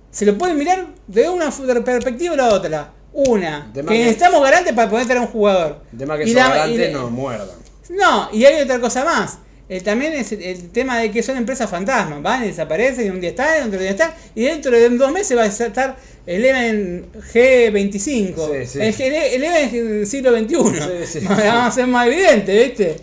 Se 0.10 0.26
lo 0.26 0.38
pueden 0.38 0.57
mirar 0.57 0.88
de 1.07 1.30
una 1.30 1.52
perspectiva 1.84 2.34
o 2.34 2.38
la 2.38 2.48
otra. 2.53 2.94
Una, 3.11 3.69
De 3.73 3.84
que 3.84 3.90
necesitamos 3.98 4.41
garantes 4.41 4.72
para 4.73 4.90
poder 4.90 5.06
tener 5.06 5.22
un 5.22 5.27
jugador. 5.27 5.81
De 5.91 6.06
más 6.06 6.18
que 6.18 6.23
Y 6.23 6.27
son 6.27 6.36
la- 6.44 6.49
garantes 6.49 6.90
y 6.90 6.91
la- 6.94 6.98
no 6.99 7.10
muerdan. 7.10 7.48
No, 7.90 8.30
y 8.31 8.45
hay 8.45 8.61
otra 8.61 8.80
cosa 8.80 9.03
más. 9.03 9.40
Eh, 9.69 9.81
también 9.81 10.13
es 10.13 10.31
el, 10.31 10.41
el 10.41 10.69
tema 10.71 10.99
de 10.99 11.11
que 11.11 11.21
son 11.21 11.37
empresas 11.37 11.69
fantasmas. 11.69 12.21
Van 12.21 12.43
y 12.43 12.47
desaparecen, 12.47 13.05
y 13.05 13.09
un 13.09 13.21
día 13.21 13.29
están, 13.29 13.67
otro 13.67 13.79
día 13.79 13.91
están. 13.91 14.11
Y 14.35 14.43
dentro 14.43 14.71
de 14.71 14.89
dos 14.89 15.11
meses 15.11 15.37
va 15.37 15.43
a 15.43 15.45
estar 15.45 15.95
el 16.25 16.43
Eleven 16.43 17.05
G25. 17.33 18.65
Sí, 18.65 18.93
sí. 18.93 19.03
El, 19.03 19.13
Eleven 19.15 19.71
del 19.71 20.07
siglo 20.07 20.37
XXI. 20.37 21.05
Sí. 21.05 21.19
Vamos 21.27 21.45
a 21.45 21.71
ser 21.71 21.87
más 21.87 22.07
evidente, 22.07 22.63
¿viste? 22.63 22.97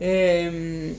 Eh, 0.00 0.94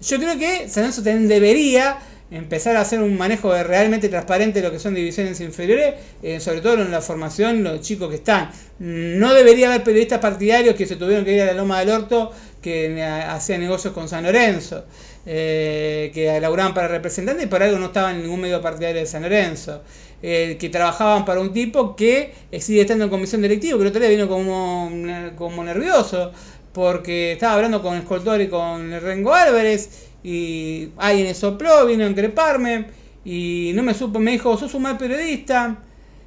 yo 0.00 0.18
creo 0.18 0.38
que 0.38 0.68
San 0.68 0.84
Lorenzo 0.84 1.02
debería 1.02 1.98
empezar 2.30 2.76
a 2.76 2.80
hacer 2.80 3.00
un 3.00 3.16
manejo 3.16 3.52
de 3.52 3.62
realmente 3.62 4.08
transparente 4.08 4.60
de 4.60 4.66
lo 4.66 4.72
que 4.72 4.78
son 4.78 4.94
divisiones 4.94 5.40
inferiores, 5.40 5.94
eh, 6.22 6.40
sobre 6.40 6.60
todo 6.60 6.74
en 6.74 6.90
la 6.90 7.00
formación, 7.00 7.62
los 7.62 7.80
chicos 7.80 8.10
que 8.10 8.16
están. 8.16 8.50
No 8.78 9.34
debería 9.34 9.68
haber 9.68 9.84
periodistas 9.84 10.18
partidarios 10.18 10.74
que 10.74 10.86
se 10.86 10.96
tuvieron 10.96 11.24
que 11.24 11.34
ir 11.34 11.42
a 11.42 11.46
la 11.46 11.54
Loma 11.54 11.80
del 11.80 11.90
Orto 11.90 12.32
que 12.64 13.02
hacían 13.02 13.60
negocios 13.60 13.92
con 13.92 14.08
San 14.08 14.24
Lorenzo, 14.24 14.86
eh, 15.26 16.10
que 16.14 16.40
laburaban 16.40 16.72
para 16.72 16.88
representantes 16.88 17.44
y 17.44 17.46
por 17.46 17.62
algo 17.62 17.78
no 17.78 17.86
estaban 17.86 18.16
en 18.16 18.22
ningún 18.22 18.40
medio 18.40 18.62
partidario 18.62 19.02
de 19.02 19.06
San 19.06 19.22
Lorenzo. 19.22 19.82
que 20.22 20.70
trabajaban 20.72 21.26
para 21.26 21.40
un 21.40 21.52
tipo 21.52 21.94
que 21.94 22.32
sigue 22.58 22.80
estando 22.80 23.04
en 23.04 23.10
comisión 23.10 23.42
directiva, 23.42 23.78
que 23.78 23.98
el 23.98 24.10
vino 24.16 24.26
como, 24.26 24.90
como 25.36 25.62
nervioso, 25.62 26.32
porque 26.72 27.32
estaba 27.32 27.56
hablando 27.56 27.82
con 27.82 27.98
Escoltor 27.98 28.40
y 28.40 28.48
con 28.48 28.98
Rengo 29.02 29.34
Álvarez, 29.34 30.08
y 30.22 30.88
alguien 30.96 31.34
sopló, 31.34 31.84
vino 31.84 32.06
a 32.06 32.08
increparme, 32.08 32.86
y 33.24 33.72
no 33.74 33.82
me 33.82 33.92
supo, 33.92 34.18
me 34.18 34.30
dijo, 34.30 34.56
sos 34.56 34.72
un 34.72 34.82
mal 34.82 34.96
periodista, 34.96 35.76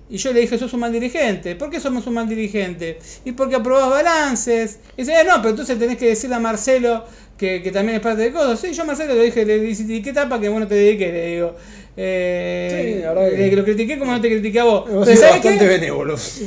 y 0.09 0.17
yo 0.17 0.31
le 0.33 0.39
dije, 0.41 0.57
sos 0.57 0.73
un 0.73 0.79
mal 0.79 0.91
dirigente. 0.93 1.55
¿Por 1.55 1.69
qué 1.69 1.79
somos 1.79 2.07
un 2.07 2.13
mal 2.13 2.27
dirigente? 2.29 2.99
Y 3.25 3.33
porque 3.33 3.55
aprobás 3.55 3.89
balances. 3.89 4.79
Y 4.95 5.01
dice, 5.01 5.15
"Ah, 5.15 5.23
no, 5.23 5.35
pero 5.37 5.49
entonces 5.49 5.77
tenés 5.77 5.97
que 5.97 6.07
decirle 6.07 6.35
a 6.35 6.39
Marcelo 6.39 7.03
que, 7.37 7.61
que 7.61 7.71
también 7.71 7.97
es 7.97 8.01
parte 8.01 8.21
de 8.21 8.31
cosas. 8.31 8.59
Sí, 8.59 8.73
yo 8.73 8.83
a 8.83 8.85
Marcelo 8.85 9.13
le 9.15 9.23
dije, 9.25 9.45
le 9.45 9.59
dije, 9.59 9.83
¿y 9.87 10.01
qué 10.01 10.13
tapa 10.13 10.39
que 10.39 10.49
vos 10.49 10.59
no 10.59 10.67
te 10.67 10.75
dediques? 10.75 11.11
Le 11.11 11.35
digo. 11.35 11.55
Eh, 11.97 12.93
Sí, 12.95 13.01
la 13.03 13.13
verdad 13.13 13.35
que- 13.49 13.55
lo 13.55 13.63
critiqué 13.63 13.97
como 13.99 14.11
no 14.13 14.21
te 14.21 14.29
critiqué 14.29 14.59
a 14.59 14.63
vos. 14.63 14.89
Hemos 14.89 15.05
Pero 15.05 15.17
sido 15.17 15.27
¿sabés 15.27 15.41
qué? 15.41 15.49
bastante. 15.49 15.65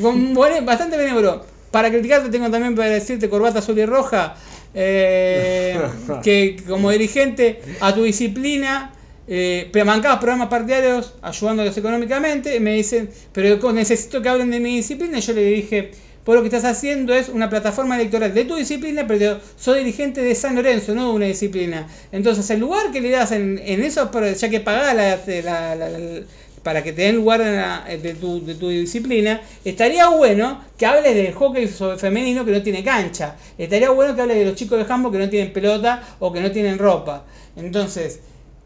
Con- 0.00 0.34
bueno, 0.34 0.64
bastante 0.64 0.96
benévolo. 0.96 1.44
Para 1.70 1.90
criticarte 1.90 2.30
tengo 2.30 2.50
también 2.50 2.74
para 2.74 2.88
decirte 2.90 3.28
corbata 3.28 3.58
azul 3.60 3.78
y 3.78 3.84
roja. 3.86 4.36
eh, 4.74 5.76
que 6.22 6.56
como 6.66 6.90
dirigente 6.90 7.60
a 7.80 7.94
tu 7.94 8.04
disciplina, 8.04 8.92
eh, 9.28 9.68
pero 9.72 9.84
mancabas 9.84 10.18
programas 10.18 10.48
partidarios 10.48 11.14
ayudándolos 11.22 11.76
económicamente. 11.76 12.58
Me 12.60 12.74
dicen, 12.74 13.10
pero 13.32 13.72
necesito 13.72 14.22
que 14.22 14.28
hablen 14.28 14.50
de 14.50 14.60
mi 14.60 14.76
disciplina. 14.76 15.18
Y 15.18 15.20
yo 15.22 15.32
le 15.32 15.42
dije, 15.44 15.90
por 16.24 16.36
lo 16.36 16.42
que 16.42 16.48
estás 16.48 16.64
haciendo 16.64 17.14
es 17.14 17.28
una 17.28 17.48
plataforma 17.48 17.96
electoral 17.96 18.34
de 18.34 18.44
tu 18.44 18.56
disciplina, 18.56 19.06
pero 19.06 19.40
soy 19.56 19.80
dirigente 19.80 20.22
de 20.22 20.34
San 20.34 20.56
Lorenzo, 20.56 20.94
no 20.94 21.08
de 21.10 21.14
una 21.14 21.26
disciplina. 21.26 21.88
Entonces, 22.12 22.48
el 22.50 22.60
lugar 22.60 22.90
que 22.92 23.00
le 23.00 23.10
das 23.10 23.32
en, 23.32 23.58
en 23.64 23.82
eso, 23.82 24.10
ya 24.34 24.48
que 24.50 24.60
pagás 24.60 24.94
la, 24.94 25.16
la- 25.42 25.74
la- 25.76 26.22
para 26.62 26.82
que 26.82 26.92
te 26.92 27.02
den 27.02 27.16
lugar 27.16 27.40
de, 27.42 28.14
tu, 28.14 28.44
disciplina, 28.68 29.40
estaría 29.64 30.08
bueno 30.08 30.62
que 30.76 30.84
hables 30.84 31.14
del 31.14 31.32
hockey 31.32 31.66
femenino 31.96 32.44
que 32.44 32.52
no 32.52 32.62
tiene 32.62 32.84
cancha. 32.84 33.36
Estaría 33.56 33.88
bueno 33.90 34.14
que 34.14 34.20
hables 34.20 34.36
de 34.36 34.44
los 34.44 34.54
chicos 34.56 34.78
de 34.78 34.92
handball 34.92 35.10
que 35.12 35.18
no 35.18 35.30
tienen 35.30 35.52
pelota 35.54 36.02
o 36.18 36.30
que 36.32 36.40
no 36.40 36.50
tienen 36.52 36.78
ropa. 36.78 37.24
Entonces, 37.56 38.20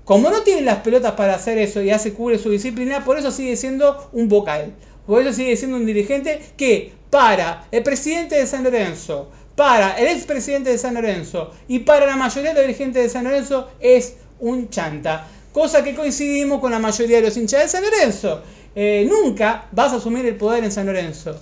como 0.04 0.30
no 0.30 0.42
tienen 0.42 0.66
las 0.66 0.78
pelotas 0.78 1.12
para 1.12 1.34
hacer 1.34 1.58
eso 1.58 1.80
y 1.80 1.90
hace 1.90 2.12
cubre 2.12 2.38
su 2.38 2.50
disciplina, 2.50 3.04
por 3.04 3.18
eso 3.18 3.30
sigue 3.30 3.56
siendo 3.56 4.08
un 4.12 4.28
vocal. 4.28 4.74
Por 5.06 5.22
eso 5.22 5.32
sigue 5.32 5.56
siendo 5.56 5.76
un 5.76 5.86
dirigente 5.86 6.40
que 6.56 6.92
para 7.10 7.66
el 7.70 7.82
presidente 7.82 8.36
de 8.36 8.46
San 8.46 8.64
Lorenzo, 8.64 9.30
para 9.56 9.92
el 9.98 10.08
expresidente 10.08 10.70
de 10.70 10.78
San 10.78 10.94
Lorenzo 10.94 11.52
y 11.68 11.80
para 11.80 12.06
la 12.06 12.16
mayoría 12.16 12.50
de 12.50 12.56
los 12.56 12.66
dirigentes 12.66 13.02
de 13.02 13.08
San 13.08 13.24
Lorenzo 13.24 13.68
es 13.80 14.14
un 14.40 14.68
chanta. 14.68 15.28
Cosa 15.52 15.84
que 15.84 15.94
coincidimos 15.94 16.60
con 16.60 16.72
la 16.72 16.78
mayoría 16.78 17.18
de 17.18 17.28
los 17.28 17.36
hinchas 17.36 17.62
de 17.62 17.68
San 17.68 17.84
Lorenzo. 17.84 18.42
Eh, 18.74 19.06
nunca 19.08 19.68
vas 19.70 19.92
a 19.92 19.96
asumir 19.96 20.26
el 20.26 20.36
poder 20.36 20.64
en 20.64 20.72
San 20.72 20.86
Lorenzo. 20.86 21.38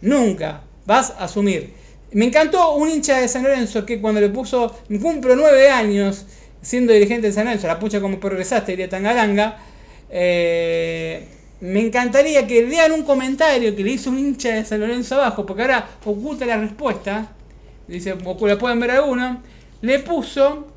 Nunca 0.00 0.62
vas 0.84 1.10
a 1.10 1.24
asumir. 1.24 1.72
Me 2.12 2.24
encantó 2.24 2.74
un 2.74 2.90
hincha 2.90 3.18
de 3.18 3.28
San 3.28 3.44
Lorenzo 3.44 3.86
que 3.86 4.00
cuando 4.00 4.20
le 4.20 4.30
puso, 4.30 4.74
cumplo 5.00 5.36
nueve 5.36 5.70
años 5.70 6.26
siendo 6.62 6.92
dirigente 6.92 7.28
de 7.28 7.32
San 7.32 7.44
Lorenzo, 7.46 7.66
la 7.66 7.78
pucha 7.78 8.00
como 8.00 8.20
progresaste, 8.20 8.72
diría 8.72 8.88
Tangalanga. 8.88 9.58
eh, 10.10 11.26
me 11.60 11.80
encantaría 11.80 12.46
que 12.46 12.62
lean 12.62 12.92
un 12.92 13.02
comentario 13.02 13.76
que 13.76 13.84
le 13.84 13.92
hizo 13.92 14.10
un 14.10 14.18
hincha 14.18 14.54
de 14.54 14.64
San 14.64 14.80
Lorenzo 14.80 15.16
abajo, 15.16 15.44
porque 15.44 15.62
ahora 15.62 15.88
oculta 16.04 16.46
la 16.46 16.56
respuesta. 16.56 17.32
Dice, 17.86 18.14
la 18.14 18.58
pueden 18.58 18.80
ver 18.80 18.92
alguno. 18.92 19.42
Le 19.82 19.98
puso, 19.98 20.68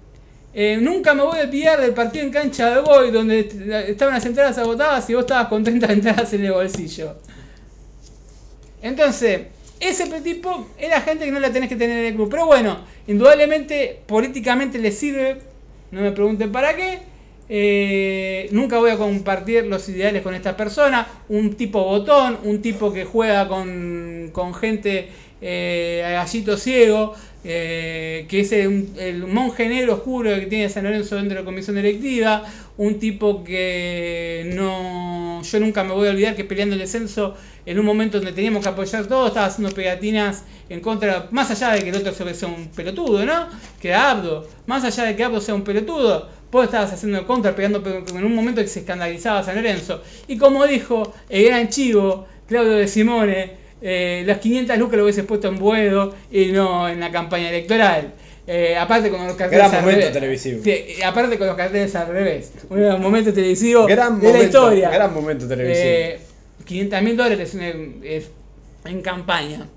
eh, 0.53 0.77
nunca 0.81 1.14
me 1.14 1.23
voy 1.23 1.39
a 1.39 1.43
olvidar 1.43 1.80
del 1.80 1.93
partido 1.93 2.26
en 2.26 2.31
cancha 2.31 2.69
de 2.69 2.81
Boy, 2.81 3.11
donde 3.11 3.39
estaban 3.88 4.14
las 4.14 4.26
entradas 4.26 4.57
agotadas 4.57 5.10
y 5.10 5.14
vos 5.14 5.23
estabas 5.23 5.47
con 5.47 5.64
30 5.64 5.93
entradas 5.93 6.34
en 6.34 6.45
el 6.45 6.51
bolsillo. 6.51 7.15
Entonces, 8.81 9.41
ese 9.80 10.05
tipo 10.22 10.68
era 10.77 11.01
gente 11.01 11.26
que 11.26 11.31
no 11.31 11.39
la 11.39 11.51
tenés 11.51 11.69
que 11.69 11.76
tener 11.76 11.99
en 11.99 12.05
el 12.07 12.15
club. 12.15 12.30
Pero 12.30 12.45
bueno, 12.45 12.80
indudablemente 13.07 14.01
políticamente 14.05 14.80
le 14.80 14.91
sirve. 14.91 15.41
No 15.94 16.02
me 16.02 16.11
pregunten 16.11 16.52
para 16.52 16.76
qué. 16.76 17.02
Eh, 17.49 18.48
nunca 18.52 18.80
voy 18.80 18.90
a 18.90 18.98
compartir 18.98 19.68
los 19.68 19.88
ideales 19.90 20.24
con 20.24 20.34
esta 20.34 20.57
persona. 20.57 21.07
Un 21.30 21.53
tipo 21.53 21.84
botón, 21.84 22.40
un 22.44 22.64
tipo 22.64 22.91
que 22.91 23.06
juega 23.06 23.48
con, 23.48 24.32
con 24.34 24.56
gente 24.56 25.10
eh, 25.45 26.02
gallito 26.02 26.56
ciego, 26.56 27.14
eh, 27.44 28.26
que 28.30 28.40
es 28.40 28.53
el, 28.53 29.26
monje 29.28 29.68
negro 29.68 29.95
oscuro 29.95 30.34
que 30.36 30.45
tiene 30.45 30.70
San 30.70 30.86
Lorenzo 30.86 31.18
dentro 31.18 31.36
de 31.36 31.41
la 31.41 31.45
comisión 31.45 31.76
directiva. 31.76 32.45
Un 32.78 32.98
tipo 32.98 33.44
que 33.44 34.49
no. 34.56 35.41
Yo 35.44 35.60
nunca 35.60 35.84
me 35.84 35.91
voy 35.91 36.07
a 36.07 36.11
olvidar 36.11 36.36
que 36.36 36.45
peleando 36.45 36.76
el 36.76 36.80
descenso 36.80 37.36
en 37.65 37.78
un 37.78 37.86
momento 37.86 38.18
donde 38.18 38.32
teníamos 38.32 38.64
que 38.64 38.70
apoyar 38.70 39.06
todo, 39.07 39.28
estaba 39.28 39.48
haciendo 39.48 39.76
pegatinas 39.76 40.44
en 40.70 40.80
contra, 40.80 41.28
más 41.32 41.52
allá 41.52 41.74
de 41.74 41.84
que 41.84 41.90
el 41.90 41.95
otro 41.98 42.14
sea 42.34 42.48
un 42.48 42.70
pelotudo, 42.70 43.26
¿no? 43.26 43.48
Que 43.82 43.90
era 43.90 44.11
Abdo, 44.11 44.48
más 44.65 44.84
allá 44.86 45.03
de 45.03 45.15
que 45.15 45.24
Abdo 45.24 45.41
sea 45.41 45.53
un 45.53 45.64
pelotudo, 45.64 46.30
vos 46.52 46.65
estabas 46.65 46.94
haciendo 46.94 47.20
en 47.20 47.26
contra, 47.26 47.56
pegando 47.56 47.84
en 47.86 48.26
un 48.26 48.34
momento 48.34 48.61
que 48.61 48.68
se 48.68 48.80
escandalizaba 48.80 49.44
San 49.44 49.56
Lorenzo. 49.56 50.02
Y 50.28 50.38
como 50.38 50.65
dijo 50.65 51.14
el 51.30 51.45
gran 51.45 51.70
chivo, 51.70 52.28
Claudio 52.48 52.74
de 52.74 52.88
Simone, 52.88 53.62
eh, 53.84 54.23
las 54.26 54.38
500 54.39 54.77
lucas 54.77 54.97
lo 54.97 55.03
hubiese 55.03 55.23
puesto 55.23 55.47
en 55.49 55.57
Buedo 55.60 56.15
y 56.31 56.47
no 56.47 56.88
en 56.89 56.99
la 56.99 57.11
campaña 57.11 57.49
electoral. 57.49 58.14
Eh, 58.47 58.76
aparte 58.77 59.10
con 59.10 59.26
los 59.26 59.35
carteles 59.38 59.65
Gran 59.69 59.76
al 59.76 59.81
momento 59.81 59.99
revés. 60.01 60.14
televisivo. 60.14 60.61
Sí, 60.64 60.85
aparte 61.05 61.38
con 61.38 61.47
los 61.47 61.55
carteles 61.55 61.95
al 61.95 62.07
revés. 62.07 62.51
Un 62.69 63.01
momento 63.01 63.31
televisivo 63.34 63.85
Gran 63.85 64.19
de 64.19 64.27
la 64.27 64.34
momento, 64.34 64.45
historia. 64.45 64.89
gran 64.89 65.14
momento 65.14 65.47
televisivo. 65.47 65.85
Eh, 65.85 66.19
500 66.65 67.01
mil 67.03 67.18
dólares 67.18 67.55
en, 67.55 69.01
campaña. 69.01 69.68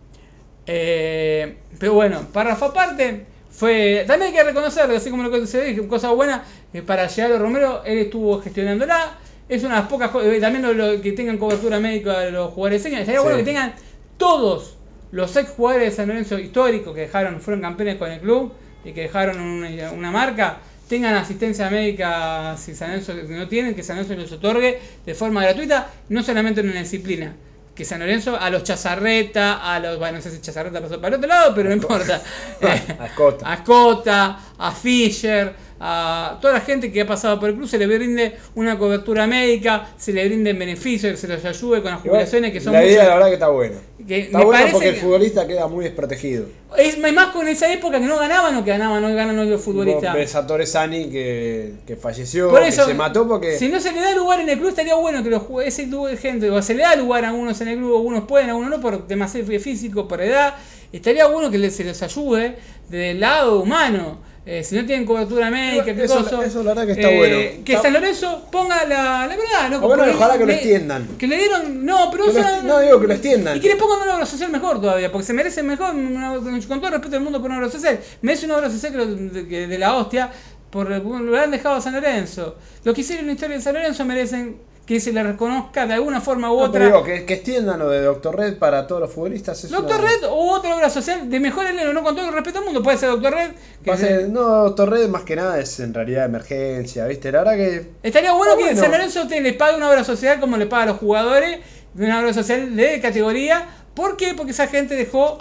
Eh, 0.66 1.56
pero 1.78 1.94
bueno, 1.94 2.26
párrafo 2.32 2.66
aparte, 2.66 3.24
fue. 3.50 4.04
También 4.06 4.32
hay 4.32 4.36
que 4.38 4.44
reconocerlo, 4.44 4.96
así 4.96 5.10
como 5.10 5.22
lo 5.22 5.30
que 5.30 5.46
se 5.46 5.62
dijo, 5.64 5.86
cosa 5.88 6.10
buena, 6.10 6.44
eh, 6.72 6.82
para 6.82 7.06
llegar 7.06 7.32
a 7.32 7.38
Romero, 7.38 7.82
él 7.84 7.98
estuvo 7.98 8.40
gestionándola. 8.40 9.18
Es 9.48 9.62
una 9.62 9.76
de 9.76 9.80
las 9.82 9.88
pocas 9.88 10.10
cosas. 10.10 10.40
También 10.40 10.62
lo, 10.64 10.72
lo- 10.72 11.00
que 11.00 11.12
tengan 11.12 11.38
cobertura 11.38 11.78
médica 11.78 12.18
de 12.18 12.32
los 12.32 12.52
jugadores 12.52 12.82
de 12.82 12.90
señas. 12.90 13.06
Sí. 13.06 13.12
bueno 13.22 13.36
que 13.36 13.44
tengan 13.44 13.74
todos 14.16 14.76
los 15.12 15.36
ex 15.36 15.51
jugadores 15.51 15.90
de 15.90 15.97
San 15.97 16.09
Lorenzo 16.09 16.38
históricos 16.38 16.94
que 16.94 17.02
dejaron, 17.02 17.40
fueron 17.40 17.62
campeones 17.62 17.97
con 17.97 18.10
el 18.10 18.20
club 18.20 18.52
y 18.84 18.93
que 18.93 19.02
dejaron 19.02 19.40
una, 19.40 19.93
una 19.93 20.10
marca. 20.10 20.59
Tengan 20.88 21.14
asistencia 21.14 21.68
médica 21.68 22.56
si 22.56 22.74
San 22.74 22.90
Lorenzo 22.90 23.12
no 23.28 23.48
tienen, 23.48 23.74
que 23.74 23.82
San 23.82 23.97
Lorenzo 23.97 24.14
les 24.14 24.32
otorgue 24.32 24.78
de 25.05 25.14
forma 25.14 25.43
gratuita, 25.43 25.90
no 26.09 26.22
solamente 26.22 26.60
en 26.60 26.70
una 26.70 26.80
disciplina. 26.80 27.34
Que 27.74 27.84
San 27.84 28.01
Lorenzo 28.01 28.40
a 28.40 28.48
los 28.48 28.62
Chazarreta, 28.62 29.74
a 29.74 29.78
los. 29.80 29.98
Bueno, 29.98 30.18
no 30.18 30.22
sé 30.22 30.30
si 30.30 30.40
Chazarreta 30.40 30.80
pasó 30.80 30.97
para 31.01 31.09
el 31.09 31.14
otro 31.14 31.28
lado, 31.28 31.55
pero 31.55 31.68
no 31.68 31.74
importa. 31.74 32.22
A 32.62 33.06
Escota. 33.06 33.51
a 33.51 33.55
Escota, 33.60 34.38
a 34.56 34.72
Fischer, 34.72 35.55
a 35.81 36.39
toda 36.40 36.55
la 36.55 36.61
gente 36.61 36.90
que 36.90 37.03
ha 37.03 37.07
pasado 37.07 37.39
por 37.39 37.51
el 37.51 37.55
club, 37.57 37.69
se 37.69 37.78
le 37.78 37.86
brinde 37.86 38.36
una 38.55 38.78
cobertura 38.78 39.27
médica, 39.27 39.89
se 39.98 40.12
le 40.12 40.27
brinden 40.27 40.59
beneficios, 40.59 41.12
que 41.12 41.16
se 41.19 41.28
los 41.28 41.44
ayude 41.44 41.82
con 41.82 41.90
las 41.93 42.01
jubilaciones 42.01 42.53
que 42.53 42.61
son 42.61 42.73
la 42.73 42.85
idea, 42.85 42.93
muchas- 43.03 43.09
la 43.09 43.15
verdad, 43.15 43.27
que 43.28 43.35
está 43.35 43.48
buena. 43.48 43.77
que 44.07 44.19
Está 44.20 44.44
buena 44.44 44.66
porque 44.73 44.89
el 44.90 44.97
futbolista 44.97 45.47
queda 45.47 45.66
muy 45.69 45.85
desprotegido. 45.85 46.47
Es 46.78 46.98
más 46.98 47.28
con 47.28 47.48
esa 47.48 47.73
época 47.73 47.98
que 48.01 48.07
no 48.07 48.19
ganaban 48.19 48.55
o 48.57 48.65
que 48.65 48.70
ganaban, 48.70 49.03
no 49.03 49.15
ganan 49.15 49.39
hoy 49.39 49.48
los 49.48 49.61
futbolistas. 49.61 50.15
Ves 50.15 50.35
a 50.35 50.47
Torres 50.47 50.70
Sani 50.73 51.11
que, 51.11 51.73
que 51.86 51.97
falleció, 51.97 52.51
Por 52.51 52.62
eso, 52.62 52.82
que 52.86 52.93
se 52.93 52.97
mató 52.97 53.27
porque. 53.27 53.59
si 53.59 53.69
no 53.69 53.81
se 53.81 53.93
le 53.93 54.01
da 54.01 54.15
lugar 54.15 54.40
en 54.40 54.48
el 54.48 54.59
club, 54.59 54.69
estaría 54.70 54.94
bueno 54.94 55.23
que 55.23 55.31
los 55.31 55.43
ese 55.65 55.86
de 55.86 56.16
gente, 56.16 56.51
o 56.51 56.61
se 56.62 56.74
le 56.74 56.82
da 56.82 56.94
lugar 56.97 57.24
a 57.24 57.28
algunos 57.28 57.61
en 57.61 57.69
el 57.69 57.77
club, 57.78 57.97
algunos 57.97 58.24
pueden, 58.24 58.51
algunos 58.51 58.70
no, 58.70 58.81
por 58.81 59.07
temas 59.07 59.32
físicos, 59.32 60.07
por 60.07 60.20
edad. 60.20 60.55
Estaría 60.93 61.27
bueno 61.27 61.51
que 61.51 61.70
se 61.70 61.85
les 61.85 62.03
ayude 62.03 62.57
desde 62.89 63.11
el 63.12 63.20
lado 63.20 63.61
humano. 63.61 64.19
Eh, 64.48 64.62
si 64.62 64.77
no 64.77 64.86
tienen 64.86 65.05
cobertura 65.05 65.51
médica, 65.51 65.85
qué 65.86 66.05
Eso- 66.05 66.23
cosa. 66.23 66.44
eso 66.47 66.62
la 66.62 66.70
verdad 66.73 66.86
que 66.86 66.93
está 66.93 67.10
eh, 67.10 67.16
bueno. 67.16 67.64
Que 67.64 67.77
San 67.78 67.93
Lorenzo 67.93 68.47
ponga 68.52 68.85
la, 68.85 69.27
la 69.27 69.36
verdad, 69.36 69.70
¿no? 69.70 69.78
O 69.85 69.89
bueno, 69.89 70.05
ojalá 70.14 70.39
que 70.39 70.47
lo 70.47 70.52
extiendan. 70.52 71.09
Que 71.18 71.27
le 71.27 71.36
dieron. 71.36 71.85
No, 71.85 72.09
pero 72.12 72.27
lo 72.27 72.32
esti- 72.32 72.62
no, 72.62 72.78
digo 72.78 73.01
que 73.01 73.06
lo 73.09 73.12
extiendan. 73.14 73.56
Y 73.56 73.60
que 73.60 73.68
le 73.70 73.74
pongan 73.77 74.02
una 74.02 74.14
obra 74.14 74.24
social 74.27 74.48
mejor 74.52 74.81
todavía, 74.81 75.10
porque 75.10 75.27
se 75.27 75.32
merecen 75.32 75.66
mejor, 75.66 75.97
una- 75.97 76.35
con 76.68 76.78
todo 76.78 76.86
el 76.86 76.93
respeto 76.93 77.10
del 77.16 77.23
mundo 77.23 77.40
por 77.43 77.51
una 77.51 77.59
obra 77.59 77.70
social. 77.70 77.98
Merece 78.23 78.47
una 78.47 78.59
obra 78.59 78.70
social 78.70 78.93
que 78.93 78.98
lo- 78.98 79.06
de, 79.06 79.48
que 79.48 79.66
de 79.66 79.78
la 79.78 79.97
hostia, 79.97 80.31
por 80.70 80.89
lo 80.90 81.36
han 81.39 81.51
dejado 81.51 81.74
a 81.74 81.81
San 81.81 81.94
Lorenzo. 81.94 82.55
Los 82.85 82.94
que 82.94 83.01
hicieron 83.01 83.27
la 83.27 83.32
historia 83.32 83.56
de 83.56 83.62
San 83.62 83.74
Lorenzo 83.74 84.05
merecen 84.05 84.59
que 84.86 85.00
se 85.00 85.12
le 85.12 85.20
reconozca 85.22 85.84
de 85.84 85.94
alguna 85.94 86.20
forma 86.20 86.52
u 86.52 86.58
No, 86.58 86.62
otra. 86.66 86.84
digo, 86.86 87.02
que, 87.02 87.24
que 87.26 87.34
extiendan 87.34 87.80
lo 87.80 87.88
de 87.90 88.02
Doctor 88.02 88.36
Red 88.36 88.56
para 88.58 88.86
todos 88.86 89.00
los 89.02 89.12
futbolistas. 89.12 89.64
Es 89.64 89.70
Doctor 89.72 89.98
una- 90.00 90.08
Red 90.08 90.24
o 90.30 90.52
otra 90.52 90.76
obra 90.76 90.88
social 90.90 91.28
de 91.28 91.40
mejor 91.40 91.66
eleno, 91.66 91.92
no 91.92 92.04
con 92.04 92.14
todo 92.14 92.26
el 92.28 92.32
respeto 92.32 92.58
del 92.60 92.66
mundo, 92.66 92.82
puede 92.84 92.96
ser 92.96 93.08
Doctor 93.10 93.34
Red. 93.34 93.50
que 93.84 94.26
no, 94.28 94.40
Doctor 94.64 94.90
Red 94.90 95.08
más 95.08 95.22
que 95.24 95.34
nada 95.34 95.58
es 95.58 95.80
en 95.80 95.92
realidad 95.92 96.24
emergencia, 96.26 97.04
¿viste? 97.06 97.32
La 97.32 97.38
verdad 97.40 97.56
que. 97.56 97.90
Estaría 98.04 98.32
bueno 98.32 98.56
que 98.56 98.62
bueno. 98.64 98.80
San 98.80 98.92
Lorenzo 98.92 99.26
te, 99.26 99.40
les 99.40 99.54
pague 99.54 99.76
una 99.76 99.90
obra 99.90 100.04
social 100.04 100.38
como 100.38 100.56
le 100.56 100.66
paga 100.66 100.84
a 100.84 100.86
los 100.86 100.98
jugadores, 100.98 101.58
de 101.94 102.04
una 102.04 102.20
obra 102.20 102.32
social 102.32 102.76
de 102.76 103.00
categoría. 103.00 103.66
¿Por 103.94 104.16
qué? 104.16 104.34
Porque 104.34 104.52
esa 104.52 104.68
gente 104.68 104.94
dejó, 104.94 105.38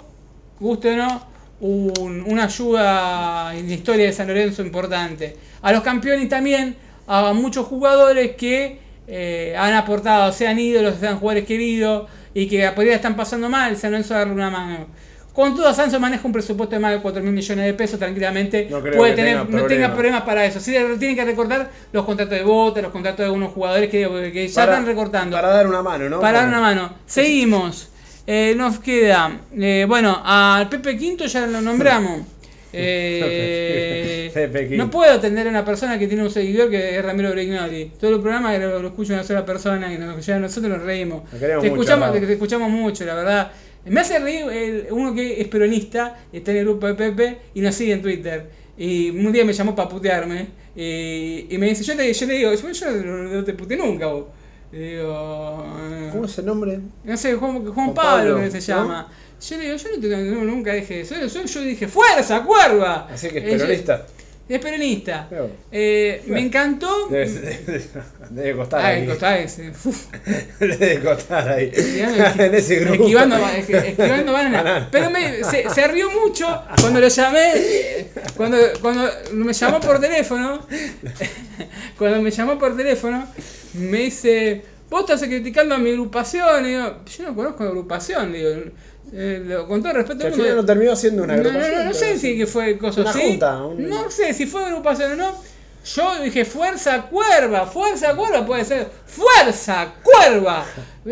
guste 0.58 0.92
o 0.94 0.96
no, 0.96 1.26
un- 1.60 2.24
una 2.26 2.44
ayuda 2.44 3.54
en 3.56 3.68
la 3.68 3.74
historia 3.74 4.06
de 4.06 4.12
San 4.12 4.26
Lorenzo 4.26 4.62
importante. 4.62 5.36
A 5.62 5.70
los 5.72 5.82
campeones 5.82 6.28
también, 6.28 6.76
a 7.06 7.32
muchos 7.32 7.66
jugadores 7.66 8.34
que 8.36 8.84
eh, 9.08 9.54
han 9.58 9.74
aportado, 9.74 10.32
sean 10.32 10.58
ídolos, 10.58 10.96
sean 11.00 11.18
jugadores 11.18 11.46
queridos 11.46 12.08
y 12.34 12.48
que 12.48 12.68
por 12.72 12.82
ahí 12.84 12.90
la 12.90 12.96
están 12.96 13.16
pasando 13.16 13.48
mal, 13.48 13.76
San 13.76 13.90
Lorenzo 13.92 14.14
darle 14.14 14.32
una 14.34 14.50
mano. 14.50 14.86
Con 15.32 15.54
todo, 15.54 15.72
Sanso 15.74 16.00
maneja 16.00 16.26
un 16.26 16.32
presupuesto 16.32 16.76
de 16.76 16.80
más 16.80 16.92
de 16.92 17.00
4 17.02 17.22
mil 17.22 17.32
millones 17.32 17.66
de 17.66 17.74
pesos, 17.74 17.98
tranquilamente 17.98 18.68
No 18.70 18.80
creo 18.80 18.96
puede 18.96 19.10
que 19.10 19.16
tener, 19.16 19.32
tenga 19.32 19.44
no 19.44 19.50
tenga 19.50 19.66
problema. 19.68 19.94
problemas 19.94 20.22
para 20.22 20.46
eso. 20.46 20.60
Sí, 20.60 20.74
tienen 20.98 21.14
que 21.14 21.24
recortar 21.26 21.70
los 21.92 22.04
contratos 22.06 22.38
de 22.38 22.42
botas, 22.42 22.82
los 22.82 22.90
contratos 22.90 23.18
de 23.18 23.24
algunos 23.26 23.52
jugadores 23.52 23.90
que, 23.90 24.30
que 24.32 24.48
ya 24.48 24.54
para- 24.54 24.72
están 24.72 24.86
recortando. 24.86 25.36
Para 25.36 25.48
dar 25.48 25.66
una 25.66 25.82
mano, 25.82 26.08
¿no? 26.08 26.20
Para 26.20 26.38
dar 26.38 26.48
una 26.48 26.60
mano. 26.60 26.94
Seguimos. 27.04 27.90
Eh, 28.26 28.54
nos 28.56 28.78
queda, 28.80 29.38
eh, 29.56 29.84
bueno, 29.86 30.20
al 30.24 30.68
Pepe 30.70 30.96
Quinto 30.96 31.26
ya 31.26 31.46
lo 31.46 31.60
nombramos. 31.60 32.22
Eh, 32.78 34.30
no 34.76 34.90
puedo 34.90 35.12
atender 35.12 35.46
a 35.46 35.50
una 35.50 35.64
persona 35.64 35.98
que 35.98 36.06
tiene 36.06 36.22
un 36.22 36.30
seguidor 36.30 36.70
que 36.70 36.96
es 36.96 37.04
Ramiro 37.04 37.30
Brignoli. 37.32 37.92
Todo 37.98 38.14
el 38.16 38.20
programa 38.20 38.56
lo, 38.58 38.80
lo 38.80 38.88
escucha 38.88 39.14
una 39.14 39.24
sola 39.24 39.44
persona 39.44 39.92
y 39.92 39.98
nos, 39.98 40.24
ya 40.24 40.38
nosotros 40.38 40.72
nos 40.76 40.82
reímos. 40.82 41.22
Nos 41.32 41.40
te, 41.40 41.54
mucho, 41.56 41.66
escuchamos, 41.66 42.12
te, 42.12 42.20
te 42.20 42.32
escuchamos 42.32 42.70
mucho, 42.70 43.04
la 43.04 43.14
verdad. 43.14 43.50
Me 43.86 44.00
hace 44.00 44.18
reír 44.18 44.46
el- 44.50 44.86
uno 44.90 45.14
que 45.14 45.40
es 45.40 45.48
peronista, 45.48 46.16
está 46.32 46.50
en 46.50 46.58
el 46.58 46.64
grupo 46.64 46.86
de 46.86 46.94
Pepe 46.94 47.38
y 47.54 47.60
nos 47.60 47.74
sigue 47.74 47.92
en 47.92 48.02
Twitter. 48.02 48.50
Y 48.76 49.10
un 49.10 49.32
día 49.32 49.44
me 49.44 49.52
llamó 49.52 49.74
para 49.74 49.88
putearme. 49.88 50.48
Y, 50.74 51.46
y 51.48 51.56
me 51.58 51.66
dice, 51.68 51.82
yo 51.84 51.96
te, 51.96 52.12
yo 52.12 52.26
le 52.26 52.34
digo, 52.34 52.52
yo, 52.52 52.70
yo 52.70 52.90
no, 52.90 53.16
no 53.22 53.44
te 53.44 53.54
puteé 53.54 53.76
nunca 53.78 54.06
vos. 54.06 54.26
Y 54.72 54.78
digo, 54.78 55.64
¿Cómo 56.12 56.24
es 56.24 56.38
el 56.38 56.46
nombre? 56.46 56.80
no 57.04 57.16
sé, 57.16 57.34
Juan, 57.34 57.62
Juan 57.62 57.72
Juan 57.72 57.94
Pablo, 57.94 58.34
Pablo, 58.34 58.50
que 58.52 58.60
se 58.60 58.72
¿no? 58.72 59.08
Yo 59.48 59.56
le 59.58 59.64
digo, 59.64 59.76
yo 59.76 59.88
no 59.94 60.00
te- 60.00 60.08
no, 60.08 60.44
nunca 60.44 60.72
dije 60.72 61.00
eso. 61.02 61.14
Yo, 61.14 61.44
yo 61.44 61.60
dije, 61.62 61.86
¡fuerza, 61.88 62.42
cuerva! 62.42 63.08
Así 63.12 63.28
que 63.28 63.38
es 63.38 63.44
peronista. 63.44 64.06
es 64.48 64.58
peronista. 64.60 65.28
Eh, 65.72 66.22
me 66.26 66.40
encantó. 66.40 67.08
Debe, 67.08 67.26
debe- 67.66 67.84
debe 68.30 68.56
costar 68.56 68.84
Ay, 68.84 69.02
ahí. 69.02 69.06
costaba 69.06 69.38
ese. 69.38 69.72
Debe 70.60 71.00
costar 71.00 71.48
ahí. 71.48 71.70
En 72.38 72.54
ese 72.54 72.76
grupo. 72.76 73.02
Esquivando, 73.04 73.36
esqui- 73.36 73.74
esquivando 73.84 74.32
banana. 74.32 74.62
Banana. 74.62 74.88
Pero 74.90 75.10
me, 75.10 75.44
se, 75.44 75.68
se 75.70 75.88
rió 75.88 76.10
mucho 76.10 76.46
cuando 76.80 77.00
lo 77.00 77.08
llamé. 77.08 78.06
Cuando, 78.36 78.56
cuando 78.80 79.10
me 79.32 79.52
llamó 79.52 79.80
por 79.80 80.00
teléfono. 80.00 80.66
Cuando 81.98 82.22
me 82.22 82.30
llamó 82.30 82.58
por 82.58 82.76
teléfono, 82.76 83.26
me 83.74 83.98
dice: 83.98 84.62
Vos 84.90 85.00
estás 85.02 85.22
criticando 85.22 85.74
a 85.74 85.78
mi 85.78 85.90
agrupación. 85.90 86.64
Y 86.66 86.68
digo: 86.70 87.00
Yo 87.16 87.24
no 87.24 87.34
conozco 87.34 87.64
la 87.64 87.70
agrupación. 87.70 88.32
Digo, 88.32 88.50
eh, 89.12 89.42
lo- 89.44 89.66
con 89.68 89.82
todo 89.82 89.92
respeto. 89.94 90.20
Que 90.20 90.26
al 90.28 90.32
final 90.34 90.56
no 90.56 90.64
terminó 90.64 90.96
siendo 90.96 91.22
una 91.24 91.36
no, 91.36 91.42
no, 91.42 91.48
agrupación. 91.50 91.78
no, 91.78 91.84
no 91.84 91.94
sé 91.94 92.18
si 92.18 92.36
que 92.38 92.46
fue 92.46 92.78
cosa 92.78 93.00
Una 93.02 93.10
así. 93.10 93.20
junta, 93.22 93.62
un- 93.64 93.88
No 93.88 94.10
sé 94.10 94.34
si 94.34 94.46
fue 94.46 94.64
agrupación 94.64 95.12
o 95.12 95.16
no. 95.16 95.56
Yo 95.94 96.20
dije 96.20 96.44
fuerza 96.44 97.02
cuerva, 97.02 97.64
fuerza 97.66 98.16
cuerva 98.16 98.44
puede 98.44 98.64
ser 98.64 98.88
fuerza 99.06 99.94
cuerva. 100.02 100.64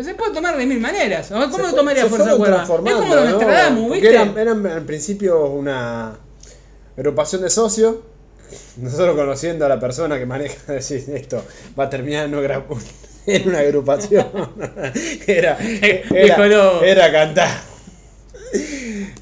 Se 0.03 0.13
puede 0.15 0.33
tomar 0.33 0.57
de 0.57 0.65
mil 0.65 0.81
maneras. 0.81 1.31
¿o 1.31 1.35
¿Cómo 1.35 1.55
se 1.55 1.61
lo 1.61 1.73
tomaría 1.73 2.05
fuerza 2.07 2.35
cuerva? 2.35 2.63
Es 2.63 2.67
como 2.67 3.15
los 3.15 3.31
¿no? 3.71 3.89
¿viste? 3.89 4.09
eran, 4.09 4.37
eran 4.37 4.67
al 4.67 4.83
principio 4.83 5.45
una 5.45 6.17
agrupación 6.97 7.41
de 7.43 7.49
socios. 7.49 7.95
Nosotros 8.77 9.15
conociendo 9.15 9.65
a 9.65 9.69
la 9.69 9.79
persona 9.79 10.19
que 10.19 10.25
maneja 10.25 10.57
decir 10.73 11.05
esto 11.13 11.41
va 11.79 11.85
a 11.85 11.89
terminar 11.89 12.25
en 12.25 12.35
una, 12.35 12.63
en 13.27 13.47
una 13.47 13.59
agrupación. 13.59 14.27
era, 15.27 15.57
era, 16.11 16.85
era 16.85 17.11
cantar. 17.13 17.74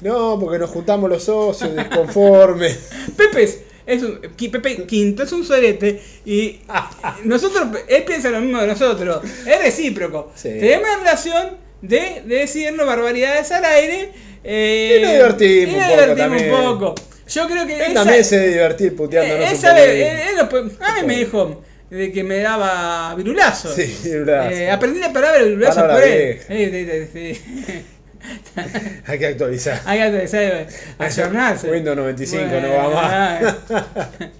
No, 0.00 0.38
porque 0.40 0.58
nos 0.58 0.70
juntamos 0.70 1.08
los 1.10 1.24
socios 1.24 1.74
disconformes. 1.76 2.78
Pepe 3.16 3.48
es, 3.86 4.02
un, 4.02 4.20
Pepe 4.50 4.84
Quinto 4.86 5.22
es 5.24 5.32
un 5.32 5.44
sorete 5.44 6.00
y 6.24 6.60
nosotros, 7.24 7.68
él 7.88 8.02
piensa 8.04 8.30
lo 8.30 8.40
mismo 8.40 8.60
de 8.60 8.66
nosotros. 8.68 9.22
Es 9.46 9.58
recíproco. 9.62 10.32
Sí. 10.34 10.48
Tenemos 10.50 10.88
una 10.88 10.98
relación 10.98 11.56
de, 11.82 12.22
de 12.26 12.34
decirnos 12.36 12.86
barbaridades 12.86 13.50
al 13.52 13.64
aire. 13.64 14.10
eh, 14.42 14.96
Y 14.98 15.02
nos 15.02 15.12
divertimos 15.12 15.74
y 15.74 15.76
un 15.76 15.80
nos 15.80 16.42
poco 16.50 16.94
un. 17.00 17.14
Yo 17.26 17.46
creo 17.48 17.66
que 17.66 17.74
Él 17.76 17.80
esa- 17.82 17.94
también 17.94 18.24
se 18.24 18.38
debe 18.38 18.52
divertir 18.52 18.96
puteándonos 18.96 19.48
eh, 19.48 19.52
esa 19.54 19.70
poquito. 19.70 19.86
vez, 19.88 20.12
él- 20.12 20.28
él 20.28 20.36
lo 20.36 20.84
a 20.84 21.00
mí 21.00 21.06
me 21.06 21.16
dijo 21.18 21.62
de 21.90 22.12
que 22.12 22.22
me 22.24 22.38
daba 22.40 23.14
virulazo. 23.14 23.72
Sí, 23.74 23.96
virulazo. 24.04 24.50
Eh, 24.50 24.70
aprendí 24.70 25.00
la 25.00 25.12
palabra 25.12 25.42
virulazo 25.42 25.80
por 25.88 26.02
él. 26.02 26.38
Eh. 26.48 27.40
Hay 29.06 29.18
que 29.18 29.26
actualizar. 29.26 29.80
Hay 29.84 29.98
que 29.98 30.04
actualizar, 30.04 30.66
ayornarse. 30.98 31.70
Windows 31.70 31.96
95 31.96 32.46
no 32.60 32.70
va 32.70 32.88
más. 32.90 33.54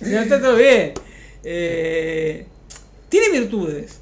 No 0.00 0.18
está 0.20 0.40
todo 0.40 0.56
bien. 0.56 0.94
Eh, 1.44 2.44
tiene 3.08 3.38
virtudes. 3.38 4.00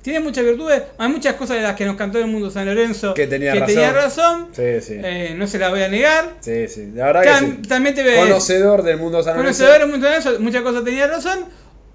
Tiene 0.00 0.20
muchas 0.20 0.44
virtudes. 0.44 0.82
Hay 0.96 1.08
muchas 1.08 1.34
cosas 1.34 1.56
de 1.56 1.62
las 1.62 1.76
que 1.76 1.84
nos 1.84 1.96
cantó 1.96 2.18
el 2.18 2.26
mundo 2.26 2.50
San 2.50 2.64
Lorenzo 2.66 3.12
Que 3.14 3.26
tenía 3.26 3.52
tenía 3.66 3.92
razón. 3.92 4.48
razón. 4.54 4.80
Sí, 4.80 4.80
sí. 4.86 5.00
Eh, 5.02 5.34
no 5.36 5.46
se 5.46 5.58
la 5.58 5.68
voy 5.68 5.82
a 5.82 5.88
negar. 5.88 6.32
Sí, 6.40 6.68
sí. 6.68 6.90
La 6.94 7.06
verdad 7.12 7.22
que 7.22 7.46
sí. 7.46 7.68
También 7.68 7.94
te 7.94 8.02
ve. 8.02 8.16
Conocedor 8.16 8.82
del 8.82 8.96
mundo 8.96 9.22
San 9.22 9.36
Lorenzo. 9.36 9.58
Conocedor 9.62 9.80
del 9.80 9.90
mundo 9.90 10.06
San 10.06 10.16
Lorenzo, 10.24 10.42
muchas 10.42 10.62
cosas 10.62 10.84
tenía 10.84 11.06
razón. 11.06 11.46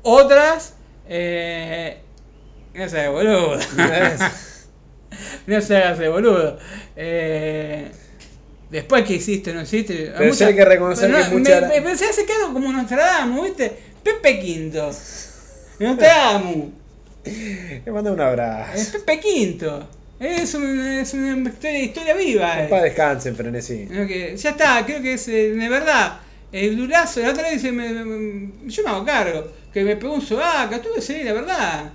Otras. 0.03 0.73
Eh, 1.07 1.97
no 2.76 2.89
sé, 2.89 3.07
boludo. 3.07 3.57
no 5.49 5.61
se 5.61 5.77
hagas 5.77 5.99
el 5.99 6.09
boludo. 6.09 6.57
Eh, 6.95 7.89
después 8.69 9.03
que 9.05 9.15
hiciste, 9.15 9.53
no 9.53 9.61
hiciste. 9.61 10.13
Pero 10.17 10.34
sí 10.34 10.43
hay 10.43 10.55
que 10.55 10.65
reconocer 10.65 11.11
Pero 11.11 11.23
que 11.30 11.35
mucha- 11.38 11.61
Me, 11.67 11.81
me- 11.81 11.97
se 11.97 12.05
hace 12.05 12.26
quedado 12.26 12.53
como 12.53 12.71
Nostradamus, 12.71 13.43
¿viste? 13.45 13.71
Pepe 14.03 14.39
Quinto. 14.39 14.91
Nostradamus. 15.80 16.69
Le 17.26 17.91
manda 17.91 18.11
un 18.11 18.21
abrazo. 18.21 18.91
Pepe 18.99 19.19
Quinto. 19.19 19.88
Es, 20.19 20.53
un- 20.53 20.80
es 20.80 21.13
una 21.13 21.49
historia, 21.49 21.80
historia 21.84 22.13
viva. 22.15 22.63
eh. 22.63 22.67
Para 22.69 22.84
descansen, 22.84 23.35
frenesí. 23.35 23.88
Que 23.88 24.35
ya 24.35 24.49
está, 24.51 24.85
creo 24.85 25.01
que 25.01 25.13
es 25.13 25.27
eh, 25.30 25.51
de 25.53 25.69
verdad. 25.69 26.19
El 26.51 26.76
durazo, 26.77 27.21
la 27.21 27.30
otra 27.30 27.43
vez 27.43 27.53
dice, 27.61 27.71
me- 27.71 27.89
me- 28.03 28.51
yo 28.67 28.84
me 28.84 28.89
hago 28.89 29.05
cargo. 29.05 29.51
que 29.71 29.84
me 29.84 29.95
pegó 29.95 30.13
un 30.15 30.21
sobaca, 30.21 30.77
estuve, 30.77 30.99
sí, 30.99 31.21
la 31.23 31.34
verdad. 31.34 31.91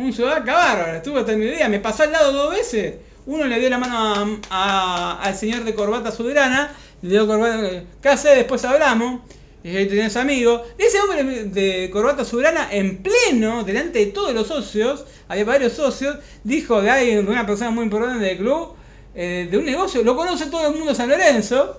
Un 0.00 0.12
sobaca 0.14 0.54
bárbaro, 0.54 0.96
estuve 0.96 1.20
hasta 1.20 1.32
el 1.32 1.38
mediodía, 1.38 1.68
me 1.68 1.78
pasó 1.78 2.04
al 2.04 2.12
lado 2.12 2.32
dos 2.32 2.50
veces. 2.54 2.94
Uno 3.26 3.44
le 3.44 3.58
dio 3.60 3.68
la 3.68 3.78
mano 3.78 4.40
a- 4.48 5.20
al 5.22 5.36
señor 5.36 5.64
de 5.64 5.74
corbata 5.74 6.10
soberana, 6.10 6.72
le 7.02 7.10
dio 7.10 7.26
corbata, 7.26 7.82
¿qué 8.02 8.08
hace? 8.08 8.30
Después 8.30 8.64
hablamos. 8.64 9.20
Y 9.62 9.76
ahí 9.76 9.86
tenés 9.86 10.16
amigos. 10.16 10.62
Ese 10.78 10.98
hombre 11.02 11.22
de 11.44 11.90
corbata 11.92 12.24
soberana, 12.24 12.68
en 12.70 13.02
pleno, 13.02 13.62
delante 13.62 13.98
de 13.98 14.06
todos 14.06 14.32
los 14.32 14.46
socios, 14.46 15.04
había 15.28 15.44
varios 15.44 15.74
socios, 15.74 16.16
dijo 16.44 16.80
que 16.80 16.88
hay 16.90 17.16
una 17.18 17.44
persona 17.46 17.70
muy 17.70 17.84
importante 17.84 18.24
del 18.24 18.38
club, 18.38 18.70
eh, 19.14 19.48
de 19.50 19.58
un 19.58 19.66
negocio, 19.66 20.02
lo 20.02 20.16
conoce 20.16 20.46
todo 20.46 20.66
el 20.68 20.76
mundo 20.78 20.94
San 20.94 21.10
Lorenzo. 21.10 21.76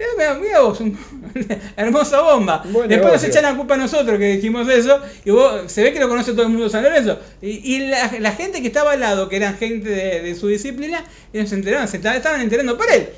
Eh, 0.00 0.04
Mira, 0.16 0.34
mira 0.34 0.60
vos, 0.60 0.80
un- 0.80 0.98
hermosa 1.76 2.20
bomba. 2.22 2.62
Buen 2.64 2.88
Después 2.88 3.12
nos 3.12 3.22
negocio. 3.22 3.28
echan 3.28 3.42
la 3.42 3.54
culpa 3.56 3.74
a 3.74 3.76
nosotros 3.76 4.18
que 4.18 4.36
dijimos 4.36 4.66
eso, 4.68 4.98
y 5.26 5.30
vos, 5.30 5.70
se 5.70 5.82
ve 5.82 5.92
que 5.92 6.00
lo 6.00 6.08
conoce 6.08 6.32
todo 6.32 6.42
el 6.44 6.48
mundo 6.48 6.64
de 6.64 6.70
San 6.70 6.82
Lorenzo. 6.82 7.18
Y, 7.42 7.76
y 7.76 7.78
la, 7.88 8.10
la 8.18 8.32
gente 8.32 8.62
que 8.62 8.68
estaba 8.68 8.92
al 8.92 9.00
lado, 9.00 9.28
que 9.28 9.36
eran 9.36 9.58
gente 9.58 9.90
de, 9.90 10.22
de 10.22 10.34
su 10.34 10.48
disciplina, 10.48 11.04
ellos 11.34 11.50
se 11.50 11.54
enteraron, 11.56 11.86
se 11.86 11.98
estaban- 11.98 12.40
enterando 12.40 12.78
por 12.78 12.90
él. 12.90 13.10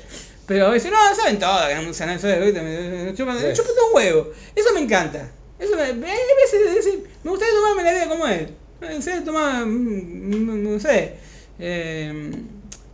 Pero 0.45 0.73
dicen, 0.73 0.91
no, 0.91 0.97
saben 1.15 1.39
todo, 1.39 1.57
que 1.67 1.93
San 1.93 2.07
Lorenzo 2.07 2.27
¿viste? 2.43 2.61
me, 2.61 3.13
chupan, 3.15 3.37
un 3.37 3.95
huevo. 3.95 4.31
Eso 4.53 4.73
me 4.73 4.81
encanta. 4.81 5.31
Eso 5.57 5.77
me, 5.77 5.93
me- 5.93 6.11
hay 6.11 6.17
veces 6.43 6.99
me 7.23 7.29
gustaría 7.31 7.53
tomarme 7.55 7.83
la 7.83 7.93
vida 7.93 8.09
como 8.09 8.27
él. 8.27 8.49
No 8.81 9.01
sé, 9.01 9.21
tomar, 9.21 9.65
mm, 9.65 10.63
no 10.73 10.79
sé. 10.81 11.13
Eh, 11.59 12.31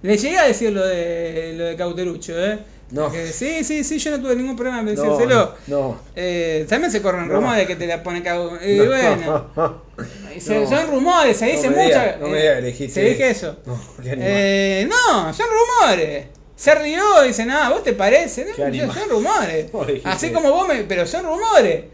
le 0.03 0.17
llegué 0.17 0.37
a 0.37 0.45
decir 0.45 0.71
lo 0.71 0.85
de, 0.85 1.53
lo 1.57 1.63
de 1.65 1.75
Cauterucho, 1.75 2.33
¿eh? 2.39 2.59
No. 2.91 3.11
Sí, 3.11 3.63
sí, 3.63 3.83
sí, 3.83 3.99
yo 3.99 4.11
no 4.11 4.21
tuve 4.21 4.35
ningún 4.35 4.55
problema 4.55 4.79
en 4.79 4.85
No, 4.85 4.91
decírselo. 4.91 5.55
no. 5.67 5.99
Eh, 6.15 6.65
también 6.67 6.91
se 6.91 7.01
corren 7.01 7.27
No. 7.27 7.35
rumores 7.35 7.67
que 7.67 7.75
te 7.75 7.85
la 7.85 8.01
pone 8.01 8.23
cagado. 8.23 8.57
Y 8.65 8.77
No. 8.77 8.85
bueno, 8.85 9.81
se- 10.39 10.59
No. 10.61 10.69
son 10.69 10.87
rumores, 10.87 11.37
se 11.37 11.45
No 11.45 11.51
dice 11.51 11.69
digas, 11.69 12.19
no 12.19 12.27
me 12.29 12.61
dijiste 12.61 12.93
Se 13.01 13.09
dije 13.09 13.29
eso. 13.29 13.57
No. 13.65 13.79
Eh, 14.03 14.87
no, 14.89 15.33
son 15.33 15.45
rumores. 15.49 16.25
Se 16.55 16.75
rió 16.75 17.21
dice, 17.25 17.45
nada, 17.45 17.69
¿vos 17.69 17.83
te 17.83 17.93
parece? 17.93 18.45
No, 18.45 18.93
son 18.93 19.09
rumores. 19.09 19.67
No 19.73 19.85
Así 20.11 20.31
como 20.31 20.51
vos, 20.51 20.67
me, 20.67 20.83
pero 20.83 21.05
son 21.05 21.23
rumores. 21.25 21.85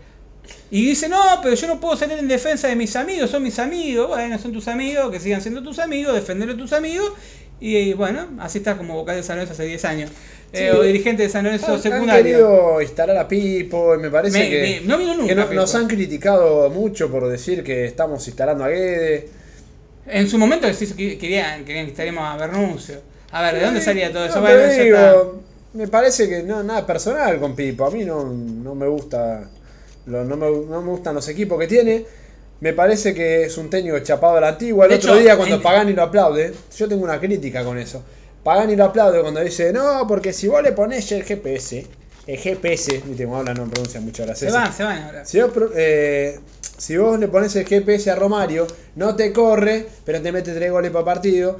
Y 0.71 0.85
dice, 0.87 1.09
no, 1.09 1.21
pero 1.43 1.55
yo 1.55 1.67
no 1.67 1.79
puedo 1.79 1.95
salir 1.97 2.17
en 2.17 2.27
defensa 2.27 2.67
de 2.67 2.75
mis 2.75 2.95
amigos, 2.95 3.29
son 3.31 3.43
mis 3.43 3.59
amigos. 3.59 4.07
Bueno, 4.07 4.39
son 4.39 4.53
tus 4.53 4.67
amigos, 4.67 5.11
que 5.11 5.19
sigan 5.19 5.41
siendo 5.41 5.61
tus 5.61 5.77
amigos, 5.79 6.13
defender 6.15 6.49
a 6.49 6.57
tus 6.57 6.71
amigos. 6.73 7.11
Y 7.59 7.93
bueno, 7.93 8.27
así 8.39 8.57
estás 8.57 8.75
como 8.75 8.95
vocal 8.95 9.15
de 9.15 9.23
San 9.23 9.39
hace 9.39 9.63
10 9.65 9.85
años. 9.85 10.11
Eh, 10.53 10.71
o 10.71 10.81
dirigente 10.83 11.23
de 11.23 11.29
San 11.29 11.43
Lorenzo 11.43 11.67
Han- 11.67 11.73
Han 11.73 11.81
secundario. 11.81 12.23
querido 12.23 12.81
instalar 12.81 13.17
a 13.17 13.27
Pipo 13.27 13.93
y 13.95 13.97
me 13.97 14.09
parece 14.09 14.39
Me- 14.39 14.49
que, 14.49 14.61
me- 14.81 14.87
no 14.87 14.97
vino 14.97 15.13
nunca 15.15 15.27
que 15.27 15.35
no- 15.35 15.51
nos 15.53 15.75
han 15.75 15.87
criticado 15.87 16.69
mucho 16.69 17.11
por 17.11 17.27
decir 17.27 17.63
que 17.63 17.85
estamos 17.85 18.25
instalando 18.27 18.63
a 18.63 18.69
Guede. 18.69 19.27
En 20.07 20.29
su 20.29 20.37
momento 20.37 20.67
querían, 20.95 21.65
querían 21.65 21.85
que 21.85 21.91
estaríamos 21.91 22.23
a 22.27 22.37
Bernuncio. 22.37 23.01
A 23.31 23.41
ver, 23.41 23.55
¿de 23.55 23.65
dónde 23.65 23.81
salía 23.81 24.11
todo 24.13 24.25
eso? 24.25 24.35
No, 24.35 24.41
Bueno, 24.41 24.67
digo, 24.71 25.41
me 25.73 25.87
parece 25.89 26.29
que 26.29 26.43
no 26.43 26.63
nada 26.63 26.85
personal 26.85 27.37
con 27.39 27.55
Pipo. 27.55 27.85
A 27.85 27.91
mí 27.91 28.05
no, 28.05 28.23
no 28.23 28.75
me 28.75 28.87
gusta 28.87 29.49
lo- 30.05 30.23
no, 30.23 30.37
me, 30.37 30.45
no 30.49 30.81
me 30.81 30.89
gustan 30.91 31.15
los 31.15 31.27
equipos 31.27 31.59
que 31.59 31.67
tiene. 31.67 32.05
Me 32.61 32.71
parece 32.71 33.13
que 33.13 33.43
es 33.43 33.57
un 33.57 33.69
técnico 33.69 33.99
chapado 33.99 34.37
a 34.37 34.41
la 34.41 34.47
antigua. 34.49 34.85
El 34.85 34.91
De 34.91 34.95
otro 34.97 35.13
hecho, 35.15 35.21
día 35.21 35.35
cuando 35.35 35.55
en- 35.55 35.61
Pagani 35.61 35.91
lo 35.93 36.03
aplaude, 36.03 36.53
yo 36.77 36.87
tengo 36.87 37.03
una 37.03 37.19
crítica 37.19 37.65
con 37.65 37.77
eso. 37.77 38.01
Pagani 38.45 38.75
lo 38.75 38.85
aplaude 38.85 39.21
cuando 39.21 39.39
dice, 39.41 39.73
no, 39.73 40.05
porque 40.07 40.31
si 40.31 40.47
vos 40.47 40.61
le 40.61 40.71
ponés 40.71 41.11
el 41.11 41.23
GPS, 41.23 41.85
el 42.27 42.37
GPS, 42.37 43.01
viste 43.07 43.25
cómo 43.25 43.37
habla, 43.37 43.53
no 43.55 43.67
pronuncia 43.67 43.99
mucho 43.99 44.23
las 44.25 44.37
Se 44.37 44.51
van, 44.51 44.71
se 44.71 44.83
van 44.83 45.01
ahora. 45.03 45.25
Si 45.25 45.41
vos, 45.41 45.51
eh, 45.75 46.39
si 46.77 46.95
vos 46.95 47.19
le 47.19 47.27
pones 47.27 47.55
el 47.55 47.65
GPS 47.65 48.11
a 48.11 48.15
Romario, 48.15 48.67
no 48.95 49.15
te 49.15 49.33
corre, 49.33 49.87
pero 50.05 50.21
te 50.21 50.31
mete 50.31 50.53
tres 50.53 50.71
goles 50.71 50.91
por 50.91 51.03
partido. 51.03 51.59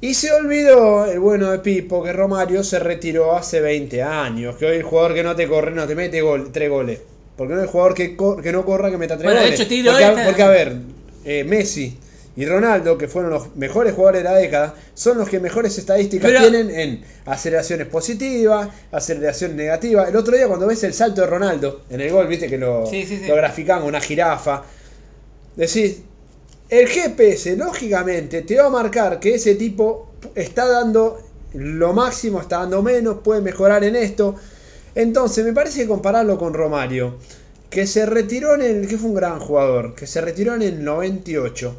Y 0.00 0.14
se 0.14 0.30
olvidó 0.32 1.06
el 1.06 1.18
bueno 1.18 1.50
de 1.50 1.58
Pipo 1.60 2.04
que 2.04 2.12
Romario 2.12 2.62
se 2.62 2.78
retiró 2.78 3.34
hace 3.34 3.60
20 3.60 4.02
años. 4.02 4.54
Que 4.56 4.66
hoy 4.66 4.76
el 4.76 4.82
jugador 4.84 5.14
que 5.14 5.22
no 5.22 5.34
te 5.34 5.48
corre 5.48 5.72
no 5.72 5.86
te 5.86 5.94
mete 5.94 6.20
gol, 6.20 6.52
tres 6.52 6.70
goles. 6.70 7.00
Porque 7.36 7.54
no 7.54 7.60
es 7.60 7.64
el 7.64 7.70
jugador 7.70 7.94
que, 7.94 8.16
que 8.42 8.52
no 8.52 8.64
corra 8.64 8.90
que 8.90 8.98
meta 8.98 9.16
tres 9.16 9.24
Bueno, 9.24 9.40
de 9.40 9.46
goles. 9.46 9.60
hecho, 9.60 9.90
porque, 9.90 10.04
a- 10.04 10.24
porque, 10.24 10.42
a 10.42 10.48
ver, 10.48 10.76
eh, 11.24 11.42
Messi 11.44 11.98
y 12.36 12.46
Ronaldo, 12.46 12.98
que 12.98 13.06
fueron 13.06 13.30
los 13.30 13.54
mejores 13.54 13.94
jugadores 13.94 14.22
de 14.24 14.28
la 14.28 14.36
década, 14.36 14.74
son 14.94 15.18
los 15.18 15.28
que 15.28 15.38
mejores 15.38 15.78
estadísticas 15.78 16.32
tienen 16.40 16.70
en 16.70 17.04
aceleraciones 17.26 17.86
positivas, 17.86 18.68
aceleración 18.90 19.56
negativa. 19.56 20.08
El 20.08 20.16
otro 20.16 20.36
día 20.36 20.48
cuando 20.48 20.66
ves 20.66 20.82
el 20.82 20.94
salto 20.94 21.20
de 21.20 21.28
Ronaldo 21.28 21.82
en 21.90 22.00
el 22.00 22.10
gol, 22.10 22.26
viste 22.26 22.48
que 22.48 22.58
lo, 22.58 22.86
Sí, 22.86 23.04
sí, 23.06 23.18
sí. 23.18 23.28
lo 23.28 23.36
graficaban 23.36 23.82
con 23.82 23.90
una 23.90 24.00
jirafa. 24.00 24.64
Decís, 25.54 25.98
el 26.70 26.88
GPS 26.88 27.56
lógicamente 27.56 28.42
te 28.42 28.56
va 28.56 28.66
a 28.66 28.70
marcar 28.70 29.20
que 29.20 29.34
ese 29.36 29.54
tipo 29.54 30.10
está 30.34 30.66
dando 30.66 31.20
lo 31.52 31.92
máximo, 31.92 32.40
está 32.40 32.58
dando 32.58 32.82
menos, 32.82 33.18
puede 33.22 33.40
mejorar 33.42 33.84
en 33.84 33.94
esto. 33.94 34.34
Entonces 34.96 35.44
me 35.44 35.52
parece 35.52 35.82
que 35.82 35.86
compararlo 35.88 36.36
con 36.36 36.52
Romario, 36.52 37.16
que 37.70 37.86
se 37.86 38.06
retiró 38.06 38.54
en 38.56 38.62
el, 38.62 38.88
que 38.88 38.98
fue 38.98 39.10
un 39.10 39.14
gran 39.14 39.38
jugador, 39.38 39.94
que 39.94 40.06
se 40.08 40.20
retiró 40.20 40.54
en 40.54 40.62
el 40.62 40.82
98. 40.84 41.76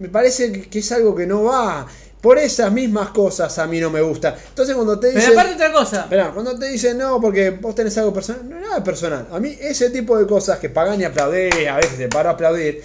Me 0.00 0.08
parece 0.08 0.50
que, 0.50 0.78
es 0.80 0.92
algo 0.92 1.14
que 1.14 1.26
no 1.26 1.44
va. 1.44 1.86
Por 2.20 2.36
esas 2.38 2.70
mismas 2.70 3.10
cosas 3.10 3.58
a 3.58 3.66
mí 3.66 3.80
no 3.80 3.88
me 3.88 4.02
gusta. 4.02 4.36
Entonces 4.50 4.74
cuando 4.74 4.98
te 4.98 5.08
Pero 5.08 5.20
dicen... 5.20 5.32
aparte 5.38 5.54
otra 5.54 5.72
cosa. 5.72 6.00
Esperá, 6.02 6.32
cuando 6.32 6.58
te 6.58 6.66
dicen 6.68 6.98
no, 6.98 7.18
porque 7.20 7.48
vos 7.50 7.74
tenés 7.74 7.96
algo 7.96 8.12
personal, 8.12 8.46
no 8.48 8.56
es 8.58 8.62
nada 8.62 8.84
personal. 8.84 9.26
A 9.32 9.38
mí 9.40 9.56
ese 9.58 9.88
tipo 9.88 10.18
de 10.18 10.26
cosas 10.26 10.58
que 10.58 10.68
Pagani 10.68 11.04
aplaudir, 11.04 11.66
a 11.68 11.76
veces 11.78 11.96
se 11.96 12.08
paró 12.08 12.28
a 12.28 12.32
aplaudir, 12.32 12.82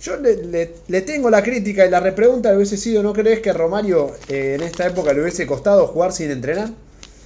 yo 0.00 0.16
le, 0.16 0.36
le- 0.44 0.74
le 0.86 1.02
tengo 1.02 1.28
la 1.28 1.42
crítica 1.42 1.84
y 1.84 1.90
la 1.90 2.00
repregunta 2.00 2.54
hubiese 2.54 2.78
sido, 2.78 3.02
¿no 3.02 3.12
crees 3.12 3.40
que 3.40 3.50
a 3.50 3.52
Romario 3.52 4.14
eh, 4.28 4.54
en 4.54 4.62
esta 4.62 4.86
época 4.86 5.12
le 5.12 5.20
hubiese 5.20 5.46
costado 5.46 5.86
jugar 5.88 6.12
sin 6.14 6.30
entrenar? 6.30 6.70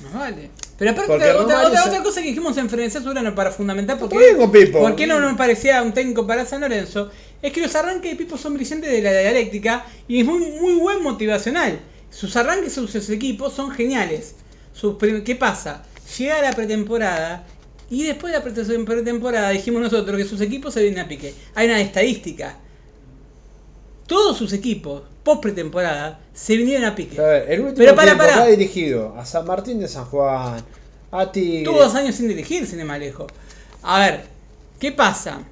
Más 0.05 0.15
vale. 0.15 0.51
Pero 0.79 0.91
aparte 0.91 1.09
Porque 1.13 1.25
otra, 1.31 1.43
otra, 1.43 1.55
Romario 1.57 1.69
otra- 1.69 1.83
se- 1.85 1.89
otra 1.91 2.03
cosa 2.03 2.21
que 2.23 2.27
dijimos 2.29 2.57
en 2.57 2.69
Frenesia 2.69 3.01
Soberano 3.01 3.37
para 3.37 3.53
fundamentar 3.53 3.99
por 3.99 4.09
Está 4.09 4.19
bien 4.19 4.37
con 4.37 4.51
Pipo. 4.51 4.81
por 4.81 4.97
qué 4.97 5.07
no 5.07 5.21
nos 5.21 5.37
parecía 5.37 5.81
un 5.83 5.93
técnico 5.95 6.27
para 6.27 6.45
San 6.45 6.63
Lorenzo, 6.63 7.09
es 7.43 7.53
que 7.53 7.61
los 7.61 7.75
arranques 7.75 8.11
de 8.13 8.17
Pipo 8.17 8.39
son 8.39 8.55
brillantes 8.55 8.91
de 8.91 9.03
la 9.03 9.13
dialéctica 9.19 9.85
y 10.09 10.21
es 10.21 10.27
muy, 10.27 10.39
muy 10.39 10.75
buen 10.75 11.03
motivacional. 11.03 11.81
Sus 12.11 12.37
arranques 12.37 12.73
sus, 12.73 12.91
sus 12.91 13.11
equipos 13.11 13.53
son 13.53 13.71
geniales. 13.71 14.35
Sus 14.73 14.97
¿Qué 15.25 15.35
pasa? 15.37 15.85
Llega 16.19 16.41
la 16.43 16.53
pretemporada 16.53 17.45
y 17.91 18.05
después 18.05 18.33
de 18.33 18.39
la 18.39 18.45
pre- 18.45 18.85
pretemporada 18.85 19.51
dijimos 19.51 19.83
nosotros 19.83 20.17
que 20.17 20.25
sus 20.25 20.41
equipos 20.41 20.73
se 20.75 20.83
vienen 20.83 21.01
a 21.05 21.09
pique. 21.09 21.35
Hay 21.55 21.67
una 21.67 21.81
estadística. 21.81 22.57
Todos 24.07 24.37
sus 24.37 24.53
equipos, 24.53 25.03
post 25.23 25.43
pretemporada, 25.43 26.21
se 26.35 26.57
vinieron 26.57 26.85
a 26.85 26.95
pique. 26.95 27.19
A 27.21 27.25
ver, 27.25 27.51
el 27.51 27.61
último 27.61 27.79
Pero 27.79 27.95
para, 27.95 28.17
para. 28.17 28.43
ha 28.43 28.47
dirigido 28.47 29.15
a 29.17 29.25
San 29.25 29.47
Martín 29.47 29.81
de 29.81 29.89
San 29.89 30.05
Juan, 30.07 30.63
a. 31.11 31.33
Tuvo 31.33 31.79
dos 31.83 31.95
años 31.95 32.15
sin 32.17 32.29
dirigir, 32.29 32.67
sin 32.67 32.87
lejos. 32.87 33.31
A 33.83 34.01
ver, 34.01 34.25
¿qué 34.79 34.93
pasa? 34.93 35.43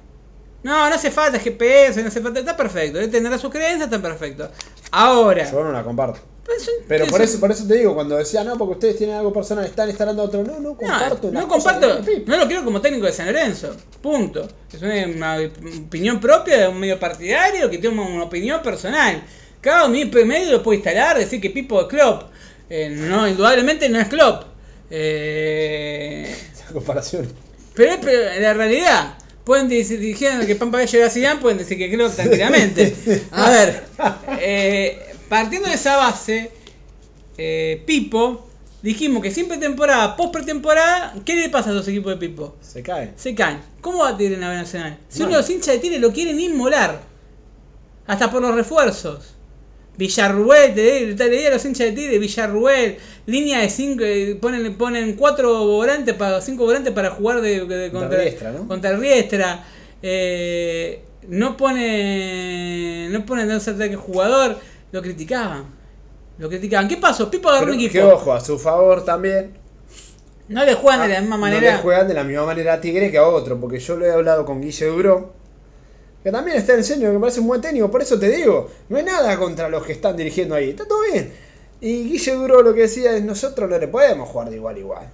No, 0.63 0.89
no 0.89 0.95
hace 0.95 1.09
falta 1.09 1.39
GPS, 1.39 2.01
no 2.01 2.09
hace 2.09 2.21
falta. 2.21 2.39
Está 2.39 2.55
perfecto. 2.55 2.99
Él 2.99 3.09
tendrá 3.09 3.37
sus 3.37 3.49
creencias, 3.49 3.85
está 3.85 4.01
perfecto. 4.01 4.49
Ahora. 4.91 5.49
Yo 5.49 5.63
no 5.63 5.71
la 5.71 5.83
comparto. 5.83 6.19
pues, 6.45 6.69
Pero 6.87 7.07
por 7.07 7.21
eso, 7.21 7.39
por 7.39 7.51
eso 7.51 7.65
te 7.67 7.75
digo, 7.75 7.95
cuando 7.95 8.17
decía, 8.17 8.43
no, 8.43 8.57
porque 8.57 8.73
ustedes 8.73 8.97
tienen 8.97 9.15
algo 9.15 9.33
personal, 9.33 9.65
están 9.65 9.89
instalando 9.89 10.21
a 10.21 10.25
otro. 10.25 10.43
No, 10.43 10.59
no 10.59 10.75
comparto. 10.75 11.31
No, 11.31 11.41
no 11.41 11.47
comparto, 11.47 12.01
no 12.25 12.37
lo 12.37 12.47
quiero 12.47 12.63
como 12.63 12.79
técnico 12.79 13.07
de 13.07 13.13
San 13.13 13.25
Lorenzo. 13.25 13.75
Punto. 14.01 14.47
Es 14.71 14.81
una, 14.81 15.37
opinión 15.85 16.19
propia 16.19 16.57
de 16.57 16.67
un 16.67 16.79
medio 16.79 16.99
partidario 16.99 17.69
que 17.69 17.79
tiene 17.79 17.99
una 17.99 18.23
opinión 18.23 18.61
personal. 18.61 19.23
Cada 19.61 19.87
medio 19.87 20.51
lo 20.51 20.63
puede 20.63 20.77
instalar, 20.77 21.17
decir 21.17 21.41
que 21.41 21.49
Pipo 21.49 21.81
es 21.81 21.87
Klopp. 21.87 22.31
Eh, 22.69 22.89
no, 22.89 23.27
indudablemente 23.27 23.89
no 23.89 23.99
es 23.99 24.07
Klopp. 24.07 24.43
Eh, 24.89 26.35
Esa 26.53 26.73
comparación. 26.73 27.27
Pero 27.73 27.93
es 27.93 28.41
la 28.41 28.53
realidad. 28.53 29.17
Pueden 29.43 29.69
decir, 29.69 29.99
dijeron 29.99 30.45
que 30.45 30.55
Pampa 30.55 30.83
llega 30.83 31.07
a 31.07 31.09
Zidane, 31.09 31.41
pueden 31.41 31.57
decir 31.57 31.77
que 31.77 31.89
Klopp 31.89 32.15
tranquilamente. 32.15 32.95
A 33.31 33.49
ver, 33.49 33.83
eh, 34.39 35.15
partiendo 35.29 35.67
de 35.67 35.75
esa 35.75 35.97
base, 35.97 36.51
eh, 37.37 37.81
Pipo, 37.85 38.47
dijimos 38.83 39.23
que 39.23 39.31
siempre 39.31 39.57
temporada, 39.57 40.15
post 40.15 40.33
pretemporada, 40.33 41.15
¿qué 41.25 41.35
le 41.35 41.49
pasa 41.49 41.71
a 41.71 41.73
los 41.73 41.87
equipos 41.87 42.13
de 42.13 42.27
Pipo? 42.27 42.55
Se 42.61 42.83
cae. 42.83 43.13
Se 43.15 43.33
caen. 43.33 43.61
¿Cómo 43.81 43.99
va 43.99 44.09
a 44.09 44.17
Tigre 44.17 44.35
en 44.35 44.41
la 44.41 44.49
B 44.49 44.55
Nacional? 44.55 44.99
Si 45.09 45.23
Mal. 45.23 45.31
los 45.31 45.49
hinchas 45.49 45.73
de 45.75 45.79
Tigre 45.79 45.99
lo 45.99 46.13
quieren 46.13 46.39
inmolar. 46.39 47.01
Hasta 48.05 48.29
por 48.29 48.41
los 48.41 48.53
refuerzos. 48.53 49.35
Villarruel, 50.01 50.73
te 50.73 51.13
te 51.13 51.29
leía 51.29 51.49
a 51.49 51.51
los 51.51 51.63
hinchas 51.63 51.87
de 51.87 51.91
Tigre, 51.93 52.17
Villarruel, 52.17 52.97
línea 53.27 53.59
de 53.61 53.69
5, 53.69 54.03
ponen, 54.41 54.75
ponen 54.75 55.13
cuatro 55.15 55.63
volantes 55.65 56.15
para 56.15 56.41
cinco 56.41 56.65
volantes 56.65 56.91
para 56.91 57.11
jugar 57.11 57.39
de, 57.41 57.65
de- 57.65 57.91
Contra 57.91 58.17
Riestra, 58.19 58.51
¿no? 58.51 58.67
contra 58.67 58.97
Riestra. 58.97 59.63
Eh, 60.01 61.03
no 61.27 61.55
pone 61.55 63.09
no 63.11 63.25
ponen 63.27 63.47
dos 63.47 63.67
ataques 63.67 63.97
jugador, 63.97 64.57
lo 64.91 65.01
criticaban. 65.03 65.65
Lo 66.39 66.49
criticaban. 66.49 66.87
¿Qué 66.87 66.97
pasó? 66.97 67.29
Pipo 67.29 67.49
agarró 67.49 67.65
Pero 67.67 67.73
un 67.73 67.79
que 67.79 67.85
equipo. 67.85 68.07
ojo, 68.07 68.33
a 68.33 68.41
su 68.41 68.57
favor 68.57 69.05
también. 69.05 69.51
No 70.47 70.65
le 70.65 70.73
juegan 70.73 71.01
de 71.07 71.13
la 71.13 71.21
misma 71.21 71.35
No 71.35 71.41
manera. 71.41 71.71
le 71.73 71.77
juegan 71.77 72.07
de 72.07 72.13
la 72.15 72.23
misma 72.23 72.45
manera 72.47 72.73
a 72.73 72.81
Tigre 72.81 73.11
que 73.11 73.19
a 73.19 73.27
otro, 73.27 73.59
porque 73.59 73.77
yo 73.79 73.95
lo 73.97 74.05
he 74.07 74.11
hablado 74.11 74.45
con 74.45 74.61
Guille 74.61 74.87
Duró, 74.87 75.33
que 76.23 76.31
también 76.31 76.57
está 76.57 76.73
en 76.73 76.83
serio, 76.83 77.07
que 77.07 77.13
me 77.13 77.19
parece 77.19 77.39
un 77.39 77.47
buen 77.47 77.61
técnico, 77.61 77.89
por 77.89 78.01
eso 78.01 78.19
te 78.19 78.29
digo, 78.29 78.69
no 78.89 78.97
hay 78.97 79.03
nada 79.03 79.37
contra 79.37 79.69
los 79.69 79.83
que 79.85 79.93
están 79.93 80.15
dirigiendo 80.17 80.55
ahí, 80.55 80.69
está 80.71 80.85
todo 80.87 81.01
bien. 81.11 81.31
Y 81.81 82.03
Guille 82.09 82.33
Duró 82.35 82.61
lo 82.61 82.73
que 82.75 82.81
decía 82.81 83.15
es, 83.15 83.23
nosotros 83.23 83.69
no 83.69 83.77
le 83.79 83.87
podemos 83.87 84.29
jugar 84.29 84.49
de 84.51 84.55
igual 84.57 84.75
a 84.75 84.79
igual. 84.79 85.09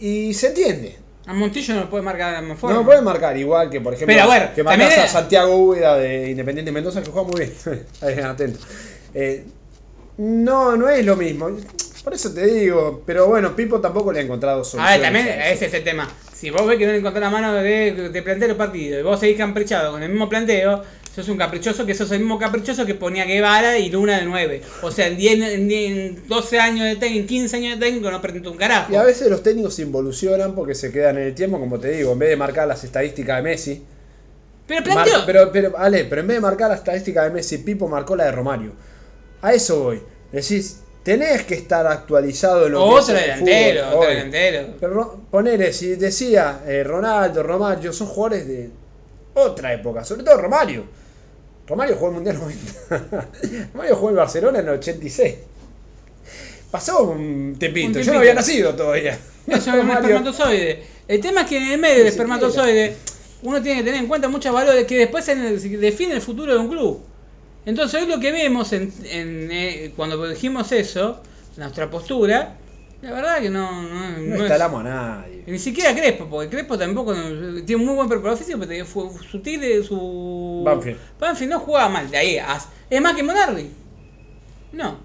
Y 0.00 0.32
se 0.34 0.48
entiende. 0.48 0.96
A 1.26 1.32
Montillo 1.32 1.74
no 1.74 1.80
lo 1.82 1.90
puede 1.90 2.02
marcar 2.04 2.28
de 2.28 2.32
la 2.34 2.40
misma 2.42 2.56
forma. 2.56 2.76
No 2.76 2.84
puede 2.84 3.00
marcar 3.00 3.36
igual 3.36 3.70
que, 3.70 3.80
por 3.80 3.94
ejemplo, 3.94 4.14
Pero 4.14 4.26
bueno, 4.26 4.46
que 4.54 4.62
marcas 4.62 4.88
también- 4.88 5.06
a 5.06 5.08
Santiago 5.08 5.56
Úbeda 5.56 5.96
de 5.96 6.30
Independiente 6.30 6.70
Mendoza, 6.70 7.02
que 7.02 7.10
juega 7.10 7.26
muy 7.28 7.40
bien. 7.40 7.52
Ahí, 8.02 8.18
atento. 8.20 8.58
Eh, 9.14 9.44
no, 10.18 10.76
no 10.76 10.88
es 10.88 11.04
lo 11.04 11.16
mismo. 11.16 11.48
Por 12.04 12.12
eso 12.14 12.32
te 12.34 12.46
digo, 12.46 13.02
pero 13.06 13.26
bueno, 13.26 13.56
Pipo 13.56 13.80
tampoco 13.80 14.12
le 14.12 14.20
ha 14.20 14.22
encontrado 14.22 14.60
A 14.60 14.64
solución. 14.64 14.92
ver, 14.92 15.02
también 15.02 15.26
ese 15.40 15.66
es 15.66 15.74
el 15.74 15.82
tema. 15.82 16.08
Si 16.44 16.50
vos 16.50 16.66
ves 16.66 16.76
que 16.76 16.84
no 16.84 16.92
le 16.92 16.98
encontrás 16.98 17.22
la 17.22 17.30
mano 17.30 17.54
de, 17.54 18.10
de 18.10 18.22
plantear 18.22 18.50
los 18.50 18.58
partidos 18.58 19.00
y 19.00 19.02
vos 19.02 19.18
seguís 19.18 19.38
caprichado 19.38 19.92
con 19.92 20.02
el 20.02 20.10
mismo 20.10 20.28
planteo, 20.28 20.82
sos 21.14 21.26
un 21.30 21.38
caprichoso 21.38 21.86
que 21.86 21.94
sos 21.94 22.10
el 22.12 22.18
mismo 22.18 22.38
caprichoso 22.38 22.84
que 22.84 22.94
ponía 22.94 23.24
Guevara 23.24 23.78
y 23.78 23.88
Luna 23.88 24.18
de 24.18 24.26
9. 24.26 24.60
O 24.82 24.90
sea, 24.90 25.06
en, 25.06 25.16
10, 25.16 25.40
en, 25.54 25.68
10 25.68 25.90
en 25.96 26.28
12 26.28 26.60
años 26.60 26.84
de 26.86 26.96
técnico, 26.96 27.20
en 27.22 27.26
15 27.28 27.56
años 27.56 27.78
de 27.80 27.86
técnico 27.86 28.10
no 28.10 28.20
presentó 28.20 28.50
un 28.50 28.58
carajo. 28.58 28.92
Y 28.92 28.96
a 28.96 29.04
veces 29.04 29.30
los 29.30 29.42
técnicos 29.42 29.74
se 29.74 29.82
involucionan 29.82 30.54
porque 30.54 30.74
se 30.74 30.92
quedan 30.92 31.16
en 31.16 31.28
el 31.28 31.34
tiempo, 31.34 31.58
como 31.58 31.80
te 31.80 31.92
digo, 31.92 32.12
en 32.12 32.18
vez 32.18 32.28
de 32.28 32.36
marcar 32.36 32.68
las 32.68 32.84
estadísticas 32.84 33.36
de 33.38 33.42
Messi. 33.42 33.82
Pero 34.66 34.82
planteo. 34.84 35.12
marca- 35.14 35.26
pero, 35.26 35.50
pero, 35.50 35.78
Ale, 35.78 36.04
pero 36.04 36.20
en 36.20 36.26
vez 36.26 36.36
de 36.36 36.40
marcar 36.42 36.68
la 36.68 36.76
estadística 36.76 37.24
de 37.24 37.30
Messi, 37.30 37.56
Pipo 37.56 37.88
marcó 37.88 38.16
la 38.16 38.24
de 38.26 38.32
Romario. 38.32 38.72
A 39.40 39.54
eso 39.54 39.82
voy. 39.82 40.02
Decís, 40.30 40.80
tenés 41.04 41.44
que 41.44 41.54
estar 41.54 41.86
actualizado 41.86 42.66
en 42.66 42.72
lo 42.72 42.78
que 42.78 42.84
otro 42.84 43.00
es 43.00 43.08
el 43.22 43.30
delantero, 43.44 43.84
fútbol 43.84 43.94
otro 43.98 44.08
hoy. 44.08 44.14
delantero. 44.16 44.68
Pero 44.80 44.92
Ro- 44.94 45.20
ponele, 45.30 45.72
si 45.72 45.94
decía 45.94 46.62
eh, 46.66 46.82
Ronaldo, 46.82 47.42
Romario, 47.44 47.92
son 47.92 48.08
jugadores 48.08 48.48
de 48.48 48.70
otra 49.34 49.72
época, 49.74 50.04
sobre 50.04 50.24
todo 50.24 50.36
Romario. 50.38 50.84
Romario 51.66 51.94
jugó 51.96 52.08
el 52.08 52.14
Mundial 52.14 52.38
90. 52.38 53.28
Romario 53.74 53.96
jugó 53.96 54.10
el 54.10 54.16
Barcelona 54.16 54.58
en 54.58 54.68
el 54.68 54.74
86. 54.74 55.34
Pasó 56.70 57.02
un 57.04 57.56
tiempito, 57.58 57.86
Un 57.86 57.92
yo 57.92 57.94
tiempito. 57.94 58.12
no 58.14 58.18
había 58.20 58.34
nacido 58.34 58.74
todavía. 58.74 59.18
Eso 59.46 59.56
es 59.58 59.66
un 59.84 59.90
espermatozoide. 59.90 60.82
El 61.06 61.20
tema 61.20 61.42
es 61.42 61.46
que 61.48 61.56
en 61.58 61.72
el 61.72 61.78
medio 61.80 61.98
del 61.98 62.06
espermatozoide 62.08 62.96
uno 63.42 63.62
tiene 63.62 63.80
que 63.80 63.84
tener 63.84 64.00
en 64.00 64.08
cuenta 64.08 64.28
muchos 64.28 64.52
valores 64.52 64.84
que 64.86 64.96
después 64.98 65.24
definen 65.26 66.16
el 66.16 66.22
futuro 66.22 66.52
de 66.52 66.58
un 66.58 66.68
club. 66.68 67.00
Entonces 67.66 68.02
hoy 68.02 68.08
lo 68.08 68.20
que 68.20 68.30
vemos 68.32 68.72
en, 68.72 68.92
en, 69.04 69.48
eh, 69.50 69.92
cuando 69.96 70.26
dijimos 70.28 70.70
eso, 70.72 71.20
nuestra 71.56 71.90
postura, 71.90 72.56
la 73.00 73.10
verdad 73.12 73.38
que 73.40 73.50
no, 73.50 73.82
no, 73.82 74.10
No 74.10 74.18
no 74.18 74.34
es- 74.36 74.40
instalamos 74.42 74.80
a 74.80 74.84
nadie. 74.84 75.44
ni 75.46 75.58
siquiera 75.58 75.94
Crespo, 75.94 76.26
porque 76.28 76.48
Crespo 76.50 76.76
tampoco 76.78 77.14
tiene 77.14 77.76
un 77.76 77.86
muy 77.86 77.94
buen 77.94 78.08
preparador 78.08 78.38
físico, 78.38 78.58
pero 78.66 78.84
fue, 78.84 79.04
su 79.30 79.40
tigre, 79.40 79.82
su 79.82 80.62
Banfield. 80.64 80.98
Banfield 81.18 81.52
no 81.52 81.60
jugaba 81.60 81.88
mal, 81.88 82.10
de 82.10 82.16
ahí 82.18 82.38
a- 82.38 82.58
es 82.90 83.00
más 83.00 83.14
que 83.14 83.22
Monardi. 83.22 83.70
No, 84.72 84.98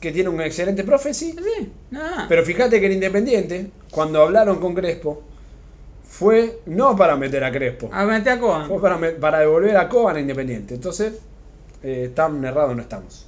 Que 0.00 0.12
tiene 0.12 0.28
un 0.30 0.40
excelente 0.40 0.82
profe, 0.84 1.12
sí. 1.12 1.32
sí, 1.36 1.72
nada. 1.90 2.26
Pero 2.28 2.44
fíjate 2.44 2.80
que 2.80 2.86
en 2.86 2.92
Independiente, 2.92 3.70
cuando 3.90 4.22
hablaron 4.22 4.60
con 4.60 4.74
Crespo, 4.74 5.22
fue 6.08 6.60
no 6.66 6.96
para 6.96 7.16
meter 7.16 7.44
a 7.44 7.52
Crespo, 7.52 7.90
a 7.92 8.04
meter 8.04 8.34
a 8.34 8.40
Coan. 8.40 8.66
fue 8.68 8.80
para, 8.80 8.98
para 9.20 9.40
devolver 9.40 9.76
a 9.76 9.88
Coban 9.88 10.16
a 10.16 10.20
Independiente. 10.20 10.74
Entonces, 10.74 11.14
eh, 11.82 12.10
tan 12.14 12.44
errado 12.44 12.74
no 12.74 12.82
estamos. 12.82 13.26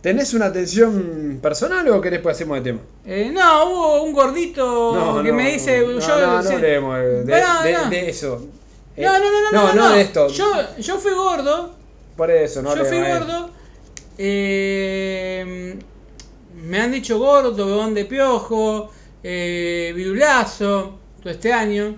¿Tenés 0.00 0.32
una 0.32 0.46
atención 0.46 1.40
personal 1.42 1.88
o 1.88 2.00
querés 2.00 2.20
que 2.22 2.30
hacemos 2.30 2.56
de 2.58 2.62
tema? 2.62 2.80
Eh, 3.04 3.30
no, 3.32 3.64
hubo 3.70 4.02
un 4.04 4.12
gordito 4.12 5.20
que 5.24 5.32
me 5.32 5.52
dice. 5.52 5.80
no, 5.80 5.98
yo, 5.98 6.20
no, 6.20 6.36
no 6.42 6.42
sí. 6.48 6.54
hablemos 6.54 6.98
de, 6.98 7.24
de- 7.24 7.24
de- 7.24 7.72
no. 7.72 7.90
eso. 7.92 8.46
Eh, 8.96 9.04
No, 9.04 9.12
no, 9.18 9.24
no, 9.24 9.42
no, 9.42 9.50
no, 9.52 9.74
no, 9.74 9.88
no. 9.88 9.94
de 9.94 10.00
esto. 10.02 10.28
Yo, 10.28 10.44
yo 10.78 10.98
fui 10.98 11.12
gordo. 11.14 11.74
Por 12.16 12.30
eso, 12.30 12.62
no 12.62 12.74
yo 12.76 12.84
fui 12.84 12.98
gordo. 12.98 13.50
eh, 14.18 15.78
me 16.64 16.80
han 16.80 16.92
dicho 16.92 17.18
gordo, 17.18 17.66
bebón 17.66 17.94
de 17.94 18.04
piojo, 18.04 18.90
eh, 19.22 19.92
virulazo, 19.94 20.98
todo 21.20 21.30
este 21.32 21.52
año. 21.52 21.96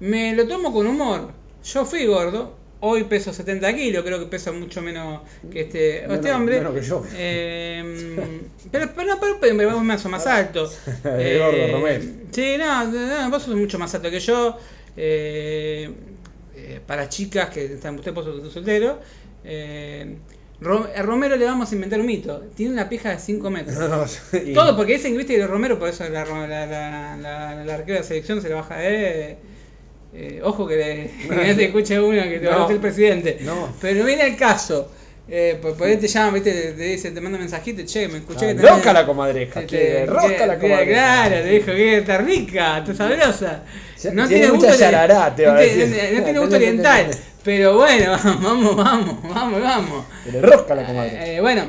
Me 0.00 0.34
lo 0.34 0.46
tomo 0.46 0.72
con 0.72 0.86
humor. 0.86 1.30
Yo 1.64 1.84
fui 1.84 2.06
gordo. 2.06 2.54
Hoy 2.88 3.04
peso 3.04 3.32
70 3.32 3.74
kilos, 3.74 4.04
creo 4.04 4.18
que 4.20 4.26
peso 4.26 4.52
mucho 4.52 4.80
menos 4.80 5.22
que 5.50 5.62
este, 5.62 6.02
Menos- 6.02 6.16
este 6.16 6.32
hombre. 6.32 6.58
menos 6.58 6.74
que 6.74 6.82
yo. 6.82 7.02
Eh, 7.14 8.16
pero, 8.70 8.90
pero, 8.94 9.08
no, 9.14 9.20
pero, 9.20 9.38
pero 9.40 9.70
vos 9.72 9.82
me 9.82 9.98
sos 9.98 10.10
más 10.10 10.26
alto. 10.26 10.70
El 11.04 11.38
gordo 11.38 11.72
Romero. 11.72 12.04
Sí, 12.30 12.54
no, 12.58 12.84
no, 12.84 13.30
vos 13.30 13.42
sos 13.42 13.56
mucho 13.56 13.78
más 13.78 13.94
alto 13.94 14.10
que 14.10 14.20
yo. 14.20 14.56
Eh, 14.96 15.90
eh, 16.54 16.80
para 16.86 17.08
chicas 17.08 17.50
que 17.50 17.64
están 17.64 17.96
usted 17.96 18.14
por 18.14 18.24
soltero. 18.52 19.00
Eh, 19.44 20.16
a 20.96 21.02
Romero 21.02 21.36
le 21.36 21.44
vamos 21.44 21.70
a 21.70 21.74
inventar 21.74 22.00
un 22.00 22.06
mito. 22.06 22.44
Tiene 22.54 22.72
una 22.72 22.88
pija 22.88 23.10
de 23.10 23.18
5 23.18 23.50
metros. 23.50 23.76
No, 24.32 24.38
y- 24.40 24.52
Todo 24.54 24.76
porque 24.76 24.94
dicen 24.94 25.12
que 25.12 25.18
viste 25.18 25.36
que 25.36 25.46
Romero, 25.46 25.78
por 25.78 25.88
eso 25.88 26.08
la, 26.08 26.24
la, 26.24 26.46
la, 26.46 26.66
la, 26.66 27.16
la, 27.16 27.64
la 27.64 27.74
arquera 27.74 27.96
de 27.96 28.00
la 28.02 28.06
selección 28.06 28.40
se 28.40 28.48
le 28.48 28.54
baja 28.54 28.76
de. 28.78 29.36
Eh, 30.14 30.40
ojo 30.42 30.66
que, 30.66 30.76
le, 30.76 31.10
que 31.28 31.34
no 31.48 31.56
te 31.56 31.64
escuche 31.66 32.00
uno 32.00 32.22
que 32.22 32.38
te 32.38 32.46
va 32.46 32.54
a 32.54 32.56
No. 32.58 32.62
meter 32.62 32.76
el 32.76 32.80
presidente. 32.82 33.38
No. 33.42 33.68
Pero 33.80 34.00
no 34.00 34.04
viene 34.06 34.26
el 34.26 34.36
caso. 34.36 34.90
Eh, 35.28 35.58
por, 35.60 35.76
por 35.76 35.88
ahí 35.88 35.96
te 35.96 36.06
llaman, 36.06 36.34
viste, 36.34 36.52
te, 36.52 36.72
te 36.74 36.82
dice, 36.84 37.10
te 37.10 37.20
manda 37.20 37.36
mensajito, 37.36 37.82
che, 37.84 38.06
me 38.06 38.18
escuché 38.18 38.50
Ah, 38.50 38.54
que 38.54 38.92
la 38.92 39.04
comadreja, 39.04 39.60
Te- 39.62 39.66
che, 39.66 39.76
te- 39.76 40.06
rosca 40.06 40.46
la 40.46 40.56
comadreja. 40.56 40.92
Claro, 40.92 41.34
te 41.42 41.48
dijo 41.50 41.66
que 41.66 41.96
está 41.98 42.18
rica, 42.18 42.78
está 42.78 42.94
sabrosa. 42.94 43.62
Ya- 44.00 44.28
tiene 44.28 44.48
gusto 44.50 44.70
de- 44.70 44.78
yarará, 44.78 45.34
te 45.34 45.44
no 45.46 45.52
va 45.52 45.58
a 45.58 45.62
tiene- 45.62 45.86
decir. 45.86 46.18
No 46.18 46.22
tiene 46.24 46.38
gusto 46.38 46.54
oriental. 46.56 47.06
Pero 47.42 47.74
bueno, 47.76 48.12
vamos, 48.40 48.76
vamos, 48.76 49.22
vamos, 49.34 49.62
vamos. 49.62 50.04
Le 50.30 50.40
rosca 50.42 50.74
la 50.76 50.84
comadreja. 50.86 51.26
Eh, 51.26 51.40
bueno, 51.40 51.64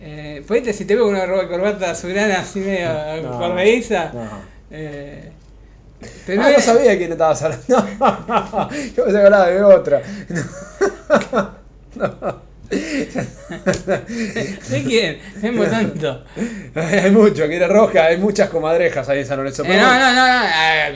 eh, 0.00 0.42
ponete 0.46 0.72
si 0.72 0.84
te 0.84 0.96
veo 0.96 1.04
con 1.04 1.14
una 1.14 1.26
ropa 1.26 1.42
de 1.42 1.48
corbata 1.48 1.90
azulana 1.92 2.40
así 2.40 2.58
medio 2.58 2.88
No, 2.88 4.24
no. 4.24 4.28
Eh, 4.72 5.30
Pero 6.00 6.42
pero 6.42 6.42
no, 6.42 6.60
sabía 6.60 6.92
de 6.92 6.98
quién 6.98 7.12
estabas 7.12 7.42
hablando. 7.42 7.66
Yo 8.96 9.04
pensé 9.04 9.18
que 9.18 9.24
hablaba 9.24 9.46
de 9.48 9.62
otra. 9.62 10.02
No. 11.96 12.50
¿De 12.70 13.18
quién? 14.86 15.18
Hemos 15.42 15.68
tanto. 15.70 16.24
Hay 16.76 17.10
mucho, 17.10 17.48
quiere 17.48 17.66
rosca, 17.66 18.04
hay 18.06 18.16
muchas 18.16 18.48
comadrejas 18.48 19.08
ahí 19.08 19.18
en 19.20 19.26
San 19.26 19.38
Lorenzo. 19.38 19.64
Eh, 19.64 19.76
no, 19.76 19.76
no, 19.76 19.98
no, 19.98 20.14
no, 20.14 20.22
ah, 20.22 20.88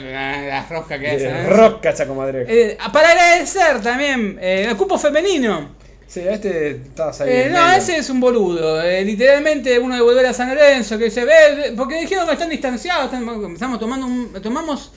las 0.47 0.69
roscas 0.69 0.99
que 0.99 1.05
quiere 1.05 1.27
hacen. 1.27 1.35
¿eh? 1.35 1.49
Rosca 1.49 1.89
esa 1.89 2.07
comadreja. 2.07 2.49
Eh, 2.49 2.77
para 2.93 3.09
agradecer 3.09 3.81
también 3.81 4.39
eh, 4.41 4.67
el 4.69 4.77
cupo 4.77 4.97
femenino. 4.97 5.75
Sí, 6.07 6.21
este 6.21 6.71
estabas 6.71 7.19
ahí. 7.21 7.29
Eh, 7.31 7.49
no, 7.51 7.71
ese 7.71 7.97
es 7.97 8.09
un 8.09 8.19
boludo. 8.19 8.81
Eh, 8.81 9.03
literalmente 9.03 9.79
uno 9.79 9.95
de 9.95 10.01
volver 10.01 10.25
a 10.27 10.33
San 10.33 10.49
Lorenzo 10.49 10.97
que 10.97 11.09
se 11.11 11.25
ve, 11.25 11.73
porque 11.75 11.99
dijeron 11.99 12.25
que 12.27 12.33
están 12.33 12.49
distanciados, 12.49 13.05
están- 13.05 13.51
estamos 13.53 13.79
tomando 13.79 14.05
un, 14.05 14.31
tomamos 14.41 14.91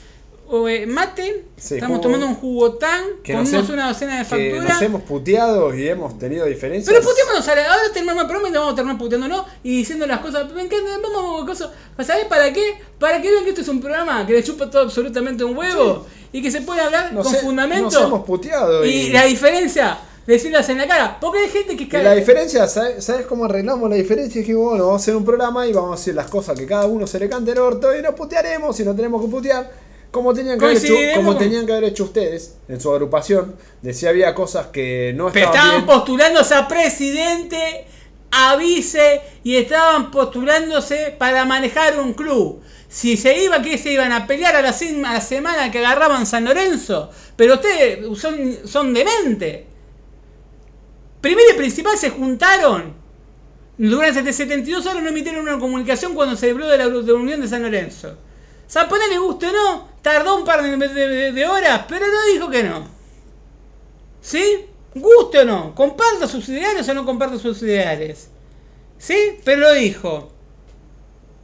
eh, 0.68 0.86
mate, 0.86 1.44
Sí, 1.58 1.74
estamos 1.74 1.96
jugo- 1.98 2.02
tomando 2.02 2.26
un 2.26 2.34
jugotán, 2.34 3.02
que 3.22 3.34
comimos 3.34 3.68
hem- 3.68 3.72
una 3.74 3.88
docena 3.88 4.12
de 4.18 4.24
que 4.24 4.30
facturas. 4.30 4.68
nos 4.74 4.82
hemos 4.82 5.02
puteado 5.02 5.74
y 5.74 5.88
hemos 5.88 6.18
tenido 6.18 6.46
diferencias. 6.46 6.88
Pero 6.94 7.06
puteémonos, 7.06 7.46
ahora 7.48 7.70
ahora 7.70 7.82
terminamos 7.92 8.22
el 8.22 8.28
programa 8.28 8.48
y 8.48 8.52
vamos 8.58 8.72
a 8.72 8.76
terminar 8.76 8.98
puteándonos 8.98 9.46
y 9.62 9.76
diciendo 9.78 10.06
las 10.06 10.20
cosas. 10.20 10.50
Me 10.52 10.62
encanta, 10.62 10.88
vamos 11.02 11.42
a 11.42 11.46
cosas. 11.46 11.68
¿Sabés 12.06 12.24
para 12.26 12.50
qué? 12.52 12.62
Para 12.98 13.20
que 13.20 13.30
vean 13.30 13.44
que 13.44 13.50
esto 13.50 13.60
es 13.60 13.68
un 13.68 13.80
programa 13.80 14.26
que 14.26 14.32
le 14.34 14.42
chupa 14.42 14.70
todo 14.70 14.82
absolutamente 14.82 15.44
un 15.44 15.54
huevo 15.56 16.06
y 16.32 16.40
que 16.40 16.50
se 16.50 16.62
puede 16.62 16.80
hablar 16.80 17.12
Nos 17.12 17.26
con 17.26 17.34
he- 17.34 17.38
fundamento. 17.40 17.84
Nos 17.90 18.02
hemos 18.04 18.24
puteado. 18.24 18.86
y, 18.86 18.88
Y, 18.88 19.10
la 19.10 19.24
diferencia, 19.24 19.98
decirlas 20.32 20.68
en 20.68 20.78
la 20.78 20.86
cara. 20.86 21.18
Porque 21.20 21.40
hay 21.40 21.48
gente 21.48 21.76
que 21.76 21.84
y 21.84 21.88
cae. 21.88 22.04
la 22.04 22.14
diferencia, 22.14 22.66
¿sabes, 22.68 23.04
sabes 23.04 23.26
cómo 23.26 23.46
arreglamos 23.46 23.88
la 23.90 23.96
diferencia? 23.96 24.40
Es 24.40 24.46
que 24.46 24.54
bueno, 24.54 24.86
vamos 24.86 25.00
a 25.00 25.02
hacer 25.02 25.16
un 25.16 25.24
programa 25.24 25.66
y 25.66 25.72
vamos 25.72 25.92
a 25.92 25.96
decir 25.96 26.14
las 26.14 26.28
cosas 26.30 26.58
que 26.58 26.66
cada 26.66 26.86
uno 26.86 27.06
se 27.06 27.18
le 27.18 27.28
cante 27.28 27.52
el 27.52 27.58
orto 27.58 27.96
y 27.96 28.02
nos 28.02 28.14
putearemos 28.14 28.76
si 28.76 28.84
no 28.84 28.94
tenemos 28.94 29.22
que 29.24 29.28
putear. 29.28 29.88
Como 30.10 30.32
tenían 30.32 30.58
que, 30.58 30.64
haber 30.64 30.78
hecho, 30.78 30.94
como 31.16 31.36
tenían 31.36 31.66
que 31.66 31.72
haber 31.72 31.84
hecho 31.84 32.04
ustedes 32.04 32.54
en 32.68 32.80
su 32.80 32.90
agrupación, 32.90 33.56
de 33.82 33.92
si 33.92 34.06
había 34.06 34.34
cosas 34.34 34.68
que 34.68 35.12
no 35.14 35.30
Pero 35.30 35.46
estaban 35.46 35.66
estaban 35.66 35.86
bien. 35.86 35.86
postulándose 35.98 36.54
a 36.54 36.66
presidente, 36.66 37.84
a 38.30 38.56
vice 38.56 39.20
y 39.44 39.56
estaban 39.56 40.10
postulándose 40.10 41.14
para 41.18 41.44
manejar 41.44 42.00
un 42.00 42.14
club. 42.14 42.62
Si 42.88 43.18
se 43.18 43.44
iba, 43.44 43.60
que 43.60 43.76
se 43.76 43.92
iban 43.92 44.12
a 44.12 44.26
pelear 44.26 44.56
a 44.56 44.62
la, 44.62 44.72
sem- 44.72 45.04
a 45.04 45.12
la 45.12 45.20
semana 45.20 45.70
que 45.70 45.78
agarraban 45.80 46.24
San 46.24 46.46
Lorenzo. 46.46 47.10
Pero 47.36 47.54
ustedes 47.56 48.18
son, 48.18 48.56
son 48.64 48.94
demente. 48.94 49.66
Primero 51.20 51.50
y 51.52 51.56
principal 51.56 51.96
se 51.98 52.10
juntaron. 52.10 52.94
Durante 53.76 54.32
72 54.32 54.86
horas 54.86 55.02
no 55.02 55.08
emitieron 55.08 55.42
una 55.48 55.58
comunicación 55.58 56.14
cuando 56.14 56.36
se 56.36 56.50
habló 56.50 56.66
de 56.68 56.78
la, 56.78 56.88
de 56.88 57.02
la 57.02 57.14
unión 57.14 57.40
de 57.40 57.48
San 57.48 57.62
Lorenzo. 57.62 58.16
Zaponele 58.68 59.18
guste 59.18 59.46
o 59.46 59.52
no, 59.52 59.88
tardó 60.02 60.36
un 60.36 60.44
par 60.44 60.62
de, 60.62 60.76
de- 60.88 61.32
de 61.32 61.46
horas, 61.46 61.84
pero 61.88 62.06
no 62.06 62.32
dijo 62.32 62.50
que 62.50 62.62
no. 62.64 62.86
¿Sí? 64.20 64.66
Guste 64.94 65.40
o 65.40 65.44
no, 65.44 65.74
comparta 65.74 66.26
sus 66.26 66.48
ideales 66.48 66.88
o 66.88 66.94
no 66.94 67.04
comparta 67.04 67.38
sus 67.38 67.62
ideales. 67.62 68.28
¿Sí? 68.98 69.38
Pero 69.44 69.60
lo 69.60 69.72
dijo. 69.74 70.32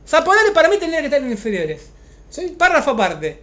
Zaponele 0.07 0.51
para 0.53 0.69
mí 0.69 0.77
tendría 0.79 1.01
que 1.01 1.07
estar 1.07 1.23
en 1.23 1.31
inferiores. 1.31 1.89
Sí. 2.31 2.55
Párrafo 2.59 2.91
aparte. 2.93 3.41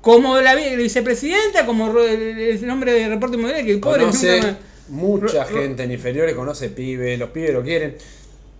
Como 0.00 0.40
la 0.40 0.54
vi- 0.54 0.74
vicepresidenta, 0.76 1.66
como 1.66 1.98
el, 2.00 2.38
el 2.38 2.66
nombre 2.66 2.92
de 2.92 3.08
reporte 3.08 3.36
mundial, 3.36 3.64
que 3.64 3.72
el 3.72 3.80
pobre 3.80 4.00
Conoce 4.00 4.36
nunca 4.36 4.46
me- 4.52 4.75
mucha 4.88 5.44
gente 5.44 5.82
en 5.84 5.92
inferiores, 5.92 6.34
conoce 6.34 6.68
pibes, 6.70 7.18
los 7.18 7.30
pibes 7.30 7.52
lo 7.52 7.62
quieren. 7.62 7.96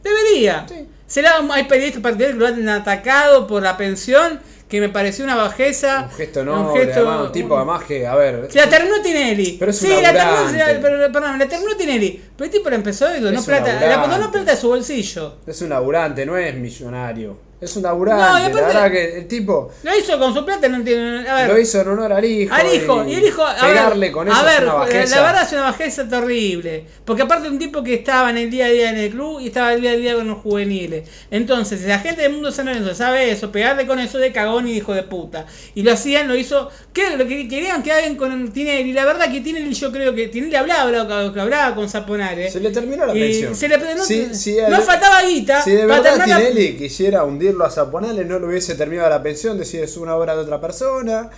Debería. 0.02 0.66
Sí. 0.68 0.86
Será, 1.06 1.36
hay 1.52 1.64
periodistas 1.64 2.02
partidarios 2.02 2.36
que 2.36 2.40
lo 2.40 2.46
han 2.48 2.68
atacado 2.68 3.46
por 3.46 3.62
la 3.62 3.76
pensión, 3.76 4.40
que 4.68 4.80
me 4.80 4.88
pareció 4.88 5.24
una 5.24 5.36
bajeza. 5.36 6.08
Un 6.10 6.16
gesto 6.16 6.44
noble, 6.44 6.92
además, 6.92 7.26
un 7.26 7.32
tipo 7.32 7.54
un- 7.54 7.60
además 7.60 7.84
que, 7.84 8.06
a 8.06 8.14
ver. 8.16 8.48
Se 8.50 8.58
la 8.58 8.68
terminó 8.68 9.00
Tinelli. 9.02 9.56
Pero 9.58 9.70
es 9.70 9.80
un 9.82 9.88
sí, 9.88 9.94
la 10.02 10.12
terminó, 10.12 11.12
perdón, 11.12 11.38
la 11.38 11.46
terminó 11.48 11.76
Tinelli. 11.76 12.22
Pero 12.36 12.44
el 12.46 12.50
tipo 12.50 12.68
la 12.70 12.76
empezó 12.76 13.16
y 13.16 13.20
donó 13.20 13.38
un 13.38 13.44
plata. 13.44 13.80
La 13.80 14.06
donó 14.08 14.32
plata 14.32 14.50
de 14.52 14.56
su 14.56 14.68
bolsillo. 14.68 15.36
Es 15.46 15.62
un 15.62 15.68
laburante, 15.68 16.26
no 16.26 16.36
es 16.36 16.54
millonario. 16.56 17.38
Es 17.58 17.74
un 17.74 17.84
laburante. 17.84 18.22
No, 18.22 18.38
y 18.38 18.52
la 18.52 18.66
verdad 18.66 18.90
que 18.90 19.16
el 19.16 19.28
tipo 19.28 19.72
Lo 19.82 19.96
hizo 19.98 20.18
con 20.18 20.34
su 20.34 20.44
plata, 20.44 20.68
no 20.68 20.76
entiendo. 20.76 21.30
A 21.30 21.34
ver, 21.36 21.48
lo 21.48 21.58
hizo 21.58 21.80
en 21.80 21.88
honor 21.88 22.12
al 22.12 22.24
hijo. 22.24 22.54
al 22.54 22.74
hijo. 22.74 23.04
Y 23.08 23.14
el 23.14 23.24
hijo. 23.24 23.46
A 23.46 23.54
pegarle 23.54 24.06
ver, 24.06 24.12
con 24.12 24.28
eso 24.28 24.36
a 24.36 24.42
ver, 24.42 24.54
es 24.56 24.60
una 24.62 24.72
bajeza. 24.74 25.16
la 25.16 25.22
verdad 25.22 25.42
es 25.46 25.52
una 25.52 25.62
bajeza 25.62 26.08
terrible. 26.08 26.84
Porque 27.06 27.22
aparte 27.22 27.48
un 27.48 27.58
tipo 27.58 27.82
que 27.82 27.94
estaba 27.94 28.28
en 28.28 28.36
el 28.36 28.50
día 28.50 28.66
a 28.66 28.68
día 28.68 28.90
en 28.90 28.98
el 28.98 29.10
club 29.10 29.40
y 29.40 29.46
estaba 29.46 29.72
el 29.72 29.80
día 29.80 29.92
a 29.92 29.96
día 29.96 30.14
con 30.16 30.26
los 30.28 30.38
juveniles. 30.40 31.08
Entonces, 31.30 31.80
la 31.84 31.98
gente 31.98 32.20
del 32.22 32.32
mundo 32.32 32.52
San 32.52 32.66
Lorenzo 32.66 32.94
sabe 32.94 33.30
eso, 33.30 33.50
pegarle 33.50 33.86
con 33.86 34.00
eso 34.00 34.18
de 34.18 34.32
cagón 34.32 34.68
y 34.68 34.72
hijo 34.76 34.92
de 34.92 35.02
puta. 35.04 35.46
Y 35.74 35.82
lo 35.82 35.92
hacían, 35.92 36.28
lo 36.28 36.36
hizo. 36.36 36.70
¿Qué? 36.92 37.16
Lo 37.16 37.26
que 37.26 37.48
querían 37.48 37.82
que 37.82 37.90
hagan 37.92 38.16
con 38.16 38.52
Tinelli. 38.52 38.92
La 38.92 39.06
verdad 39.06 39.32
que 39.32 39.40
Tinelli, 39.40 39.72
yo 39.72 39.90
creo 39.92 40.14
que 40.14 40.28
Tinelli 40.28 40.56
hablaba, 40.56 40.82
hablaba, 40.82 41.74
con 41.74 41.88
Zaponare. 41.88 42.50
Se 42.50 42.60
le 42.60 42.68
terminó 42.70 43.06
la 43.06 43.14
Y 43.16 43.20
pensión. 43.20 43.54
se 43.56 43.68
le- 43.68 43.78
no, 43.78 44.04
Sí, 44.04 44.28
sí, 44.34 44.58
no 44.68 44.76
el- 44.76 44.82
faltaba 44.82 45.22
guita. 45.22 45.62
Si 45.62 45.70
de 45.70 45.86
verdad 45.86 46.22
Tinelli 46.22 46.76
quisiera 46.76 47.24
hundirlo 47.46 47.64
a 47.64 47.70
Zaponales, 47.70 48.26
no 48.26 48.38
le 48.38 48.46
hubiese 48.46 48.74
terminado 48.74 49.08
la 49.10 49.22
pensión, 49.22 49.58
decir 49.58 49.82
es 49.82 49.96
una 49.96 50.14
obra 50.16 50.34
de 50.34 50.42
otra 50.42 50.60
persona. 50.60 51.30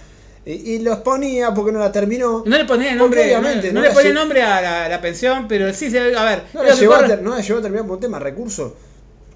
Y, 0.46 0.52
y 0.52 0.78
los 0.78 0.98
ponía 0.98 1.52
porque 1.52 1.72
no 1.72 1.78
la 1.78 1.92
terminó. 1.92 2.42
No 2.46 2.56
le 2.56 2.64
ponía 2.64 2.92
el 2.92 2.98
nombre, 2.98 3.20
no, 3.20 3.26
obviamente 3.38 3.72
no 3.72 3.80
no 3.80 3.86
le 3.86 3.92
ponía 3.92 4.12
nombre 4.12 4.42
a 4.42 4.88
la, 4.88 5.00
pensión, 5.00 5.46
pero 5.46 5.72
sí 5.74 5.90
se 5.90 6.16
a 6.16 6.24
ver. 6.24 6.44
No 6.54 6.62
la, 6.62 6.74
llevó 6.74 6.94
a 6.94 7.06
ter- 7.06 7.22
no 7.22 7.34
la 7.34 7.42
llevó 7.42 7.58
a 7.58 7.62
terminar 7.62 7.86
por 7.86 7.96
un 7.96 8.00
tema 8.00 8.18
recursos. 8.18 8.72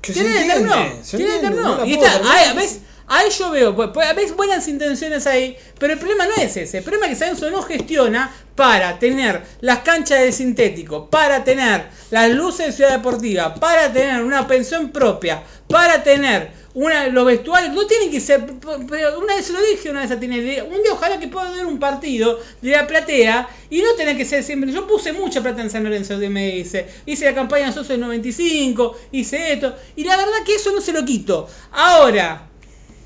Que 0.00 0.14
se 0.14 0.20
Tiene 0.20 0.40
entiende, 0.40 0.68
terminó, 0.70 1.04
se 1.04 1.16
tiene 1.18 1.34
entiende, 1.34 1.56
terminó. 1.56 1.76
no 1.76 1.80
la 1.82 1.86
y 1.86 1.94
está, 1.94 2.20
ahí, 2.32 2.56
¿ves? 2.56 2.78
Ahí 3.08 3.28
yo 3.30 3.50
veo, 3.50 3.76
pues, 3.76 3.90
pues, 3.92 4.16
ves 4.16 4.34
buenas 4.34 4.66
intenciones 4.68 5.26
ahí, 5.26 5.56
pero 5.78 5.92
el 5.92 5.98
problema 5.98 6.24
no 6.26 6.34
es 6.36 6.56
ese. 6.56 6.78
El 6.78 6.84
problema 6.84 7.06
es 7.06 7.18
que 7.18 7.24
Sanso 7.24 7.50
no 7.50 7.60
gestiona 7.60 8.32
para 8.54 8.98
tener 8.98 9.42
las 9.60 9.80
canchas 9.80 10.20
de 10.20 10.32
sintético, 10.32 11.10
para 11.10 11.44
tener 11.44 11.88
las 12.10 12.30
luces 12.30 12.66
de 12.68 12.72
Ciudad 12.72 12.92
Deportiva, 12.92 13.54
para 13.56 13.92
tener 13.92 14.22
una 14.24 14.46
pensión 14.46 14.92
propia, 14.92 15.42
para 15.68 16.02
tener 16.02 16.61
una, 16.74 17.08
los 17.08 17.24
vestuarios. 17.26 17.74
No 17.74 17.86
tienen 17.86 18.10
que 18.10 18.20
ser. 18.20 18.44
Pero 18.88 19.18
una 19.18 19.34
vez 19.36 19.46
se 19.46 19.52
lo 19.52 19.60
dije, 19.62 19.90
una 19.90 20.00
vez 20.00 20.10
a 20.10 20.18
Tinelli, 20.18 20.60
un 20.60 20.82
día 20.82 20.92
ojalá 20.92 21.18
que 21.18 21.28
pueda 21.28 21.50
ver 21.50 21.66
un 21.66 21.78
partido 21.78 22.40
de 22.60 22.70
la 22.70 22.86
platea 22.86 23.48
y 23.70 23.82
no 23.82 23.94
tener 23.94 24.16
que 24.16 24.24
ser 24.24 24.42
siempre. 24.42 24.72
Yo 24.72 24.86
puse 24.86 25.12
mucha 25.12 25.42
plata 25.42 25.62
en 25.62 25.70
San 25.70 25.84
Lorenzo, 25.84 26.18
que 26.18 26.28
me 26.28 26.52
dice. 26.52 26.86
Hice 27.06 27.24
la 27.24 27.34
campaña 27.34 27.72
Socio 27.72 27.92
del 27.92 28.00
95, 28.00 28.96
hice 29.12 29.52
esto. 29.52 29.74
Y 29.96 30.04
la 30.04 30.16
verdad 30.16 30.44
que 30.44 30.54
eso 30.54 30.72
no 30.72 30.80
se 30.80 30.92
lo 30.92 31.04
quito. 31.04 31.48
Ahora, 31.72 32.48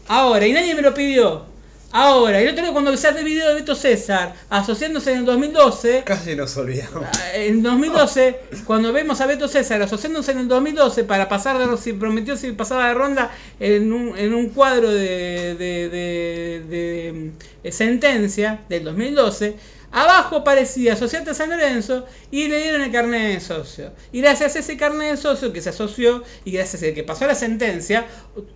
ahora, 0.09 0.47
y 0.47 0.53
nadie 0.53 0.75
me 0.75 0.83
lo 0.83 0.95
pidió. 0.95 1.56
Ahora, 1.99 2.39
el 2.42 2.49
otro 2.50 2.62
día 2.62 2.73
cuando 2.75 2.94
sale 2.99 3.20
el 3.20 3.25
video 3.25 3.49
de 3.49 3.55
Beto 3.55 3.75
César 3.75 4.34
asociándose 4.50 5.12
en 5.12 5.20
el 5.20 5.25
2012, 5.25 6.02
Casi 6.05 6.36
nos 6.36 6.55
olvidamos. 6.58 7.07
en 7.33 7.62
2012, 7.62 8.39
cuando 8.66 8.92
vemos 8.92 9.23
a 9.23 9.26
Beto 9.26 9.49
César 9.49 9.81
asociándose 9.81 10.33
en 10.33 10.41
el 10.41 10.49
2012 10.49 11.05
para 11.05 11.26
pasar 11.31 11.57
de 11.57 11.76
si 11.78 11.94
prometió 11.94 12.36
si 12.36 12.52
pasaba 12.52 12.89
de 12.89 12.92
ronda 12.94 13.31
en 13.60 13.94
un, 13.94 14.18
en 14.18 14.34
un 14.34 14.50
cuadro 14.50 14.91
de, 14.91 15.55
de- 15.55 17.33
de- 17.62 17.73
sentencia 17.73 18.60
del 18.68 18.84
2012, 18.84 19.57
abajo 19.91 20.44
parecía 20.44 20.92
asociarte 20.92 21.31
a 21.31 21.34
San 21.34 21.49
Lorenzo 21.49 22.05
y 22.31 22.49
le 22.49 22.60
dieron 22.62 22.83
el 22.83 22.92
carnet 22.92 23.33
de 23.36 23.41
socio. 23.41 23.92
Y 24.12 24.20
gracias 24.20 24.55
a 24.55 24.58
ese 24.58 24.76
carnet 24.76 25.12
de 25.12 25.16
socio 25.16 25.50
que 25.50 25.62
se 25.62 25.70
asoció 25.70 26.23
y 26.44 26.50
gracias 26.52 26.83
a 26.83 26.92
que 26.92 27.02
pasó 27.05 27.26
la 27.26 27.34
sentencia, 27.34 28.07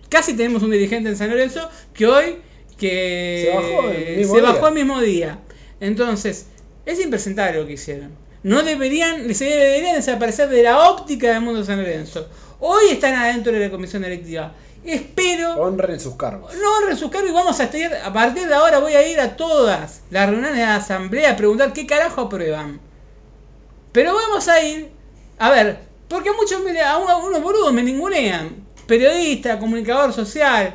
casi 0.09 0.33
tenemos 0.35 0.61
un 0.61 0.69
dirigente 0.69 1.09
en 1.09 1.17
San 1.17 1.31
Lorenzo 1.31 1.67
que 1.95 2.05
hoy 2.05 2.37
que 2.81 3.43
Se 3.51 3.55
bajó 3.55 3.89
el 3.89 4.17
mismo 4.17 4.35
se 4.35 4.41
día. 4.41 4.51
bajó 4.51 4.67
el 4.67 4.73
mismo 4.73 5.01
día. 5.01 5.39
Entonces, 5.79 6.47
es 6.85 6.99
impresentable 6.99 7.59
lo 7.61 7.67
que 7.67 7.73
hicieron. 7.73 8.11
No 8.43 8.63
deberían, 8.63 9.33
se 9.35 9.45
deberían 9.45 9.95
desaparecer 9.95 10.49
de 10.49 10.63
la 10.63 10.89
óptica 10.89 11.31
del 11.31 11.41
mundo 11.41 11.59
de 11.59 11.65
San 11.65 11.77
Lorenzo. 11.77 12.27
Hoy 12.59 12.85
están 12.91 13.13
adentro 13.13 13.51
de 13.53 13.59
la 13.59 13.69
comisión 13.71 14.01
directiva. 14.01 14.53
Espero 14.83 15.53
Honren 15.61 15.99
sus 15.99 16.15
cargos. 16.15 16.55
no 16.55 16.77
honren 16.77 16.97
sus 16.97 17.11
cargos 17.11 17.29
y 17.29 17.33
vamos 17.33 17.59
a 17.59 17.65
estar, 17.65 17.93
a 18.03 18.11
partir 18.11 18.47
de 18.47 18.55
ahora 18.55 18.79
voy 18.79 18.93
a 18.93 19.07
ir 19.07 19.19
a 19.19 19.35
todas 19.35 20.01
las 20.09 20.27
reuniones 20.27 20.57
de 20.57 20.63
la 20.63 20.75
asamblea 20.77 21.31
a 21.31 21.35
preguntar 21.37 21.71
qué 21.71 21.85
carajo 21.85 22.21
aprueban. 22.21 22.81
Pero 23.91 24.15
vamos 24.15 24.47
a 24.47 24.59
ir, 24.63 24.89
a 25.37 25.51
ver, 25.51 25.79
porque 26.07 26.31
muchos, 26.31 26.59
a 26.83 26.97
unos 26.97 27.41
boludos 27.43 27.71
me 27.73 27.83
ningunean. 27.83 28.65
Periodista, 28.87 29.59
comunicador 29.59 30.13
social. 30.13 30.73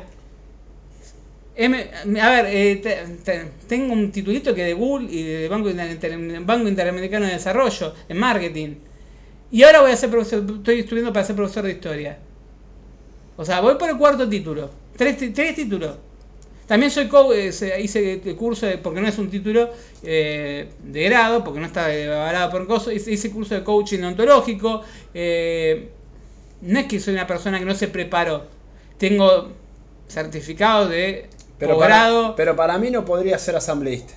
A 1.59 2.29
ver, 2.29 2.45
eh, 2.59 2.75
te- 2.83 3.03
te- 3.25 3.45
tengo 3.67 3.91
un 3.93 4.11
titulito 4.11 4.53
que 4.55 4.63
de 4.63 4.73
Google 4.73 5.07
y 5.11 5.23
de 5.23 5.49
Banco, 5.49 5.69
Inter- 5.69 6.41
Banco 6.51 6.67
Interamericano 6.69 7.25
de 7.25 7.33
Desarrollo 7.33 7.93
en 8.07 8.17
marketing. 8.17 8.75
Y 9.51 9.63
ahora 9.63 9.81
voy 9.81 9.91
a 9.91 9.97
ser 9.97 10.09
profesor, 10.11 10.45
estoy 10.59 10.79
estudiando 10.81 11.13
para 11.13 11.25
ser 11.25 11.35
profesor 11.35 11.65
de 11.65 11.73
historia. 11.73 12.19
O 13.35 13.45
sea, 13.45 13.61
voy 13.61 13.75
por 13.75 13.89
el 13.89 13.97
cuarto 13.97 14.27
título. 14.27 14.69
Tres, 14.95 15.17
tres 15.33 15.55
títulos. 15.55 15.95
También 16.67 16.91
soy 16.91 17.07
co- 17.07 17.33
eh, 17.33 17.51
hice 17.81 18.21
el 18.25 18.35
curso, 18.35 18.65
de, 18.67 18.77
porque 18.79 19.01
no 19.01 19.07
es 19.07 19.17
un 19.19 19.29
título 19.29 19.69
eh, 20.03 20.69
de 20.83 21.03
grado, 21.05 21.43
porque 21.43 21.59
no 21.61 21.67
está 21.67 21.85
avalado 21.87 22.51
por 22.51 22.67
coso, 22.67 22.91
hice, 22.91 23.11
hice 23.13 23.31
curso 23.31 23.55
de 23.55 23.63
coaching 23.63 24.03
ontológico. 24.03 24.83
no 26.61 26.79
es 26.79 26.85
que 26.87 26.99
soy 26.99 27.13
una 27.13 27.27
persona 27.27 27.59
que 27.59 27.65
no 27.65 27.75
se 27.75 27.87
preparó. 27.87 28.47
Tengo 28.97 29.51
certificado 30.07 30.87
de 30.89 31.29
Pero 31.57 31.75
posgrado. 31.75 32.23
para, 32.23 32.35
pero 32.35 32.55
para 32.55 32.77
mí 32.77 32.89
no 32.91 33.03
podría 33.05 33.37
ser 33.39 33.55
asambleísta. 33.55 34.13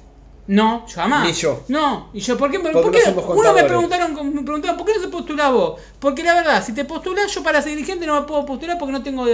No, 0.46 0.84
jamás. 0.92 1.24
Ni 1.26 1.32
yo. 1.32 1.62
No, 1.68 2.10
y 2.12 2.18
yo, 2.20 2.36
¿por 2.36 2.50
qué? 2.50 2.58
¿Por 2.58 2.72
Porque 2.72 2.98
qué? 3.04 3.12
no 3.12 3.22
Uno 3.22 3.52
me 3.52 3.62
preguntaron, 3.62 4.34
me 4.34 4.42
preguntaron, 4.42 4.76
¿por 4.76 4.84
qué 4.84 4.94
no 4.96 5.00
se 5.02 5.08
postula 5.08 5.48
vos? 5.50 5.80
Porque 6.00 6.24
la 6.24 6.34
verdad, 6.34 6.64
si 6.64 6.72
te 6.72 6.84
postulás 6.84 7.32
yo 7.32 7.42
para 7.44 7.62
ser 7.62 7.70
dirigente 7.76 8.04
no 8.04 8.20
me 8.20 8.26
puedo 8.26 8.44
postular 8.46 8.76
porque 8.76 8.92
no 8.92 9.00
tengo, 9.02 9.24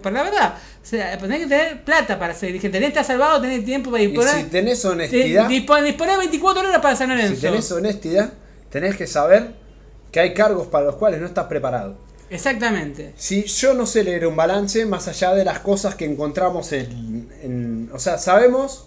para 0.00 0.16
la 0.16 0.22
verdad, 0.30 0.54
o 0.80 0.86
sea, 0.86 1.18
tenés 1.18 1.40
que 1.40 1.46
tener 1.48 1.82
plata 1.82 2.20
para 2.20 2.34
ser 2.34 2.48
dirigente, 2.50 2.78
tenés 2.78 2.92
que 2.92 3.00
estar 3.00 3.16
salvado, 3.16 3.40
tener 3.40 3.64
tiempo 3.64 3.90
para 3.90 4.02
Y 4.04 4.08
disponer, 4.08 4.44
si 4.44 4.50
tenés 4.50 4.84
honestidad, 4.84 5.48
dispo- 5.48 5.82
disponer 5.82 6.18
24 6.18 6.62
horas 6.62 6.78
para 6.80 6.94
San 6.94 7.08
si 7.08 7.14
Lorenzo. 7.16 7.40
tenés 7.40 7.72
honestidad, 7.72 8.32
tenés 8.70 8.96
que 8.96 9.08
saber 9.08 9.54
que 10.12 10.20
hay 10.20 10.34
cargos 10.34 10.68
para 10.68 10.84
los 10.86 10.94
cuales 10.96 11.20
no 11.20 11.26
estás 11.26 11.46
preparado. 11.46 11.96
Exactamente. 12.30 13.12
Si 13.16 13.42
yo 13.44 13.74
no 13.74 13.86
sé 13.86 14.04
leer 14.04 14.26
un 14.26 14.36
balance 14.36 14.86
más 14.86 15.08
allá 15.08 15.34
de 15.34 15.44
las 15.44 15.58
cosas 15.60 15.94
que 15.96 16.04
encontramos 16.04 16.72
en, 16.72 17.28
en- 17.42 17.90
o 17.92 17.98
sea, 17.98 18.18
sabemos 18.18 18.86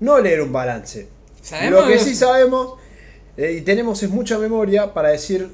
no 0.00 0.18
leer 0.20 0.40
un 0.42 0.52
balance. 0.52 1.08
Lo 1.70 1.86
que 1.86 1.94
que- 1.94 1.98
sí 2.00 2.14
sabemos 2.14 2.78
eh, 3.36 3.52
y 3.58 3.60
tenemos 3.60 4.02
es 4.02 4.10
mucha 4.10 4.38
memoria 4.38 4.92
para 4.94 5.10
decir 5.10 5.48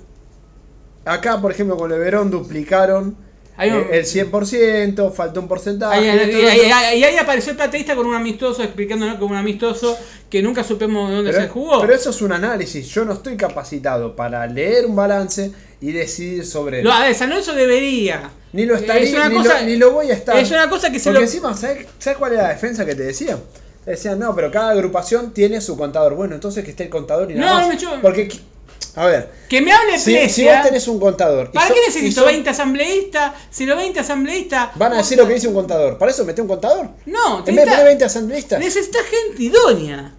acá, 1.04 1.40
por 1.40 1.50
ejemplo, 1.52 1.76
con 1.76 1.90
Leverón 1.90 2.30
duplicaron 2.30 3.16
Hay 3.56 3.70
un- 3.70 3.78
eh, 3.82 3.98
el 3.98 4.04
100%, 4.06 5.12
faltó 5.12 5.40
un 5.40 5.48
porcentaje. 5.48 6.04
Y 6.04 7.02
ahí 7.04 7.16
apareció 7.16 7.52
el 7.52 7.56
plateísta 7.56 7.94
con 7.94 8.06
un 8.06 8.14
amistoso, 8.14 8.62
explicándonos 8.62 9.16
como 9.18 9.32
un 9.32 9.36
amistoso 9.38 9.96
que 10.28 10.42
nunca 10.42 10.64
supimos 10.64 11.10
de 11.10 11.16
dónde 11.16 11.32
se 11.32 11.48
jugó. 11.48 11.80
pero 11.80 11.94
eso 11.94 12.10
es 12.10 12.20
un 12.22 12.32
análisis. 12.32 12.86
Yo 12.88 13.04
no 13.04 13.12
estoy 13.12 13.36
capacitado 13.36 14.16
para 14.16 14.46
leer 14.46 14.86
un 14.86 14.96
balance 14.96 15.52
y 15.80 15.92
decidir 15.92 16.44
sobre 16.46 16.78
él. 16.80 16.84
Lo- 16.84 16.92
a 16.92 17.00
ver, 17.04 17.14
San 17.14 17.30
Lorenzo 17.30 17.54
debería. 17.54 18.30
Ni 18.52 18.66
lo 18.66 18.74
estaría, 18.76 19.02
Es 19.24 19.30
ni, 19.30 19.36
cosa- 19.36 19.60
lo, 19.60 19.66
ni 19.66 19.76
lo 19.76 19.92
voy 19.92 20.10
a 20.10 20.14
estar. 20.14 20.36
Es 20.36 20.50
una 20.50 20.68
cosa 20.68 20.90
que 20.90 20.98
se 20.98 21.04
Porque 21.10 21.20
lo. 21.20 21.24
encima, 21.26 21.54
¿sabes, 21.56 21.86
¿sabes 21.98 22.18
cuál 22.18 22.32
era 22.32 22.42
la 22.44 22.48
defensa 22.50 22.84
que 22.84 22.94
te 22.94 23.02
decían? 23.04 23.38
Te 23.84 23.90
Decían, 23.92 24.18
no, 24.18 24.34
pero 24.34 24.50
cada 24.50 24.70
agrupación 24.70 25.32
tiene 25.34 25.60
su 25.60 25.76
contador. 25.76 26.14
Bueno, 26.14 26.34
entonces 26.34 26.64
que 26.64 26.70
esté 26.70 26.84
el 26.84 26.88
contador 26.90 27.30
y 27.30 27.34
nada 27.34 27.50
No, 27.52 27.58
más. 27.60 27.68
me 27.68 27.76
chupa. 27.76 27.98
Porque, 28.00 28.28
a 28.96 29.06
ver, 29.06 29.30
Que 29.48 29.60
me 29.60 29.72
hable 29.72 29.98
si, 29.98 30.12
Plesia. 30.12 30.28
si 30.28 30.44
vos 30.56 30.66
tenés 30.66 30.88
un 30.88 31.00
contador. 31.00 31.50
y 31.52 31.54
¿Para 31.54 31.68
so- 31.68 31.74
qué 31.74 31.80
y 31.80 31.86
necesito 31.86 32.20
son- 32.22 32.30
20 32.30 32.50
asambleístas? 32.50 33.32
Si 33.50 33.66
los 33.66 33.76
20 33.76 34.00
asambleístas. 34.00 34.70
Van 34.76 34.92
a 34.92 34.96
decir 34.98 35.18
lo 35.18 35.26
que 35.26 35.34
dice 35.34 35.48
un 35.48 35.54
contador. 35.54 35.98
¿Para 35.98 36.10
eso 36.12 36.24
mete 36.24 36.40
un 36.42 36.48
contador? 36.48 36.90
No, 37.06 37.38
En 37.38 37.44
vez 37.44 37.46
de 37.46 37.52
poner 37.52 37.66
necesita, 37.66 37.84
20 37.84 38.04
asambleístas. 38.04 38.58
necesita 38.60 38.98
gente 39.02 39.42
idónea. 39.42 40.12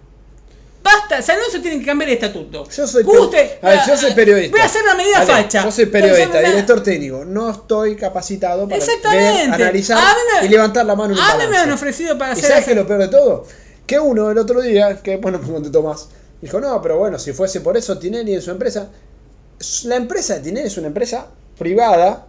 Basta, 0.82 1.20
San 1.20 1.38
Lorenzo 1.38 1.60
tiene 1.62 1.80
que 1.80 1.86
cambiar 1.86 2.10
el 2.10 2.14
estatuto. 2.14 2.68
Yo 2.70 2.86
soy, 2.86 3.02
Usted- 3.02 3.58
a 3.60 3.70
ver, 3.70 3.80
yo 3.88 3.96
soy 3.96 4.12
periodista. 4.12 4.52
Voy 4.52 4.60
a 4.60 4.64
hacer 4.66 4.84
la 4.84 4.94
medida 4.94 5.22
facha. 5.22 5.64
Yo 5.64 5.72
soy 5.72 5.86
periodista, 5.86 6.38
director 6.38 6.80
técnico. 6.82 7.24
No 7.24 7.50
estoy 7.50 7.96
capacitado 7.96 8.68
para 8.68 8.84
ver, 9.12 9.50
analizar 9.52 9.98
me- 10.40 10.46
y 10.46 10.48
levantar 10.48 10.86
la 10.86 10.94
mano 10.94 11.14
en 11.14 11.18
un 11.18 11.24
A 11.24 11.36
mí 11.38 11.44
me 11.50 11.56
han 11.58 11.72
ofrecido 11.72 12.16
para 12.16 12.30
¿Y 12.30 12.32
hacer. 12.34 12.48
sabes 12.50 12.64
qué 12.66 12.70
es 12.70 12.76
lo 12.76 12.86
peor 12.86 13.00
de 13.00 13.08
todo? 13.08 13.46
Que 13.84 13.98
uno 13.98 14.30
el 14.30 14.38
otro 14.38 14.60
día, 14.60 15.02
que 15.02 15.16
bueno, 15.16 15.38
me 15.44 15.50
contestó 15.52 15.82
más, 15.82 16.08
dijo, 16.40 16.60
no, 16.60 16.80
pero 16.82 16.98
bueno, 16.98 17.18
si 17.18 17.32
fuese 17.32 17.60
por 17.60 17.76
eso 17.76 17.98
Tinelli 17.98 18.34
en 18.34 18.42
su 18.42 18.50
empresa, 18.50 18.90
la 19.84 19.96
empresa 19.96 20.34
de 20.34 20.40
Tinelli 20.40 20.66
es 20.66 20.78
una 20.78 20.88
empresa 20.88 21.28
privada 21.58 22.26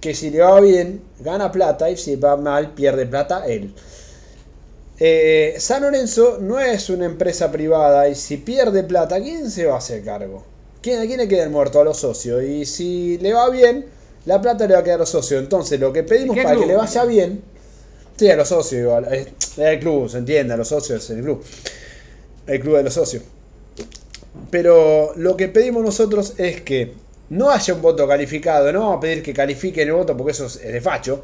que 0.00 0.14
si 0.14 0.30
le 0.30 0.40
va 0.40 0.60
bien, 0.60 1.02
gana 1.20 1.52
plata 1.52 1.90
y 1.90 1.96
si 1.96 2.16
va 2.16 2.36
mal, 2.36 2.72
pierde 2.72 3.06
plata 3.06 3.44
él. 3.46 3.74
eh, 4.98 5.54
San 5.58 5.82
Lorenzo 5.82 6.38
no 6.40 6.58
es 6.60 6.90
una 6.90 7.06
empresa 7.06 7.50
privada 7.50 8.08
y 8.08 8.14
si 8.14 8.36
pierde 8.38 8.82
plata, 8.82 9.20
¿quién 9.20 9.50
se 9.50 9.66
va 9.66 9.74
a 9.74 9.78
hacer 9.78 10.04
cargo? 10.04 10.44
¿Quién, 10.82 11.00
¿A 11.00 11.06
quién 11.06 11.18
le 11.18 11.28
queda 11.28 11.44
el 11.44 11.50
muerto? 11.50 11.80
A 11.80 11.84
los 11.84 11.98
socios. 11.98 12.42
Y 12.42 12.64
si 12.64 13.18
le 13.18 13.34
va 13.34 13.50
bien, 13.50 13.86
la 14.24 14.40
plata 14.40 14.66
le 14.66 14.74
va 14.74 14.80
a 14.80 14.82
quedar 14.84 14.96
a 14.96 15.00
los 15.00 15.10
socios. 15.10 15.42
Entonces, 15.42 15.78
lo 15.78 15.92
que 15.92 16.02
pedimos 16.02 16.34
¿Qué 16.36 16.42
para 16.42 16.58
que 16.58 16.66
le 16.66 16.76
vaya 16.76 17.04
bien, 17.04 17.42
sí, 18.16 18.30
a 18.30 18.36
los 18.36 18.48
socios 18.48 18.80
igual. 18.82 19.06
El 19.58 19.78
club, 19.80 20.08
se 20.08 20.18
entiende, 20.18 20.54
a 20.54 20.56
los 20.56 20.68
socios 20.68 21.04
es 21.04 21.10
el 21.10 21.22
club. 21.22 21.44
El 22.50 22.60
club 22.60 22.76
de 22.76 22.82
los 22.82 22.94
socios. 22.94 23.22
Pero 24.50 25.12
lo 25.16 25.36
que 25.36 25.48
pedimos 25.48 25.82
nosotros 25.84 26.34
es 26.38 26.60
que 26.62 26.94
no 27.30 27.50
haya 27.50 27.74
un 27.74 27.82
voto 27.82 28.06
calificado, 28.08 28.72
no 28.72 28.80
vamos 28.80 28.96
a 28.96 29.00
pedir 29.00 29.22
que 29.22 29.32
califiquen 29.32 29.88
el 29.88 29.94
voto 29.94 30.16
porque 30.16 30.32
eso 30.32 30.46
es 30.46 30.60
de 30.60 30.80
facho, 30.80 31.22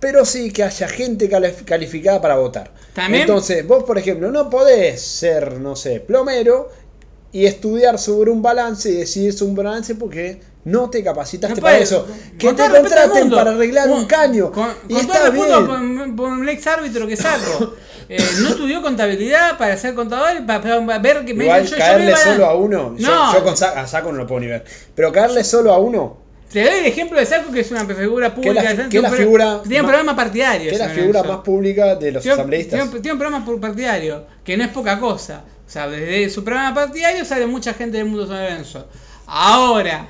pero 0.00 0.24
sí 0.24 0.50
que 0.52 0.64
haya 0.64 0.88
gente 0.88 1.28
calif- 1.30 1.64
calificada 1.64 2.20
para 2.20 2.36
votar. 2.36 2.72
También- 2.94 3.22
Entonces, 3.22 3.66
vos, 3.66 3.84
por 3.84 3.98
ejemplo, 3.98 4.30
no 4.30 4.50
podés 4.50 5.00
ser, 5.00 5.58
no 5.60 5.76
sé, 5.76 6.00
plomero 6.00 6.70
y 7.30 7.44
estudiar 7.46 7.98
sobre 7.98 8.30
un 8.30 8.42
balance 8.42 8.88
y 8.90 8.94
decidir 8.94 9.32
sobre 9.32 9.50
un 9.50 9.56
balance 9.56 9.94
porque 9.94 10.40
no 10.70 10.90
te 10.90 11.02
capacitaste 11.02 11.60
para 11.60 11.78
eso. 11.78 12.06
Que 12.38 12.52
te 12.52 12.68
contraten 12.68 13.30
para 13.30 13.50
arreglar 13.52 13.88
un 13.88 14.04
caño. 14.06 14.52
Con, 14.52 14.68
y 14.88 14.94
con 14.94 15.00
está 15.02 15.30
bien. 15.30 16.16
por, 16.16 16.28
un 16.28 16.48
ex 16.48 16.66
árbitro 16.66 17.06
que 17.06 17.16
saco. 17.16 17.74
Eh, 18.10 18.16
no 18.40 18.48
estudió 18.48 18.80
contabilidad 18.80 19.58
para 19.58 19.76
ser 19.76 19.92
contador 19.94 20.46
para, 20.46 20.62
para 20.62 20.98
ver 20.98 21.26
que 21.26 21.32
Igual 21.32 21.64
yo- 21.64 21.72
yo 21.72 21.76
caerle 21.76 22.12
me 22.12 22.16
solo 22.16 22.46
a 22.46 22.54
uno, 22.54 22.94
No. 22.98 23.34
yo 23.34 23.44
con 23.44 23.54
Sa- 23.54 23.78
a 23.78 23.86
Saco 23.86 24.10
no 24.12 24.16
lo 24.16 24.26
puedo 24.26 24.40
ni 24.40 24.46
ver, 24.46 24.64
pero 24.94 25.12
caerle 25.12 25.44
solo 25.44 25.74
a 25.74 25.78
uno, 25.78 26.16
Te 26.50 26.64
doy 26.64 26.78
el 26.78 26.86
ejemplo 26.86 27.18
de 27.20 27.26
Saco, 27.26 27.52
que 27.52 27.60
es 27.60 27.70
una 27.70 27.84
figura 27.84 28.34
Que 28.34 28.40
la- 28.54 28.62
pública. 28.62 28.88
que 28.88 29.00
la 29.02 29.08
un 29.10 29.14
pro- 29.14 29.22
figura 29.24 29.60
Tiene 29.62 29.80
un 29.82 29.86
programa 29.88 30.16
partidario. 30.16 30.70
que 30.70 30.74
es 30.76 30.80
la 30.80 30.88
figura 30.88 31.22
más 31.22 31.36
pública 31.40 31.96
de 31.96 32.12
los 32.12 32.22
Tiene 32.22 32.32
asambleístas. 32.36 32.80
Tiene, 32.80 32.96
un- 32.96 33.02
tiene 33.02 33.12
un 33.12 33.18
programa 33.18 33.60
partidario, 33.60 34.24
que 34.42 34.56
no 34.56 34.64
es 34.64 34.70
poca 34.70 34.98
cosa. 34.98 35.44
O 35.66 35.70
sea, 35.70 35.86
desde 35.86 36.30
su 36.30 36.42
programa 36.42 36.74
partidario 36.74 37.26
sale 37.26 37.46
mucha 37.46 37.74
gente 37.74 37.98
del 37.98 38.06
mundo 38.06 38.26
San 38.26 38.38
Lorenzo. 38.42 38.88
Ahora, 39.26 40.08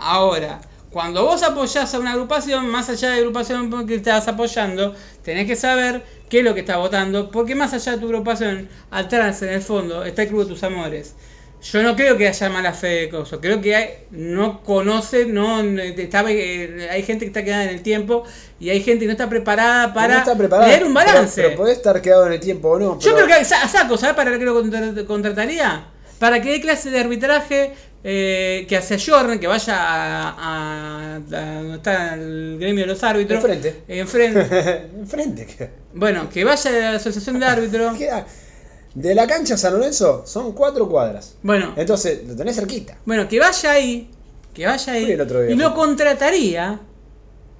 ahora, 0.00 0.60
cuando 0.90 1.22
vos 1.24 1.42
apoyás 1.44 1.94
a 1.94 1.98
una 2.00 2.12
agrupación, 2.12 2.66
más 2.68 2.88
allá 2.88 3.08
de 3.10 3.14
la 3.14 3.18
agrupación 3.20 3.86
que 3.86 3.94
estás 3.94 4.26
apoyando, 4.26 4.94
tenés 5.22 5.46
que 5.46 5.54
saber 5.54 6.02
qué 6.28 6.38
es 6.40 6.44
lo 6.44 6.54
que 6.54 6.60
estás 6.60 6.78
votando, 6.78 7.30
porque 7.30 7.54
más 7.54 7.72
allá 7.72 7.92
de 7.92 7.98
tu 7.98 8.06
agrupación, 8.06 8.68
atrás, 8.90 9.42
en 9.42 9.50
el 9.50 9.62
fondo, 9.62 10.04
está 10.04 10.22
el 10.22 10.28
Club 10.28 10.42
de 10.44 10.46
tus 10.54 10.62
Amores. 10.64 11.14
Yo 11.62 11.82
no 11.82 11.94
creo 11.94 12.16
que 12.16 12.26
haya 12.26 12.48
mala 12.48 12.72
fe 12.72 12.86
de 12.88 13.08
cosas, 13.10 13.38
creo 13.42 13.60
que 13.60 13.76
hay- 13.76 13.90
no 14.10 14.62
conoce, 14.62 15.26
no 15.26 15.60
está, 15.60 16.24
eh, 16.30 16.88
hay 16.90 17.02
gente 17.02 17.26
que 17.26 17.28
está 17.28 17.44
quedada 17.44 17.64
en 17.64 17.70
el 17.70 17.82
tiempo 17.82 18.24
y 18.58 18.70
hay 18.70 18.82
gente 18.82 19.00
que 19.00 19.06
no 19.08 19.12
está 19.12 19.28
preparada 19.28 19.92
para 19.92 20.14
no 20.14 20.18
está 20.20 20.38
preparada, 20.38 20.68
leer 20.68 20.84
un 20.86 20.94
pero- 20.94 21.06
balance. 21.06 21.42
Pero, 21.42 21.56
podés 21.56 21.76
estar 21.76 22.00
quedado 22.00 22.26
en 22.26 22.32
el 22.32 22.40
tiempo 22.40 22.70
o 22.70 22.78
no. 22.78 22.98
Yo 22.98 23.12
pero- 23.14 23.26
creo 23.26 23.26
que 23.26 23.54
a 23.54 23.68
Saco, 23.68 23.98
¿sabes 23.98 24.16
para 24.16 24.38
qué 24.38 24.44
lo 24.44 24.54
contra- 24.54 25.04
contrataría? 25.06 25.84
Para 26.18 26.40
que 26.40 26.50
dé 26.50 26.60
clase 26.62 26.90
de 26.90 26.98
arbitraje, 27.00 27.74
eh, 28.02 28.66
que 28.68 28.80
se 28.82 28.94
ayorne, 28.94 29.38
que 29.38 29.46
vaya 29.46 29.76
a, 29.76 30.30
a- 30.30 31.16
a- 31.16 31.18
donde 31.20 31.76
está 31.76 32.14
el 32.14 32.56
gremio 32.58 32.84
de 32.86 32.92
los 32.92 33.02
árbitros. 33.04 33.38
Enfrente. 33.44 33.82
Enfrente. 33.88 34.88
Enfrente. 34.98 35.70
Bueno, 35.94 36.28
que 36.30 36.44
vaya 36.44 36.70
a 36.70 36.92
la 36.92 36.96
asociación 36.96 37.38
de 37.40 37.46
árbitros. 37.46 37.98
De 38.92 39.14
la 39.14 39.24
cancha 39.28 39.56
San 39.56 39.74
Lorenzo 39.74 40.24
son 40.26 40.50
cuatro 40.52 40.88
cuadras. 40.88 41.36
Bueno, 41.44 41.74
Entonces, 41.76 42.26
lo 42.26 42.34
tenés 42.34 42.56
cerquita. 42.56 42.98
bueno, 43.04 43.28
que 43.28 43.38
vaya 43.38 43.70
ahí, 43.70 44.10
que 44.52 44.66
vaya 44.66 44.92
ahí 44.94 45.04
día, 45.06 45.14
y 45.48 45.54
lo 45.54 45.74
contrataría, 45.76 46.80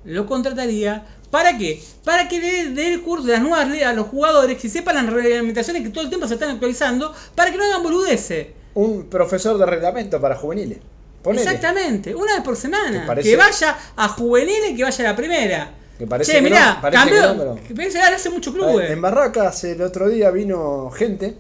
lo 0.04 0.26
contrataría. 0.26 1.06
¿Para 1.30 1.56
qué? 1.56 1.80
Para 2.04 2.26
que 2.28 2.40
dé 2.40 2.70
dé 2.70 2.92
el 2.94 3.02
curso 3.02 3.28
de 3.28 3.34
las 3.34 3.42
nuevas 3.42 3.68
leyes 3.68 3.86
a 3.86 3.92
los 3.92 4.08
jugadores 4.08 4.58
que 4.58 4.68
sepan 4.68 4.96
las 4.96 5.06
reglamentaciones 5.06 5.84
que 5.84 5.90
todo 5.90 6.02
el 6.02 6.08
tiempo 6.10 6.26
se 6.26 6.34
están 6.34 6.50
actualizando 6.50 7.14
para 7.36 7.52
que 7.52 7.56
no 7.58 7.62
hagan 7.64 7.84
boludeces. 7.84 8.48
Un 8.74 9.04
profesor 9.08 9.58
de 9.58 9.66
reglamento 9.66 10.20
para 10.20 10.36
juveniles. 10.36 10.78
Ponele. 11.22 11.42
Exactamente, 11.42 12.14
una 12.14 12.34
vez 12.34 12.42
por 12.42 12.56
semana. 12.56 13.06
Que 13.22 13.36
vaya 13.36 13.76
a 13.96 14.08
juveniles 14.08 14.70
y 14.70 14.76
que 14.76 14.82
vaya 14.84 15.04
a 15.04 15.10
la 15.10 15.16
primera. 15.16 15.70
Que 15.98 16.06
parece 16.06 16.32
che, 16.32 16.38
que 16.38 16.42
mirá, 16.44 16.74
no, 16.76 16.80
parece 16.80 16.98
cambió. 17.02 17.20
que 17.20 17.28
no, 17.28 17.36
pero- 17.38 17.68
que 17.68 17.74
parece 17.74 17.98
que 17.98 18.04
hace 18.04 18.30
mucho 18.30 18.52
club, 18.54 18.80
En 18.80 19.02
Barracas 19.02 19.64
el 19.64 19.82
otro 19.82 20.08
día 20.08 20.30
vino 20.30 20.90
gente 20.90 21.36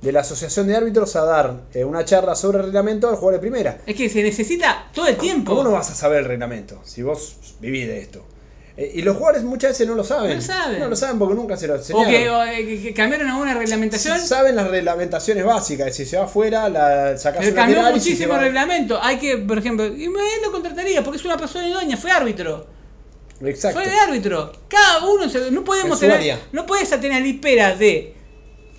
de 0.00 0.12
la 0.12 0.20
Asociación 0.20 0.66
de 0.68 0.76
Árbitros 0.76 1.14
a 1.16 1.24
dar 1.24 1.60
eh, 1.74 1.84
una 1.84 2.04
charla 2.06 2.34
sobre 2.36 2.58
el 2.58 2.64
reglamento 2.66 3.08
al 3.08 3.16
jugador 3.16 3.34
de 3.34 3.40
primera. 3.40 3.78
Es 3.84 3.96
que 3.96 4.08
se 4.08 4.22
necesita 4.22 4.86
todo 4.94 5.08
el 5.08 5.16
tiempo. 5.16 5.50
¿Cómo 5.50 5.64
no 5.64 5.72
vas 5.72 5.90
a 5.90 5.94
saber 5.94 6.20
el 6.20 6.24
reglamento 6.24 6.80
si 6.84 7.02
vos 7.02 7.36
vivís 7.60 7.86
de 7.86 7.98
esto? 8.00 8.24
Eh, 8.80 8.92
y 8.94 9.02
los 9.02 9.16
jugadores 9.16 9.42
muchas 9.42 9.72
veces 9.72 9.88
no 9.88 9.94
lo 9.96 10.04
saben. 10.04 10.30
No 10.30 10.36
lo 10.36 10.40
saben. 10.40 10.78
No 10.80 10.88
lo 10.88 10.94
saben 10.94 11.18
porque 11.18 11.34
nunca 11.34 11.56
se 11.56 11.66
lo 11.66 11.74
o 11.74 11.76
enseñaron. 11.78 12.10
que, 12.12 12.30
o, 12.30 12.44
eh, 12.44 12.64
que- 12.64 12.80
que 12.82 12.94
cambiaron 12.94 13.28
alguna 13.28 13.54
reglamentación. 13.54 14.20
Saben 14.20 14.54
las 14.54 14.68
reglamentaciones 14.68 15.44
básicas. 15.44 15.96
Si 15.96 16.04
se 16.06 16.16
va 16.16 16.24
afuera, 16.26 16.68
la 16.68 17.18
sacas 17.18 17.42
Pero 17.42 17.56
cambió 17.56 17.82
muchísimo 17.90 18.34
va- 18.34 18.38
reglamento. 18.38 19.00
Hay 19.02 19.18
que, 19.18 19.36
por 19.38 19.58
ejemplo, 19.58 19.84
y 19.86 20.08
me- 20.08 20.20
lo 20.44 20.52
contrataría 20.52 21.02
porque 21.02 21.18
es 21.18 21.24
una 21.24 21.36
persona 21.36 21.66
idónea, 21.68 21.96
fue 21.96 22.12
árbitro. 22.12 22.68
Exacto. 23.44 23.80
Fue 23.80 23.88
de 23.90 23.96
árbitro. 23.96 24.52
Cada 24.68 25.04
uno, 25.06 25.28
se- 25.28 25.50
no 25.50 25.64
podemos 25.64 25.98
tener, 25.98 26.38
no 26.52 26.64
puedes 26.64 26.88
tener 26.88 27.20
lipera 27.22 27.74
de 27.74 28.14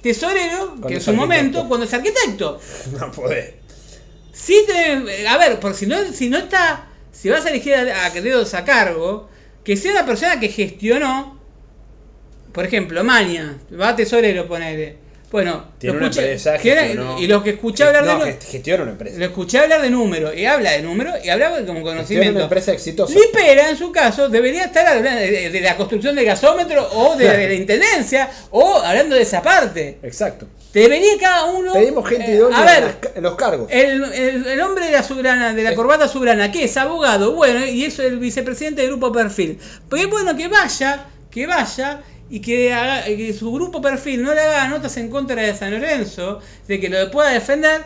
tesorero, 0.01 0.67
Cuando 0.69 0.87
que 0.87 0.93
en 0.93 0.97
es 0.99 1.03
su 1.03 1.13
momento, 1.13 1.67
cuando 1.67 1.85
es 1.85 1.93
arquitecto. 1.93 2.59
No 2.99 3.11
podés. 3.11 3.53
Sí, 4.31 4.63
te- 4.65 5.27
a 5.27 5.37
ver, 5.37 5.59
porque 5.59 5.77
si 5.77 5.85
no, 5.87 5.97
si 6.13 6.29
no 6.29 6.37
está, 6.37 6.87
si 7.11 7.29
vas 7.29 7.45
a 7.45 7.49
elegir 7.49 7.73
a, 7.75 8.05
a 8.05 8.13
queridos 8.13 8.53
a 8.53 8.63
cargo, 8.63 9.27
que 9.63 9.75
sea 9.75 9.91
una 9.91 10.05
persona 10.05 10.39
que 10.39 10.49
gestionó, 10.49 11.39
por 12.53 12.65
ejemplo, 12.65 13.03
Maña, 13.03 13.57
va 13.79 13.89
a 13.89 13.95
tesorero, 13.95 14.47
ponele. 14.47 14.97
Bueno, 15.31 15.65
Tiene 15.77 15.93
lo 15.93 15.99
una 15.99 16.07
escuché- 16.09 16.21
empresa, 16.23 16.57
que 16.57 16.71
era- 16.71 16.81
gestionó- 16.85 17.19
y 17.19 17.27
los 17.27 17.43
que 17.43 17.51
escuché 17.51 17.83
hablar 17.83 18.03
no, 18.03 18.25
de 18.25 18.31
gest- 18.39 18.43
gestiona 18.49 18.81
una 18.83 18.91
empresa. 18.93 19.19
lo 19.19 19.25
escuché 19.25 19.59
hablar 19.59 19.81
de 19.83 19.89
números, 19.91 20.35
y 20.35 20.45
habla 20.45 20.71
de 20.71 20.81
números, 20.81 21.13
y 21.23 21.29
hablaba 21.29 21.57
como 21.57 21.65
Gestiona 21.67 21.91
una 21.91 21.95
conocimiento. 21.97 22.39
empresa 22.41 22.71
exitosa. 22.71 23.13
Lipera, 23.13 23.69
en 23.69 23.77
su 23.77 23.91
caso, 23.91 24.27
debería 24.29 24.63
estar 24.63 24.87
hablando 24.87 25.21
de, 25.21 25.51
de 25.51 25.61
la 25.61 25.77
construcción 25.77 26.15
del 26.15 26.25
gasómetro 26.25 26.89
o 26.93 27.15
de, 27.15 27.29
de 27.29 27.47
la 27.47 27.53
intendencia, 27.63 28.31
o 28.49 28.77
hablando 28.79 29.15
de 29.15 29.21
esa 29.21 29.43
parte. 29.43 29.99
Exacto. 30.01 30.47
Debería 30.73 31.17
cada 31.19 31.45
uno. 31.45 31.73
Pedimos 31.73 32.07
gente 32.09 32.31
eh, 32.31 32.35
idónea 32.35 32.59
a 32.59 32.77
en, 32.77 32.83
ver, 32.85 33.11
en 33.15 33.23
los 33.23 33.35
cargos. 33.35 33.67
el, 33.71 34.03
el- 34.13 34.47
el 34.47 34.61
hombre 34.61 34.85
de 34.85 34.91
la 34.93 35.03
soberana, 35.03 35.53
de 35.53 35.61
la 35.63 35.71
Eh. 35.73 35.75
corbata 35.75 36.07
soberana, 36.07 36.51
que 36.51 36.63
es 36.63 36.75
abogado, 36.77 37.33
bueno, 37.35 37.65
y 37.67 37.85
es 37.85 37.99
el 37.99 38.17
vicepresidente 38.17 38.81
del 38.81 38.91
grupo 38.91 39.11
perfil. 39.11 39.59
Pues 39.89 40.01
es 40.03 40.09
bueno 40.09 40.35
que 40.35 40.47
vaya, 40.47 41.05
que 41.31 41.45
vaya 41.45 42.01
y 42.29 42.41
que, 42.41 42.73
haga- 42.73 43.05
que 43.05 43.33
su 43.33 43.51
grupo 43.51 43.81
perfil 43.81 44.23
no 44.23 44.33
le 44.33 44.41
haga 44.41 44.67
notas 44.67 44.95
en 44.97 45.09
contra 45.09 45.41
de 45.41 45.55
San 45.55 45.71
Lorenzo, 45.71 46.39
de 46.67 46.79
que 46.79 46.89
lo 46.89 47.09
pueda 47.11 47.29
defender, 47.31 47.83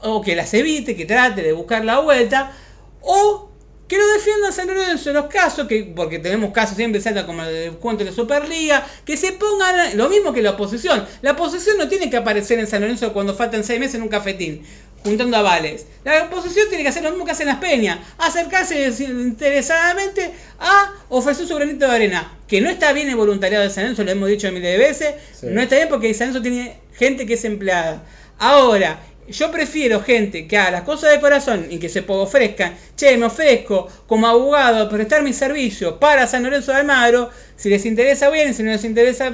o 0.00 0.20
que 0.22 0.34
las 0.36 0.52
evite, 0.54 0.96
que 0.96 1.04
trate 1.04 1.42
de 1.42 1.52
buscar 1.52 1.84
la 1.84 2.00
vuelta, 2.00 2.52
o 3.00 3.48
que 3.88 3.98
lo 3.98 4.06
defienda 4.14 4.50
San 4.52 4.68
Lorenzo 4.68 5.10
en 5.10 5.16
los 5.16 5.26
casos, 5.26 5.66
que 5.68 5.92
porque 5.94 6.18
tenemos 6.18 6.50
casos 6.52 6.76
siempre 6.76 7.00
salta 7.02 7.26
como 7.26 7.42
el 7.44 7.72
cuento 7.72 8.02
de 8.04 8.10
la 8.10 8.16
Superliga, 8.16 8.86
que 9.04 9.18
se 9.18 9.32
pongan 9.32 9.98
lo 9.98 10.08
mismo 10.08 10.32
que 10.32 10.40
la 10.40 10.52
oposición. 10.52 11.04
La 11.20 11.32
oposición 11.32 11.76
no 11.76 11.88
tiene 11.88 12.08
que 12.08 12.16
aparecer 12.16 12.58
en 12.58 12.66
San 12.66 12.80
Lorenzo 12.80 13.12
cuando 13.12 13.34
faltan 13.34 13.64
seis 13.64 13.78
meses 13.78 13.96
en 13.96 14.02
un 14.02 14.08
cafetín, 14.08 14.64
juntando 15.04 15.36
avales. 15.36 15.86
La 16.04 16.24
oposición 16.24 16.68
tiene 16.68 16.82
que 16.82 16.88
hacer 16.90 17.02
lo 17.02 17.10
mismo 17.10 17.24
que 17.24 17.32
hacen 17.32 17.46
las 17.46 17.58
peñas, 17.58 17.98
acercarse 18.18 18.74
desinteresadamente 18.76 20.32
a 20.58 20.92
ofrecer 21.08 21.46
su 21.46 21.54
granito 21.54 21.86
de 21.86 21.92
arena. 21.92 22.38
Que 22.48 22.60
no 22.60 22.68
está 22.70 22.92
bien 22.92 23.08
el 23.08 23.16
voluntariado 23.16 23.64
de 23.64 23.70
San 23.70 23.84
Lorenzo, 23.84 24.04
lo 24.04 24.10
hemos 24.10 24.28
dicho 24.28 24.50
miles 24.52 24.72
de 24.72 24.78
veces, 24.78 25.14
Sí. 25.32 25.46
no 25.50 25.60
está 25.60 25.76
bien 25.76 25.88
porque 25.88 26.12
San 26.14 26.28
Lorenzo 26.28 26.42
tiene 26.42 26.76
gente 26.94 27.26
que 27.26 27.34
es 27.34 27.44
empleada. 27.44 28.02
Ahora, 28.38 29.00
yo 29.28 29.52
prefiero 29.52 30.02
gente 30.02 30.48
que 30.48 30.58
haga 30.58 30.72
las 30.72 30.82
cosas 30.82 31.12
de 31.12 31.20
corazón 31.20 31.66
y 31.70 31.78
que 31.78 31.88
se 31.88 32.04
ofrezcan, 32.06 32.74
che, 32.96 33.16
me 33.16 33.26
ofrezco 33.26 33.88
como 34.08 34.26
abogado 34.26 34.82
a 34.84 34.88
prestar 34.88 35.22
mi 35.22 35.32
servicio 35.32 36.00
para 36.00 36.26
San 36.26 36.42
Lorenzo 36.42 36.72
de 36.72 36.78
Almagro, 36.78 37.30
si 37.56 37.68
les 37.70 37.86
interesa 37.86 38.28
bien, 38.30 38.52
si 38.54 38.62
no 38.64 38.72
les 38.72 38.84
interesa... 38.84 39.32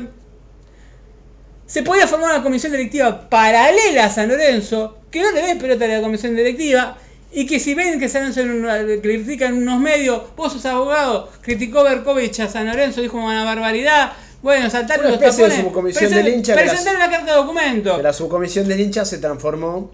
Se 1.67 1.83
podría 1.83 2.07
formar 2.07 2.31
una 2.35 2.43
comisión 2.43 2.73
directiva 2.73 3.29
paralela 3.29 4.05
a 4.07 4.11
San 4.11 4.29
Lorenzo, 4.29 4.98
que 5.11 5.23
no 5.23 5.31
le 5.33 5.43
dé 5.43 5.57
pelota 5.57 5.85
a 5.85 5.89
la 5.89 6.01
comisión 6.01 6.35
directiva, 6.37 6.97
y 7.33 7.47
que 7.47 7.61
si 7.61 7.75
ven 7.75 7.99
que 8.01 8.09
San 8.09 8.35
Lorenzo 8.35 9.03
critican 9.03 9.55
unos 9.55 9.81
medios, 9.81 10.23
vos 10.37 10.53
sos 10.53 10.65
abogado, 10.67 11.31
criticó 11.43 11.85
Berkovich 11.85 12.41
a 12.41 12.49
San 12.49 12.67
Lorenzo, 12.67 13.01
dijo 13.03 13.19
una 13.19 13.45
barbaridad, 13.45 14.13
bueno, 14.43 14.71
saltar 14.71 15.01
Una 15.01 15.11
los 15.11 15.15
especie 15.21 15.45
de 15.45 15.51
tapones, 15.51 15.67
subcomisión 15.67 16.11
del 16.13 16.29
hincha 16.29 16.55
que 16.55 16.61
las- 16.65 16.71
presentar 16.71 16.97
una 16.97 17.11
carta 17.11 17.33
de 17.33 17.37
documento. 17.39 17.97
Que 17.97 18.03
la 18.03 18.13
subcomisión 18.13 18.69
del 18.69 18.81
hincha 18.81 19.05
se 19.05 19.19
transformó. 19.19 19.91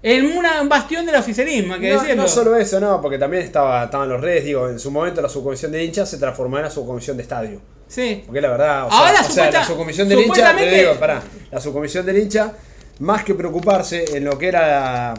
En 0.00 0.26
una, 0.36 0.62
un 0.62 0.68
bastión 0.68 1.04
del 1.06 1.16
oficialismo, 1.16 1.74
hay 1.74 1.80
que 1.80 1.92
No, 1.92 2.00
decirlo. 2.00 2.22
no 2.22 2.28
solo 2.28 2.54
eso, 2.56 2.78
no, 2.78 3.00
porque 3.02 3.18
también 3.18 3.42
estaba, 3.42 3.84
estaban 3.86 4.08
los 4.08 4.20
redes, 4.20 4.44
digo, 4.44 4.68
en 4.68 4.78
su 4.78 4.92
momento 4.92 5.20
la 5.20 5.28
subcomisión 5.28 5.72
del 5.72 5.82
hincha 5.82 6.06
se 6.06 6.18
transformó 6.18 6.58
en 6.58 6.62
la 6.64 6.70
subcomisión 6.70 7.16
de 7.16 7.24
estadio. 7.24 7.60
Sí. 7.88 8.22
Porque 8.24 8.40
la 8.40 8.50
verdad, 8.50 8.86
o 8.86 8.92
Ahora 8.92 9.18
sea, 9.22 9.26
o 9.26 9.30
sea, 9.32 9.50
la 9.50 9.64
subcomisión 9.64 10.08
del 10.08 10.20
hincha, 10.20 10.52
digo, 10.52 10.94
pará, 11.00 11.20
la 11.50 11.60
subcomisión 11.60 12.06
del 12.06 12.18
hincha, 12.18 12.52
más 13.00 13.24
que 13.24 13.34
preocuparse 13.34 14.16
en 14.16 14.24
lo 14.24 14.36
que 14.38 14.48
era 14.48 15.14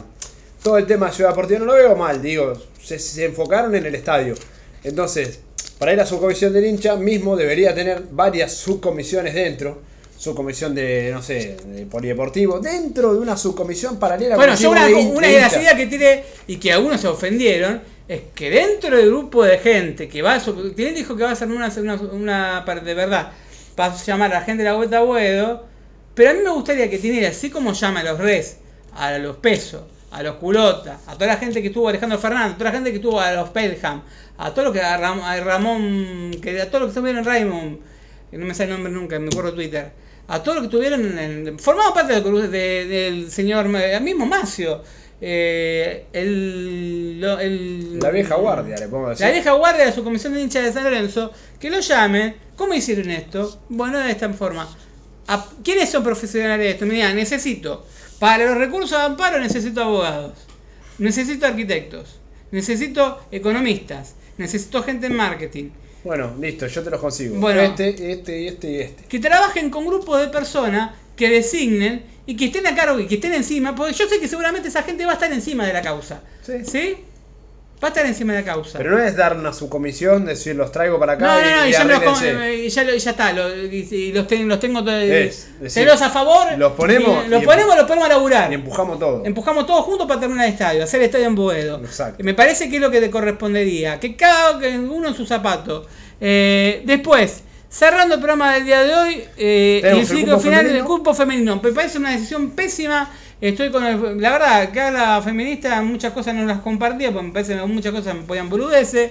todo 0.62 0.76
el 0.78 0.86
tema 0.86 1.06
de 1.06 1.12
Ciudad 1.12 1.30
Deportiva, 1.30 1.60
no 1.60 1.66
lo 1.66 1.74
veo 1.74 1.96
mal, 1.96 2.20
digo, 2.20 2.52
se, 2.82 2.98
se 2.98 3.24
enfocaron 3.24 3.74
en 3.74 3.86
el 3.86 3.94
estadio. 3.94 4.34
Entonces, 4.84 5.40
para 5.78 5.92
ir 5.92 6.00
a 6.00 6.06
subcomisión 6.06 6.52
del 6.52 6.66
hincha 6.66 6.96
mismo 6.96 7.36
debería 7.36 7.74
tener 7.74 8.02
varias 8.10 8.52
subcomisiones 8.52 9.34
dentro, 9.34 9.80
subcomisión 10.18 10.74
de, 10.74 11.10
no 11.12 11.22
sé, 11.22 11.56
de 11.66 11.86
polideportivo, 11.86 12.60
dentro 12.60 13.14
de 13.14 13.20
una 13.20 13.36
subcomisión 13.38 13.98
paralela. 13.98 14.36
Bueno, 14.36 14.52
yo 14.54 14.70
una, 14.70 14.86
de- 14.86 14.92
una 15.16 15.26
de 15.28 15.34
de 15.34 15.40
las 15.40 15.52
ideas 15.62 15.74
que 15.74 15.86
tiene 15.86 16.24
y 16.46 16.56
que 16.56 16.72
algunos 16.72 17.00
se 17.00 17.08
ofendieron 17.08 17.80
es 18.06 18.20
que 18.34 18.50
dentro 18.50 18.94
del 18.96 19.06
grupo 19.06 19.44
de 19.44 19.58
gente 19.58 20.08
que 20.08 20.20
va 20.20 20.34
a 20.34 20.40
su- 20.40 20.74
que 20.74 20.88
él 20.88 20.94
dijo 20.94 21.16
que 21.16 21.22
va 21.22 21.30
a 21.30 21.32
hacer 21.32 21.48
una, 21.48 21.72
una, 21.78 21.94
una 21.94 22.80
de 22.84 22.94
verdad 22.94 23.32
para 23.76 23.94
llamar 23.96 24.32
a 24.32 24.40
la 24.40 24.44
gente 24.44 24.62
de 24.62 24.68
la 24.68 24.76
vuelta 24.76 24.98
a 24.98 25.02
Buedo, 25.02 25.64
pero 26.14 26.30
a 26.30 26.34
mí 26.34 26.40
me 26.44 26.50
gustaría 26.50 26.88
que 26.90 26.98
tiene 26.98 27.26
así 27.26 27.50
como 27.50 27.72
llama 27.72 28.00
a 28.00 28.04
los 28.04 28.18
res, 28.18 28.58
a 28.94 29.16
los 29.18 29.36
pesos, 29.36 29.82
a 30.10 30.22
los 30.22 30.36
culotas, 30.36 31.00
a 31.06 31.14
toda 31.14 31.26
la 31.28 31.36
gente 31.36 31.60
que 31.62 31.68
estuvo 31.68 31.88
Alejandro 31.88 32.18
Fernández, 32.18 32.54
a 32.54 32.58
toda 32.58 32.70
la 32.70 32.76
gente 32.76 32.90
que 32.90 32.96
estuvo 32.96 33.20
a 33.20 33.32
los 33.32 33.50
Pelham, 33.50 34.02
a 34.38 34.52
todo 34.52 34.64
lo 34.66 34.72
que 34.72 34.80
a, 34.80 34.96
Ram- 34.98 35.22
a 35.22 35.38
Ramón, 35.40 36.32
que 36.42 36.60
a 36.60 36.66
todo 36.68 36.80
lo 36.80 36.86
que 36.86 36.90
estuvieron 36.90 37.20
en 37.20 37.24
Raymond, 37.24 37.78
que 38.30 38.38
no 38.38 38.46
me 38.46 38.54
sale 38.54 38.70
el 38.70 38.74
nombre 38.76 38.92
nunca, 38.92 39.18
me 39.18 39.28
acuerdo 39.28 39.54
Twitter, 39.54 39.90
a 40.28 40.42
todo 40.42 40.56
lo 40.56 40.62
que 40.62 40.68
tuvieron 40.68 41.18
en 41.18 41.46
el, 41.48 41.58
formado 41.60 41.92
parte 41.94 42.20
del, 42.20 42.50
de- 42.50 42.86
del 42.86 43.30
señor 43.30 43.66
eh, 43.76 43.98
mismo 44.00 44.26
Macio, 44.26 44.82
eh, 45.20 46.06
el, 46.12 47.20
lo- 47.20 47.38
el- 47.38 47.98
La 48.00 48.10
vieja 48.10 48.34
guardia, 48.36 48.76
le 48.76 48.88
podemos 48.88 49.10
decir. 49.10 49.26
la 49.26 49.32
vieja 49.32 49.52
guardia 49.52 49.86
de 49.86 49.92
su 49.92 50.02
comisión 50.02 50.34
de 50.34 50.40
hinchas 50.42 50.64
de 50.64 50.72
San 50.72 50.84
Lorenzo, 50.84 51.30
que 51.60 51.70
lo 51.70 51.80
llamen. 51.80 52.36
¿Cómo 52.56 52.74
hicieron 52.74 53.10
esto? 53.10 53.58
Bueno, 53.68 53.98
de 54.00 54.10
esta 54.10 54.28
forma. 54.32 54.68
¿Quiénes 55.62 55.90
son 55.90 56.02
profesionales 56.02 56.66
de 56.66 56.70
esto? 56.72 56.86
Me 56.86 56.94
digan, 56.94 57.16
necesito, 57.16 57.86
para 58.18 58.44
los 58.44 58.56
recursos 58.56 58.98
de 58.98 59.04
amparo 59.04 59.38
necesito 59.38 59.82
abogados, 59.82 60.32
necesito 60.98 61.46
arquitectos, 61.46 62.18
necesito 62.50 63.20
economistas, 63.30 64.14
necesito 64.38 64.82
gente 64.82 65.06
en 65.06 65.16
marketing, 65.16 65.70
Bueno, 66.02 66.34
listo, 66.40 66.66
yo 66.66 66.82
te 66.82 66.90
los 66.90 67.00
consigo. 67.00 67.36
Bueno. 67.36 67.60
Este, 67.60 67.90
este, 67.90 68.48
este 68.48 68.70
y 68.70 68.76
este. 68.80 69.04
que 69.04 69.18
trabajen 69.18 69.70
con 69.70 69.86
grupos 69.86 70.20
de 70.20 70.28
personas 70.28 70.94
que 71.14 71.28
designen 71.28 72.02
y 72.26 72.36
que 72.36 72.46
estén 72.46 72.66
a 72.66 72.74
cargo 72.74 72.98
y 72.98 73.06
que 73.06 73.16
estén 73.16 73.34
encima, 73.34 73.74
porque 73.74 73.92
yo 73.92 74.08
sé 74.08 74.18
que 74.18 74.28
seguramente 74.28 74.68
esa 74.68 74.82
gente 74.82 75.04
va 75.04 75.12
a 75.12 75.14
estar 75.14 75.32
encima 75.32 75.66
de 75.66 75.72
la 75.72 75.82
causa. 75.82 76.22
Sí. 76.42 76.64
¿Sí? 76.64 76.96
Va 77.82 77.88
a 77.88 77.90
estar 77.92 78.04
encima 78.04 78.34
de 78.34 78.40
la 78.40 78.44
causa. 78.44 78.76
Pero 78.76 78.90
no 78.90 78.98
es 79.02 79.16
dar 79.16 79.34
una 79.36 79.54
subcomisión, 79.54 80.26
decir 80.26 80.54
los 80.54 80.70
traigo 80.70 80.98
para 80.98 81.14
acá 81.14 81.26
No, 81.26 81.40
y, 81.40 81.42
no, 81.44 81.56
no, 81.56 81.66
y 81.66 81.68
y 81.70 81.72
ya, 81.72 81.84
me 81.84 81.92
los, 81.94 82.22
y 82.22 82.68
ya, 82.68 83.10
está, 83.10 83.32
lo- 83.32 83.56
y, 83.56 84.12
los, 84.12 84.26
ten- 84.26 84.46
los 84.46 84.60
tengo 84.60 84.84
todos. 84.84 85.00
Decir, 85.00 85.70
celos 85.70 86.02
a 86.02 86.10
favor. 86.10 86.58
los 86.58 86.72
ponemos 86.72 87.24
y- 87.26 87.28
los 87.30 87.42
ponemos, 87.42 87.74
los 87.76 87.86
ponemos 87.86 88.04
a 88.04 88.12
laburar. 88.12 88.50
Y 88.52 88.56
empujamos 88.56 88.98
todo. 88.98 89.24
Empujamos 89.24 89.66
todos 89.66 89.84
juntos 89.86 90.06
para 90.06 90.20
terminar 90.20 90.44
el 90.46 90.52
estadio, 90.52 90.84
hacer 90.84 91.00
el 91.00 91.06
estadio 91.06 91.26
en 91.26 91.34
Boedo. 91.34 91.78
Exacto. 91.82 92.22
Me 92.22 92.34
parece 92.34 92.68
que 92.68 92.76
es 92.76 92.82
lo 92.82 92.90
que 92.90 93.00
te 93.00 93.10
correspondería. 93.10 93.98
Que 93.98 94.14
cada 94.14 94.58
uno 94.58 95.08
en 95.08 95.14
su 95.14 95.24
zapato. 95.24 95.86
Eh, 96.20 96.82
después, 96.84 97.42
cerrando 97.70 98.16
el 98.16 98.20
programa 98.20 98.54
del 98.54 98.64
día 98.66 98.82
de 98.82 98.94
hoy, 98.94 99.24
eh, 99.38 99.80
el 99.84 100.06
ciclo 100.06 100.38
final 100.38 100.70
del 100.70 100.84
cupo 100.84 101.14
femenino. 101.14 101.58
Me 101.62 101.72
parece 101.72 101.96
una 101.96 102.10
decisión 102.12 102.50
pésima. 102.50 103.10
Estoy 103.40 103.70
con 103.70 103.84
el- 103.84 104.20
la 104.20 104.32
verdad, 104.32 104.60
acá 104.62 104.90
la 104.90 105.22
feminista 105.22 105.80
muchas 105.82 106.12
cosas 106.12 106.34
no 106.34 106.44
las 106.44 106.60
compartía, 106.60 107.10
porque 107.10 107.26
me 107.28 107.32
parece 107.32 107.56
que 107.56 107.64
muchas 107.66 107.92
cosas 107.92 108.14
me 108.14 108.22
podían 108.22 108.48
boludeces. 108.50 109.10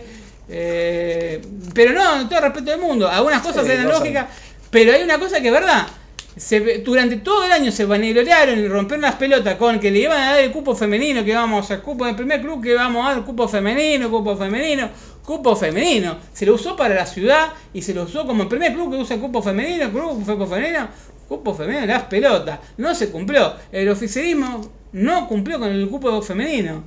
Eh, 0.51 1.41
pero 1.73 1.93
no, 1.93 2.27
todo 2.27 2.41
respeto 2.41 2.71
del 2.71 2.79
mundo. 2.79 3.07
Algunas 3.07 3.41
cosas 3.41 3.65
Sí, 3.65 3.71
eran 3.71 3.87
lógicas, 3.87 4.25
pero 4.69 4.93
hay 4.93 5.03
una 5.03 5.19
cosa 5.19 5.41
que 5.41 5.47
es 5.47 5.53
verdad. 5.53 5.87
Se 6.35 6.79
durante 6.79 7.17
todo 7.17 7.45
el 7.45 7.51
año 7.51 7.71
se 7.71 7.85
vanagloriaron 7.85 8.57
y 8.59 8.67
rompieron 8.67 9.01
las 9.01 9.15
pelotas 9.15 9.55
con 9.55 9.79
que 9.79 9.91
le 9.91 9.99
iban 9.99 10.17
a 10.21 10.31
dar 10.33 10.39
el 10.41 10.51
cupo 10.51 10.75
femenino, 10.75 11.23
que 11.25 11.33
vamos 11.35 11.69
al 11.71 11.81
cupo 11.81 12.05
del 12.05 12.15
primer 12.15 12.39
club, 12.41 12.63
que 12.63 12.75
vamos 12.75 13.05
a 13.05 13.15
dar 13.15 13.25
cupo 13.25 13.47
femenino, 13.47 14.09
cupo 14.09 14.37
femenino, 14.37 14.89
cupo 15.25 15.55
femenino. 15.55 16.17
Se 16.33 16.45
lo 16.45 16.53
usó 16.55 16.75
para 16.75 16.95
la 16.95 17.05
ciudad 17.05 17.49
y 17.73 17.81
se 17.81 17.93
lo 17.93 18.03
usó 18.03 18.25
como 18.25 18.43
el 18.43 18.49
primer 18.49 18.73
club 18.73 18.91
que 18.91 18.97
usa 18.97 19.15
el 19.15 19.21
cupo 19.21 19.41
femenino, 19.41 19.89
club 19.91 20.23
cupo 20.25 20.47
femenino, 20.47 20.87
cupo 21.29 21.55
femenino, 21.55 21.85
las 21.85 22.03
pelotas. 22.03 22.59
No 22.75 22.93
se 22.93 23.09
cumplió. 23.09 23.53
El 23.71 23.87
oficialismo 23.87 24.69
no 24.91 25.27
cumplió 25.29 25.59
con 25.59 25.69
el 25.69 25.87
cupo 25.87 26.21
femenino. 26.21 26.83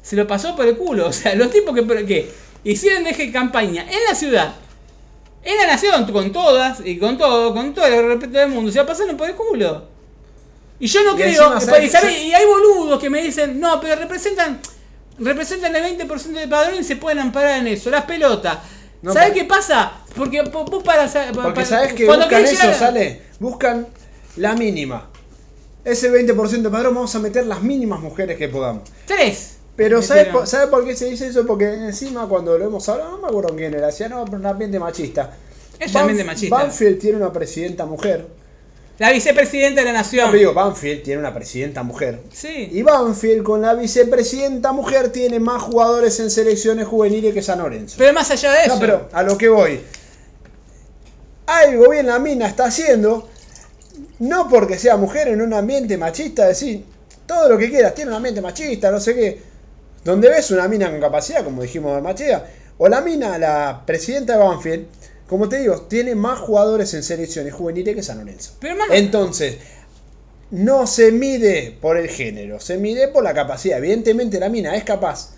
Se 0.00 0.16
lo 0.16 0.26
pasó 0.26 0.56
por 0.56 0.66
el 0.66 0.78
culo. 0.78 1.08
O 1.08 1.12
sea, 1.12 1.34
los 1.34 1.50
tipos 1.50 1.74
que, 1.74 2.06
que 2.06 2.32
hicieron 2.64 3.04
deje 3.04 3.30
campaña 3.30 3.82
en 3.82 3.98
la 4.08 4.14
ciudad 4.14 4.54
en 5.44 5.58
la 5.58 5.66
nación, 5.66 6.10
con 6.10 6.32
todas 6.32 6.80
y 6.84 6.98
con 6.98 7.18
todo, 7.18 7.52
con 7.52 7.74
todo 7.74 7.86
el 7.86 8.06
respeto 8.06 8.38
del 8.38 8.48
mundo, 8.48 8.72
se 8.72 8.78
la 8.78 8.86
pasaron 8.86 9.16
por 9.16 9.28
el 9.28 9.34
culo. 9.34 9.84
Y 10.80 10.86
yo 10.86 11.04
no 11.04 11.12
Y 11.12 11.22
creo, 11.22 11.58
y 12.10 12.32
hay 12.32 12.46
boludos 12.46 12.98
que 12.98 13.10
me 13.10 13.22
dicen, 13.22 13.60
no, 13.60 13.80
pero 13.80 13.96
representan 13.96 14.60
representan 15.18 15.76
el 15.76 15.96
20% 15.96 16.32
del 16.32 16.48
padrón 16.48 16.80
y 16.80 16.82
se 16.84 16.96
pueden 16.96 17.20
amparar 17.20 17.60
en 17.60 17.68
eso, 17.68 17.90
las 17.90 18.04
pelotas. 18.04 18.58
No, 19.04 19.12
¿Sabes 19.12 19.30
pero- 19.32 19.42
qué 19.42 19.48
pasa? 19.48 19.92
Porque 20.16 20.42
po- 20.44 20.64
vos 20.64 20.82
para... 20.82 21.06
Porque 21.32 21.64
sabes 21.64 21.92
que 21.92 22.06
buscan 22.06 22.44
eso, 22.44 22.72
sale. 22.72 23.20
Buscan 23.38 23.86
la 24.36 24.54
mínima. 24.54 25.10
Ese 25.84 26.10
20% 26.10 26.62
de 26.62 26.70
padrón 26.70 26.94
vamos 26.94 27.14
a 27.14 27.18
meter 27.18 27.46
las 27.46 27.62
mínimas 27.62 28.00
mujeres 28.00 28.38
que 28.38 28.48
podamos. 28.48 28.84
Tres. 29.06 29.58
Pero 29.76 30.00
¿sabes 30.02 30.28
por, 30.28 30.46
¿sabe 30.46 30.68
por 30.68 30.86
qué 30.86 30.96
se 30.96 31.06
dice 31.06 31.26
eso? 31.26 31.44
Porque 31.46 31.66
encima 31.74 32.26
cuando 32.28 32.56
lo 32.56 32.64
hemos 32.64 32.88
hablado, 32.88 33.10
no 33.10 33.18
me 33.18 33.28
acuerdo 33.28 33.54
quién 33.54 33.74
era, 33.74 33.88
decía, 33.88 34.08
no, 34.08 34.24
pero 34.24 34.38
un 34.38 34.46
ambiente 34.46 34.78
machista. 34.78 35.36
Es 35.78 35.92
un 35.94 36.00
ambiente 36.02 36.24
machista. 36.24 36.56
Banfield 36.56 36.98
tiene 37.00 37.16
una 37.18 37.32
presidenta 37.32 37.84
mujer. 37.84 38.26
La 38.98 39.10
vicepresidenta 39.10 39.80
de 39.80 39.86
la 39.86 39.92
nación. 39.92 40.26
pero 40.26 40.38
digo, 40.38 40.54
Banfield 40.54 41.02
tiene 41.02 41.20
una 41.20 41.34
presidenta 41.34 41.82
mujer. 41.82 42.20
Sí. 42.32 42.68
Y 42.72 42.82
Banfield 42.82 43.42
con 43.42 43.62
la 43.62 43.74
vicepresidenta 43.74 44.72
mujer 44.72 45.10
tiene 45.10 45.40
más 45.40 45.62
jugadores 45.62 46.20
en 46.20 46.30
selecciones 46.30 46.86
juveniles 46.86 47.34
que 47.34 47.42
San 47.42 47.58
Lorenzo. 47.58 47.96
Pero 47.98 48.12
más 48.12 48.30
allá 48.30 48.52
de 48.52 48.60
eso. 48.60 48.74
No, 48.74 48.80
pero 48.80 49.08
a 49.12 49.22
lo 49.24 49.36
que 49.36 49.48
voy. 49.48 49.80
Algo 51.46 51.90
bien 51.90 52.06
la 52.06 52.18
mina 52.20 52.46
está 52.46 52.66
haciendo, 52.66 53.28
no 54.20 54.48
porque 54.48 54.78
sea 54.78 54.96
mujer 54.96 55.28
en 55.28 55.42
un 55.42 55.52
ambiente 55.52 55.98
machista, 55.98 56.46
decir 56.46 56.84
todo 57.26 57.48
lo 57.48 57.58
que 57.58 57.70
quieras, 57.70 57.94
tiene 57.94 58.10
un 58.10 58.16
ambiente 58.16 58.40
machista, 58.40 58.90
no 58.90 59.00
sé 59.00 59.14
qué. 59.14 59.42
Donde 60.04 60.28
ves 60.28 60.50
una 60.50 60.68
mina 60.68 60.90
con 60.90 61.00
capacidad, 61.00 61.42
como 61.44 61.62
dijimos 61.62 61.94
de 61.96 62.02
Machea, 62.02 62.46
o 62.76 62.88
la 62.88 63.00
mina, 63.00 63.38
la 63.38 63.82
presidenta 63.86 64.34
de 64.34 64.38
Banfield, 64.38 64.86
como 65.28 65.48
te 65.48 65.58
digo, 65.60 65.82
tiene 65.82 66.14
más 66.14 66.38
jugadores 66.38 66.92
en 66.94 67.02
selecciones 67.02 67.52
juveniles 67.54 67.94
que 67.96 68.02
San 68.02 68.18
Lorenzo. 68.18 68.52
Pero 68.60 68.76
más- 68.76 68.88
Entonces, 68.92 69.56
no 70.50 70.86
se 70.86 71.10
mide 71.12 71.76
por 71.80 71.96
el 71.96 72.08
género, 72.08 72.60
se 72.60 72.76
mide 72.76 73.08
por 73.08 73.24
la 73.24 73.34
capacidad. 73.34 73.78
Evidentemente 73.78 74.38
la 74.38 74.48
mina 74.48 74.76
es 74.76 74.84
capaz. 74.84 75.30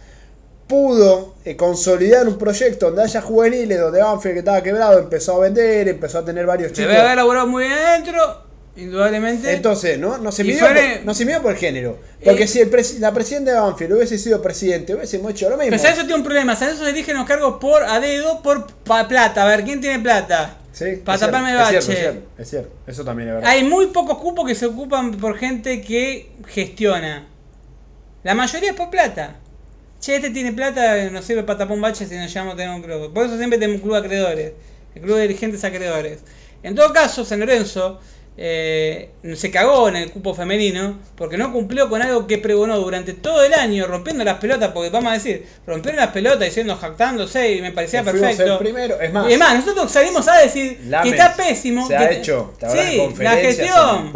Pudo 0.67 1.35
eh, 1.45 1.55
consolidar 1.57 2.27
un 2.27 2.39
proyecto 2.39 2.87
donde 2.87 3.05
haya 3.05 3.21
juveniles, 3.23 3.79
donde 3.79 4.01
Banfield 4.03 4.35
que 4.35 4.39
estaba 4.41 4.63
quebrado 4.65 4.99
empezó 4.99 5.37
a 5.37 5.39
vender, 5.45 5.87
empezó 5.89 6.19
a 6.19 6.25
tener 6.25 6.45
varios 6.45 6.73
chicos. 6.73 6.89
Debe 6.91 7.01
haber 7.03 7.17
laburado 7.17 7.47
muy 7.47 7.65
bien 7.65 7.79
adentro, 7.79 8.46
indudablemente. 8.77 9.53
Entonces, 9.53 9.99
¿no? 9.99 10.19
No 10.19 10.31
se, 10.33 10.45
midió 10.45 10.61
fuere- 10.61 10.97
por, 10.99 11.07
no 11.07 11.15
se 11.15 11.25
midió 11.25 11.43
por 11.43 11.57
género. 11.57 11.99
Porque 12.25 12.45
Eh, 12.45 12.49
si 12.49 12.61
el 12.61 12.71
pres- 12.71 12.99
la 12.99 13.13
presidenta 13.13 13.53
de 13.53 13.61
Banfield 13.61 13.93
hubiese 13.95 14.19
sido 14.19 14.43
presidente, 14.43 14.95
hubiésemos 14.95 15.31
hecho 15.33 15.49
lo 15.49 15.57
mismo. 15.57 15.71
Pero 15.71 15.79
San 15.79 15.91
Lorenzo 15.91 16.07
tiene 16.07 16.17
un 16.19 16.25
problema. 16.25 16.57
San 16.57 16.69
Lorenzo 16.69 16.85
se 16.85 16.91
eligen 16.91 17.17
los 17.17 17.27
cargos 17.27 17.59
por 17.61 17.83
a 17.85 18.01
dedo, 18.01 18.43
por 18.43 18.67
plata. 18.85 19.43
A 19.43 19.47
ver, 19.49 19.65
¿quién 19.65 19.81
tiene 19.81 19.99
plata? 20.01 20.59
Sí, 20.73 20.97
para 21.05 21.19
taparme 21.19 21.53
el 21.53 21.57
es 21.59 21.69
cierto, 21.69 21.87
bache. 21.89 21.93
es 21.93 21.99
cierto, 21.99 22.29
es 22.43 22.51
cierto. 22.51 22.71
Eso 22.87 23.05
también 23.05 23.29
es 23.31 23.35
verdad. 23.37 23.51
Hay 23.51 23.65
muy 23.65 23.87
pocos 23.87 24.19
cupos 24.19 24.47
que 24.47 24.55
se 24.55 24.67
ocupan 24.67 25.13
por 25.13 25.39
gente 25.39 25.81
que 25.81 26.31
gestiona. 26.47 27.27
La 28.25 28.35
mayoría 28.35 28.71
es 28.71 28.77
por 28.77 28.91
plata. 28.91 29.37
Che, 30.01 30.17
este 30.17 30.31
tiene 30.31 30.53
plata, 30.53 31.09
nos 31.11 31.25
sirve 31.25 31.43
para 31.45 31.61
tapar 31.61 31.75
un 31.75 31.81
bache 31.81 32.07
si 32.07 32.15
nos 32.17 32.31
llamamos 32.33 32.55
a 32.55 32.57
tener 32.59 32.75
un 32.75 32.83
club. 32.83 33.13
Por 33.15 33.25
eso 33.25 33.39
siempre 33.39 33.59
tenemos 33.59 33.77
un 33.81 33.89
club 33.89 33.95
de 33.95 34.01
acreedores. 34.07 34.53
El 34.95 35.03
club 35.03 35.17
de 35.17 35.23
dirigentes 35.23 35.65
acreedores. 35.65 36.19
En 36.63 36.75
todo 36.75 36.93
caso, 36.93 37.25
San 37.25 37.41
Lorenzo 37.41 38.01
eh, 38.39 39.11
se 39.35 39.51
cagó 39.51 39.89
en 39.89 39.97
el 39.97 40.11
cupo 40.11 40.35
femenino 40.35 40.99
porque 41.17 41.39
no 41.39 41.53
cumplió 41.53 41.89
con 41.89 42.03
algo 42.03 42.27
que 42.27 42.37
pregonó 42.37 42.79
durante 42.79 43.15
todo 43.15 43.43
el 43.43 43.55
año, 43.55 43.87
rompiendo 43.87 44.25
las 44.25 44.39
pelotas, 44.39 44.73
porque 44.73 44.91
vamos 44.91 45.11
a 45.11 45.15
decir, 45.15 45.47
rompieron 45.67 46.01
las 46.01 46.11
pelotas 46.11 46.41
diciendo, 46.41 46.77
jactándose 46.77 47.53
y 47.53 47.63
me 47.63 47.73
parecía 47.73 48.03
perfecto. 48.03 48.45
el 48.45 48.59
primero, 48.59 49.01
es 49.01 49.13
más. 49.13 49.25
y 49.25 49.29
además, 49.29 49.65
nosotros 49.65 49.91
salimos 49.91 50.29
a 50.29 50.39
decir 50.39 50.79
que 50.79 50.87
Lames 50.87 51.13
está 51.13 51.35
pésimo. 51.35 51.87
Se 51.87 51.97
que 51.97 52.05
ha 52.05 52.11
hecho, 52.11 52.53
sí, 52.73 53.03
la 53.19 53.37
gestión. 53.37 54.13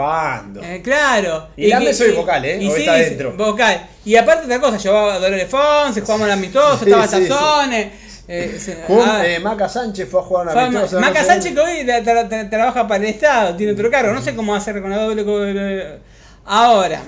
Eh, 0.62 0.80
claro. 0.84 1.48
Y 1.56 1.68
Lames 1.68 1.88
que- 1.88 1.94
soy 1.94 2.12
vocal, 2.12 2.44
¿eh? 2.44 2.58
Hoy 2.58 2.80
está 2.80 2.94
dentro. 2.94 3.32
Vocal. 3.32 3.88
Y 4.04 4.16
aparte 4.16 4.44
otra 4.44 4.60
cosa, 4.60 4.76
llevaba 4.76 5.14
a 5.14 5.18
Dolores 5.18 5.48
Fonse, 5.48 6.00
jugamos 6.02 6.26
al 6.26 6.32
amistoso, 6.32 6.78
Sí, 6.84 6.90
estaba. 6.90 7.06
Sazones. 7.06 8.09
Eh, 8.32 8.84
Jun- 8.86 9.02
ah, 9.04 9.26
eh, 9.26 9.40
Maca 9.40 9.68
Sánchez 9.68 10.08
fue 10.08 10.20
a 10.20 10.22
jugar 10.22 10.44
una 10.44 10.52
fue- 10.52 10.62
amistosa, 10.62 11.00
Maca 11.00 11.20
no. 11.22 11.26
Sánchez 11.26 11.54
que 11.54 11.60
hoy 11.60 11.78
tra- 11.84 12.02
tra- 12.04 12.28
tra- 12.28 12.48
trabaja 12.50 12.86
para 12.86 13.02
el 13.04 13.10
Estado, 13.10 13.56
tiene 13.56 13.72
otro 13.72 13.90
cargo, 13.90 14.12
no 14.12 14.22
sé 14.22 14.34
cómo 14.36 14.52
va 14.52 14.58
a 14.58 14.60
hacer 14.60 14.80
con 14.80 14.90
la 14.90 14.98
doble. 14.98 15.98
Ahora, 16.44 17.02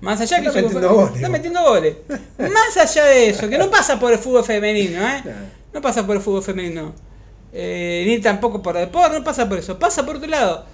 más 0.00 0.20
allá 0.20 0.40
que 0.40 0.48
Está 0.48 0.60
metiendo 0.62 0.94
goles, 0.94 1.14
está 1.16 1.28
metiendo 1.28 1.62
goles. 1.62 1.96
Más 2.38 2.76
allá 2.76 3.04
de 3.06 3.28
eso, 3.30 3.48
que 3.48 3.58
no 3.58 3.70
pasa 3.70 3.98
por 4.00 4.12
el 4.12 4.18
fútbol 4.18 4.44
femenino, 4.44 5.00
¿eh? 5.08 5.22
No 5.72 5.80
pasa 5.80 6.06
por 6.06 6.16
el 6.16 6.22
fútbol 6.22 6.42
femenino. 6.42 6.94
Eh, 7.52 8.04
ni 8.06 8.20
tampoco 8.20 8.62
por 8.62 8.76
el 8.76 8.86
deporte, 8.86 9.18
no 9.18 9.24
pasa 9.24 9.48
por 9.48 9.58
eso. 9.58 9.78
Pasa 9.78 10.04
por 10.06 10.16
otro 10.16 10.28
lado. 10.28 10.64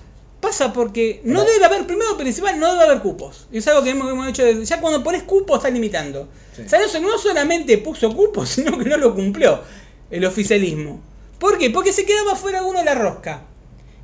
Pasa 0.47 0.73
porque 0.73 1.21
no 1.25 1.45
debe 1.45 1.65
haber, 1.65 1.89
primero 1.89 2.17
principal, 2.17 2.57
no 2.61 2.73
debe 2.73 2.85
haber 2.85 3.01
cupos. 3.01 3.49
Y 3.51 3.59
es 3.59 3.67
algo 3.67 3.83
que 3.83 3.91
hemos, 3.91 4.09
hemos 4.09 4.29
hecho 4.29 4.45
desde- 4.45 4.65
Ya 4.65 4.81
cuando 4.81 5.03
pones 5.03 5.25
cupos 5.25 5.57
estás 5.57 5.73
limitando. 5.73 6.29
Sí. 6.55 6.63
No 7.01 7.19
solamente 7.19 7.79
puso 7.79 8.15
cupos, 8.15 8.49
sino 8.57 8.79
que 8.79 8.85
no 8.89 8.97
lo 8.97 9.13
cumplió 9.13 9.61
el 10.09 10.25
oficialismo. 10.25 11.01
¿Por 11.41 11.59
qué? 11.59 11.71
Porque 11.71 11.93
se 11.93 12.07
quedaba 12.07 12.37
fuera 12.37 12.63
uno 12.63 12.79
de 12.79 12.85
la 12.85 12.95
rosca. 12.95 13.43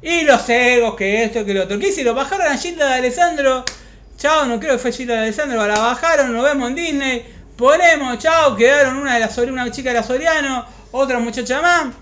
Y 0.02 0.22
los 0.22 0.48
egos, 0.48 0.96
que 0.96 1.22
esto, 1.22 1.44
que 1.44 1.54
lo 1.54 1.62
otro. 1.62 1.78
¿Qué 1.78 1.90
hicieron? 1.90 2.16
Bajaron 2.16 2.48
a 2.48 2.56
Gilda 2.58 2.88
de 2.88 2.94
Alessandro. 2.94 3.64
Chao, 4.18 4.46
no 4.46 4.58
creo 4.58 4.72
que 4.72 4.78
fue 4.78 4.90
Gilda 4.90 5.14
de 5.14 5.20
Alessandro. 5.20 5.64
La 5.64 5.78
bajaron, 5.78 6.32
nos 6.32 6.42
vemos 6.42 6.70
en 6.70 6.74
Disney. 6.74 7.24
Ponemos, 7.56 8.18
chao, 8.18 8.56
quedaron 8.56 8.96
una 8.96 9.14
de 9.14 9.20
las 9.20 9.38
una 9.38 9.70
chica 9.70 9.90
de 9.90 9.94
la 9.94 10.02
Soriano, 10.02 10.66
otra 10.90 11.20
muchacha 11.20 11.62
más. 11.62 11.94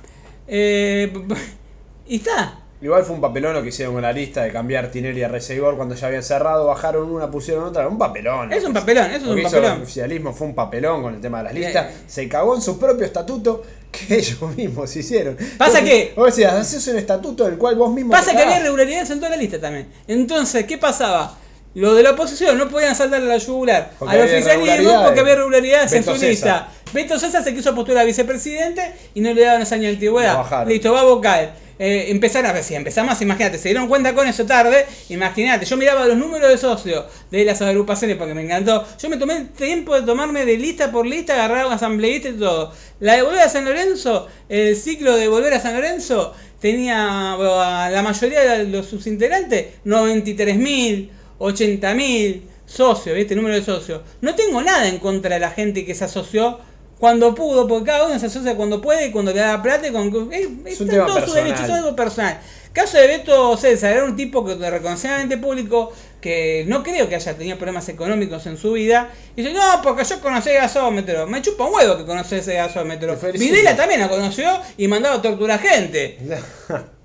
Eh, 0.49 1.13
y 2.09 2.17
está. 2.17 2.60
Igual 2.83 3.05
fue 3.05 3.15
un 3.15 3.21
papelón 3.21 3.53
lo 3.53 3.63
que 3.63 3.69
hicieron 3.69 3.93
con 3.95 4.03
la 4.03 4.13
lista 4.13 4.43
de 4.43 4.51
cambiar 4.53 4.91
Tinelli 4.91 5.23
a 5.23 5.29
Resegor 5.29 5.77
cuando 5.77 5.95
ya 5.95 6.07
habían 6.07 6.23
cerrado, 6.23 6.67
bajaron 6.67 7.11
una, 7.11 7.31
pusieron 7.31 7.65
otra, 7.65 7.87
un 7.87 7.99
papelón. 7.99 8.51
Es 8.53 8.65
un 8.65 8.73
papelón, 8.73 9.11
eso 9.11 9.17
es 9.17 9.23
un 9.37 9.43
papelón. 9.43 9.77
el 9.77 9.83
oficialismo 9.83 10.33
fue 10.33 10.47
un 10.47 10.55
papelón 10.55 11.03
con 11.03 11.15
el 11.15 11.21
tema 11.21 11.39
de 11.39 11.45
las 11.45 11.55
listas. 11.55 11.87
Eh. 11.93 11.97
Se 12.07 12.27
cagó 12.29 12.55
en 12.55 12.63
su 12.63 12.79
propio 12.79 13.05
estatuto 13.05 13.63
que 13.93 14.15
ellos 14.19 14.41
mismos 14.57 14.97
hicieron. 14.97 15.37
Pasa 15.59 15.85
que- 15.85 16.15
Vos 16.17 16.27
decías, 16.27 16.55
haces 16.55 16.87
un 16.89 16.97
estatuto 16.97 17.45
del 17.45 17.59
cual 17.59 17.77
vos 17.77 17.93
mismo. 17.93 18.13
Pasa 18.13 18.33
que 18.35 18.43
había 18.43 18.61
irregularidades 18.61 19.11
en 19.11 19.19
toda 19.19 19.31
la 19.31 19.37
lista 19.37 19.61
también. 19.61 19.87
Entonces, 20.09 20.65
¿qué 20.65 20.79
pasaba? 20.79 21.37
Los 21.75 21.97
de 21.97 22.03
la 22.03 22.13
oposición 22.13 22.59
no 22.59 22.69
podían 22.69 22.97
saltarle 22.97 23.27
a 23.27 23.37
la 23.37 23.39
yugular 23.39 23.93
Porque 23.99 24.17
al 24.17 24.23
oficialismo 24.23 25.05
porque 25.05 25.21
había 25.21 25.35
irregularidades 25.35 25.93
en 25.93 26.05
su 26.05 26.15
lista. 26.15 26.69
Beto 26.93 27.19
César 27.19 27.45
se 27.45 27.55
quiso 27.55 27.75
postular 27.75 28.03
a 28.03 28.07
vicepresidente 28.07 28.93
y 29.15 29.21
no 29.21 29.33
le 29.33 29.43
daban 29.45 29.65
de 29.69 29.89
antigüedad. 29.89 30.67
Listo, 30.67 30.93
va 30.93 31.01
a 31.01 31.05
vocal. 31.05 31.53
Eh, 31.83 32.11
empezaron 32.11 32.51
a 32.51 32.53
ver 32.53 32.63
si 32.63 32.75
empezamos, 32.75 33.23
imagínate, 33.23 33.57
se 33.57 33.71
dieron 33.71 33.89
cuenta 33.89 34.15
con 34.15 34.29
eso 34.29 34.45
tarde, 34.45 34.85
imagínate, 35.09 35.65
yo 35.65 35.79
miraba 35.79 36.05
los 36.05 36.19
números 36.19 36.51
de 36.51 36.59
socios 36.59 37.07
de 37.31 37.43
las 37.47 37.63
agrupaciones 37.63 38.19
porque 38.19 38.35
me 38.35 38.43
encantó, 38.43 38.87
yo 39.01 39.09
me 39.09 39.17
tomé 39.17 39.39
el 39.39 39.49
tiempo 39.49 39.95
de 39.95 40.03
tomarme 40.03 40.45
de 40.45 40.59
lista 40.59 40.93
por 40.93 41.07
lista, 41.07 41.33
agarrar 41.33 41.65
un 41.65 41.73
asambleísta 41.73 42.29
y 42.29 42.33
todo. 42.35 42.75
La 42.99 43.15
de 43.15 43.23
Volver 43.23 43.41
a 43.41 43.49
San 43.49 43.65
Lorenzo, 43.65 44.29
el 44.51 44.77
ciclo 44.77 45.17
de 45.17 45.29
Volver 45.29 45.55
a 45.55 45.61
San 45.61 45.73
Lorenzo, 45.73 46.35
tenía 46.61 47.35
bueno, 47.39 47.63
a 47.63 47.89
la 47.89 48.03
mayoría 48.03 48.43
de 48.43 48.65
los 48.65 48.85
sus 48.85 49.07
integrantes 49.07 49.69
93.000, 49.87 51.09
80.000 51.41 52.43
socios, 52.67 53.17
¿viste? 53.17 53.35
Número 53.35 53.55
de 53.55 53.63
socios. 53.63 54.03
No 54.21 54.35
tengo 54.37 54.63
nada 54.63 54.87
en 54.87 54.99
contra 54.99 55.35
de 55.35 55.41
la 55.41 55.51
gente 55.51 55.85
que 55.85 55.95
se 55.95 56.05
asoció 56.05 56.61
cuando 57.01 57.35
pudo, 57.35 57.67
porque 57.67 57.87
cada 57.87 58.07
uno 58.07 58.19
se 58.19 58.27
asocia 58.27 58.55
cuando 58.57 58.81
puede 58.83 59.07
y 59.07 59.11
cuando 59.11 59.33
le 59.33 59.41
da 59.41 59.63
plata 59.63 59.89
y 59.89 59.91
con... 59.91 60.33
Es, 60.33 60.47
Es 60.67 60.81
un 60.81 60.89
tema 60.89 61.07
todo 61.07 61.27
su 61.27 61.33
derecho, 61.33 61.65
es 61.65 61.71
algo 61.71 61.97
personal. 61.97 62.39
Caso 62.75 62.99
de 62.99 63.07
Beto 63.09 63.57
César, 63.57 63.93
era 63.93 64.05
un 64.05 64.15
tipo 64.15 64.45
que 64.45 64.55
reconocidamente 64.55 65.39
público 65.39 65.93
que 66.21 66.65
no 66.69 66.83
creo 66.85 67.09
que 67.09 67.17
haya 67.17 67.37
tenido 67.37 67.57
problemas 67.57 67.89
económicos 67.89 68.47
en 68.47 68.59
su 68.59 68.73
vida. 68.73 69.11
Y 69.35 69.43
dice, 69.43 69.55
no, 69.55 69.81
porque 69.83 70.05
yo 70.05 70.21
conocí 70.21 70.51
el 70.51 70.57
gasómetro. 70.57 71.27
Me 71.27 71.43
chupa 71.43 71.65
un 71.65 71.75
huevo 71.75 71.97
que 71.97 72.05
conocí 72.05 72.37
ese 72.37 72.55
gasómetro. 72.55 73.17
Videla 73.33 73.75
también 73.75 74.01
la 74.01 74.09
conoció 74.09 74.61
y 74.77 74.87
mandaba 74.87 75.17
a 75.17 75.23
torturar 75.23 75.59
gente. 75.59 76.19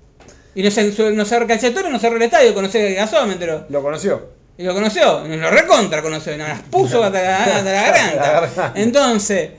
Y 0.56 0.62
no 0.62 0.70
se, 0.70 1.12
no 1.12 1.24
se 1.26 1.38
recalcetó, 1.38 1.88
no 1.88 1.98
cerró 1.98 2.16
el 2.16 2.22
estadio, 2.22 2.54
conoció 2.54 2.80
el 2.80 2.94
gasómetro. 2.94 3.66
Lo 3.68 3.82
conoció. 3.82 4.30
Y 4.56 4.64
lo 4.64 4.72
conoció, 4.72 5.22
lo 5.28 5.50
recontra 5.50 6.00
conoció, 6.00 6.34
y 6.34 6.38
nos 6.38 6.48
las 6.48 6.62
puso 6.62 7.04
hasta 7.04 7.22
la, 7.22 7.44
hasta 7.44 7.62
la 7.62 7.82
garganta. 7.82 8.72
Entonces, 8.74 9.50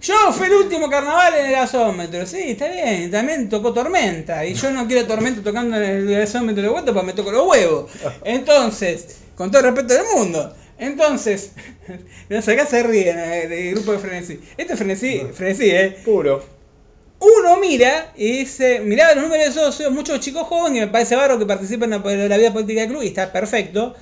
yo 0.00 0.14
fui 0.32 0.46
el 0.46 0.54
último 0.54 0.88
carnaval 0.88 1.34
en 1.34 1.46
el 1.46 1.52
gasómetro, 1.52 2.26
sí, 2.26 2.52
está 2.52 2.68
bien, 2.68 3.10
también 3.10 3.50
tocó 3.50 3.74
Tormenta, 3.74 4.46
y 4.46 4.54
yo 4.54 4.70
no 4.70 4.86
quiero 4.86 5.06
Tormenta 5.06 5.42
tocando 5.42 5.76
en 5.76 5.82
el 5.82 6.10
gasómetro 6.10 6.62
de 6.62 6.68
vuelta 6.70 6.94
porque 6.94 7.06
me 7.08 7.12
toco 7.12 7.32
los 7.32 7.46
huevos. 7.46 7.90
Entonces, 8.24 9.18
con 9.36 9.50
todo 9.50 9.60
el 9.60 9.74
respeto 9.74 9.92
del 9.92 10.06
mundo. 10.16 10.56
Entonces, 10.78 11.52
acá 12.30 12.64
se 12.64 12.82
ríen 12.82 13.18
eh, 13.18 13.46
del 13.46 13.74
grupo 13.74 13.92
de 13.92 13.98
Frenesí. 13.98 14.40
Este 14.56 14.72
es 14.72 14.78
Frenesí, 14.78 15.20
Frenesí, 15.34 15.70
eh. 15.70 15.98
Puro. 16.02 16.59
Uno 17.20 17.58
mira 17.58 18.12
y 18.16 18.38
dice, 18.38 18.80
miraba 18.80 19.14
los 19.14 19.24
números 19.24 19.46
de 19.46 19.52
socios, 19.60 19.92
muchos 19.92 20.20
chicos 20.20 20.46
jóvenes, 20.48 20.78
y 20.78 20.80
me 20.80 20.88
parece 20.90 21.16
barro 21.16 21.38
que 21.38 21.44
participan 21.46 21.92
en 21.92 22.28
la, 22.28 22.36
vida 22.38 22.52
política 22.52 22.80
del 22.80 22.90
club, 22.90 23.02
y 23.02 23.08
está 23.08 23.30
perfecto. 23.30 23.94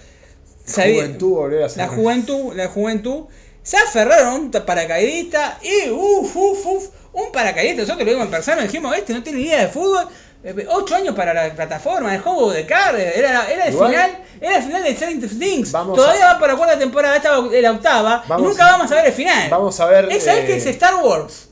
Sabía- 0.64 1.02
Juventud, 1.02 1.54
a 1.64 1.76
la 1.76 1.88
juventud, 1.88 2.54
la 2.54 2.68
juventud, 2.68 3.24
se 3.62 3.76
aferraron 3.76 4.26
a 4.28 4.34
un 4.34 4.50
paracaidista 4.52 5.58
y 5.62 5.90
uff, 5.90 6.36
uff, 6.36 6.66
uff, 6.66 6.84
un 7.14 7.32
paracaidista, 7.32 7.82
nosotros 7.82 8.04
lo 8.06 8.12
vimos 8.12 8.24
en 8.26 8.30
persona, 8.30 8.62
dijimos, 8.62 8.96
este 8.96 9.12
no 9.14 9.22
tiene 9.22 9.40
idea 9.40 9.62
de 9.62 9.68
fútbol, 9.68 10.06
eh, 10.44 10.66
ocho 10.70 10.94
años 10.94 11.14
para 11.16 11.34
la 11.34 11.52
plataforma, 11.54 12.14
el 12.14 12.20
juego 12.20 12.52
de 12.52 12.60
era, 12.60 12.92
la- 12.92 13.50
era 13.50 13.66
el 13.66 13.74
Igual- 13.74 13.90
final, 13.90 14.18
era 14.40 14.56
el 14.58 14.62
final 14.62 14.82
de 14.84 14.94
Stranger 14.94 15.30
Things, 15.38 15.72
todavía 15.72 16.30
a- 16.30 16.34
va 16.34 16.38
por 16.38 16.48
la 16.48 16.56
cuarta 16.56 16.78
temporada, 16.78 17.16
esta 17.16 17.36
es 17.52 17.62
la 17.62 17.72
octava, 17.72 18.24
y 18.38 18.42
nunca 18.42 18.64
vamos 18.66 18.92
a 18.92 18.94
ver 18.94 19.06
el 19.06 19.12
final. 19.12 19.50
Vamos 19.50 19.80
a 19.80 19.86
ver, 19.86 20.08
Esa 20.12 20.34
es 20.34 20.44
eh, 20.44 20.46
que 20.46 20.56
es 20.56 20.66
Star 20.66 20.94
Wars. 21.02 21.48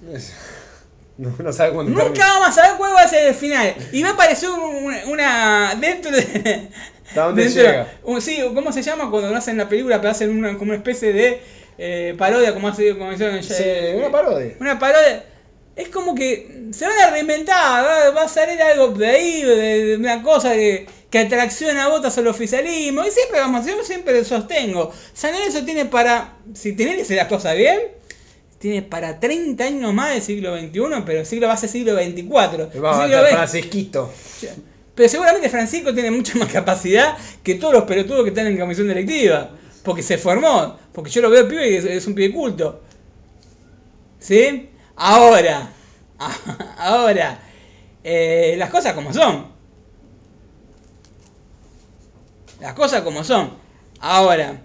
No, 1.19 1.35
no 1.43 1.53
sabe 1.53 1.73
cuándo 1.73 1.91
Nunca 1.93 2.05
termina. 2.05 2.27
vamos 2.27 2.49
a 2.49 2.53
saber 2.53 2.77
cuál 2.79 2.95
va 2.95 3.03
a 3.03 3.09
ser 3.09 3.29
el 3.29 3.35
final. 3.35 3.75
Y 3.93 4.03
va 4.03 4.11
a 4.11 4.13
aparecer 4.13 4.51
un- 4.51 4.85
una, 4.85 5.05
una- 5.07 5.75
dentro 5.81 6.11
de. 6.11 6.69
¿Hasta 7.09 7.23
dónde 7.25 7.45
dentro- 7.45 7.63
llega? 7.63 7.93
un- 8.05 8.21
sí, 8.21 8.39
¿cómo 8.55 8.73
se 8.73 8.83
llama 8.83 9.11
cuando 9.11 9.31
no 9.31 9.37
hacen 9.37 9.57
la 9.57 9.69
película? 9.69 9.99
Pero 10.01 10.11
hacen 10.11 10.31
una, 10.37 10.59
como 10.59 10.71
una 10.71 10.77
especie 10.77 11.13
de 11.13 11.41
eh, 11.79 12.15
parodia, 12.19 12.53
como 12.55 12.69
hace 12.69 12.97
como 12.97 13.13
hicieron 13.13 13.43
Sí, 13.43 13.65
una 13.95 14.11
parodia. 14.11 14.55
Una 14.61 14.79
parodia. 14.79 15.25
Es 15.77 15.89
como 15.91 16.15
que 16.15 16.69
se 16.73 16.87
van 16.87 16.99
a 17.01 17.11
reinventar, 17.11 17.85
va, 17.85 18.11
va 18.11 18.23
a 18.23 18.29
salir 18.29 18.61
algo 18.63 18.89
de 18.89 19.07
ahí, 19.09 19.43
de, 19.43 19.85
de 19.85 19.97
una 19.99 20.23
cosa 20.23 20.55
que, 20.55 20.87
que 21.11 21.19
atracciona 21.19 21.89
votos 21.89 22.17
al 22.17 22.27
oficialismo. 22.29 23.05
Y 23.05 23.11
siempre 23.11 23.41
vamos, 23.41 23.67
yo 23.67 23.83
siempre 23.85 24.25
sostengo. 24.25 24.91
San 25.13 25.33
Lorenzo 25.35 25.67
tiene 25.67 25.85
para, 25.85 26.33
si 26.55 26.73
hace 26.73 27.15
las 27.15 27.27
cosas 27.29 27.55
bien, 27.57 27.79
tiene 28.59 28.83
para 28.83 29.21
30 29.21 29.65
años 29.65 29.93
más 29.93 30.15
del 30.15 30.23
siglo 30.23 30.57
XXI, 30.57 31.03
pero 31.05 31.21
el 31.21 31.27
siglo 31.27 31.47
va 31.49 31.55
a 31.55 31.57
ser 31.57 31.69
siglo 31.69 31.95
XXIV. 31.95 32.81
Vamos 32.81 33.01
a 33.01 33.03
siglo 33.03 33.21
XX. 33.23 33.31
Francisquito. 33.31 34.13
Pero 34.95 35.09
seguramente 35.11 35.51
Francisco 35.51 35.93
tiene 35.93 36.11
mucha 36.11 36.39
más 36.39 36.51
capacidad 36.51 37.19
que 37.43 37.57
todos 37.57 37.75
los 37.75 37.85
pelotudos 37.85 38.23
que 38.23 38.31
están 38.31 38.47
en 38.47 38.59
comisión 38.59 38.89
directiva. 38.89 39.51
Porque 39.83 40.03
se 40.03 40.19
formó. 40.19 40.79
Porque 40.93 41.11
yo 41.11 41.21
lo 41.21 41.31
veo 41.31 41.47
pibe 41.47 41.71
y 41.71 41.77
es, 41.77 41.85
es 41.85 42.07
un 42.07 42.15
pibe 42.15 42.33
culto. 42.33 42.83
¿Sí? 44.19 44.71
Ahora. 44.97 45.71
Ahora. 46.79 47.39
eh, 48.03 48.55
las 48.57 48.71
cosas 48.71 48.95
como 48.95 49.13
son. 49.13 49.47
Las 52.61 52.73
cosas 52.73 53.03
como 53.03 53.23
son. 53.23 53.51
Ahora. 54.01 54.63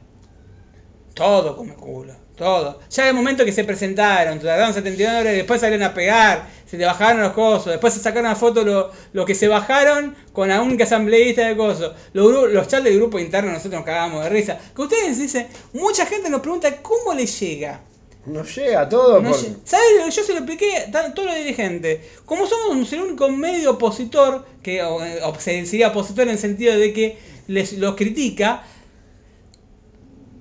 Todo 1.14 1.58
como 1.58 1.74
el 1.74 1.78
culo. 1.78 2.21
Todo. 2.36 2.80
Ya 2.90 3.08
el 3.10 3.14
momento 3.14 3.46
que 3.46 3.52
se 3.52 3.64
presentaron, 3.64 4.40
tardaron 4.40 4.74
72 4.74 5.12
horas, 5.14 5.34
después 5.34 5.62
salieron 5.62 5.86
a 5.86 5.94
pegar, 5.94 6.48
se 6.66 6.78
te 6.78 6.86
bajaron 6.86 7.22
los 7.22 7.34
cosos, 7.34 7.68
después 7.68 7.94
se 7.94 8.00
sacaron 8.00 8.26
una 8.28 8.36
foto 8.36 8.64
lo, 8.64 8.90
lo 9.14 9.26
que 9.26 9.36
se 9.36 9.48
bajaron 9.48 10.16
con 10.34 10.48
la 10.50 10.62
única 10.62 10.86
asambleísta 10.86 11.48
de 11.48 11.56
coso. 11.56 11.94
Los, 12.14 12.52
los 12.52 12.68
chats 12.68 12.84
del 12.84 12.96
grupo 12.98 13.20
interno 13.20 13.52
nosotros 13.52 13.74
nos 13.74 13.86
cagamos 13.86 14.24
de 14.24 14.30
risa. 14.30 14.58
Que 14.76 14.82
ustedes 14.82 15.20
dicen, 15.20 15.48
mucha 15.74 16.06
gente 16.08 16.30
nos 16.32 16.42
pregunta 16.42 16.82
cómo 16.82 17.14
le 17.14 17.28
llega. 17.28 17.82
No 18.26 18.44
llega 18.44 18.88
todo 18.88 19.20
No 19.22 19.30
por... 19.32 19.40
lle- 19.40 19.56
¿Sabes? 19.66 20.16
Yo 20.16 20.24
se 20.24 20.32
lo 20.34 20.40
expliqué 20.40 20.78
a 20.94 21.14
todos 21.14 21.28
los 21.28 21.36
dirigentes. 21.38 22.00
Como 22.26 22.48
somos 22.48 22.92
el 22.94 23.02
único 23.02 23.30
medio 23.30 23.72
opositor, 23.72 24.46
que 24.64 24.82
o, 24.84 24.96
o 24.98 25.40
se 25.40 25.54
decía 25.62 25.90
opositor 25.90 26.24
en 26.24 26.30
el 26.32 26.40
sentido 26.40 26.76
de 26.78 26.94
que 26.94 27.18
les 27.48 27.74
los 27.74 27.96
critica, 27.96 28.64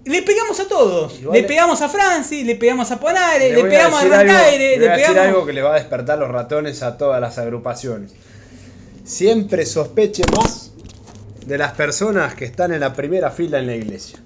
le 0.04 0.22
pegamos 0.22 0.58
a 0.60 0.66
todos. 0.68 1.20
Igual 1.20 1.40
le 1.42 1.46
pegamos 1.48 1.80
a 1.82 1.88
Franci, 1.88 2.44
le 2.44 2.56
pegamos 2.56 2.90
a 2.90 2.98
Ponare, 3.00 3.52
le, 3.52 3.62
pegamos 3.64 4.02
a 4.02 4.08
Rancaire, 4.08 4.58
le 4.58 4.78
voy 4.78 4.78
le 4.78 4.88
a 4.88 4.96
decir 4.96 5.06
pegamos... 5.08 5.28
algo 5.28 5.46
que 5.46 5.52
le 5.52 5.62
va 5.62 5.72
a 5.72 5.78
despertar 5.78 6.18
los 6.18 6.30
ratones 6.30 6.82
a 6.82 6.96
todas 6.96 7.20
las 7.20 7.38
agrupaciones. 7.38 8.12
Siempre 9.04 9.66
sospeche 9.66 10.22
más 10.36 10.70
de 11.46 11.58
las 11.58 11.72
personas 11.72 12.34
que 12.34 12.44
están 12.44 12.72
en 12.72 12.80
la 12.80 12.94
primera 12.94 13.30
fila 13.30 13.58
en 13.58 13.66
la 13.66 13.74
iglesia. 13.76 14.18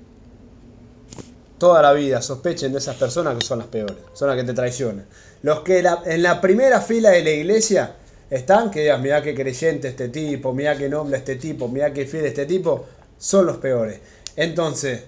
Toda 1.58 1.80
la 1.82 1.92
vida 1.92 2.20
sospechen 2.20 2.72
de 2.72 2.78
esas 2.78 2.96
personas 2.96 3.36
que 3.38 3.44
son 3.46 3.58
las 3.60 3.68
peores, 3.68 3.96
son 4.12 4.28
las 4.28 4.36
que 4.36 4.44
te 4.44 4.52
traicionan. 4.52 5.06
Los 5.42 5.60
que 5.60 5.82
la- 5.82 6.02
en 6.04 6.22
la 6.22 6.40
primera 6.40 6.80
fila 6.80 7.10
de 7.10 7.22
la 7.22 7.30
iglesia 7.30 7.94
están, 8.30 8.70
que 8.70 8.80
digas, 8.82 9.00
mirá 9.00 9.22
qué 9.22 9.34
creyente 9.34 9.88
este 9.88 10.08
tipo, 10.08 10.52
mirá 10.52 10.76
qué 10.76 10.88
noble 10.88 11.16
este 11.16 11.36
tipo, 11.36 11.68
mirá 11.68 11.92
qué 11.92 12.06
fiel 12.06 12.26
este 12.26 12.44
tipo, 12.46 12.84
son 13.18 13.46
los 13.46 13.58
peores. 13.58 14.00
Entonces, 14.36 15.04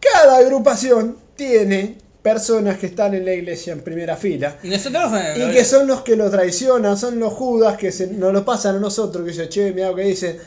cada 0.00 0.38
agrupación 0.38 1.16
tiene 1.36 1.98
personas 2.22 2.78
que 2.78 2.86
están 2.86 3.14
en 3.14 3.24
la 3.24 3.32
iglesia 3.32 3.72
en 3.72 3.80
primera 3.80 4.16
fila 4.16 4.58
Y 4.62 4.68
nosotros... 4.68 5.10
y 5.36 5.50
que 5.52 5.64
son 5.64 5.86
los 5.86 6.02
que 6.02 6.16
lo 6.16 6.30
traicionan, 6.30 6.98
son 6.98 7.18
los 7.18 7.32
judas 7.32 7.76
que 7.76 7.92
se, 7.92 8.08
nos 8.08 8.32
lo 8.32 8.44
pasan 8.44 8.76
a 8.76 8.78
nosotros, 8.78 9.24
que 9.24 9.30
dicen, 9.30 9.48
che, 9.48 9.72
mirá 9.72 9.88
lo 9.88 9.96
que 9.96 10.02
dicen. 10.02 10.38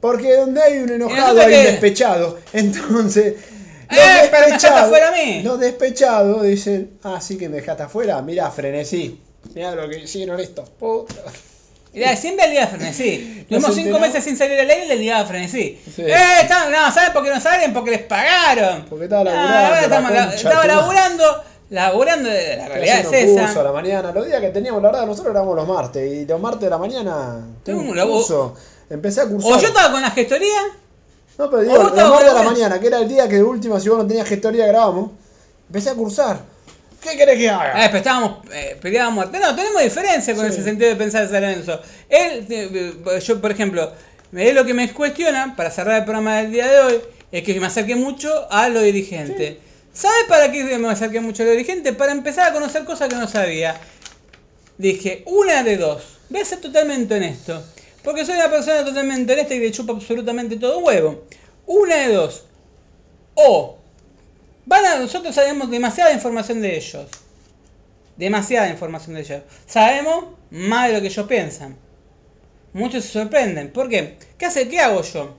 Porque 0.00 0.36
donde 0.36 0.62
hay 0.62 0.78
un 0.78 0.90
enojado 0.90 1.40
hay 1.40 1.54
un 1.54 1.64
despechado. 1.64 2.38
Entonces, 2.52 3.34
los 3.90 3.98
¡Eh, 3.98 4.04
me 4.04 4.22
dejaste 4.22 4.36
despechados, 4.50 4.82
afuera 4.82 5.08
a 5.08 5.12
mí! 5.12 5.42
los 5.42 5.58
despechados 5.58 6.42
dicen, 6.44 6.98
ah, 7.02 7.20
sí 7.20 7.36
que 7.36 7.48
me 7.48 7.56
dejaste 7.56 7.84
afuera, 7.84 8.22
mirá, 8.22 8.50
frenesí. 8.50 9.20
Mirá 9.54 9.74
lo 9.74 9.88
que 9.88 9.98
hicieron 9.98 10.38
estos 10.38 10.68
putos. 10.68 11.16
Mirá, 11.98 12.16
siempre 12.16 12.44
al 12.44 12.50
día 12.50 12.60
de 12.62 12.66
frenesí. 12.68 13.44
Tuvimos 13.48 13.74
cinco 13.74 13.98
meses 13.98 14.24
sin 14.24 14.36
salir 14.36 14.58
al 14.60 14.68
aire 14.70 14.84
y 14.84 14.88
le 14.88 14.96
ligaba 14.96 15.26
frenesí. 15.26 15.80
Sí. 15.94 16.02
¡Eh! 16.02 16.14
están- 16.42 16.70
no, 16.70 16.90
¿saben 16.92 17.12
por 17.12 17.24
qué 17.24 17.30
no 17.30 17.40
salen? 17.40 17.72
Porque 17.72 17.90
les 17.92 18.02
pagaron. 18.02 18.84
Porque 18.88 19.04
estaba 19.04 19.22
Ah, 19.22 19.24
laburando, 19.24 19.54
ahora 19.56 19.70
la 19.70 19.82
estamos 19.82 20.10
la- 20.12 20.34
estaba 20.34 20.66
laburando, 20.66 21.24
laburando, 21.70 22.28
de 22.30 22.56
la 22.56 22.68
realidad 22.68 22.98
es 23.00 23.06
un 23.06 23.12
curso 23.12 23.40
a 23.46 23.50
esa. 23.50 23.62
la 23.62 23.72
mañana. 23.72 24.12
Los 24.12 24.26
días 24.26 24.40
que 24.40 24.48
teníamos, 24.50 24.82
la 24.82 24.90
verdad, 24.90 25.06
nosotros 25.06 25.34
éramos 25.34 25.56
los 25.56 25.66
martes. 25.68 26.12
Y 26.12 26.26
los 26.26 26.40
martes 26.40 26.60
de 26.62 26.70
la 26.70 26.78
mañana 26.78 27.40
tengo 27.64 27.80
un 27.80 27.88
curso. 27.94 28.54
Empecé 28.90 29.20
a 29.22 29.26
cursar. 29.26 29.52
O 29.52 29.58
yo 29.60 29.68
estaba 29.68 29.92
con 29.92 30.00
la 30.02 30.10
gestoría, 30.10 30.60
No, 31.36 31.50
pero 31.50 31.62
digo, 31.62 31.76
los 31.76 31.94
martes 31.94 32.26
de 32.28 32.34
la- 32.34 32.42
mañana, 32.42 32.80
que 32.80 32.86
era 32.86 32.98
el 32.98 33.08
día 33.08 33.28
que 33.28 33.36
de 33.36 33.42
última, 33.44 33.78
si 33.80 33.88
vos 33.88 33.98
no 33.98 34.06
tenías 34.06 34.26
gestoría, 34.28 34.66
grabamos. 34.66 35.10
Empecé 35.68 35.90
a 35.90 35.94
cursar. 35.94 36.38
¿Qué 37.02 37.16
querés 37.16 37.38
que 37.38 37.48
haga? 37.48 37.72
Ah, 37.74 37.86
pero 37.86 37.98
estábamos, 37.98 38.38
eh, 38.52 38.76
peleábamos. 38.80 39.26
No, 39.30 39.54
tenemos 39.54 39.82
diferencia 39.82 40.34
con 40.34 40.46
Sí. 40.46 40.52
ese 40.52 40.64
sentido 40.64 40.90
de 40.90 40.96
pensar 40.96 41.22
de 41.26 41.32
San 41.32 41.42
Lorenzo. 41.42 41.80
Él, 42.08 42.46
eh, 42.50 42.92
eh, 43.06 43.20
yo, 43.20 43.40
por 43.40 43.50
ejemplo, 43.52 43.92
él 44.32 44.54
lo 44.54 44.64
que 44.64 44.74
me 44.74 44.92
cuestiona, 44.92 45.54
para 45.56 45.70
cerrar 45.70 45.98
el 45.98 46.04
programa 46.04 46.38
del 46.38 46.52
día 46.52 46.66
de 46.66 46.80
hoy, 46.80 47.00
es 47.30 47.42
que 47.44 47.58
me 47.60 47.66
acerqué 47.66 47.94
mucho 47.94 48.48
a 48.50 48.68
lo 48.68 48.82
dirigente. 48.82 49.60
¿Sabe 49.92 50.24
para 50.28 50.50
qué 50.50 50.64
me 50.78 50.88
acerqué 50.88 51.20
mucho 51.20 51.42
a 51.42 51.46
lo 51.46 51.52
dirigente? 51.52 51.92
Para 51.92 52.12
empezar 52.12 52.50
a 52.50 52.52
conocer 52.52 52.84
cosas 52.84 53.08
que 53.08 53.16
no 53.16 53.28
sabía. 53.28 53.76
Dije, 54.76 55.22
una 55.26 55.62
de 55.62 55.76
dos. 55.76 56.02
Voy 56.30 56.40
a 56.40 56.44
ser 56.44 56.60
totalmente 56.60 57.14
honesto. 57.14 57.62
Porque 58.02 58.24
soy 58.24 58.36
una 58.36 58.50
persona 58.50 58.84
totalmente 58.84 59.32
honesta 59.32 59.54
y 59.54 59.60
le 59.60 59.72
chupa 59.72 59.92
absolutamente 59.92 60.56
todo 60.56 60.78
huevo. 60.78 61.24
Una 61.66 61.96
de 61.96 62.12
dos. 62.14 62.44
O 63.34 63.77
van 64.68 64.84
a, 64.84 64.98
nosotros 64.98 65.34
sabemos 65.34 65.70
demasiada 65.70 66.12
información 66.12 66.60
de 66.60 66.76
ellos. 66.76 67.06
Demasiada 68.16 68.68
información 68.68 69.14
de 69.14 69.22
ellos. 69.22 69.42
Sabemos 69.66 70.26
más 70.50 70.88
de 70.88 70.94
lo 70.94 71.00
que 71.00 71.06
ellos 71.06 71.26
piensan. 71.26 71.76
Muchos 72.74 73.04
se 73.04 73.12
sorprenden. 73.12 73.70
¿Por 73.72 73.88
qué? 73.88 74.18
¿Qué 74.36 74.46
hace? 74.46 74.68
¿Qué 74.68 74.78
hago 74.78 75.02
yo? 75.02 75.34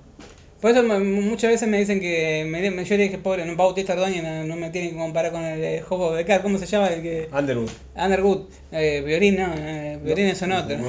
Por 0.60 0.72
eso 0.72 0.84
muchas 0.84 1.52
veces 1.52 1.70
me 1.70 1.78
dicen 1.78 2.02
que 2.02 2.44
me, 2.46 2.84
yo 2.84 2.98
le 2.98 3.04
dije, 3.04 3.18
pobre, 3.18 3.46
no, 3.46 3.56
Bautista 3.56 3.94
Ordóñez 3.94 4.24
no, 4.24 4.44
no 4.44 4.56
me 4.58 4.72
tiene 4.72 4.90
que 4.90 4.98
comparar 4.98 5.32
con 5.32 5.46
el 5.46 5.64
eh, 5.64 5.82
Jopo 5.82 6.12
Becar, 6.12 6.42
¿cómo 6.42 6.58
se 6.58 6.66
llama? 6.66 6.88
El 6.88 7.02
que, 7.02 7.30
Underwood. 7.32 7.70
Underwood, 7.96 8.42
eh, 8.74 9.02
violín, 9.06 9.38
no, 9.38 9.54
eh, 9.56 9.98
violines 10.04 10.38
son 10.38 10.52
otros. 10.52 10.82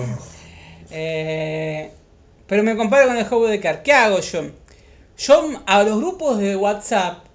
Eh, 0.91 1.89
pero 2.49 2.65
me 2.65 2.77
comparo 2.77 3.07
con 3.07 3.17
el 3.17 3.25
juego 3.25 3.47
de 3.47 3.60
car. 3.60 3.85
¿Qué 3.85 3.93
hago 3.93 4.19
yo? 4.19 4.51
Yo 5.19 5.62
a 5.67 5.85
los 5.85 5.99
grupos 5.99 6.39
de 6.39 6.57
WhatsApp, 6.57 7.30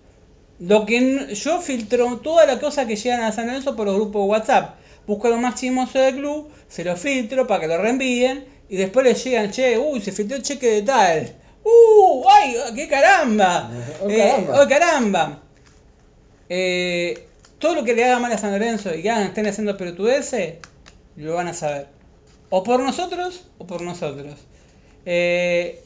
lo 0.60 0.86
que 0.86 1.34
yo 1.36 1.62
filtro 1.62 2.18
todas 2.18 2.48
las 2.48 2.60
cosas 2.60 2.86
que 2.86 2.96
llegan 2.96 3.22
a 3.22 3.32
San 3.32 3.48
Lorenzo 3.48 3.76
por 3.76 3.86
los 3.88 3.96
grupos 3.96 4.22
de 4.24 4.28
WhatsApp. 4.30 4.76
Busco 5.08 5.30
lo 5.30 5.38
más 5.38 5.56
chismoso 5.56 6.00
del 6.00 6.16
club, 6.16 6.50
se 6.68 6.84
lo 6.84 6.96
filtro 6.98 7.46
para 7.48 7.62
que 7.62 7.68
lo 7.68 7.78
reenvíen 7.78 8.46
y 8.70 8.78
después 8.78 9.06
les 9.06 9.24
llegan, 9.24 9.52
che, 9.52 9.78
uy, 9.78 10.02
se 10.02 10.12
filtró 10.12 10.38
el 10.38 10.44
cheque 10.44 10.68
de 10.72 10.82
tal. 10.82 11.36
¡Uh! 11.64 12.24
¡Ay! 12.30 12.56
¡Qué 12.76 12.88
caramba! 12.88 13.70
Oh, 14.02 14.10
Eh, 14.10 14.18
caramba. 14.18 14.62
¡Oh, 14.64 14.68
caramba! 14.68 15.42
Eh, 16.50 17.28
todo 17.60 17.76
lo 17.76 17.84
que 17.84 17.94
le 17.94 18.04
haga 18.06 18.20
mal 18.20 18.32
a 18.32 18.38
San 18.38 18.52
Lorenzo 18.52 18.94
y 18.94 19.02
que 19.02 19.10
hagan- 19.10 19.28
estén 19.28 19.48
haciendo 19.48 19.78
pelotudeces, 19.78 20.56
lo 21.16 21.36
van 21.36 21.48
a 21.48 21.54
saber. 21.54 21.88
O 22.50 22.64
por 22.64 22.80
nosotros 22.82 23.46
o 23.58 23.66
por 23.66 23.82
nosotros. 23.82 24.36
Eh, 25.06 25.82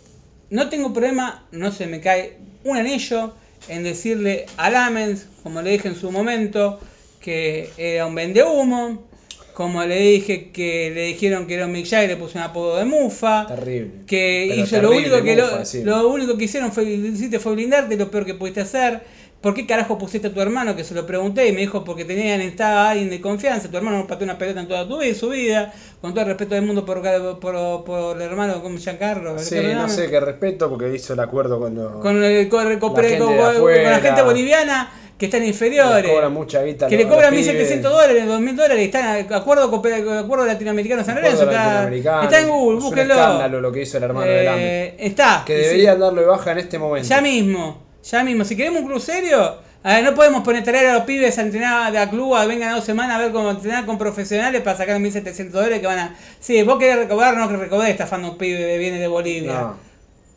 no 0.49 0.69
tengo 0.69 0.91
problema, 0.93 1.45
no 1.51 1.71
se 1.71 1.87
me 1.87 2.01
cae 2.01 2.37
un 2.63 2.77
anillo 2.77 3.33
en 3.67 3.83
decirle 3.83 4.45
a 4.57 4.69
Lamens, 4.69 5.27
como 5.43 5.61
le 5.61 5.71
dije 5.71 5.87
en 5.89 5.95
su 5.95 6.11
momento, 6.11 6.79
que 7.19 7.69
era 7.77 8.05
un 8.05 8.15
vendehumo, 8.15 9.07
como 9.53 9.83
le 9.83 9.99
dije 9.99 10.51
que 10.51 10.89
le 10.95 11.07
dijeron 11.07 11.45
que 11.45 11.55
era 11.55 11.65
un 11.65 11.73
Mick 11.73 11.85
Jagger 11.85 12.05
y 12.11 12.13
le 12.13 12.15
puse 12.17 12.37
un 12.37 12.45
apodo 12.45 12.77
de 12.77 12.85
mufa, 12.85 13.45
Terrible. 13.45 13.91
que 14.07 14.47
Pero 14.49 14.63
hizo 14.63 14.81
lo 14.81 14.91
único 14.91 15.21
que 15.21 15.35
mufa, 15.35 15.57
lo, 15.59 15.65
sí. 15.65 15.83
lo 15.83 16.07
único 16.07 16.37
que 16.37 16.45
hicieron 16.45 16.71
fue 16.71 16.85
hiciste 16.85 17.39
fue 17.39 17.53
blindarte 17.55 17.97
lo 17.97 18.09
peor 18.09 18.25
que 18.25 18.35
pudiste 18.35 18.61
hacer 18.61 19.01
¿Por 19.41 19.53
qué 19.53 19.65
carajo 19.65 19.97
pusiste 19.97 20.27
a 20.27 20.33
tu 20.33 20.41
hermano? 20.41 20.75
Que 20.75 20.83
se 20.83 20.93
lo 20.93 21.05
pregunté 21.05 21.47
y 21.47 21.53
me 21.53 21.61
dijo 21.61 21.85
porque 21.85 22.03
tenían 22.03 22.41
estaba 22.41 22.89
alguien 22.89 23.09
de 23.09 23.21
confianza. 23.21 23.69
Tu 23.71 23.77
hermano 23.77 23.97
no 23.99 24.05
pateó 24.07 24.25
una 24.25 24.37
pelota 24.37 24.59
en 24.59 24.67
toda 24.67 24.85
tu 24.87 24.99
vida, 24.99 25.15
su 25.15 25.29
vida. 25.29 25.73
Con 26.01 26.11
todo 26.13 26.21
el 26.23 26.27
respeto 26.27 26.55
del 26.55 26.65
mundo 26.65 26.85
por, 26.85 27.01
por, 27.39 27.83
por 27.85 28.15
el 28.17 28.21
hermano 28.21 28.61
como 28.61 28.77
Giancarlo. 28.77 29.39
Sí, 29.39 29.55
¿qué 29.55 29.73
no 29.73 29.87
sé 29.87 30.09
qué 30.09 30.19
respeto 30.19 30.69
porque 30.69 30.93
hizo 30.93 31.13
el 31.13 31.21
acuerdo 31.21 31.57
con 31.59 31.73
los. 31.75 31.91
Con, 32.01 32.21
el- 32.21 32.49
con, 32.49 32.69
el- 32.69 32.79
con- 32.79 32.93
La 32.95 33.01
gente 33.03 33.17
con- 33.19 33.31
de 33.31 33.37
con- 33.37 33.45
con 33.45 33.55
afuera. 33.55 33.91
la 33.91 33.99
gente 33.99 34.21
boliviana 34.23 34.91
que 35.17 35.25
están 35.25 35.45
inferiores. 35.45 36.03
Le 36.05 36.13
cobran 36.13 36.33
mucha 36.33 36.63
guita 36.63 36.87
que 36.87 36.97
le 36.97 37.07
cobran 37.07 37.33
a 37.33 37.37
los 37.37 37.45
1.700 37.45 37.53
pibes. 37.67 37.81
dólares, 37.83 38.25
2.000 38.27 38.55
dólares. 38.55 38.85
Está 38.85 39.19
en 39.19 39.33
acuerdo, 39.33 39.71
con- 39.71 39.79
acuerdo 40.17 40.45
latinoamericano 40.45 41.03
San 41.05 41.15
Lorenzo. 41.15 41.43
Está, 41.49 42.39
en 42.41 42.49
Google, 42.49 42.77
Es 42.79 42.83
un 42.83 42.99
escándalo 42.99 43.61
lo 43.61 43.71
que 43.71 43.81
hizo 43.83 43.97
el 43.97 44.03
hermano 44.03 44.29
de 44.29 44.43
Lame. 44.43 44.85
Eh, 44.87 44.95
está. 44.99 45.43
Que 45.45 45.53
Y 45.53 45.57
sí. 45.63 45.63
deberían 45.69 45.99
darle 45.99 46.25
baja 46.25 46.51
en 46.51 46.57
este 46.59 46.77
momento. 46.77 47.07
Ya 47.07 47.21
mismo, 47.21 47.88
ya 48.03 48.23
mismo. 48.23 48.45
Si 48.45 48.55
queremos 48.55 48.81
un 48.81 48.87
club 48.87 49.01
serio, 49.01 49.57
a 49.83 49.93
ver, 49.93 50.03
no 50.03 50.13
podemos 50.13 50.43
poner 50.43 50.63
traer 50.63 50.87
a 50.87 50.93
los 50.95 51.03
pibes 51.03 51.37
a 51.37 51.41
entrenar 51.41 51.95
a 51.95 52.09
club, 52.09 52.35
a 52.35 52.45
vengan 52.45 52.75
dos 52.75 52.83
semanas 52.83 53.15
a 53.15 53.19
ver 53.19 53.31
cómo 53.31 53.49
entrenar 53.51 53.85
con 53.85 53.97
profesionales 53.97 54.61
para 54.61 54.77
sacar 54.77 54.97
1.700 54.97 55.49
dólares 55.49 55.79
que 55.79 55.87
van 55.87 55.99
a... 55.99 56.15
Sí, 56.39 56.61
vos 56.63 56.79
querés 56.79 56.97
recaudar, 56.97 57.37
no 57.37 57.47
que 57.47 57.57
recaudar 57.57 57.89
estafando 57.89 58.27
a 58.27 58.31
un 58.31 58.37
pibe 58.37 58.57
que 58.57 58.77
viene 58.77 58.99
de 58.99 59.07
Bolivia. 59.07 59.73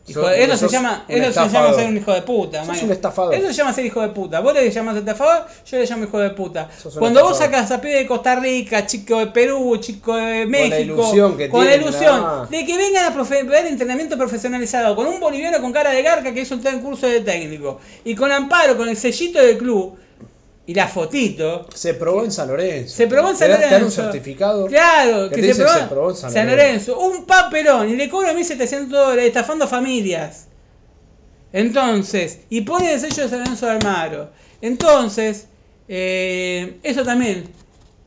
Hijo 0.05 0.19
Sos- 0.19 0.29
de- 0.31 0.43
eso 0.43 0.57
se 0.57 0.67
llama, 0.73 1.05
eso 1.07 1.23
se 1.33 1.39
llama 1.53 1.73
ser 1.75 1.87
un 1.87 1.97
hijo 1.97 2.13
de 2.13 2.21
puta. 2.23 2.65
Sos 2.65 2.83
un 2.83 2.91
estafador. 2.91 3.33
Eso 3.35 3.47
se 3.47 3.53
llama 3.53 3.73
ser 3.73 3.85
hijo 3.85 4.01
de 4.01 4.09
puta. 4.09 4.39
Vos 4.41 4.53
le 4.53 4.69
llamás 4.69 4.97
estafador, 4.97 5.45
yo 5.65 5.77
le 5.77 5.85
llamo 5.85 6.03
hijo 6.03 6.19
de 6.19 6.29
puta. 6.31 6.69
Cuando 6.99 7.21
vos 7.23 7.37
sacas 7.37 7.71
a 7.71 7.79
pibe 7.79 7.93
de 7.95 8.05
Costa 8.07 8.35
Rica, 8.35 8.85
chico 8.85 9.19
de 9.19 9.27
Perú, 9.27 9.77
chico 9.77 10.15
de 10.15 10.45
México, 10.45 10.75
ilusión 10.81 11.37
que 11.37 11.49
con 11.49 11.65
la 11.65 11.75
ilusión 11.75 12.49
de 12.49 12.65
que 12.65 12.77
vengan 12.77 13.05
a 13.11 13.15
profe- 13.15 13.47
ver 13.47 13.65
entrenamiento 13.67 14.17
profesionalizado 14.17 14.93
con 14.95 15.07
un 15.07 15.21
boliviano 15.21 15.61
con 15.61 15.71
cara 15.71 15.91
de 15.91 16.01
garca 16.01 16.33
que 16.33 16.41
hizo 16.41 16.55
un 16.55 16.79
curso 16.81 17.07
de 17.07 17.21
técnico 17.21 17.79
y 18.03 18.13
con 18.15 18.29
amparo, 18.31 18.75
con 18.75 18.89
el 18.89 18.97
sellito 18.97 19.39
del 19.39 19.57
club 19.57 19.95
y 20.65 20.73
la 20.73 20.87
fotito. 20.87 21.67
Se 21.73 21.93
probó 21.93 22.23
en 22.23 22.31
San 22.31 22.47
Lorenzo. 22.47 22.95
Se 22.95 23.07
probó 23.07 23.29
en 23.31 23.35
San 23.37 23.49
dan- 23.49 23.59
Te 23.59 23.65
dan 23.65 23.73
un 23.75 23.79
Lorenzo. 23.81 24.01
certificado. 24.03 24.65
Claro, 24.67 25.29
que 25.29 25.35
que, 25.35 25.41
te 25.41 25.53
se 25.53 25.63
probó, 25.63 25.77
se 25.79 25.85
probó 25.87 26.09
en 26.11 26.15
San 26.15 26.31
San 26.31 26.47
Lorenzo. 26.49 26.99
Un 26.99 27.25
papelón 27.25 27.89
y 27.89 27.95
le 27.95 28.09
cobra 28.09 28.33
1.700 28.33 28.87
dólares 28.87 29.25
estafando 29.27 29.67
familias. 29.67 30.47
Entonces, 31.51 32.39
y 32.49 32.61
pone 32.61 32.93
el 32.93 32.99
sello 32.99 33.23
de 33.23 33.29
San 33.29 33.39
Lorenzo 33.39 33.65
de 33.67 33.71
Almagro. 33.73 34.29
Entonces, 34.61 35.47
eh, 35.87 36.77
eso 36.83 37.03
también 37.03 37.43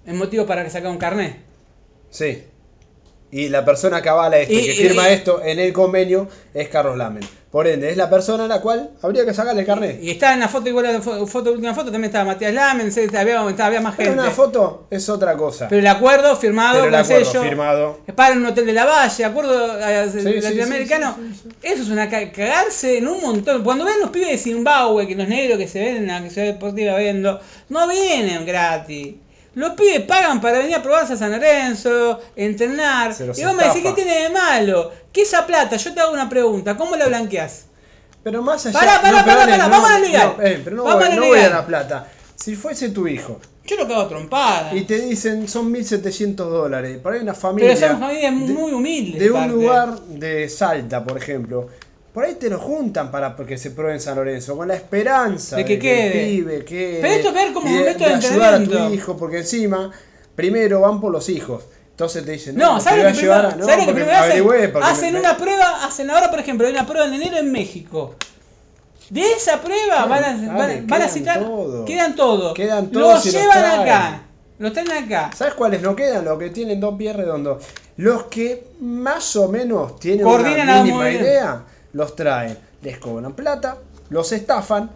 es 0.07 0.15
motivo 0.15 0.47
para 0.47 0.65
que 0.65 0.71
saque 0.71 0.89
un 0.89 0.99
carnet. 0.99 1.37
Sí. 2.11 2.43
Y 3.31 3.49
la 3.49 3.65
persona 3.65 4.01
que 4.03 4.09
avala 4.09 4.39
esto, 4.39 4.53
y, 4.55 4.59
Y- 4.59 4.65
que 4.67 4.73
firma 4.73 5.09
y- 5.11 5.13
esto 5.15 5.43
en 5.43 5.59
el 5.61 5.73
convenio, 5.73 6.29
es 6.55 6.69
Carlos 6.69 6.97
Lamen. 6.97 7.23
Por 7.57 7.67
ende, 7.67 7.89
es 7.89 7.97
la 7.97 8.11
persona 8.11 8.45
a 8.45 8.49
la 8.49 8.61
cual 8.61 8.91
habría 9.01 9.25
que 9.25 9.33
sacarle 9.33 9.63
el 9.63 9.67
carnet. 9.67 9.99
Y 10.03 10.11
está 10.11 10.35
en 10.35 10.41
la 10.41 10.49
foto, 10.49 10.69
igual 10.69 10.85
a 10.85 10.93
la 10.93 11.01
fo- 11.01 11.27
foto, 11.27 11.53
última 11.53 11.73
foto, 11.73 11.85
también 11.91 12.11
estaba 12.11 12.27
Matías 12.27 12.53
Lamen, 12.53 12.93
se- 12.93 13.09
había, 13.17 13.41
había 13.41 13.81
más 13.81 13.95
Pero 13.97 14.11
gente. 14.11 14.23
una 14.25 14.31
foto 14.31 14.87
es 14.91 15.09
otra 15.09 15.39
cosa. 15.39 15.67
Pero 15.67 15.81
el 15.81 15.87
acuerdo 15.87 16.37
firmado 16.37 16.75
Pero 16.83 16.89
el 16.89 16.95
acuerdo 16.95 17.25
sello. 17.25 17.43
firmado. 17.43 17.99
Para 18.15 18.35
un 18.35 18.45
hotel 18.45 18.67
de 18.67 18.75
la 18.75 18.85
Valle, 18.85 19.25
acuerdo 19.25 19.79
eh, 19.81 20.11
Sí, 20.13 20.39
latinoamericano. 20.39 21.17
sí, 21.19 21.31
sí, 21.33 21.41
sí, 21.45 21.57
Eso 21.63 21.83
es 21.85 21.89
una 21.89 22.11
ca- 22.11 22.31
cagarse 22.31 22.99
en 22.99 23.09
un 23.09 23.23
montón. 23.23 23.65
Cuando 23.65 23.87
ven 23.87 24.01
los 24.03 24.11
pibes 24.11 24.29
de 24.33 24.37
Zimbabue, 24.37 25.07
que 25.07 25.15
los 25.17 25.27
negros 25.27 25.57
que 25.59 25.67
se 25.67 25.81
ven 25.81 25.97
en 25.97 26.07
la 26.09 26.29
ciudad 26.29 26.49
deportiva 26.49 26.99
viendo, 26.99 27.41
no 27.71 27.89
vienen 27.89 28.45
gratis. 28.45 29.15
Los 29.55 29.71
pibes 29.71 30.01
pagan 30.03 30.43
para 30.43 30.59
venir 30.59 30.75
a 30.75 30.83
probarse 30.83 31.15
a 31.15 31.17
San 31.17 31.33
Lorenzo, 31.33 32.21
entrenar. 32.37 33.15
Se 33.15 33.25
los 33.27 33.39
Y 33.39 33.45
vos 33.45 33.55
me 33.55 33.63
decís, 33.65 33.81
¿qué 33.81 33.89
estafa. 33.89 33.95
tiene 34.05 34.23
de 34.25 34.29
malo? 34.29 34.93
¿Qué 35.17 35.23
esa 35.23 35.47
plata? 35.47 35.77
Yo 35.79 35.95
te 35.95 36.01
hago 36.01 36.13
una 36.13 36.29
pregunta, 36.29 36.77
¿cómo 36.77 36.95
la 36.95 37.07
blanqueás? 37.07 37.65
Pero 38.23 38.43
más 38.43 38.67
allá 38.67 38.79
Pará, 38.79 39.01
pará, 39.01 39.21
no, 39.21 39.25
pará, 39.25 39.47
pará, 39.47 39.69
vamos 39.69 39.91
a 39.91 39.99
ligar. 39.99 40.37
Eh, 40.43 40.61
pero 40.63 40.77
no, 40.77 40.85
Vamos 40.85 41.05
voy, 41.07 41.13
a 41.13 41.17
no 41.17 41.27
voy 41.27 41.39
a 41.39 41.49
la 41.49 41.67
plata. 41.67 42.07
Si 42.35 42.55
fuese 42.55 42.91
tu 42.91 43.09
hijo 43.09 43.41
Yo 43.65 43.77
lo 43.77 43.89
cago 43.89 44.07
trompada. 44.09 44.75
y 44.75 44.83
te 44.83 44.99
dicen 45.01 45.49
son 45.49 45.73
1700 45.73 46.51
dólares, 46.51 46.99
por 47.03 47.15
ahí 47.15 47.21
una 47.21 47.33
familia. 47.33 47.73
Pero 47.75 47.87
somos 47.87 48.01
familias 48.07 48.33
de- 48.35 48.53
muy 48.53 48.73
humildes. 48.73 49.19
De 49.23 49.31
un 49.31 49.49
lugar 49.49 49.99
de 50.01 50.51
Salta, 50.51 51.03
por 51.03 51.17
ejemplo. 51.17 51.67
Por 52.13 52.25
ahí 52.25 52.35
te 52.35 52.51
lo 52.51 52.59
juntan 52.59 53.11
para 53.11 53.35
que 53.37 53.57
se 53.57 53.71
pruebe 53.71 53.95
en 53.95 54.01
San 54.01 54.17
Lorenzo, 54.17 54.55
con 54.55 54.69
la 54.69 54.75
esperanza 54.75 55.57
De 55.57 55.65
que 55.65 55.75
el 55.75 55.81
quede. 55.81 56.27
pibe 56.27 56.65
quede, 56.67 56.99
Pero 57.01 57.15
esto 57.15 57.29
es 57.29 57.35
ver 57.35 57.53
como 57.55 57.71
un 57.71 57.77
de, 57.79 57.85
de 57.85 57.95
de 57.95 58.05
ayudar 58.05 58.55
a 58.55 58.65
tu 58.65 58.93
hijo, 58.93 59.17
porque 59.17 59.39
encima, 59.39 59.91
primero 60.35 60.81
van 60.83 61.01
por 61.01 61.11
los 61.11 61.29
hijos. 61.31 61.65
Entonces 61.97 62.27
te 62.27 62.33
dicen, 62.33 62.57
No, 62.57 62.77
te 62.77 62.85
¿sabes 62.85 63.05
lo 63.05 63.09
que 63.13 63.15
llevar 63.23 63.41
primero, 63.49 63.55
a- 63.55 63.57
no, 63.59 63.65
¿sabes 63.65 63.87
lo 63.87 63.93
que 63.95 63.95
primero 63.95 64.19
hacen? 64.19 64.83
Hacen 64.83 65.15
me- 65.15 65.21
una 65.21 65.37
prueba, 65.39 65.85
hacen 65.87 66.11
ahora 66.11 66.31
por 66.31 66.41
ejemplo, 66.41 66.67
hay 66.67 66.73
una 66.75 66.87
prueba 66.87 67.07
en 67.07 67.15
enero 67.15 67.39
en 67.39 67.51
México. 67.51 68.15
De 69.09 69.23
esa 69.33 69.63
prueba 69.63 70.05
van 70.05 70.25
a, 70.25 70.29
van, 70.53 70.71
a- 70.71 70.75
van 70.83 71.03
a 71.03 71.07
quedan 71.07 71.09
citar, 71.11 71.39
todo. 71.45 71.85
quedan 71.87 72.15
todo. 72.15 72.53
Quedan 72.55 72.89
todos 72.91 73.25
Los 73.25 73.33
llevan 73.33 73.81
acá. 73.81 74.23
Los 74.59 74.73
traen 74.75 74.93
acá. 74.93 75.31
¿Sabes 75.35 75.55
cuáles 75.55 75.81
no 75.81 75.97
quedan? 75.97 76.25
Los 76.27 76.39
que 76.39 76.51
tienen 76.51 76.81
dos 76.81 76.97
pies 76.99 77.17
redondos. 77.17 77.65
Los 77.97 78.25
que 78.25 78.67
más 78.81 79.35
o 79.37 79.49
menos 79.49 79.99
tienen 79.99 80.23
Coordinan 80.25 80.69
una 80.69 80.83
mínima 80.83 81.11
idea, 81.11 81.63
los 81.95 82.15
traen, 82.15 82.59
les 82.83 82.99
cobran 82.99 83.33
plata, 83.33 83.79
los 84.11 84.33
estafan 84.33 84.91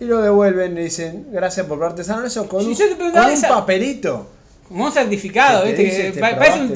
y 0.00 0.04
lo 0.06 0.22
devuelven 0.22 0.78
y 0.78 0.84
dicen 0.84 1.28
gracias 1.32 1.66
por 1.66 1.78
parte 1.78 2.02
San 2.02 2.16
Lorenzo 2.16 2.48
con, 2.48 2.62
Si 2.62 2.82
un, 2.82 2.96
con 2.96 3.08
un 3.24 3.30
esa- 3.30 3.48
papelito. 3.48 4.26
Como 4.68 4.84
un 4.86 4.92
certificado, 4.92 5.64
¿viste? 5.64 5.84
Que 5.84 5.90
te 6.12 6.20
pa- 6.20 6.36
parece, 6.38 6.60
un 6.60 6.68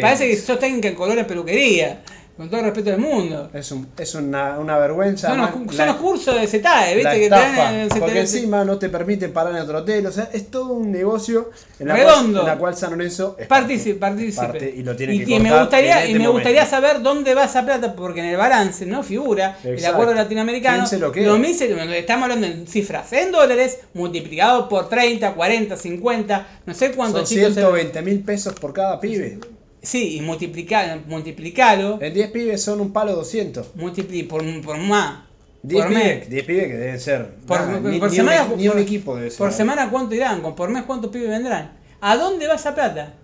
parece 0.00 0.28
que 0.28 0.36
sos 0.36 0.58
técnica 0.58 0.88
en 0.88 0.94
color 0.94 1.18
en 1.18 1.26
peluquería. 1.26 2.02
Con 2.38 2.48
todo 2.48 2.60
el 2.60 2.66
respeto 2.66 2.90
del 2.90 3.00
mundo. 3.00 3.50
Es, 3.52 3.72
un, 3.72 3.88
es 3.98 4.14
una, 4.14 4.58
una 4.60 4.78
vergüenza. 4.78 5.28
Son 5.28 5.38
los, 5.38 5.50
son 5.50 5.76
la- 5.76 5.86
los 5.86 5.96
cursos 5.96 6.40
de 6.40 6.46
CETAE, 6.46 6.94
¿viste? 6.94 7.02
la 7.28 7.42
que 7.42 7.88
te 7.94 7.98
porque 8.00 8.20
encima 8.20 8.64
no 8.64 8.78
te 8.78 8.88
permiten 8.88 9.32
parar 9.32 9.54
en 9.56 9.62
otro 9.62 9.78
hotel, 9.78 10.06
o 10.06 10.12
sea, 10.12 10.30
es 10.32 10.48
todo 10.48 10.72
un 10.74 10.92
negocio 10.92 11.50
en 11.80 11.88
la, 11.88 11.96
Redondo. 11.96 12.38
Cual, 12.40 12.40
en 12.40 12.46
la 12.54 12.58
cual 12.58 12.76
San 12.76 12.90
Lorenzo 12.92 13.34
es 13.40 13.48
Partícipe, 13.48 13.98
partícipe. 13.98 14.46
parte 14.46 14.72
y 14.76 14.82
lo 14.84 14.94
tiene 14.94 15.14
y, 15.16 15.24
que 15.24 15.34
y 15.34 15.40
me 15.40 15.58
gustaría, 15.58 15.96
y 15.96 16.06
este 16.06 16.12
me 16.12 16.18
momento. 16.20 16.32
gustaría 16.34 16.64
saber 16.66 17.02
dónde 17.02 17.34
va 17.34 17.44
esa 17.44 17.64
plata, 17.64 17.94
porque 17.96 18.20
en 18.20 18.26
el 18.26 18.36
balance 18.36 18.86
no 18.86 19.02
figura 19.02 19.58
el 19.64 19.84
acuerdo 19.84 20.14
latinoamericano. 20.14 20.76
¿Quién 20.78 20.86
se 20.86 20.98
lo 20.98 21.10
queda? 21.10 21.26
Lo 21.26 21.38
mismo- 21.38 21.66
estamos 21.92 22.22
hablando 22.22 22.46
en 22.46 22.68
cifras 22.68 23.12
en 23.14 23.32
dólares, 23.32 23.80
multiplicado 23.94 24.68
por 24.68 24.88
30, 24.88 25.34
40, 25.34 25.76
50, 25.76 26.46
no 26.66 26.72
sé 26.74 26.86
Son 26.86 26.94
cuántos 26.96 27.28
chicos. 27.28 27.48
se- 27.48 27.54
120 27.54 28.00
mil 28.02 28.20
pesos 28.22 28.54
por 28.54 28.72
cada 28.72 29.00
pibe. 29.00 29.40
Sí, 29.82 30.16
y 30.16 30.20
multiplica, 30.22 30.98
multiplicalo, 31.06 31.98
En 32.02 32.12
10 32.12 32.30
pibes 32.30 32.62
son 32.62 32.80
un 32.80 32.92
palo 32.92 33.14
200. 33.14 33.74
multipli 33.76 34.24
por, 34.24 34.42
por 34.62 34.76
más. 34.78 35.24
10 35.62 35.84
por 35.84 35.94
mes. 35.94 36.12
pibes, 36.12 36.30
10 36.30 36.44
pibes 36.44 36.66
que 36.68 36.74
deben 36.74 37.00
ser. 37.00 37.34
Por, 37.46 37.60
nada, 37.60 37.80
por- 37.80 37.90
ni, 37.90 37.98
por 37.98 38.10
ni 38.10 38.16
semana, 38.16 38.44
un, 38.44 38.56
ni 38.58 38.68
un 38.68 38.78
equipo 38.78 39.16
debe 39.16 39.30
ser. 39.30 39.38
Por 39.38 39.52
semana 39.52 39.90
cuánto 39.90 40.14
irán, 40.14 40.40
con 40.42 40.54
por 40.56 40.68
mes 40.70 40.82
cuántos 40.84 41.10
pibes 41.10 41.28
vendrán. 41.28 41.76
¿A 42.00 42.16
dónde 42.16 42.46
va 42.46 42.54
esa 42.54 42.74
plata? 42.74 43.14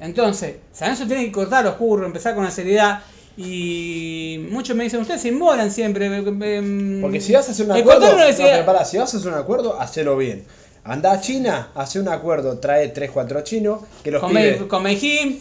Entonces, 0.00 0.56
San 0.72 0.88
Lorenzo 0.90 1.06
tiene 1.06 1.24
que 1.26 1.32
cortar 1.32 1.64
los 1.64 1.74
curros, 1.74 2.06
empezar 2.06 2.34
con 2.34 2.44
la 2.44 2.50
seriedad. 2.50 3.00
Y 3.38 4.46
muchos 4.50 4.74
me 4.76 4.84
dicen, 4.84 5.00
ustedes 5.00 5.20
se 5.22 5.28
inmolan 5.28 5.70
siempre. 5.70 6.06
em, 6.06 7.00
Porque 7.02 7.20
si 7.20 7.32
vas 7.32 7.48
a 7.48 7.52
hacer 7.52 7.66
un 7.66 7.72
acuerdo. 7.72 8.00
No, 8.16 8.24
pero 8.36 8.64
pará, 8.66 8.84
si 8.84 8.96
vas 8.98 9.12
a 9.12 9.16
hacer 9.18 9.30
un 9.32 9.38
acuerdo, 9.38 9.78
hacelo 9.80 10.16
bien. 10.16 10.44
Anda 10.88 11.12
a 11.12 11.20
China, 11.20 11.70
hace 11.74 11.98
un 12.00 12.08
acuerdo, 12.08 12.58
trae 12.58 12.88
3, 12.88 13.10
4 13.10 13.40
chinos, 13.42 13.80
que 14.04 14.10
los 14.10 14.22
pibes 14.24 14.60
Be- 14.60 14.68
con 14.68 14.86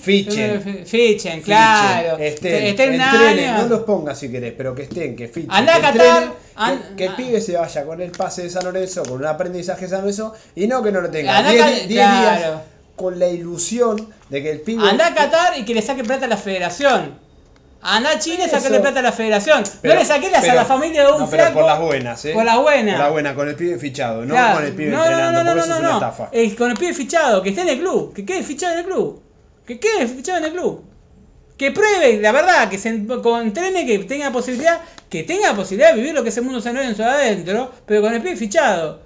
Fichen. 0.02 0.64
eh, 0.66 0.84
Fichen, 0.86 1.42
claro. 1.42 2.18
Estén, 2.18 2.64
Estén 2.66 2.94
entrenen, 2.94 3.54
no 3.58 3.68
los 3.68 3.82
pongas 3.82 4.18
si 4.18 4.32
querés, 4.32 4.54
pero 4.58 4.74
que 4.74 4.84
estén, 4.84 5.16
que 5.16 5.28
fichen. 5.28 5.50
Que 5.50 5.56
a 5.78 5.82
Qatar, 5.82 6.24
entrenen, 6.24 6.80
que, 6.90 6.96
que 6.96 7.06
el 7.06 7.14
pibe 7.16 7.42
se 7.42 7.58
vaya 7.58 7.86
con 7.86 8.02
el 8.02 8.12
pase 8.12 8.44
de 8.44 8.50
San 8.50 8.64
Lorenzo, 8.64 9.04
con 9.04 9.18
un 9.20 9.26
aprendizaje 9.26 9.82
de 9.82 9.90
San 9.90 10.02
Lorenzo, 10.02 10.34
y 10.56 10.68
no 10.68 10.82
que 10.82 10.92
no 10.92 11.02
lo 11.02 11.10
tenga 11.12 11.38
Andá 11.38 11.50
a 11.50 11.54
10 11.54 11.64
Qatar, 11.66 11.88
10 11.88 11.88
claro. 12.06 12.38
días 12.40 12.62
con 12.96 13.20
la 13.20 13.28
ilusión 13.28 14.08
de 14.30 14.42
que 14.42 14.52
el 14.52 14.62
pibe. 14.62 14.90
Andá 14.90 15.08
a 15.08 15.14
Qatar 15.14 15.60
y 15.60 15.64
que 15.66 15.74
le 15.76 15.82
saque 15.82 16.04
plata 16.04 16.26
a 16.26 16.30
la 16.30 16.38
federación. 16.38 17.20
Andá 17.88 18.10
a 18.14 18.20
Chile 18.20 18.50
sacarle 18.50 18.80
plata 18.80 19.00
a 19.00 19.04
la 19.04 19.12
federación. 19.12 19.64
Pero- 19.82 19.94
no 19.94 20.00
le 20.00 20.06
saques 20.08 20.34
a 20.34 20.42
pero- 20.42 20.56
la 20.56 20.66
familia 20.66 21.06
de 21.06 21.12
un 21.14 21.20
no, 21.20 21.30
pero 21.30 21.44
flaco. 21.44 21.60
por 21.60 21.68
las 21.70 21.80
buenas, 21.80 22.26
¿eh? 22.26 22.34
Por 22.34 22.44
las 22.44 22.58
buenas. 22.58 22.96
Por 22.96 23.04
las 23.04 23.12
buenas, 23.12 23.34
con 23.36 23.48
el 23.50 23.56
pibe 23.56 23.78
fichado, 23.78 24.26
no 24.26 24.34
Claro. 24.34 24.56
con 24.56 24.66
el 24.66 24.74
pibe 24.74 24.90
no, 24.92 24.98
entrenando, 25.04 25.32
no, 25.32 25.44
no, 25.44 25.52
porque 25.52 25.56
no, 25.56 25.62
eso 25.62 25.70
no, 25.70 25.76
es 25.76 25.80
una 25.82 25.90
no. 25.90 25.96
estafa. 25.96 26.30
Eh, 26.32 26.56
con 26.56 26.72
el 26.72 26.78
pibe 26.78 26.94
fichado, 26.96 27.44
que 27.44 27.50
esté 27.50 27.62
en 27.62 27.70
el 27.70 27.80
club, 27.80 28.14
que 28.16 28.26
quede 28.26 28.42
fichado 28.44 28.74
en 28.74 28.80
el 28.80 28.86
club. 28.86 29.22
Que 29.68 29.80
quede 29.80 30.08
fichado 30.08 30.40
en 30.40 30.46
el 30.46 30.52
club. 30.54 30.84
Que 31.58 31.72
pruebe, 31.72 32.18
la 32.20 32.32
verdad, 32.32 32.70
que 32.70 32.78
se 32.78 32.90
entrene, 32.90 33.86
que 33.86 34.00
tenga 34.00 34.32
posibilidad, 34.32 34.82
que 35.10 35.24
tenga 35.24 35.54
posibilidad 35.54 35.92
de 35.92 35.96
vivir 35.98 36.14
lo 36.14 36.24
que 36.24 36.30
es 36.30 36.38
el 36.38 36.44
mundo 36.44 36.60
San 36.62 36.74
Lorenzo 36.76 37.04
adentro, 37.06 37.72
pero 37.86 38.02
con 38.02 38.14
el 38.14 38.22
pibe 38.22 38.36
fichado. 38.36 39.05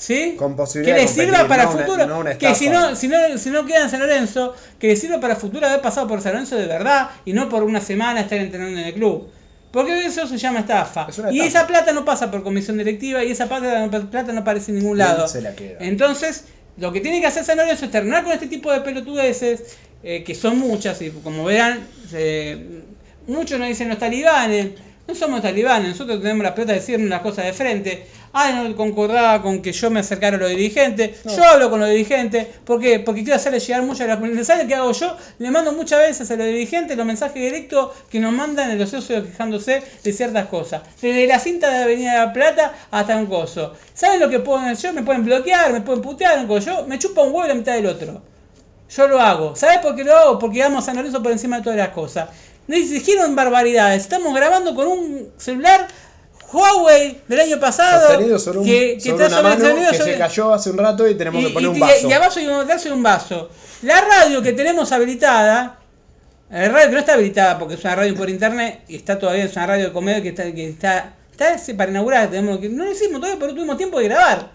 ¿Sí? 0.00 0.34
Con 0.38 0.52
que 0.52 0.56
posibilidad 0.56 0.96
le 0.96 1.02
de 1.02 1.08
sirva 1.08 1.46
para 1.46 1.64
no 1.64 1.70
el 1.72 1.76
una- 1.76 1.84
futuro. 1.86 2.06
no 2.24 2.38
que 2.38 2.54
si 2.54 2.66
estafa. 2.68 2.90
no, 2.90 2.96
si, 2.96 3.06
no, 3.08 3.16
si 3.36 3.50
no 3.50 3.66
queda 3.66 3.82
en 3.82 3.90
San 3.90 4.00
Lorenzo, 4.00 4.54
que 4.78 4.86
le 4.86 4.96
sirva 4.96 5.20
para 5.20 5.34
el 5.34 5.40
futuro 5.40 5.66
haber 5.66 5.82
pasado 5.82 6.08
por 6.08 6.22
San 6.22 6.32
Lorenzo 6.32 6.56
de 6.56 6.66
verdad 6.66 7.10
y 7.26 7.34
no 7.34 7.50
por 7.50 7.62
una 7.64 7.82
semana 7.82 8.22
estar 8.22 8.38
entrenando 8.38 8.80
en 8.80 8.86
el 8.86 8.94
club. 8.94 9.28
Porque 9.70 10.06
eso 10.06 10.26
se 10.26 10.38
llama 10.38 10.60
estafa. 10.60 11.06
Es 11.10 11.18
una 11.18 11.30
Y 11.30 11.40
estafa. 11.40 11.48
esa 11.58 11.66
plata 11.66 11.92
no 11.92 12.06
pasa 12.06 12.30
por 12.30 12.42
comisión 12.42 12.78
directiva 12.78 13.22
y 13.22 13.30
esa 13.32 13.46
plata, 13.46 13.88
plata 14.10 14.32
no 14.32 14.40
aparece 14.40 14.72
en 14.72 14.78
ningún 14.78 14.96
lado. 14.96 15.28
se 15.28 15.42
la 15.42 15.54
queda. 15.54 15.76
Entonces, 15.80 16.44
lo 16.78 16.92
que 16.92 17.00
tiene 17.02 17.20
que 17.20 17.26
hacer 17.26 17.44
San 17.44 17.58
Lorenzo 17.58 17.84
es 17.84 17.90
terminar 17.90 18.24
con 18.24 18.32
este 18.32 18.46
tipo 18.46 18.72
de 18.72 18.80
pelotudeces, 18.80 19.76
eh, 20.02 20.24
que 20.24 20.34
son 20.34 20.58
muchas, 20.58 21.02
y 21.02 21.10
como 21.10 21.44
verán, 21.44 21.86
eh, 22.14 22.80
muchos 23.26 23.58
nos 23.58 23.68
dicen 23.68 23.90
los 23.90 23.98
talibanes. 23.98 24.70
No 25.06 25.14
somos 25.16 25.42
talibanes, 25.42 25.88
nosotros 25.90 26.20
tenemos 26.22 26.42
la 26.44 26.54
pelota 26.54 26.72
de 26.72 26.78
decirnos 26.78 27.08
las 27.10 27.20
cosas 27.20 27.44
de 27.44 27.52
frente. 27.52 28.06
Ah, 28.32 28.52
no 28.52 28.76
concordaba 28.76 29.42
con 29.42 29.60
que 29.60 29.72
yo 29.72 29.90
me 29.90 30.00
acercara 30.00 30.36
a 30.36 30.40
los 30.40 30.50
dirigentes. 30.50 31.24
No. 31.24 31.36
Yo 31.36 31.44
hablo 31.44 31.68
con 31.68 31.80
los 31.80 31.88
dirigentes. 31.88 32.46
¿Por 32.64 32.80
qué? 32.80 33.00
Porque 33.00 33.22
quiero 33.22 33.36
hacerles 33.36 33.66
llegar 33.66 33.82
muchas 33.82 34.06
de 34.06 34.08
las 34.08 34.20
mensajes 34.20 34.66
que 34.66 34.74
hago 34.74 34.92
yo. 34.92 35.16
Le 35.38 35.50
mando 35.50 35.72
muchas 35.72 35.98
veces 35.98 36.30
a 36.30 36.36
los 36.36 36.46
dirigentes 36.46 36.96
los 36.96 37.06
mensajes 37.06 37.34
directos 37.34 37.90
que 38.08 38.20
nos 38.20 38.32
mandan 38.32 38.70
en 38.70 38.78
los 38.78 38.90
socios 38.90 39.26
quejándose 39.26 39.82
de 40.04 40.12
ciertas 40.12 40.46
cosas. 40.46 40.82
Desde 41.02 41.26
la 41.26 41.40
cinta 41.40 41.70
de 41.70 41.82
Avenida 41.82 42.12
de 42.12 42.26
la 42.26 42.32
Plata 42.32 42.72
hasta 42.92 43.16
un 43.16 43.26
coso. 43.26 43.74
¿Saben 43.94 44.20
lo 44.20 44.30
que 44.30 44.38
pueden 44.38 44.68
hacer? 44.68 44.92
Me 44.92 45.02
pueden 45.02 45.24
bloquear, 45.24 45.72
me 45.72 45.80
pueden 45.80 46.00
putear, 46.00 46.38
un 46.38 46.46
coso. 46.46 46.66
Yo 46.66 46.86
me 46.86 47.00
chupa 47.00 47.22
un 47.22 47.32
huevo 47.32 47.48
la 47.48 47.54
mitad 47.54 47.74
del 47.74 47.86
otro. 47.86 48.22
Yo 48.90 49.08
lo 49.08 49.20
hago. 49.20 49.56
¿Sabes 49.56 49.78
por 49.78 49.96
qué 49.96 50.04
lo 50.04 50.16
hago? 50.16 50.38
Porque 50.38 50.62
amo 50.62 50.78
a 50.78 50.82
San 50.82 50.96
Lorenzo 50.96 51.20
por 51.22 51.32
encima 51.32 51.56
de 51.56 51.62
todas 51.62 51.78
las 51.78 51.90
cosas. 51.90 52.28
No 52.68 52.76
dijeron 52.76 53.34
barbaridades. 53.34 54.02
Estamos 54.02 54.32
grabando 54.34 54.74
con 54.76 54.86
un 54.86 55.32
celular 55.36 55.88
Huawei 56.52 57.20
del 57.28 57.40
año 57.40 57.60
pasado. 57.60 58.08
Sostenido 58.08 58.38
sobre, 58.38 58.58
un, 58.58 58.64
que, 58.64 58.98
que 59.02 59.10
sobre 59.10 59.26
una 59.26 59.42
mano 59.42 59.56
que 59.90 59.96
sobre- 59.96 60.12
se 60.12 60.18
cayó 60.18 60.52
hace 60.52 60.70
un 60.70 60.78
rato 60.78 61.08
y 61.08 61.14
tenemos 61.14 61.42
y, 61.42 61.46
que 61.46 61.52
poner 61.52 61.68
y- 61.68 61.70
un 61.70 61.76
y- 61.76 61.80
vaso. 61.80 62.08
y 62.08 62.12
abajo 62.12 62.38
hay 62.38 62.46
un 62.46 62.66
verso 62.66 62.88
y 62.88 62.92
un 62.92 63.02
vaso. 63.02 63.50
La 63.82 64.00
radio 64.00 64.42
que 64.42 64.52
tenemos 64.52 64.90
habilitada, 64.92 65.78
la 66.50 66.68
radio 66.68 66.86
que 66.88 66.92
no 66.92 66.98
está 66.98 67.14
habilitada 67.14 67.58
porque 67.58 67.74
es 67.74 67.84
una 67.84 67.94
radio 67.96 68.14
por 68.16 68.28
internet 68.28 68.80
y 68.88 68.96
está 68.96 69.18
todavía, 69.18 69.44
es 69.44 69.54
una 69.56 69.66
radio 69.66 69.86
de 69.86 69.92
comedia 69.92 70.22
que 70.22 70.28
está, 70.30 70.44
que 70.52 70.68
está, 70.68 71.14
está 71.30 71.54
ese 71.54 71.74
para 71.74 71.90
inaugurar, 71.90 72.28
tenemos 72.30 72.58
que, 72.58 72.68
no 72.68 72.84
lo 72.84 72.90
hicimos 72.92 73.20
todavía, 73.20 73.38
pero 73.38 73.52
no 73.52 73.56
tuvimos 73.56 73.76
tiempo 73.76 73.98
de 74.00 74.04
grabar. 74.08 74.50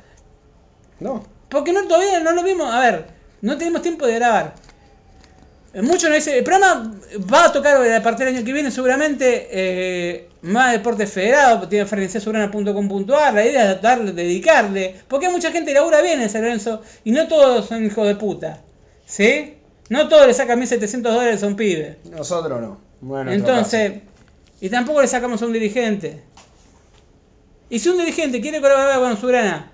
No. 1.00 1.26
Porque 1.50 1.72
no 1.74 1.88
todavía 1.88 2.20
no 2.20 2.32
lo 2.34 2.44
vimos, 2.44 2.74
a 2.74 2.80
ver, 2.82 3.08
no 3.42 3.58
tenemos 3.58 3.82
tiempo 3.82 4.06
de 4.06 4.16
grabar. 4.16 4.54
Eh, 5.76 5.82
Muchos 5.82 6.10
nos 6.10 6.16
dicen, 6.16 6.36
el 6.38 6.44
programa 6.44 6.96
va 7.32 7.46
a 7.46 7.52
tocar 7.52 7.86
a 7.86 8.02
partir 8.02 8.26
del 8.26 8.36
año 8.36 8.46
que 8.46 8.54
viene 8.54 8.72
seguramente 8.72 9.50
eh, 9.52 10.30
más 10.42 10.72
deporte 10.72 11.06
federado, 11.06 11.68
tiene 11.68 11.84
referenciasobrana.com.ar, 11.84 13.34
la 13.34 13.46
idea 13.46 13.74
es 13.74 13.82
darle, 13.82 14.14
dedicarle, 14.14 14.96
porque 15.10 15.26
hay 15.28 15.34
mucha 15.34 15.52
gente 15.52 15.74
que 15.74 15.76
labura 15.78 16.02
bien 16.02 16.22
en 16.22 16.30
San 16.30 16.44
Lorenzo 16.44 16.82
y 17.04 17.12
no 17.12 17.28
todos 17.28 17.66
son 17.68 17.86
hijos 17.86 18.08
de 18.08 18.16
puta, 18.16 18.62
¿sí? 19.06 19.56
No 19.90 20.08
todos 20.08 20.26
le 20.26 20.34
sacan 20.34 20.62
1.700 20.62 21.02
dólares 21.02 21.44
a 21.44 21.48
un 21.48 21.58
pibe. 21.58 21.98
Nosotros 22.10 22.62
no. 22.62 22.80
Bueno, 23.02 23.34
Entonces, 23.34 24.02
y 24.62 24.70
tampoco 24.70 25.02
le 25.02 25.08
sacamos 25.08 25.42
a 25.42 25.46
un 25.46 25.52
dirigente. 25.54 26.24
Y 27.70 27.80
si 27.80 27.90
un 27.90 27.98
dirigente 27.98 28.40
quiere 28.40 28.62
colaborar 28.62 29.00
con 29.00 29.18
Sobrana 29.18 29.74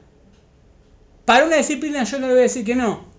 para 1.25 1.45
una 1.45 1.57
disciplina, 1.57 2.03
yo 2.03 2.17
no 2.17 2.27
le 2.27 2.33
voy 2.33 2.39
a 2.39 2.43
decir 2.43 2.65
que 2.65 2.75
no. 2.75 3.10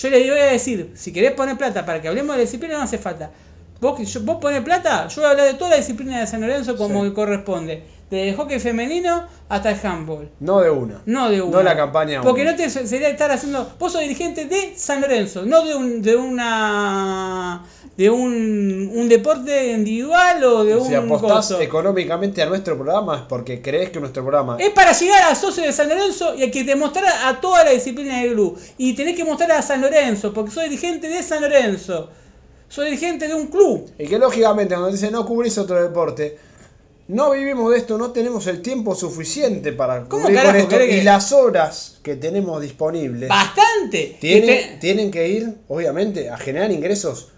Yo 0.00 0.10
le 0.10 0.30
voy 0.30 0.38
a 0.38 0.46
decir, 0.46 0.92
si 0.94 1.12
querés 1.12 1.32
poner 1.32 1.56
plata 1.58 1.84
para 1.84 2.00
que 2.00 2.06
hablemos 2.06 2.36
de 2.36 2.42
disciplina, 2.42 2.76
no 2.78 2.84
hace 2.84 2.98
falta. 2.98 3.32
Vos, 3.80 3.98
yo- 4.12 4.20
vos 4.20 4.36
ponés 4.40 4.62
plata, 4.62 5.08
yo 5.08 5.22
voy 5.22 5.26
a 5.26 5.30
hablar 5.32 5.46
de 5.46 5.54
toda 5.54 5.70
la 5.70 5.76
disciplina 5.76 6.20
de 6.20 6.26
San 6.28 6.40
Lorenzo 6.40 6.76
como 6.76 7.02
Sí. 7.02 7.08
que 7.08 7.14
corresponde. 7.14 7.82
Desde 8.10 8.30
el 8.30 8.36
hockey 8.36 8.58
femenino 8.58 9.26
hasta 9.50 9.70
el 9.70 9.78
handball. 9.86 10.30
no 10.40 10.60
de 10.60 10.70
una. 10.70 11.02
No 11.04 11.28
de 11.28 11.42
una. 11.42 11.56
No 11.58 11.62
la 11.62 11.76
campaña 11.76 12.22
Porque 12.22 12.40
una. 12.42 12.52
no 12.52 12.56
te 12.56 12.70
sería 12.70 13.10
estar 13.10 13.30
haciendo. 13.30 13.70
Vos 13.78 13.92
sos 13.92 14.00
dirigente 14.00 14.46
de 14.46 14.72
San 14.76 15.00
Lorenzo, 15.02 15.44
no 15.44 15.62
de 15.64 15.74
un, 15.74 16.00
de 16.02 16.16
una 16.16 17.64
de 17.96 18.08
un, 18.10 18.92
un 18.94 19.08
deporte 19.08 19.72
individual 19.72 20.42
o 20.44 20.64
de 20.64 20.80
si 20.80 20.94
un 20.94 20.94
apostás 20.94 21.48
coso. 21.48 21.60
económicamente 21.60 22.40
a 22.42 22.46
nuestro 22.46 22.76
programa 22.76 23.16
es 23.16 23.22
porque 23.22 23.60
crees 23.60 23.90
que 23.90 23.98
nuestro 23.98 24.22
programa 24.22 24.56
Es 24.58 24.70
para 24.70 24.92
llegar 24.92 25.24
al 25.24 25.36
socio 25.36 25.64
de 25.64 25.72
San 25.72 25.88
Lorenzo 25.88 26.34
y 26.36 26.42
hay 26.42 26.50
que 26.50 26.62
demostrar 26.64 27.04
a 27.26 27.40
toda 27.40 27.64
la 27.64 27.70
disciplina 27.72 28.20
del 28.20 28.34
club. 28.34 28.58
Y 28.78 28.94
tenés 28.94 29.16
que 29.16 29.24
mostrar 29.24 29.50
a 29.52 29.62
San 29.62 29.80
Lorenzo, 29.80 30.32
porque 30.32 30.50
soy 30.52 30.64
dirigente 30.68 31.08
de 31.08 31.22
San 31.22 31.42
Lorenzo. 31.42 32.08
Soy 32.68 32.86
dirigente 32.86 33.26
de 33.28 33.34
un 33.34 33.48
club. 33.48 33.90
Y 33.98 34.06
que 34.06 34.18
lógicamente 34.18 34.74
cuando 34.74 34.92
dice 34.92 35.10
no 35.10 35.26
cubrís 35.26 35.58
otro 35.58 35.82
deporte, 35.82 36.38
no 37.08 37.30
vivimos 37.30 37.72
de 37.72 37.78
esto, 37.78 37.96
no 37.98 38.10
tenemos 38.12 38.46
el 38.46 38.60
tiempo 38.62 38.94
suficiente 38.94 39.72
para 39.72 40.04
¿Cómo 40.04 40.24
cubrir 40.24 40.42
con 40.42 40.56
esto. 40.56 40.78
que- 40.78 40.98
Y 40.98 41.02
las 41.02 41.32
horas 41.32 41.98
que 42.02 42.16
tenemos 42.16 42.60
disponibles 42.62 43.28
Bastante. 43.28 44.16
tienen, 44.20 44.78
tienen 44.78 45.10
que 45.10 45.28
ir, 45.28 45.54
obviamente, 45.68 46.30
a 46.30 46.36
generar 46.36 46.70
ingresos 46.70 47.28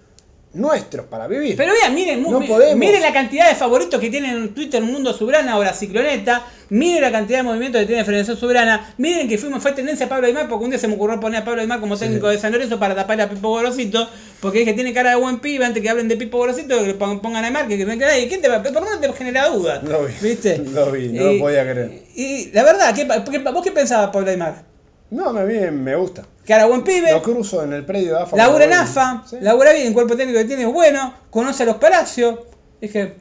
nuestros 0.52 1.06
para 1.06 1.28
vivir. 1.28 1.56
Pero 1.56 1.72
vean, 1.72 1.94
miren, 1.94 2.22
No 2.22 2.40
miren 2.40 3.02
la 3.02 3.12
cantidad 3.12 3.48
de 3.48 3.54
favoritos 3.54 4.00
que 4.00 4.10
tiene 4.10 4.30
en 4.32 4.54
Twitter 4.54 4.82
Mundo 4.82 5.12
Sobrana 5.12 5.56
o 5.56 5.62
la 5.62 5.72
Cicloneta, 5.72 6.44
miren 6.70 7.02
la 7.02 7.12
cantidad 7.12 7.38
de 7.38 7.42
movimientos 7.44 7.80
que 7.80 7.86
tiene 7.86 8.04
Federación 8.04 8.36
Sobrana, 8.36 8.92
miren 8.98 9.28
que 9.28 9.38
fuimos, 9.38 9.62
fue 9.62 9.72
tendencia 9.72 10.06
a 10.06 10.08
Pablo 10.08 10.26
Aymar 10.26 10.48
porque 10.48 10.64
un 10.64 10.70
día 10.70 10.80
se 10.80 10.88
me 10.88 10.94
ocurrió 10.94 11.20
poner 11.20 11.42
a 11.42 11.44
Pablo 11.44 11.60
Aymar 11.60 11.78
como 11.80 11.96
técnico 11.96 12.28
sí. 12.28 12.34
de 12.34 12.40
San 12.40 12.52
Lorenzo 12.52 12.78
para 12.80 12.94
tapar 12.96 13.20
a 13.20 13.28
Pipo 13.28 13.48
Gorosito, 13.50 14.08
porque 14.40 14.58
dije 14.60 14.70
que 14.72 14.74
tiene 14.74 14.92
cara 14.92 15.10
de 15.10 15.16
buen 15.16 15.38
pibe, 15.38 15.64
antes 15.64 15.82
que 15.82 15.88
hablen 15.88 16.08
de 16.08 16.16
Pipo 16.16 16.38
Gorosito, 16.38 16.78
que 16.80 16.86
le 16.86 16.94
pon- 16.94 17.20
pongan 17.20 17.44
a 17.44 17.46
Aymar, 17.48 17.68
que, 17.68 17.84
me 17.86 17.96
queda 17.98 18.10
¿quién 18.28 18.40
te 18.40 18.48
va? 18.48 18.62
¿Por 18.62 18.72
no 18.72 18.98
te 19.00 19.12
genera 19.12 19.48
duda? 19.50 19.80
Lo 19.84 20.04
vi, 20.04 20.14
¿Viste? 20.20 20.58
lo 20.58 20.90
vi, 20.90 21.08
no 21.08 21.32
lo 21.32 21.38
podía 21.38 21.62
creer. 21.62 22.02
Y 22.16 22.50
la 22.52 22.64
verdad, 22.64 22.94
¿qué, 22.94 23.06
pa- 23.06 23.24
qué- 23.24 23.38
¿vos 23.38 23.62
qué 23.62 23.70
pensabas, 23.70 24.10
Pablo 24.10 24.30
Aymar? 24.30 24.69
No, 25.10 25.32
me 25.32 25.44
bien, 25.44 25.82
me 25.82 25.96
gusta. 25.96 26.24
Cara 26.46 26.66
buen 26.66 26.82
pibe. 26.82 27.10
Lo 27.12 27.22
cruzo 27.22 27.62
en 27.64 27.72
el 27.72 27.84
predio 27.84 28.14
de 28.16 28.22
AFA. 28.22 28.36
Labura 28.36 28.64
en 28.64 28.72
AFA. 28.72 29.24
Sí. 29.28 29.36
labura 29.40 29.72
bien, 29.72 29.88
el 29.88 29.92
cuerpo 29.94 30.16
técnico 30.16 30.38
que 30.38 30.44
tiene 30.46 30.62
es 30.62 30.72
bueno, 30.72 31.14
conoce 31.30 31.64
a 31.64 31.66
los 31.66 31.76
palacios. 31.76 32.38
Dije, 32.80 33.14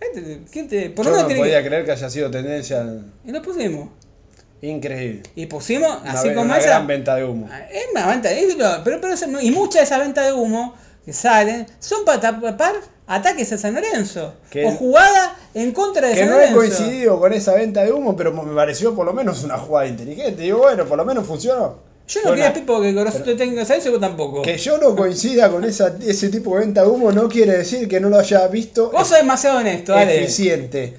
este, 0.00 0.40
¿quién 0.50 0.68
te, 0.68 0.90
por 0.90 1.04
Yo 1.06 1.12
no 1.12 1.26
tiene 1.26 1.40
podía 1.40 1.62
que- 1.62 1.68
creer 1.68 1.84
que 1.84 1.92
haya 1.92 2.08
sido 2.10 2.30
tendencia 2.30 2.84
Y 3.24 3.30
lo 3.32 3.42
pusimos. 3.42 3.88
increíble. 4.60 5.22
Y 5.34 5.46
pusimos, 5.46 6.00
Una, 6.02 6.12
así 6.12 6.28
ve- 6.28 6.34
como 6.34 6.46
una 6.46 6.58
esa. 6.58 6.68
gran 6.68 6.86
venta 6.86 7.14
de 7.16 7.24
humo. 7.24 7.48
Es 7.70 7.84
una 7.92 8.06
venta, 8.06 8.30
es 8.30 8.56
lo- 8.56 8.84
pero, 8.84 9.00
pero 9.00 9.14
y 9.40 9.50
mucha 9.50 9.78
de 9.80 9.84
esa 9.84 9.98
venta 9.98 10.22
de 10.22 10.32
humo 10.32 10.74
que 11.04 11.12
salen 11.12 11.66
son 11.80 12.04
para 12.04 12.20
tapar 12.20 12.74
ataques 13.06 13.52
a 13.52 13.58
San 13.58 13.74
Lorenzo 13.74 14.34
Que- 14.50 14.64
o 14.64 14.70
jugada 14.72 15.36
en 15.54 15.72
contra 15.72 16.08
de 16.08 16.14
Que 16.14 16.20
San 16.20 16.30
no 16.30 16.34
he 16.40 16.50
Lorenzo. 16.50 16.56
coincidido 16.78 17.18
con 17.20 17.32
esa 17.32 17.54
venta 17.54 17.82
de 17.84 17.92
humo, 17.92 18.16
pero 18.16 18.32
me 18.32 18.54
pareció 18.54 18.94
por 18.94 19.04
lo 19.06 19.12
menos 19.12 19.42
una 19.42 19.58
jugada 19.58 19.88
inteligente. 19.88 20.42
Digo, 20.42 20.58
bueno, 20.58 20.86
por 20.86 20.96
lo 20.96 21.04
menos 21.04 21.26
funcionó. 21.26 21.90
Yo 22.08 22.20
no 22.24 22.30
quería 22.30 22.52
Pipo 22.52 22.80
que 22.80 22.94
conozco 22.94 23.22
técnico 23.36 23.60
de 23.60 23.64
San 23.66 23.76
Lorenzo 23.78 23.90
vos 23.92 24.00
tampoco. 24.00 24.42
Que 24.42 24.58
yo 24.58 24.78
no 24.78 24.94
coincida 24.96 25.50
con 25.50 25.64
esa, 25.64 25.96
ese 26.06 26.28
tipo 26.28 26.54
de 26.54 26.60
venta 26.60 26.82
de 26.82 26.88
humo 26.88 27.10
no 27.12 27.28
quiere 27.28 27.56
decir 27.58 27.88
que 27.88 28.00
no 28.00 28.08
lo 28.08 28.18
haya 28.18 28.46
visto 28.48 28.90
Vos 28.90 29.08
sos 29.08 29.18
demasiado 29.18 29.58
honesto, 29.58 29.92
dale. 29.92 30.22
eficiente. 30.22 30.94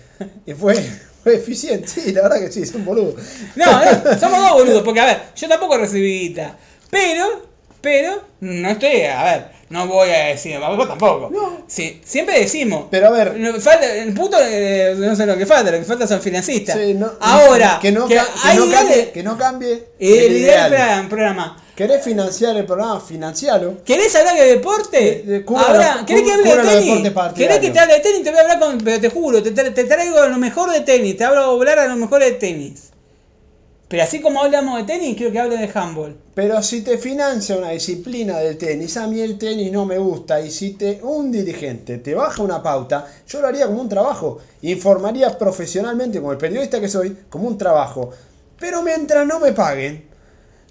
Y 0.45 0.53
fue, 0.53 0.75
fue 1.23 1.35
eficiente, 1.35 1.87
sí, 1.87 2.11
la 2.13 2.23
verdad 2.23 2.39
que 2.39 2.51
sí, 2.51 2.65
son 2.65 2.85
boludos. 2.85 3.15
No, 3.55 3.65
no, 3.65 4.19
somos 4.19 4.39
dos 4.41 4.53
boludos, 4.53 4.81
porque 4.83 4.99
a 5.01 5.05
ver, 5.05 5.21
yo 5.35 5.47
tampoco 5.49 5.77
recibí 5.77 6.19
guita. 6.29 6.57
Pero, 6.89 7.52
pero, 7.83 8.19
no 8.39 8.69
estoy, 8.69 9.01
a 9.01 9.23
ver, 9.23 9.45
no 9.69 9.85
voy 9.87 10.09
a 10.09 10.27
decir, 10.27 10.57
vos 10.57 10.87
tampoco. 10.87 11.29
No. 11.31 11.63
Sí, 11.67 12.01
siempre 12.05 12.39
decimos. 12.39 12.85
Pero 12.89 13.07
a 13.07 13.11
ver, 13.11 13.61
falta, 13.61 13.93
el 13.93 14.13
puto, 14.13 14.37
eh, 14.41 14.95
no 14.97 15.15
sé 15.15 15.25
lo 15.25 15.37
que 15.37 15.45
falta, 15.45 15.69
lo 15.71 15.77
que 15.79 15.83
falta 15.85 16.07
son 16.07 16.21
financistas. 16.21 16.77
sí, 16.79 16.93
no- 16.95 17.11
Ahora, 17.19 17.79
que 17.81 17.91
no, 17.91 18.07
que 18.07 18.15
ca- 18.15 18.25
que 18.41 18.49
hay 18.49 18.57
no 18.57 18.71
cambie, 18.71 19.11
que 19.11 19.21
no 19.23 19.37
cambie 19.37 19.83
el 19.99 20.13
el 20.19 20.37
ideal 20.37 20.71
ideal. 20.71 21.07
programa. 21.09 21.59
¿Querés 21.75 22.03
financiar 22.03 22.55
el 22.55 22.65
programa? 22.65 23.01
Financialo. 23.01 23.83
¿Querés 23.83 24.15
hablar 24.15 24.35
de 24.35 24.45
deporte? 24.45 25.23
De- 25.25 25.33
de- 25.39 25.43
cubra 25.45 25.65
Ahora, 25.67 26.03
¿querés 26.05 26.21
que 26.23 26.31
hable 26.31 26.43
de 26.55 26.55
tenis? 26.61 27.11
¿Querés 27.35 27.59
que 27.59 27.69
te 27.71 27.79
hable 27.79 27.93
de 27.95 27.99
tenis? 27.99 28.23
Te 28.23 28.29
voy 28.29 28.39
a 28.39 28.41
hablar 28.43 28.59
con. 28.59 28.77
Pero 28.77 29.01
te 29.01 29.09
juro, 29.09 29.41
te, 29.43 29.51
te 29.51 29.83
traigo 29.83 30.25
lo 30.27 30.37
mejor 30.37 30.71
de 30.71 30.81
tenis. 30.81 31.17
Te 31.17 31.23
hablo 31.25 31.41
a 31.41 31.45
hablar 31.45 31.79
a 31.79 31.87
lo 31.87 31.95
mejor 31.95 32.23
de 32.23 32.31
tenis. 32.33 32.91
Pero 33.93 34.05
así 34.05 34.21
como 34.21 34.41
hablamos 34.41 34.79
de 34.79 34.91
tenis, 34.91 35.15
quiero 35.15 35.31
que 35.31 35.39
hable 35.39 35.55
de 35.55 35.69
handball. 35.71 36.17
Pero 36.33 36.63
si 36.63 36.81
te 36.81 36.97
financia 36.97 37.55
una 37.55 37.69
disciplina 37.69 38.39
del 38.39 38.57
tenis, 38.57 38.97
a 38.97 39.05
mí 39.05 39.21
el 39.21 39.37
tenis 39.37 39.71
no 39.71 39.85
me 39.85 39.99
gusta. 39.99 40.41
Y 40.41 40.49
si 40.49 40.71
te 40.71 40.99
un 41.03 41.31
dirigente 41.31 41.99
te 41.99 42.15
baja 42.15 42.41
una 42.41 42.63
pauta, 42.63 43.05
yo 43.27 43.39
lo 43.39 43.49
haría 43.49 43.67
como 43.67 43.81
un 43.81 43.89
trabajo. 43.89 44.39
Informaría 44.63 45.37
profesionalmente, 45.37 46.17
como 46.17 46.31
el 46.31 46.39
periodista 46.39 46.81
que 46.81 46.87
soy, 46.87 47.15
como 47.29 47.47
un 47.47 47.55
trabajo. 47.55 48.09
Pero 48.59 48.81
mientras 48.81 49.27
no 49.27 49.39
me 49.39 49.51
paguen, 49.51 50.05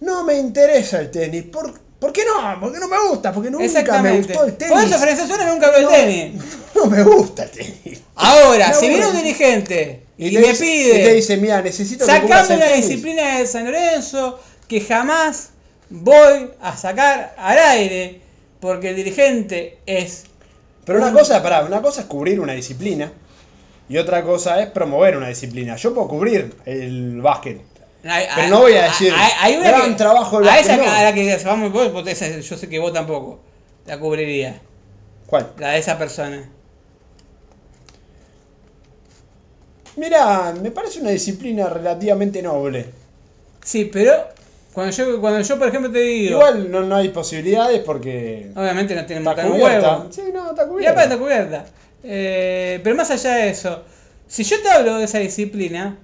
no 0.01 0.25
me 0.25 0.36
interesa 0.36 0.99
el 0.99 1.12
tenis. 1.12 1.44
¿Por, 1.44 1.78
¿por 2.01 2.12
qué 2.12 2.25
no? 2.25 2.59
Porque 2.59 2.81
no 2.81 2.89
me 2.89 3.09
gusta, 3.09 3.33
porque 3.33 3.52
nunca 3.52 4.02
me 4.02 4.18
gustó 4.18 4.47
el 4.47 4.57
tenis. 4.57 4.97
Por 4.97 5.09
eso 5.09 5.26
Suárez 5.28 5.47
nunca 5.47 5.68
habló 5.68 5.83
no, 5.83 5.91
del 5.91 6.07
tenis. 6.07 6.42
no 6.75 6.86
me 6.86 7.05
gusta 7.05 7.44
el 7.44 7.51
tenis. 7.52 8.02
Ahora, 8.17 8.70
No, 8.70 8.75
si 8.75 8.89
viene 8.89 9.07
un 9.07 9.17
dirigente 9.17 10.01
y, 10.18 10.36
dice- 10.36 10.65
pide. 10.65 11.10
y 11.12 11.15
dice, 11.16 11.36
mira, 11.36 11.62
necesito 11.62 12.05
Sacame 12.05 12.47
tenis". 12.68 12.89
disciplina 12.89 13.39
de 13.39 13.47
San 13.47 13.65
Lorenzo 13.65 14.39
que 14.68 14.81
jamás 14.81 15.50
voy 15.91 16.50
a 16.60 16.76
sacar 16.76 17.34
al 17.39 17.58
aire 17.58 18.20
porque 18.60 18.91
el 18.91 18.97
dirigente 18.97 19.78
es. 19.86 20.24
Pero 20.84 20.99
una 20.99 21.12
cosa, 21.12 21.42
pará, 21.42 21.62
una 21.65 21.81
cosa 21.82 22.00
es 22.02 22.07
cubrir 22.07 22.41
una 22.41 22.52
disciplina 22.55 23.12
y 23.89 23.99
otra 23.99 24.23
cosa 24.24 24.60
es 24.62 24.68
promover 24.70 25.16
una 25.16 25.28
disciplina. 25.28 25.76
Yo 25.76 25.94
puedo 25.94 26.08
cubrir 26.08 26.55
el 26.65 27.20
básquet. 27.20 27.60
Pero 28.02 28.49
no 28.49 28.60
voy 28.60 28.74
a 28.74 28.84
decir, 28.84 29.12
hay- 29.16 29.57
una 29.57 29.68
gran 29.68 29.91
que- 29.92 29.97
trabajo 29.99 30.41
del 30.41 30.49
A 30.49 30.58
esa 30.58 30.76
no. 30.76 30.82
a 30.91 31.02
la 31.05 31.15
que 31.15 31.24
vos, 31.70 31.92
yo 32.42 32.57
sé 32.57 32.68
que 32.68 32.78
vos 32.81 32.92
tampoco 32.92 33.41
la 33.86 33.99
cubriría. 34.00 34.60
¿Cuál? 35.26 35.52
La 35.58 35.70
de 35.70 35.78
esa 35.78 35.99
persona. 35.99 36.49
Mira, 39.97 40.55
me 40.61 40.71
parece 40.71 41.01
una 41.01 41.11
disciplina 41.11 41.69
relativamente 41.69 42.41
noble. 42.43 42.87
Sí, 43.65 43.91
pero 43.93 44.12
cuando 44.73 44.93
yo, 44.97 45.21
cuando 45.21 45.41
yo 45.43 45.59
por 45.59 45.69
ejemplo 45.69 45.91
te 45.93 45.99
digo. 46.01 46.33
Igual 46.39 46.71
no, 46.71 46.81
no 46.83 46.97
hay 46.97 47.11
posibilidades 47.11 47.81
porque 47.81 48.51
Obviamente 48.57 48.95
no 48.95 49.05
tiene 49.07 49.21
está 49.21 49.31
montar 49.31 49.47
un 49.47 49.53
cubierta. 49.61 49.97
huevo. 49.99 50.09
Sí, 50.12 50.23
no, 50.33 50.51
está 50.51 50.65
Y 50.65 50.69
cubierta. 50.69 50.91
aparte 50.93 51.15
está 51.15 51.23
cubierta. 51.25 51.65
Eh, 52.05 52.81
pero 52.83 52.97
más 52.97 53.11
allá 53.11 53.35
de 53.35 53.51
eso, 53.51 53.83
si 54.29 54.43
yo 54.45 54.61
te 54.62 54.71
hablo 54.71 54.99
de 54.99 55.05
esa 55.05 55.19
disciplina, 55.19 55.99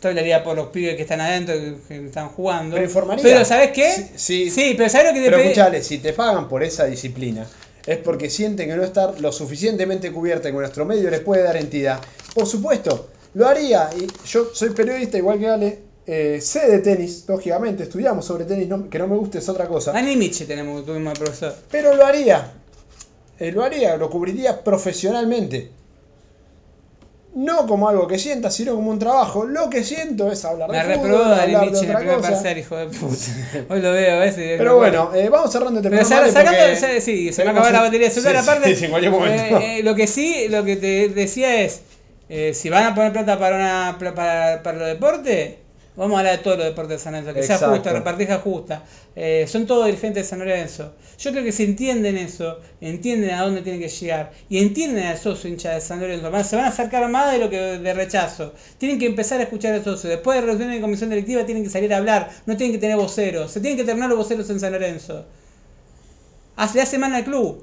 te 0.00 0.08
hablaría 0.08 0.42
por 0.42 0.56
los 0.56 0.68
pibes 0.68 0.96
que 0.96 1.02
están 1.02 1.20
adentro, 1.20 1.54
que, 1.54 1.76
que 1.88 2.06
están 2.06 2.28
jugando. 2.28 2.76
Pero 2.76 2.86
informaría. 2.86 3.22
Pero 3.22 3.44
¿sabes 3.44 3.72
qué? 3.72 3.90
Sí, 3.92 4.06
sí. 4.16 4.50
Sí, 4.50 4.74
pero 4.76 4.88
¿sabes 4.88 5.08
lo 5.08 5.12
que 5.14 5.20
te 5.20 5.26
Pero 5.30 5.42
escuchale, 5.42 5.82
si 5.82 5.98
te 5.98 6.12
pagan 6.14 6.48
por 6.48 6.62
esa 6.62 6.86
disciplina, 6.86 7.46
es 7.86 7.98
porque 7.98 8.30
sienten 8.30 8.68
que 8.68 8.76
no 8.76 8.82
está 8.84 9.12
lo 9.18 9.32
suficientemente 9.32 10.12
cubierta 10.12 10.50
que 10.50 10.56
nuestro 10.56 10.84
medio 10.84 11.10
les 11.10 11.20
puede 11.20 11.42
dar 11.42 11.56
entidad. 11.56 12.00
Por 12.34 12.46
supuesto, 12.46 13.08
lo 13.34 13.46
haría. 13.48 13.90
Y 13.96 14.06
yo 14.26 14.50
soy 14.52 14.70
periodista 14.70 15.18
igual 15.18 15.38
que 15.38 15.48
Ale, 15.48 15.78
eh, 16.06 16.40
sé 16.40 16.68
de 16.70 16.78
tenis, 16.78 17.24
lógicamente, 17.28 17.84
estudiamos 17.84 18.24
sobre 18.24 18.44
tenis, 18.44 18.68
no- 18.68 18.88
que 18.88 18.98
no 18.98 19.06
me 19.06 19.16
guste 19.16 19.38
es 19.38 19.48
otra 19.48 19.66
cosa. 19.68 19.96
Ani 19.96 20.28
tenemos, 20.30 20.84
tuvimos 20.84 21.12
al 21.12 21.18
profesor. 21.18 21.54
Pero 21.70 21.94
lo 21.94 22.04
haría. 22.04 22.52
Eh, 23.38 23.52
lo 23.52 23.62
haría, 23.64 23.96
lo 23.96 24.10
cubriría 24.10 24.62
profesionalmente. 24.62 25.70
No 27.32 27.66
como 27.68 27.88
algo 27.88 28.08
que 28.08 28.18
sienta, 28.18 28.50
sino 28.50 28.74
como 28.74 28.90
un 28.90 28.98
trabajo. 28.98 29.44
Lo 29.44 29.70
que 29.70 29.84
siento 29.84 30.32
es 30.32 30.44
hablar 30.44 30.68
de 30.70 30.76
Me 30.78 30.82
reprobó 30.82 31.18
Dani 31.20 31.54
hablar 31.54 31.60
de 31.64 31.70
Miche 31.70 31.84
en 31.84 31.90
el 31.92 31.96
primer 31.98 32.20
parcial, 32.20 32.58
hijo 32.58 32.76
de 32.76 32.86
puta. 32.86 33.16
Hoy 33.68 33.80
lo 33.80 33.92
veo 33.92 34.16
a 34.16 34.18
veces. 34.18 34.58
Pero 34.58 34.76
bueno, 34.76 35.14
eh, 35.14 35.28
vamos 35.28 35.52
cerrando 35.52 35.78
este 35.78 35.90
Pero 35.90 36.02
programa. 36.08 36.32
sacando, 36.32 36.76
sa- 36.76 37.00
sí, 37.00 37.32
se 37.32 37.44
me 37.44 37.50
acaba 37.50 37.70
la 37.70 37.80
batería 37.82 38.08
de 38.08 38.14
celular. 38.14 38.42
Sí, 38.42 38.50
aparte, 38.50 38.74
sí, 38.76 38.84
en 38.86 38.90
cualquier 38.90 39.12
momento. 39.12 39.58
eh, 39.60 39.78
eh, 39.78 39.82
lo 39.84 39.94
que 39.94 40.06
sí, 40.08 40.46
lo 40.48 40.64
que 40.64 40.74
te 40.76 41.08
decía 41.08 41.60
es, 41.62 41.82
eh, 42.28 42.52
si 42.52 42.68
van 42.68 42.84
a 42.84 42.94
poner 42.96 43.12
plata 43.12 43.38
para 43.38 43.56
una 43.56 43.96
pla- 43.98 44.14
para, 44.14 44.62
para 44.64 44.78
los 44.78 44.88
deportes, 44.88 45.54
vamos 46.00 46.16
a 46.16 46.20
hablar 46.20 46.38
de 46.38 46.42
todos 46.42 46.56
los 46.56 46.66
deportes 46.66 46.98
de 46.98 47.04
San 47.04 47.12
Lorenzo, 47.12 47.34
que 47.34 47.42
sea 47.42 47.56
Exacto. 47.56 47.74
justa, 47.76 47.92
repartija 47.92 48.38
justa. 48.38 48.82
Eh, 49.14 49.46
son 49.48 49.66
todos 49.66 49.86
dirigentes 49.86 50.24
de 50.24 50.28
San 50.28 50.38
Lorenzo. 50.38 50.92
Yo 51.18 51.30
creo 51.30 51.44
que 51.44 51.52
si 51.52 51.64
entienden 51.64 52.16
eso, 52.16 52.58
entienden 52.80 53.30
a 53.30 53.42
dónde 53.42 53.60
tienen 53.62 53.80
que 53.80 53.88
llegar 53.88 54.32
y 54.48 54.58
entienden 54.58 55.04
al 55.06 55.18
socio 55.18 55.50
hincha 55.50 55.72
de 55.74 55.80
San 55.80 56.00
Lorenzo, 56.00 56.30
se 56.44 56.56
van 56.56 56.64
a 56.64 56.68
acercar 56.68 57.08
más 57.10 57.30
de 57.32 57.38
lo 57.38 57.50
que 57.50 57.58
de 57.58 57.94
rechazo. 57.94 58.52
Tienen 58.78 58.98
que 58.98 59.06
empezar 59.06 59.38
a 59.40 59.42
escuchar 59.44 59.74
al 59.74 59.84
socio. 59.84 60.08
Después 60.10 60.40
de 60.40 60.46
reuniones 60.46 60.76
de 60.76 60.80
comisión 60.80 61.10
directiva 61.10 61.44
tienen 61.44 61.62
que 61.64 61.70
salir 61.70 61.92
a 61.94 61.98
hablar, 61.98 62.30
no 62.46 62.56
tienen 62.56 62.74
que 62.74 62.80
tener 62.80 62.96
voceros. 62.96 63.50
Se 63.52 63.60
tienen 63.60 63.76
que 63.78 63.84
terminar 63.84 64.08
los 64.08 64.18
voceros 64.18 64.48
en 64.50 64.58
San 64.58 64.72
Lorenzo. 64.72 65.24
Hace, 66.56 66.80
hace 66.80 66.98
mal 66.98 67.14
al 67.14 67.24
club. 67.24 67.62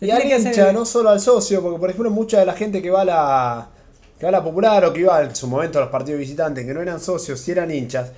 Le 0.00 0.08
Y 0.08 0.10
al 0.10 0.22
que 0.22 0.34
hacer- 0.34 0.48
hincha, 0.48 0.72
no 0.72 0.84
solo 0.86 1.10
al 1.10 1.20
socio, 1.20 1.62
porque 1.62 1.78
por 1.78 1.90
ejemplo 1.90 2.10
mucha 2.10 2.38
de 2.40 2.46
la 2.46 2.54
gente 2.54 2.80
que 2.82 2.90
va 2.90 3.02
a 3.02 3.04
la, 3.04 3.68
que 4.20 4.26
va 4.26 4.28
a 4.28 4.32
la 4.32 4.44
popular 4.44 4.84
o 4.84 4.92
que 4.92 5.00
iba 5.00 5.20
en 5.22 5.34
su 5.34 5.48
momento 5.48 5.78
a 5.78 5.82
los 5.82 5.90
partidos 5.90 6.20
visitantes, 6.20 6.64
que 6.66 6.74
no 6.74 6.82
eran 6.82 7.00
socios, 7.00 7.40
si 7.40 7.50
eran 7.52 7.70
hinchas, 7.70 8.12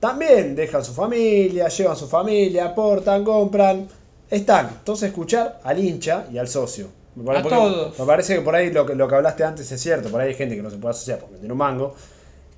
también 0.00 0.54
dejan 0.54 0.84
su 0.84 0.94
familia, 0.94 1.68
llevan 1.68 1.96
su 1.96 2.08
familia, 2.08 2.66
aportan, 2.66 3.24
compran, 3.24 3.88
están. 4.30 4.68
Entonces 4.78 5.08
escuchar 5.10 5.60
al 5.64 5.78
hincha 5.78 6.26
y 6.32 6.38
al 6.38 6.48
socio. 6.48 6.88
Me 7.16 7.24
pare- 7.24 7.38
A 7.40 7.42
todos. 7.42 7.98
Me 7.98 8.06
parece 8.06 8.36
que 8.36 8.40
por 8.40 8.54
ahí 8.54 8.70
lo 8.72 8.86
que, 8.86 8.94
lo 8.94 9.06
que 9.08 9.14
hablaste 9.16 9.44
antes 9.44 9.70
es 9.70 9.80
cierto, 9.80 10.08
por 10.08 10.20
ahí 10.20 10.28
hay 10.28 10.34
gente 10.34 10.56
que 10.56 10.62
no 10.62 10.70
se 10.70 10.76
puede 10.78 10.92
asociar 10.92 11.18
porque 11.18 11.36
tiene 11.36 11.52
un 11.52 11.58
mango, 11.58 11.94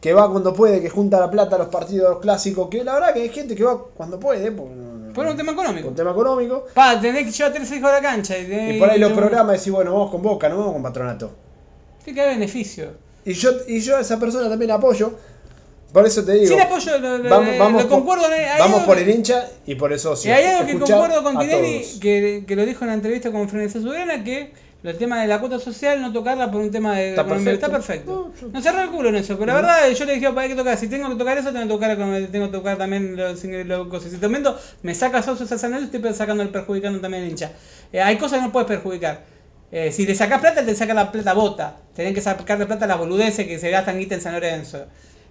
que 0.00 0.12
va 0.12 0.30
cuando 0.30 0.52
puede, 0.52 0.80
que 0.80 0.90
junta 0.90 1.18
la 1.18 1.30
plata 1.30 1.56
a 1.56 1.58
los 1.58 1.68
partidos 1.68 2.20
clásicos, 2.20 2.68
que 2.68 2.84
la 2.84 2.94
verdad 2.94 3.14
que 3.14 3.22
hay 3.22 3.30
gente 3.30 3.54
que 3.56 3.64
va 3.64 3.82
cuando 3.96 4.20
puede, 4.20 4.52
porque 4.52 4.74
Por 5.14 5.26
un 5.26 5.36
tema 5.36 5.52
económico. 5.52 5.88
un 5.88 5.94
tema 5.94 6.10
económico. 6.12 6.66
Pa, 6.74 7.00
tenés 7.00 7.24
que 7.24 7.30
llevar 7.32 7.52
tres 7.52 7.70
hijos 7.72 7.88
a 7.90 7.94
la 7.94 8.00
cancha. 8.02 8.38
Y, 8.38 8.44
tenés- 8.46 8.76
Y 8.76 8.78
por 8.78 8.90
ahí 8.90 8.98
los 8.98 9.10
no- 9.10 9.16
programas 9.16 9.58
decís, 9.58 9.72
bueno, 9.72 9.92
vamos 9.92 10.10
con 10.10 10.22
Boca, 10.22 10.48
no 10.48 10.58
vamos 10.58 10.72
con 10.74 10.82
Patronato. 10.82 11.30
Que 12.04 12.20
haber 12.20 12.34
beneficio. 12.34 12.92
Y 13.24 13.32
yo, 13.32 13.50
y 13.66 13.80
yo 13.80 13.96
a 13.96 14.00
esa 14.00 14.18
persona 14.20 14.48
también 14.48 14.68
la 14.68 14.74
apoyo. 14.74 15.14
Por 15.92 16.04
eso 16.06 16.24
te 16.24 16.32
digo. 16.32 16.48
Sin 16.48 16.60
apoyo, 16.60 16.98
lo, 16.98 17.18
lo- 17.18 17.30
vamos, 17.30 17.56
vamos 17.58 17.82
lo 17.84 17.88
por- 17.88 17.98
concuerdo. 17.98 18.26
hay 18.26 18.58
vamos 18.58 18.82
por 18.82 18.98
el 18.98 19.08
hincha 19.08 19.48
y 19.64 19.76
por 19.76 19.92
el 19.92 19.98
socio. 20.00 20.30
Y 20.30 20.34
hay 20.34 20.44
algo 20.44 20.66
que 20.66 20.78
concuerdo 20.78 21.22
con 21.22 21.36
a 21.36 21.40
Tinelli, 21.40 21.84
que, 22.00 22.44
que 22.46 22.56
lo 22.56 22.66
dijo 22.66 22.84
en 22.84 22.88
la 22.88 22.94
entrevista 22.94 23.30
con 23.30 23.48
Florencia 23.48 23.80
Soberana, 23.80 24.24
que 24.24 24.52
el 24.82 24.98
tema 24.98 25.22
de 25.22 25.28
la 25.28 25.38
cuota 25.40 25.58
social 25.60 26.02
no 26.02 26.12
tocarla 26.12 26.50
por 26.50 26.60
un 26.60 26.70
tema 26.72 26.96
de 26.96 27.10
Está 27.10 27.22
economía. 27.22 27.52
perfecto. 27.52 27.66
Está 27.66 27.76
perfecto. 27.78 28.32
No, 28.34 28.40
yo- 28.40 28.48
No 28.52 28.60
cerró 28.60 28.80
el 28.82 28.90
culo 28.90 29.08
en 29.10 29.16
eso, 29.16 29.34
pero 29.38 29.46
la 29.46 29.54
verdad 29.54 29.88
yo 29.90 30.04
le 30.04 30.14
dije, 30.14 30.26
"Opa, 30.26 30.40
hay 30.42 30.48
que 30.48 30.56
tocar, 30.56 30.76
si 30.76 30.88
tengo 30.88 31.08
que 31.08 31.14
tocar 31.14 31.38
eso, 31.38 31.52
tengo 31.52 31.62
que 31.66 31.86
tocar, 31.86 31.96
tengo 32.30 32.46
que 32.46 32.52
tocar 32.52 32.76
también 32.76 33.16
los, 33.16 33.42
los 33.44 33.88
cosas. 33.88 34.10
Si 34.10 34.18
te 34.18 34.26
aumento, 34.26 34.58
me 34.82 34.94
saca 34.96 35.22
socios 35.22 35.50
al 35.52 35.58
salario, 35.60 35.86
estoy 35.90 36.12
sacando 36.12 36.42
el 36.42 36.48
perjudicando 36.50 37.00
también 37.00 37.22
al 37.22 37.30
hincha. 37.30 37.52
Eh, 37.92 38.00
hay 38.02 38.18
cosas 38.18 38.40
que 38.40 38.46
no 38.46 38.52
puedes 38.52 38.66
perjudicar. 38.68 39.32
Eh, 39.76 39.90
si 39.90 40.06
le 40.06 40.14
sacas 40.14 40.40
plata, 40.40 40.64
te 40.64 40.74
saca 40.76 40.94
la 40.94 41.10
plata 41.10 41.34
bota. 41.34 41.76
Tenés 41.96 42.14
que 42.14 42.20
sacarle 42.20 42.64
plata 42.66 42.84
a 42.84 42.88
las 42.88 42.98
boludeces 42.98 43.46
que 43.46 43.58
se 43.58 43.70
gastan 43.70 43.98
guita 43.98 44.14
en 44.14 44.20
San 44.20 44.32
Lorenzo. 44.32 44.86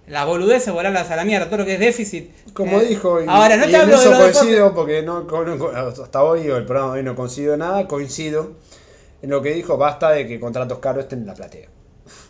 Las 0.06 0.26
boludeces, 0.26 0.70
volarlas 0.70 1.10
a 1.10 1.16
la 1.16 1.24
mierda, 1.24 1.46
todo 1.46 1.60
lo 1.60 1.64
que 1.64 1.74
es 1.74 1.80
déficit. 1.80 2.30
Como 2.52 2.78
Eh, 2.78 2.84
dijo, 2.84 3.22
y, 3.22 3.24
ahora 3.26 3.56
no 3.56 3.64
y 3.64 3.70
te 3.70 3.74
en 3.76 3.80
hablo 3.80 3.98
de 3.98 4.04
eso 4.06 4.18
coincido, 4.18 4.74
porque 4.74 5.02
no, 5.02 5.26
con- 5.26 5.74
hasta 5.74 6.22
hoy, 6.22 6.42
el 6.46 6.66
programa 6.66 6.92
de 6.92 6.98
hoy 6.98 7.04
no 7.06 7.16
coincido 7.16 7.56
nada, 7.56 7.88
coincido 7.88 8.52
en 9.22 9.30
lo 9.30 9.40
que 9.40 9.54
dijo, 9.54 9.78
basta 9.78 10.10
de 10.10 10.26
que 10.26 10.38
contratos 10.38 10.78
caros 10.78 11.04
estén 11.04 11.20
en 11.20 11.26
la 11.28 11.32
platea. 11.34 11.68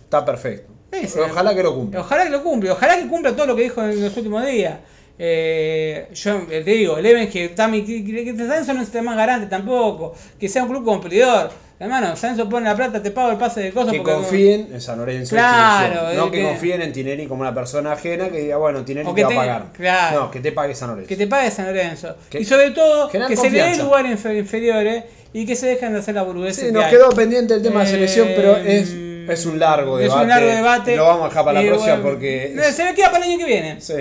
Está 0.04 0.24
perfecto. 0.24 0.72
Sí, 0.92 1.08
sí. 1.08 1.18
Ojalá 1.18 1.52
que 1.56 1.64
lo 1.64 1.74
cumpla. 1.74 1.98
Ojalá 2.00 2.22
que 2.22 2.30
lo 2.30 2.44
cumpla, 2.44 2.72
ojalá 2.74 2.96
que 2.96 3.08
cumpla 3.08 3.34
todo 3.34 3.46
lo 3.46 3.56
que 3.56 3.62
dijo 3.62 3.82
en 3.82 4.00
los 4.00 4.16
últimos 4.16 4.46
días. 4.46 4.78
Eh, 5.18 6.08
yo 6.12 6.36
eh, 6.50 6.62
te 6.64 6.70
digo, 6.70 6.96
el 6.98 7.06
Even 7.06 7.28
que 7.28 7.52
que, 7.54 7.84
que, 8.04 8.24
que 8.24 8.36
San 8.36 8.46
Lorenzo 8.48 8.74
no 8.74 8.82
esté 8.82 9.02
más 9.02 9.16
garante 9.16 9.48
tampoco, 9.48 10.14
que 10.38 10.48
sea 10.48 10.62
un 10.62 10.68
club 10.68 10.84
cumplidor. 10.84 11.50
Hermano, 11.80 12.14
San 12.16 12.30
Lorenzo 12.30 12.48
pone 12.48 12.66
la 12.66 12.76
plata, 12.76 13.02
te 13.02 13.10
pago 13.10 13.32
el 13.32 13.36
pase 13.36 13.60
de 13.60 13.72
cosas 13.72 13.92
Que 13.92 14.02
confíen 14.02 14.68
en 14.72 14.80
San 14.80 14.96
Lorenzo. 14.98 15.34
Claro, 15.34 16.12
no 16.14 16.30
que, 16.30 16.38
que- 16.38 16.44
confíen 16.46 16.82
en 16.82 16.92
Tineri 16.92 17.26
como 17.26 17.40
una 17.42 17.52
persona 17.52 17.92
ajena 17.92 18.28
que 18.30 18.38
diga, 18.42 18.56
bueno, 18.58 18.84
Tineri 18.84 19.08
O 19.08 19.12
te 19.14 19.24
va 19.24 19.28
a 19.32 19.34
pagar. 19.34 19.64
claro. 19.72 20.20
No, 20.20 20.30
que 20.30 20.40
te 20.40 20.52
pague 20.52 20.74
San 20.74 20.90
Lorenzo. 20.90 21.08
que 21.08 21.16
te 21.16 21.26
pague 21.26 21.50
San 21.50 21.66
Lorenzo. 21.66 22.14
Que- 22.30 22.40
y 22.40 22.44
sobre 22.44 22.70
todo, 22.70 23.08
que 23.08 23.18
se 23.18 23.28
le 23.28 23.28
dé 23.28 23.36
confianza. 23.36 23.82
lugar 23.82 24.06
en 24.06 24.16
infer- 24.16 24.38
inferiores 24.38 25.04
y 25.32 25.46
que 25.46 25.56
se 25.56 25.66
dejen 25.66 25.92
de 25.94 25.98
hacer 25.98 26.14
la 26.14 26.22
burguesa. 26.22 26.60
Sí, 26.62 26.70
nos 26.70 26.84
quedó 26.86 27.08
pendiente 27.10 27.54
el 27.54 27.62
tema 27.62 27.80
de 27.80 27.86
selección, 27.88 28.28
pero 28.36 28.56
es, 28.56 28.88
es 28.90 29.46
un 29.46 29.58
largo 29.58 29.98
Eh, 29.98 30.02
es 30.04 30.08
debate. 30.10 30.22
un 30.22 30.28
largo 30.28 30.48
debate. 30.48 30.96
Lo 30.96 31.06
vamos 31.06 31.24
a 31.24 31.28
dejar 31.30 31.44
para 31.44 31.60
la 31.60 31.66
próxima 31.68 31.94
bueno, 31.96 32.08
porque. 32.08 32.54
es- 32.56 32.76
se 32.76 32.84
me 32.84 32.94
queda 32.94 33.10
para 33.10 33.24
el 33.26 33.32
año 33.32 33.38
que 33.38 33.46
viene. 33.46 33.80
sí, 33.80 33.94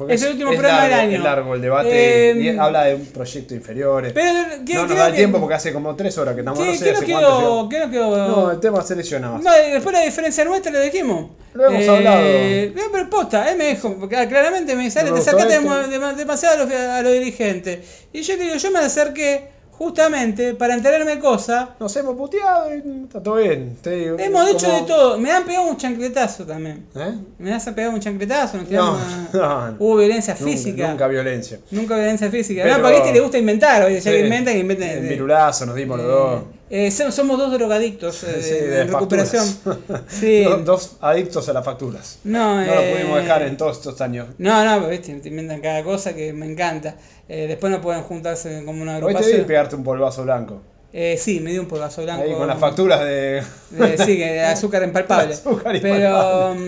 porque 0.00 0.14
es 0.14 0.22
el 0.22 0.32
último 0.32 0.50
es 0.52 0.58
programa 0.58 0.84
del 0.84 0.92
año. 0.94 1.16
Es 1.18 1.22
largo 1.22 1.54
el 1.54 1.60
debate 1.62 2.30
Eh, 2.30 2.34
y 2.40 2.58
habla 2.58 2.84
de 2.84 2.96
un 2.96 3.06
proyecto 3.06 3.54
inferiores. 3.54 4.12
Pero, 4.12 4.32
¿qué- 4.66 4.74
no 4.74 4.86
nos 4.86 4.96
da 4.96 5.06
el 5.06 5.12
que- 5.12 5.18
tiempo 5.18 5.38
porque 5.38 5.54
hace 5.54 5.72
como 5.72 5.94
tres 5.94 6.18
horas 6.18 6.34
que 6.34 6.40
estamos. 6.40 6.58
¿Qué, 6.60 6.66
no 6.66 6.72
sé 6.74 6.84
hace 6.92 7.06
quedó? 7.06 7.20
llegamos. 7.20 7.68
¿Qué 7.70 7.78
nos 7.78 7.90
quedó? 7.90 8.28
No, 8.28 8.50
el 8.50 8.60
tema 8.60 8.82
más. 9.30 9.42
No, 9.42 9.50
después 9.52 9.92
la 9.94 10.02
diferencia 10.02 10.44
nuestra 10.44 10.72
la 10.72 10.80
dijimos. 10.80 11.30
Lo 11.54 11.66
hemos 11.66 11.88
hablado. 11.88 12.20
No, 12.74 12.82
pero 12.92 13.10
posta, 13.10 13.50
él 13.50 13.58
me 13.58 13.68
dijo, 13.70 13.96
porque 13.98 14.16
claramente 14.28 14.74
me 14.74 14.90
sale, 14.90 15.10
No 15.10 15.14
te 15.16 15.20
gustó 15.20 15.36
acercaste 15.36 15.54
este. 15.56 16.16
demasiado 16.16 16.62
a 16.62 16.64
los, 16.64 16.72
a 16.74 17.02
los 17.02 17.12
dirigentes. 17.12 17.78
Y 18.12 18.22
yo 18.22 18.36
digo, 18.36 18.54
yo 18.56 18.70
me 18.70 18.78
acerqué 18.80 19.48
justamente 19.84 20.52
para 20.54 20.74
enterarme 20.74 21.18
cosas. 21.18 21.70
Nos 21.80 21.96
hemos 21.96 22.14
puteado 22.14 22.68
y 22.74 23.04
está 23.04 23.22
todo 23.22 23.36
bien. 23.36 23.78
Te 23.80 23.92
digo, 23.92 24.18
Hemos 24.18 24.46
dicho 24.46 24.66
como- 24.66 24.78
de 24.80 24.86
todo. 24.86 25.18
Me 25.18 25.30
han 25.32 25.44
pegado 25.44 25.70
un 25.70 25.78
chancletazo 25.78 26.44
también. 26.44 26.84
¿Eh? 26.94 27.14
Me 27.38 27.54
han 27.54 27.60
pegado 27.74 27.94
un 27.94 28.00
chancletazo, 28.00 28.58
nos 28.58 28.70
No, 28.70 28.92
una- 29.32 29.70
no. 29.70 29.76
Hubo 29.78 29.96
violencia 29.96 30.34
Nunca- 30.38 30.50
física. 30.52 30.90
Nunca, 30.90 31.08
violencia. 31.08 31.60
Nunca 31.70 31.94
violencia 31.96 32.30
física. 32.30 32.62
Pero- 32.62 32.76
No, 32.76 32.82
porque 32.82 32.96
a 32.96 32.98
este 33.00 33.12
le 33.14 33.20
gusta 33.20 33.38
inventar, 33.38 33.82
oye, 33.84 33.94
ya 33.94 34.02
Sí. 34.02 34.10
que 34.10 34.20
inventan, 34.24 34.52
que 34.52 34.60
inventen. 34.60 34.90
El 34.90 35.08
virulazo 35.08 35.64
nos 35.64 35.74
dimos 35.76 35.96
los 35.96 36.06
dos. 36.06 36.42
Eh, 36.72 36.90
so- 36.92 37.10
somos 37.10 37.36
dos 37.36 37.50
drogadictos 37.52 38.22
eh, 38.22 38.40
Sí, 38.42 38.54
en 38.64 38.70
de 38.70 38.84
recuperación. 38.84 39.44
Sí. 40.08 40.44
dos, 40.44 40.64
dos 40.64 40.96
adictos 41.00 41.48
a 41.48 41.52
las 41.52 41.64
facturas. 41.64 42.18
No, 42.24 42.56
No 42.56 42.62
eh, 42.62 42.66
lo 42.86 42.94
pudimos 42.96 43.22
dejar 43.22 43.42
en 43.42 43.56
todos 43.56 43.78
estos 43.78 44.00
años. 44.00 44.28
No, 44.38 44.64
no, 44.64 44.76
pero 44.78 44.88
viste, 44.90 45.12
te 45.14 45.28
inventan 45.28 45.60
cada 45.60 45.82
cosa 45.82 46.14
que 46.14 46.32
me 46.32 46.46
encanta. 46.46 46.94
Eh, 47.28 47.46
después 47.48 47.72
no 47.72 47.80
pueden 47.80 48.02
juntarse 48.02 48.62
como 48.64 48.82
una 48.82 48.94
Hoy 48.96 49.00
te 49.00 49.06
vi 49.08 49.14
agrupación. 49.16 49.46
pegarte 49.46 49.76
un 49.76 49.82
polvazo 49.84 50.22
blanco. 50.22 50.60
Eh, 50.92 51.16
sí, 51.20 51.38
me 51.40 51.52
dio 51.52 51.60
un 51.60 51.68
polvazo 51.68 52.02
blanco. 52.02 52.22
Ahí 52.24 52.32
con 52.34 52.48
las 52.48 52.58
facturas 52.58 53.00
de. 53.04 53.38
Eh, 53.38 53.96
sí, 54.04 54.16
de 54.16 54.40
azúcar 54.42 54.82
empalpable. 54.84 55.34
Azúcar 55.34 55.76
pero. 55.80 55.96
impalpable. 56.06 56.60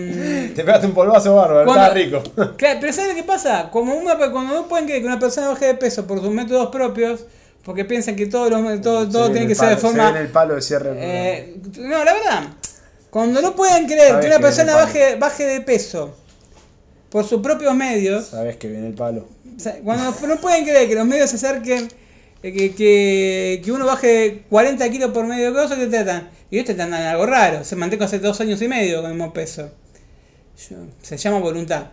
mm, 0.49 0.53
Te 0.53 0.63
pegaste 0.63 0.87
un 0.87 0.93
polvazo 0.93 1.35
bárbaro, 1.35 1.65
Cuando- 1.65 1.83
estaba 1.83 1.93
rico. 1.93 2.23
Claro, 2.57 2.77
pero 2.81 2.93
¿sabes 2.93 3.15
qué 3.15 3.23
pasa? 3.23 3.69
Como 3.71 3.93
una, 3.95 4.15
cuando 4.17 4.53
no 4.53 4.67
pueden 4.67 4.85
creer 4.85 5.01
que 5.01 5.07
una 5.07 5.19
persona 5.19 5.49
baje 5.49 5.65
de 5.67 5.75
peso 5.75 6.07
por 6.07 6.19
sus 6.21 6.29
métodos 6.29 6.67
propios, 6.69 7.25
porque 7.63 7.85
piensan 7.85 8.15
que 8.15 8.25
todos 8.25 8.49
los, 8.49 8.81
todo, 8.81 9.07
todo 9.09 9.27
Se 9.27 9.31
tiene 9.33 9.47
que 9.47 9.55
ser 9.55 9.69
de 9.69 9.75
Se 9.75 9.81
forma. 9.81 10.05
viene 10.11 10.21
el 10.21 10.31
palo 10.31 10.55
de 10.55 10.61
cierre. 10.61 10.91
Eh, 10.95 11.55
no, 11.79 12.03
la 12.03 12.13
verdad, 12.13 12.43
cuando 13.09 13.41
no 13.41 13.55
pueden 13.55 13.85
creer 13.85 14.19
que 14.19 14.27
una 14.27 14.37
que 14.37 14.41
persona 14.41 14.75
baje, 14.75 15.15
baje 15.15 15.45
de 15.45 15.61
peso 15.61 16.15
por 17.09 17.25
sus 17.25 17.41
propios 17.41 17.75
medios, 17.75 18.25
Sabes 18.27 18.57
que 18.57 18.67
viene 18.67 18.87
el 18.87 18.93
palo. 18.93 19.27
cuando 19.83 20.15
no, 20.27 20.35
pueden 20.37 20.65
creer 20.65 20.87
que 20.89 20.95
los 20.95 21.05
medios 21.05 21.29
se 21.29 21.35
acerquen, 21.37 21.87
eh, 22.41 22.51
que, 22.51 22.73
que, 22.75 23.61
que 23.63 23.71
uno 23.71 23.85
baje 23.85 24.43
40 24.49 24.89
kilos 24.89 25.11
por 25.11 25.25
medio 25.25 25.53
de 25.53 25.61
cosas 25.61 25.77
que 25.77 25.87
tratan. 25.87 26.29
Y 26.49 26.57
ellos 26.57 26.67
te 26.67 26.73
tratan 26.73 26.93
algo 26.93 27.25
raro, 27.25 27.63
se 27.63 27.75
mantengo 27.75 28.03
hace 28.03 28.19
dos 28.19 28.41
años 28.41 28.61
y 28.61 28.67
medio 28.67 29.01
con 29.01 29.11
el 29.11 29.17
mismo 29.17 29.31
peso. 29.31 29.69
Se 31.01 31.17
llama 31.17 31.39
voluntad. 31.39 31.87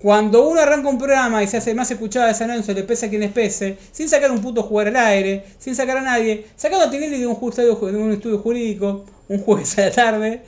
Cuando 0.00 0.48
uno 0.48 0.60
arranca 0.60 0.88
un 0.88 0.96
programa 0.98 1.42
y 1.42 1.46
se 1.46 1.58
hace 1.58 1.74
más 1.74 1.90
escuchado 1.90 2.26
de 2.26 2.32
San 2.34 2.48
Lorenzo, 2.48 2.72
le 2.72 2.84
pese 2.84 3.06
a 3.06 3.08
quien 3.10 3.20
les 3.20 3.32
pese, 3.32 3.76
sin 3.92 4.08
sacar 4.08 4.30
un 4.30 4.40
puto 4.40 4.62
jugar 4.62 4.88
al 4.88 4.96
aire, 4.96 5.44
sin 5.58 5.74
sacar 5.74 5.98
a 5.98 6.00
nadie, 6.00 6.46
sacando 6.56 6.86
a 6.86 6.90
Tinelli 6.90 7.18
de 7.18 7.26
un, 7.26 7.36
ju- 7.36 7.54
de 7.54 7.96
un 7.98 8.12
estudio 8.12 8.38
jurídico, 8.38 9.04
un 9.28 9.38
jueves 9.42 9.78
a 9.78 9.82
la 9.82 9.90
tarde, 9.90 10.40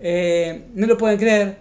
eh, 0.00 0.62
no 0.74 0.86
lo 0.86 0.96
pueden 0.96 1.18
creer. 1.18 1.58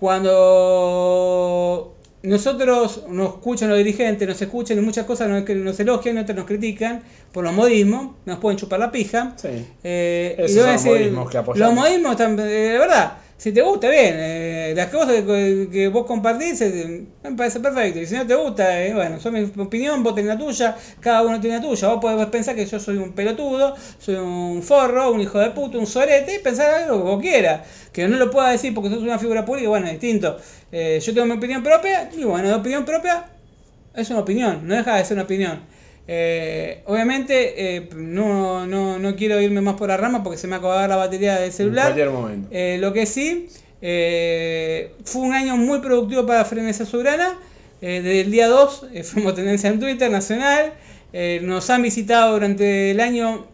Cuando 0.00 1.94
nosotros 2.22 3.04
nos 3.08 3.28
escuchan 3.34 3.68
los 3.68 3.78
dirigentes, 3.78 4.26
nos 4.26 4.40
escuchan 4.42 4.78
y 4.78 4.80
muchas 4.80 5.06
cosas 5.06 5.28
nos, 5.28 5.48
nos 5.48 5.78
elogian, 5.80 6.18
otras 6.18 6.36
nos 6.36 6.46
critican 6.46 7.02
por 7.32 7.44
los 7.44 7.52
modismos, 7.52 8.16
nos 8.26 8.38
pueden 8.38 8.58
chupar 8.58 8.80
la 8.80 8.90
pija. 8.90 9.34
Sí. 9.36 9.48
Eh, 9.84 10.34
Esos 10.38 10.50
y 10.74 10.78
son 10.78 10.92
modismos 10.94 11.30
que 11.30 11.38
apoyamos. 11.38 11.74
Los 11.76 11.84
modismos, 11.84 12.20
eh, 12.20 12.26
de 12.46 12.78
verdad, 12.78 13.12
si 13.38 13.52
te 13.52 13.62
gusta, 13.62 13.88
bien. 13.88 14.14
eh, 14.18 14.72
las 14.76 14.88
cosas 14.88 15.22
que, 15.22 15.68
que 15.72 15.88
vos 15.88 16.06
compartís 16.06 16.60
eh, 16.60 17.06
me 17.22 17.32
parece 17.36 17.60
perfecto. 17.60 18.00
Y 18.00 18.06
si 18.06 18.14
no 18.14 18.26
te 18.26 18.34
gusta, 18.34 18.82
eh, 18.84 18.92
bueno, 18.94 19.20
son 19.20 19.32
mi 19.34 19.62
opinión, 19.62 20.02
vos 20.02 20.14
tenés 20.14 20.28
la 20.34 20.38
tuya, 20.38 20.76
cada 21.00 21.22
uno 21.22 21.40
tiene 21.40 21.56
la 21.56 21.62
tuya. 21.62 21.88
Vos 21.88 22.00
podés 22.00 22.26
pensar 22.28 22.56
que 22.56 22.66
yo 22.66 22.80
soy 22.80 22.96
un 22.98 23.12
pelotudo, 23.14 23.74
soy 23.98 24.16
un 24.16 24.62
forro, 24.62 25.12
un 25.12 25.20
hijo 25.20 25.38
de 25.38 25.50
puta, 25.50 25.78
un 25.78 25.86
sorete, 25.86 26.36
y 26.36 26.38
pensar 26.40 26.74
algo 26.82 26.98
que 26.98 27.04
vos 27.04 27.22
quieras. 27.22 27.66
Que 27.92 28.08
no 28.08 28.16
lo 28.18 28.30
pueda 28.30 28.50
decir 28.50 28.74
porque 28.74 28.90
sos 28.90 29.02
una 29.02 29.18
figura 29.18 29.44
pública, 29.44 29.68
bueno, 29.68 29.86
es 29.86 29.92
distinto. 29.92 30.38
Eh, 30.72 31.00
yo 31.00 31.14
tengo 31.14 31.26
mi 31.26 31.34
opinión 31.34 31.62
propia, 31.62 32.10
y 32.12 32.24
bueno, 32.24 32.48
la 32.50 32.56
opinión 32.56 32.84
propia 32.84 33.24
es 33.94 34.10
una 34.10 34.20
opinión, 34.20 34.66
no 34.66 34.74
deja 34.74 34.96
de 34.96 35.04
ser 35.04 35.16
una 35.16 35.24
opinión. 35.24 35.60
Eh, 36.10 36.82
obviamente 36.86 37.76
eh, 37.76 37.88
no, 37.94 38.66
no, 38.66 38.98
no 38.98 39.14
quiero 39.14 39.38
irme 39.42 39.60
más 39.60 39.74
por 39.74 39.88
la 39.88 39.98
rama 39.98 40.22
porque 40.22 40.38
se 40.38 40.46
me 40.46 40.52
va 40.52 40.56
a 40.56 40.58
acabar 40.60 40.88
la 40.88 40.96
batería 40.96 41.34
del 41.34 41.44
En 41.44 41.52
celular. 41.52 41.84
cualquier 41.88 42.10
momento. 42.10 42.48
Eh, 42.50 42.78
lo 42.80 42.94
que 42.94 43.04
sí, 43.04 43.48
fue 45.04 45.22
un 45.22 45.34
año 45.34 45.56
muy 45.56 45.80
productivo 45.80 46.26
para 46.26 46.44
Frenesía 46.44 46.86
Soberana. 46.86 47.38
Eh, 47.80 48.00
desde 48.02 48.22
el 48.22 48.30
día 48.30 48.48
2 48.48 48.86
eh, 48.92 49.02
fuimos 49.04 49.34
tendencia 49.34 49.68
en 49.70 49.80
Twitter 49.80 50.10
nacional. 50.10 50.72
Nos 51.42 51.70
han 51.70 51.82
visitado 51.82 52.32
durante 52.32 52.90
el 52.90 53.00
año, 53.00 53.46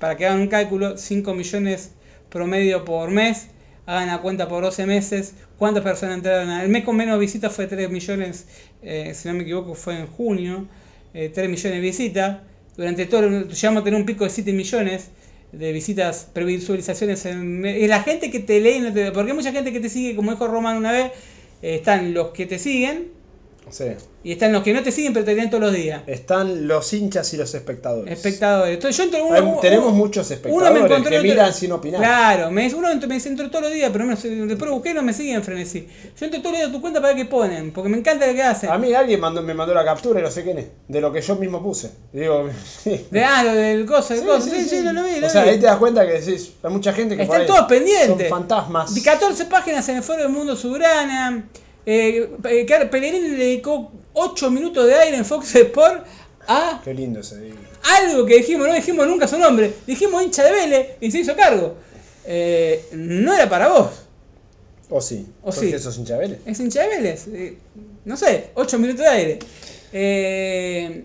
para 0.00 0.16
que 0.16 0.26
hagan 0.26 0.40
un 0.40 0.48
cálculo, 0.48 0.96
5 0.96 1.34
millones 1.34 1.90
promedio 2.28 2.84
por 2.84 3.10
mes. 3.10 3.48
Hagan 3.86 4.08
la 4.08 4.18
cuenta 4.18 4.48
por 4.48 4.62
12 4.62 4.86
meses. 4.86 5.34
¿Cuántas 5.58 5.82
personas 5.82 6.16
entraron? 6.16 6.50
El 6.50 6.68
mes 6.68 6.84
con 6.84 6.96
menos 6.96 7.18
visitas 7.18 7.52
fue 7.52 7.66
3 7.66 7.90
millones, 7.90 8.46
si 8.82 9.28
no 9.28 9.34
me 9.34 9.42
equivoco, 9.42 9.74
fue 9.74 9.98
en 9.98 10.06
junio. 10.06 10.66
Eh, 11.14 11.30
3 11.34 11.48
millones 11.48 11.72
de 11.72 11.80
visitas. 11.80 12.38
Durante 12.76 13.06
todo, 13.06 13.24
el- 13.24 13.48
llegamos 13.48 13.80
a 13.80 13.84
tener 13.84 13.98
un 14.00 14.06
pico 14.06 14.24
de 14.24 14.30
7 14.30 14.52
millones 14.52 15.08
de 15.52 15.72
visitas, 15.72 16.28
previsualizaciones. 16.32 17.24
En, 17.26 17.64
es 17.64 17.88
la 17.88 18.02
gente 18.02 18.30
que 18.30 18.40
te 18.40 18.60
lee, 18.60 18.80
no 18.80 18.92
te- 18.92 19.10
porque 19.12 19.30
hay 19.32 19.36
mucha 19.36 19.52
gente 19.52 19.72
que 19.72 19.80
te 19.80 19.88
sigue, 19.88 20.14
como 20.16 20.30
dijo 20.32 20.46
Román 20.46 20.76
una 20.76 20.92
vez, 20.92 21.12
eh, 21.62 21.76
están 21.76 22.14
los 22.14 22.30
que 22.30 22.46
te 22.46 22.58
siguen 22.58 23.08
Sí. 23.70 23.84
y 24.24 24.32
están 24.32 24.52
los 24.52 24.62
que 24.62 24.72
no 24.74 24.82
te 24.82 24.90
siguen 24.92 25.12
pero 25.12 25.24
te 25.24 25.34
leen 25.34 25.48
todos 25.50 25.62
los 25.64 25.72
días. 25.72 26.02
Están 26.06 26.66
los 26.68 26.92
hinchas 26.92 27.32
y 27.34 27.36
los 27.36 27.54
espectadores. 27.54 28.12
Espectadores. 28.12 28.74
Entonces, 28.74 28.96
yo 28.96 29.04
entro, 29.04 29.24
uno- 29.26 29.58
tenemos 29.60 29.86
uno- 29.88 29.94
muchos 29.96 30.26
uno 30.30 30.30
me 30.30 30.34
espectadores 30.36 30.84
encontró 30.84 31.10
que 31.10 31.16
otro- 31.18 31.28
miran 31.30 31.54
sin 31.54 31.72
opinar. 31.72 32.00
Claro, 32.00 32.50
me, 32.50 32.74
uno 32.74 32.88
me 33.06 33.16
entro 33.16 33.50
todos 33.50 33.62
los 33.64 33.72
días, 33.72 33.90
pero 33.92 34.04
no 34.04 34.14
después 34.16 34.70
busqué 34.70 34.90
y 34.90 34.94
no 34.94 35.02
me 35.02 35.12
siguen 35.12 35.42
frenesí. 35.42 35.88
Yo 36.18 36.26
entro 36.26 36.40
todos 36.40 36.52
los 36.52 36.58
días 36.60 36.68
a 36.70 36.72
tu 36.72 36.80
cuenta 36.80 37.00
para 37.00 37.14
ver 37.14 37.24
qué 37.24 37.30
ponen, 37.30 37.72
porque 37.72 37.88
me 37.88 37.98
encanta 37.98 38.26
lo 38.26 38.34
que 38.34 38.42
hacen. 38.42 38.70
A 38.70 38.78
mí 38.78 38.92
alguien 38.92 39.20
mandó, 39.20 39.40
me 39.42 39.54
mandó 39.54 39.72
la 39.74 39.84
captura 39.84 40.20
y 40.20 40.22
no 40.22 40.30
sé 40.30 40.42
quién 40.44 40.58
es, 40.58 40.66
de 40.88 41.00
lo 41.00 41.12
que 41.12 41.20
yo 41.20 41.36
mismo 41.36 41.62
puse. 41.62 41.90
Digo. 42.12 42.48
De, 43.10 43.24
ah, 43.24 43.42
lo 43.44 43.52
del 43.54 43.86
coso, 43.86 44.14
del 44.14 44.22
Sí, 44.22 44.26
coso. 44.28 44.40
sí, 44.48 44.50
Sí, 44.62 44.68
sí, 44.68 44.82
lo, 44.82 44.92
lo 44.92 45.02
vi, 45.04 45.20
lo 45.20 45.26
O 45.26 45.30
sea, 45.30 45.42
ahí 45.42 45.58
te 45.58 45.66
das 45.66 45.76
cuenta 45.78 46.06
que 46.06 46.20
decís, 46.20 46.52
hay 46.62 46.70
mucha 46.70 46.92
gente 46.92 47.16
que 47.16 47.22
Están 47.22 47.46
todos 47.46 47.62
pendientes. 47.66 48.28
Son 48.28 48.38
fantasmas. 48.38 48.94
De 48.94 49.02
14 49.02 49.44
páginas 49.46 49.88
en 49.88 49.96
el 49.98 50.02
foro 50.02 50.22
del 50.22 50.28
mundo 50.30 50.56
Subrana. 50.56 51.44
Eh, 51.90 52.28
eh, 52.44 52.88
Pellegrini 52.90 53.30
le 53.30 53.36
dedicó 53.36 53.90
8 54.12 54.50
minutos 54.50 54.86
de 54.86 54.94
aire 54.94 55.16
en 55.16 55.24
Fox 55.24 55.54
Sport 55.54 56.04
a 56.46 56.82
Qué 56.84 56.92
lindo 56.92 57.20
ese 57.20 57.40
día. 57.40 57.54
algo 57.82 58.26
que 58.26 58.36
dijimos, 58.36 58.68
no 58.68 58.74
dijimos 58.74 59.06
nunca 59.06 59.26
su 59.26 59.38
nombre. 59.38 59.72
Dijimos 59.86 60.22
hincha 60.22 60.44
de 60.44 60.52
Vélez 60.52 60.88
y 61.00 61.10
se 61.10 61.20
hizo 61.20 61.34
cargo. 61.34 61.76
Eh, 62.26 62.84
no 62.92 63.32
era 63.34 63.48
para 63.48 63.68
vos. 63.68 63.90
O 64.90 65.00
sí. 65.00 65.26
O 65.42 65.50
sí. 65.50 65.78
sos 65.78 65.96
hincha 65.96 66.14
de 66.14 66.20
Vélez. 66.20 66.40
Es 66.44 66.60
hincha 66.60 66.82
de 66.82 66.88
Vélez. 66.88 67.26
Eh, 67.28 67.56
no 68.04 68.18
sé, 68.18 68.50
8 68.52 68.78
minutos 68.78 69.06
de 69.06 69.10
aire. 69.10 69.38
Eh, 69.90 71.04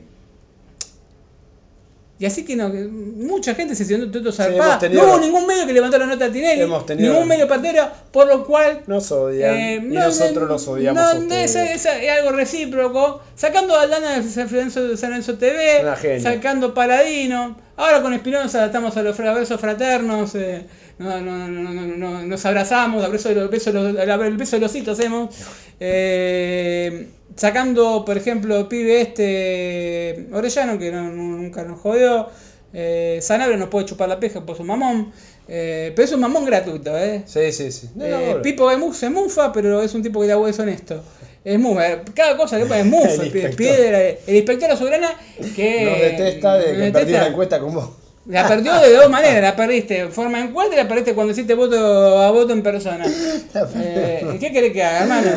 y 2.24 2.26
así 2.26 2.46
que 2.46 2.56
no, 2.56 2.70
mucha 2.70 3.54
gente 3.54 3.76
se 3.76 3.84
sintió 3.84 4.10
todo 4.10 4.32
zarpada. 4.32 4.80
tenido- 4.80 5.02
no 5.04 5.10
hubo 5.10 5.20
ningún 5.20 5.46
medio 5.46 5.68
que 5.68 5.74
levantó 5.74 5.98
la 5.98 6.06
nota 6.06 6.24
a 6.24 6.32
Tinelli. 6.32 6.62
Ningún 6.96 7.28
medio 7.28 7.50
partero, 7.50 7.90
por 8.14 8.28
lo 8.28 8.46
cual 8.46 8.80
Nos 8.88 9.12
odian 9.12 9.54
eh, 9.54 9.76
y 9.76 9.80
no, 9.94 10.06
nosotros 10.06 10.44
no, 10.48 10.54
los 10.54 10.66
odiamos 10.70 11.20
no, 11.20 11.36
es, 11.36 11.86
algo 11.86 12.32
recíproco. 12.32 13.20
Sacando 13.36 13.76
a 13.76 13.82
Aldana 13.82 14.22
de 14.22 14.30
San 14.30 14.50
Lorenzo, 14.50 14.88
de 14.88 14.96
San 14.96 15.10
Lorenzo 15.10 15.38
TV, 15.38 15.84
sacando 16.22 16.74
Paladino. 16.74 17.58
Ahora 17.76 18.02
con 18.02 18.14
Espinosa 18.14 18.68
estamos 18.68 18.96
a 18.96 19.02
los 19.04 19.20
abrazos 19.20 19.60
fraternos. 19.60 20.34
eh, 20.36 20.66
no- 21.00 21.22
no- 21.22 21.48
no- 21.48 21.72
no- 21.74 21.98
no- 21.98 22.24
nos 22.24 22.46
abrazamos, 22.46 23.04
abrazo 23.04 23.30
de 23.30 23.36
los, 23.36 23.50
beso 23.50 23.72
de 23.72 23.94
los- 23.94 24.22
el 24.26 24.38
beso 24.38 24.56
de 24.58 24.62
los 24.62 24.76
hitos 24.76 24.98
hacemos. 25.00 25.36
Eh, 25.80 27.08
sacando, 27.36 28.04
por 28.06 28.18
ejemplo, 28.18 28.58
el 28.58 28.68
pibe 28.68 29.02
este 29.02 30.28
Orellano, 30.34 30.78
que 30.80 30.92
no- 30.92 31.10
no- 31.12 31.38
nunca 31.38 31.64
nos 31.64 31.80
jodió. 31.80 32.30
Eh, 32.76 33.20
Sanabria 33.22 33.58
no 33.58 33.70
puede 33.70 33.86
chupar 33.86 34.10
la 34.10 34.20
peja 34.20 34.46
por 34.46 34.58
su 34.58 34.64
mamón. 34.64 35.12
Eh, 35.48 35.92
pero 35.96 36.06
es 36.06 36.12
un 36.14 36.22
mamón 36.22 36.46
gratuito, 36.46 36.98
¿eh? 36.98 37.24
Sí, 37.26 37.52
sí, 37.52 37.72
sí. 37.72 37.90
Eh. 38.00 38.38
Pipo 38.42 38.66
Gaimú 38.66 38.94
se 38.94 39.10
mufa, 39.10 39.52
pero 39.52 39.82
es 39.84 39.94
un 39.94 40.02
tipo 40.02 40.22
que 40.22 40.28
da 40.28 40.50
es 40.50 40.58
honesto. 40.60 41.04
Es 41.44 41.60
muy, 41.60 41.76
cada 42.16 42.38
cosa 42.38 42.58
que 42.58 42.66
pone 42.66 42.80
es 42.80 42.86
muy, 42.86 43.04
El 43.10 43.24
inspector. 43.26 43.56
piedra, 43.58 44.00
el 44.26 44.36
inspector 44.36 44.72
Azulgrana 44.72 45.10
que 45.56 45.86
Nos 45.86 46.00
detesta 46.00 46.54
de 46.54 46.60
nos 46.68 46.72
que 46.72 46.78
detesta. 46.78 47.00
perdí 47.00 47.12
la 47.12 47.28
encuesta 47.28 47.60
con 47.60 47.74
vos. 47.76 47.90
La 48.26 48.48
perdió 48.48 48.80
de 48.80 48.94
dos 48.94 49.10
maneras, 49.10 49.42
la 49.42 49.56
perdiste 49.56 50.00
en 50.00 50.12
forma 50.12 50.40
en 50.40 50.54
cuatro 50.54 50.74
y 50.74 50.78
la 50.78 50.88
perdiste 50.88 51.14
cuando 51.14 51.34
hiciste 51.34 51.56
voto 51.56 52.22
a 52.22 52.32
voto 52.32 52.54
en 52.54 52.64
persona. 52.64 53.06
Eh, 53.06 54.38
¿Qué 54.40 54.52
querés 54.54 54.72
que 54.72 54.82
haga, 54.82 55.02
hermano? 55.02 55.32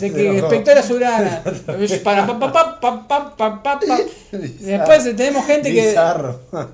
De 0.00 0.12
que 0.12 0.24
inspectora 0.34 0.82
Surana. 0.82 1.42
Para 2.02 2.26
pa, 2.26 2.38
pa, 2.40 2.52
pa, 2.52 2.80
pa, 2.80 3.36
pa, 3.36 3.62
pa, 3.62 3.80
pa. 3.80 3.98
Después 4.32 5.06
eh, 5.06 5.14
tenemos 5.14 5.46
gente 5.46 5.72
que. 5.72 5.94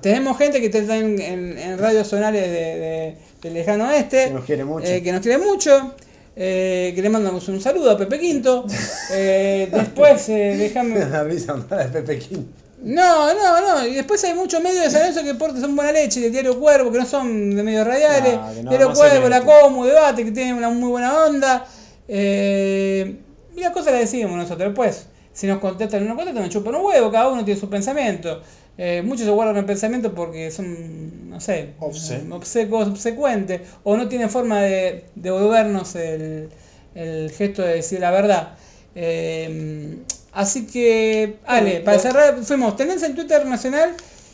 Tenemos 0.01 0.37
gente 0.37 0.61
que 0.61 0.65
está 0.65 0.97
en, 0.97 1.21
en, 1.21 1.57
en 1.59 1.77
radios 1.77 2.07
zonales 2.07 2.41
del 2.41 2.51
de, 2.53 3.15
de 3.43 3.49
lejano 3.51 3.87
oeste. 3.87 4.25
Que 4.25 4.33
nos 4.33 4.45
quiere 4.45 4.65
mucho. 4.65 4.87
Eh, 4.87 5.03
que 5.03 5.11
nos 5.11 5.21
quiere 5.21 5.37
mucho. 5.37 5.93
Eh, 6.35 6.93
que 6.95 7.01
le 7.01 7.09
mandamos 7.09 7.47
un 7.49 7.61
saludo 7.61 7.91
a 7.91 7.97
Pepe 7.97 8.19
Quinto. 8.19 8.65
Eh, 9.13 9.69
después, 9.71 10.27
eh, 10.29 10.55
déjame. 10.57 11.05
Pepe 11.93 12.17
Quinto. 12.17 12.60
No, 12.83 13.33
no, 13.33 13.61
no. 13.61 13.87
Y 13.87 13.93
después 13.93 14.23
hay 14.23 14.33
muchos 14.33 14.61
medios 14.61 14.83
de 14.85 14.89
San 14.89 15.01
Lorenzo 15.01 15.23
que 15.23 15.35
portan 15.35 15.61
son 15.61 15.75
buena 15.75 15.91
leche, 15.91 16.19
de 16.19 16.31
Diario 16.31 16.59
Cuervo, 16.59 16.91
que 16.91 16.97
no 16.97 17.05
son 17.05 17.55
de 17.55 17.63
medios 17.63 17.85
radiales. 17.85 18.35
No, 18.35 18.63
no, 18.63 18.69
Diario 18.69 18.93
Cuervo, 18.93 19.29
La. 19.29 19.41
Comu, 19.43 19.85
Debate, 19.85 20.25
que 20.25 20.31
tienen 20.31 20.55
una 20.55 20.69
muy 20.69 20.89
buena 20.89 21.25
onda. 21.25 21.65
Eh, 22.07 23.17
y 23.55 23.59
las 23.59 23.71
cosas 23.71 23.93
las 23.93 24.01
decimos 24.01 24.35
nosotros. 24.35 24.69
Después, 24.69 25.05
si 25.33 25.47
nos 25.47 25.59
contestan 25.59 26.03
o 26.03 26.09
no 26.09 26.15
contestan, 26.15 26.43
nos 26.43 26.51
chupan 26.51 26.75
un 26.75 26.85
huevo, 26.85 27.11
cada 27.11 27.29
uno 27.29 27.45
tiene 27.45 27.59
su 27.59 27.69
pensamiento. 27.69 28.41
Eh, 28.77 29.01
muchos 29.03 29.25
se 29.25 29.31
guardan 29.31 29.57
el 29.57 29.65
pensamiento 29.65 30.13
porque 30.15 30.49
son, 30.49 31.29
no 31.29 31.39
sé, 31.39 31.73
Obse. 31.79 32.23
obsecos, 32.31 32.87
obsecuentes, 32.87 33.61
o 33.83 33.95
no 33.95 34.07
tienen 34.07 34.29
forma 34.29 34.61
de 34.61 34.71
de 34.71 35.29
devolvernos 35.29 35.93
el, 35.95 36.49
el 36.95 37.31
gesto 37.31 37.61
de 37.61 37.75
decir 37.75 37.99
la 37.99 38.11
verdad. 38.11 38.55
Eh, 38.95 39.97
así 40.33 40.65
que, 40.67 41.35
Ale, 41.45 41.81
para 41.81 41.99
cerrar, 41.99 42.37
fuimos 42.43 42.75
tendencia 42.75 43.07
en 43.07 43.15
Twitter 43.15 43.45
nacional 43.45 43.91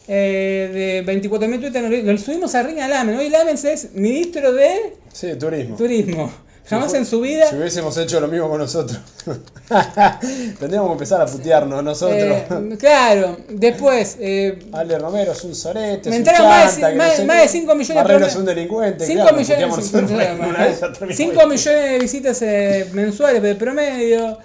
eh, 0.08 1.04
de 1.06 1.14
24.000 1.14 1.60
Twitter, 1.60 2.04
lo, 2.06 2.18
subimos 2.18 2.56
a 2.56 2.64
Ring 2.64 2.78
Lamen. 2.78 3.18
Hoy 3.18 3.30
Lamens 3.30 3.64
es 3.66 3.94
ministro 3.94 4.54
de 4.54 4.94
Sí, 5.14 5.34
turismo. 5.40 5.76
Turismo. 5.76 6.32
Jamás 6.70 6.92
Si 6.92 6.98
en 6.98 7.06
su 7.06 7.22
vida. 7.22 7.50
Si 7.50 7.56
hubiésemos 7.56 7.98
hecho 7.98 8.20
lo 8.20 8.28
mismo 8.28 8.50
con 8.50 8.60
nosotros. 8.60 9.00
Tendríamos 10.60 10.90
que 10.90 10.94
empezar 10.94 11.22
a 11.22 11.26
putearnos 11.26 11.82
nosotros. 11.84 12.20
eh, 12.22 12.76
claro, 12.80 13.38
después. 13.50 14.18
Eh, 14.20 14.60
Ale 14.74 14.98
Romero 15.00 15.32
es 15.32 15.44
un 15.46 15.56
sorete. 15.56 16.10
Me 16.10 16.18
entraron 16.18 16.48
más 16.48 16.76
de 16.76 16.82
no 16.92 16.98
más- 16.98 17.16
sé 17.16 17.26
más 17.26 17.38
qué. 17.38 17.42
de 17.44 17.48
cinco 17.50 17.76
millones 17.76 18.08
de 18.20 18.28
es 18.28 18.36
un 18.36 18.46
delincuente. 18.46 19.06
5 19.06 19.22
claro, 19.22 19.38
millones, 19.38 19.56
puteamos 19.66 19.78
nosotros 19.78 20.12
una 20.50 20.66
vez 20.66 20.84
a 20.84 20.92
tres 20.94 21.18
5 21.18 21.32
millones. 21.34 21.66
millones 21.66 21.92
de 21.92 22.00
visitas 22.00 22.42
eh, 22.42 22.90
mensuales 22.94 23.42
de 23.42 23.56
promedio, 23.56 24.38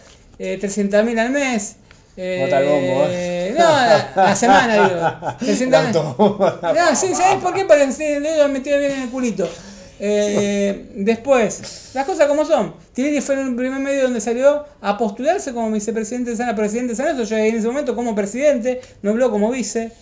eh, 0.43 0.59
300.000 0.61 1.19
al 1.21 1.31
mes. 1.31 1.77
Eh, 2.17 2.41
Bota 2.43 2.61
el 2.61 2.69
bombo, 2.69 3.07
¿eh? 3.09 3.55
No, 3.57 3.65
a 3.65 4.11
la 4.17 4.37
semana, 4.37 4.75
digo. 4.75 5.01
300.000. 5.41 5.71
La 5.71 5.87
autobomba. 5.87 6.73
No, 6.75 6.97
sí, 6.97 7.15
¿sabes 7.15 7.43
por 7.43 7.55
qué? 7.55 7.65
Para 7.65 7.85
el 7.85 7.97
dedo 7.97 8.49
metido 8.49 8.79
bien 8.79 8.91
en 8.91 9.03
el 9.03 9.09
culito. 9.09 9.49
Eh, 10.01 10.91
después, 10.97 11.93
las 11.95 12.05
cosas 12.05 12.27
como 12.27 12.45
son. 12.45 12.75
Tinelli 12.93 13.21
fue 13.21 13.37
en 13.37 13.47
el 13.47 13.55
primer 13.55 13.79
medio 13.79 14.03
donde 14.03 14.21
salió 14.21 14.65
a 14.81 14.99
postularse 14.99 15.53
como 15.53 15.71
vicepresidente 15.71 16.33
de 16.33 16.37
San 16.37 16.57
presidente 16.57 16.91
de 16.91 16.97
San 16.97 17.07
Lorenzo. 17.07 17.31
Yo 17.31 17.37
en 17.37 17.55
ese 17.55 17.69
momento 17.69 17.95
como 17.95 18.17
presidente, 18.17 18.81
no 19.03 19.11
habló 19.11 19.31
como 19.31 19.49
vice. 19.53 19.93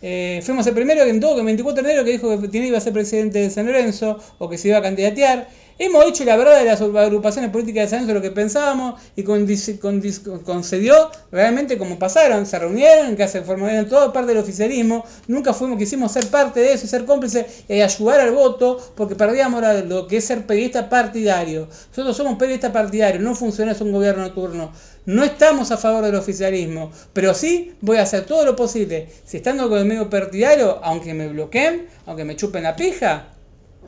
Eh, 0.00 0.40
fuimos 0.42 0.66
el 0.66 0.72
primero 0.72 1.04
que 1.04 1.10
en 1.10 1.20
todo, 1.20 1.34
que 1.34 1.40
el 1.40 1.46
24 1.46 1.82
de 1.82 1.90
enero 1.90 2.04
que 2.06 2.12
dijo 2.12 2.40
que 2.40 2.48
Tinelli 2.48 2.68
iba 2.68 2.78
a 2.78 2.80
ser 2.80 2.94
presidente 2.94 3.38
de 3.40 3.50
San 3.50 3.66
Lorenzo 3.66 4.18
o 4.38 4.48
que 4.48 4.56
se 4.56 4.68
iba 4.68 4.78
a 4.78 4.82
candidatear. 4.82 5.46
Hemos 5.82 6.04
dicho 6.04 6.24
la 6.26 6.36
verdad 6.36 6.58
de 6.58 6.66
las 6.66 6.82
agrupaciones 6.82 7.50
políticas 7.50 7.90
de 7.90 7.96
San 7.96 8.12
lo 8.12 8.20
que 8.20 8.30
pensábamos, 8.30 9.00
y 9.16 9.22
concedió 9.22 11.10
realmente 11.32 11.78
como 11.78 11.98
pasaron. 11.98 12.44
Se 12.44 12.58
reunieron, 12.58 13.16
que 13.16 13.26
se 13.26 13.40
formaron 13.40 13.88
todo 13.88 14.12
parte 14.12 14.34
del 14.34 14.42
oficialismo. 14.42 15.06
Nunca 15.26 15.54
fuimos, 15.54 15.78
quisimos 15.78 16.12
ser 16.12 16.26
parte 16.26 16.60
de 16.60 16.74
eso 16.74 16.84
y 16.84 16.88
ser 16.90 17.06
cómplices 17.06 17.64
y 17.66 17.80
ayudar 17.80 18.20
al 18.20 18.32
voto, 18.32 18.76
porque 18.94 19.14
perdíamos 19.14 19.64
lo 19.86 20.06
que 20.06 20.18
es 20.18 20.24
ser 20.26 20.44
periodista 20.44 20.90
partidario. 20.90 21.66
Nosotros 21.88 22.14
somos 22.14 22.36
periodistas 22.36 22.72
partidarios, 22.72 23.22
no 23.22 23.34
funcionamos 23.34 23.80
un 23.80 23.92
gobierno 23.92 24.30
turno. 24.34 24.72
No 25.06 25.24
estamos 25.24 25.70
a 25.70 25.78
favor 25.78 26.04
del 26.04 26.16
oficialismo, 26.16 26.92
pero 27.14 27.32
sí 27.32 27.72
voy 27.80 27.96
a 27.96 28.02
hacer 28.02 28.26
todo 28.26 28.44
lo 28.44 28.54
posible. 28.54 29.08
Si 29.24 29.38
estando 29.38 29.70
con 29.70 29.78
el 29.78 29.86
medio 29.86 30.10
partidario, 30.10 30.78
aunque 30.82 31.14
me 31.14 31.26
bloqueen, 31.28 31.88
aunque 32.04 32.26
me 32.26 32.36
chupen 32.36 32.64
la 32.64 32.76
pija, 32.76 33.28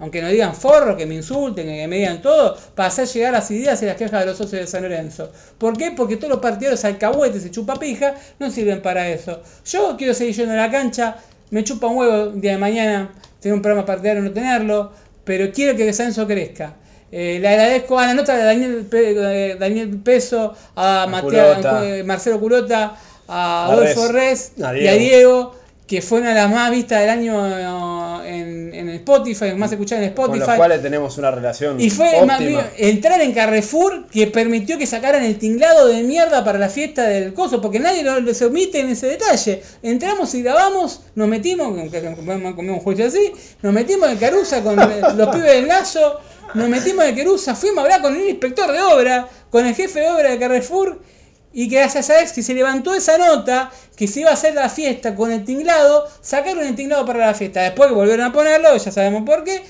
aunque 0.00 0.20
no 0.22 0.28
digan 0.28 0.54
forro, 0.54 0.96
que 0.96 1.06
me 1.06 1.14
insulten, 1.14 1.66
que 1.66 1.86
me 1.88 1.96
digan 1.96 2.22
todo, 2.22 2.56
para 2.74 2.88
hacer 2.88 3.06
llegar 3.06 3.32
las 3.32 3.50
ideas 3.50 3.80
y 3.82 3.86
las 3.86 3.96
quejas 3.96 4.20
de 4.20 4.26
los 4.26 4.36
socios 4.38 4.60
de 4.62 4.66
San 4.66 4.82
Lorenzo. 4.82 5.30
¿Por 5.58 5.76
qué? 5.76 5.92
Porque 5.92 6.16
todos 6.16 6.30
los 6.30 6.40
partidarios 6.40 6.84
alcahuetes 6.84 7.44
y 7.46 7.50
chupapija 7.50 8.14
no 8.38 8.50
sirven 8.50 8.82
para 8.82 9.08
eso. 9.08 9.40
Yo 9.64 9.96
quiero 9.96 10.14
seguir 10.14 10.34
yendo 10.34 10.54
a 10.54 10.56
la 10.56 10.70
cancha, 10.70 11.16
me 11.50 11.62
chupa 11.64 11.86
un 11.86 11.98
huevo 11.98 12.30
el 12.34 12.40
día 12.40 12.52
de 12.52 12.58
mañana 12.58 13.12
tener 13.40 13.54
un 13.54 13.62
programa 13.62 13.86
partidario 13.86 14.22
o 14.22 14.24
no 14.24 14.32
tenerlo, 14.32 14.92
pero 15.24 15.52
quiero 15.52 15.76
que 15.76 15.92
San 15.92 16.06
Lorenzo 16.06 16.26
crezca. 16.26 16.74
Eh, 17.14 17.38
le 17.40 17.48
agradezco 17.48 17.98
a 17.98 18.06
la 18.06 18.14
nota 18.14 18.34
de 18.36 18.42
Daniel, 18.44 18.86
Pe- 18.90 19.56
Daniel 19.56 19.98
Peso, 19.98 20.54
a, 20.74 21.06
A 21.06 21.84
eh, 21.84 22.02
Marcelo 22.04 22.40
Culota, 22.40 22.96
a 23.28 23.66
Adolfo 23.66 24.08
Res. 24.12 24.52
Y 24.82 24.86
a 24.88 24.92
Diego. 24.94 25.54
Que 25.92 26.00
fue 26.00 26.20
una 26.20 26.30
de 26.30 26.36
las 26.36 26.50
más 26.50 26.70
vistas 26.70 27.00
del 27.00 27.10
año 27.10 28.24
en, 28.24 28.72
en 28.72 28.88
Spotify, 28.88 29.52
más 29.54 29.70
escuchadas 29.72 30.02
en 30.02 30.14
Con 30.14 30.24
Spotify. 30.24 30.46
los 30.46 30.56
cuales 30.56 30.80
tenemos 30.80 31.18
una 31.18 31.30
relación 31.30 31.78
Y 31.78 31.90
fue 31.90 32.08
óptima. 32.18 32.66
entrar 32.78 33.20
en 33.20 33.32
Carrefour 33.34 34.06
que 34.06 34.26
permitió 34.28 34.78
que 34.78 34.86
sacaran 34.86 35.22
el 35.22 35.36
tinglado 35.38 35.88
de 35.88 36.02
mierda 36.02 36.44
para 36.44 36.58
la 36.58 36.70
fiesta 36.70 37.02
del 37.02 37.34
coso, 37.34 37.60
porque 37.60 37.78
nadie 37.78 38.02
lo, 38.04 38.32
se 38.32 38.46
omite 38.46 38.80
en 38.80 38.88
ese 38.88 39.06
detalle. 39.06 39.62
Entramos 39.82 40.34
y 40.34 40.42
grabamos, 40.42 41.02
nos 41.14 41.28
metimos, 41.28 41.66
aunque 41.78 42.00
comemos 42.16 42.54
un 42.56 42.80
juicio 42.80 43.06
así, 43.08 43.30
nos 43.60 43.74
metimos 43.74 44.08
en 44.08 44.16
Carusa 44.16 44.62
con 44.62 44.80
eh, 44.80 45.02
los 45.14 45.28
pibes 45.28 45.52
del 45.52 45.68
lazo, 45.68 46.20
nos 46.54 46.70
metimos 46.70 47.04
en 47.04 47.16
Carusa, 47.16 47.54
fuimos 47.54 47.80
a 47.80 47.82
hablar 47.82 48.00
con 48.00 48.16
el 48.16 48.30
inspector 48.30 48.72
de 48.72 48.80
obra, 48.80 49.28
con 49.50 49.66
el 49.66 49.74
jefe 49.74 50.00
de 50.00 50.10
obra 50.10 50.30
de 50.30 50.38
Carrefour, 50.38 51.02
y 51.52 51.68
gracias 51.68 52.10
a 52.10 52.20
eso 52.20 52.34
que 52.34 52.42
se 52.42 52.54
levantó 52.54 52.94
esa 52.94 53.18
nota, 53.18 53.70
que 53.96 54.08
se 54.08 54.20
iba 54.20 54.30
a 54.30 54.34
hacer 54.34 54.54
la 54.54 54.68
fiesta 54.68 55.14
con 55.14 55.30
el 55.30 55.44
tinglado, 55.44 56.08
sacaron 56.20 56.66
el 56.66 56.74
tinglado 56.74 57.04
para 57.04 57.26
la 57.26 57.34
fiesta. 57.34 57.62
Después 57.62 57.88
que 57.88 57.94
volvieron 57.94 58.26
a 58.26 58.32
ponerlo, 58.32 58.76
ya 58.76 58.90
sabemos 58.90 59.22
por 59.24 59.44
qué. 59.44 59.62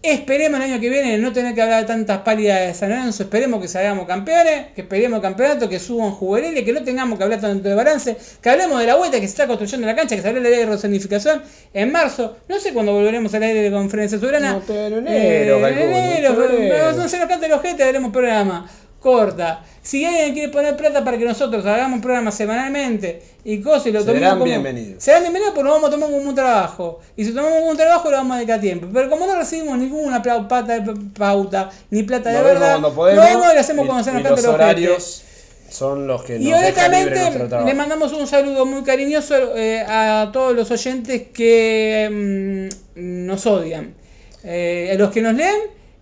Esperemos 0.00 0.60
el 0.60 0.70
año 0.70 0.80
que 0.80 0.90
viene 0.90 1.18
no 1.18 1.32
tener 1.32 1.56
que 1.56 1.62
hablar 1.62 1.80
de 1.80 1.86
tantas 1.88 2.18
pálidas 2.18 2.60
de 2.60 2.72
San 2.72 2.90
Lorenzo, 2.90 3.24
esperemos 3.24 3.60
que 3.60 3.66
salgamos 3.66 4.06
campeones, 4.06 4.66
que 4.72 4.82
esperemos 4.82 5.20
campeonato, 5.20 5.68
que 5.68 5.80
suban 5.80 6.12
juveniles, 6.12 6.62
que 6.62 6.72
no 6.72 6.84
tengamos 6.84 7.18
que 7.18 7.24
hablar 7.24 7.40
tanto 7.40 7.68
de 7.68 7.74
balance, 7.74 8.16
que 8.40 8.48
hablemos 8.48 8.78
de 8.78 8.86
la 8.86 8.94
vuelta 8.94 9.16
que 9.18 9.26
se 9.26 9.32
está 9.32 9.48
construyendo 9.48 9.88
en 9.88 9.96
la 9.96 10.00
cancha, 10.00 10.14
que 10.14 10.22
se 10.22 10.28
habló 10.28 10.40
de 10.40 10.50
la 10.50 10.56
ley 10.56 10.64
de 10.64 10.70
resonificación 10.70 11.42
en 11.74 11.90
marzo, 11.90 12.36
no 12.48 12.60
sé 12.60 12.72
cuándo 12.72 12.92
volveremos 12.92 13.34
al 13.34 13.42
aire 13.42 13.60
de 13.60 13.72
conferencia 13.72 14.20
soberana. 14.20 14.52
No, 14.52 14.62
pero 14.64 14.98
en 14.98 15.08
enero, 15.08 15.66
Eh, 15.66 16.68
enero, 16.68 16.92
no 16.92 17.08
se 17.08 17.18
nos 17.18 17.26
cante 17.26 17.48
los 17.48 17.60
gente, 17.60 17.82
haremos 17.82 18.12
programa. 18.12 18.70
Corta. 19.00 19.64
Si 19.82 20.04
alguien 20.04 20.32
quiere 20.34 20.48
poner 20.50 20.76
plata 20.76 21.04
para 21.04 21.16
que 21.16 21.24
nosotros 21.24 21.64
hagamos 21.64 22.00
programa 22.00 22.30
semanalmente 22.32 23.22
y 23.44 23.62
cosas 23.62 23.86
y 23.86 23.92
lo 23.92 24.00
Serán 24.00 24.14
tomemos 24.16 24.32
como. 24.34 24.44
bienvenidos. 24.44 25.02
Serán 25.04 25.22
bienvenidos 25.22 25.54
porque 25.54 25.68
lo 25.68 25.74
vamos 25.74 25.88
a 25.88 25.92
tomar 25.92 26.10
como 26.10 26.28
un 26.28 26.34
trabajo. 26.34 26.98
Y 27.16 27.24
si 27.24 27.30
tomamos 27.32 27.58
como 27.58 27.70
un 27.70 27.76
trabajo, 27.76 28.10
lo 28.10 28.16
vamos 28.16 28.32
a 28.34 28.36
dedicar 28.38 28.60
tiempo. 28.60 28.88
Pero 28.92 29.08
como 29.08 29.26
no 29.26 29.36
recibimos 29.36 29.78
ninguna 29.78 30.20
pla- 30.20 30.46
pata 30.48 30.80
de 30.80 30.94
pauta 31.16 31.70
ni 31.90 32.02
plata 32.02 32.30
de 32.30 32.42
verdad, 32.42 32.80
lo 32.80 32.90
vemos 32.92 33.06
y 33.52 33.54
lo 33.54 33.60
hacemos 33.60 33.84
y- 33.84 33.86
cuando 33.86 34.04
se 34.04 34.12
nos 34.12 34.20
y 34.20 34.24
cante 34.24 34.42
los 34.42 34.54
horarios 34.54 35.22
son 35.70 36.06
los 36.06 36.22
que 36.24 36.36
y 36.36 36.38
nos 36.38 36.44
libre 36.46 36.58
honestamente 36.58 37.64
le 37.66 37.74
mandamos 37.74 38.12
un 38.14 38.26
saludo 38.26 38.64
muy 38.64 38.82
cariñoso 38.84 39.34
eh, 39.54 39.80
a 39.86 40.30
todos 40.32 40.56
los 40.56 40.70
oyentes 40.70 41.22
que 41.32 42.68
mm, 42.96 43.26
nos 43.26 43.46
odian. 43.46 43.94
Eh, 44.44 44.90
a 44.92 44.94
los 44.98 45.10
que 45.10 45.20
nos 45.20 45.34
leen 45.34 45.56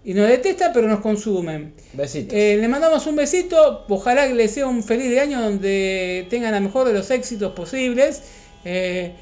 y 0.07 0.15
nos 0.15 0.29
detestan, 0.29 0.71
pero 0.73 0.87
nos 0.87 1.01
consumen. 1.01 1.75
Besitos. 1.93 2.33
Eh, 2.33 2.57
le 2.61 2.69
mandamos 2.69 3.05
un 3.09 3.17
besito, 3.17 3.85
ojalá 3.89 4.29
que 4.29 4.35
les 4.35 4.53
sea 4.53 4.69
un 4.69 4.85
feliz 4.85 5.11
de 5.11 5.19
año 5.19 5.43
donde 5.43 6.29
tengan 6.31 6.53
la 6.53 6.61
mejor 6.61 6.87
de 6.87 6.93
los 6.93 7.11
éxitos 7.11 7.53
posibles. 7.55 8.23
Eh, 8.65 9.15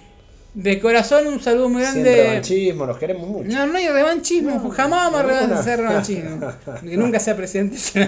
de 0.53 0.79
corazón 0.81 1.27
un 1.27 1.41
saludo 1.43 1.71
muy 1.71 1.83
Sin 1.85 2.03
grande. 2.03 2.23
revanchismo, 2.25 2.85
los 2.85 2.99
queremos 2.99 3.27
mucho. 3.29 3.49
No, 3.49 3.67
no 3.67 3.79
hay 3.79 3.89
revanchismo, 3.89 4.51
No, 4.63 4.71
jamás 4.71 5.11
vamos 5.11 5.33
a 5.33 5.59
hacer 5.59 5.81
revanchismo. 5.81 6.53
Que 6.87 6.97
nunca 6.99 7.19
sea 7.19 7.35
presidente. 7.35 7.79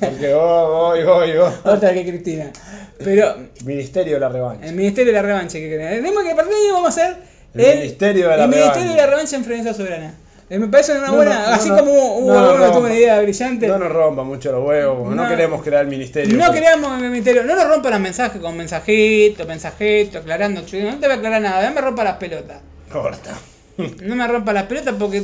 Porque 0.00 0.32
vos, 0.34 0.68
voy, 0.70 1.04
voy, 1.04 1.36
vos. 1.36 1.52
Otra 1.64 1.92
que 1.92 2.06
Cristina. 2.06 2.50
Pero 2.98 3.36
Ministerio 3.64 4.14
de 4.14 4.20
la 4.20 4.30
revancha. 4.30 4.66
el 4.66 4.74
Ministerio 4.74 5.12
de 5.12 5.18
la 5.18 5.22
Revancha 5.22 5.58
que. 5.58 5.68
Tenemos 5.68 6.24
que 6.24 6.34
partir 6.34 6.54
vamos 6.72 6.86
a 6.86 6.88
hacer 6.88 7.37
El 7.54 7.78
Ministerio 7.78 8.28
de 8.28 8.36
la 8.36 8.44
el 8.44 8.50
Ministerio 8.50 8.74
Revancha. 8.74 8.90
de 8.92 8.96
la 8.96 9.06
Revancha 9.06 9.36
en 9.36 9.44
Frecuencia 9.44 9.74
Soberana. 9.74 10.14
Eh, 10.50 10.58
Me 10.58 10.68
parece 10.68 10.92
una 10.92 11.08
No, 11.08 11.16
buena, 11.16 11.34
no, 11.34 11.46
no, 11.48 11.54
así 11.54 11.68
como 11.68 11.92
hubo 12.18 12.32
No, 12.32 12.38
alguno 12.38 12.70
tuvo 12.72 12.80
una 12.86 12.94
idea 12.94 13.20
brillante. 13.20 13.68
No 13.68 13.78
nos 13.78 13.92
rompa 13.92 14.22
mucho 14.22 14.50
los 14.50 14.66
huevos, 14.66 15.14
no, 15.14 15.22
No. 15.24 15.28
queremos 15.28 15.62
crear 15.62 15.82
el 15.82 15.88
ministerio. 15.88 16.36
No 16.36 16.50
creamos 16.52 17.02
el 17.02 17.10
ministerio, 17.10 17.42
no 17.44 17.54
nos 17.54 17.68
rompan 17.68 17.92
los 17.92 18.00
mensajes 18.00 18.40
con 18.40 18.56
mensajito, 18.56 19.44
mensajito, 19.46 20.18
aclarando, 20.18 20.62
no 20.62 20.66
te 20.66 20.80
voy 20.80 21.10
a 21.10 21.14
aclarar 21.14 21.42
nada, 21.42 21.68
no 21.68 21.74
me 21.74 21.80
rompa 21.82 22.04
las 22.04 22.16
pelotas. 22.16 22.58
Corta. 22.90 23.34
No 24.02 24.16
me 24.16 24.26
rompa 24.26 24.52
las 24.52 24.64
pelotas 24.64 24.94
porque 24.98 25.22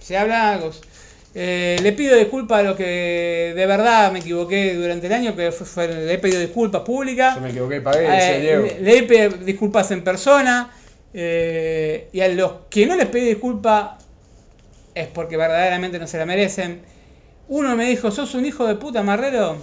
se 0.00 0.16
habla 0.18 0.52
algo. 0.52 0.70
Eh, 1.36 1.78
le 1.82 1.92
pido 1.92 2.16
disculpas 2.16 2.60
a 2.60 2.62
los 2.62 2.76
que 2.76 3.52
de 3.56 3.66
verdad 3.66 4.12
me 4.12 4.18
equivoqué 4.20 4.74
durante 4.74 5.06
el 5.06 5.12
año, 5.14 5.34
que 5.34 5.50
fue- 5.52 5.66
fue- 5.66 5.88
le 5.88 6.12
he 6.12 6.18
pedido 6.18 6.38
disculpas 6.40 6.82
públicas. 6.82 7.34
Yo 7.36 7.40
me 7.40 7.50
equivoqué 7.50 7.76
y 7.76 7.80
pagué, 7.80 8.06
Eh, 8.06 8.78
le 8.80 8.98
he 8.98 9.02
pedido 9.04 9.30
disculpas 9.44 9.90
en 9.92 10.02
persona. 10.04 10.70
Eh, 11.14 12.08
y 12.12 12.20
a 12.20 12.28
los 12.28 12.52
que 12.70 12.86
no 12.86 12.96
les 12.96 13.06
pedí 13.06 13.24
disculpas 13.26 13.92
es 14.94 15.06
porque 15.08 15.36
verdaderamente 15.36 15.98
no 15.98 16.06
se 16.06 16.18
la 16.18 16.26
merecen. 16.26 16.82
Uno 17.48 17.76
me 17.76 17.86
dijo, 17.86 18.10
¿sos 18.10 18.34
un 18.34 18.46
hijo 18.46 18.66
de 18.66 18.74
puta, 18.74 19.02
Marrero? 19.02 19.56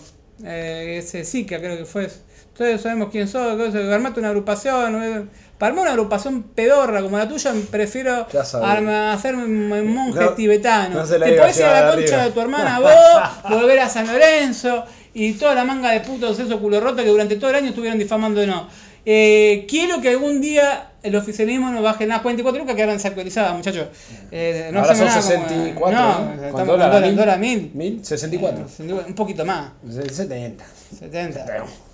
Eh, 0.44 0.98
ese 1.00 1.46
que 1.46 1.58
creo 1.60 1.78
que 1.78 1.86
fue. 1.86 2.10
Todos 2.58 2.82
sabemos 2.82 3.10
quién 3.12 3.28
sos, 3.28 3.60
armate 3.76 4.20
una 4.20 4.30
agrupación. 4.30 5.04
eh. 5.04 5.26
Para 5.58 5.70
armar 5.70 5.84
una 5.84 5.92
agrupación 5.92 6.44
pedorra 6.44 7.02
como 7.02 7.18
la 7.18 7.28
tuya, 7.30 7.54
prefiero 7.70 8.28
arma- 8.62 9.14
hacerme 9.14 9.44
un 9.46 9.94
monje 9.94 10.20
No- 10.20 10.34
tibetano. 10.34 10.96
no 10.96 11.08
Te 11.08 11.18
podés 11.38 11.58
ir 11.58 11.64
a 11.66 11.82
la 11.82 11.92
concha 11.94 12.16
arriba. 12.16 12.24
de 12.26 12.32
tu 12.32 12.42
hermana 12.42 12.80
vos, 13.44 13.50
volver 13.60 13.80
a 13.80 13.90
San 13.90 14.08
Lorenzo 14.08 14.84
y 15.14 15.34
toda 15.34 15.54
la 15.56 15.64
manga 15.64 15.92
de 15.92 16.02
putos 16.02 16.40
esos 16.40 16.60
culo 16.60 16.80
roto 16.82 16.98
que 17.04 17.10
durante 17.10 17.36
todo 17.38 17.52
el 17.52 17.58
año 17.58 17.70
estuvieron 17.70 18.00
difamándonos. 18.00 18.68
Eh, 19.06 19.66
quiero 19.70 20.02
que 20.02 20.10
algún 20.10 20.42
día 20.42 20.91
el 21.04 21.16
oficialismo 21.16 21.72
nos 21.72 21.82
baje 21.82 22.06
las 22.06 22.22
44 22.22 22.60
lucas 22.62 22.76
que 22.76 22.82
eran 22.84 22.96
desactualizadas, 22.98 23.56
muchachos. 23.56 23.88
Eh, 24.32 24.70
no 24.72 24.82
Ahora 24.82 24.96
son 24.96 25.06
nada 25.08 25.20
como- 25.22 25.32
64. 25.32 26.00
No, 26.00 26.52
¿Con 26.52 26.68
dólar? 26.68 26.92
dólar, 26.92 27.02
¿Mil? 27.08 27.16
dólar 27.16 27.40
mil. 27.40 27.72
¿Mil? 27.74 28.06
64. 28.06 28.66
Un 29.08 29.16
poquito 29.16 29.44
más. 29.46 29.72
70. 29.90 30.64
70. 31.00 31.46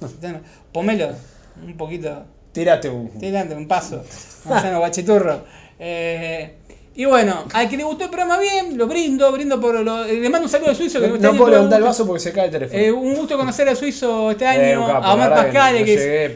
70. 0.02 0.42
Pomelo, 0.72 1.10
un 1.66 1.78
poquito. 1.78 2.24
Tírate 2.52 2.90
un. 2.90 3.10
Tirante, 3.20 3.56
un 3.56 3.68
paso. 3.68 4.04
Manzano 4.46 4.80
guachiturro. 4.80 5.42
Eh, 5.80 6.54
y 6.96 7.06
bueno, 7.06 7.46
al 7.54 7.70
que 7.70 7.78
le 7.78 7.84
gustó 7.84 8.06
el 8.06 8.10
programa 8.10 8.40
bien, 8.40 8.76
lo 8.78 8.88
brindo, 8.88 9.32
brindo 9.32 9.62
por 9.62 9.76
lo. 9.82 10.04
eh, 10.06 10.14
Le 10.20 10.30
mando 10.30 10.46
un 10.48 10.52
saludo 10.52 10.72
al 10.72 10.76
suizo 10.76 11.00
que 11.00 11.08
No, 11.08 11.16
este 11.16 11.28
no 11.28 11.38
puedo 11.38 11.52
levantar 11.52 11.78
el 11.78 11.84
un- 11.84 11.90
vaso 11.90 12.08
porque 12.08 12.20
se 12.20 12.32
cae 12.34 12.46
el 12.46 12.52
teléfono. 12.52 12.80
eh, 12.80 12.92
un 12.92 13.14
gusto 13.16 13.38
conocer 13.38 13.70
al 13.70 13.78
suizo 13.78 14.32
este 14.32 14.46
Eh, 14.46 14.48
año, 14.48 14.82
un 14.82 14.92
capo, 14.92 15.06
a 15.06 15.14
Omar 15.14 15.30
verdad 15.30 15.46
que 15.46 15.54
no 15.54 15.66
que, 15.78 15.86
llegué, 15.86 16.34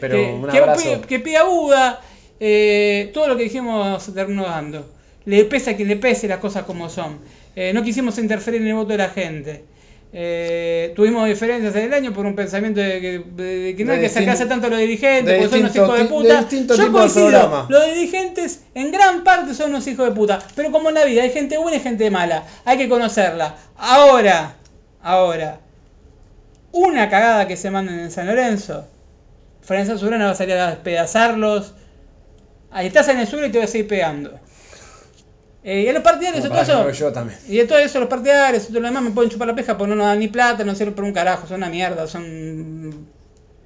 que 0.52 0.62
pide- 0.76 1.00
que 1.00 1.18
pida 1.18 1.42
Buda, 1.42 2.00
eh, 2.44 3.12
todo 3.14 3.28
lo 3.28 3.36
que 3.36 3.44
dijimos 3.44 4.12
terminó 4.12 4.42
dando. 4.42 4.90
Le 5.26 5.44
pese 5.44 5.70
a 5.70 5.76
quien 5.76 5.86
le 5.86 5.94
pese 5.94 6.26
las 6.26 6.40
cosas 6.40 6.64
como 6.64 6.88
son. 6.88 7.18
Eh, 7.54 7.72
no 7.72 7.84
quisimos 7.84 8.18
interferir 8.18 8.60
en 8.60 8.66
el 8.66 8.74
voto 8.74 8.88
de 8.88 8.98
la 8.98 9.10
gente. 9.10 9.64
Eh, 10.12 10.92
tuvimos 10.96 11.28
diferencias 11.28 11.72
en 11.76 11.84
el 11.84 11.94
año 11.94 12.12
por 12.12 12.26
un 12.26 12.34
pensamiento 12.34 12.80
de 12.80 13.00
que, 13.00 13.18
de 13.40 13.76
que 13.76 13.84
no 13.84 13.92
De 13.92 13.98
hay 13.98 14.02
que 14.02 14.08
sacarse 14.08 14.46
tanto 14.46 14.66
a 14.66 14.70
los 14.70 14.80
dirigentes, 14.80 15.24
de 15.24 15.34
porque 15.36 15.50
son 15.50 15.60
unos 15.60 15.76
hijos 15.76 15.98
de 15.98 16.04
puta. 16.06 16.42
de 16.42 16.76
Yo 16.76 16.92
coincido, 16.92 17.66
los 17.68 17.94
dirigentes 17.94 18.64
en 18.74 18.90
gran 18.90 19.22
parte 19.22 19.54
son 19.54 19.70
unos 19.70 19.86
hijos 19.86 20.04
de 20.08 20.12
puta. 20.12 20.40
Pero 20.56 20.72
como 20.72 20.88
en 20.88 20.96
la 20.96 21.04
vida 21.04 21.22
hay 21.22 21.30
gente 21.30 21.58
buena 21.58 21.76
y 21.76 21.80
gente 21.80 22.10
mala, 22.10 22.44
hay 22.64 22.76
que 22.76 22.88
conocerla. 22.88 23.54
Ahora, 23.76 24.56
ahora, 25.00 25.60
una 26.72 27.08
cagada 27.08 27.46
que 27.46 27.56
se 27.56 27.70
manden 27.70 28.00
en 28.00 28.10
San 28.10 28.26
Lorenzo, 28.26 28.84
Francia 29.60 29.96
Soberana 29.96 30.24
va 30.24 30.32
a 30.32 30.34
salir 30.34 30.56
a 30.56 30.70
despedazarlos. 30.70 31.74
Ahí 32.72 32.86
estás 32.86 33.08
en 33.08 33.18
el 33.18 33.26
sur 33.26 33.44
y 33.44 33.50
te 33.50 33.58
voy 33.58 33.64
a 33.64 33.68
seguir 33.68 33.86
pegando. 33.86 34.38
Eh, 35.64 35.82
y 35.82 35.88
a 35.88 35.92
los 35.92 36.02
partidarios, 36.02 36.42
todo 36.48 36.60
eso. 36.60 36.86
que 36.86 36.92
yo 36.92 37.12
también. 37.12 37.38
Y 37.48 37.58
de 37.58 37.66
todo 37.66 37.78
eso, 37.78 38.00
los 38.00 38.08
partidarios 38.08 38.66
todo 38.66 38.80
lo 38.80 38.88
demás 38.88 39.02
me 39.02 39.10
pueden 39.10 39.30
chupar 39.30 39.46
la 39.46 39.54
peja 39.54 39.78
porque 39.78 39.90
no 39.90 39.96
nos 39.96 40.06
dan 40.06 40.18
ni 40.18 40.28
plata, 40.28 40.64
no 40.64 40.74
sirven 40.74 40.94
por 40.94 41.04
un 41.04 41.12
carajo, 41.12 41.46
son 41.46 41.58
una 41.58 41.68
mierda, 41.68 42.06
son. 42.08 43.06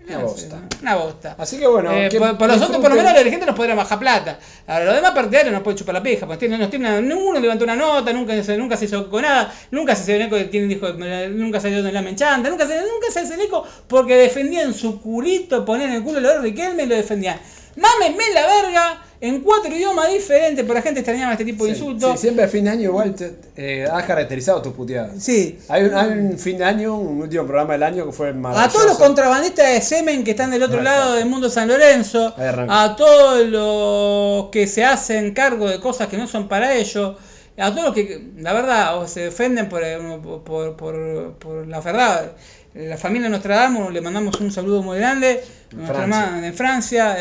Una 0.09 0.19
bosta. 0.19 0.63
Una 0.83 0.95
bosta. 0.95 1.35
Así 1.37 1.59
que 1.59 1.67
bueno, 1.67 1.91
Eh, 1.91 2.09
que 2.09 2.19
por, 2.21 2.39
por 2.39 2.49
los 2.49 2.63
otros, 2.63 2.77
por 2.77 2.91
lo 2.91 2.97
menos, 2.97 3.13
la 3.13 3.19
dirigente 3.19 3.45
nos 3.45 3.57
podría 3.57 3.75
bajar 3.75 3.99
plata. 3.99 4.39
Ahora, 4.67 4.85
los 4.85 4.95
demás 4.95 5.11
partidarios 5.13 5.53
nos 5.53 5.63
pueden 5.63 5.79
chupar 5.79 5.95
la 5.95 6.03
peja, 6.03 6.27
porque 6.27 6.39
tienen, 6.41 6.61
no 6.61 6.69
tienen, 6.69 7.09
ninguno 7.09 7.41
levantó 7.41 7.65
una 7.65 7.75
nota, 7.75 8.13
nunca 8.13 8.41
se, 8.41 8.57
nunca 8.57 8.77
se 8.77 8.85
hizo 8.85 9.11
con 9.11 9.23
nada, 9.23 9.53
nunca 9.73 9.97
se 9.97 10.23
eco 10.23 10.37
de 10.37 10.49
quién 10.49 10.69
dijo, 10.69 10.93
nunca 10.93 11.61
salió 11.61 11.83
de 11.83 11.91
la 11.91 12.03
menchanta, 12.03 12.51
nunca 12.51 12.69
se, 12.69 12.77
nunca 12.83 13.11
se 13.11 13.21
hace 13.21 13.43
eco 13.43 13.65
porque 13.89 14.17
defendían 14.17 14.75
su 14.75 15.01
culito, 15.01 15.65
ponían 15.65 15.91
el 15.91 16.05
culo 16.05 16.21
de 16.21 16.39
Riquelme 16.39 16.85
y 16.85 16.87
lo 16.87 16.95
defendían. 16.95 17.41
Mámenme 17.77 18.25
la 18.35 18.47
verga 18.47 19.03
en 19.21 19.41
cuatro 19.41 19.75
idiomas 19.75 20.13
diferentes, 20.13 20.65
porque 20.65 20.79
la 20.79 20.83
gente 20.83 21.01
extrañaba 21.01 21.33
este 21.33 21.45
tipo 21.47 21.65
de 21.65 21.75
Sí, 21.75 21.81
insultos. 21.81 22.13
sí, 22.13 22.19
siempre 22.19 22.45
a 22.45 22.49
fin 22.49 22.65
de 22.65 22.71
año 22.71 22.83
igual 22.83 23.15
te, 23.15 23.35
eh, 23.57 23.87
has 23.91 24.05
caracterizado 24.05 24.61
tus 24.63 24.75
puteadas. 24.75 25.23
Sí. 25.23 25.59
Hay 25.69 25.85
un, 25.85 25.95
hay 25.95 26.09
un 26.11 26.39
fin 26.39 26.59
de 26.59 26.65
año, 26.65 26.99
un 26.99 27.23
último 27.23 27.45
programa 27.47 27.73
del 27.75 27.83
año 27.83 28.07
que 28.07 28.13
fue 28.13 28.31
A 28.31 28.33
maravilloso. 28.35 28.73
todos 28.79 28.87
los 28.91 28.99
contrabandistas 28.99 29.71
de 29.73 29.81
semen 29.81 30.23
que 30.25 30.33
están 30.33 30.51
del 30.51 30.63
otro 30.63 30.83
lado 30.83 31.15
del 31.15 31.27
mundo 31.27 31.49
San 31.49 31.69
Lorenzo, 31.69 32.35
arranca. 32.37 32.83
a 32.85 32.97
todos 32.97 33.47
los 33.47 34.51
que 34.51 34.67
se 34.67 34.85
hacen 34.85 35.33
cargo 35.35 35.69
de 35.69 35.81
cosas 35.81 36.09
que 36.09 36.19
no 36.19 36.27
son 36.27 36.49
para 36.49 36.75
ellos, 36.75 37.17
a 37.59 37.71
todos 37.71 37.85
los 37.87 37.95
que, 37.95 38.21
la 38.37 38.53
verdad, 38.53 38.99
o 38.99 39.09
se 39.09 39.21
defenden 39.21 39.69
por, 39.71 39.83
eh, 39.83 39.99
por, 40.45 40.77
por, 40.77 41.33
por 41.39 41.67
la 41.67 41.81
verdad. 41.81 42.33
La 42.77 42.99
familia 42.99 43.29
Nostradamus 43.29 43.93
le 43.93 44.01
mandamos 44.03 44.39
un 44.41 44.53
saludo 44.53 44.83
muy 44.83 44.99
grande. 44.99 45.43
Nuestra 45.73 45.97
Francia. 45.97 46.25
hermana 46.25 46.47
en 46.47 46.55
Francia, 46.55 47.17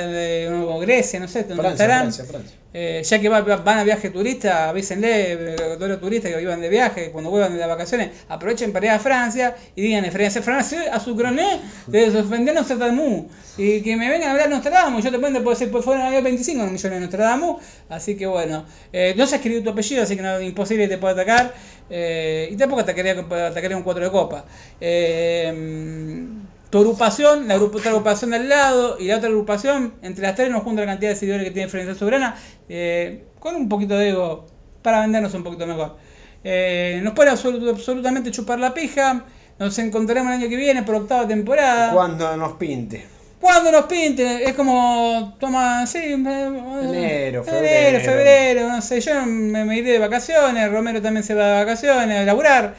o 0.68 0.80
Grecia, 0.80 1.20
no 1.20 1.28
sé, 1.28 1.44
donde 1.44 1.56
Francia, 1.56 1.86
estarán. 1.86 2.14
Francia, 2.14 2.26
Francia. 2.26 2.58
Eh, 2.78 3.04
ya 3.04 3.20
que 3.22 3.30
va- 3.30 3.40
van 3.42 3.78
a 3.80 3.84
viaje 3.86 4.10
turista, 4.10 4.68
avísenle 4.68 5.32
eh, 5.32 5.54
a 5.54 5.76
todos 5.78 5.88
los 5.92 6.00
turistas 6.02 6.30
que 6.30 6.38
vivan 6.38 6.60
de 6.60 6.68
viaje, 6.68 7.10
cuando 7.12 7.30
vuelvan 7.30 7.54
de 7.54 7.60
las 7.60 7.70
vacaciones, 7.70 8.10
aprovechen 8.28 8.74
para 8.74 8.86
ir 8.88 8.92
a 8.92 9.00
Francia 9.00 9.56
y 9.78 9.82
digan 9.82 10.04
Francia, 10.12 10.42
Francia, 10.42 10.80
a 10.94 11.00
su 11.00 11.16
croné, 11.16 11.62
de 11.88 12.12
defender 12.12 12.54
Nostradamus. 12.54 13.28
Y 13.58 13.80
que 13.82 13.96
me 13.96 14.10
vengan 14.10 14.28
a 14.28 14.32
hablar 14.34 14.50
Nostradamus, 14.50 15.06
yo 15.06 15.10
te 15.12 15.20
puedo 15.20 15.50
decir, 15.52 15.72
pues 15.72 15.86
fueron 15.86 16.04
a 16.04 16.08
haber 16.08 16.22
25 16.24 16.64
millones 16.66 16.82
de 16.92 17.00
Nostradamus, 17.00 17.64
así 17.88 18.18
que 18.18 18.26
bueno, 18.28 18.66
eh, 18.92 19.14
no 19.16 19.26
se 19.26 19.36
ha 19.36 19.38
escrito 19.38 19.64
tu 19.64 19.70
apellido, 19.70 20.04
así 20.04 20.18
que 20.18 20.44
imposible 20.44 20.90
te 20.90 20.98
puede 20.98 21.14
atacar, 21.14 21.54
eh, 21.90 22.50
y 22.52 22.58
tampoco 22.58 22.82
atacaría, 22.82 23.14
atacaría 23.14 23.78
un 23.78 23.84
4 23.84 24.04
de 24.04 24.12
copa. 24.12 24.44
Eh, 24.82 26.28
tu 26.70 26.80
agrupación, 26.80 27.48
la 27.48 27.56
agrup- 27.58 27.76
otra 27.76 27.92
agrupación 27.92 28.32
de 28.32 28.38
al 28.38 28.50
lado 28.50 28.98
y 29.00 29.06
la 29.08 29.18
otra 29.18 29.30
agrupación, 29.30 29.94
entre 30.02 30.24
las 30.24 30.36
tres 30.36 30.50
nos 30.50 30.64
junta 30.64 30.82
la 30.82 30.88
cantidad 30.88 31.12
de 31.12 31.16
seguidores 31.16 31.46
que 31.46 31.52
tiene 31.52 31.70
Frecuencia 31.70 31.98
Soberana, 31.98 32.36
eh, 32.70 33.24
con 33.40 33.56
un 33.56 33.70
poquito 33.70 33.98
de 33.98 34.10
ego 34.10 34.46
para 34.82 35.02
vendernos 35.02 35.34
un 35.34 35.44
poquito 35.44 35.66
mejor. 35.68 35.96
Eh, 36.44 37.00
nos 37.04 37.14
puede 37.14 37.32
absolut- 37.32 37.70
absolutamente 37.70 38.32
chupar 38.32 38.60
la 38.60 38.74
pija, 38.74 39.24
nos 39.58 39.78
encontraremos 39.80 40.32
el 40.34 40.42
año 40.42 40.50
que 40.50 40.56
viene 40.58 40.84
por 40.84 40.96
octava 40.96 41.28
temporada. 41.28 41.92
Cuando 41.94 42.36
nos 42.38 42.54
pinte. 42.54 43.06
Cuando 43.40 43.72
nos 43.72 43.86
pinten, 43.86 44.42
es 44.44 44.54
como, 44.54 45.36
toma, 45.40 45.86
sí, 45.86 46.00
Enero, 46.00 47.44
febrero, 47.44 47.44
febrero. 47.44 48.00
febrero, 48.04 48.70
no 48.70 48.82
sé, 48.82 49.02
yo 49.02 49.26
me, 49.26 49.66
me 49.66 49.78
iré 49.78 49.92
de 49.94 50.00
vacaciones, 50.00 50.72
Romero 50.72 51.02
también 51.02 51.24
se 51.24 51.36
va 51.36 51.46
de 51.48 51.54
vacaciones, 51.66 52.20
a 52.22 52.24
laburar. 52.24 52.76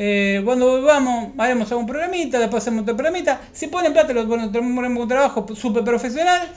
Eh, 0.00 0.42
cuando 0.44 0.70
volvamos, 0.70 1.30
haremos 1.38 1.68
algún 1.72 1.86
programita, 1.86 2.38
después 2.38 2.62
hacemos 2.62 2.82
otro 2.82 2.94
programita. 2.94 3.40
Si 3.52 3.66
ponen 3.66 3.92
plata, 3.92 4.12
lo 4.12 4.26
bueno, 4.26 4.50
tenemos 4.52 4.96
un 4.96 5.08
trabajo 5.08 5.44
súper 5.56 5.82
profesional. 5.82 6.48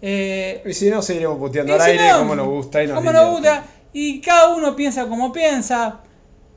Eh, 0.00 0.62
Y 0.64 0.72
si 0.72 0.88
no, 0.88 1.02
seguiremos 1.02 1.38
puteando 1.38 1.74
al 1.74 1.82
si 1.82 1.90
aire 1.90 2.08
no, 2.08 2.18
como 2.20 2.34
nos 2.34 2.46
gusta 2.48 2.82
y 2.82 2.86
nos 2.86 2.96
como 2.96 3.12
nos 3.12 3.30
gusta. 3.30 3.64
Y 3.92 4.22
cada 4.22 4.54
uno 4.54 4.74
piensa 4.74 5.06
como 5.06 5.30
piensa. 5.30 6.00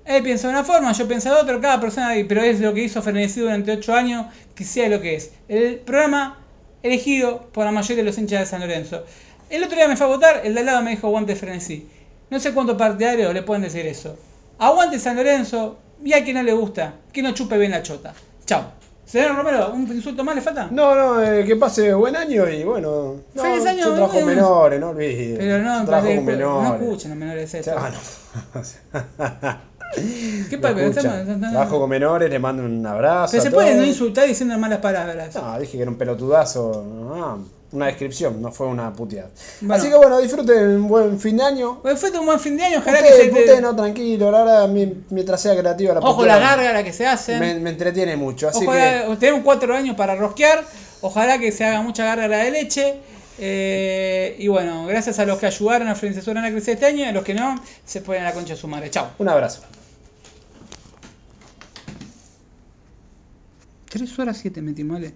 Él 0.05 0.23
piensa 0.23 0.47
de 0.47 0.53
una 0.53 0.63
forma, 0.63 0.93
yo 0.93 1.07
pienso 1.09 1.29
de 1.33 1.41
otra, 1.41 1.59
cada 1.59 1.81
persona, 1.81 2.13
pero 2.27 2.41
es 2.41 2.61
lo 2.61 2.73
que 2.73 2.83
hizo 2.85 3.01
Frenesi 3.01 3.41
durante 3.41 3.73
8 3.73 3.93
años, 3.93 4.25
que 4.55 4.63
sea 4.63 4.87
lo 4.87 5.01
que 5.01 5.15
es. 5.15 5.31
El 5.49 5.75
programa 5.79 6.39
elegido 6.81 7.49
por 7.51 7.65
la 7.65 7.71
mayoría 7.71 7.97
de 7.97 8.03
los 8.03 8.17
hinchas 8.17 8.39
de 8.39 8.45
San 8.45 8.61
Lorenzo. 8.61 9.03
El 9.49 9.63
otro 9.63 9.75
día 9.75 9.89
me 9.89 9.97
fue 9.97 10.07
a 10.07 10.09
votar, 10.09 10.41
el 10.45 10.53
de 10.53 10.61
al 10.61 10.65
lado 10.65 10.81
me 10.83 10.91
dijo 10.91 11.07
aguante 11.07 11.35
Frenesí. 11.35 11.87
No 12.29 12.39
sé 12.39 12.53
cuántos 12.53 12.77
partidarios 12.77 13.33
le 13.33 13.43
pueden 13.43 13.61
decir 13.61 13.85
eso. 13.85 14.17
Aguante 14.57 14.99
San 14.99 15.17
Lorenzo 15.17 15.77
y 16.03 16.13
a 16.13 16.23
quien 16.23 16.37
no 16.37 16.43
le 16.43 16.53
gusta, 16.53 16.93
que 17.11 17.21
no 17.21 17.33
chupe 17.33 17.57
bien 17.57 17.71
la 17.71 17.81
chota. 17.83 18.13
Chao. 18.45 18.63
Señor 19.05 19.35
Romero, 19.35 19.71
¿un 19.73 19.87
insulto 19.87 20.23
más 20.23 20.35
le 20.35 20.41
falta? 20.41 20.67
No, 20.69 20.93
no, 20.93 21.23
eh, 21.23 21.43
que 21.43 21.55
pase 21.55 21.91
buen 21.95 22.15
año 22.15 22.47
y 22.47 22.63
bueno. 22.63 23.15
No, 23.33 23.41
Feliz 23.41 23.65
año, 23.65 23.85
yo 23.85 23.93
trabajo 23.95 24.13
bueno. 24.13 24.27
menores, 24.27 24.79
no 24.79 24.89
olvides. 24.89 25.37
Pero 25.39 25.57
no, 25.63 25.83
trabajo 25.85 26.07
pero 26.25 26.47
no 26.49 26.61
menores. 26.61 26.81
escuchen 26.83 27.09
los 27.09 27.17
menores 27.19 27.53
esto. 27.55 27.71
Ah, 27.77 27.89
no. 28.53 29.59
¿Qué. 29.95 30.55
Estamos- 30.55 31.51
Trabajo 31.51 31.79
con 31.79 31.89
menores, 31.89 32.29
le 32.29 32.39
mando 32.39 32.63
un 32.63 32.85
abrazo. 32.85 33.31
Pero 33.31 33.43
se 33.43 33.51
puede 33.51 33.75
no 33.75 33.85
insultar 33.85 34.27
diciendo 34.27 34.57
malas 34.57 34.79
palabras. 34.79 35.33
No, 35.35 35.59
dije 35.59 35.77
que 35.77 35.81
era 35.81 35.91
un 35.91 35.97
pelotudazo. 35.97 36.85
Ah, 37.13 37.37
una 37.71 37.85
descripción, 37.85 38.41
no 38.41 38.51
fue 38.51 38.65
una 38.67 38.91
puteada. 38.93 39.29
Bueno. 39.61 39.75
Así 39.75 39.89
que 39.91 39.95
bueno, 39.95 40.19
disfruten 40.19 40.57
un 40.69 40.87
buen 40.87 41.19
fin 41.19 41.37
de 41.37 41.43
año. 41.43 41.79
Pues 41.81 41.99
fue 41.99 42.09
un 42.11 42.25
buen 42.25 42.39
fin 42.39 42.57
de 42.57 42.63
año, 42.63 42.79
ojalá 42.79 43.03
que 43.03 43.09
se 43.13 43.29
te... 43.29 43.61
no, 43.61 43.75
tranquilo, 43.75 44.31
la 44.31 44.39
verdad, 44.39 44.67
mi- 44.69 45.03
mientras 45.11 45.39
sea 45.41 45.55
creativa 45.55 45.93
la 45.93 45.99
Ojo 45.99 46.25
la 46.25 46.39
gárgara 46.39 46.83
que 46.83 46.93
se 46.93 47.05
hacen. 47.05 47.39
me, 47.39 47.53
me 47.59 47.69
entretiene 47.69 48.15
mucho. 48.15 48.49
Así 48.49 48.65
Ojalá, 48.65 49.05
que 49.07 49.15
tenemos 49.17 49.41
cuatro 49.43 49.75
años 49.75 49.95
para 49.95 50.15
rosquear. 50.15 50.63
Ojalá 51.01 51.37
que 51.37 51.51
se 51.51 51.63
haga 51.63 51.81
mucha 51.81 52.05
gárgara 52.05 52.39
de 52.39 52.51
leche. 52.51 52.95
Eh, 53.41 54.35
y 54.37 54.47
bueno, 54.49 54.85
gracias 54.85 55.17
a 55.19 55.25
los 55.25 55.37
que 55.39 55.45
ayudaron 55.45 55.87
a 55.87 55.95
Soberana 55.95 56.47
a 56.47 56.51
crecer 56.51 56.73
este 56.73 56.87
año 56.87 56.99
y 56.99 57.03
a 57.05 57.11
los 57.13 57.23
que 57.23 57.33
no, 57.33 57.55
se 57.85 58.01
ponen 58.01 58.23
a 58.23 58.25
la 58.25 58.33
concha 58.33 58.53
de 58.55 58.59
su 58.59 58.67
madre. 58.67 58.89
Chao. 58.89 59.11
un 59.17 59.29
abrazo. 59.29 59.61
3 63.89 64.19
horas 64.19 64.37
7 64.37 64.61
metimos, 64.61 64.95
¿vale? 64.95 65.13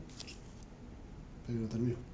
Pero 1.48 1.68
termino. 1.68 2.13